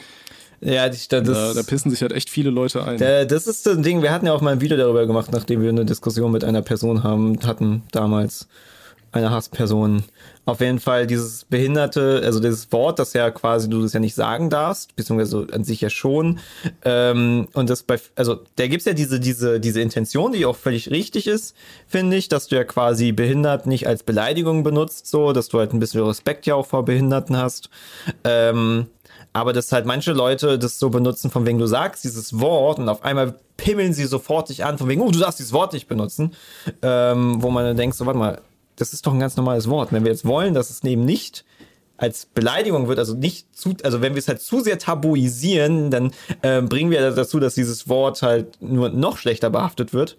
Ja, 0.61 0.87
das, 0.87 1.07
das, 1.07 1.23
Da, 1.23 1.53
da 1.53 1.63
pissen 1.63 1.89
sich 1.89 2.01
halt 2.01 2.13
echt 2.13 2.29
viele 2.29 2.51
Leute 2.51 2.83
ein. 2.83 3.01
Äh, 3.01 3.25
das 3.25 3.47
ist 3.47 3.63
so 3.63 3.71
ein 3.71 3.83
Ding, 3.83 4.01
wir 4.01 4.11
hatten 4.11 4.27
ja 4.27 4.33
auch 4.33 4.41
mal 4.41 4.51
ein 4.51 4.61
Video 4.61 4.77
darüber 4.77 5.05
gemacht, 5.07 5.31
nachdem 5.31 5.61
wir 5.61 5.69
eine 5.69 5.85
Diskussion 5.85 6.31
mit 6.31 6.43
einer 6.43 6.61
Person 6.61 7.03
haben, 7.03 7.39
hatten 7.43 7.83
damals 7.91 8.47
eine 9.11 9.31
Hassperson. 9.31 10.03
Auf 10.45 10.61
jeden 10.61 10.79
Fall 10.79 11.05
dieses 11.05 11.45
Behinderte, 11.45 12.21
also 12.23 12.39
dieses 12.39 12.71
Wort, 12.71 12.97
das 12.97 13.13
ja 13.13 13.29
quasi 13.29 13.69
du 13.69 13.81
das 13.81 13.93
ja 13.93 13.99
nicht 13.99 14.15
sagen 14.15 14.49
darfst, 14.49 14.95
beziehungsweise 14.95 15.47
an 15.51 15.63
sich 15.63 15.81
ja 15.81 15.89
schon. 15.89 16.39
Ähm, 16.83 17.47
und 17.53 17.69
das 17.69 17.83
bei, 17.83 17.99
also 18.15 18.39
da 18.55 18.67
gibt's 18.67 18.85
ja 18.85 18.93
diese, 18.93 19.19
diese, 19.19 19.59
diese 19.59 19.81
Intention, 19.81 20.31
die 20.31 20.45
auch 20.45 20.55
völlig 20.55 20.89
richtig 20.89 21.27
ist, 21.27 21.55
finde 21.87 22.17
ich, 22.17 22.29
dass 22.29 22.47
du 22.47 22.55
ja 22.55 22.63
quasi 22.63 23.11
behindert 23.11 23.67
nicht 23.67 23.87
als 23.87 24.03
Beleidigung 24.03 24.63
benutzt, 24.63 25.07
so, 25.07 25.33
dass 25.33 25.49
du 25.49 25.59
halt 25.59 25.73
ein 25.73 25.79
bisschen 25.79 26.01
Respekt 26.01 26.45
ja 26.45 26.55
auch 26.55 26.65
vor 26.65 26.85
Behinderten 26.85 27.37
hast. 27.37 27.69
Ähm, 28.23 28.87
aber 29.33 29.53
dass 29.53 29.71
halt 29.71 29.85
manche 29.85 30.11
Leute 30.11 30.59
das 30.59 30.79
so 30.79 30.89
benutzen, 30.89 31.31
von 31.31 31.45
wegen 31.45 31.57
du 31.57 31.65
sagst 31.65 32.03
dieses 32.03 32.39
Wort 32.39 32.79
und 32.79 32.89
auf 32.89 33.03
einmal 33.03 33.35
pimmeln 33.57 33.93
sie 33.93 34.05
sofort 34.05 34.49
dich 34.49 34.65
an, 34.65 34.77
von 34.77 34.89
wegen, 34.89 35.01
oh, 35.01 35.11
du 35.11 35.19
darfst 35.19 35.39
dieses 35.39 35.53
Wort 35.53 35.73
nicht 35.73 35.87
benutzen. 35.87 36.33
Ähm, 36.81 37.41
wo 37.41 37.49
man 37.49 37.63
dann 37.63 37.77
denkt, 37.77 37.95
so, 37.95 38.05
warte 38.05 38.19
mal, 38.19 38.41
das 38.75 38.93
ist 38.93 39.05
doch 39.05 39.13
ein 39.13 39.19
ganz 39.19 39.37
normales 39.37 39.69
Wort. 39.69 39.91
Wenn 39.91 40.03
wir 40.03 40.11
jetzt 40.11 40.25
wollen, 40.25 40.53
dass 40.53 40.69
es 40.69 40.83
eben 40.83 41.05
nicht 41.05 41.45
als 41.97 42.25
Beleidigung 42.25 42.87
wird, 42.87 42.97
also 42.97 43.13
nicht 43.13 43.55
zu, 43.55 43.75
also 43.83 44.01
wenn 44.01 44.15
wir 44.15 44.19
es 44.19 44.27
halt 44.27 44.41
zu 44.41 44.59
sehr 44.61 44.79
tabuisieren, 44.79 45.91
dann 45.91 46.11
ähm, 46.41 46.67
bringen 46.67 46.89
wir 46.89 47.11
dazu, 47.11 47.39
dass 47.39 47.53
dieses 47.53 47.87
Wort 47.87 48.23
halt 48.23 48.59
nur 48.59 48.89
noch 48.89 49.17
schlechter 49.17 49.51
behaftet 49.51 49.93
wird. 49.93 50.17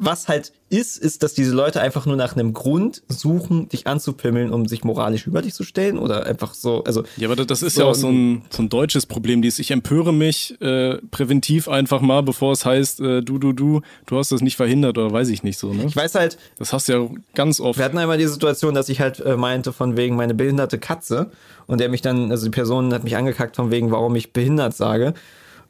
Was 0.00 0.28
halt 0.28 0.52
ist, 0.70 0.96
ist, 0.96 1.22
dass 1.22 1.34
diese 1.34 1.52
Leute 1.54 1.80
einfach 1.80 2.06
nur 2.06 2.14
nach 2.14 2.34
einem 2.36 2.52
Grund 2.52 3.02
suchen, 3.08 3.68
dich 3.68 3.86
anzupimmeln, 3.86 4.52
um 4.52 4.66
sich 4.68 4.84
moralisch 4.84 5.26
über 5.26 5.42
dich 5.42 5.54
zu 5.54 5.64
stellen 5.64 5.98
oder 5.98 6.26
einfach 6.26 6.54
so, 6.54 6.84
also 6.84 7.02
Ja, 7.16 7.28
aber 7.28 7.34
das- 7.44 7.62
ist 7.62 7.74
So 7.74 7.80
ja 7.82 7.86
auch 7.88 7.94
so 7.94 8.08
ein, 8.08 8.42
so 8.50 8.62
ein 8.62 8.68
deutsches 8.68 9.06
Problem. 9.06 9.42
Dies, 9.42 9.58
ich 9.58 9.70
empöre 9.72 10.12
mich 10.12 10.60
äh, 10.60 10.98
präventiv 11.10 11.68
einfach 11.68 12.00
mal, 12.00 12.22
bevor 12.22 12.52
es 12.52 12.64
heißt, 12.64 13.00
äh, 13.00 13.22
du, 13.22 13.38
du, 13.38 13.52
du, 13.52 13.80
du 14.06 14.18
hast 14.18 14.30
das 14.30 14.40
nicht 14.40 14.56
verhindert 14.56 14.98
oder 14.98 15.10
weiß 15.10 15.30
ich 15.30 15.42
nicht 15.42 15.58
so. 15.58 15.72
Ne? 15.72 15.84
ich 15.86 15.96
weiß 15.96 16.14
halt, 16.14 16.38
Das 16.58 16.72
hast 16.72 16.88
du 16.88 16.92
ja 16.92 17.08
ganz 17.34 17.58
oft. 17.60 17.78
Wir 17.78 17.84
hatten 17.84 17.98
einmal 17.98 18.18
die 18.18 18.26
Situation, 18.26 18.74
dass 18.74 18.88
ich 18.88 19.00
halt 19.00 19.20
äh, 19.20 19.36
meinte, 19.36 19.72
von 19.72 19.96
wegen 19.96 20.14
meine 20.16 20.34
behinderte 20.34 20.78
Katze. 20.78 21.30
Und 21.66 21.80
der 21.80 21.88
mich 21.88 22.02
dann, 22.02 22.30
also 22.30 22.44
die 22.44 22.50
Person 22.50 22.94
hat 22.94 23.04
mich 23.04 23.16
angekackt, 23.16 23.56
von 23.56 23.70
wegen, 23.70 23.90
warum 23.90 24.14
ich 24.16 24.32
behindert 24.32 24.74
sage. 24.74 25.12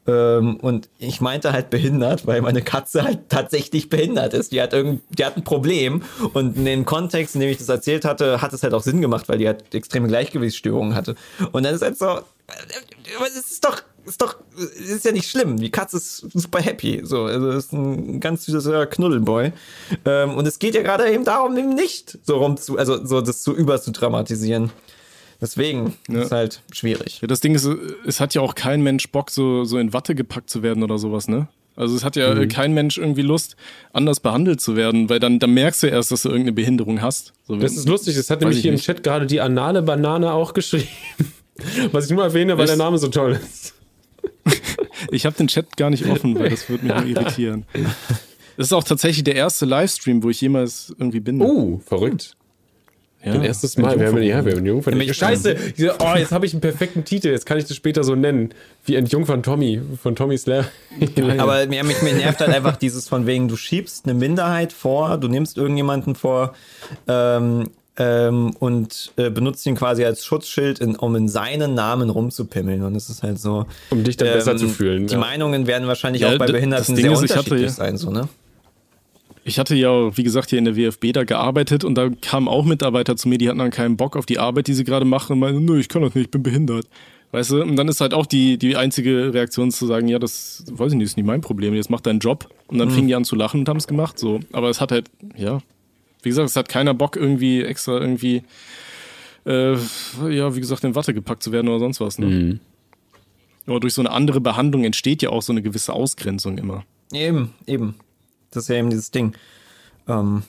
Ähm, 0.07 0.57
und 0.57 0.89
ich 0.97 1.21
meinte 1.21 1.51
halt 1.51 1.69
behindert, 1.69 2.25
weil 2.25 2.41
meine 2.41 2.61
Katze 2.61 3.03
halt 3.03 3.29
tatsächlich 3.29 3.89
behindert 3.89 4.33
ist. 4.33 4.51
Die 4.51 4.61
hat 4.61 4.73
irgend, 4.73 5.01
die 5.09 5.25
hat 5.25 5.37
ein 5.37 5.43
Problem. 5.43 6.03
Und 6.33 6.57
in 6.57 6.65
dem 6.65 6.85
Kontext, 6.85 7.35
in 7.35 7.41
dem 7.41 7.49
ich 7.49 7.57
das 7.57 7.69
erzählt 7.69 8.05
hatte, 8.05 8.41
hat 8.41 8.53
es 8.53 8.63
halt 8.63 8.73
auch 8.73 8.83
Sinn 8.83 9.01
gemacht, 9.01 9.29
weil 9.29 9.37
die 9.37 9.47
halt 9.47 9.73
extreme 9.73 10.07
Gleichgewichtsstörungen 10.07 10.95
hatte. 10.95 11.15
Und 11.51 11.63
dann 11.63 11.75
ist 11.75 11.81
halt 11.81 11.97
so, 11.97 12.19
es 13.27 13.51
ist 13.51 13.63
doch, 13.63 13.81
ist 14.05 14.21
doch, 14.21 14.37
ist 14.57 15.05
ja 15.05 15.11
nicht 15.11 15.29
schlimm. 15.29 15.57
Die 15.57 15.69
Katze 15.69 15.97
ist 15.97 16.25
super 16.33 16.59
happy. 16.59 17.01
So, 17.03 17.23
also 17.23 17.51
ist 17.51 17.73
ein 17.73 18.19
ganz 18.19 18.45
süßer 18.45 18.87
Knuddelboy. 18.87 19.51
Ähm, 20.05 20.35
und 20.35 20.47
es 20.47 20.59
geht 20.59 20.75
ja 20.75 20.81
gerade 20.81 21.11
eben 21.11 21.25
darum, 21.25 21.57
eben 21.57 21.75
nicht 21.75 22.17
so 22.23 22.37
rum 22.37 22.57
zu, 22.57 22.77
also 22.77 23.05
so 23.05 23.21
das 23.21 23.43
zu 23.43 23.53
dramatisieren. 23.53 24.71
Deswegen 25.41 25.93
ja. 26.09 26.21
ist 26.21 26.31
halt 26.31 26.61
schwierig. 26.71 27.21
Ja, 27.21 27.27
das 27.27 27.39
Ding 27.39 27.55
ist, 27.55 27.67
es 28.05 28.19
hat 28.19 28.33
ja 28.33 28.41
auch 28.41 28.55
kein 28.55 28.81
Mensch 28.81 29.09
Bock, 29.09 29.31
so, 29.31 29.63
so 29.63 29.77
in 29.77 29.93
Watte 29.93 30.15
gepackt 30.15 30.49
zu 30.49 30.63
werden 30.63 30.83
oder 30.83 30.97
sowas, 30.97 31.27
ne? 31.27 31.47
Also 31.79 31.95
es 31.95 32.03
hat 32.03 32.17
ja 32.17 32.35
mhm. 32.35 32.49
kein 32.49 32.73
Mensch 32.73 32.97
irgendwie 32.97 33.21
Lust, 33.21 33.55
anders 33.93 34.19
behandelt 34.19 34.59
zu 34.59 34.75
werden, 34.75 35.09
weil 35.09 35.19
dann, 35.19 35.39
dann 35.39 35.53
merkst 35.53 35.81
du 35.83 35.87
erst, 35.87 36.11
dass 36.11 36.23
du 36.23 36.29
irgendeine 36.29 36.51
Behinderung 36.51 37.01
hast. 37.01 37.31
So, 37.47 37.55
das 37.55 37.73
ist 37.73 37.87
lustig, 37.87 38.17
das 38.17 38.29
hat 38.29 38.41
nämlich 38.41 38.59
hier 38.59 38.71
nicht. 38.73 38.81
im 38.89 38.95
Chat 38.95 39.01
gerade 39.03 39.25
die 39.25 39.39
anale 39.39 39.81
Banane 39.81 40.33
auch 40.33 40.53
geschrieben. 40.53 40.89
Was 41.93 42.05
ich 42.05 42.11
nur 42.11 42.23
erwähne, 42.23 42.57
weil 42.57 42.65
ich, 42.65 42.71
der 42.71 42.77
Name 42.77 42.97
so 42.97 43.07
toll 43.07 43.39
ist. 43.41 43.75
ich 45.11 45.25
habe 45.25 45.37
den 45.37 45.47
Chat 45.47 45.77
gar 45.77 45.89
nicht 45.89 46.05
offen, 46.05 46.37
weil 46.37 46.49
das 46.49 46.69
würde 46.69 46.85
mich 46.85 46.93
nur 46.93 47.05
irritieren. 47.05 47.65
Das 48.57 48.67
ist 48.67 48.73
auch 48.73 48.83
tatsächlich 48.83 49.23
der 49.23 49.35
erste 49.35 49.65
Livestream, 49.65 50.21
wo 50.21 50.29
ich 50.29 50.41
jemals 50.41 50.93
irgendwie 50.97 51.21
bin. 51.21 51.41
Oh, 51.41 51.79
verrückt. 51.85 52.35
Ja, 53.23 53.33
Mein 53.33 53.43
erstes 53.43 53.77
Mal. 53.77 53.99
Wir 53.99 54.07
haben, 54.07 54.21
ja, 54.21 54.45
wir 54.45 54.55
haben 54.55 54.65
Jungfern. 54.65 55.13
Scheiße! 55.13 55.55
Oh, 55.99 56.15
jetzt 56.15 56.31
habe 56.31 56.45
ich 56.45 56.53
einen 56.53 56.61
perfekten 56.61 57.03
Titel. 57.03 57.27
Jetzt 57.27 57.45
kann 57.45 57.57
ich 57.57 57.65
das 57.65 57.75
später 57.75 58.03
so 58.05 58.15
nennen. 58.15 58.53
Wie 58.85 58.95
Entjungfern 58.95 59.43
Tommy 59.43 59.81
von 60.01 60.15
Tommy 60.15 60.37
Slayer. 60.37 60.65
Aber 61.37 61.65
mich, 61.67 61.83
mich 61.83 62.13
nervt 62.13 62.39
halt 62.39 62.51
einfach 62.51 62.77
dieses 62.77 63.09
von 63.09 63.25
wegen, 63.25 63.49
du 63.49 63.57
schiebst 63.57 64.05
eine 64.05 64.13
Minderheit 64.13 64.71
vor, 64.71 65.17
du 65.17 65.27
nimmst 65.27 65.57
irgendjemanden 65.57 66.15
vor 66.15 66.53
ähm, 67.09 67.69
ähm, 67.97 68.51
und 68.57 69.11
äh, 69.17 69.29
benutzt 69.29 69.65
ihn 69.65 69.75
quasi 69.75 70.05
als 70.05 70.23
Schutzschild, 70.23 70.79
in, 70.79 70.95
um 70.95 71.15
in 71.17 71.27
seinen 71.27 71.73
Namen 71.73 72.09
rumzupimmeln. 72.09 72.83
Und 72.83 72.95
es 72.95 73.09
ist 73.09 73.21
halt 73.21 73.37
so. 73.37 73.65
Um 73.89 74.05
dich 74.05 74.15
dann 74.15 74.29
ähm, 74.29 74.33
besser 74.35 74.55
zu 74.55 74.69
fühlen. 74.69 75.07
Die 75.07 75.13
ja. 75.13 75.19
Meinungen 75.19 75.67
werden 75.67 75.89
wahrscheinlich 75.89 76.25
auch 76.25 76.37
bei 76.37 76.47
Behinderten 76.47 76.95
sehr 76.95 77.11
ist, 77.11 77.19
unterschiedlich 77.21 77.63
hatte, 77.63 77.73
sein, 77.73 77.97
so, 77.97 78.11
ne? 78.11 78.29
Ich 79.49 79.57
hatte 79.57 79.73
ja, 79.73 80.15
wie 80.15 80.21
gesagt, 80.21 80.51
hier 80.51 80.59
in 80.59 80.65
der 80.65 80.77
WFB 80.77 81.11
da 81.11 81.23
gearbeitet 81.23 81.83
und 81.83 81.95
da 81.95 82.09
kamen 82.21 82.47
auch 82.47 82.65
Mitarbeiter 82.65 83.15
zu 83.15 83.27
mir, 83.27 83.39
die 83.39 83.49
hatten 83.49 83.57
dann 83.57 83.71
keinen 83.71 83.97
Bock 83.97 84.15
auf 84.15 84.27
die 84.27 84.37
Arbeit, 84.37 84.67
die 84.67 84.75
sie 84.75 84.83
gerade 84.83 85.05
machen 85.05 85.33
und 85.33 85.39
meinten, 85.39 85.65
nö, 85.65 85.79
ich 85.79 85.89
kann 85.89 86.03
das 86.03 86.13
nicht, 86.13 86.25
ich 86.25 86.31
bin 86.31 86.43
behindert. 86.43 86.85
Weißt 87.31 87.49
du, 87.49 87.63
und 87.63 87.75
dann 87.75 87.87
ist 87.87 87.99
halt 87.99 88.13
auch 88.13 88.27
die, 88.27 88.59
die 88.59 88.75
einzige 88.75 89.33
Reaktion 89.33 89.71
zu 89.71 89.87
sagen, 89.87 90.07
ja, 90.07 90.19
das 90.19 90.65
weiß 90.69 90.91
ich 90.91 90.97
nicht, 90.99 91.05
ist 91.07 91.17
nicht 91.17 91.25
mein 91.25 91.41
Problem, 91.41 91.73
jetzt 91.73 91.89
mach 91.89 91.99
deinen 91.99 92.19
Job. 92.19 92.47
Und 92.67 92.77
dann 92.77 92.89
mhm. 92.89 92.93
fingen 92.93 93.07
die 93.07 93.15
an 93.15 93.25
zu 93.25 93.35
lachen 93.35 93.61
und 93.61 93.69
haben 93.69 93.77
es 93.77 93.87
gemacht, 93.87 94.19
so. 94.19 94.39
Aber 94.51 94.69
es 94.69 94.79
hat 94.81 94.91
halt, 94.91 95.09
ja, 95.35 95.61
wie 96.21 96.29
gesagt, 96.29 96.47
es 96.47 96.55
hat 96.55 96.69
keiner 96.69 96.93
Bock, 96.93 97.15
irgendwie 97.15 97.63
extra 97.63 97.99
irgendwie, 97.99 98.43
äh, 99.47 99.73
ja, 100.29 100.55
wie 100.55 100.59
gesagt, 100.59 100.83
in 100.83 100.93
Watte 100.93 101.15
gepackt 101.15 101.41
zu 101.41 101.51
werden 101.51 101.69
oder 101.69 101.79
sonst 101.79 101.99
was, 102.01 102.19
ne? 102.19 102.27
Mhm. 102.27 102.59
Aber 103.65 103.79
durch 103.79 103.95
so 103.95 104.01
eine 104.03 104.11
andere 104.11 104.41
Behandlung 104.41 104.83
entsteht 104.83 105.23
ja 105.23 105.31
auch 105.31 105.41
so 105.41 105.53
eine 105.53 105.63
gewisse 105.63 105.93
Ausgrenzung 105.93 106.59
immer. 106.59 106.83
Eben, 107.11 107.53
eben. 107.65 107.95
Das 108.51 108.63
ist 108.63 108.69
ja 108.69 108.75
eben 108.75 108.89
dieses 108.89 109.11
Ding. 109.11 109.35
Ähm, 110.07 110.43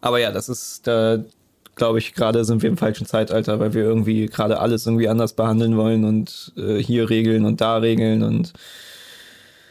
aber 0.00 0.18
ja, 0.18 0.30
das 0.32 0.48
ist, 0.48 0.86
da 0.86 1.18
glaube 1.74 1.98
ich, 1.98 2.14
gerade 2.14 2.44
sind 2.44 2.62
wir 2.62 2.68
im 2.68 2.76
falschen 2.76 3.06
Zeitalter, 3.06 3.58
weil 3.60 3.74
wir 3.74 3.82
irgendwie 3.82 4.26
gerade 4.26 4.60
alles 4.60 4.86
irgendwie 4.86 5.08
anders 5.08 5.32
behandeln 5.34 5.76
wollen 5.76 6.04
und 6.04 6.52
äh, 6.56 6.78
hier 6.78 7.08
regeln 7.08 7.44
und 7.44 7.60
da 7.60 7.78
regeln 7.78 8.22
und 8.22 8.52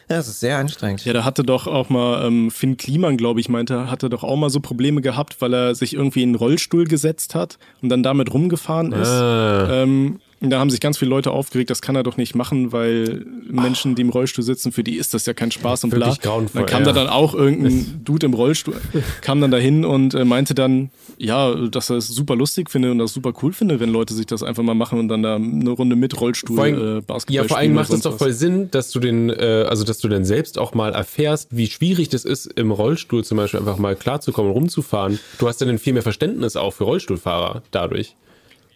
ja, 0.08 0.16
das 0.18 0.28
ist 0.28 0.40
sehr 0.40 0.58
anstrengend. 0.58 1.04
Ja, 1.06 1.14
da 1.14 1.24
hatte 1.24 1.42
doch 1.42 1.66
auch 1.66 1.88
mal 1.88 2.26
ähm, 2.26 2.50
Finn 2.50 2.76
Kliman, 2.76 3.16
glaube 3.16 3.40
ich, 3.40 3.48
meinte, 3.48 3.90
hatte 3.90 4.10
doch 4.10 4.24
auch 4.24 4.36
mal 4.36 4.50
so 4.50 4.60
Probleme 4.60 5.00
gehabt, 5.00 5.40
weil 5.40 5.54
er 5.54 5.74
sich 5.74 5.94
irgendwie 5.94 6.22
in 6.22 6.30
einen 6.30 6.34
Rollstuhl 6.34 6.84
gesetzt 6.84 7.34
hat 7.34 7.58
und 7.80 7.88
dann 7.88 8.02
damit 8.02 8.34
rumgefahren 8.34 8.92
ist. 8.92 9.08
Ah. 9.08 9.68
Ähm, 9.70 10.20
da 10.50 10.58
haben 10.58 10.70
sich 10.70 10.80
ganz 10.80 10.98
viele 10.98 11.10
Leute 11.10 11.30
aufgeregt, 11.30 11.70
das 11.70 11.82
kann 11.82 11.94
er 11.94 12.02
doch 12.02 12.16
nicht 12.16 12.34
machen, 12.34 12.72
weil 12.72 13.24
Menschen, 13.48 13.94
die 13.94 14.02
im 14.02 14.10
Rollstuhl 14.10 14.44
sitzen, 14.44 14.72
für 14.72 14.82
die 14.82 14.96
ist 14.96 15.14
das 15.14 15.26
ja 15.26 15.34
kein 15.34 15.50
Spaß 15.50 15.84
und 15.84 15.90
bla. 15.90 16.14
Dann 16.22 16.66
kam 16.66 16.82
ja. 16.82 16.86
da 16.86 16.92
dann 16.92 17.08
auch 17.08 17.34
irgendein 17.34 18.00
Dude 18.04 18.26
im 18.26 18.34
Rollstuhl, 18.34 18.74
kam 19.20 19.40
dann 19.40 19.50
dahin 19.50 19.84
und 19.84 20.14
äh, 20.14 20.24
meinte 20.24 20.54
dann, 20.54 20.90
ja, 21.18 21.54
dass 21.54 21.90
er 21.90 21.96
es 21.96 22.08
super 22.08 22.36
lustig 22.36 22.70
finde 22.70 22.90
und 22.90 22.98
das 22.98 23.12
super 23.12 23.32
cool 23.42 23.52
finde, 23.52 23.80
wenn 23.80 23.90
Leute 23.90 24.14
sich 24.14 24.26
das 24.26 24.42
einfach 24.42 24.62
mal 24.62 24.74
machen 24.74 24.98
und 24.98 25.08
dann 25.08 25.22
da 25.22 25.36
eine 25.36 25.70
Runde 25.70 25.96
mit 25.96 26.20
Rollstuhl 26.20 26.56
vor 26.56 26.64
allem, 26.64 26.98
äh, 26.98 27.00
Basketball 27.00 27.34
Ja, 27.34 27.44
vor 27.44 27.58
allem 27.58 27.74
macht 27.74 27.90
es 27.90 28.00
doch 28.00 28.18
voll 28.18 28.32
Sinn, 28.32 28.70
dass 28.70 28.90
du 28.90 29.00
den, 29.00 29.30
äh, 29.30 29.66
also 29.68 29.84
dass 29.84 29.98
du 29.98 30.08
dann 30.08 30.24
selbst 30.24 30.58
auch 30.58 30.74
mal 30.74 30.92
erfährst, 30.92 31.48
wie 31.50 31.66
schwierig 31.68 32.08
das 32.08 32.24
ist, 32.24 32.46
im 32.46 32.70
Rollstuhl 32.70 33.24
zum 33.24 33.36
Beispiel 33.36 33.60
einfach 33.60 33.78
mal 33.78 33.96
klarzukommen, 33.96 34.50
rumzufahren. 34.52 35.18
Du 35.38 35.48
hast 35.48 35.60
dann 35.60 35.78
viel 35.78 35.92
mehr 35.92 36.02
Verständnis 36.02 36.56
auch 36.56 36.72
für 36.72 36.84
Rollstuhlfahrer 36.84 37.62
dadurch. 37.70 38.16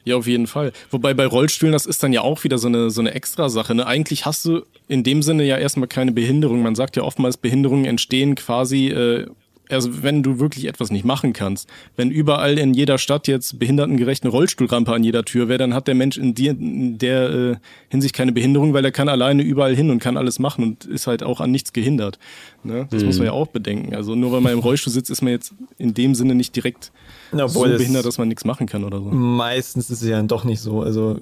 Ja, 0.07 0.17
auf 0.17 0.29
jeden 0.29 0.47
Fall. 0.47 0.73
Wobei 0.91 1.15
bei 1.15 1.27
Rollstühlen, 1.27 1.73
das 1.73 1.85
ist 1.85 2.01
dann 2.01 2.13
ja 2.13 2.21
auch 2.21 2.45
wieder 2.45 2.59
so 2.59 2.69
eine, 2.69 2.91
so 2.91 3.01
eine 3.01 3.13
Extra-Sache. 3.13 3.75
Ne? 3.75 3.87
Eigentlich 3.87 4.25
hast 4.25 4.45
du 4.45 4.63
in 4.87 5.03
dem 5.03 5.21
Sinne 5.21 5.45
ja 5.45 5.59
erstmal 5.59 5.89
keine 5.89 6.13
Behinderung. 6.13 6.63
Man 6.63 6.77
sagt 6.77 6.95
ja 6.97 7.03
oftmals, 7.03 7.37
Behinderungen 7.37 7.85
entstehen 7.87 8.37
quasi 8.37 8.87
äh, 8.87 9.27
also 9.69 10.03
wenn 10.03 10.23
du 10.23 10.39
wirklich 10.39 10.67
etwas 10.67 10.91
nicht 10.91 11.05
machen 11.05 11.33
kannst, 11.33 11.69
wenn 11.97 12.11
überall 12.11 12.59
in 12.59 12.75
jeder 12.75 12.99
Stadt 12.99 13.27
jetzt 13.29 13.59
behindertengerecht 13.59 14.23
eine 14.23 14.31
Rollstuhlrampe 14.31 14.93
an 14.93 15.03
jeder 15.03 15.25
Tür 15.25 15.49
wäre, 15.49 15.59
dann 15.59 15.75
hat 15.75 15.89
der 15.89 15.95
Mensch 15.95 16.17
in, 16.17 16.35
die, 16.35 16.47
in 16.49 16.99
der 16.99 17.31
äh, 17.31 17.57
Hinsicht 17.89 18.15
keine 18.15 18.33
Behinderung, 18.33 18.75
weil 18.75 18.85
er 18.85 18.93
kann 18.93 19.09
alleine 19.09 19.43
überall 19.43 19.75
hin 19.75 19.91
und 19.91 19.99
kann 19.99 20.17
alles 20.17 20.39
machen 20.39 20.63
und 20.63 20.85
ist 20.85 21.07
halt 21.07 21.23
auch 21.23 21.41
an 21.41 21.51
nichts 21.51 21.73
gehindert. 21.73 22.19
Ne? 22.63 22.87
Das 22.91 23.03
mhm. 23.03 23.09
muss 23.09 23.19
man 23.19 23.27
ja 23.27 23.33
auch 23.33 23.49
bedenken. 23.49 23.95
Also 23.95 24.15
nur 24.15 24.33
weil 24.33 24.41
man 24.41 24.53
im 24.53 24.61
Rollstuhl 24.61 24.93
sitzt, 24.93 25.11
ist 25.11 25.23
man 25.23 25.33
jetzt 25.33 25.55
in 25.79 25.95
dem 25.95 26.15
Sinne 26.15 26.35
nicht 26.35 26.55
direkt 26.55 26.93
Obwohl 27.33 27.73
so 27.73 27.79
behindert, 27.79 28.07
dass 28.07 28.19
man 28.19 28.29
nichts 28.29 28.45
machen 28.45 28.67
kann 28.67 28.85
oder 28.85 28.99
so. 28.99 29.05
Meistens 29.07 29.91
ist 29.91 30.03
es 30.03 30.09
ja 30.09 30.23
doch 30.23 30.45
nicht 30.45 30.61
so. 30.61 30.83
Also 30.83 31.19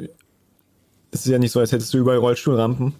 es 1.10 1.26
ist 1.26 1.32
ja 1.32 1.38
nicht 1.38 1.52
so, 1.52 1.60
als 1.60 1.72
hättest 1.72 1.94
du 1.94 1.98
überall 1.98 2.18
Rollstuhlrampen. 2.18 2.94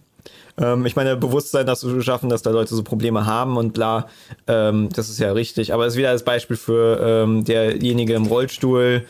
Ähm, 0.57 0.87
ich 0.87 0.97
meine, 0.97 1.17
Bewusstsein, 1.17 1.67
dass 1.67 1.81
du 1.81 2.01
schaffen, 2.01 2.29
dass 2.29 2.43
da 2.43 2.51
Leute 2.51 2.75
so 2.75 2.83
Probleme 2.83 3.27
haben 3.27 3.57
und 3.57 3.73
bla, 3.73 4.09
ähm, 4.47 4.89
das 4.93 5.09
ist 5.09 5.19
ja 5.19 5.33
richtig. 5.33 5.73
Aber 5.75 5.87
es 5.87 5.95
ist 5.95 5.99
wieder 5.99 6.13
das 6.13 6.25
Beispiel 6.25 6.57
für 6.57 7.01
ähm, 7.01 7.45
derjenige 7.45 8.15
im 8.15 8.27
Rollstuhl 8.27 9.05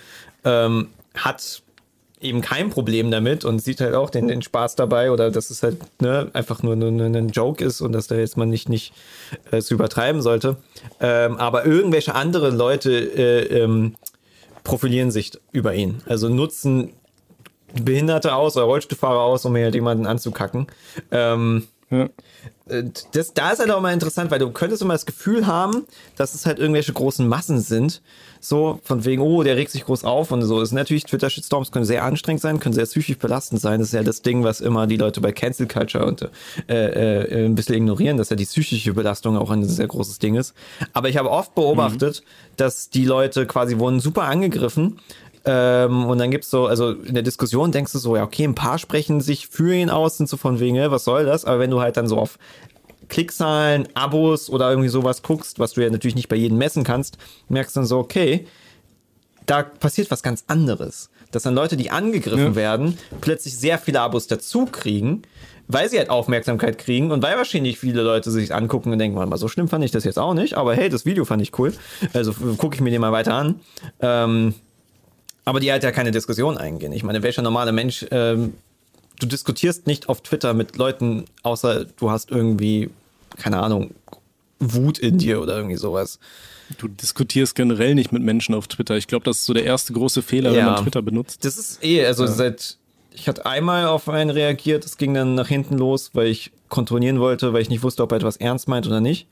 ähm, 0.45 0.89
hat 1.15 1.63
eben 2.25 2.41
kein 2.41 2.71
Problem 2.71 3.11
damit 3.11 3.45
und 3.45 3.61
sieht 3.61 3.81
halt 3.81 3.95
auch 3.95 4.11
den, 4.11 4.29
den 4.29 4.43
Spaß 4.43 4.77
dabei 4.77 5.11
oder 5.11 5.31
dass 5.31 5.51
es 5.51 5.63
halt 5.63 5.79
ne, 6.01 6.31
einfach 6.33 6.63
nur, 6.63 6.75
nur, 6.77 6.91
nur 6.91 7.07
ein 7.07 7.29
Joke 7.29 7.65
ist 7.65 7.81
und 7.81 7.93
dass 7.93 8.07
da 8.07 8.17
jetzt 8.17 8.37
man 8.37 8.51
nicht, 8.51 8.69
nicht 8.69 8.93
äh, 9.51 9.61
zu 9.61 9.75
übertreiben 9.75 10.23
sollte. 10.23 10.57
Ähm, 11.01 11.37
aber 11.37 11.67
irgendwelche 11.67 12.15
andere 12.15 12.51
Leute 12.51 12.93
äh, 12.93 13.63
ähm, 13.63 13.95
profilieren 14.65 15.11
sich 15.11 15.33
über 15.53 15.75
ihn. 15.75 16.03
Also 16.07 16.29
nutzen 16.29 16.93
Behinderte 17.75 18.35
aus 18.35 18.57
oder 18.57 18.67
Rollstuhlfahrer 18.67 19.21
aus, 19.21 19.45
um 19.45 19.55
hier 19.55 19.65
halt 19.65 19.75
jemanden 19.75 20.07
anzukacken. 20.07 20.69
Ähm, 21.11 21.67
ja. 21.91 22.09
Äh, 22.69 22.85
das, 23.13 23.35
da 23.35 23.51
ist 23.51 23.59
halt 23.59 23.71
auch 23.71 23.81
mal 23.81 23.93
interessant, 23.93 24.31
weil 24.31 24.39
du 24.39 24.51
könntest 24.51 24.83
immer 24.83 24.95
das 24.95 25.07
Gefühl 25.07 25.47
haben, 25.47 25.87
dass 26.17 26.35
es 26.35 26.47
halt 26.47 26.59
irgendwelche 26.59 26.93
großen 26.93 27.27
Massen 27.27 27.61
sind. 27.61 28.03
So, 28.45 28.79
von 28.85 29.07
wegen, 29.07 29.23
oh, 29.23 29.43
der 29.43 29.57
regt 29.57 29.71
sich 29.71 29.87
groß 29.87 30.05
auf 30.05 30.31
und 30.31 30.43
so. 30.43 30.61
Das 30.61 30.69
ist 30.69 30.75
natürlich, 30.75 31.05
Twitter-Shitstorms 31.05 31.73
können 31.73 31.87
sehr 31.87 32.05
anstrengend 32.05 32.43
sein, 32.43 32.61
können 32.61 32.75
sehr 32.75 32.85
psychisch 32.85 33.17
belastend 33.17 33.61
sein. 33.61 33.81
Das 33.81 33.89
ist 33.89 33.95
ja 33.95 34.03
das 34.03 34.21
Ding, 34.21 34.45
was 34.45 34.61
immer 34.61 34.87
die 34.87 34.99
Leute 34.99 35.23
bei 35.23 35.33
Cancel 35.33 35.67
Culture 35.67 36.05
und, 36.05 36.29
äh, 36.69 36.75
äh, 36.75 37.47
ein 37.47 37.55
bisschen 37.55 37.75
ignorieren, 37.77 38.19
dass 38.19 38.29
ja 38.29 38.37
die 38.37 38.45
psychische 38.45 38.93
Belastung 38.93 39.39
auch 39.39 39.51
ein 39.51 39.65
sehr 39.65 39.87
großes 39.87 40.19
Ding 40.19 40.35
ist. 40.35 40.55
Aber 40.93 41.09
ich 41.09 41.17
habe 41.17 41.31
oft 41.31 41.55
beobachtet, 41.55 42.23
mhm. 42.23 42.53
dass 42.59 42.91
die 42.91 43.07
Leute 43.07 43.47
quasi 43.47 43.79
wurden 43.79 43.99
super 43.99 44.25
angegriffen 44.25 44.99
ähm, 45.47 46.07
und 46.07 46.19
dann 46.19 46.31
gibt's 46.31 46.51
so, 46.51 46.67
also 46.67 46.93
in 46.93 47.15
der 47.15 47.23
Diskussion 47.23 47.71
denkst 47.73 47.93
du 47.93 47.99
so, 47.99 48.17
ja, 48.17 48.25
okay, 48.25 48.45
ein 48.45 48.55
paar 48.55 48.79
sprechen 48.79 49.21
sich 49.21 49.47
für 49.47 49.75
ihn 49.75 49.91
aus, 49.91 50.17
sind 50.17 50.29
so 50.29 50.37
von 50.37 50.59
wegen, 50.61 50.91
was 50.91 51.05
soll 51.05 51.27
das? 51.27 51.45
Aber 51.45 51.59
wenn 51.59 51.71
du 51.71 51.81
halt 51.81 51.97
dann 51.97 52.09
so 52.09 52.19
auf 52.19 52.39
Klickzahlen, 53.09 53.89
Abos 53.95 54.51
oder 54.51 54.71
irgendwie 54.71 54.89
sowas 54.89 55.23
guckst, 55.23 55.59
was 55.59 55.73
du 55.73 55.83
ja 55.83 55.91
natürlich 55.91 56.15
nicht 56.15 56.29
bei 56.29 56.37
jedem 56.37 56.59
messen 56.59 56.85
kannst, 56.85 57.19
merkst 57.49 57.77
du 57.77 57.81
dann 57.81 57.87
so, 57.87 57.99
okay, 57.99 58.47
da 59.47 59.63
passiert 59.63 60.11
was 60.11 60.23
ganz 60.23 60.45
anderes. 60.47 61.11
Dass 61.31 61.43
dann 61.43 61.55
Leute, 61.55 61.77
die 61.77 61.91
angegriffen 61.91 62.39
ja. 62.39 62.55
werden, 62.55 62.99
plötzlich 63.21 63.57
sehr 63.57 63.79
viele 63.79 64.01
Abos 64.01 64.27
dazu 64.27 64.67
kriegen, 64.67 65.23
weil 65.67 65.89
sie 65.89 65.99
halt 65.99 66.11
Aufmerksamkeit 66.11 66.79
kriegen 66.79 67.11
und 67.11 67.23
weil 67.23 67.37
wahrscheinlich 67.37 67.79
viele 67.79 68.03
Leute 68.03 68.31
sich 68.31 68.55
angucken 68.55 68.93
und 68.93 68.99
denken, 68.99 69.17
mal 69.17 69.37
so 69.37 69.49
schlimm 69.49 69.69
fand 69.69 69.85
ich 69.85 69.91
das 69.91 70.05
jetzt 70.05 70.19
auch 70.19 70.35
nicht, 70.35 70.55
aber 70.55 70.75
hey, 70.75 70.89
das 70.89 71.07
Video 71.07 71.25
fand 71.25 71.43
ich 71.43 71.59
cool, 71.59 71.73
also 72.13 72.33
gucke 72.59 72.77
ich 72.77 72.81
mir 72.81 72.91
den 72.91 73.01
mal 73.01 73.13
weiter 73.13 73.35
an. 73.35 73.61
Ähm, 74.01 74.55
aber 75.45 75.61
die 75.61 75.71
halt 75.71 75.83
ja 75.83 75.93
keine 75.93 76.11
Diskussion 76.11 76.57
eingehen. 76.57 76.93
Ich 76.93 77.03
meine, 77.03 77.23
welcher 77.23 77.43
normale 77.43 77.73
Mensch, 77.73 78.07
ähm, 78.11 78.55
du 79.21 79.27
diskutierst 79.27 79.87
nicht 79.87 80.09
auf 80.09 80.23
Twitter 80.23 80.55
mit 80.55 80.77
Leuten, 80.77 81.25
außer 81.43 81.85
du 81.85 82.11
hast 82.11 82.31
irgendwie, 82.31 82.91
keine 83.37 83.63
Ahnung, 83.63 83.91
Wut 84.59 84.99
in 84.99 85.19
dir 85.19 85.41
oder 85.41 85.57
irgendwie 85.57 85.77
sowas. 85.77 86.19
Du 86.79 86.89
diskutierst 86.89 87.55
generell 87.55 87.95
nicht 87.95 88.13
mit 88.13 88.23
Menschen 88.23 88.55
auf 88.55 88.69
Twitter. 88.69 88.97
Ich 88.97 89.07
glaube, 89.07 89.25
das 89.25 89.39
ist 89.39 89.45
so 89.45 89.53
der 89.53 89.65
erste 89.65 89.93
große 89.93 90.23
Fehler, 90.23 90.51
ja. 90.51 90.57
wenn 90.57 90.65
man 90.67 90.83
Twitter 90.83 91.03
benutzt. 91.03 91.45
Das 91.45 91.59
ist 91.59 91.85
eh, 91.85 92.05
also 92.07 92.25
ja. 92.25 92.31
seit 92.31 92.79
ich 93.15 93.29
hatte 93.29 93.47
einmal 93.47 93.87
auf 93.87 94.09
einen 94.09 94.31
reagiert, 94.31 94.85
das 94.85 94.97
ging 94.97 95.15
dann 95.15 95.37
nach 95.37 95.47
hinten 95.47 95.79
los, 95.79 96.11
weil 96.15 96.27
ich 96.27 96.51
kontrollieren 96.69 97.21
wollte, 97.21 97.53
weil 97.53 97.63
ich 97.63 97.71
nicht 97.71 97.85
wusste, 97.85 98.03
ob 98.03 98.11
er 98.13 98.17
etwas 98.17 98.37
ernst 98.37 98.67
meint 98.67 98.87
oder 98.87 99.01
nicht. 99.01 99.29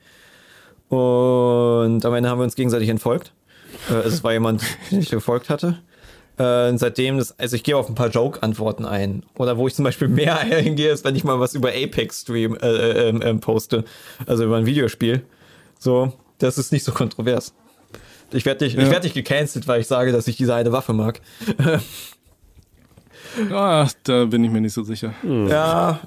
Und 0.87 2.05
am 2.05 2.13
Ende 2.13 2.29
haben 2.29 2.39
wir 2.39 2.45
uns 2.45 2.55
gegenseitig 2.55 2.87
entfolgt. 2.87 3.33
Äh, 3.89 4.07
es 4.07 4.23
war 4.23 4.31
jemand, 4.31 4.63
den 4.91 4.99
ich 5.01 5.09
gefolgt 5.09 5.49
hatte. 5.49 5.79
Äh, 6.37 6.77
seitdem, 6.77 7.17
das, 7.17 7.37
also 7.39 7.55
ich 7.55 7.63
gehe 7.63 7.77
auf 7.77 7.89
ein 7.89 7.95
paar 7.95 8.09
Joke-Antworten 8.09 8.85
ein. 8.85 9.23
Oder 9.37 9.57
wo 9.57 9.67
ich 9.67 9.75
zum 9.75 9.85
Beispiel 9.85 10.07
mehr 10.09 10.39
hingehe, 10.39 10.91
ist, 10.91 11.05
wenn 11.05 11.15
ich 11.15 11.23
mal 11.23 11.39
was 11.39 11.53
über 11.53 11.69
Apex 11.69 12.21
stream, 12.21 12.57
äh, 12.61 12.67
äh, 12.67 13.09
äh, 13.09 13.33
poste. 13.35 13.83
Also 14.25 14.45
über 14.45 14.57
ein 14.57 14.65
Videospiel. 14.65 15.23
So, 15.79 16.13
das 16.39 16.57
ist 16.57 16.71
nicht 16.71 16.83
so 16.83 16.91
kontrovers. 16.91 17.53
Ich 18.31 18.45
werde 18.45 18.65
nicht, 18.65 18.77
ja. 18.77 18.89
werd 18.89 19.03
nicht 19.03 19.13
gecancelt, 19.13 19.67
weil 19.67 19.81
ich 19.81 19.87
sage, 19.87 20.11
dass 20.11 20.27
ich 20.27 20.37
diese 20.37 20.55
eine 20.55 20.71
Waffe 20.71 20.93
mag. 20.93 21.21
ah, 23.51 23.87
da 24.03 24.25
bin 24.25 24.43
ich 24.43 24.49
mir 24.49 24.61
nicht 24.61 24.73
so 24.73 24.83
sicher. 24.83 25.13
Hm. 25.21 25.47
Ja, 25.47 25.99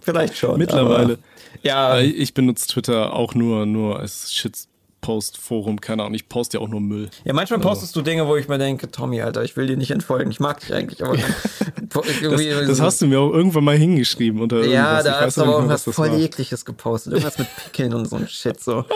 vielleicht 0.00 0.36
schon. 0.36 0.58
Mittlerweile. 0.58 1.18
ja. 1.62 1.98
Ich 1.98 2.34
benutze 2.34 2.66
Twitter 2.68 3.14
auch 3.14 3.34
nur, 3.34 3.64
nur 3.64 4.00
als 4.00 4.34
Shit 4.34 4.68
Post-Forum, 5.02 5.80
keine 5.80 6.02
Ahnung, 6.02 6.14
ich 6.14 6.28
poste 6.28 6.56
ja 6.56 6.64
auch 6.64 6.68
nur 6.68 6.80
Müll. 6.80 7.10
Ja, 7.24 7.34
manchmal 7.34 7.60
postest 7.60 7.94
du 7.94 8.00
Dinge, 8.02 8.26
wo 8.26 8.36
ich 8.36 8.48
mir 8.48 8.56
denke, 8.56 8.90
Tommy, 8.90 9.20
Alter, 9.20 9.42
ich 9.42 9.56
will 9.56 9.66
dir 9.66 9.76
nicht 9.76 9.90
entfolgen, 9.90 10.30
ich 10.30 10.40
mag 10.40 10.60
dich 10.60 10.72
eigentlich, 10.72 11.04
aber 11.04 11.16
das, 11.90 12.66
das, 12.66 12.80
hast 12.80 13.02
du 13.02 13.06
mir 13.06 13.20
auch 13.20 13.32
irgendwann 13.32 13.64
mal 13.64 13.76
hingeschrieben 13.76 14.40
unter 14.40 14.64
Ja, 14.64 15.02
da 15.02 15.20
hast 15.20 15.36
du 15.36 15.42
aber 15.42 15.54
irgendwas 15.54 15.84
voll 15.84 16.20
ekliges 16.20 16.64
gepostet, 16.64 17.12
irgendwas 17.12 17.36
mit 17.36 17.48
Pickeln 17.56 17.92
und 17.92 18.08
so 18.08 18.16
ein 18.16 18.28
Shit, 18.28 18.60
so. 18.60 18.84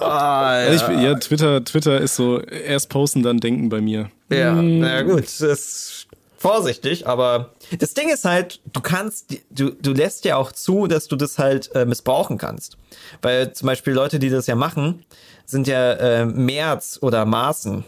Oh, 0.00 0.04
ja. 0.04 0.72
Ich, 0.72 0.80
ja, 0.80 1.14
Twitter, 1.14 1.64
Twitter 1.64 2.00
ist 2.00 2.16
so, 2.16 2.40
erst 2.40 2.88
posten, 2.88 3.22
dann 3.22 3.38
denken 3.38 3.68
bei 3.68 3.80
mir. 3.80 4.10
Ja, 4.30 4.56
hm. 4.56 4.80
na 4.80 5.02
gut, 5.02 5.22
das 5.38 6.06
vorsichtig, 6.42 7.06
aber 7.06 7.52
das 7.78 7.94
Ding 7.94 8.10
ist 8.10 8.24
halt, 8.24 8.60
du 8.72 8.80
kannst, 8.80 9.34
du, 9.50 9.70
du 9.70 9.92
lässt 9.92 10.24
ja 10.24 10.36
auch 10.36 10.52
zu, 10.52 10.86
dass 10.86 11.08
du 11.08 11.16
das 11.16 11.38
halt 11.38 11.74
äh, 11.74 11.86
missbrauchen 11.86 12.36
kannst. 12.36 12.76
Weil 13.22 13.52
zum 13.52 13.66
Beispiel 13.66 13.94
Leute, 13.94 14.18
die 14.18 14.28
das 14.28 14.46
ja 14.46 14.56
machen, 14.56 15.04
sind 15.46 15.66
ja 15.68 15.92
äh, 15.92 16.26
Merz 16.26 16.98
oder 17.00 17.24
Maaßen, 17.24 17.84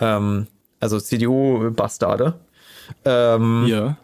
ähm, 0.00 0.46
also 0.80 1.00
CDU-Bastarde. 1.00 2.34
Ähm, 3.04 3.66
ja 3.66 3.96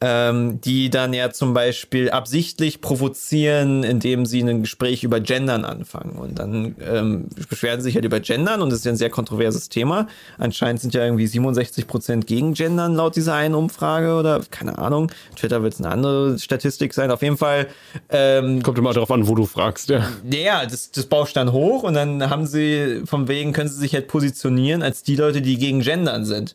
ähm, 0.00 0.60
die 0.60 0.90
dann 0.90 1.12
ja 1.12 1.30
zum 1.30 1.54
Beispiel 1.54 2.10
absichtlich 2.10 2.80
provozieren, 2.80 3.82
indem 3.82 4.26
sie 4.26 4.40
ein 4.42 4.62
Gespräch 4.62 5.02
über 5.02 5.20
Gendern 5.20 5.64
anfangen. 5.64 6.12
Und 6.12 6.38
dann 6.38 6.76
ähm, 6.80 7.28
beschweren 7.48 7.80
sie 7.80 7.84
sich 7.84 7.94
halt 7.96 8.04
über 8.04 8.20
Gendern 8.20 8.62
und 8.62 8.70
das 8.70 8.80
ist 8.80 8.84
ja 8.84 8.92
ein 8.92 8.96
sehr 8.96 9.10
kontroverses 9.10 9.68
Thema. 9.68 10.06
Anscheinend 10.38 10.80
sind 10.80 10.94
ja 10.94 11.04
irgendwie 11.04 11.26
67 11.26 11.86
Prozent 11.86 12.26
gegen 12.26 12.54
Gendern 12.54 12.94
laut 12.94 13.16
dieser 13.16 13.34
einen 13.34 13.54
Umfrage 13.54 14.14
oder 14.14 14.40
keine 14.50 14.78
Ahnung. 14.78 15.10
Twitter 15.36 15.62
wird 15.62 15.74
es 15.74 15.80
eine 15.80 15.90
andere 15.90 16.38
Statistik 16.38 16.94
sein. 16.94 17.10
Auf 17.10 17.22
jeden 17.22 17.36
Fall. 17.36 17.66
Ähm, 18.08 18.62
Kommt 18.62 18.78
immer 18.78 18.92
darauf 18.92 19.10
an, 19.10 19.26
wo 19.26 19.34
du 19.34 19.46
fragst, 19.46 19.88
ja. 19.88 20.08
Ja, 20.30 20.64
das, 20.64 20.92
das 20.92 21.06
bauscht 21.06 21.36
dann 21.36 21.52
hoch 21.52 21.82
und 21.82 21.94
dann 21.94 22.30
haben 22.30 22.46
sie, 22.46 23.02
vom 23.04 23.28
wegen 23.28 23.52
können 23.52 23.68
sie 23.68 23.78
sich 23.78 23.94
halt 23.94 24.08
positionieren 24.08 24.82
als 24.82 25.02
die 25.02 25.16
Leute, 25.16 25.42
die 25.42 25.58
gegen 25.58 25.80
Gendern 25.80 26.24
sind. 26.24 26.54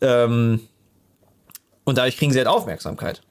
Ähm, 0.00 0.60
und 1.84 1.98
dadurch 1.98 2.16
kriegen 2.16 2.32
sie 2.32 2.38
halt 2.38 2.48
Aufmerksamkeit. 2.48 3.22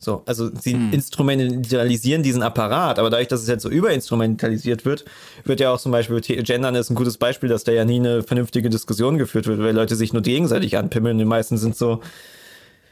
So, 0.00 0.22
also 0.26 0.48
sie 0.54 0.74
hm. 0.74 0.92
instrumentalisieren 0.92 2.22
diesen 2.22 2.42
Apparat, 2.42 3.00
aber 3.00 3.10
dadurch, 3.10 3.26
dass 3.26 3.42
es 3.42 3.48
jetzt 3.48 3.62
so 3.62 3.68
überinstrumentalisiert 3.68 4.84
wird, 4.84 5.04
wird 5.44 5.58
ja 5.58 5.72
auch 5.72 5.80
zum 5.80 5.90
Beispiel 5.90 6.20
Gendern 6.20 6.76
ist 6.76 6.90
ein 6.90 6.94
gutes 6.94 7.18
Beispiel, 7.18 7.48
dass 7.48 7.64
da 7.64 7.72
ja 7.72 7.84
nie 7.84 7.98
eine 7.98 8.22
vernünftige 8.22 8.70
Diskussion 8.70 9.18
geführt 9.18 9.48
wird, 9.48 9.58
weil 9.58 9.74
Leute 9.74 9.96
sich 9.96 10.12
nur 10.12 10.22
gegenseitig 10.22 10.76
anpimmeln. 10.76 11.18
Die 11.18 11.24
meisten 11.24 11.58
sind 11.58 11.76
so, 11.76 12.00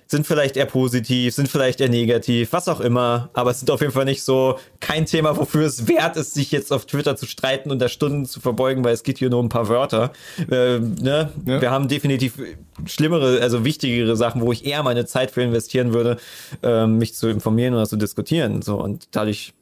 sind 0.07 0.27
vielleicht 0.27 0.57
eher 0.57 0.67
positiv, 0.67 1.35
sind 1.35 1.49
vielleicht 1.49 1.81
eher 1.81 1.89
negativ, 1.89 2.53
was 2.53 2.69
auch 2.69 2.81
immer, 2.81 3.29
aber 3.33 3.51
es 3.51 3.59
sind 3.59 3.71
auf 3.71 3.81
jeden 3.81 3.93
Fall 3.93 4.05
nicht 4.05 4.23
so 4.23 4.59
kein 4.81 5.05
Thema, 5.05 5.37
wofür 5.37 5.67
es 5.67 5.89
wert 5.89 6.17
ist, 6.17 6.35
sich 6.35 6.53
jetzt 6.53 6.73
auf 6.73 6.87
Twitter 6.87 7.17
zu 7.17 7.27
streiten 7.27 7.71
und 7.71 7.81
da 7.81 7.89
Stunden 7.89 8.25
zu 8.25 8.41
verbeugen, 8.41 8.85
weil 8.85 8.95
es 8.95 9.03
geht 9.03 9.19
hier 9.19 9.31
nur 9.31 9.41
um 9.41 9.47
ein 9.47 9.51
paar 9.51 9.69
Wörter. 9.69 10.13
Äh, 10.51 10.79
ne? 10.79 11.33
Ja. 11.45 11.61
Wir 11.61 11.71
haben 11.71 11.89
definitiv 11.89 12.39
schlimmere, 12.85 13.41
also 13.41 13.65
wichtigere 13.65 14.17
Sachen, 14.17 14.43
wo 14.43 14.53
ich 14.53 14.65
eher 14.65 14.83
meine 14.85 15.07
Zeit 15.07 15.33
für 15.33 15.43
investieren 15.43 15.93
würde, 15.93 16.19
äh, 16.63 16.87
mich 16.87 17.15
zu 17.15 17.29
informieren 17.29 17.75
oder 17.75 17.87
zu 17.87 17.97
diskutieren. 17.97 18.63
So 18.63 18.81
und 18.81 19.09
dadurch, 19.11 19.55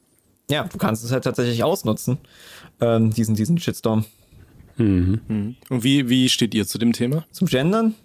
ja, 0.49 0.63
du 0.63 0.77
kannst 0.77 1.03
es 1.03 1.11
halt 1.11 1.23
tatsächlich 1.23 1.63
ausnutzen, 1.63 2.19
ähm, 2.81 3.11
diesen 3.11 3.35
diesen 3.35 3.57
Shitstorm. 3.57 4.05
Mhm. 4.77 5.21
mhm. 5.27 5.55
Und 5.69 5.83
wie 5.83 6.07
wie 6.09 6.29
steht 6.29 6.53
ihr 6.53 6.67
zu 6.67 6.77
dem 6.77 6.93
Thema? 6.93 7.25
Zum 7.31 7.47
Gendern? 7.47 7.95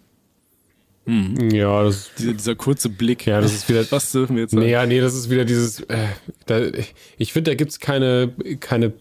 Hm. 1.10 1.50
Ja, 1.50 1.82
das, 1.82 2.10
dieser, 2.16 2.34
dieser, 2.34 2.54
kurze 2.54 2.88
Blick. 2.88 3.26
Ja, 3.26 3.40
das 3.40 3.52
ist 3.54 3.68
wieder. 3.68 3.84
Was 3.90 4.12
dürfen 4.12 4.36
wir 4.36 4.42
jetzt 4.42 4.52
sagen? 4.52 4.64
Nee, 4.64 4.70
ja, 4.70 4.86
nee, 4.86 5.00
das 5.00 5.14
ist 5.14 5.28
wieder 5.28 5.44
dieses. 5.44 5.80
Äh, 5.80 6.06
da, 6.46 6.60
ich 7.18 7.32
finde, 7.32 7.50
da 7.50 7.54
gibt 7.56 7.72
es 7.72 7.80
keine, 7.80 8.32
keine 8.60 8.92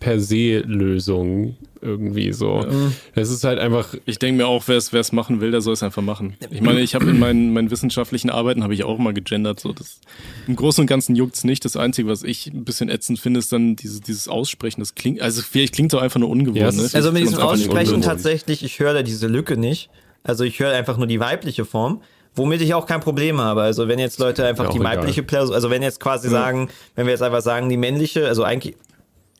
per 0.00 0.18
se 0.20 0.58
Lösung 0.66 1.56
irgendwie 1.80 2.32
so. 2.32 2.66
Ja. 2.68 2.92
Es 3.14 3.30
ist 3.30 3.44
halt 3.44 3.60
einfach. 3.60 3.94
Ich 4.06 4.18
denke 4.18 4.38
mir 4.42 4.48
auch, 4.48 4.64
wer 4.66 4.76
es 4.76 5.12
machen 5.12 5.40
will, 5.40 5.52
der 5.52 5.60
soll 5.60 5.74
es 5.74 5.84
einfach 5.84 6.02
machen. 6.02 6.34
Ich 6.50 6.62
meine, 6.62 6.80
ich 6.80 6.96
habe 6.96 7.08
in 7.08 7.20
meinen, 7.20 7.52
meinen 7.52 7.70
wissenschaftlichen 7.70 8.28
Arbeiten 8.28 8.64
habe 8.64 8.74
ich 8.74 8.82
auch 8.82 8.98
mal 8.98 9.14
gegendert. 9.14 9.60
So, 9.60 9.72
das, 9.72 10.00
Im 10.48 10.56
Großen 10.56 10.82
und 10.82 10.88
Ganzen 10.88 11.14
juckt 11.14 11.36
es 11.36 11.44
nicht. 11.44 11.64
Das 11.64 11.76
Einzige, 11.76 12.08
was 12.08 12.24
ich 12.24 12.48
ein 12.48 12.64
bisschen 12.64 12.88
ätzend 12.88 13.20
finde, 13.20 13.38
ist 13.38 13.52
dann 13.52 13.76
dieses, 13.76 14.00
dieses 14.00 14.26
Aussprechen. 14.26 14.80
Das 14.80 14.96
klingt, 14.96 15.20
also 15.20 15.42
vielleicht 15.42 15.74
klingt 15.76 15.92
es 15.92 15.98
auch 15.98 16.02
einfach 16.02 16.18
nur 16.18 16.28
ungewohnt. 16.28 16.56
Ja, 16.56 16.72
ne? 16.72 16.88
Also 16.92 17.12
mit 17.12 17.22
diesem 17.22 17.38
Aussprechen 17.38 18.02
tatsächlich, 18.02 18.64
ich 18.64 18.80
höre 18.80 18.94
da 18.94 19.04
diese 19.04 19.28
Lücke 19.28 19.56
nicht. 19.56 19.90
Also 20.26 20.44
ich 20.44 20.58
höre 20.58 20.72
einfach 20.72 20.96
nur 20.96 21.06
die 21.06 21.20
weibliche 21.20 21.64
Form, 21.64 22.02
womit 22.34 22.60
ich 22.60 22.74
auch 22.74 22.86
kein 22.86 23.00
Problem 23.00 23.40
habe. 23.40 23.62
Also 23.62 23.88
wenn 23.88 23.98
jetzt 23.98 24.18
Leute 24.18 24.44
einfach 24.44 24.70
die 24.70 24.80
weibliche 24.80 25.22
Person, 25.22 25.54
also 25.54 25.70
wenn 25.70 25.82
jetzt 25.82 26.00
quasi 26.00 26.28
mhm. 26.28 26.32
sagen, 26.32 26.68
wenn 26.94 27.06
wir 27.06 27.12
jetzt 27.12 27.22
einfach 27.22 27.42
sagen, 27.42 27.68
die 27.68 27.76
männliche, 27.76 28.26
also 28.26 28.42
eigentlich 28.42 28.76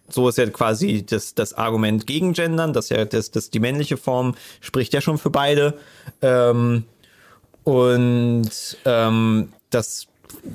so 0.09 0.29
ist 0.29 0.39
ja 0.39 0.47
quasi 0.47 1.05
das, 1.05 1.35
das 1.35 1.55
Argument 1.55 2.07
gegen 2.07 2.33
Gendern, 2.33 2.73
dass 2.73 2.91
ja 2.91 3.05
das, 3.05 3.33
das 3.33 3.51
die 3.51 3.59
männliche 3.59 3.97
Form 3.97 4.35
spricht 4.61 4.95
ja 4.95 5.01
schon 5.01 5.19
für 5.19 5.31
beide. 5.31 5.75
Ähm, 6.23 6.85
und 7.65 8.79
ähm, 8.85 9.53
das 9.71 10.07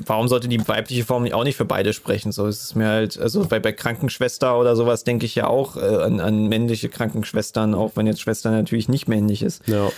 warum 0.05 0.27
sollte 0.27 0.47
die 0.47 0.67
weibliche 0.67 1.05
Form 1.05 1.31
auch 1.31 1.43
nicht 1.43 1.57
für 1.57 1.65
beide 1.65 1.93
sprechen? 1.93 2.31
So 2.31 2.47
ist 2.47 2.63
es 2.63 2.75
mir 2.75 2.87
halt, 2.87 3.19
also 3.19 3.45
bei, 3.45 3.59
bei 3.59 3.71
Krankenschwester 3.71 4.57
oder 4.59 4.75
sowas 4.75 5.03
denke 5.03 5.25
ich 5.25 5.35
ja 5.35 5.47
auch 5.47 5.77
äh, 5.77 5.79
an, 5.79 6.19
an 6.19 6.47
männliche 6.47 6.89
Krankenschwestern, 6.89 7.73
auch 7.73 7.91
wenn 7.95 8.07
jetzt 8.07 8.21
Schwester 8.21 8.51
natürlich 8.51 8.89
nicht 8.89 9.07
männlich 9.07 9.43
ist. 9.43 9.67
Ja. 9.67 9.91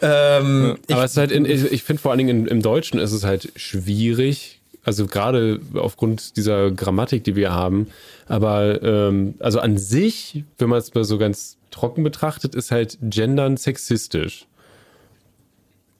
Ähm, 0.00 0.78
ja, 0.88 0.96
aber 0.96 1.04
es 1.04 1.12
ist 1.12 1.16
halt, 1.16 1.30
in, 1.30 1.44
ich, 1.44 1.70
ich 1.70 1.82
finde 1.84 2.02
vor 2.02 2.10
allen 2.10 2.18
Dingen 2.18 2.46
in, 2.46 2.46
im 2.46 2.62
Deutschen 2.62 2.98
ist 2.98 3.12
es 3.12 3.24
halt 3.24 3.52
schwierig, 3.56 4.60
also 4.84 5.06
gerade 5.06 5.60
aufgrund 5.74 6.36
dieser 6.36 6.70
Grammatik, 6.72 7.22
die 7.24 7.36
wir 7.36 7.52
haben. 7.52 7.86
Aber 8.26 8.82
ähm, 8.82 9.34
also 9.38 9.60
an 9.60 9.78
sich, 9.78 10.44
wenn 10.58 10.68
man 10.68 10.78
es 10.80 10.92
mal 10.94 11.04
so 11.04 11.18
ganz 11.18 11.56
trocken 11.70 12.02
betrachtet, 12.02 12.54
ist 12.54 12.72
halt 12.72 12.98
Gendern 13.00 13.56
sexistisch. 13.56 14.46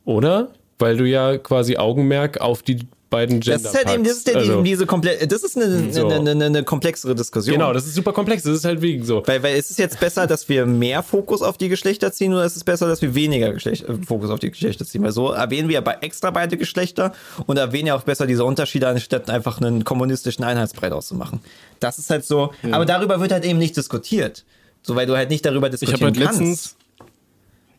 Oder? 0.05 0.51
Weil 0.79 0.97
du 0.97 1.05
ja 1.05 1.39
quasi 1.39 1.77
Augenmerk 1.77 2.41
auf 2.41 2.63
die 2.63 2.81
beiden 3.13 3.39
Gender 3.39 3.63
Das 3.63 3.73
ist 3.73 3.79
halt 3.79 3.95
eben, 3.95 4.03
das 4.03 4.17
ist 4.17 4.29
ja 4.29 4.35
also, 4.35 4.63
diese 4.63 4.87
komplett, 4.87 5.31
das 5.31 5.45
ist 5.45 5.57
eine, 5.57 5.93
so. 5.93 6.09
eine, 6.09 6.31
eine, 6.33 6.47
eine, 6.47 6.65
komplexere 6.65 7.15
Diskussion. 7.15 7.55
Genau, 7.55 7.73
das 7.73 7.87
ist 7.87 7.95
super 7.95 8.13
komplex. 8.13 8.43
Das 8.43 8.57
ist 8.57 8.65
halt 8.65 8.83
wegen 8.83 9.05
so. 9.05 9.23
Weil, 9.27 9.43
weil 9.45 9.57
ist 9.57 9.71
es 9.71 9.77
jetzt 9.77 10.01
besser, 10.01 10.27
dass 10.27 10.49
wir 10.49 10.67
mehr 10.67 11.05
Fokus 11.05 11.43
auf 11.43 11.59
die 11.59 11.69
Geschlechter 11.69 12.11
ziehen 12.11 12.33
oder 12.33 12.45
ist 12.45 12.57
es 12.57 12.65
besser, 12.65 12.89
dass 12.89 13.01
wir 13.03 13.15
weniger 13.15 13.53
Geschlecht, 13.53 13.89
äh, 13.89 13.95
Fokus 14.05 14.31
auf 14.31 14.41
die 14.41 14.51
Geschlechter 14.51 14.85
ziehen? 14.85 15.05
Weil 15.05 15.13
so 15.13 15.31
erwähnen 15.31 15.69
wir 15.69 15.81
ja 15.81 15.93
extra 16.01 16.31
beide 16.31 16.57
Geschlechter 16.57 17.13
und 17.47 17.57
erwähnen 17.59 17.89
ja 17.89 17.95
auch 17.95 18.03
besser 18.03 18.27
diese 18.27 18.45
Unterschiede, 18.45 18.89
anstatt 18.89 19.31
einfach 19.31 19.61
einen 19.61 19.85
kommunistischen 19.85 20.45
Einheitsbrei 20.45 20.91
auszumachen. 20.91 21.41
Das 21.79 21.99
ist 21.99 22.11
halt 22.11 22.25
so. 22.25 22.53
Ja. 22.63 22.75
Aber 22.75 22.87
darüber 22.87 23.21
wird 23.21 23.31
halt 23.31 23.45
eben 23.45 23.59
nicht 23.59 23.77
diskutiert. 23.77 24.45
So, 24.83 24.97
weil 24.97 25.07
du 25.07 25.17
halt 25.17 25.31
nicht 25.31 25.45
darüber 25.45 25.71
diskutieren 25.71 26.13
ich 26.13 26.19
halt 26.19 26.27
kannst. 26.27 26.41
Letztens, 26.41 26.77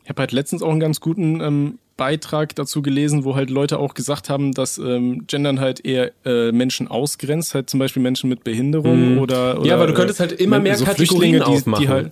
ich 0.04 0.10
habe 0.10 0.22
halt 0.22 0.32
letztens 0.32 0.62
auch 0.62 0.72
einen 0.72 0.80
ganz 0.80 1.00
guten 1.00 1.42
ähm, 1.42 1.80
Beitrag 1.96 2.56
dazu 2.56 2.82
gelesen, 2.82 3.24
wo 3.24 3.36
halt 3.36 3.50
Leute 3.50 3.80
auch 3.80 3.94
gesagt 3.94 4.30
haben, 4.30 4.52
dass 4.52 4.78
ähm, 4.78 5.26
Gendern 5.28 5.60
halt 5.60 5.86
eher 5.86 6.12
äh, 6.26 6.52
Menschen 6.52 6.88
ausgrenzt, 6.88 7.54
halt 7.54 7.70
zum 7.70 7.80
Beispiel 7.80 8.02
Menschen 8.02 8.30
mit 8.30 8.44
Behinderung 8.44 9.14
mhm. 9.14 9.18
oder, 9.20 9.60
oder, 9.60 9.68
Ja, 9.68 9.76
aber 9.76 9.88
du 9.88 9.94
könntest 9.94 10.20
halt 10.20 10.34
immer 10.34 10.60
mehr 10.60 10.76
so 10.76 10.86
Kategorien 10.86 11.34
die, 11.34 11.42
aufmachen. 11.42 11.84
Die 11.84 11.90
halt, 11.90 12.12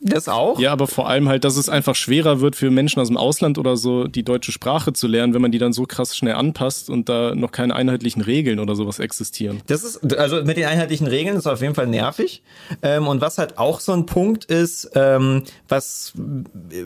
das 0.00 0.28
auch? 0.28 0.58
Ja, 0.60 0.72
aber 0.72 0.86
vor 0.86 1.08
allem 1.08 1.28
halt, 1.28 1.44
dass 1.44 1.56
es 1.56 1.68
einfach 1.70 1.94
schwerer 1.94 2.40
wird 2.40 2.54
für 2.54 2.70
Menschen 2.70 3.00
aus 3.00 3.08
dem 3.08 3.16
Ausland 3.16 3.56
oder 3.56 3.76
so, 3.78 4.06
die 4.08 4.22
deutsche 4.22 4.52
Sprache 4.52 4.92
zu 4.92 5.06
lernen, 5.06 5.32
wenn 5.32 5.40
man 5.40 5.52
die 5.52 5.58
dann 5.58 5.72
so 5.72 5.84
krass 5.84 6.14
schnell 6.16 6.34
anpasst 6.34 6.90
und 6.90 7.08
da 7.08 7.34
noch 7.34 7.50
keine 7.50 7.74
einheitlichen 7.74 8.20
Regeln 8.20 8.60
oder 8.60 8.74
sowas 8.74 8.98
existieren. 8.98 9.62
Das 9.68 9.84
ist, 9.84 10.16
also 10.16 10.44
mit 10.44 10.58
den 10.58 10.66
einheitlichen 10.66 11.06
Regeln 11.06 11.36
ist 11.36 11.46
auf 11.46 11.62
jeden 11.62 11.74
Fall 11.74 11.86
nervig. 11.86 12.42
Ähm, 12.82 13.08
und 13.08 13.22
was 13.22 13.38
halt 13.38 13.58
auch 13.58 13.80
so 13.80 13.92
ein 13.92 14.04
Punkt 14.04 14.44
ist, 14.44 14.90
ähm, 14.94 15.44
was 15.68 16.12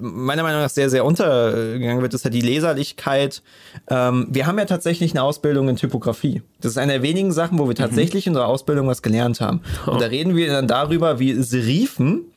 meiner 0.01 0.45
Meinung 0.45 0.61
nach 0.61 0.71
sehr, 0.71 0.89
sehr 0.89 1.05
untergegangen 1.05 2.03
wird, 2.03 2.15
ist 2.15 2.25
halt 2.25 2.35
die 2.35 2.41
Leserlichkeit. 2.41 3.43
Ähm, 3.89 4.29
wir 4.31 4.47
haben 4.47 4.59
ja 4.59 4.67
tatsächlich 4.67 5.13
eine 5.13 5.25
Ausbildung 5.25 5.69
in 5.69 5.77
Typografie. 5.77 6.43
Das 6.61 6.73
ist 6.73 6.79
eine 6.79 6.93
der 6.93 7.03
wenigen 7.03 7.33
Sachen, 7.33 7.59
wo 7.59 7.65
wir 7.65 7.71
mhm. 7.71 7.75
tatsächlich 7.75 8.27
mhm. 8.27 8.31
in 8.31 8.37
unserer 8.37 8.49
Ausbildung 8.49 8.87
was 8.87 9.03
gelernt 9.03 9.41
haben. 9.41 9.63
Und 9.87 10.01
da 10.01 10.07
reden 10.07 10.37
wir 10.37 10.51
dann 10.53 10.69
darüber, 10.69 11.19
wie 11.19 11.35
Serifen 11.35 12.30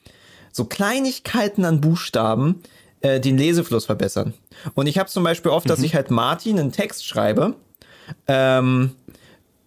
so 0.54 0.66
Kleinigkeiten 0.66 1.66
an 1.66 1.82
Buchstaben 1.82 2.62
äh, 3.02 3.20
den 3.20 3.38
Lesefluss 3.38 3.86
verbessern. 3.86 4.34
Und 4.76 4.88
ich 4.88 4.98
habe 4.98 5.10
zum 5.10 5.24
Beispiel 5.26 5.52
oft, 5.52 5.70
dass 5.70 5.82
ich 5.82 5.96
halt 5.96 6.10
Martin 6.10 6.58
einen 6.58 6.72
Text 6.72 7.06
schreibe 7.06 7.56
ähm, 8.28 8.92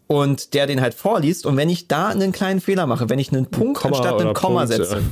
und 0.07 0.55
der 0.55 0.67
den 0.67 0.81
halt 0.81 0.95
vorliest 0.95 1.45
und 1.45 1.57
wenn 1.57 1.69
ich 1.69 1.89
da 1.89 2.09
einen 2.09 2.33
kleinen 2.33 2.61
Fehler 2.61 2.87
mache, 2.87 3.11
wenn 3.11 3.19
ich 3.19 3.33
einen 3.33 3.47
Punkt 3.47 3.79
Komma 3.79 3.97
anstatt 3.97 4.21
einen 4.21 4.33
Komma 4.33 4.61
Punkt, 4.61 4.75
setze, 4.75 4.97
ja. 4.97 5.03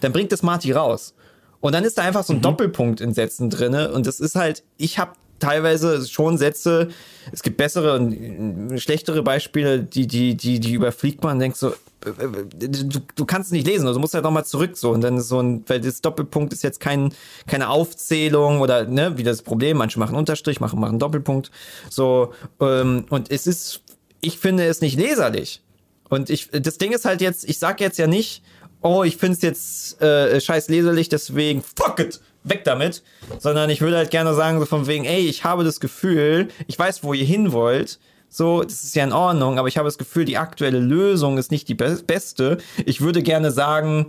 dann 0.00 0.12
bringt 0.12 0.32
das 0.32 0.42
Marty 0.42 0.72
raus. 0.72 1.14
Und 1.60 1.74
dann 1.74 1.84
ist 1.84 1.96
da 1.98 2.02
einfach 2.02 2.24
so 2.24 2.32
ein 2.32 2.40
Doppelpunkt 2.40 3.00
in 3.00 3.14
Sätzen 3.14 3.50
drinne 3.50 3.92
und 3.92 4.06
das 4.06 4.18
ist 4.18 4.34
halt, 4.34 4.64
ich 4.76 4.98
habe 4.98 5.12
teilweise 5.38 6.06
schon 6.06 6.38
Sätze, 6.38 6.88
es 7.32 7.42
gibt 7.42 7.56
bessere 7.56 7.94
und 7.94 8.78
schlechtere 8.80 9.22
Beispiele, 9.22 9.82
die, 9.82 10.06
die, 10.06 10.36
die, 10.36 10.58
die 10.60 10.72
überfliegt 10.72 11.22
man 11.22 11.34
und 11.34 11.38
denkt 11.38 11.56
so, 11.56 11.72
du, 12.00 13.00
du 13.14 13.24
kannst 13.26 13.48
es 13.48 13.52
nicht 13.52 13.66
lesen, 13.66 13.86
also 13.86 13.98
du 13.98 14.00
musst 14.00 14.14
halt 14.14 14.24
nochmal 14.24 14.44
zurück 14.44 14.76
so 14.76 14.90
und 14.90 15.02
dann 15.02 15.18
ist 15.18 15.28
so 15.28 15.40
ein, 15.40 15.64
weil 15.66 15.80
das 15.80 16.00
Doppelpunkt 16.00 16.52
ist 16.52 16.62
jetzt 16.62 16.80
kein, 16.80 17.12
keine 17.46 17.68
Aufzählung 17.68 18.60
oder 18.60 18.86
ne, 18.86 19.18
wie 19.18 19.22
das 19.22 19.42
Problem, 19.42 19.76
manche 19.76 19.98
machen 19.98 20.16
Unterstrich, 20.16 20.60
machen, 20.60 20.80
machen 20.80 20.98
Doppelpunkt, 20.98 21.50
so, 21.88 22.32
ähm, 22.60 23.04
und 23.10 23.30
es 23.30 23.46
ist, 23.46 23.82
ich 24.20 24.38
finde 24.38 24.64
es 24.66 24.80
nicht 24.80 24.98
leserlich. 24.98 25.62
Und 26.08 26.28
ich, 26.28 26.50
das 26.50 26.78
Ding 26.78 26.92
ist 26.92 27.04
halt 27.04 27.20
jetzt, 27.20 27.48
ich 27.48 27.58
sag 27.58 27.80
jetzt 27.80 27.98
ja 27.98 28.06
nicht, 28.06 28.42
oh, 28.82 29.04
ich 29.04 29.16
find's 29.16 29.42
jetzt 29.42 30.00
äh, 30.02 30.40
scheiß 30.40 30.68
leserlich, 30.68 31.08
deswegen 31.08 31.62
fuck 31.62 32.00
it, 32.00 32.20
weg 32.42 32.64
damit. 32.64 33.02
Sondern 33.38 33.70
ich 33.70 33.80
würde 33.80 33.96
halt 33.96 34.10
gerne 34.10 34.34
sagen, 34.34 34.58
so 34.58 34.66
von 34.66 34.86
wegen, 34.86 35.04
ey, 35.04 35.20
ich 35.20 35.44
habe 35.44 35.64
das 35.64 35.80
Gefühl, 35.80 36.48
ich 36.66 36.78
weiß, 36.78 37.04
wo 37.04 37.14
ihr 37.14 37.24
hin 37.24 37.52
wollt. 37.52 37.98
So, 38.32 38.62
das 38.62 38.84
ist 38.84 38.94
ja 38.94 39.02
in 39.02 39.12
Ordnung, 39.12 39.58
aber 39.58 39.66
ich 39.66 39.76
habe 39.76 39.88
das 39.88 39.98
Gefühl, 39.98 40.24
die 40.24 40.38
aktuelle 40.38 40.78
Lösung 40.78 41.36
ist 41.36 41.50
nicht 41.50 41.68
die 41.68 41.74
be 41.74 42.00
beste. 42.06 42.58
Ich 42.86 43.00
würde 43.00 43.22
gerne 43.22 43.50
sagen, 43.50 44.06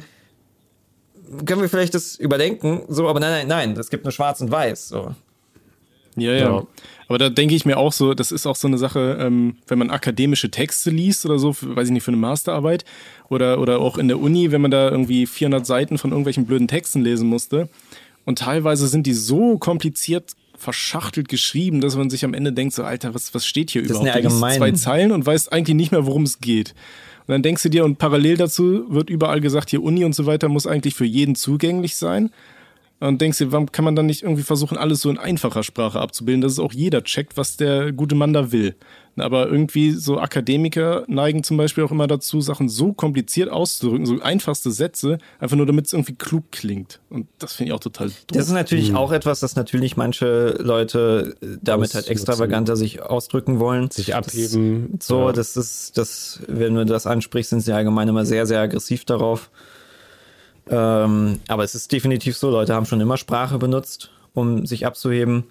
können 1.46 1.62
wir 1.62 1.70
vielleicht 1.70 1.96
das 1.96 2.18
überdenken? 2.18 2.84
So, 2.88 3.10
aber 3.10 3.20
nein, 3.20 3.48
nein, 3.48 3.70
nein, 3.70 3.80
es 3.80 3.90
gibt 3.90 4.04
nur 4.06 4.12
schwarz 4.12 4.40
und 4.40 4.52
weiß. 4.52 4.90
So. 4.90 5.16
Ja, 6.16 6.34
ja. 6.34 6.38
Ja. 6.38 6.68
Aber 7.08 7.18
da 7.18 7.30
denke 7.30 7.56
ich 7.56 7.66
mir 7.66 7.78
auch 7.78 7.92
so, 7.92 8.14
das 8.14 8.32
ist 8.32 8.46
auch 8.46 8.56
so 8.56 8.68
eine 8.68 8.78
Sache, 8.78 9.18
ähm, 9.20 9.58
wenn 9.68 9.80
man 9.80 9.90
akademische 9.90 10.52
Texte 10.52 10.92
liest 10.92 11.26
oder 11.26 11.40
so, 11.40 11.52
für, 11.52 11.76
weiß 11.76 11.88
ich 11.88 11.94
nicht, 11.94 12.04
für 12.04 12.12
eine 12.12 12.18
Masterarbeit 12.18 12.86
oder, 13.28 13.60
oder 13.60 13.80
auch 13.80 13.98
in 13.98 14.08
der 14.08 14.20
Uni, 14.20 14.52
wenn 14.52 14.62
man 14.62 14.72
da 14.72 14.90
irgendwie 14.90 15.26
400 15.26 15.66
Seiten 15.66 15.98
von 15.98 16.12
irgendwelchen 16.12 16.46
blöden 16.46 16.68
Texten 16.68 17.02
lesen 17.02 17.28
musste. 17.28 17.70
Und 18.24 18.40
teilweise 18.40 18.88
sind 18.88 19.08
die 19.08 19.14
so 19.14 19.58
kompliziert 19.58 20.36
verschachtelt 20.62 21.28
geschrieben, 21.28 21.82
dass 21.82 21.96
man 21.96 22.10
sich 22.10 22.24
am 22.24 22.34
Ende 22.34 22.54
denkt, 22.54 22.74
so, 22.74 22.84
Alter, 22.84 23.14
was, 23.14 23.34
was 23.34 23.46
steht 23.46 23.72
hier 23.72 23.82
Das 23.82 23.92
überhaupt? 23.92 24.06
liest 24.16 24.16
allgemein- 24.28 24.58
zwei 24.58 24.72
Zeilen 24.72 25.12
und 25.12 25.26
weißt 25.26 25.52
eigentlich 25.52 25.76
nicht 25.76 25.92
mehr, 25.92 26.06
worum 26.06 26.24
es 26.24 26.40
geht. 26.40 26.74
Und 27.28 27.34
dann 27.34 27.44
denkst 27.44 27.64
du 27.64 27.70
dir, 27.70 27.86
und 27.86 27.98
parallel 27.98 28.38
dazu 28.38 28.86
wird 28.90 29.10
überall 29.10 29.42
gesagt, 29.42 29.70
hier 29.70 29.84
Uni 29.84 30.04
und 30.06 30.14
so 30.16 30.26
weiter 30.26 30.50
muss 30.50 30.68
eigentlich 30.68 30.96
für 30.96 31.06
jeden 31.06 31.36
zugänglich 31.36 31.96
sein. 31.96 32.32
Und 33.02 33.20
denkst 33.20 33.40
dir, 33.40 33.52
warum 33.52 33.72
kann 33.72 33.84
man 33.84 33.96
dann 33.96 34.06
nicht 34.06 34.22
irgendwie 34.22 34.44
versuchen, 34.44 34.78
alles 34.78 35.02
so 35.02 35.10
in 35.10 35.18
einfacher 35.18 35.64
Sprache 35.64 36.00
abzubilden, 36.00 36.42
dass 36.42 36.52
es 36.52 36.60
auch 36.60 36.72
jeder 36.72 37.04
checkt, 37.04 37.36
was 37.36 37.58
der 37.58 37.92
gute 37.92 38.14
Mann 38.14 38.32
da 38.32 38.52
will. 38.52 38.76
Aber 39.18 39.48
irgendwie 39.50 39.92
so 39.92 40.20
Akademiker 40.20 41.04
neigen 41.08 41.44
zum 41.44 41.58
Beispiel 41.58 41.84
auch 41.84 41.92
immer 41.92 42.06
dazu, 42.06 42.42
Sachen 42.42 42.70
so 42.70 42.94
kompliziert 42.94 43.50
auszudrücken, 43.50 44.06
so 44.06 44.22
einfachste 44.22 44.70
Sätze, 44.72 45.18
einfach 45.40 45.58
nur 45.58 45.66
damit 45.66 45.88
es 45.88 45.94
irgendwie 45.94 46.14
klug 46.14 46.52
klingt. 46.52 47.02
Und 47.10 47.28
das 47.40 47.54
finde 47.54 47.72
ich 47.72 47.76
auch 47.76 47.80
total 47.80 48.08
doof. 48.08 48.18
Das 48.28 48.46
ist 48.46 48.54
natürlich 48.54 48.94
auch 48.94 49.12
etwas, 49.12 49.40
das 49.40 49.56
natürlich 49.56 49.98
manche 49.98 50.56
Leute 50.60 51.36
äh, 51.42 51.58
damit 51.62 51.96
halt 51.96 52.08
extravaganter 52.08 52.76
sich 52.76 53.02
ausdrücken 53.02 53.60
wollen. 53.60 53.90
Sich 53.90 54.14
abheben. 54.14 54.90
Das, 54.98 55.08
so, 55.08 55.26
Ja. 55.26 55.32
das 55.34 55.58
ist, 55.58 55.98
das, 55.98 56.40
wenn 56.48 56.76
du 56.76 56.86
das 56.86 57.08
ansprichst, 57.08 57.50
sind 57.50 57.62
sie 57.62 57.74
allgemein 57.74 58.08
immer 58.08 58.26
sehr, 58.26 58.46
sehr 58.46 58.60
aggressiv 58.62 59.06
darauf. 59.06 59.50
Ähm, 60.70 61.40
aber 61.48 61.64
es 61.64 61.76
ist 61.76 61.92
definitiv 61.92 62.38
so, 62.38 62.50
Leute 62.50 62.74
haben 62.74 62.86
schon 62.86 63.02
immer 63.02 63.18
Sprache 63.18 63.58
benutzt, 63.58 64.12
um 64.34 64.66
sich 64.66 64.86
abzuheben. 64.86 65.46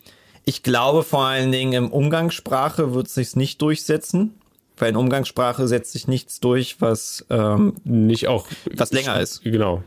Ich 0.45 0.63
glaube 0.63 1.03
vor 1.03 1.25
allen 1.25 1.53
Dingen 1.53 1.73
im 1.73 1.91
Umgangssprache 1.91 2.95
wird 2.95 3.07
es 3.07 3.15
sich 3.15 3.37
nicht 3.37 3.61
durchsetzen, 3.61 4.35
weil 4.79 4.91
in 4.91 4.97
Umgangssprache 4.97 5.69
setzt 5.69 5.93
sich 5.93 6.09
nichts 6.09 6.41
durch, 6.41 6.81
was 6.81 7.27
ähm, 7.29 7.75
Nicht 7.85 8.29
auch. 8.29 8.47
was 8.75 8.93
länger 8.93 9.21
ist. 9.21 9.43
Genau. 9.43 9.83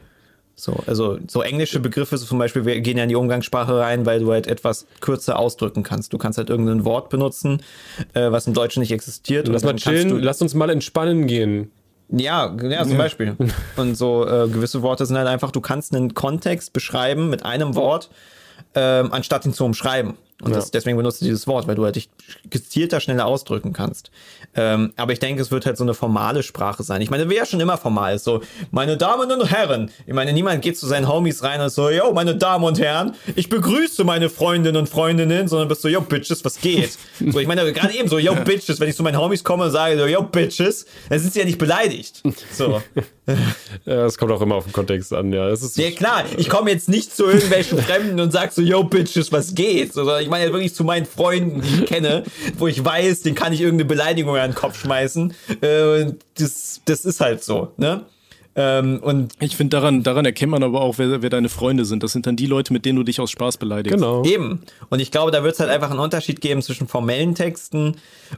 So, 0.55 0.77
also 0.85 1.17
so 1.27 1.41
englische 1.41 1.79
Begriffe 1.79 2.15
so 2.15 2.27
zum 2.27 2.37
Beispiel 2.37 2.63
wir 2.63 2.79
gehen 2.81 2.97
ja 2.97 3.03
in 3.03 3.09
die 3.09 3.15
Umgangssprache 3.15 3.75
rein, 3.79 4.05
weil 4.05 4.19
du 4.19 4.31
halt 4.31 4.45
etwas 4.45 4.85
kürzer 4.99 5.39
ausdrücken 5.39 5.81
kannst. 5.81 6.13
Du 6.13 6.19
kannst 6.19 6.37
halt 6.37 6.49
irgendein 6.51 6.85
Wort 6.85 7.09
benutzen, 7.09 7.63
äh, 8.13 8.31
was 8.31 8.45
im 8.45 8.53
Deutschen 8.53 8.81
nicht 8.81 8.91
existiert. 8.91 9.47
Lass 9.47 9.63
mal 9.63 9.75
chillen, 9.75 10.19
lass 10.19 10.41
uns 10.41 10.53
mal 10.53 10.69
entspannen 10.69 11.25
gehen. 11.25 11.71
Ja, 12.09 12.55
ja, 12.61 12.83
zum 12.85 12.97
Beispiel. 12.97 13.35
Und 13.75 13.95
so 13.95 14.27
äh, 14.27 14.47
gewisse 14.47 14.81
Worte 14.81 15.05
sind 15.05 15.17
halt 15.17 15.27
einfach, 15.27 15.51
du 15.51 15.61
kannst 15.61 15.95
einen 15.95 16.13
Kontext 16.13 16.73
beschreiben 16.73 17.29
mit 17.29 17.45
einem 17.45 17.75
Wort, 17.75 18.09
ähm, 18.75 19.11
anstatt 19.11 19.45
ihn 19.45 19.53
zu 19.53 19.65
umschreiben. 19.65 20.15
Und 20.43 20.55
das, 20.55 20.71
deswegen 20.71 20.97
benutzt 20.97 21.21
du 21.21 21.25
dieses 21.25 21.47
Wort, 21.47 21.67
weil 21.67 21.75
du 21.75 21.85
halt 21.85 21.95
dich 21.95 22.09
gezielter, 22.49 22.99
schneller 22.99 23.25
ausdrücken 23.25 23.73
kannst. 23.73 24.11
Ähm, 24.55 24.93
aber 24.97 25.13
ich 25.13 25.19
denke, 25.19 25.41
es 25.41 25.51
wird 25.51 25.65
halt 25.65 25.77
so 25.77 25.83
eine 25.83 25.93
formale 25.93 26.43
Sprache 26.43 26.83
sein. 26.83 27.01
Ich 27.01 27.09
meine, 27.09 27.29
wer 27.29 27.37
ja 27.37 27.45
schon 27.45 27.59
immer 27.59 27.77
formal 27.77 28.15
ist, 28.15 28.23
so, 28.23 28.41
meine 28.71 28.97
Damen 28.97 29.31
und 29.31 29.49
Herren. 29.49 29.91
Ich 30.05 30.13
meine, 30.13 30.33
niemand 30.33 30.61
geht 30.61 30.77
zu 30.77 30.85
seinen 30.85 31.07
Homies 31.07 31.43
rein 31.43 31.59
und 31.59 31.67
ist 31.67 31.75
so, 31.75 31.89
yo, 31.89 32.13
meine 32.13 32.35
Damen 32.35 32.65
und 32.65 32.79
Herren, 32.79 33.13
ich 33.35 33.49
begrüße 33.49 34.03
meine 34.03 34.29
Freundinnen 34.29 34.77
und 34.77 34.89
Freundinnen, 34.89 35.47
sondern 35.47 35.67
bist 35.67 35.81
so, 35.81 35.87
yo, 35.87 36.01
Bitches, 36.01 36.43
was 36.43 36.59
geht? 36.59 36.97
So, 37.33 37.39
ich 37.39 37.47
meine, 37.47 37.71
gerade 37.71 37.95
eben 37.95 38.09
so, 38.09 38.19
yo, 38.19 38.35
Bitches, 38.35 38.79
wenn 38.79 38.89
ich 38.89 38.95
zu 38.95 39.03
meinen 39.03 39.17
Homies 39.17 39.43
komme 39.43 39.65
und 39.65 39.71
sage, 39.71 39.97
so, 39.97 40.05
yo, 40.05 40.23
Bitches, 40.23 40.85
dann 41.09 41.19
sind 41.19 41.33
sie 41.33 41.39
ja 41.39 41.45
nicht 41.45 41.57
beleidigt. 41.57 42.21
So. 42.51 42.81
Ja, 43.85 44.05
Es 44.05 44.17
kommt 44.17 44.31
auch 44.31 44.41
immer 44.41 44.55
auf 44.55 44.65
den 44.65 44.73
Kontext 44.73 45.13
an, 45.13 45.31
ja. 45.33 45.49
Es 45.49 45.61
ist 45.61 45.77
Ja 45.77 45.91
klar, 45.91 46.25
ich 46.37 46.49
komme 46.49 46.71
jetzt 46.71 46.89
nicht 46.89 47.15
zu 47.15 47.25
irgendwelchen 47.25 47.77
Fremden 47.81 48.19
und 48.19 48.31
sag 48.31 48.51
so, 48.53 48.61
yo 48.61 48.83
Bitches, 48.83 49.31
was 49.31 49.55
geht? 49.55 49.93
Sondern 49.93 50.21
ich 50.21 50.29
meine 50.29 50.45
ja 50.45 50.53
wirklich 50.53 50.73
zu 50.75 50.83
meinen 50.83 51.05
Freunden, 51.05 51.61
die 51.61 51.83
ich 51.83 51.85
kenne, 51.85 52.23
wo 52.57 52.67
ich 52.67 52.83
weiß, 52.83 53.21
den 53.21 53.35
kann 53.35 53.53
ich 53.53 53.61
irgendeine 53.61 53.87
Beleidigung 53.87 54.35
an 54.35 54.51
den 54.51 54.55
Kopf 54.55 54.79
schmeißen. 54.79 55.33
Äh, 55.61 56.13
das, 56.37 56.81
das 56.85 57.05
ist 57.05 57.19
halt 57.21 57.43
so, 57.43 57.71
ne? 57.77 58.05
Ähm, 58.55 58.99
und 59.01 59.33
Ich 59.39 59.55
finde, 59.55 59.75
daran, 59.75 60.03
daran 60.03 60.25
erkennt 60.25 60.51
man 60.51 60.61
aber 60.61 60.81
auch, 60.81 60.99
wer, 60.99 61.21
wer 61.23 61.29
deine 61.29 61.49
Freunde 61.49 61.85
sind. 61.85 62.03
Das 62.03 62.11
sind 62.11 62.27
dann 62.27 62.35
die 62.35 62.45
Leute, 62.45 62.71
mit 62.71 62.85
denen 62.85 62.97
du 62.97 63.03
dich 63.03 63.19
aus 63.19 63.31
Spaß 63.31 63.57
beleidigst. 63.57 63.97
Genau. 63.97 64.23
eben. 64.25 64.61
Und 64.89 64.99
ich 64.99 65.09
glaube, 65.09 65.31
da 65.31 65.43
wird 65.43 65.53
es 65.55 65.59
halt 65.59 65.71
einfach 65.71 65.89
einen 65.89 65.99
Unterschied 65.99 66.39
geben 66.39 66.61
zwischen 66.61 66.87
formellen 66.87 67.33
Texten 67.33 67.95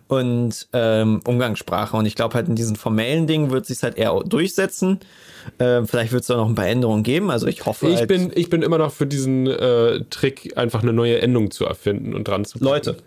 und 0.07 0.67
ähm, 0.71 1.19
Umgangssprache. 1.25 1.97
Und 1.97 2.05
ich 2.05 2.15
glaube 2.15 2.35
halt 2.35 2.47
in 2.47 2.55
diesen 2.55 2.77
formellen 2.77 3.27
Dingen 3.27 3.51
wird 3.51 3.65
sich 3.65 3.83
halt 3.83 3.97
eher 3.97 4.17
durchsetzen. 4.25 4.99
Äh, 5.57 5.83
vielleicht 5.83 6.13
wird 6.13 6.21
es 6.21 6.27
da 6.27 6.37
noch 6.37 6.47
ein 6.47 6.55
paar 6.55 6.67
Änderungen 6.67 7.03
geben. 7.03 7.29
Also 7.29 7.47
ich 7.47 7.65
hoffe 7.65 7.89
Ich 7.89 7.97
halt, 7.97 8.07
bin, 8.07 8.31
ich 8.33 8.49
bin 8.49 8.61
immer 8.61 8.77
noch 8.77 8.93
für 8.93 9.07
diesen 9.07 9.47
äh, 9.47 9.99
Trick, 10.09 10.57
einfach 10.57 10.81
eine 10.81 10.93
neue 10.93 11.21
Endung 11.21 11.51
zu 11.51 11.65
erfinden 11.65 12.13
und 12.13 12.25
dran 12.27 12.45
zu 12.45 12.59
packen. 12.59 12.65
Leute. 12.65 12.97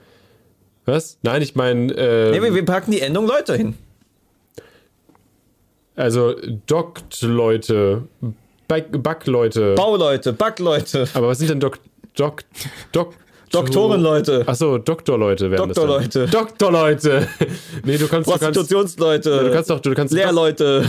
Was? 0.84 1.18
Nein, 1.22 1.42
ich 1.42 1.54
meine, 1.54 1.92
äh, 1.94 2.30
Nee, 2.32 2.42
wir, 2.42 2.54
wir 2.54 2.64
packen 2.64 2.90
die 2.90 3.00
Endung 3.00 3.26
Leute 3.26 3.56
hin. 3.56 3.74
Also 5.98 6.34
Dokt-Leute, 6.66 8.02
Back- 8.68 9.02
Backleute. 9.02 9.74
Bauleute, 9.74 10.32
Backleute. 10.32 11.08
Aber 11.14 11.28
was 11.28 11.38
sind 11.38 11.50
denn 11.50 11.60
Dok... 11.60 11.78
Dok... 12.16 12.42
Dok... 12.92 13.14
Doktorenleute. 13.50 14.44
Achso, 14.46 14.76
Doktorleute 14.76 15.50
werden 15.50 15.68
Doktorleute. 15.68 16.20
das 16.20 16.30
dann. 16.30 16.46
Doktorleute. 16.46 17.28
nee, 17.84 17.96
du 17.96 18.06
kannst, 18.06 18.28
du 18.28 18.32
kannst, 18.32 18.42
Prostitutionsleute. 18.42 19.44
du 19.44 19.52
kannst 19.52 19.70
doch, 19.70 19.80
du 19.80 19.94
kannst, 19.94 20.12
Lehrleute. 20.12 20.84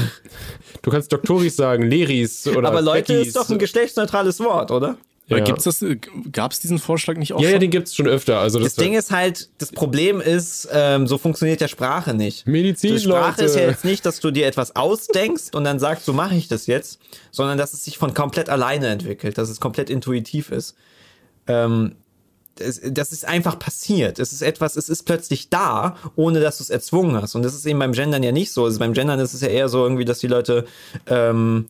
du 0.82 0.92
kannst 0.92 1.12
Doktoris 1.14 1.56
sagen, 1.56 1.90
Leris 1.90 2.48
oder 2.48 2.68
Aber 2.68 2.82
Leute 2.82 3.14
Beckis. 3.14 3.28
ist 3.28 3.38
doch 3.38 3.50
ein 3.50 3.60
geschlechtsneutrales 3.60 4.42
Wort, 4.42 4.72
oder? 4.72 4.98
Ja. 5.38 5.44
gibt's 5.44 5.64
das, 5.66 5.86
gab 6.32 6.52
es 6.52 6.60
diesen 6.60 6.80
Vorschlag 6.80 7.16
nicht 7.18 7.34
auch 7.34 7.40
Ja, 7.40 7.46
ja, 7.46 7.52
schon? 7.52 7.60
den 7.62 7.70
gibt's 7.70 7.96
schon 7.96 8.08
öfter. 8.08 8.40
Also 8.40 8.60
Das 8.60 8.74
das, 8.74 8.84
Ding 8.84 8.94
ist 8.96 9.12
halt, 9.12 9.50
das 9.60 9.72
Problem 9.72 10.20
ist, 10.22 10.68
ähm, 10.72 11.06
so 11.08 11.18
funktioniert 11.20 11.62
ja 11.62 11.68
Sprache 11.68 12.14
nicht. 12.16 12.48
Medizin, 12.48 12.94
Die 12.96 13.00
Sprache 13.00 13.42
Leute. 13.42 13.44
ist 13.46 13.56
ja 13.56 13.62
jetzt 13.68 13.86
nicht, 13.86 14.06
dass 14.06 14.20
du 14.20 14.32
dir 14.32 14.48
etwas 14.48 14.76
ausdenkst 14.76 15.54
und 15.56 15.64
dann 15.64 15.78
sagst, 15.80 16.06
so 16.06 16.14
mache 16.14 16.36
ich 16.36 16.48
das 16.48 16.66
jetzt, 16.68 17.00
sondern 17.32 17.58
dass 17.58 17.74
es 17.74 17.84
sich 17.86 17.98
von 17.98 18.14
komplett 18.14 18.50
alleine 18.50 18.88
entwickelt, 18.88 19.38
dass 19.38 19.50
es 19.50 19.60
komplett 19.60 19.90
intuitiv 19.90 20.52
ist. 20.52 20.76
Ähm, 21.48 21.96
das, 22.56 22.82
das 22.84 23.12
ist 23.14 23.26
einfach 23.26 23.58
passiert. 23.58 24.20
Es 24.20 24.34
ist 24.34 24.42
etwas, 24.42 24.76
es 24.76 24.90
ist 24.90 25.04
plötzlich 25.04 25.50
da, 25.50 25.96
ohne 26.16 26.42
dass 26.42 26.58
du 26.58 26.64
es 26.64 26.70
erzwungen 26.70 27.16
hast. 27.22 27.36
Und 27.36 27.44
das 27.44 27.54
ist 27.54 27.66
eben 27.66 27.80
beim 27.80 27.94
Gendern 27.94 28.22
ja 28.22 28.32
nicht 28.34 28.52
so. 28.52 28.66
Also 28.66 28.80
beim 28.80 28.92
Gendern 28.94 29.20
ist 29.20 29.34
es 29.34 29.40
ja 29.42 29.48
eher 29.48 29.70
so 29.70 29.84
irgendwie, 29.84 30.04
dass 30.06 30.20
die 30.20 30.28
Leute 30.28 30.66
ähm, 31.08 31.68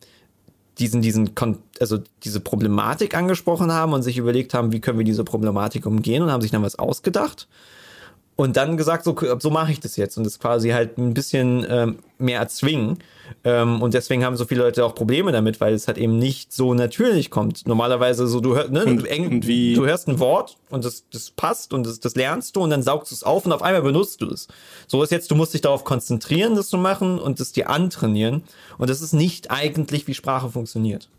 diesen, 0.79 1.01
diesen, 1.01 1.31
also 1.79 1.99
diese 2.23 2.39
Problematik 2.39 3.15
angesprochen 3.15 3.71
haben 3.71 3.93
und 3.93 4.03
sich 4.03 4.17
überlegt 4.17 4.53
haben, 4.53 4.71
wie 4.71 4.79
können 4.79 4.97
wir 4.97 5.05
diese 5.05 5.23
Problematik 5.23 5.85
umgehen 5.85 6.23
und 6.23 6.31
haben 6.31 6.41
sich 6.41 6.51
dann 6.51 6.63
was 6.63 6.79
ausgedacht 6.79 7.47
und 8.39 8.55
dann 8.55 8.77
gesagt, 8.77 9.03
so, 9.03 9.15
so 9.39 9.49
mache 9.49 9.73
ich 9.73 9.81
das 9.81 9.97
jetzt 9.97 10.17
und 10.17 10.23
das 10.23 10.39
quasi 10.39 10.69
halt 10.69 10.97
ein 10.97 11.13
bisschen 11.13 11.65
ähm, 11.69 11.99
mehr 12.17 12.39
erzwingen. 12.39 12.99
Ähm, 13.43 13.81
und 13.81 13.93
deswegen 13.93 14.25
haben 14.25 14.35
so 14.37 14.45
viele 14.45 14.61
Leute 14.61 14.83
auch 14.85 14.95
Probleme 14.95 15.31
damit, 15.31 15.61
weil 15.61 15.73
es 15.73 15.87
halt 15.87 15.97
eben 15.97 16.17
nicht 16.17 16.51
so 16.51 16.73
natürlich 16.73 17.29
kommt. 17.29 17.67
Normalerweise 17.67 18.27
so, 18.27 18.39
du, 18.39 18.55
hör, 18.55 18.67
ne, 18.69 18.85
Und- 18.85 19.05
eng, 19.05 19.27
und 19.29 19.47
wie- 19.47 19.73
du 19.73 19.85
hörst 19.85 20.07
ein 20.07 20.19
Wort 20.19 20.57
und 20.69 20.83
das, 20.83 21.03
das 21.11 21.31
passt 21.31 21.73
und 21.73 21.85
das, 21.85 21.99
das 21.99 22.15
lernst 22.15 22.55
du 22.55 22.61
und 22.61 22.69
dann 22.69 22.81
saugst 22.81 23.11
du 23.11 23.15
es 23.15 23.23
auf 23.23 23.45
und 23.45 23.51
auf 23.51 23.61
einmal 23.61 23.81
benutzt 23.83 24.21
du 24.21 24.27
es. 24.29 24.47
So 24.87 25.01
ist 25.03 25.11
jetzt, 25.11 25.29
du 25.31 25.35
musst 25.35 25.53
dich 25.53 25.61
darauf 25.61 25.83
konzentrieren, 25.83 26.55
das 26.55 26.69
zu 26.69 26.77
machen 26.77 27.19
und 27.19 27.39
das 27.39 27.51
dir 27.51 27.69
antrainieren. 27.69 28.43
Und 28.77 28.89
das 28.89 29.01
ist 29.01 29.13
nicht 29.13 29.51
eigentlich, 29.51 30.07
wie 30.07 30.13
Sprache 30.13 30.49
funktioniert. 30.49 31.09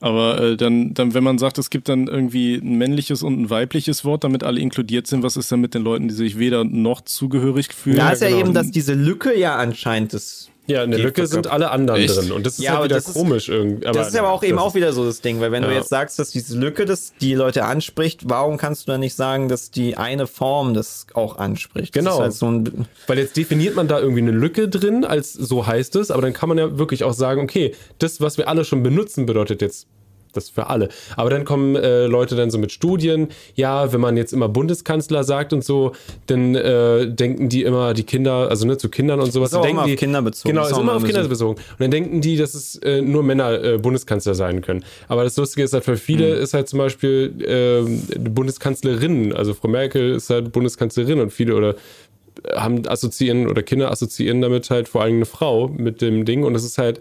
Aber 0.00 0.40
äh, 0.40 0.56
dann, 0.56 0.94
dann, 0.94 1.14
wenn 1.14 1.22
man 1.22 1.38
sagt, 1.38 1.58
es 1.58 1.70
gibt 1.70 1.88
dann 1.88 2.08
irgendwie 2.08 2.56
ein 2.56 2.76
männliches 2.76 3.22
und 3.22 3.40
ein 3.40 3.50
weibliches 3.50 4.04
Wort, 4.04 4.24
damit 4.24 4.42
alle 4.42 4.58
inkludiert 4.60 5.06
sind, 5.06 5.22
was 5.22 5.36
ist 5.36 5.52
dann 5.52 5.60
mit 5.60 5.74
den 5.74 5.82
Leuten, 5.82 6.08
die 6.08 6.14
sich 6.14 6.38
weder 6.40 6.64
noch 6.64 7.02
zugehörig 7.02 7.72
fühlen? 7.72 7.98
Ja, 7.98 8.10
ist 8.10 8.20
ja 8.20 8.26
genau. 8.28 8.40
eben, 8.40 8.52
dass 8.54 8.72
diese 8.72 8.94
Lücke 8.94 9.38
ja 9.38 9.56
anscheinend 9.56 10.12
das. 10.12 10.48
Ja, 10.68 10.84
in 10.84 10.92
der 10.92 11.00
Lücke 11.00 11.26
sind 11.26 11.48
alle 11.48 11.70
anderen 11.72 12.00
Echt? 12.02 12.16
drin. 12.16 12.30
Und 12.30 12.46
das 12.46 12.54
ist 12.54 12.60
Ja, 12.64 12.70
halt 12.70 12.76
aber 12.78 12.84
wieder 12.86 12.94
das 12.96 13.08
ist- 13.08 13.14
komisch 13.14 13.48
irgendwie. 13.48 13.84
das 13.84 14.08
ist 14.08 14.16
aber 14.16 14.30
auch 14.30 14.44
eben 14.44 14.58
auch 14.58 14.74
wieder 14.76 14.92
so 14.92 15.04
das 15.04 15.20
Ding, 15.20 15.40
weil 15.40 15.50
wenn 15.50 15.62
du 15.64 15.68
Ja. 15.70 15.74
jetzt 15.78 15.88
sagst, 15.88 16.18
dass 16.20 16.30
diese 16.30 16.56
Lücke 16.56 16.84
das 16.84 17.14
die 17.20 17.34
Leute 17.34 17.64
anspricht, 17.64 18.22
warum 18.28 18.58
kannst 18.58 18.86
du 18.86 18.92
dann 18.92 19.00
nicht 19.00 19.14
sagen, 19.16 19.48
dass 19.48 19.70
die 19.72 19.96
eine 19.96 20.28
Form 20.28 20.72
das 20.72 21.06
auch 21.14 21.36
anspricht? 21.36 21.92
Genau. 21.92 22.10
Das 22.10 22.16
ist 22.16 22.22
halt 22.22 22.32
so 22.34 22.46
ein, 22.50 22.86
Weil 23.08 23.18
jetzt 23.18 23.36
definiert 23.36 23.74
man 23.74 23.88
da 23.88 23.98
irgendwie 23.98 24.22
eine 24.22 24.30
Lücke 24.30 24.68
drin, 24.68 25.04
als 25.04 25.32
so 25.32 25.66
heißt 25.66 25.96
es, 25.96 26.10
aber 26.12 26.22
dann 26.22 26.32
kann 26.32 26.48
man 26.48 26.58
ja 26.58 26.78
wirklich 26.78 27.02
auch 27.02 27.12
sagen, 27.14 27.40
okay, 27.42 27.74
das, 27.98 28.20
was 28.20 28.38
wir 28.38 28.46
alle 28.48 28.64
schon 28.64 28.82
benutzen, 28.84 29.26
bedeutet 29.26 29.62
jetzt 29.62 29.88
das 30.32 30.50
für 30.50 30.68
alle. 30.68 30.88
Aber 31.16 31.30
dann 31.30 31.44
kommen 31.44 31.76
äh, 31.76 32.06
Leute 32.06 32.36
dann 32.36 32.50
so 32.50 32.58
mit 32.58 32.72
Studien, 32.72 33.28
ja, 33.54 33.92
wenn 33.92 34.00
man 34.00 34.16
jetzt 34.16 34.32
immer 34.32 34.48
Bundeskanzler 34.48 35.24
sagt 35.24 35.52
und 35.52 35.64
so, 35.64 35.92
dann 36.26 36.54
äh, 36.54 37.06
denken 37.06 37.48
die 37.48 37.62
immer, 37.62 37.94
die 37.94 38.04
Kinder, 38.04 38.48
also 38.50 38.66
ne, 38.66 38.76
zu 38.78 38.88
Kindern 38.88 39.20
und 39.20 39.32
sowas, 39.32 39.50
Ist 39.50 39.56
auch 39.56 39.62
denken 39.62 39.76
immer 39.76 39.82
auf 39.82 39.90
die, 39.90 39.96
Kinder 39.96 40.22
bezogen. 40.22 40.54
Genau, 40.54 40.66
Ist 40.66 40.72
ist 40.72 40.78
immer 40.78 40.96
auf 40.96 41.04
Kinder 41.04 41.28
bezogen. 41.28 41.54
Und 41.54 41.80
dann 41.80 41.90
denken 41.90 42.20
die, 42.20 42.36
dass 42.36 42.54
es 42.54 42.76
äh, 42.76 43.00
nur 43.02 43.22
Männer 43.22 43.62
äh, 43.62 43.78
Bundeskanzler 43.78 44.34
sein 44.34 44.62
können. 44.62 44.84
Aber 45.08 45.24
das 45.24 45.36
Lustige 45.36 45.64
ist 45.64 45.72
halt 45.72 45.84
für 45.84 45.96
viele 45.96 46.34
Hm. 46.34 46.42
ist 46.42 46.54
halt 46.54 46.68
zum 46.68 46.78
Beispiel 46.78 47.34
ähm, 47.46 48.02
die 48.08 48.28
Bundeskanzlerin, 48.30 49.32
also 49.32 49.54
Frau 49.54 49.68
Merkel 49.68 50.12
ist 50.12 50.30
halt 50.30 50.52
Bundeskanzlerin 50.52 51.20
und 51.20 51.32
viele 51.32 51.54
oder 51.54 51.74
haben 52.54 52.86
assoziieren 52.86 53.48
oder 53.48 53.62
Kinder 53.62 53.90
assoziieren 53.90 54.40
damit 54.40 54.70
halt 54.70 54.88
vor 54.88 55.02
allem 55.02 55.16
eine 55.16 55.26
Frau 55.26 55.68
mit 55.68 56.00
dem 56.00 56.24
Ding 56.24 56.44
und 56.44 56.54
das 56.54 56.64
ist 56.64 56.78
halt, 56.78 57.00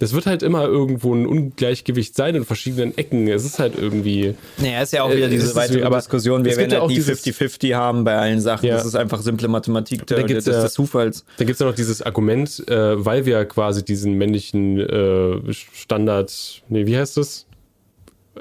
das 0.00 0.12
wird 0.12 0.26
halt 0.26 0.42
immer 0.42 0.64
irgendwo 0.64 1.14
ein 1.14 1.26
Ungleichgewicht 1.26 2.16
sein 2.16 2.34
in 2.34 2.44
verschiedenen 2.44 2.98
Ecken. 2.98 3.28
Es 3.28 3.44
ist 3.44 3.58
halt 3.60 3.74
irgendwie. 3.78 4.34
naja, 4.58 4.82
ist 4.82 4.92
ja 4.92 5.04
auch 5.04 5.10
Äh, 5.10 5.16
wieder 5.18 5.26
es 5.26 5.32
diese 5.32 5.54
weitere 5.54 5.78
wie- 5.78 5.82
aber 5.84 5.96
Diskussion. 5.98 6.44
Wir 6.44 6.56
werden 6.56 6.72
ja 6.72 6.80
halt 6.80 6.90
dieses- 6.90 7.20
50-50 7.22 7.74
haben 7.74 8.02
bei 8.02 8.16
allen 8.16 8.40
Sachen. 8.40 8.66
Ja. 8.66 8.74
Das 8.76 8.84
ist 8.86 8.96
einfach 8.96 9.22
simple 9.22 9.46
Mathematik 9.46 10.06
Da 10.06 10.16
der, 10.16 10.24
gibt's 10.24 10.46
des, 10.46 10.56
ja- 10.56 10.62
des 10.64 10.72
Zufalls. 10.72 11.24
Da 11.36 11.44
gibt 11.44 11.54
es 11.54 11.60
ja 11.60 11.66
noch 11.66 11.74
dieses 11.76 12.02
Argument, 12.02 12.66
äh, 12.68 13.04
weil 13.04 13.26
wir 13.26 13.44
quasi 13.44 13.84
diesen 13.84 14.14
männlichen 14.14 14.80
äh, 14.80 15.52
Standard, 15.52 16.32
nee, 16.68 16.86
wie 16.86 16.96
heißt 16.98 17.16
das? 17.16 17.46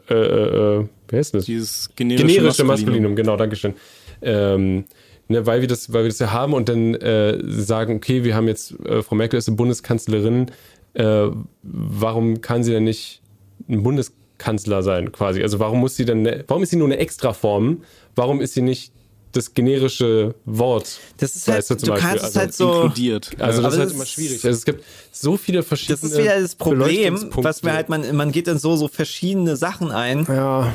Äh, 0.10 0.14
äh, 0.14 0.78
äh, 0.80 0.86
wie 1.10 1.16
heißt 1.16 1.34
das? 1.36 1.46
Dieses 1.46 1.90
generische, 1.96 2.26
generische 2.26 2.64
Maskulinum. 2.64 2.68
Maskulinum, 2.68 3.16
genau, 3.16 3.36
Dankeschön. 3.38 3.74
Ähm, 4.22 4.86
ne, 5.28 5.46
weil 5.46 5.62
wir 5.62 5.68
das, 5.68 5.92
weil 5.92 6.04
wir 6.04 6.10
das 6.10 6.20
ja 6.20 6.32
haben 6.32 6.54
und 6.54 6.70
dann 6.70 6.96
äh, 6.96 7.38
sagen, 7.44 7.96
okay, 7.98 8.24
wir 8.24 8.36
haben 8.36 8.48
jetzt, 8.48 8.80
äh, 8.86 9.02
Frau 9.02 9.16
Merkel 9.16 9.38
ist 9.38 9.48
eine 9.48 9.58
Bundeskanzlerin, 9.58 10.52
äh, 10.94 11.28
warum 11.64 12.42
kann 12.42 12.64
sie 12.64 12.72
denn 12.72 12.84
nicht 12.84 13.22
ein 13.68 13.84
Bundeskanzler 13.84 14.84
sein, 14.84 15.12
quasi? 15.12 15.42
Also 15.42 15.60
warum 15.60 15.80
muss 15.80 15.96
sie 15.96 16.06
denn, 16.06 16.22
ne, 16.24 16.44
warum 16.48 16.64
ist 16.64 16.70
sie 16.70 16.78
nur 16.78 16.88
eine 16.88 16.98
Extraform? 16.98 17.84
Warum 18.16 18.42
ist 18.42 18.54
sie 18.54 18.62
nicht 18.62 18.92
das 19.32 19.54
generische 19.54 20.34
Wort? 20.46 21.00
Das 21.18 21.36
ist 21.36 21.48
halt, 21.48 21.70
du 21.70 21.76
du, 21.76 21.80
zum 21.82 21.90
Beispiel, 21.90 22.10
kannst 22.10 22.24
es 22.24 22.28
also 22.36 22.40
halt 22.40 22.54
so. 22.54 22.74
Inkludiert. 22.74 23.30
Also 23.40 23.62
das 23.62 23.74
ist 23.74 23.80
halt 23.80 23.90
das 23.90 23.96
immer 23.96 24.06
schwierig. 24.06 24.44
Also 24.46 24.58
es 24.58 24.66
gibt 24.66 24.84
so 25.12 25.38
viele 25.38 25.62
verschiedene. 25.64 26.00
Das 26.02 26.12
ist 26.12 26.18
wieder 26.18 26.42
das 26.42 26.56
Problem, 26.56 27.30
was 27.36 27.64
wir 27.64 27.74
halt, 27.74 27.90
man, 27.90 28.16
man 28.16 28.32
geht 28.32 28.48
in 28.48 28.58
so, 28.58 28.76
so 28.76 28.88
verschiedene 28.88 29.56
Sachen 29.56 29.92
ein. 29.92 30.26
Ja. 30.28 30.74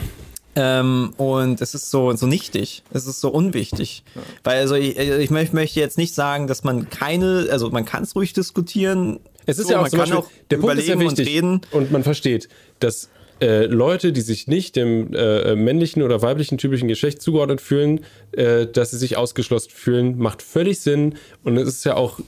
Ähm, 0.57 1.15
und 1.16 1.61
es 1.61 1.74
ist 1.74 1.91
so, 1.91 2.15
so 2.15 2.27
nichtig. 2.28 2.85
Es 2.93 3.09
ist 3.09 3.20
so 3.20 3.31
unwichtig. 3.31 4.05
Weil 4.45 4.61
also 4.61 4.77
ich, 4.77 4.97
ich 4.97 5.31
möcht- 5.31 5.53
möchte 5.53 5.81
jetzt 5.81 5.99
nicht 5.99 6.15
sagen, 6.15 6.47
dass 6.47 6.62
man 6.62 6.89
keine, 6.91 7.49
also 7.51 7.70
man 7.70 7.85
kann 7.85 8.05
es 8.05 8.15
ruhig 8.15 8.35
diskutieren. 8.35 9.19
Es 9.46 9.58
ist 9.58 9.66
So, 9.66 9.72
ja 9.72 9.78
auch 9.80 9.90
man 9.90 9.98
Beispiel, 10.00 10.16
auch 10.18 10.28
der 10.50 10.56
Punkt 10.58 10.78
ist 10.78 10.88
ja 10.88 10.94
und 10.94 11.00
wichtig 11.00 11.28
reden. 11.28 11.60
und 11.70 11.92
man 11.92 12.02
versteht, 12.02 12.48
dass 12.80 13.10
äh, 13.40 13.66
Leute, 13.66 14.12
die 14.12 14.20
sich 14.20 14.46
nicht 14.46 14.76
dem 14.76 15.12
äh, 15.12 15.54
männlichen 15.56 16.02
oder 16.02 16.22
weiblichen 16.22 16.56
typischen 16.56 16.88
Geschlecht 16.88 17.20
zugeordnet 17.20 17.60
fühlen, 17.60 18.00
äh, 18.32 18.66
dass 18.66 18.92
sie 18.92 18.98
sich 18.98 19.16
ausgeschlossen 19.16 19.70
fühlen, 19.70 20.18
macht 20.18 20.40
völlig 20.42 20.80
Sinn 20.80 21.16
und 21.42 21.56
es 21.56 21.68
ist 21.68 21.84
ja 21.84 21.94
auch, 21.96 22.20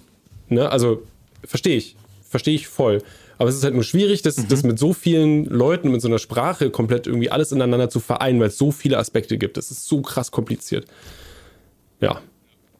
ne, 0.48 0.70
also 0.70 1.02
verstehe 1.44 1.76
ich, 1.76 1.96
verstehe 2.28 2.54
ich 2.54 2.66
voll. 2.68 3.02
Aber 3.38 3.50
es 3.50 3.56
ist 3.56 3.64
halt 3.64 3.74
nur 3.74 3.84
schwierig, 3.84 4.22
das, 4.22 4.36
das 4.48 4.62
Mhm. 4.62 4.70
mit 4.70 4.78
so 4.78 4.94
vielen 4.94 5.44
Leuten, 5.44 5.92
mit 5.92 6.00
so 6.00 6.08
einer 6.08 6.18
Sprache 6.18 6.70
komplett 6.70 7.06
irgendwie 7.06 7.30
alles 7.30 7.52
ineinander 7.52 7.90
zu 7.90 8.00
vereinen, 8.00 8.40
weil 8.40 8.48
es 8.48 8.56
so 8.58 8.72
viele 8.72 8.96
Aspekte 8.98 9.36
gibt. 9.36 9.58
Das 9.58 9.70
ist 9.70 9.86
so 9.86 10.00
krass 10.00 10.30
kompliziert. 10.30 10.86
Ja, 12.00 12.20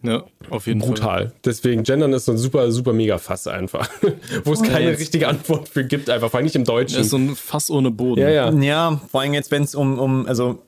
Ja, 0.07 0.24
auf 0.51 0.66
jeden 0.66 0.81
Fall. 0.81 0.89
brutal. 0.91 1.33
Deswegen 1.45 1.83
Gendern 1.83 2.12
ist 2.12 2.24
so 2.27 2.33
ein 2.33 2.39
super, 2.39 2.70
super 2.73 2.93
mega 2.93 3.19
Fass 3.19 3.47
einfach. 3.47 3.89
Wo 4.45 4.53
es 4.53 4.62
keine 4.62 4.91
jetzt- 4.91 5.01
richtige 5.01 5.28
Antwort 5.28 5.69
für 5.69 5.85
gibt, 5.85 6.09
einfach, 6.11 6.31
vor 6.31 6.39
allem 6.39 6.45
nicht 6.45 6.57
im 6.57 6.65
Deutschen. 6.65 6.97
Das 6.97 7.07
ist 7.07 7.11
so 7.11 7.19
ein 7.19 7.35
Fass 7.37 7.70
ohne 7.70 7.91
Boden. 7.91 8.20
ja, 8.20 8.28
ja. 8.28 8.51
Ja, 8.53 9.01
vor 9.11 9.20
allem 9.20 9.35
jetzt, 9.35 9.51
wenn 9.51 9.62
es 9.62 9.74
um, 9.74 9.99
um, 9.99 10.27
also 10.27 10.62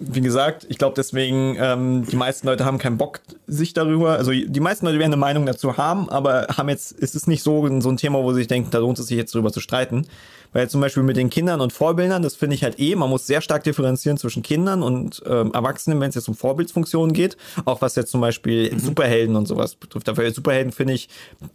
wie 0.00 0.20
gesagt, 0.20 0.66
ich 0.68 0.78
glaube 0.78 0.94
deswegen, 0.96 1.56
ähm, 1.58 2.04
die 2.10 2.16
meisten 2.16 2.48
Leute 2.48 2.64
haben 2.64 2.78
keinen 2.78 2.98
Bock, 2.98 3.20
sich 3.46 3.74
darüber, 3.74 4.16
also 4.18 4.32
die 4.32 4.60
meisten 4.60 4.86
Leute 4.86 4.98
werden 4.98 5.12
eine 5.12 5.20
Meinung 5.20 5.46
dazu 5.46 5.76
haben, 5.76 6.08
aber 6.08 6.48
haben 6.56 6.68
jetzt, 6.68 6.90
ist 6.92 7.14
es 7.14 7.28
nicht 7.28 7.44
so, 7.44 7.68
so 7.80 7.88
ein 7.90 7.96
Thema, 7.96 8.20
wo 8.22 8.32
sie 8.32 8.38
sich 8.40 8.48
denken, 8.48 8.70
da 8.72 8.78
lohnt 8.78 8.98
es 8.98 9.06
sich 9.06 9.16
jetzt 9.16 9.34
drüber 9.34 9.52
zu 9.52 9.60
streiten. 9.60 10.06
Weil 10.54 10.70
zum 10.70 10.80
Beispiel 10.80 11.02
mit 11.02 11.18
den 11.18 11.28
Kindern 11.28 11.60
und 11.60 11.72
Vorbildern, 11.72 12.22
das 12.22 12.36
finde 12.36 12.54
ich 12.54 12.64
halt 12.64 12.80
eh, 12.80 12.94
man 12.96 13.10
muss 13.10 13.26
sehr 13.26 13.42
stark 13.42 13.64
differenzieren 13.64 14.16
zwischen 14.16 14.42
Kindern 14.42 14.82
und 14.82 15.22
ähm, 15.26 15.52
Erwachsenen, 15.52 16.00
wenn 16.00 16.08
es 16.08 16.14
jetzt 16.14 16.28
um 16.28 16.34
Vorbildsfunktionen 16.34 17.12
geht. 17.12 17.36
Auch 17.66 17.82
was 17.82 17.96
jetzt 17.96 18.10
zum 18.10 18.22
Beispiel 18.22 18.78
Superhelden 18.78 19.36
und 19.36 19.46
sowas 19.46 19.74
betrifft. 19.74 20.08
Dafür 20.08 20.30
Superhelden 20.30 20.72
finde 20.72 20.94
ich, 20.94 21.08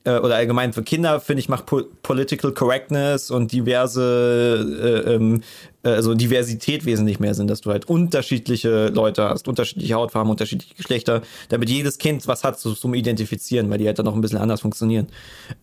äh, 0.04 0.20
oder 0.20 0.36
allgemein 0.36 0.74
für 0.74 0.84
Kinder, 0.84 1.20
finde 1.20 1.40
ich, 1.40 1.50
macht 1.50 1.66
po 1.66 1.82
Political 2.04 2.52
Correctness 2.52 3.32
und 3.32 3.52
diverse, 3.54 5.06
äh, 5.06 5.14
ähm, 5.14 5.42
äh, 5.84 5.90
also 5.90 6.14
Diversität 6.14 6.86
wesentlich 6.86 7.20
mehr 7.20 7.34
Sinn, 7.34 7.48
dass 7.48 7.62
du 7.62 7.72
halt 7.72 7.86
unterschiedliche 7.86 8.88
Leute 8.88 9.30
hast, 9.30 9.48
unterschiedliche 9.48 9.94
Hautfarben, 9.94 10.30
unterschiedliche 10.30 10.76
Geschlechter, 10.76 11.22
damit 11.48 11.70
jedes 11.70 11.98
Kind 11.98 12.28
was 12.28 12.44
hat 12.44 12.60
so, 12.60 12.74
zum 12.74 12.94
Identifizieren, 12.94 13.70
weil 13.70 13.78
die 13.78 13.88
halt 13.88 13.98
dann 13.98 14.06
noch 14.06 14.16
ein 14.16 14.22
bisschen 14.22 14.40
anders 14.40 14.62
funktionieren. 14.62 15.08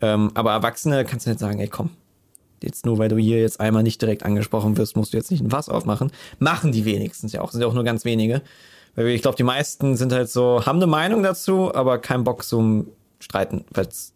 Ähm, 0.01 0.31
aber 0.35 0.53
Erwachsene 0.53 1.05
kannst 1.05 1.27
du 1.27 1.31
nicht 1.31 1.41
sagen, 1.41 1.61
ey 1.61 1.69
komm, 1.69 1.91
jetzt 2.63 2.87
nur 2.87 2.99
weil 2.99 3.09
du 3.09 3.17
hier 3.17 3.41
jetzt 3.41 3.61
einmal 3.61 3.83
nicht 3.83 4.01
direkt 4.01 4.23
angesprochen 4.25 4.77
wirst, 4.77 4.97
musst 4.97 5.13
du 5.13 5.17
jetzt 5.17 5.31
nicht 5.31 5.43
ein 5.43 5.51
Fass 5.51 5.69
aufmachen. 5.69 6.11
Machen 6.39 6.73
die 6.73 6.85
wenigstens 6.85 7.33
ja 7.33 7.41
auch, 7.41 7.51
sind 7.53 7.61
ja 7.61 7.67
auch 7.67 7.75
nur 7.75 7.85
ganz 7.85 8.05
wenige. 8.05 8.43
Weil 8.95 9.09
ich 9.09 9.23
glaube, 9.23 9.37
die 9.37 9.43
meisten 9.43 9.97
sind 9.97 10.13
halt 10.13 10.31
so, 10.31 10.65
haben 10.65 10.77
eine 10.77 10.87
Meinung 10.87 11.23
dazu, 11.23 11.75
aber 11.75 11.99
keinen 11.99 12.25
Bock 12.25 12.45
zum 12.45 12.89
Streiten. 13.21 13.65
Weil's, 13.71 14.15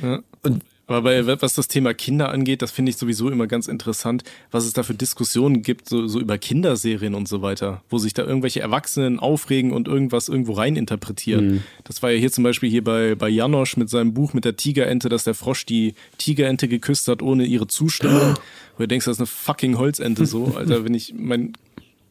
Ja. 0.00 0.20
und 0.42 0.62
Aber 0.90 1.02
bei, 1.02 1.24
was 1.40 1.54
das 1.54 1.68
Thema 1.68 1.94
Kinder 1.94 2.30
angeht, 2.30 2.62
das 2.62 2.72
finde 2.72 2.90
ich 2.90 2.96
sowieso 2.96 3.30
immer 3.30 3.46
ganz 3.46 3.68
interessant, 3.68 4.24
was 4.50 4.64
es 4.64 4.72
da 4.72 4.82
für 4.82 4.92
Diskussionen 4.92 5.62
gibt, 5.62 5.88
so, 5.88 6.08
so 6.08 6.18
über 6.18 6.36
Kinderserien 6.36 7.14
und 7.14 7.28
so 7.28 7.42
weiter, 7.42 7.84
wo 7.90 7.98
sich 7.98 8.12
da 8.12 8.24
irgendwelche 8.24 8.58
Erwachsenen 8.58 9.20
aufregen 9.20 9.70
und 9.70 9.86
irgendwas 9.86 10.28
irgendwo 10.28 10.54
rein 10.54 10.74
interpretieren. 10.74 11.62
Das 11.84 12.02
war 12.02 12.10
ja 12.10 12.18
hier 12.18 12.32
zum 12.32 12.42
Beispiel 12.42 12.68
hier 12.68 12.82
bei, 12.82 13.14
bei 13.14 13.28
Janosch 13.28 13.76
mit 13.76 13.88
seinem 13.88 14.14
Buch 14.14 14.34
mit 14.34 14.44
der 14.44 14.56
Tigerente, 14.56 15.08
dass 15.08 15.22
der 15.22 15.34
Frosch 15.34 15.64
die 15.64 15.94
Tigerente 16.18 16.66
geküsst 16.66 17.06
hat 17.06 17.22
ohne 17.22 17.44
ihre 17.44 17.68
Zustimmung. 17.68 18.34
Wo 18.76 18.82
du 18.82 18.88
denkst, 18.88 19.04
das 19.04 19.18
ist 19.18 19.20
eine 19.20 19.26
fucking 19.28 19.78
Holzente 19.78 20.26
so. 20.26 20.54
Alter, 20.56 20.84
wenn 20.84 20.94
ich 20.94 21.14
mein 21.16 21.52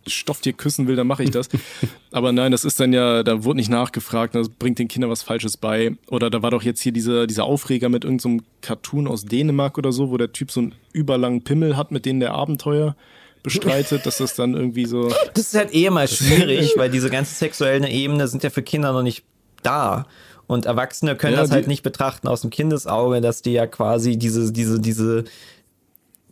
Stofftier 0.09 0.53
küssen 0.53 0.87
will, 0.87 0.95
dann 0.95 1.07
mache 1.07 1.23
ich 1.23 1.31
das. 1.31 1.49
Aber 2.11 2.31
nein, 2.31 2.51
das 2.51 2.65
ist 2.65 2.79
dann 2.79 2.93
ja, 2.93 3.23
da 3.23 3.43
wurde 3.43 3.57
nicht 3.57 3.69
nachgefragt, 3.69 4.35
das 4.35 4.49
bringt 4.49 4.79
den 4.79 4.87
Kindern 4.87 5.09
was 5.09 5.23
Falsches 5.23 5.57
bei. 5.57 5.95
Oder 6.07 6.29
da 6.29 6.41
war 6.41 6.51
doch 6.51 6.63
jetzt 6.63 6.81
hier 6.81 6.91
dieser, 6.91 7.27
dieser 7.27 7.45
Aufreger 7.45 7.89
mit 7.89 8.03
irgendeinem 8.03 8.41
Cartoon 8.61 9.07
aus 9.07 9.25
Dänemark 9.25 9.77
oder 9.77 9.91
so, 9.91 10.11
wo 10.11 10.17
der 10.17 10.31
Typ 10.31 10.51
so 10.51 10.61
einen 10.61 10.75
überlangen 10.93 11.43
Pimmel 11.43 11.77
hat, 11.77 11.91
mit 11.91 12.05
dem 12.05 12.19
der 12.19 12.33
Abenteuer 12.33 12.95
bestreitet, 13.43 14.05
dass 14.05 14.17
das 14.17 14.35
dann 14.35 14.53
irgendwie 14.53 14.85
so. 14.85 15.09
das 15.33 15.47
ist 15.47 15.55
halt 15.55 15.73
eh 15.73 15.89
mal 15.89 16.07
schwierig, 16.07 16.73
weil 16.77 16.89
diese 16.89 17.09
ganze 17.09 17.33
sexuellen 17.33 17.83
Ebene 17.83 18.27
sind 18.27 18.43
ja 18.43 18.49
für 18.49 18.63
Kinder 18.63 18.91
noch 18.93 19.03
nicht 19.03 19.23
da. 19.63 20.07
Und 20.47 20.65
Erwachsene 20.65 21.15
können 21.15 21.35
Ja, 21.35 21.41
das 21.41 21.51
halt 21.51 21.67
nicht 21.67 21.83
betrachten 21.83 22.27
aus 22.27 22.41
dem 22.41 22.49
Kindesauge, 22.49 23.21
dass 23.21 23.43
die 23.43 23.51
ja 23.51 23.67
quasi 23.67 24.17
diese, 24.17 24.51
diese, 24.51 24.79
diese, 24.79 25.25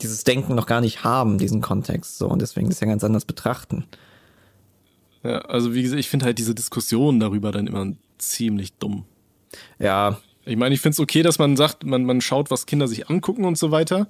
dieses 0.01 0.23
Denken 0.23 0.55
noch 0.55 0.65
gar 0.65 0.81
nicht 0.81 1.03
haben, 1.03 1.37
diesen 1.37 1.61
Kontext. 1.61 2.17
So, 2.17 2.27
und 2.27 2.41
deswegen 2.41 2.69
das 2.69 2.79
ja 2.79 2.87
ganz 2.87 3.03
anders 3.03 3.25
betrachten. 3.25 3.85
Ja, 5.23 5.39
also 5.39 5.73
wie 5.73 5.81
gesagt, 5.81 5.99
ich 5.99 6.09
finde 6.09 6.25
halt 6.25 6.37
diese 6.37 6.55
Diskussionen 6.55 7.19
darüber 7.19 7.51
dann 7.51 7.67
immer 7.67 7.93
ziemlich 8.17 8.73
dumm. 8.73 9.05
Ja, 9.79 10.19
Ich 10.47 10.55
meine, 10.55 10.73
ich 10.73 10.81
finde 10.81 10.93
es 10.93 10.99
okay, 10.99 11.23
dass 11.23 11.39
man 11.39 11.57
sagt, 11.57 11.83
man, 11.83 12.05
man 12.05 12.21
schaut, 12.21 12.49
was 12.49 12.65
Kinder 12.65 12.87
sich 12.87 13.09
angucken 13.09 13.43
und 13.43 13.57
so 13.57 13.71
weiter. 13.71 14.07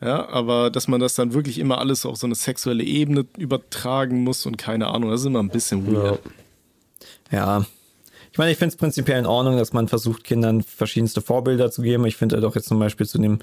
Ja, 0.00 0.28
aber 0.28 0.70
dass 0.70 0.86
man 0.86 1.00
das 1.00 1.14
dann 1.14 1.34
wirklich 1.34 1.58
immer 1.58 1.78
alles 1.78 2.06
auf 2.06 2.16
so 2.16 2.26
eine 2.26 2.34
sexuelle 2.34 2.84
Ebene 2.84 3.26
übertragen 3.38 4.22
muss 4.22 4.46
und 4.46 4.56
keine 4.56 4.88
Ahnung, 4.88 5.10
das 5.10 5.20
ist 5.20 5.26
immer 5.26 5.42
ein 5.42 5.48
bisschen 5.48 5.92
weird. 5.92 6.20
Ja. 7.30 7.64
Ich 8.30 8.38
meine, 8.38 8.50
ich 8.52 8.58
finde 8.58 8.72
es 8.72 8.76
prinzipiell 8.76 9.18
in 9.18 9.26
Ordnung, 9.26 9.56
dass 9.56 9.72
man 9.72 9.88
versucht, 9.88 10.24
Kindern 10.24 10.62
verschiedenste 10.62 11.20
Vorbilder 11.20 11.70
zu 11.70 11.82
geben. 11.82 12.04
Ich 12.06 12.16
finde 12.16 12.40
doch 12.40 12.54
jetzt 12.54 12.68
zum 12.68 12.78
Beispiel 12.78 13.06
zu 13.06 13.18
dem 13.18 13.38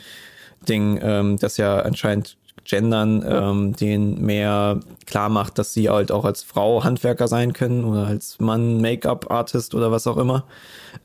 Ding, 0.68 1.00
ähm, 1.02 1.38
dass 1.38 1.58
ja 1.58 1.80
anscheinend 1.80 2.38
Gendern 2.64 3.26
ähm, 3.28 3.76
denen 3.76 4.22
mehr 4.22 4.80
klar 5.06 5.30
macht, 5.30 5.58
dass 5.58 5.74
sie 5.74 5.90
halt 5.90 6.12
auch 6.12 6.26
als 6.26 6.44
Frau 6.44 6.84
Handwerker 6.84 7.28
sein 7.28 7.54
können 7.54 7.86
oder 7.86 8.06
als 8.06 8.40
Mann 8.40 8.80
Make-up-Artist 8.82 9.74
oder 9.74 9.92
was 9.92 10.06
auch 10.08 10.18
immer. 10.18 10.46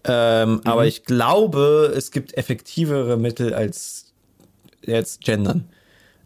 Ähm, 0.05 0.61
Aber 0.65 0.87
ich 0.87 1.05
glaube, 1.05 1.93
es 1.97 2.11
gibt 2.11 2.37
effektivere 2.37 3.17
Mittel 3.17 3.55
als 3.55 4.13
jetzt 4.83 5.23
Gendern. 5.23 5.69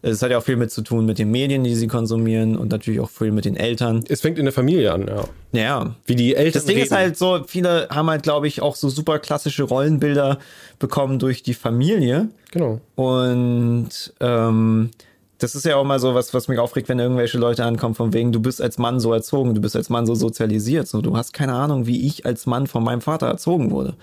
Es 0.03 0.21
hat 0.21 0.31
ja 0.31 0.39
auch 0.39 0.43
viel 0.43 0.55
mit 0.55 0.71
zu 0.71 0.81
tun 0.81 1.05
mit 1.05 1.19
den 1.19 1.29
Medien, 1.29 1.63
die 1.63 1.75
sie 1.75 1.87
konsumieren 1.87 2.57
und 2.57 2.71
natürlich 2.71 2.99
auch 2.99 3.09
viel 3.09 3.31
mit 3.31 3.45
den 3.45 3.55
Eltern. 3.55 4.03
Es 4.07 4.21
fängt 4.21 4.39
in 4.39 4.45
der 4.45 4.53
Familie 4.53 4.91
an, 4.91 5.07
ja. 5.07 5.23
Ja. 5.51 5.95
Wie 6.05 6.15
die 6.15 6.35
Eltern 6.35 6.53
Das 6.53 6.65
Ding 6.65 6.75
reden. 6.75 6.85
ist 6.85 6.91
halt 6.91 7.17
so, 7.17 7.41
viele 7.45 7.87
haben 7.89 8.09
halt, 8.09 8.23
glaube 8.23 8.47
ich, 8.47 8.61
auch 8.61 8.75
so 8.75 8.89
super 8.89 9.19
klassische 9.19 9.63
Rollenbilder 9.63 10.39
bekommen 10.79 11.19
durch 11.19 11.43
die 11.43 11.53
Familie. 11.53 12.29
Genau. 12.51 12.81
Und 12.95 13.89
ähm, 14.19 14.89
das 15.37 15.53
ist 15.55 15.65
ja 15.65 15.75
auch 15.75 15.83
mal 15.83 15.99
so 15.99 16.15
was, 16.15 16.33
was 16.33 16.47
mich 16.47 16.57
aufregt, 16.57 16.89
wenn 16.89 16.99
irgendwelche 16.99 17.37
Leute 17.37 17.63
ankommen, 17.63 17.93
von 17.93 18.11
wegen, 18.13 18.31
du 18.31 18.39
bist 18.39 18.61
als 18.61 18.79
Mann 18.79 18.99
so 18.99 19.13
erzogen, 19.13 19.53
du 19.53 19.61
bist 19.61 19.75
als 19.75 19.89
Mann 19.89 20.07
so 20.07 20.15
sozialisiert. 20.15 20.87
So, 20.87 21.01
du 21.01 21.15
hast 21.15 21.33
keine 21.33 21.53
Ahnung, 21.53 21.85
wie 21.85 22.07
ich 22.07 22.25
als 22.25 22.47
Mann 22.47 22.65
von 22.65 22.83
meinem 22.83 23.01
Vater 23.01 23.27
erzogen 23.27 23.69
wurde. 23.69 23.95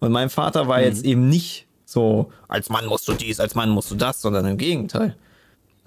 Und 0.00 0.10
mein 0.10 0.30
Vater 0.30 0.66
war 0.66 0.80
jetzt 0.80 1.04
eben 1.04 1.28
nicht 1.28 1.66
so, 1.84 2.30
als 2.48 2.70
Mann 2.70 2.86
musst 2.86 3.06
du 3.08 3.12
dies, 3.12 3.40
als 3.40 3.54
Mann 3.54 3.70
musst 3.70 3.90
du 3.90 3.94
das, 3.94 4.20
sondern 4.20 4.44
im 4.46 4.56
Gegenteil. 4.56 5.16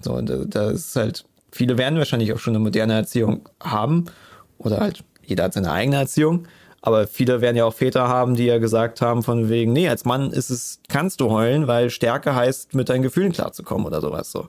So, 0.02 0.12
und 0.14 0.28
da, 0.28 0.36
da 0.46 0.70
ist 0.70 0.94
halt, 0.96 1.24
viele 1.50 1.78
werden 1.78 1.98
wahrscheinlich 1.98 2.32
auch 2.32 2.38
schon 2.38 2.52
eine 2.54 2.62
moderne 2.62 2.94
Erziehung 2.94 3.48
haben. 3.62 4.06
Oder 4.58 4.78
halt, 4.80 5.04
jeder 5.24 5.44
hat 5.44 5.54
seine 5.54 5.72
eigene 5.72 5.96
Erziehung. 5.96 6.46
Aber 6.84 7.06
viele 7.06 7.40
werden 7.40 7.56
ja 7.56 7.64
auch 7.64 7.74
Väter 7.74 8.08
haben, 8.08 8.34
die 8.34 8.46
ja 8.46 8.58
gesagt 8.58 9.00
haben, 9.00 9.22
von 9.22 9.48
wegen, 9.48 9.72
nee, 9.72 9.88
als 9.88 10.04
Mann 10.04 10.32
ist 10.32 10.50
es, 10.50 10.80
kannst 10.88 11.20
du 11.20 11.30
heulen, 11.30 11.68
weil 11.68 11.90
Stärke 11.90 12.34
heißt, 12.34 12.74
mit 12.74 12.88
deinen 12.88 13.02
Gefühlen 13.02 13.30
klarzukommen 13.32 13.86
oder 13.86 14.00
sowas 14.00 14.32
so. 14.32 14.48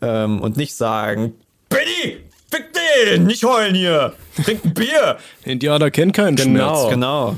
Ähm, 0.00 0.40
und 0.40 0.56
nicht 0.56 0.74
sagen, 0.74 1.34
Benny, 1.68 2.20
fick 2.50 2.68
den, 3.04 3.24
nicht 3.26 3.44
heulen 3.44 3.74
hier, 3.74 4.14
trink 4.42 4.64
ein 4.64 4.72
Bier. 4.72 5.18
Indianer 5.44 5.90
kennen 5.90 6.12
keinen 6.12 6.36
Genau. 6.36 6.74
Schmerz. 6.74 6.90
Genau. 6.90 7.36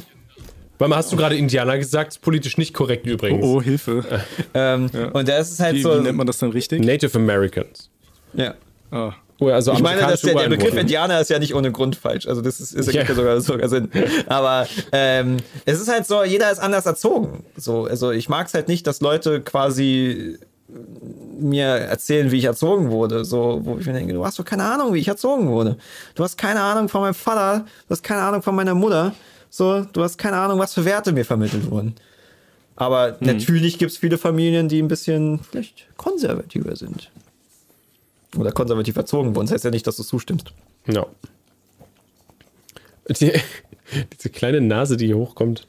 Weil 0.78 0.94
hast 0.94 1.10
du 1.12 1.16
gerade 1.16 1.36
Indianer 1.36 1.78
gesagt, 1.78 2.20
politisch 2.20 2.58
nicht 2.58 2.74
korrekt 2.74 3.06
übrigens. 3.06 3.44
Oh, 3.44 3.62
Hilfe. 3.62 4.04
Ähm, 4.54 4.90
Und 5.12 5.28
da 5.28 5.36
ist 5.38 5.52
es 5.52 5.60
halt 5.60 5.76
Wie, 5.76 5.82
so. 5.82 5.96
wie 5.98 6.02
nennt 6.02 6.16
man 6.16 6.26
das 6.26 6.38
dann 6.38 6.50
richtig? 6.50 6.82
Native 6.84 7.16
Americans. 7.18 7.90
ja. 8.34 8.54
Ah. 8.90 9.12
Oh, 9.38 9.48
also 9.48 9.72
Ich 9.74 9.82
meine, 9.82 10.00
dass 10.00 10.22
der, 10.22 10.34
der 10.34 10.48
Begriff. 10.48 10.74
Indianer 10.74 11.20
ist 11.20 11.28
ja 11.28 11.38
nicht 11.38 11.54
ohne 11.54 11.70
Grund 11.70 11.94
falsch. 11.96 12.26
Also 12.26 12.40
das 12.40 12.58
ist, 12.58 12.72
ist 12.72 12.90
Ja. 12.90 13.02
ja. 13.02 13.14
sogar, 13.14 13.38
sogar 13.42 13.68
Sinn. 13.68 13.90
Aber 14.28 14.66
ähm, 14.92 15.36
es 15.66 15.78
ist 15.78 15.88
halt 15.90 16.06
so, 16.06 16.24
jeder 16.24 16.50
ist 16.50 16.58
anders 16.58 16.86
erzogen. 16.86 17.44
So, 17.54 17.84
also 17.84 18.12
ich 18.12 18.30
mag 18.30 18.46
es 18.46 18.54
halt 18.54 18.68
nicht, 18.68 18.86
dass 18.86 19.02
Leute 19.02 19.42
quasi 19.42 20.38
mir 21.38 21.66
erzählen, 21.66 22.30
wie 22.30 22.38
ich 22.38 22.44
erzogen 22.44 22.90
wurde. 22.90 23.26
So, 23.26 23.60
wo 23.64 23.76
ich 23.78 23.86
mir 23.86 23.92
denke, 23.92 24.14
du 24.14 24.24
hast 24.24 24.38
doch 24.38 24.44
keine 24.44 24.64
Ahnung, 24.64 24.94
wie 24.94 25.00
ich 25.00 25.08
erzogen 25.08 25.48
wurde. 25.48 25.76
Du 26.14 26.24
hast 26.24 26.38
keine 26.38 26.62
Ahnung 26.62 26.88
von 26.88 27.02
meinem 27.02 27.14
Vater, 27.14 27.66
du 27.88 27.90
hast 27.90 28.02
keine 28.02 28.22
Ahnung 28.22 28.40
von 28.42 28.54
meiner 28.54 28.74
Mutter. 28.74 29.14
So, 29.50 29.82
du 29.84 30.02
hast 30.02 30.18
keine 30.18 30.36
Ahnung, 30.36 30.58
was 30.58 30.74
für 30.74 30.84
Werte 30.84 31.12
mir 31.12 31.24
vermittelt 31.24 31.70
wurden. 31.70 31.94
Aber 32.76 33.16
natürlich 33.20 33.78
gibt 33.78 33.92
es 33.92 33.98
viele 33.98 34.18
Familien, 34.18 34.68
die 34.68 34.82
ein 34.82 34.88
bisschen 34.88 35.40
vielleicht 35.40 35.86
konservativer 35.96 36.76
sind. 36.76 37.10
Oder 38.36 38.52
konservativ 38.52 38.96
erzogen 38.96 39.34
wurden. 39.34 39.46
Das 39.46 39.54
heißt 39.54 39.64
ja 39.64 39.70
nicht, 39.70 39.86
dass 39.86 39.96
du 39.96 40.02
zustimmst. 40.02 40.52
Ja. 40.86 41.06
Die, 43.08 43.32
diese 44.12 44.28
kleine 44.28 44.60
Nase, 44.60 44.98
die 44.98 45.06
hier 45.06 45.16
hochkommt, 45.16 45.66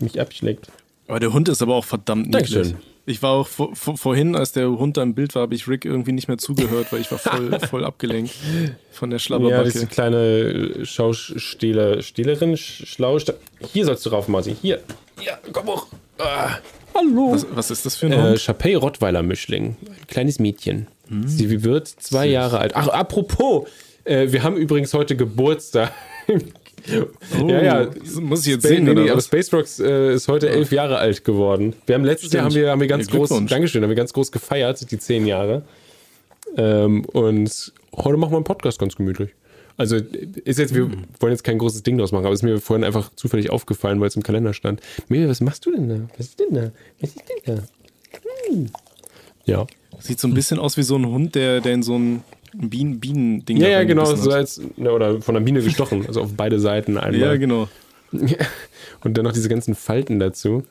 mich 0.00 0.20
abschlägt. 0.20 0.68
Aber 1.06 1.20
der 1.20 1.32
Hund 1.32 1.48
ist 1.48 1.62
aber 1.62 1.74
auch 1.74 1.84
verdammt 1.84 2.26
niedlich. 2.26 2.52
Dankeschön. 2.52 2.78
Ich 3.08 3.22
war 3.22 3.32
auch 3.32 3.46
vor, 3.48 3.74
vor, 3.74 3.96
vorhin, 3.96 4.36
als 4.36 4.52
der 4.52 4.68
Hund 4.68 4.96
da 4.96 5.02
im 5.02 5.14
Bild 5.14 5.34
war, 5.34 5.42
habe 5.42 5.54
ich 5.54 5.66
Rick 5.66 5.84
irgendwie 5.84 6.12
nicht 6.12 6.28
mehr 6.28 6.38
zugehört, 6.38 6.92
weil 6.92 7.00
ich 7.00 7.10
war 7.10 7.18
voll, 7.18 7.58
voll 7.70 7.84
abgelenkt 7.84 8.34
von 8.92 9.10
der 9.10 9.16
Ja, 9.18 9.20
Schlabberbacke. 9.20 9.70
diese 9.72 9.86
kleine 9.86 10.16
äh, 10.16 10.84
Schausteller, 10.84 12.02
Stehlerin, 12.02 12.54
Sch- 12.56 12.86
Schlauste. 12.86 13.36
Hier 13.72 13.84
sollst 13.86 14.04
du 14.06 14.10
rauf, 14.10 14.28
Martin. 14.28 14.56
Hier. 14.60 14.80
Ja, 15.24 15.38
komm 15.52 15.66
hoch. 15.68 15.86
Ah. 16.18 16.58
Hallo. 16.94 17.32
was, 17.32 17.46
was 17.52 17.70
ist 17.70 17.86
das 17.86 17.96
für 17.96 18.06
ein 18.06 18.12
Äh, 18.12 18.22
Hund? 18.30 18.38
Chapey 18.40 18.74
Rottweiler 18.74 19.22
Mischling. 19.22 19.76
Ein 19.86 20.06
kleines 20.08 20.38
Mädchen. 20.38 20.86
Sie 21.24 21.62
wird 21.64 21.88
zwei 21.88 22.26
Jahre 22.26 22.58
alt. 22.58 22.76
Ach, 22.76 22.88
apropos, 22.88 23.66
äh, 24.04 24.30
wir 24.32 24.42
haben 24.42 24.56
übrigens 24.56 24.92
heute 24.92 25.16
Geburtstag. 25.16 25.92
Ja, 26.88 27.62
ja. 27.62 27.88
Oh, 28.16 28.20
Muss 28.20 28.40
ich 28.46 28.52
jetzt 28.54 28.60
Spa- 28.62 28.68
singen, 28.68 28.84
nee, 28.84 28.94
nee, 28.94 29.00
oder 29.02 29.12
aber? 29.12 29.20
Space 29.20 29.52
Rocks 29.52 29.78
äh, 29.80 30.14
ist 30.14 30.28
heute 30.28 30.48
elf 30.48 30.72
Jahre 30.72 30.98
alt 30.98 31.24
geworden. 31.24 31.74
Wir 31.86 31.94
haben 31.94 32.04
letztes 32.04 32.32
Jahr 32.32 32.44
haben 32.44 32.54
wir, 32.54 32.70
haben 32.70 32.80
wir 32.80 32.86
ganz 32.88 33.06
Ja, 33.08 33.14
groß. 33.16 33.28
Dankeschön, 33.46 33.82
haben 33.82 33.88
wir 33.90 33.96
ganz 33.96 34.12
groß 34.12 34.32
gefeiert, 34.32 34.90
die 34.90 34.98
zehn 34.98 35.26
Jahre. 35.26 35.62
Ähm, 36.56 37.04
und 37.06 37.72
heute 37.96 38.16
machen 38.16 38.32
wir 38.32 38.36
einen 38.36 38.44
Podcast 38.44 38.78
ganz 38.78 38.96
gemütlich. 38.96 39.30
Also 39.76 39.96
ist 39.96 40.58
jetzt, 40.58 40.74
wir 40.74 40.86
Mhm. 40.86 41.04
wollen 41.20 41.32
jetzt 41.32 41.44
kein 41.44 41.58
großes 41.58 41.82
Ding 41.84 41.98
draus 41.98 42.10
machen, 42.10 42.24
aber 42.24 42.32
es 42.34 42.40
ist 42.40 42.44
mir 42.44 42.58
vorhin 42.60 42.82
einfach 42.84 43.10
zufällig 43.14 43.50
aufgefallen, 43.50 44.00
weil 44.00 44.08
es 44.08 44.16
im 44.16 44.22
Kalender 44.24 44.52
stand. 44.52 44.80
Mimi, 45.08 45.28
was 45.28 45.40
machst 45.40 45.64
du 45.66 45.70
denn 45.70 45.88
da? 45.88 45.96
Was 46.16 46.26
ist 46.26 46.40
denn 46.40 46.54
da? 46.54 46.70
Was 47.00 47.10
ist 47.10 47.22
denn 47.46 47.56
da? 47.56 47.62
Hm. 48.52 48.66
Ja. 49.44 49.66
Sieht 50.00 50.18
so 50.20 50.26
ein 50.28 50.34
bisschen 50.34 50.58
aus 50.58 50.76
wie 50.76 50.82
so 50.82 50.96
ein 50.96 51.06
Hund, 51.06 51.34
der, 51.34 51.60
der 51.60 51.74
in 51.74 51.82
so 51.82 51.96
ein 51.96 52.22
Bienen, 52.54 53.00
Bienending 53.00 53.56
Ja, 53.58 53.64
da 53.64 53.70
ja, 53.70 53.84
genau, 53.84 54.14
so 54.14 54.30
als, 54.30 54.60
ne, 54.76 54.92
oder 54.92 55.20
von 55.20 55.36
einer 55.36 55.44
Biene 55.44 55.62
gestochen, 55.62 56.06
also 56.06 56.22
auf 56.22 56.34
beide 56.36 56.60
Seiten 56.60 56.98
einmal. 56.98 57.20
Ja, 57.20 57.36
genau. 57.36 57.68
Und 58.12 59.16
dann 59.16 59.24
noch 59.24 59.32
diese 59.32 59.48
ganzen 59.48 59.74
Falten 59.74 60.18
dazu. 60.18 60.64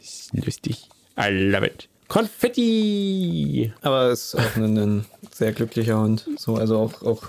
Ist 0.00 0.32
lustig. 0.34 0.88
I 1.18 1.30
love 1.30 1.66
it. 1.66 1.88
Konfetti! 2.08 3.72
Aber 3.82 4.10
es 4.10 4.34
ist 4.34 4.34
auch 4.36 4.56
ein, 4.56 4.76
ein 4.76 5.04
sehr 5.32 5.52
glücklicher 5.52 5.98
Hund. 5.98 6.28
So, 6.36 6.56
also 6.56 6.78
auch, 6.78 7.02
auch 7.02 7.22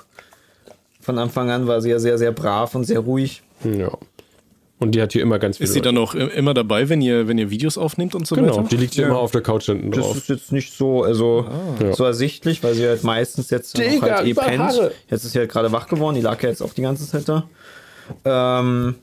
von 1.00 1.18
Anfang 1.18 1.50
an 1.50 1.68
war 1.68 1.82
sie 1.82 1.90
ja 1.90 2.00
sehr, 2.00 2.18
sehr 2.18 2.32
brav 2.32 2.76
und 2.76 2.84
sehr 2.84 3.00
ruhig. 3.00 3.44
Ja. 3.64 3.98
Und 4.78 4.92
die 4.94 5.02
hat 5.02 5.14
hier 5.14 5.22
immer 5.22 5.40
ganz 5.40 5.58
viel. 5.58 5.64
Ist 5.66 5.74
sie 5.74 5.80
dann 5.82 5.98
auch 5.98 6.16
immer 6.16 6.54
dabei, 6.54 6.90
wenn 6.90 7.02
ihr, 7.02 7.30
wenn 7.30 7.38
ihr 7.38 7.50
Videos 7.50 7.78
aufnehmt 7.78 8.14
und 8.14 8.28
so 8.28 8.36
Genau, 8.36 8.58
weiter? 8.58 8.68
die 8.68 8.76
liegt 8.76 8.94
hier 8.96 9.06
immer 9.06 9.20
auf 9.20 9.32
der 9.32 9.40
Couch 9.42 9.66
hinten 9.68 9.92
Das 9.92 10.04
drauf. 10.04 10.18
ist 10.18 10.28
jetzt 10.28 10.52
nicht 10.52 10.74
so, 10.74 11.04
also 11.04 11.46
Ja. 11.82 11.94
so 11.94 12.04
ersichtlich, 12.04 12.62
weil 12.62 12.74
sie 12.74 12.86
halt 12.86 13.04
meistens 13.06 13.50
jetzt 13.52 13.78
noch 13.78 13.84
Digga, 13.86 14.18
halt 14.18 14.28
eh 14.28 14.34
pennt. 14.34 14.60
Haare. 14.62 14.92
Jetzt 15.10 15.24
ist 15.24 15.32
sie 15.32 15.40
halt 15.40 15.50
gerade 15.50 15.72
wach 15.72 15.88
geworden, 15.88 16.16
die 16.16 16.22
lag 16.22 16.42
ja 16.44 16.50
jetzt 16.50 16.62
auch 16.62 16.74
die 16.74 16.82
ganze 16.82 17.08
Zeit 17.08 17.30
da. 17.30 17.48
Ähm, 18.26 18.96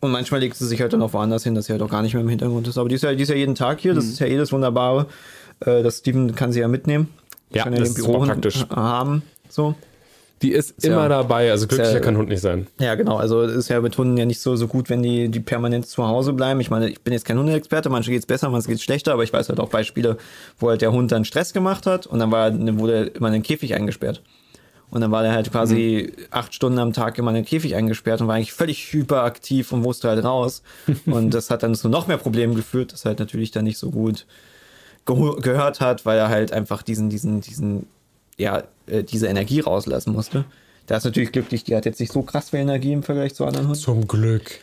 und 0.00 0.10
manchmal 0.10 0.40
legt 0.40 0.56
sie 0.56 0.66
sich 0.66 0.80
halt 0.82 0.92
dann 0.92 1.00
auch 1.00 1.12
woanders 1.14 1.44
hin, 1.44 1.54
dass 1.54 1.66
sie 1.66 1.72
halt 1.72 1.80
auch 1.82 1.88
gar 1.90 2.02
nicht 2.02 2.12
mehr 2.12 2.22
im 2.22 2.28
Hintergrund 2.28 2.68
ist. 2.68 2.76
Aber 2.76 2.88
die 2.90 2.96
ist 2.96 3.04
ja, 3.04 3.14
die 3.14 3.22
ist 3.22 3.28
ja 3.30 3.34
jeden 3.36 3.54
Tag 3.54 3.80
hier, 3.80 3.94
das 3.94 4.04
ist 4.04 4.18
ja 4.18 4.26
eh 4.26 4.36
das 4.36 4.52
Wunderbare. 4.52 5.06
Äh, 5.60 5.82
das 5.82 5.98
Steven 5.98 6.34
kann 6.34 6.52
sie 6.52 6.60
ja 6.60 6.68
mitnehmen. 6.68 7.08
Ja, 7.50 7.62
kann 7.64 7.72
das 7.72 7.94
den 7.94 7.96
ist 7.96 8.04
super 8.04 8.26
praktisch. 8.26 8.66
haben. 8.68 9.22
So. 9.48 9.74
Die 10.42 10.52
ist 10.52 10.84
immer 10.84 11.02
ja- 11.02 11.08
dabei, 11.08 11.50
also 11.50 11.66
glücklicher 11.66 11.94
ja- 11.94 12.00
kann 12.00 12.16
Hund 12.16 12.28
nicht 12.28 12.40
sein. 12.40 12.66
Ja, 12.80 12.94
genau. 12.94 13.16
Also 13.16 13.42
ist 13.42 13.68
ja 13.68 13.80
mit 13.80 13.96
Hunden 13.96 14.16
ja 14.16 14.24
nicht 14.24 14.40
so, 14.40 14.56
so 14.56 14.66
gut, 14.66 14.90
wenn 14.90 15.02
die, 15.02 15.28
die 15.28 15.40
permanent 15.40 15.86
zu 15.86 16.06
Hause 16.06 16.32
bleiben. 16.32 16.60
Ich 16.60 16.70
meine, 16.70 16.88
ich 16.90 17.00
bin 17.00 17.12
jetzt 17.12 17.24
kein 17.24 17.38
Hundeexperte, 17.38 17.88
manche 17.88 18.10
geht's 18.10 18.26
besser, 18.26 18.48
manche 18.50 18.68
geht's 18.68 18.82
schlechter, 18.82 19.12
aber 19.12 19.22
ich 19.22 19.32
weiß 19.32 19.48
halt 19.48 19.60
auch 19.60 19.68
Beispiele, 19.68 20.16
wo 20.58 20.68
halt 20.68 20.82
der 20.82 20.92
Hund 20.92 21.12
dann 21.12 21.24
Stress 21.24 21.52
gemacht 21.52 21.86
hat 21.86 22.06
und 22.06 22.18
dann 22.18 22.30
war, 22.30 22.52
wurde 22.78 22.92
er 22.94 23.16
immer 23.16 23.28
in 23.28 23.34
den 23.34 23.42
Käfig 23.42 23.74
eingesperrt. 23.74 24.22
Und 24.90 25.00
dann 25.00 25.10
war 25.10 25.24
er 25.24 25.32
halt 25.32 25.50
quasi 25.50 26.12
acht 26.30 26.54
Stunden 26.54 26.78
am 26.78 26.92
Tag 26.92 27.16
immer 27.16 27.30
in 27.30 27.36
den 27.36 27.44
Käfig 27.46 27.74
eingesperrt 27.76 28.20
und 28.20 28.28
war 28.28 28.34
eigentlich 28.34 28.52
völlig 28.52 28.92
hyperaktiv 28.92 29.72
und 29.72 29.80
musste 29.80 30.08
halt 30.08 30.22
raus. 30.22 30.62
und 31.06 31.32
das 31.32 31.48
hat 31.48 31.62
dann 31.62 31.74
zu 31.74 31.88
noch 31.88 32.08
mehr 32.08 32.18
Problemen 32.18 32.54
geführt, 32.54 32.92
dass 32.92 33.06
er 33.06 33.10
halt 33.10 33.18
natürlich 33.18 33.52
dann 33.52 33.64
nicht 33.64 33.78
so 33.78 33.90
gut 33.90 34.26
gehört 35.06 35.80
hat, 35.80 36.04
weil 36.06 36.18
er 36.18 36.28
halt 36.28 36.52
einfach 36.52 36.82
diesen, 36.82 37.08
diesen, 37.08 37.40
diesen, 37.40 37.86
ja, 38.42 38.64
äh, 38.86 39.02
diese 39.02 39.28
Energie 39.28 39.60
rauslassen 39.60 40.12
musste. 40.12 40.44
Da 40.86 40.96
ist 40.96 41.04
natürlich 41.04 41.32
glücklich, 41.32 41.64
die 41.64 41.74
hat 41.74 41.86
jetzt 41.86 42.00
nicht 42.00 42.12
so 42.12 42.22
krass 42.22 42.50
viel 42.50 42.60
Energie 42.60 42.92
im 42.92 43.02
Vergleich 43.02 43.34
zu 43.34 43.46
anderen 43.46 43.68
Hunden. 43.68 43.80
Zum 43.80 44.08
Glück. 44.08 44.60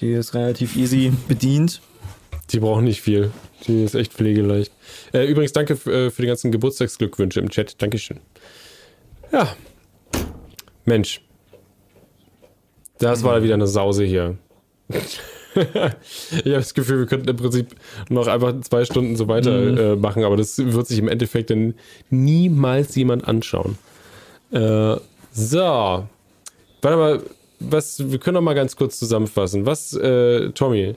Die 0.00 0.12
ist 0.12 0.34
relativ 0.34 0.76
easy 0.76 1.12
bedient. 1.28 1.80
Die 2.50 2.60
braucht 2.60 2.82
nicht 2.82 3.00
viel. 3.00 3.30
Die 3.66 3.82
ist 3.82 3.94
echt 3.94 4.12
pflegeleicht. 4.12 4.72
Äh, 5.12 5.24
übrigens, 5.26 5.52
danke 5.52 5.74
äh, 5.90 6.10
für 6.10 6.22
die 6.22 6.28
ganzen 6.28 6.52
Geburtstagsglückwünsche 6.52 7.40
im 7.40 7.48
Chat. 7.48 7.80
Dankeschön. 7.80 8.20
Ja. 9.32 9.56
Mensch. 10.84 11.22
Das 12.98 13.22
war 13.22 13.42
wieder 13.42 13.54
eine 13.54 13.66
Sause 13.66 14.04
hier. 14.04 14.36
Ich 15.54 15.74
habe 15.74 16.42
das 16.44 16.74
Gefühl, 16.74 17.00
wir 17.00 17.06
könnten 17.06 17.28
im 17.28 17.36
Prinzip 17.36 17.68
noch 18.08 18.26
einfach 18.26 18.52
zwei 18.62 18.84
Stunden 18.84 19.16
so 19.16 19.28
weiter 19.28 19.92
äh, 19.92 19.96
machen, 19.96 20.24
aber 20.24 20.36
das 20.36 20.58
wird 20.58 20.86
sich 20.86 20.98
im 20.98 21.08
Endeffekt 21.08 21.50
dann 21.50 21.74
niemals 22.10 22.94
jemand 22.96 23.26
anschauen. 23.28 23.78
Äh, 24.50 24.96
so. 25.32 25.58
Warte 25.58 26.96
mal, 26.98 27.22
was, 27.60 28.10
wir 28.10 28.18
können 28.18 28.34
noch 28.34 28.42
mal 28.42 28.54
ganz 28.54 28.76
kurz 28.76 28.98
zusammenfassen. 28.98 29.64
Was, 29.66 29.94
äh, 29.94 30.50
Tommy, 30.50 30.96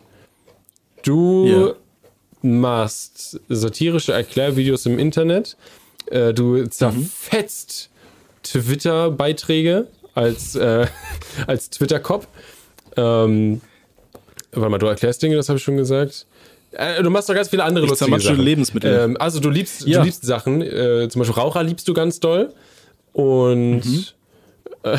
du 1.04 1.46
Ja. 1.48 1.74
machst 2.42 3.40
satirische 3.50 4.14
Erklärvideos 4.14 4.86
im 4.86 5.00
Internet, 5.00 5.56
äh, 6.08 6.34
du 6.34 6.66
zerfetzt 6.68 7.90
Twitter-Beiträge 8.44 9.88
als, 10.14 10.56
äh, 10.56 10.88
als 11.48 11.70
Twitter-Cop. 11.70 12.28
Ähm, 12.96 13.62
warte 14.52 14.70
mal, 14.70 14.78
du 14.78 14.86
erklärst 14.88 15.22
Dinge, 15.22 15.36
das 15.36 15.50
habe 15.50 15.58
ich 15.58 15.64
schon 15.64 15.78
gesagt. 15.78 16.26
Äh, 16.72 17.02
du 17.02 17.10
machst 17.10 17.30
doch 17.30 17.34
ganz 17.36 17.50
viele 17.50 17.64
andere 17.64 17.86
Ich 17.86 17.90
lustige 17.92 18.20
Sachen. 18.20 18.40
Lebensmittel. 18.40 19.00
Ähm, 19.04 19.18
also 19.20 19.40
du 19.40 19.50
liebst, 19.50 19.88
Ja. 19.88 20.00
du 20.00 20.06
liebst 20.06 20.26
Sachen, 20.26 20.62
äh, 20.62 21.08
zum 21.10 21.20
Beispiel 21.20 21.36
Raucher 21.40 21.64
liebst 21.64 21.88
du 21.88 21.94
ganz 21.94 22.20
doll. 22.20 22.54
Und 23.14 24.16
äh, 24.84 24.98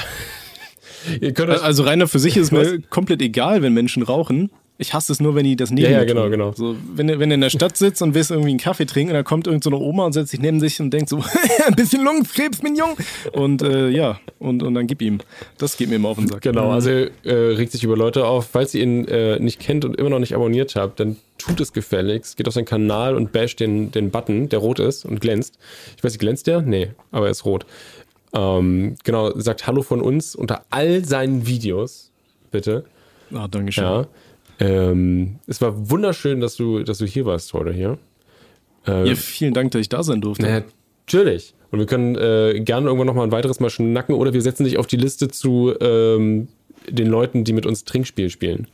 ihr 1.21 1.33
könnt 1.35 1.51
euch, 1.51 1.63
Also 1.63 1.83
Rainer, 1.85 2.09
für 2.09 2.19
sich 2.19 2.37
ist 2.37 2.53
mir 2.53 2.81
komplett 2.91 3.23
egal, 3.23 3.63
wenn 3.63 3.75
Menschen 3.75 4.03
rauchen. 4.03 4.51
Ich 4.81 4.95
hasse 4.95 5.11
es 5.11 5.19
nur, 5.19 5.35
wenn 5.35 5.43
die 5.43 5.57
das 5.57 5.71
neben 5.73 5.91
Ja, 5.91 5.99
ja, 5.99 6.05
genau, 6.05 6.23
tun. 6.23 6.31
genau. 6.31 6.53
So, 6.53 6.77
wenn, 6.95 7.09
du- 7.09 7.19
wenn 7.19 7.31
du 7.31 7.35
in 7.35 7.41
der 7.41 7.51
Stadt 7.51 7.77
sitzt 7.77 8.01
und 8.01 8.15
willst 8.15 8.31
irgendwie 8.31 8.51
einen 8.51 8.61
Kaffee 8.61 8.87
trinken, 8.87 9.11
und 9.11 9.15
dann 9.17 9.25
kommt 9.25 9.49
irgend 9.49 9.65
so 9.65 9.73
Oma 9.73 10.07
und 10.07 10.13
setzt 10.13 10.31
sich 10.31 10.39
neben 10.39 10.61
sich 10.61 10.81
und 10.81 10.91
denkt 10.93 11.09
so, 11.09 11.17
ein 11.67 11.75
bisschen 11.75 12.05
Lungenkrebs, 12.05 12.63
mein 12.63 12.77
Jung. 12.77 12.97
Und 13.33 13.61
äh, 13.63 13.89
ja, 13.89 14.21
und, 14.39 14.63
und 14.63 14.75
dann 14.75 14.87
gib 14.87 15.03
ihm. 15.03 15.19
Das 15.59 15.77
geht 15.77 15.89
mir 15.89 15.97
immer 15.97 16.11
auf 16.11 16.19
den 16.19 16.29
Sack. 16.29 16.43
Genau, 16.43 16.71
also 16.71 16.91
äh, 16.91 17.09
regt 17.25 17.73
sich 17.73 17.83
über 17.83 17.97
Leute 17.97 18.25
auf. 18.25 18.47
Falls 18.53 18.73
ihr 18.75 18.85
ihn 18.85 19.05
äh, 19.09 19.41
nicht 19.41 19.59
kennt 19.59 19.85
und 19.85 19.97
immer 19.97 20.11
noch 20.11 20.21
nicht 20.21 20.35
abonniert 20.37 20.77
habt, 20.77 21.01
dann 21.01 21.17
tut 21.39 21.61
es 21.61 21.73
gefälligst. 21.73 22.37
Geht 22.37 22.47
auf 22.47 22.55
seinen 22.55 22.65
Kanal 22.65 23.17
und 23.17 23.33
basht 23.33 23.59
den, 23.59 23.91
den 23.91 24.11
Button, 24.13 24.49
der 24.49 24.61
rot 24.61 24.79
ist 24.79 25.05
und 25.05 25.21
glänzt. 25.21 25.59
Ich 25.97 26.05
weiß 26.05 26.13
nicht, 26.13 26.21
glänzt 26.21 26.47
der? 26.47 26.63
Nee, 26.63 26.93
aber 27.11 27.27
er 27.27 27.33
ist 27.33 27.45
rot. 27.45 27.67
Ähm, 28.33 28.95
genau, 29.03 29.33
sagt 29.41 29.67
Hallo 29.67 29.83
von 29.83 30.01
uns 30.01 30.37
unter 30.37 30.63
all 30.71 31.05
seinen 31.05 31.47
Videos, 31.49 32.13
bitte. 32.53 32.85
Ah, 33.35 33.49
Dankeschön. 33.49 33.85
Ja. 33.85 34.07
Ähm, 34.61 35.39
es 35.47 35.61
war 35.61 35.91
wunderschön, 35.91 36.41
dass 36.41 36.57
du, 36.57 36.83
dass 36.83 36.99
du 36.99 37.07
hier 37.07 37.25
warst 37.25 37.53
heute 37.53 37.73
hier. 37.73 37.99
Ja, 38.87 39.15
vielen 39.17 39.53
Dank, 39.53 39.73
dass 39.73 39.83
ich 39.83 39.91
da 39.91 40.03
sein 40.03 40.23
durfte. 40.23 40.47
Ja, 40.47 40.63
natürlich. 41.07 41.53
Und 41.71 41.79
wir 41.79 41.87
können 41.87 42.17
äh, 42.17 42.59
gerne 42.61 42.87
irgendwann 42.87 43.07
noch 43.07 43.15
mal 43.15 43.25
ein 43.25 43.33
weiteres 43.33 43.61
Mal 43.61 43.69
schnacken 43.69 44.15
oder 44.15 44.33
wir 44.33 44.41
setzen 44.41 44.65
dich 44.65 44.79
auf 44.79 44.87
die 44.87 44.97
Liste 44.97 45.29
zu 45.29 45.75
ähm, 45.81 46.49
den 46.89 47.09
Leuten, 47.09 47.45
die 47.45 47.53
mit 47.53 47.67
uns 47.67 47.85
Trinkspiel 47.85 48.31
spielen. 48.31 48.67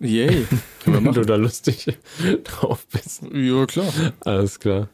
Yay. 0.00 0.46
Wenn 0.86 1.04
du 1.12 1.22
da 1.22 1.36
lustig 1.36 1.86
drauf 2.44 2.86
bist. 2.90 3.22
Ja, 3.32 3.66
klar. 3.66 3.92
Alles 4.20 4.58
klar. 4.58 4.88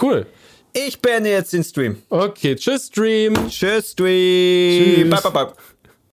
Cool. 0.00 0.26
Ich 0.72 1.00
beende 1.00 1.30
jetzt 1.30 1.52
den 1.52 1.64
Stream. 1.64 1.98
Okay, 2.08 2.56
tschüss, 2.56 2.86
Stream. 2.86 3.34
Tschüss, 3.48 3.90
Stream. 3.90 5.10
Tschüss. 5.10 5.22
Bye, 5.22 5.32
bye, 5.32 5.44
bye. 5.44 5.52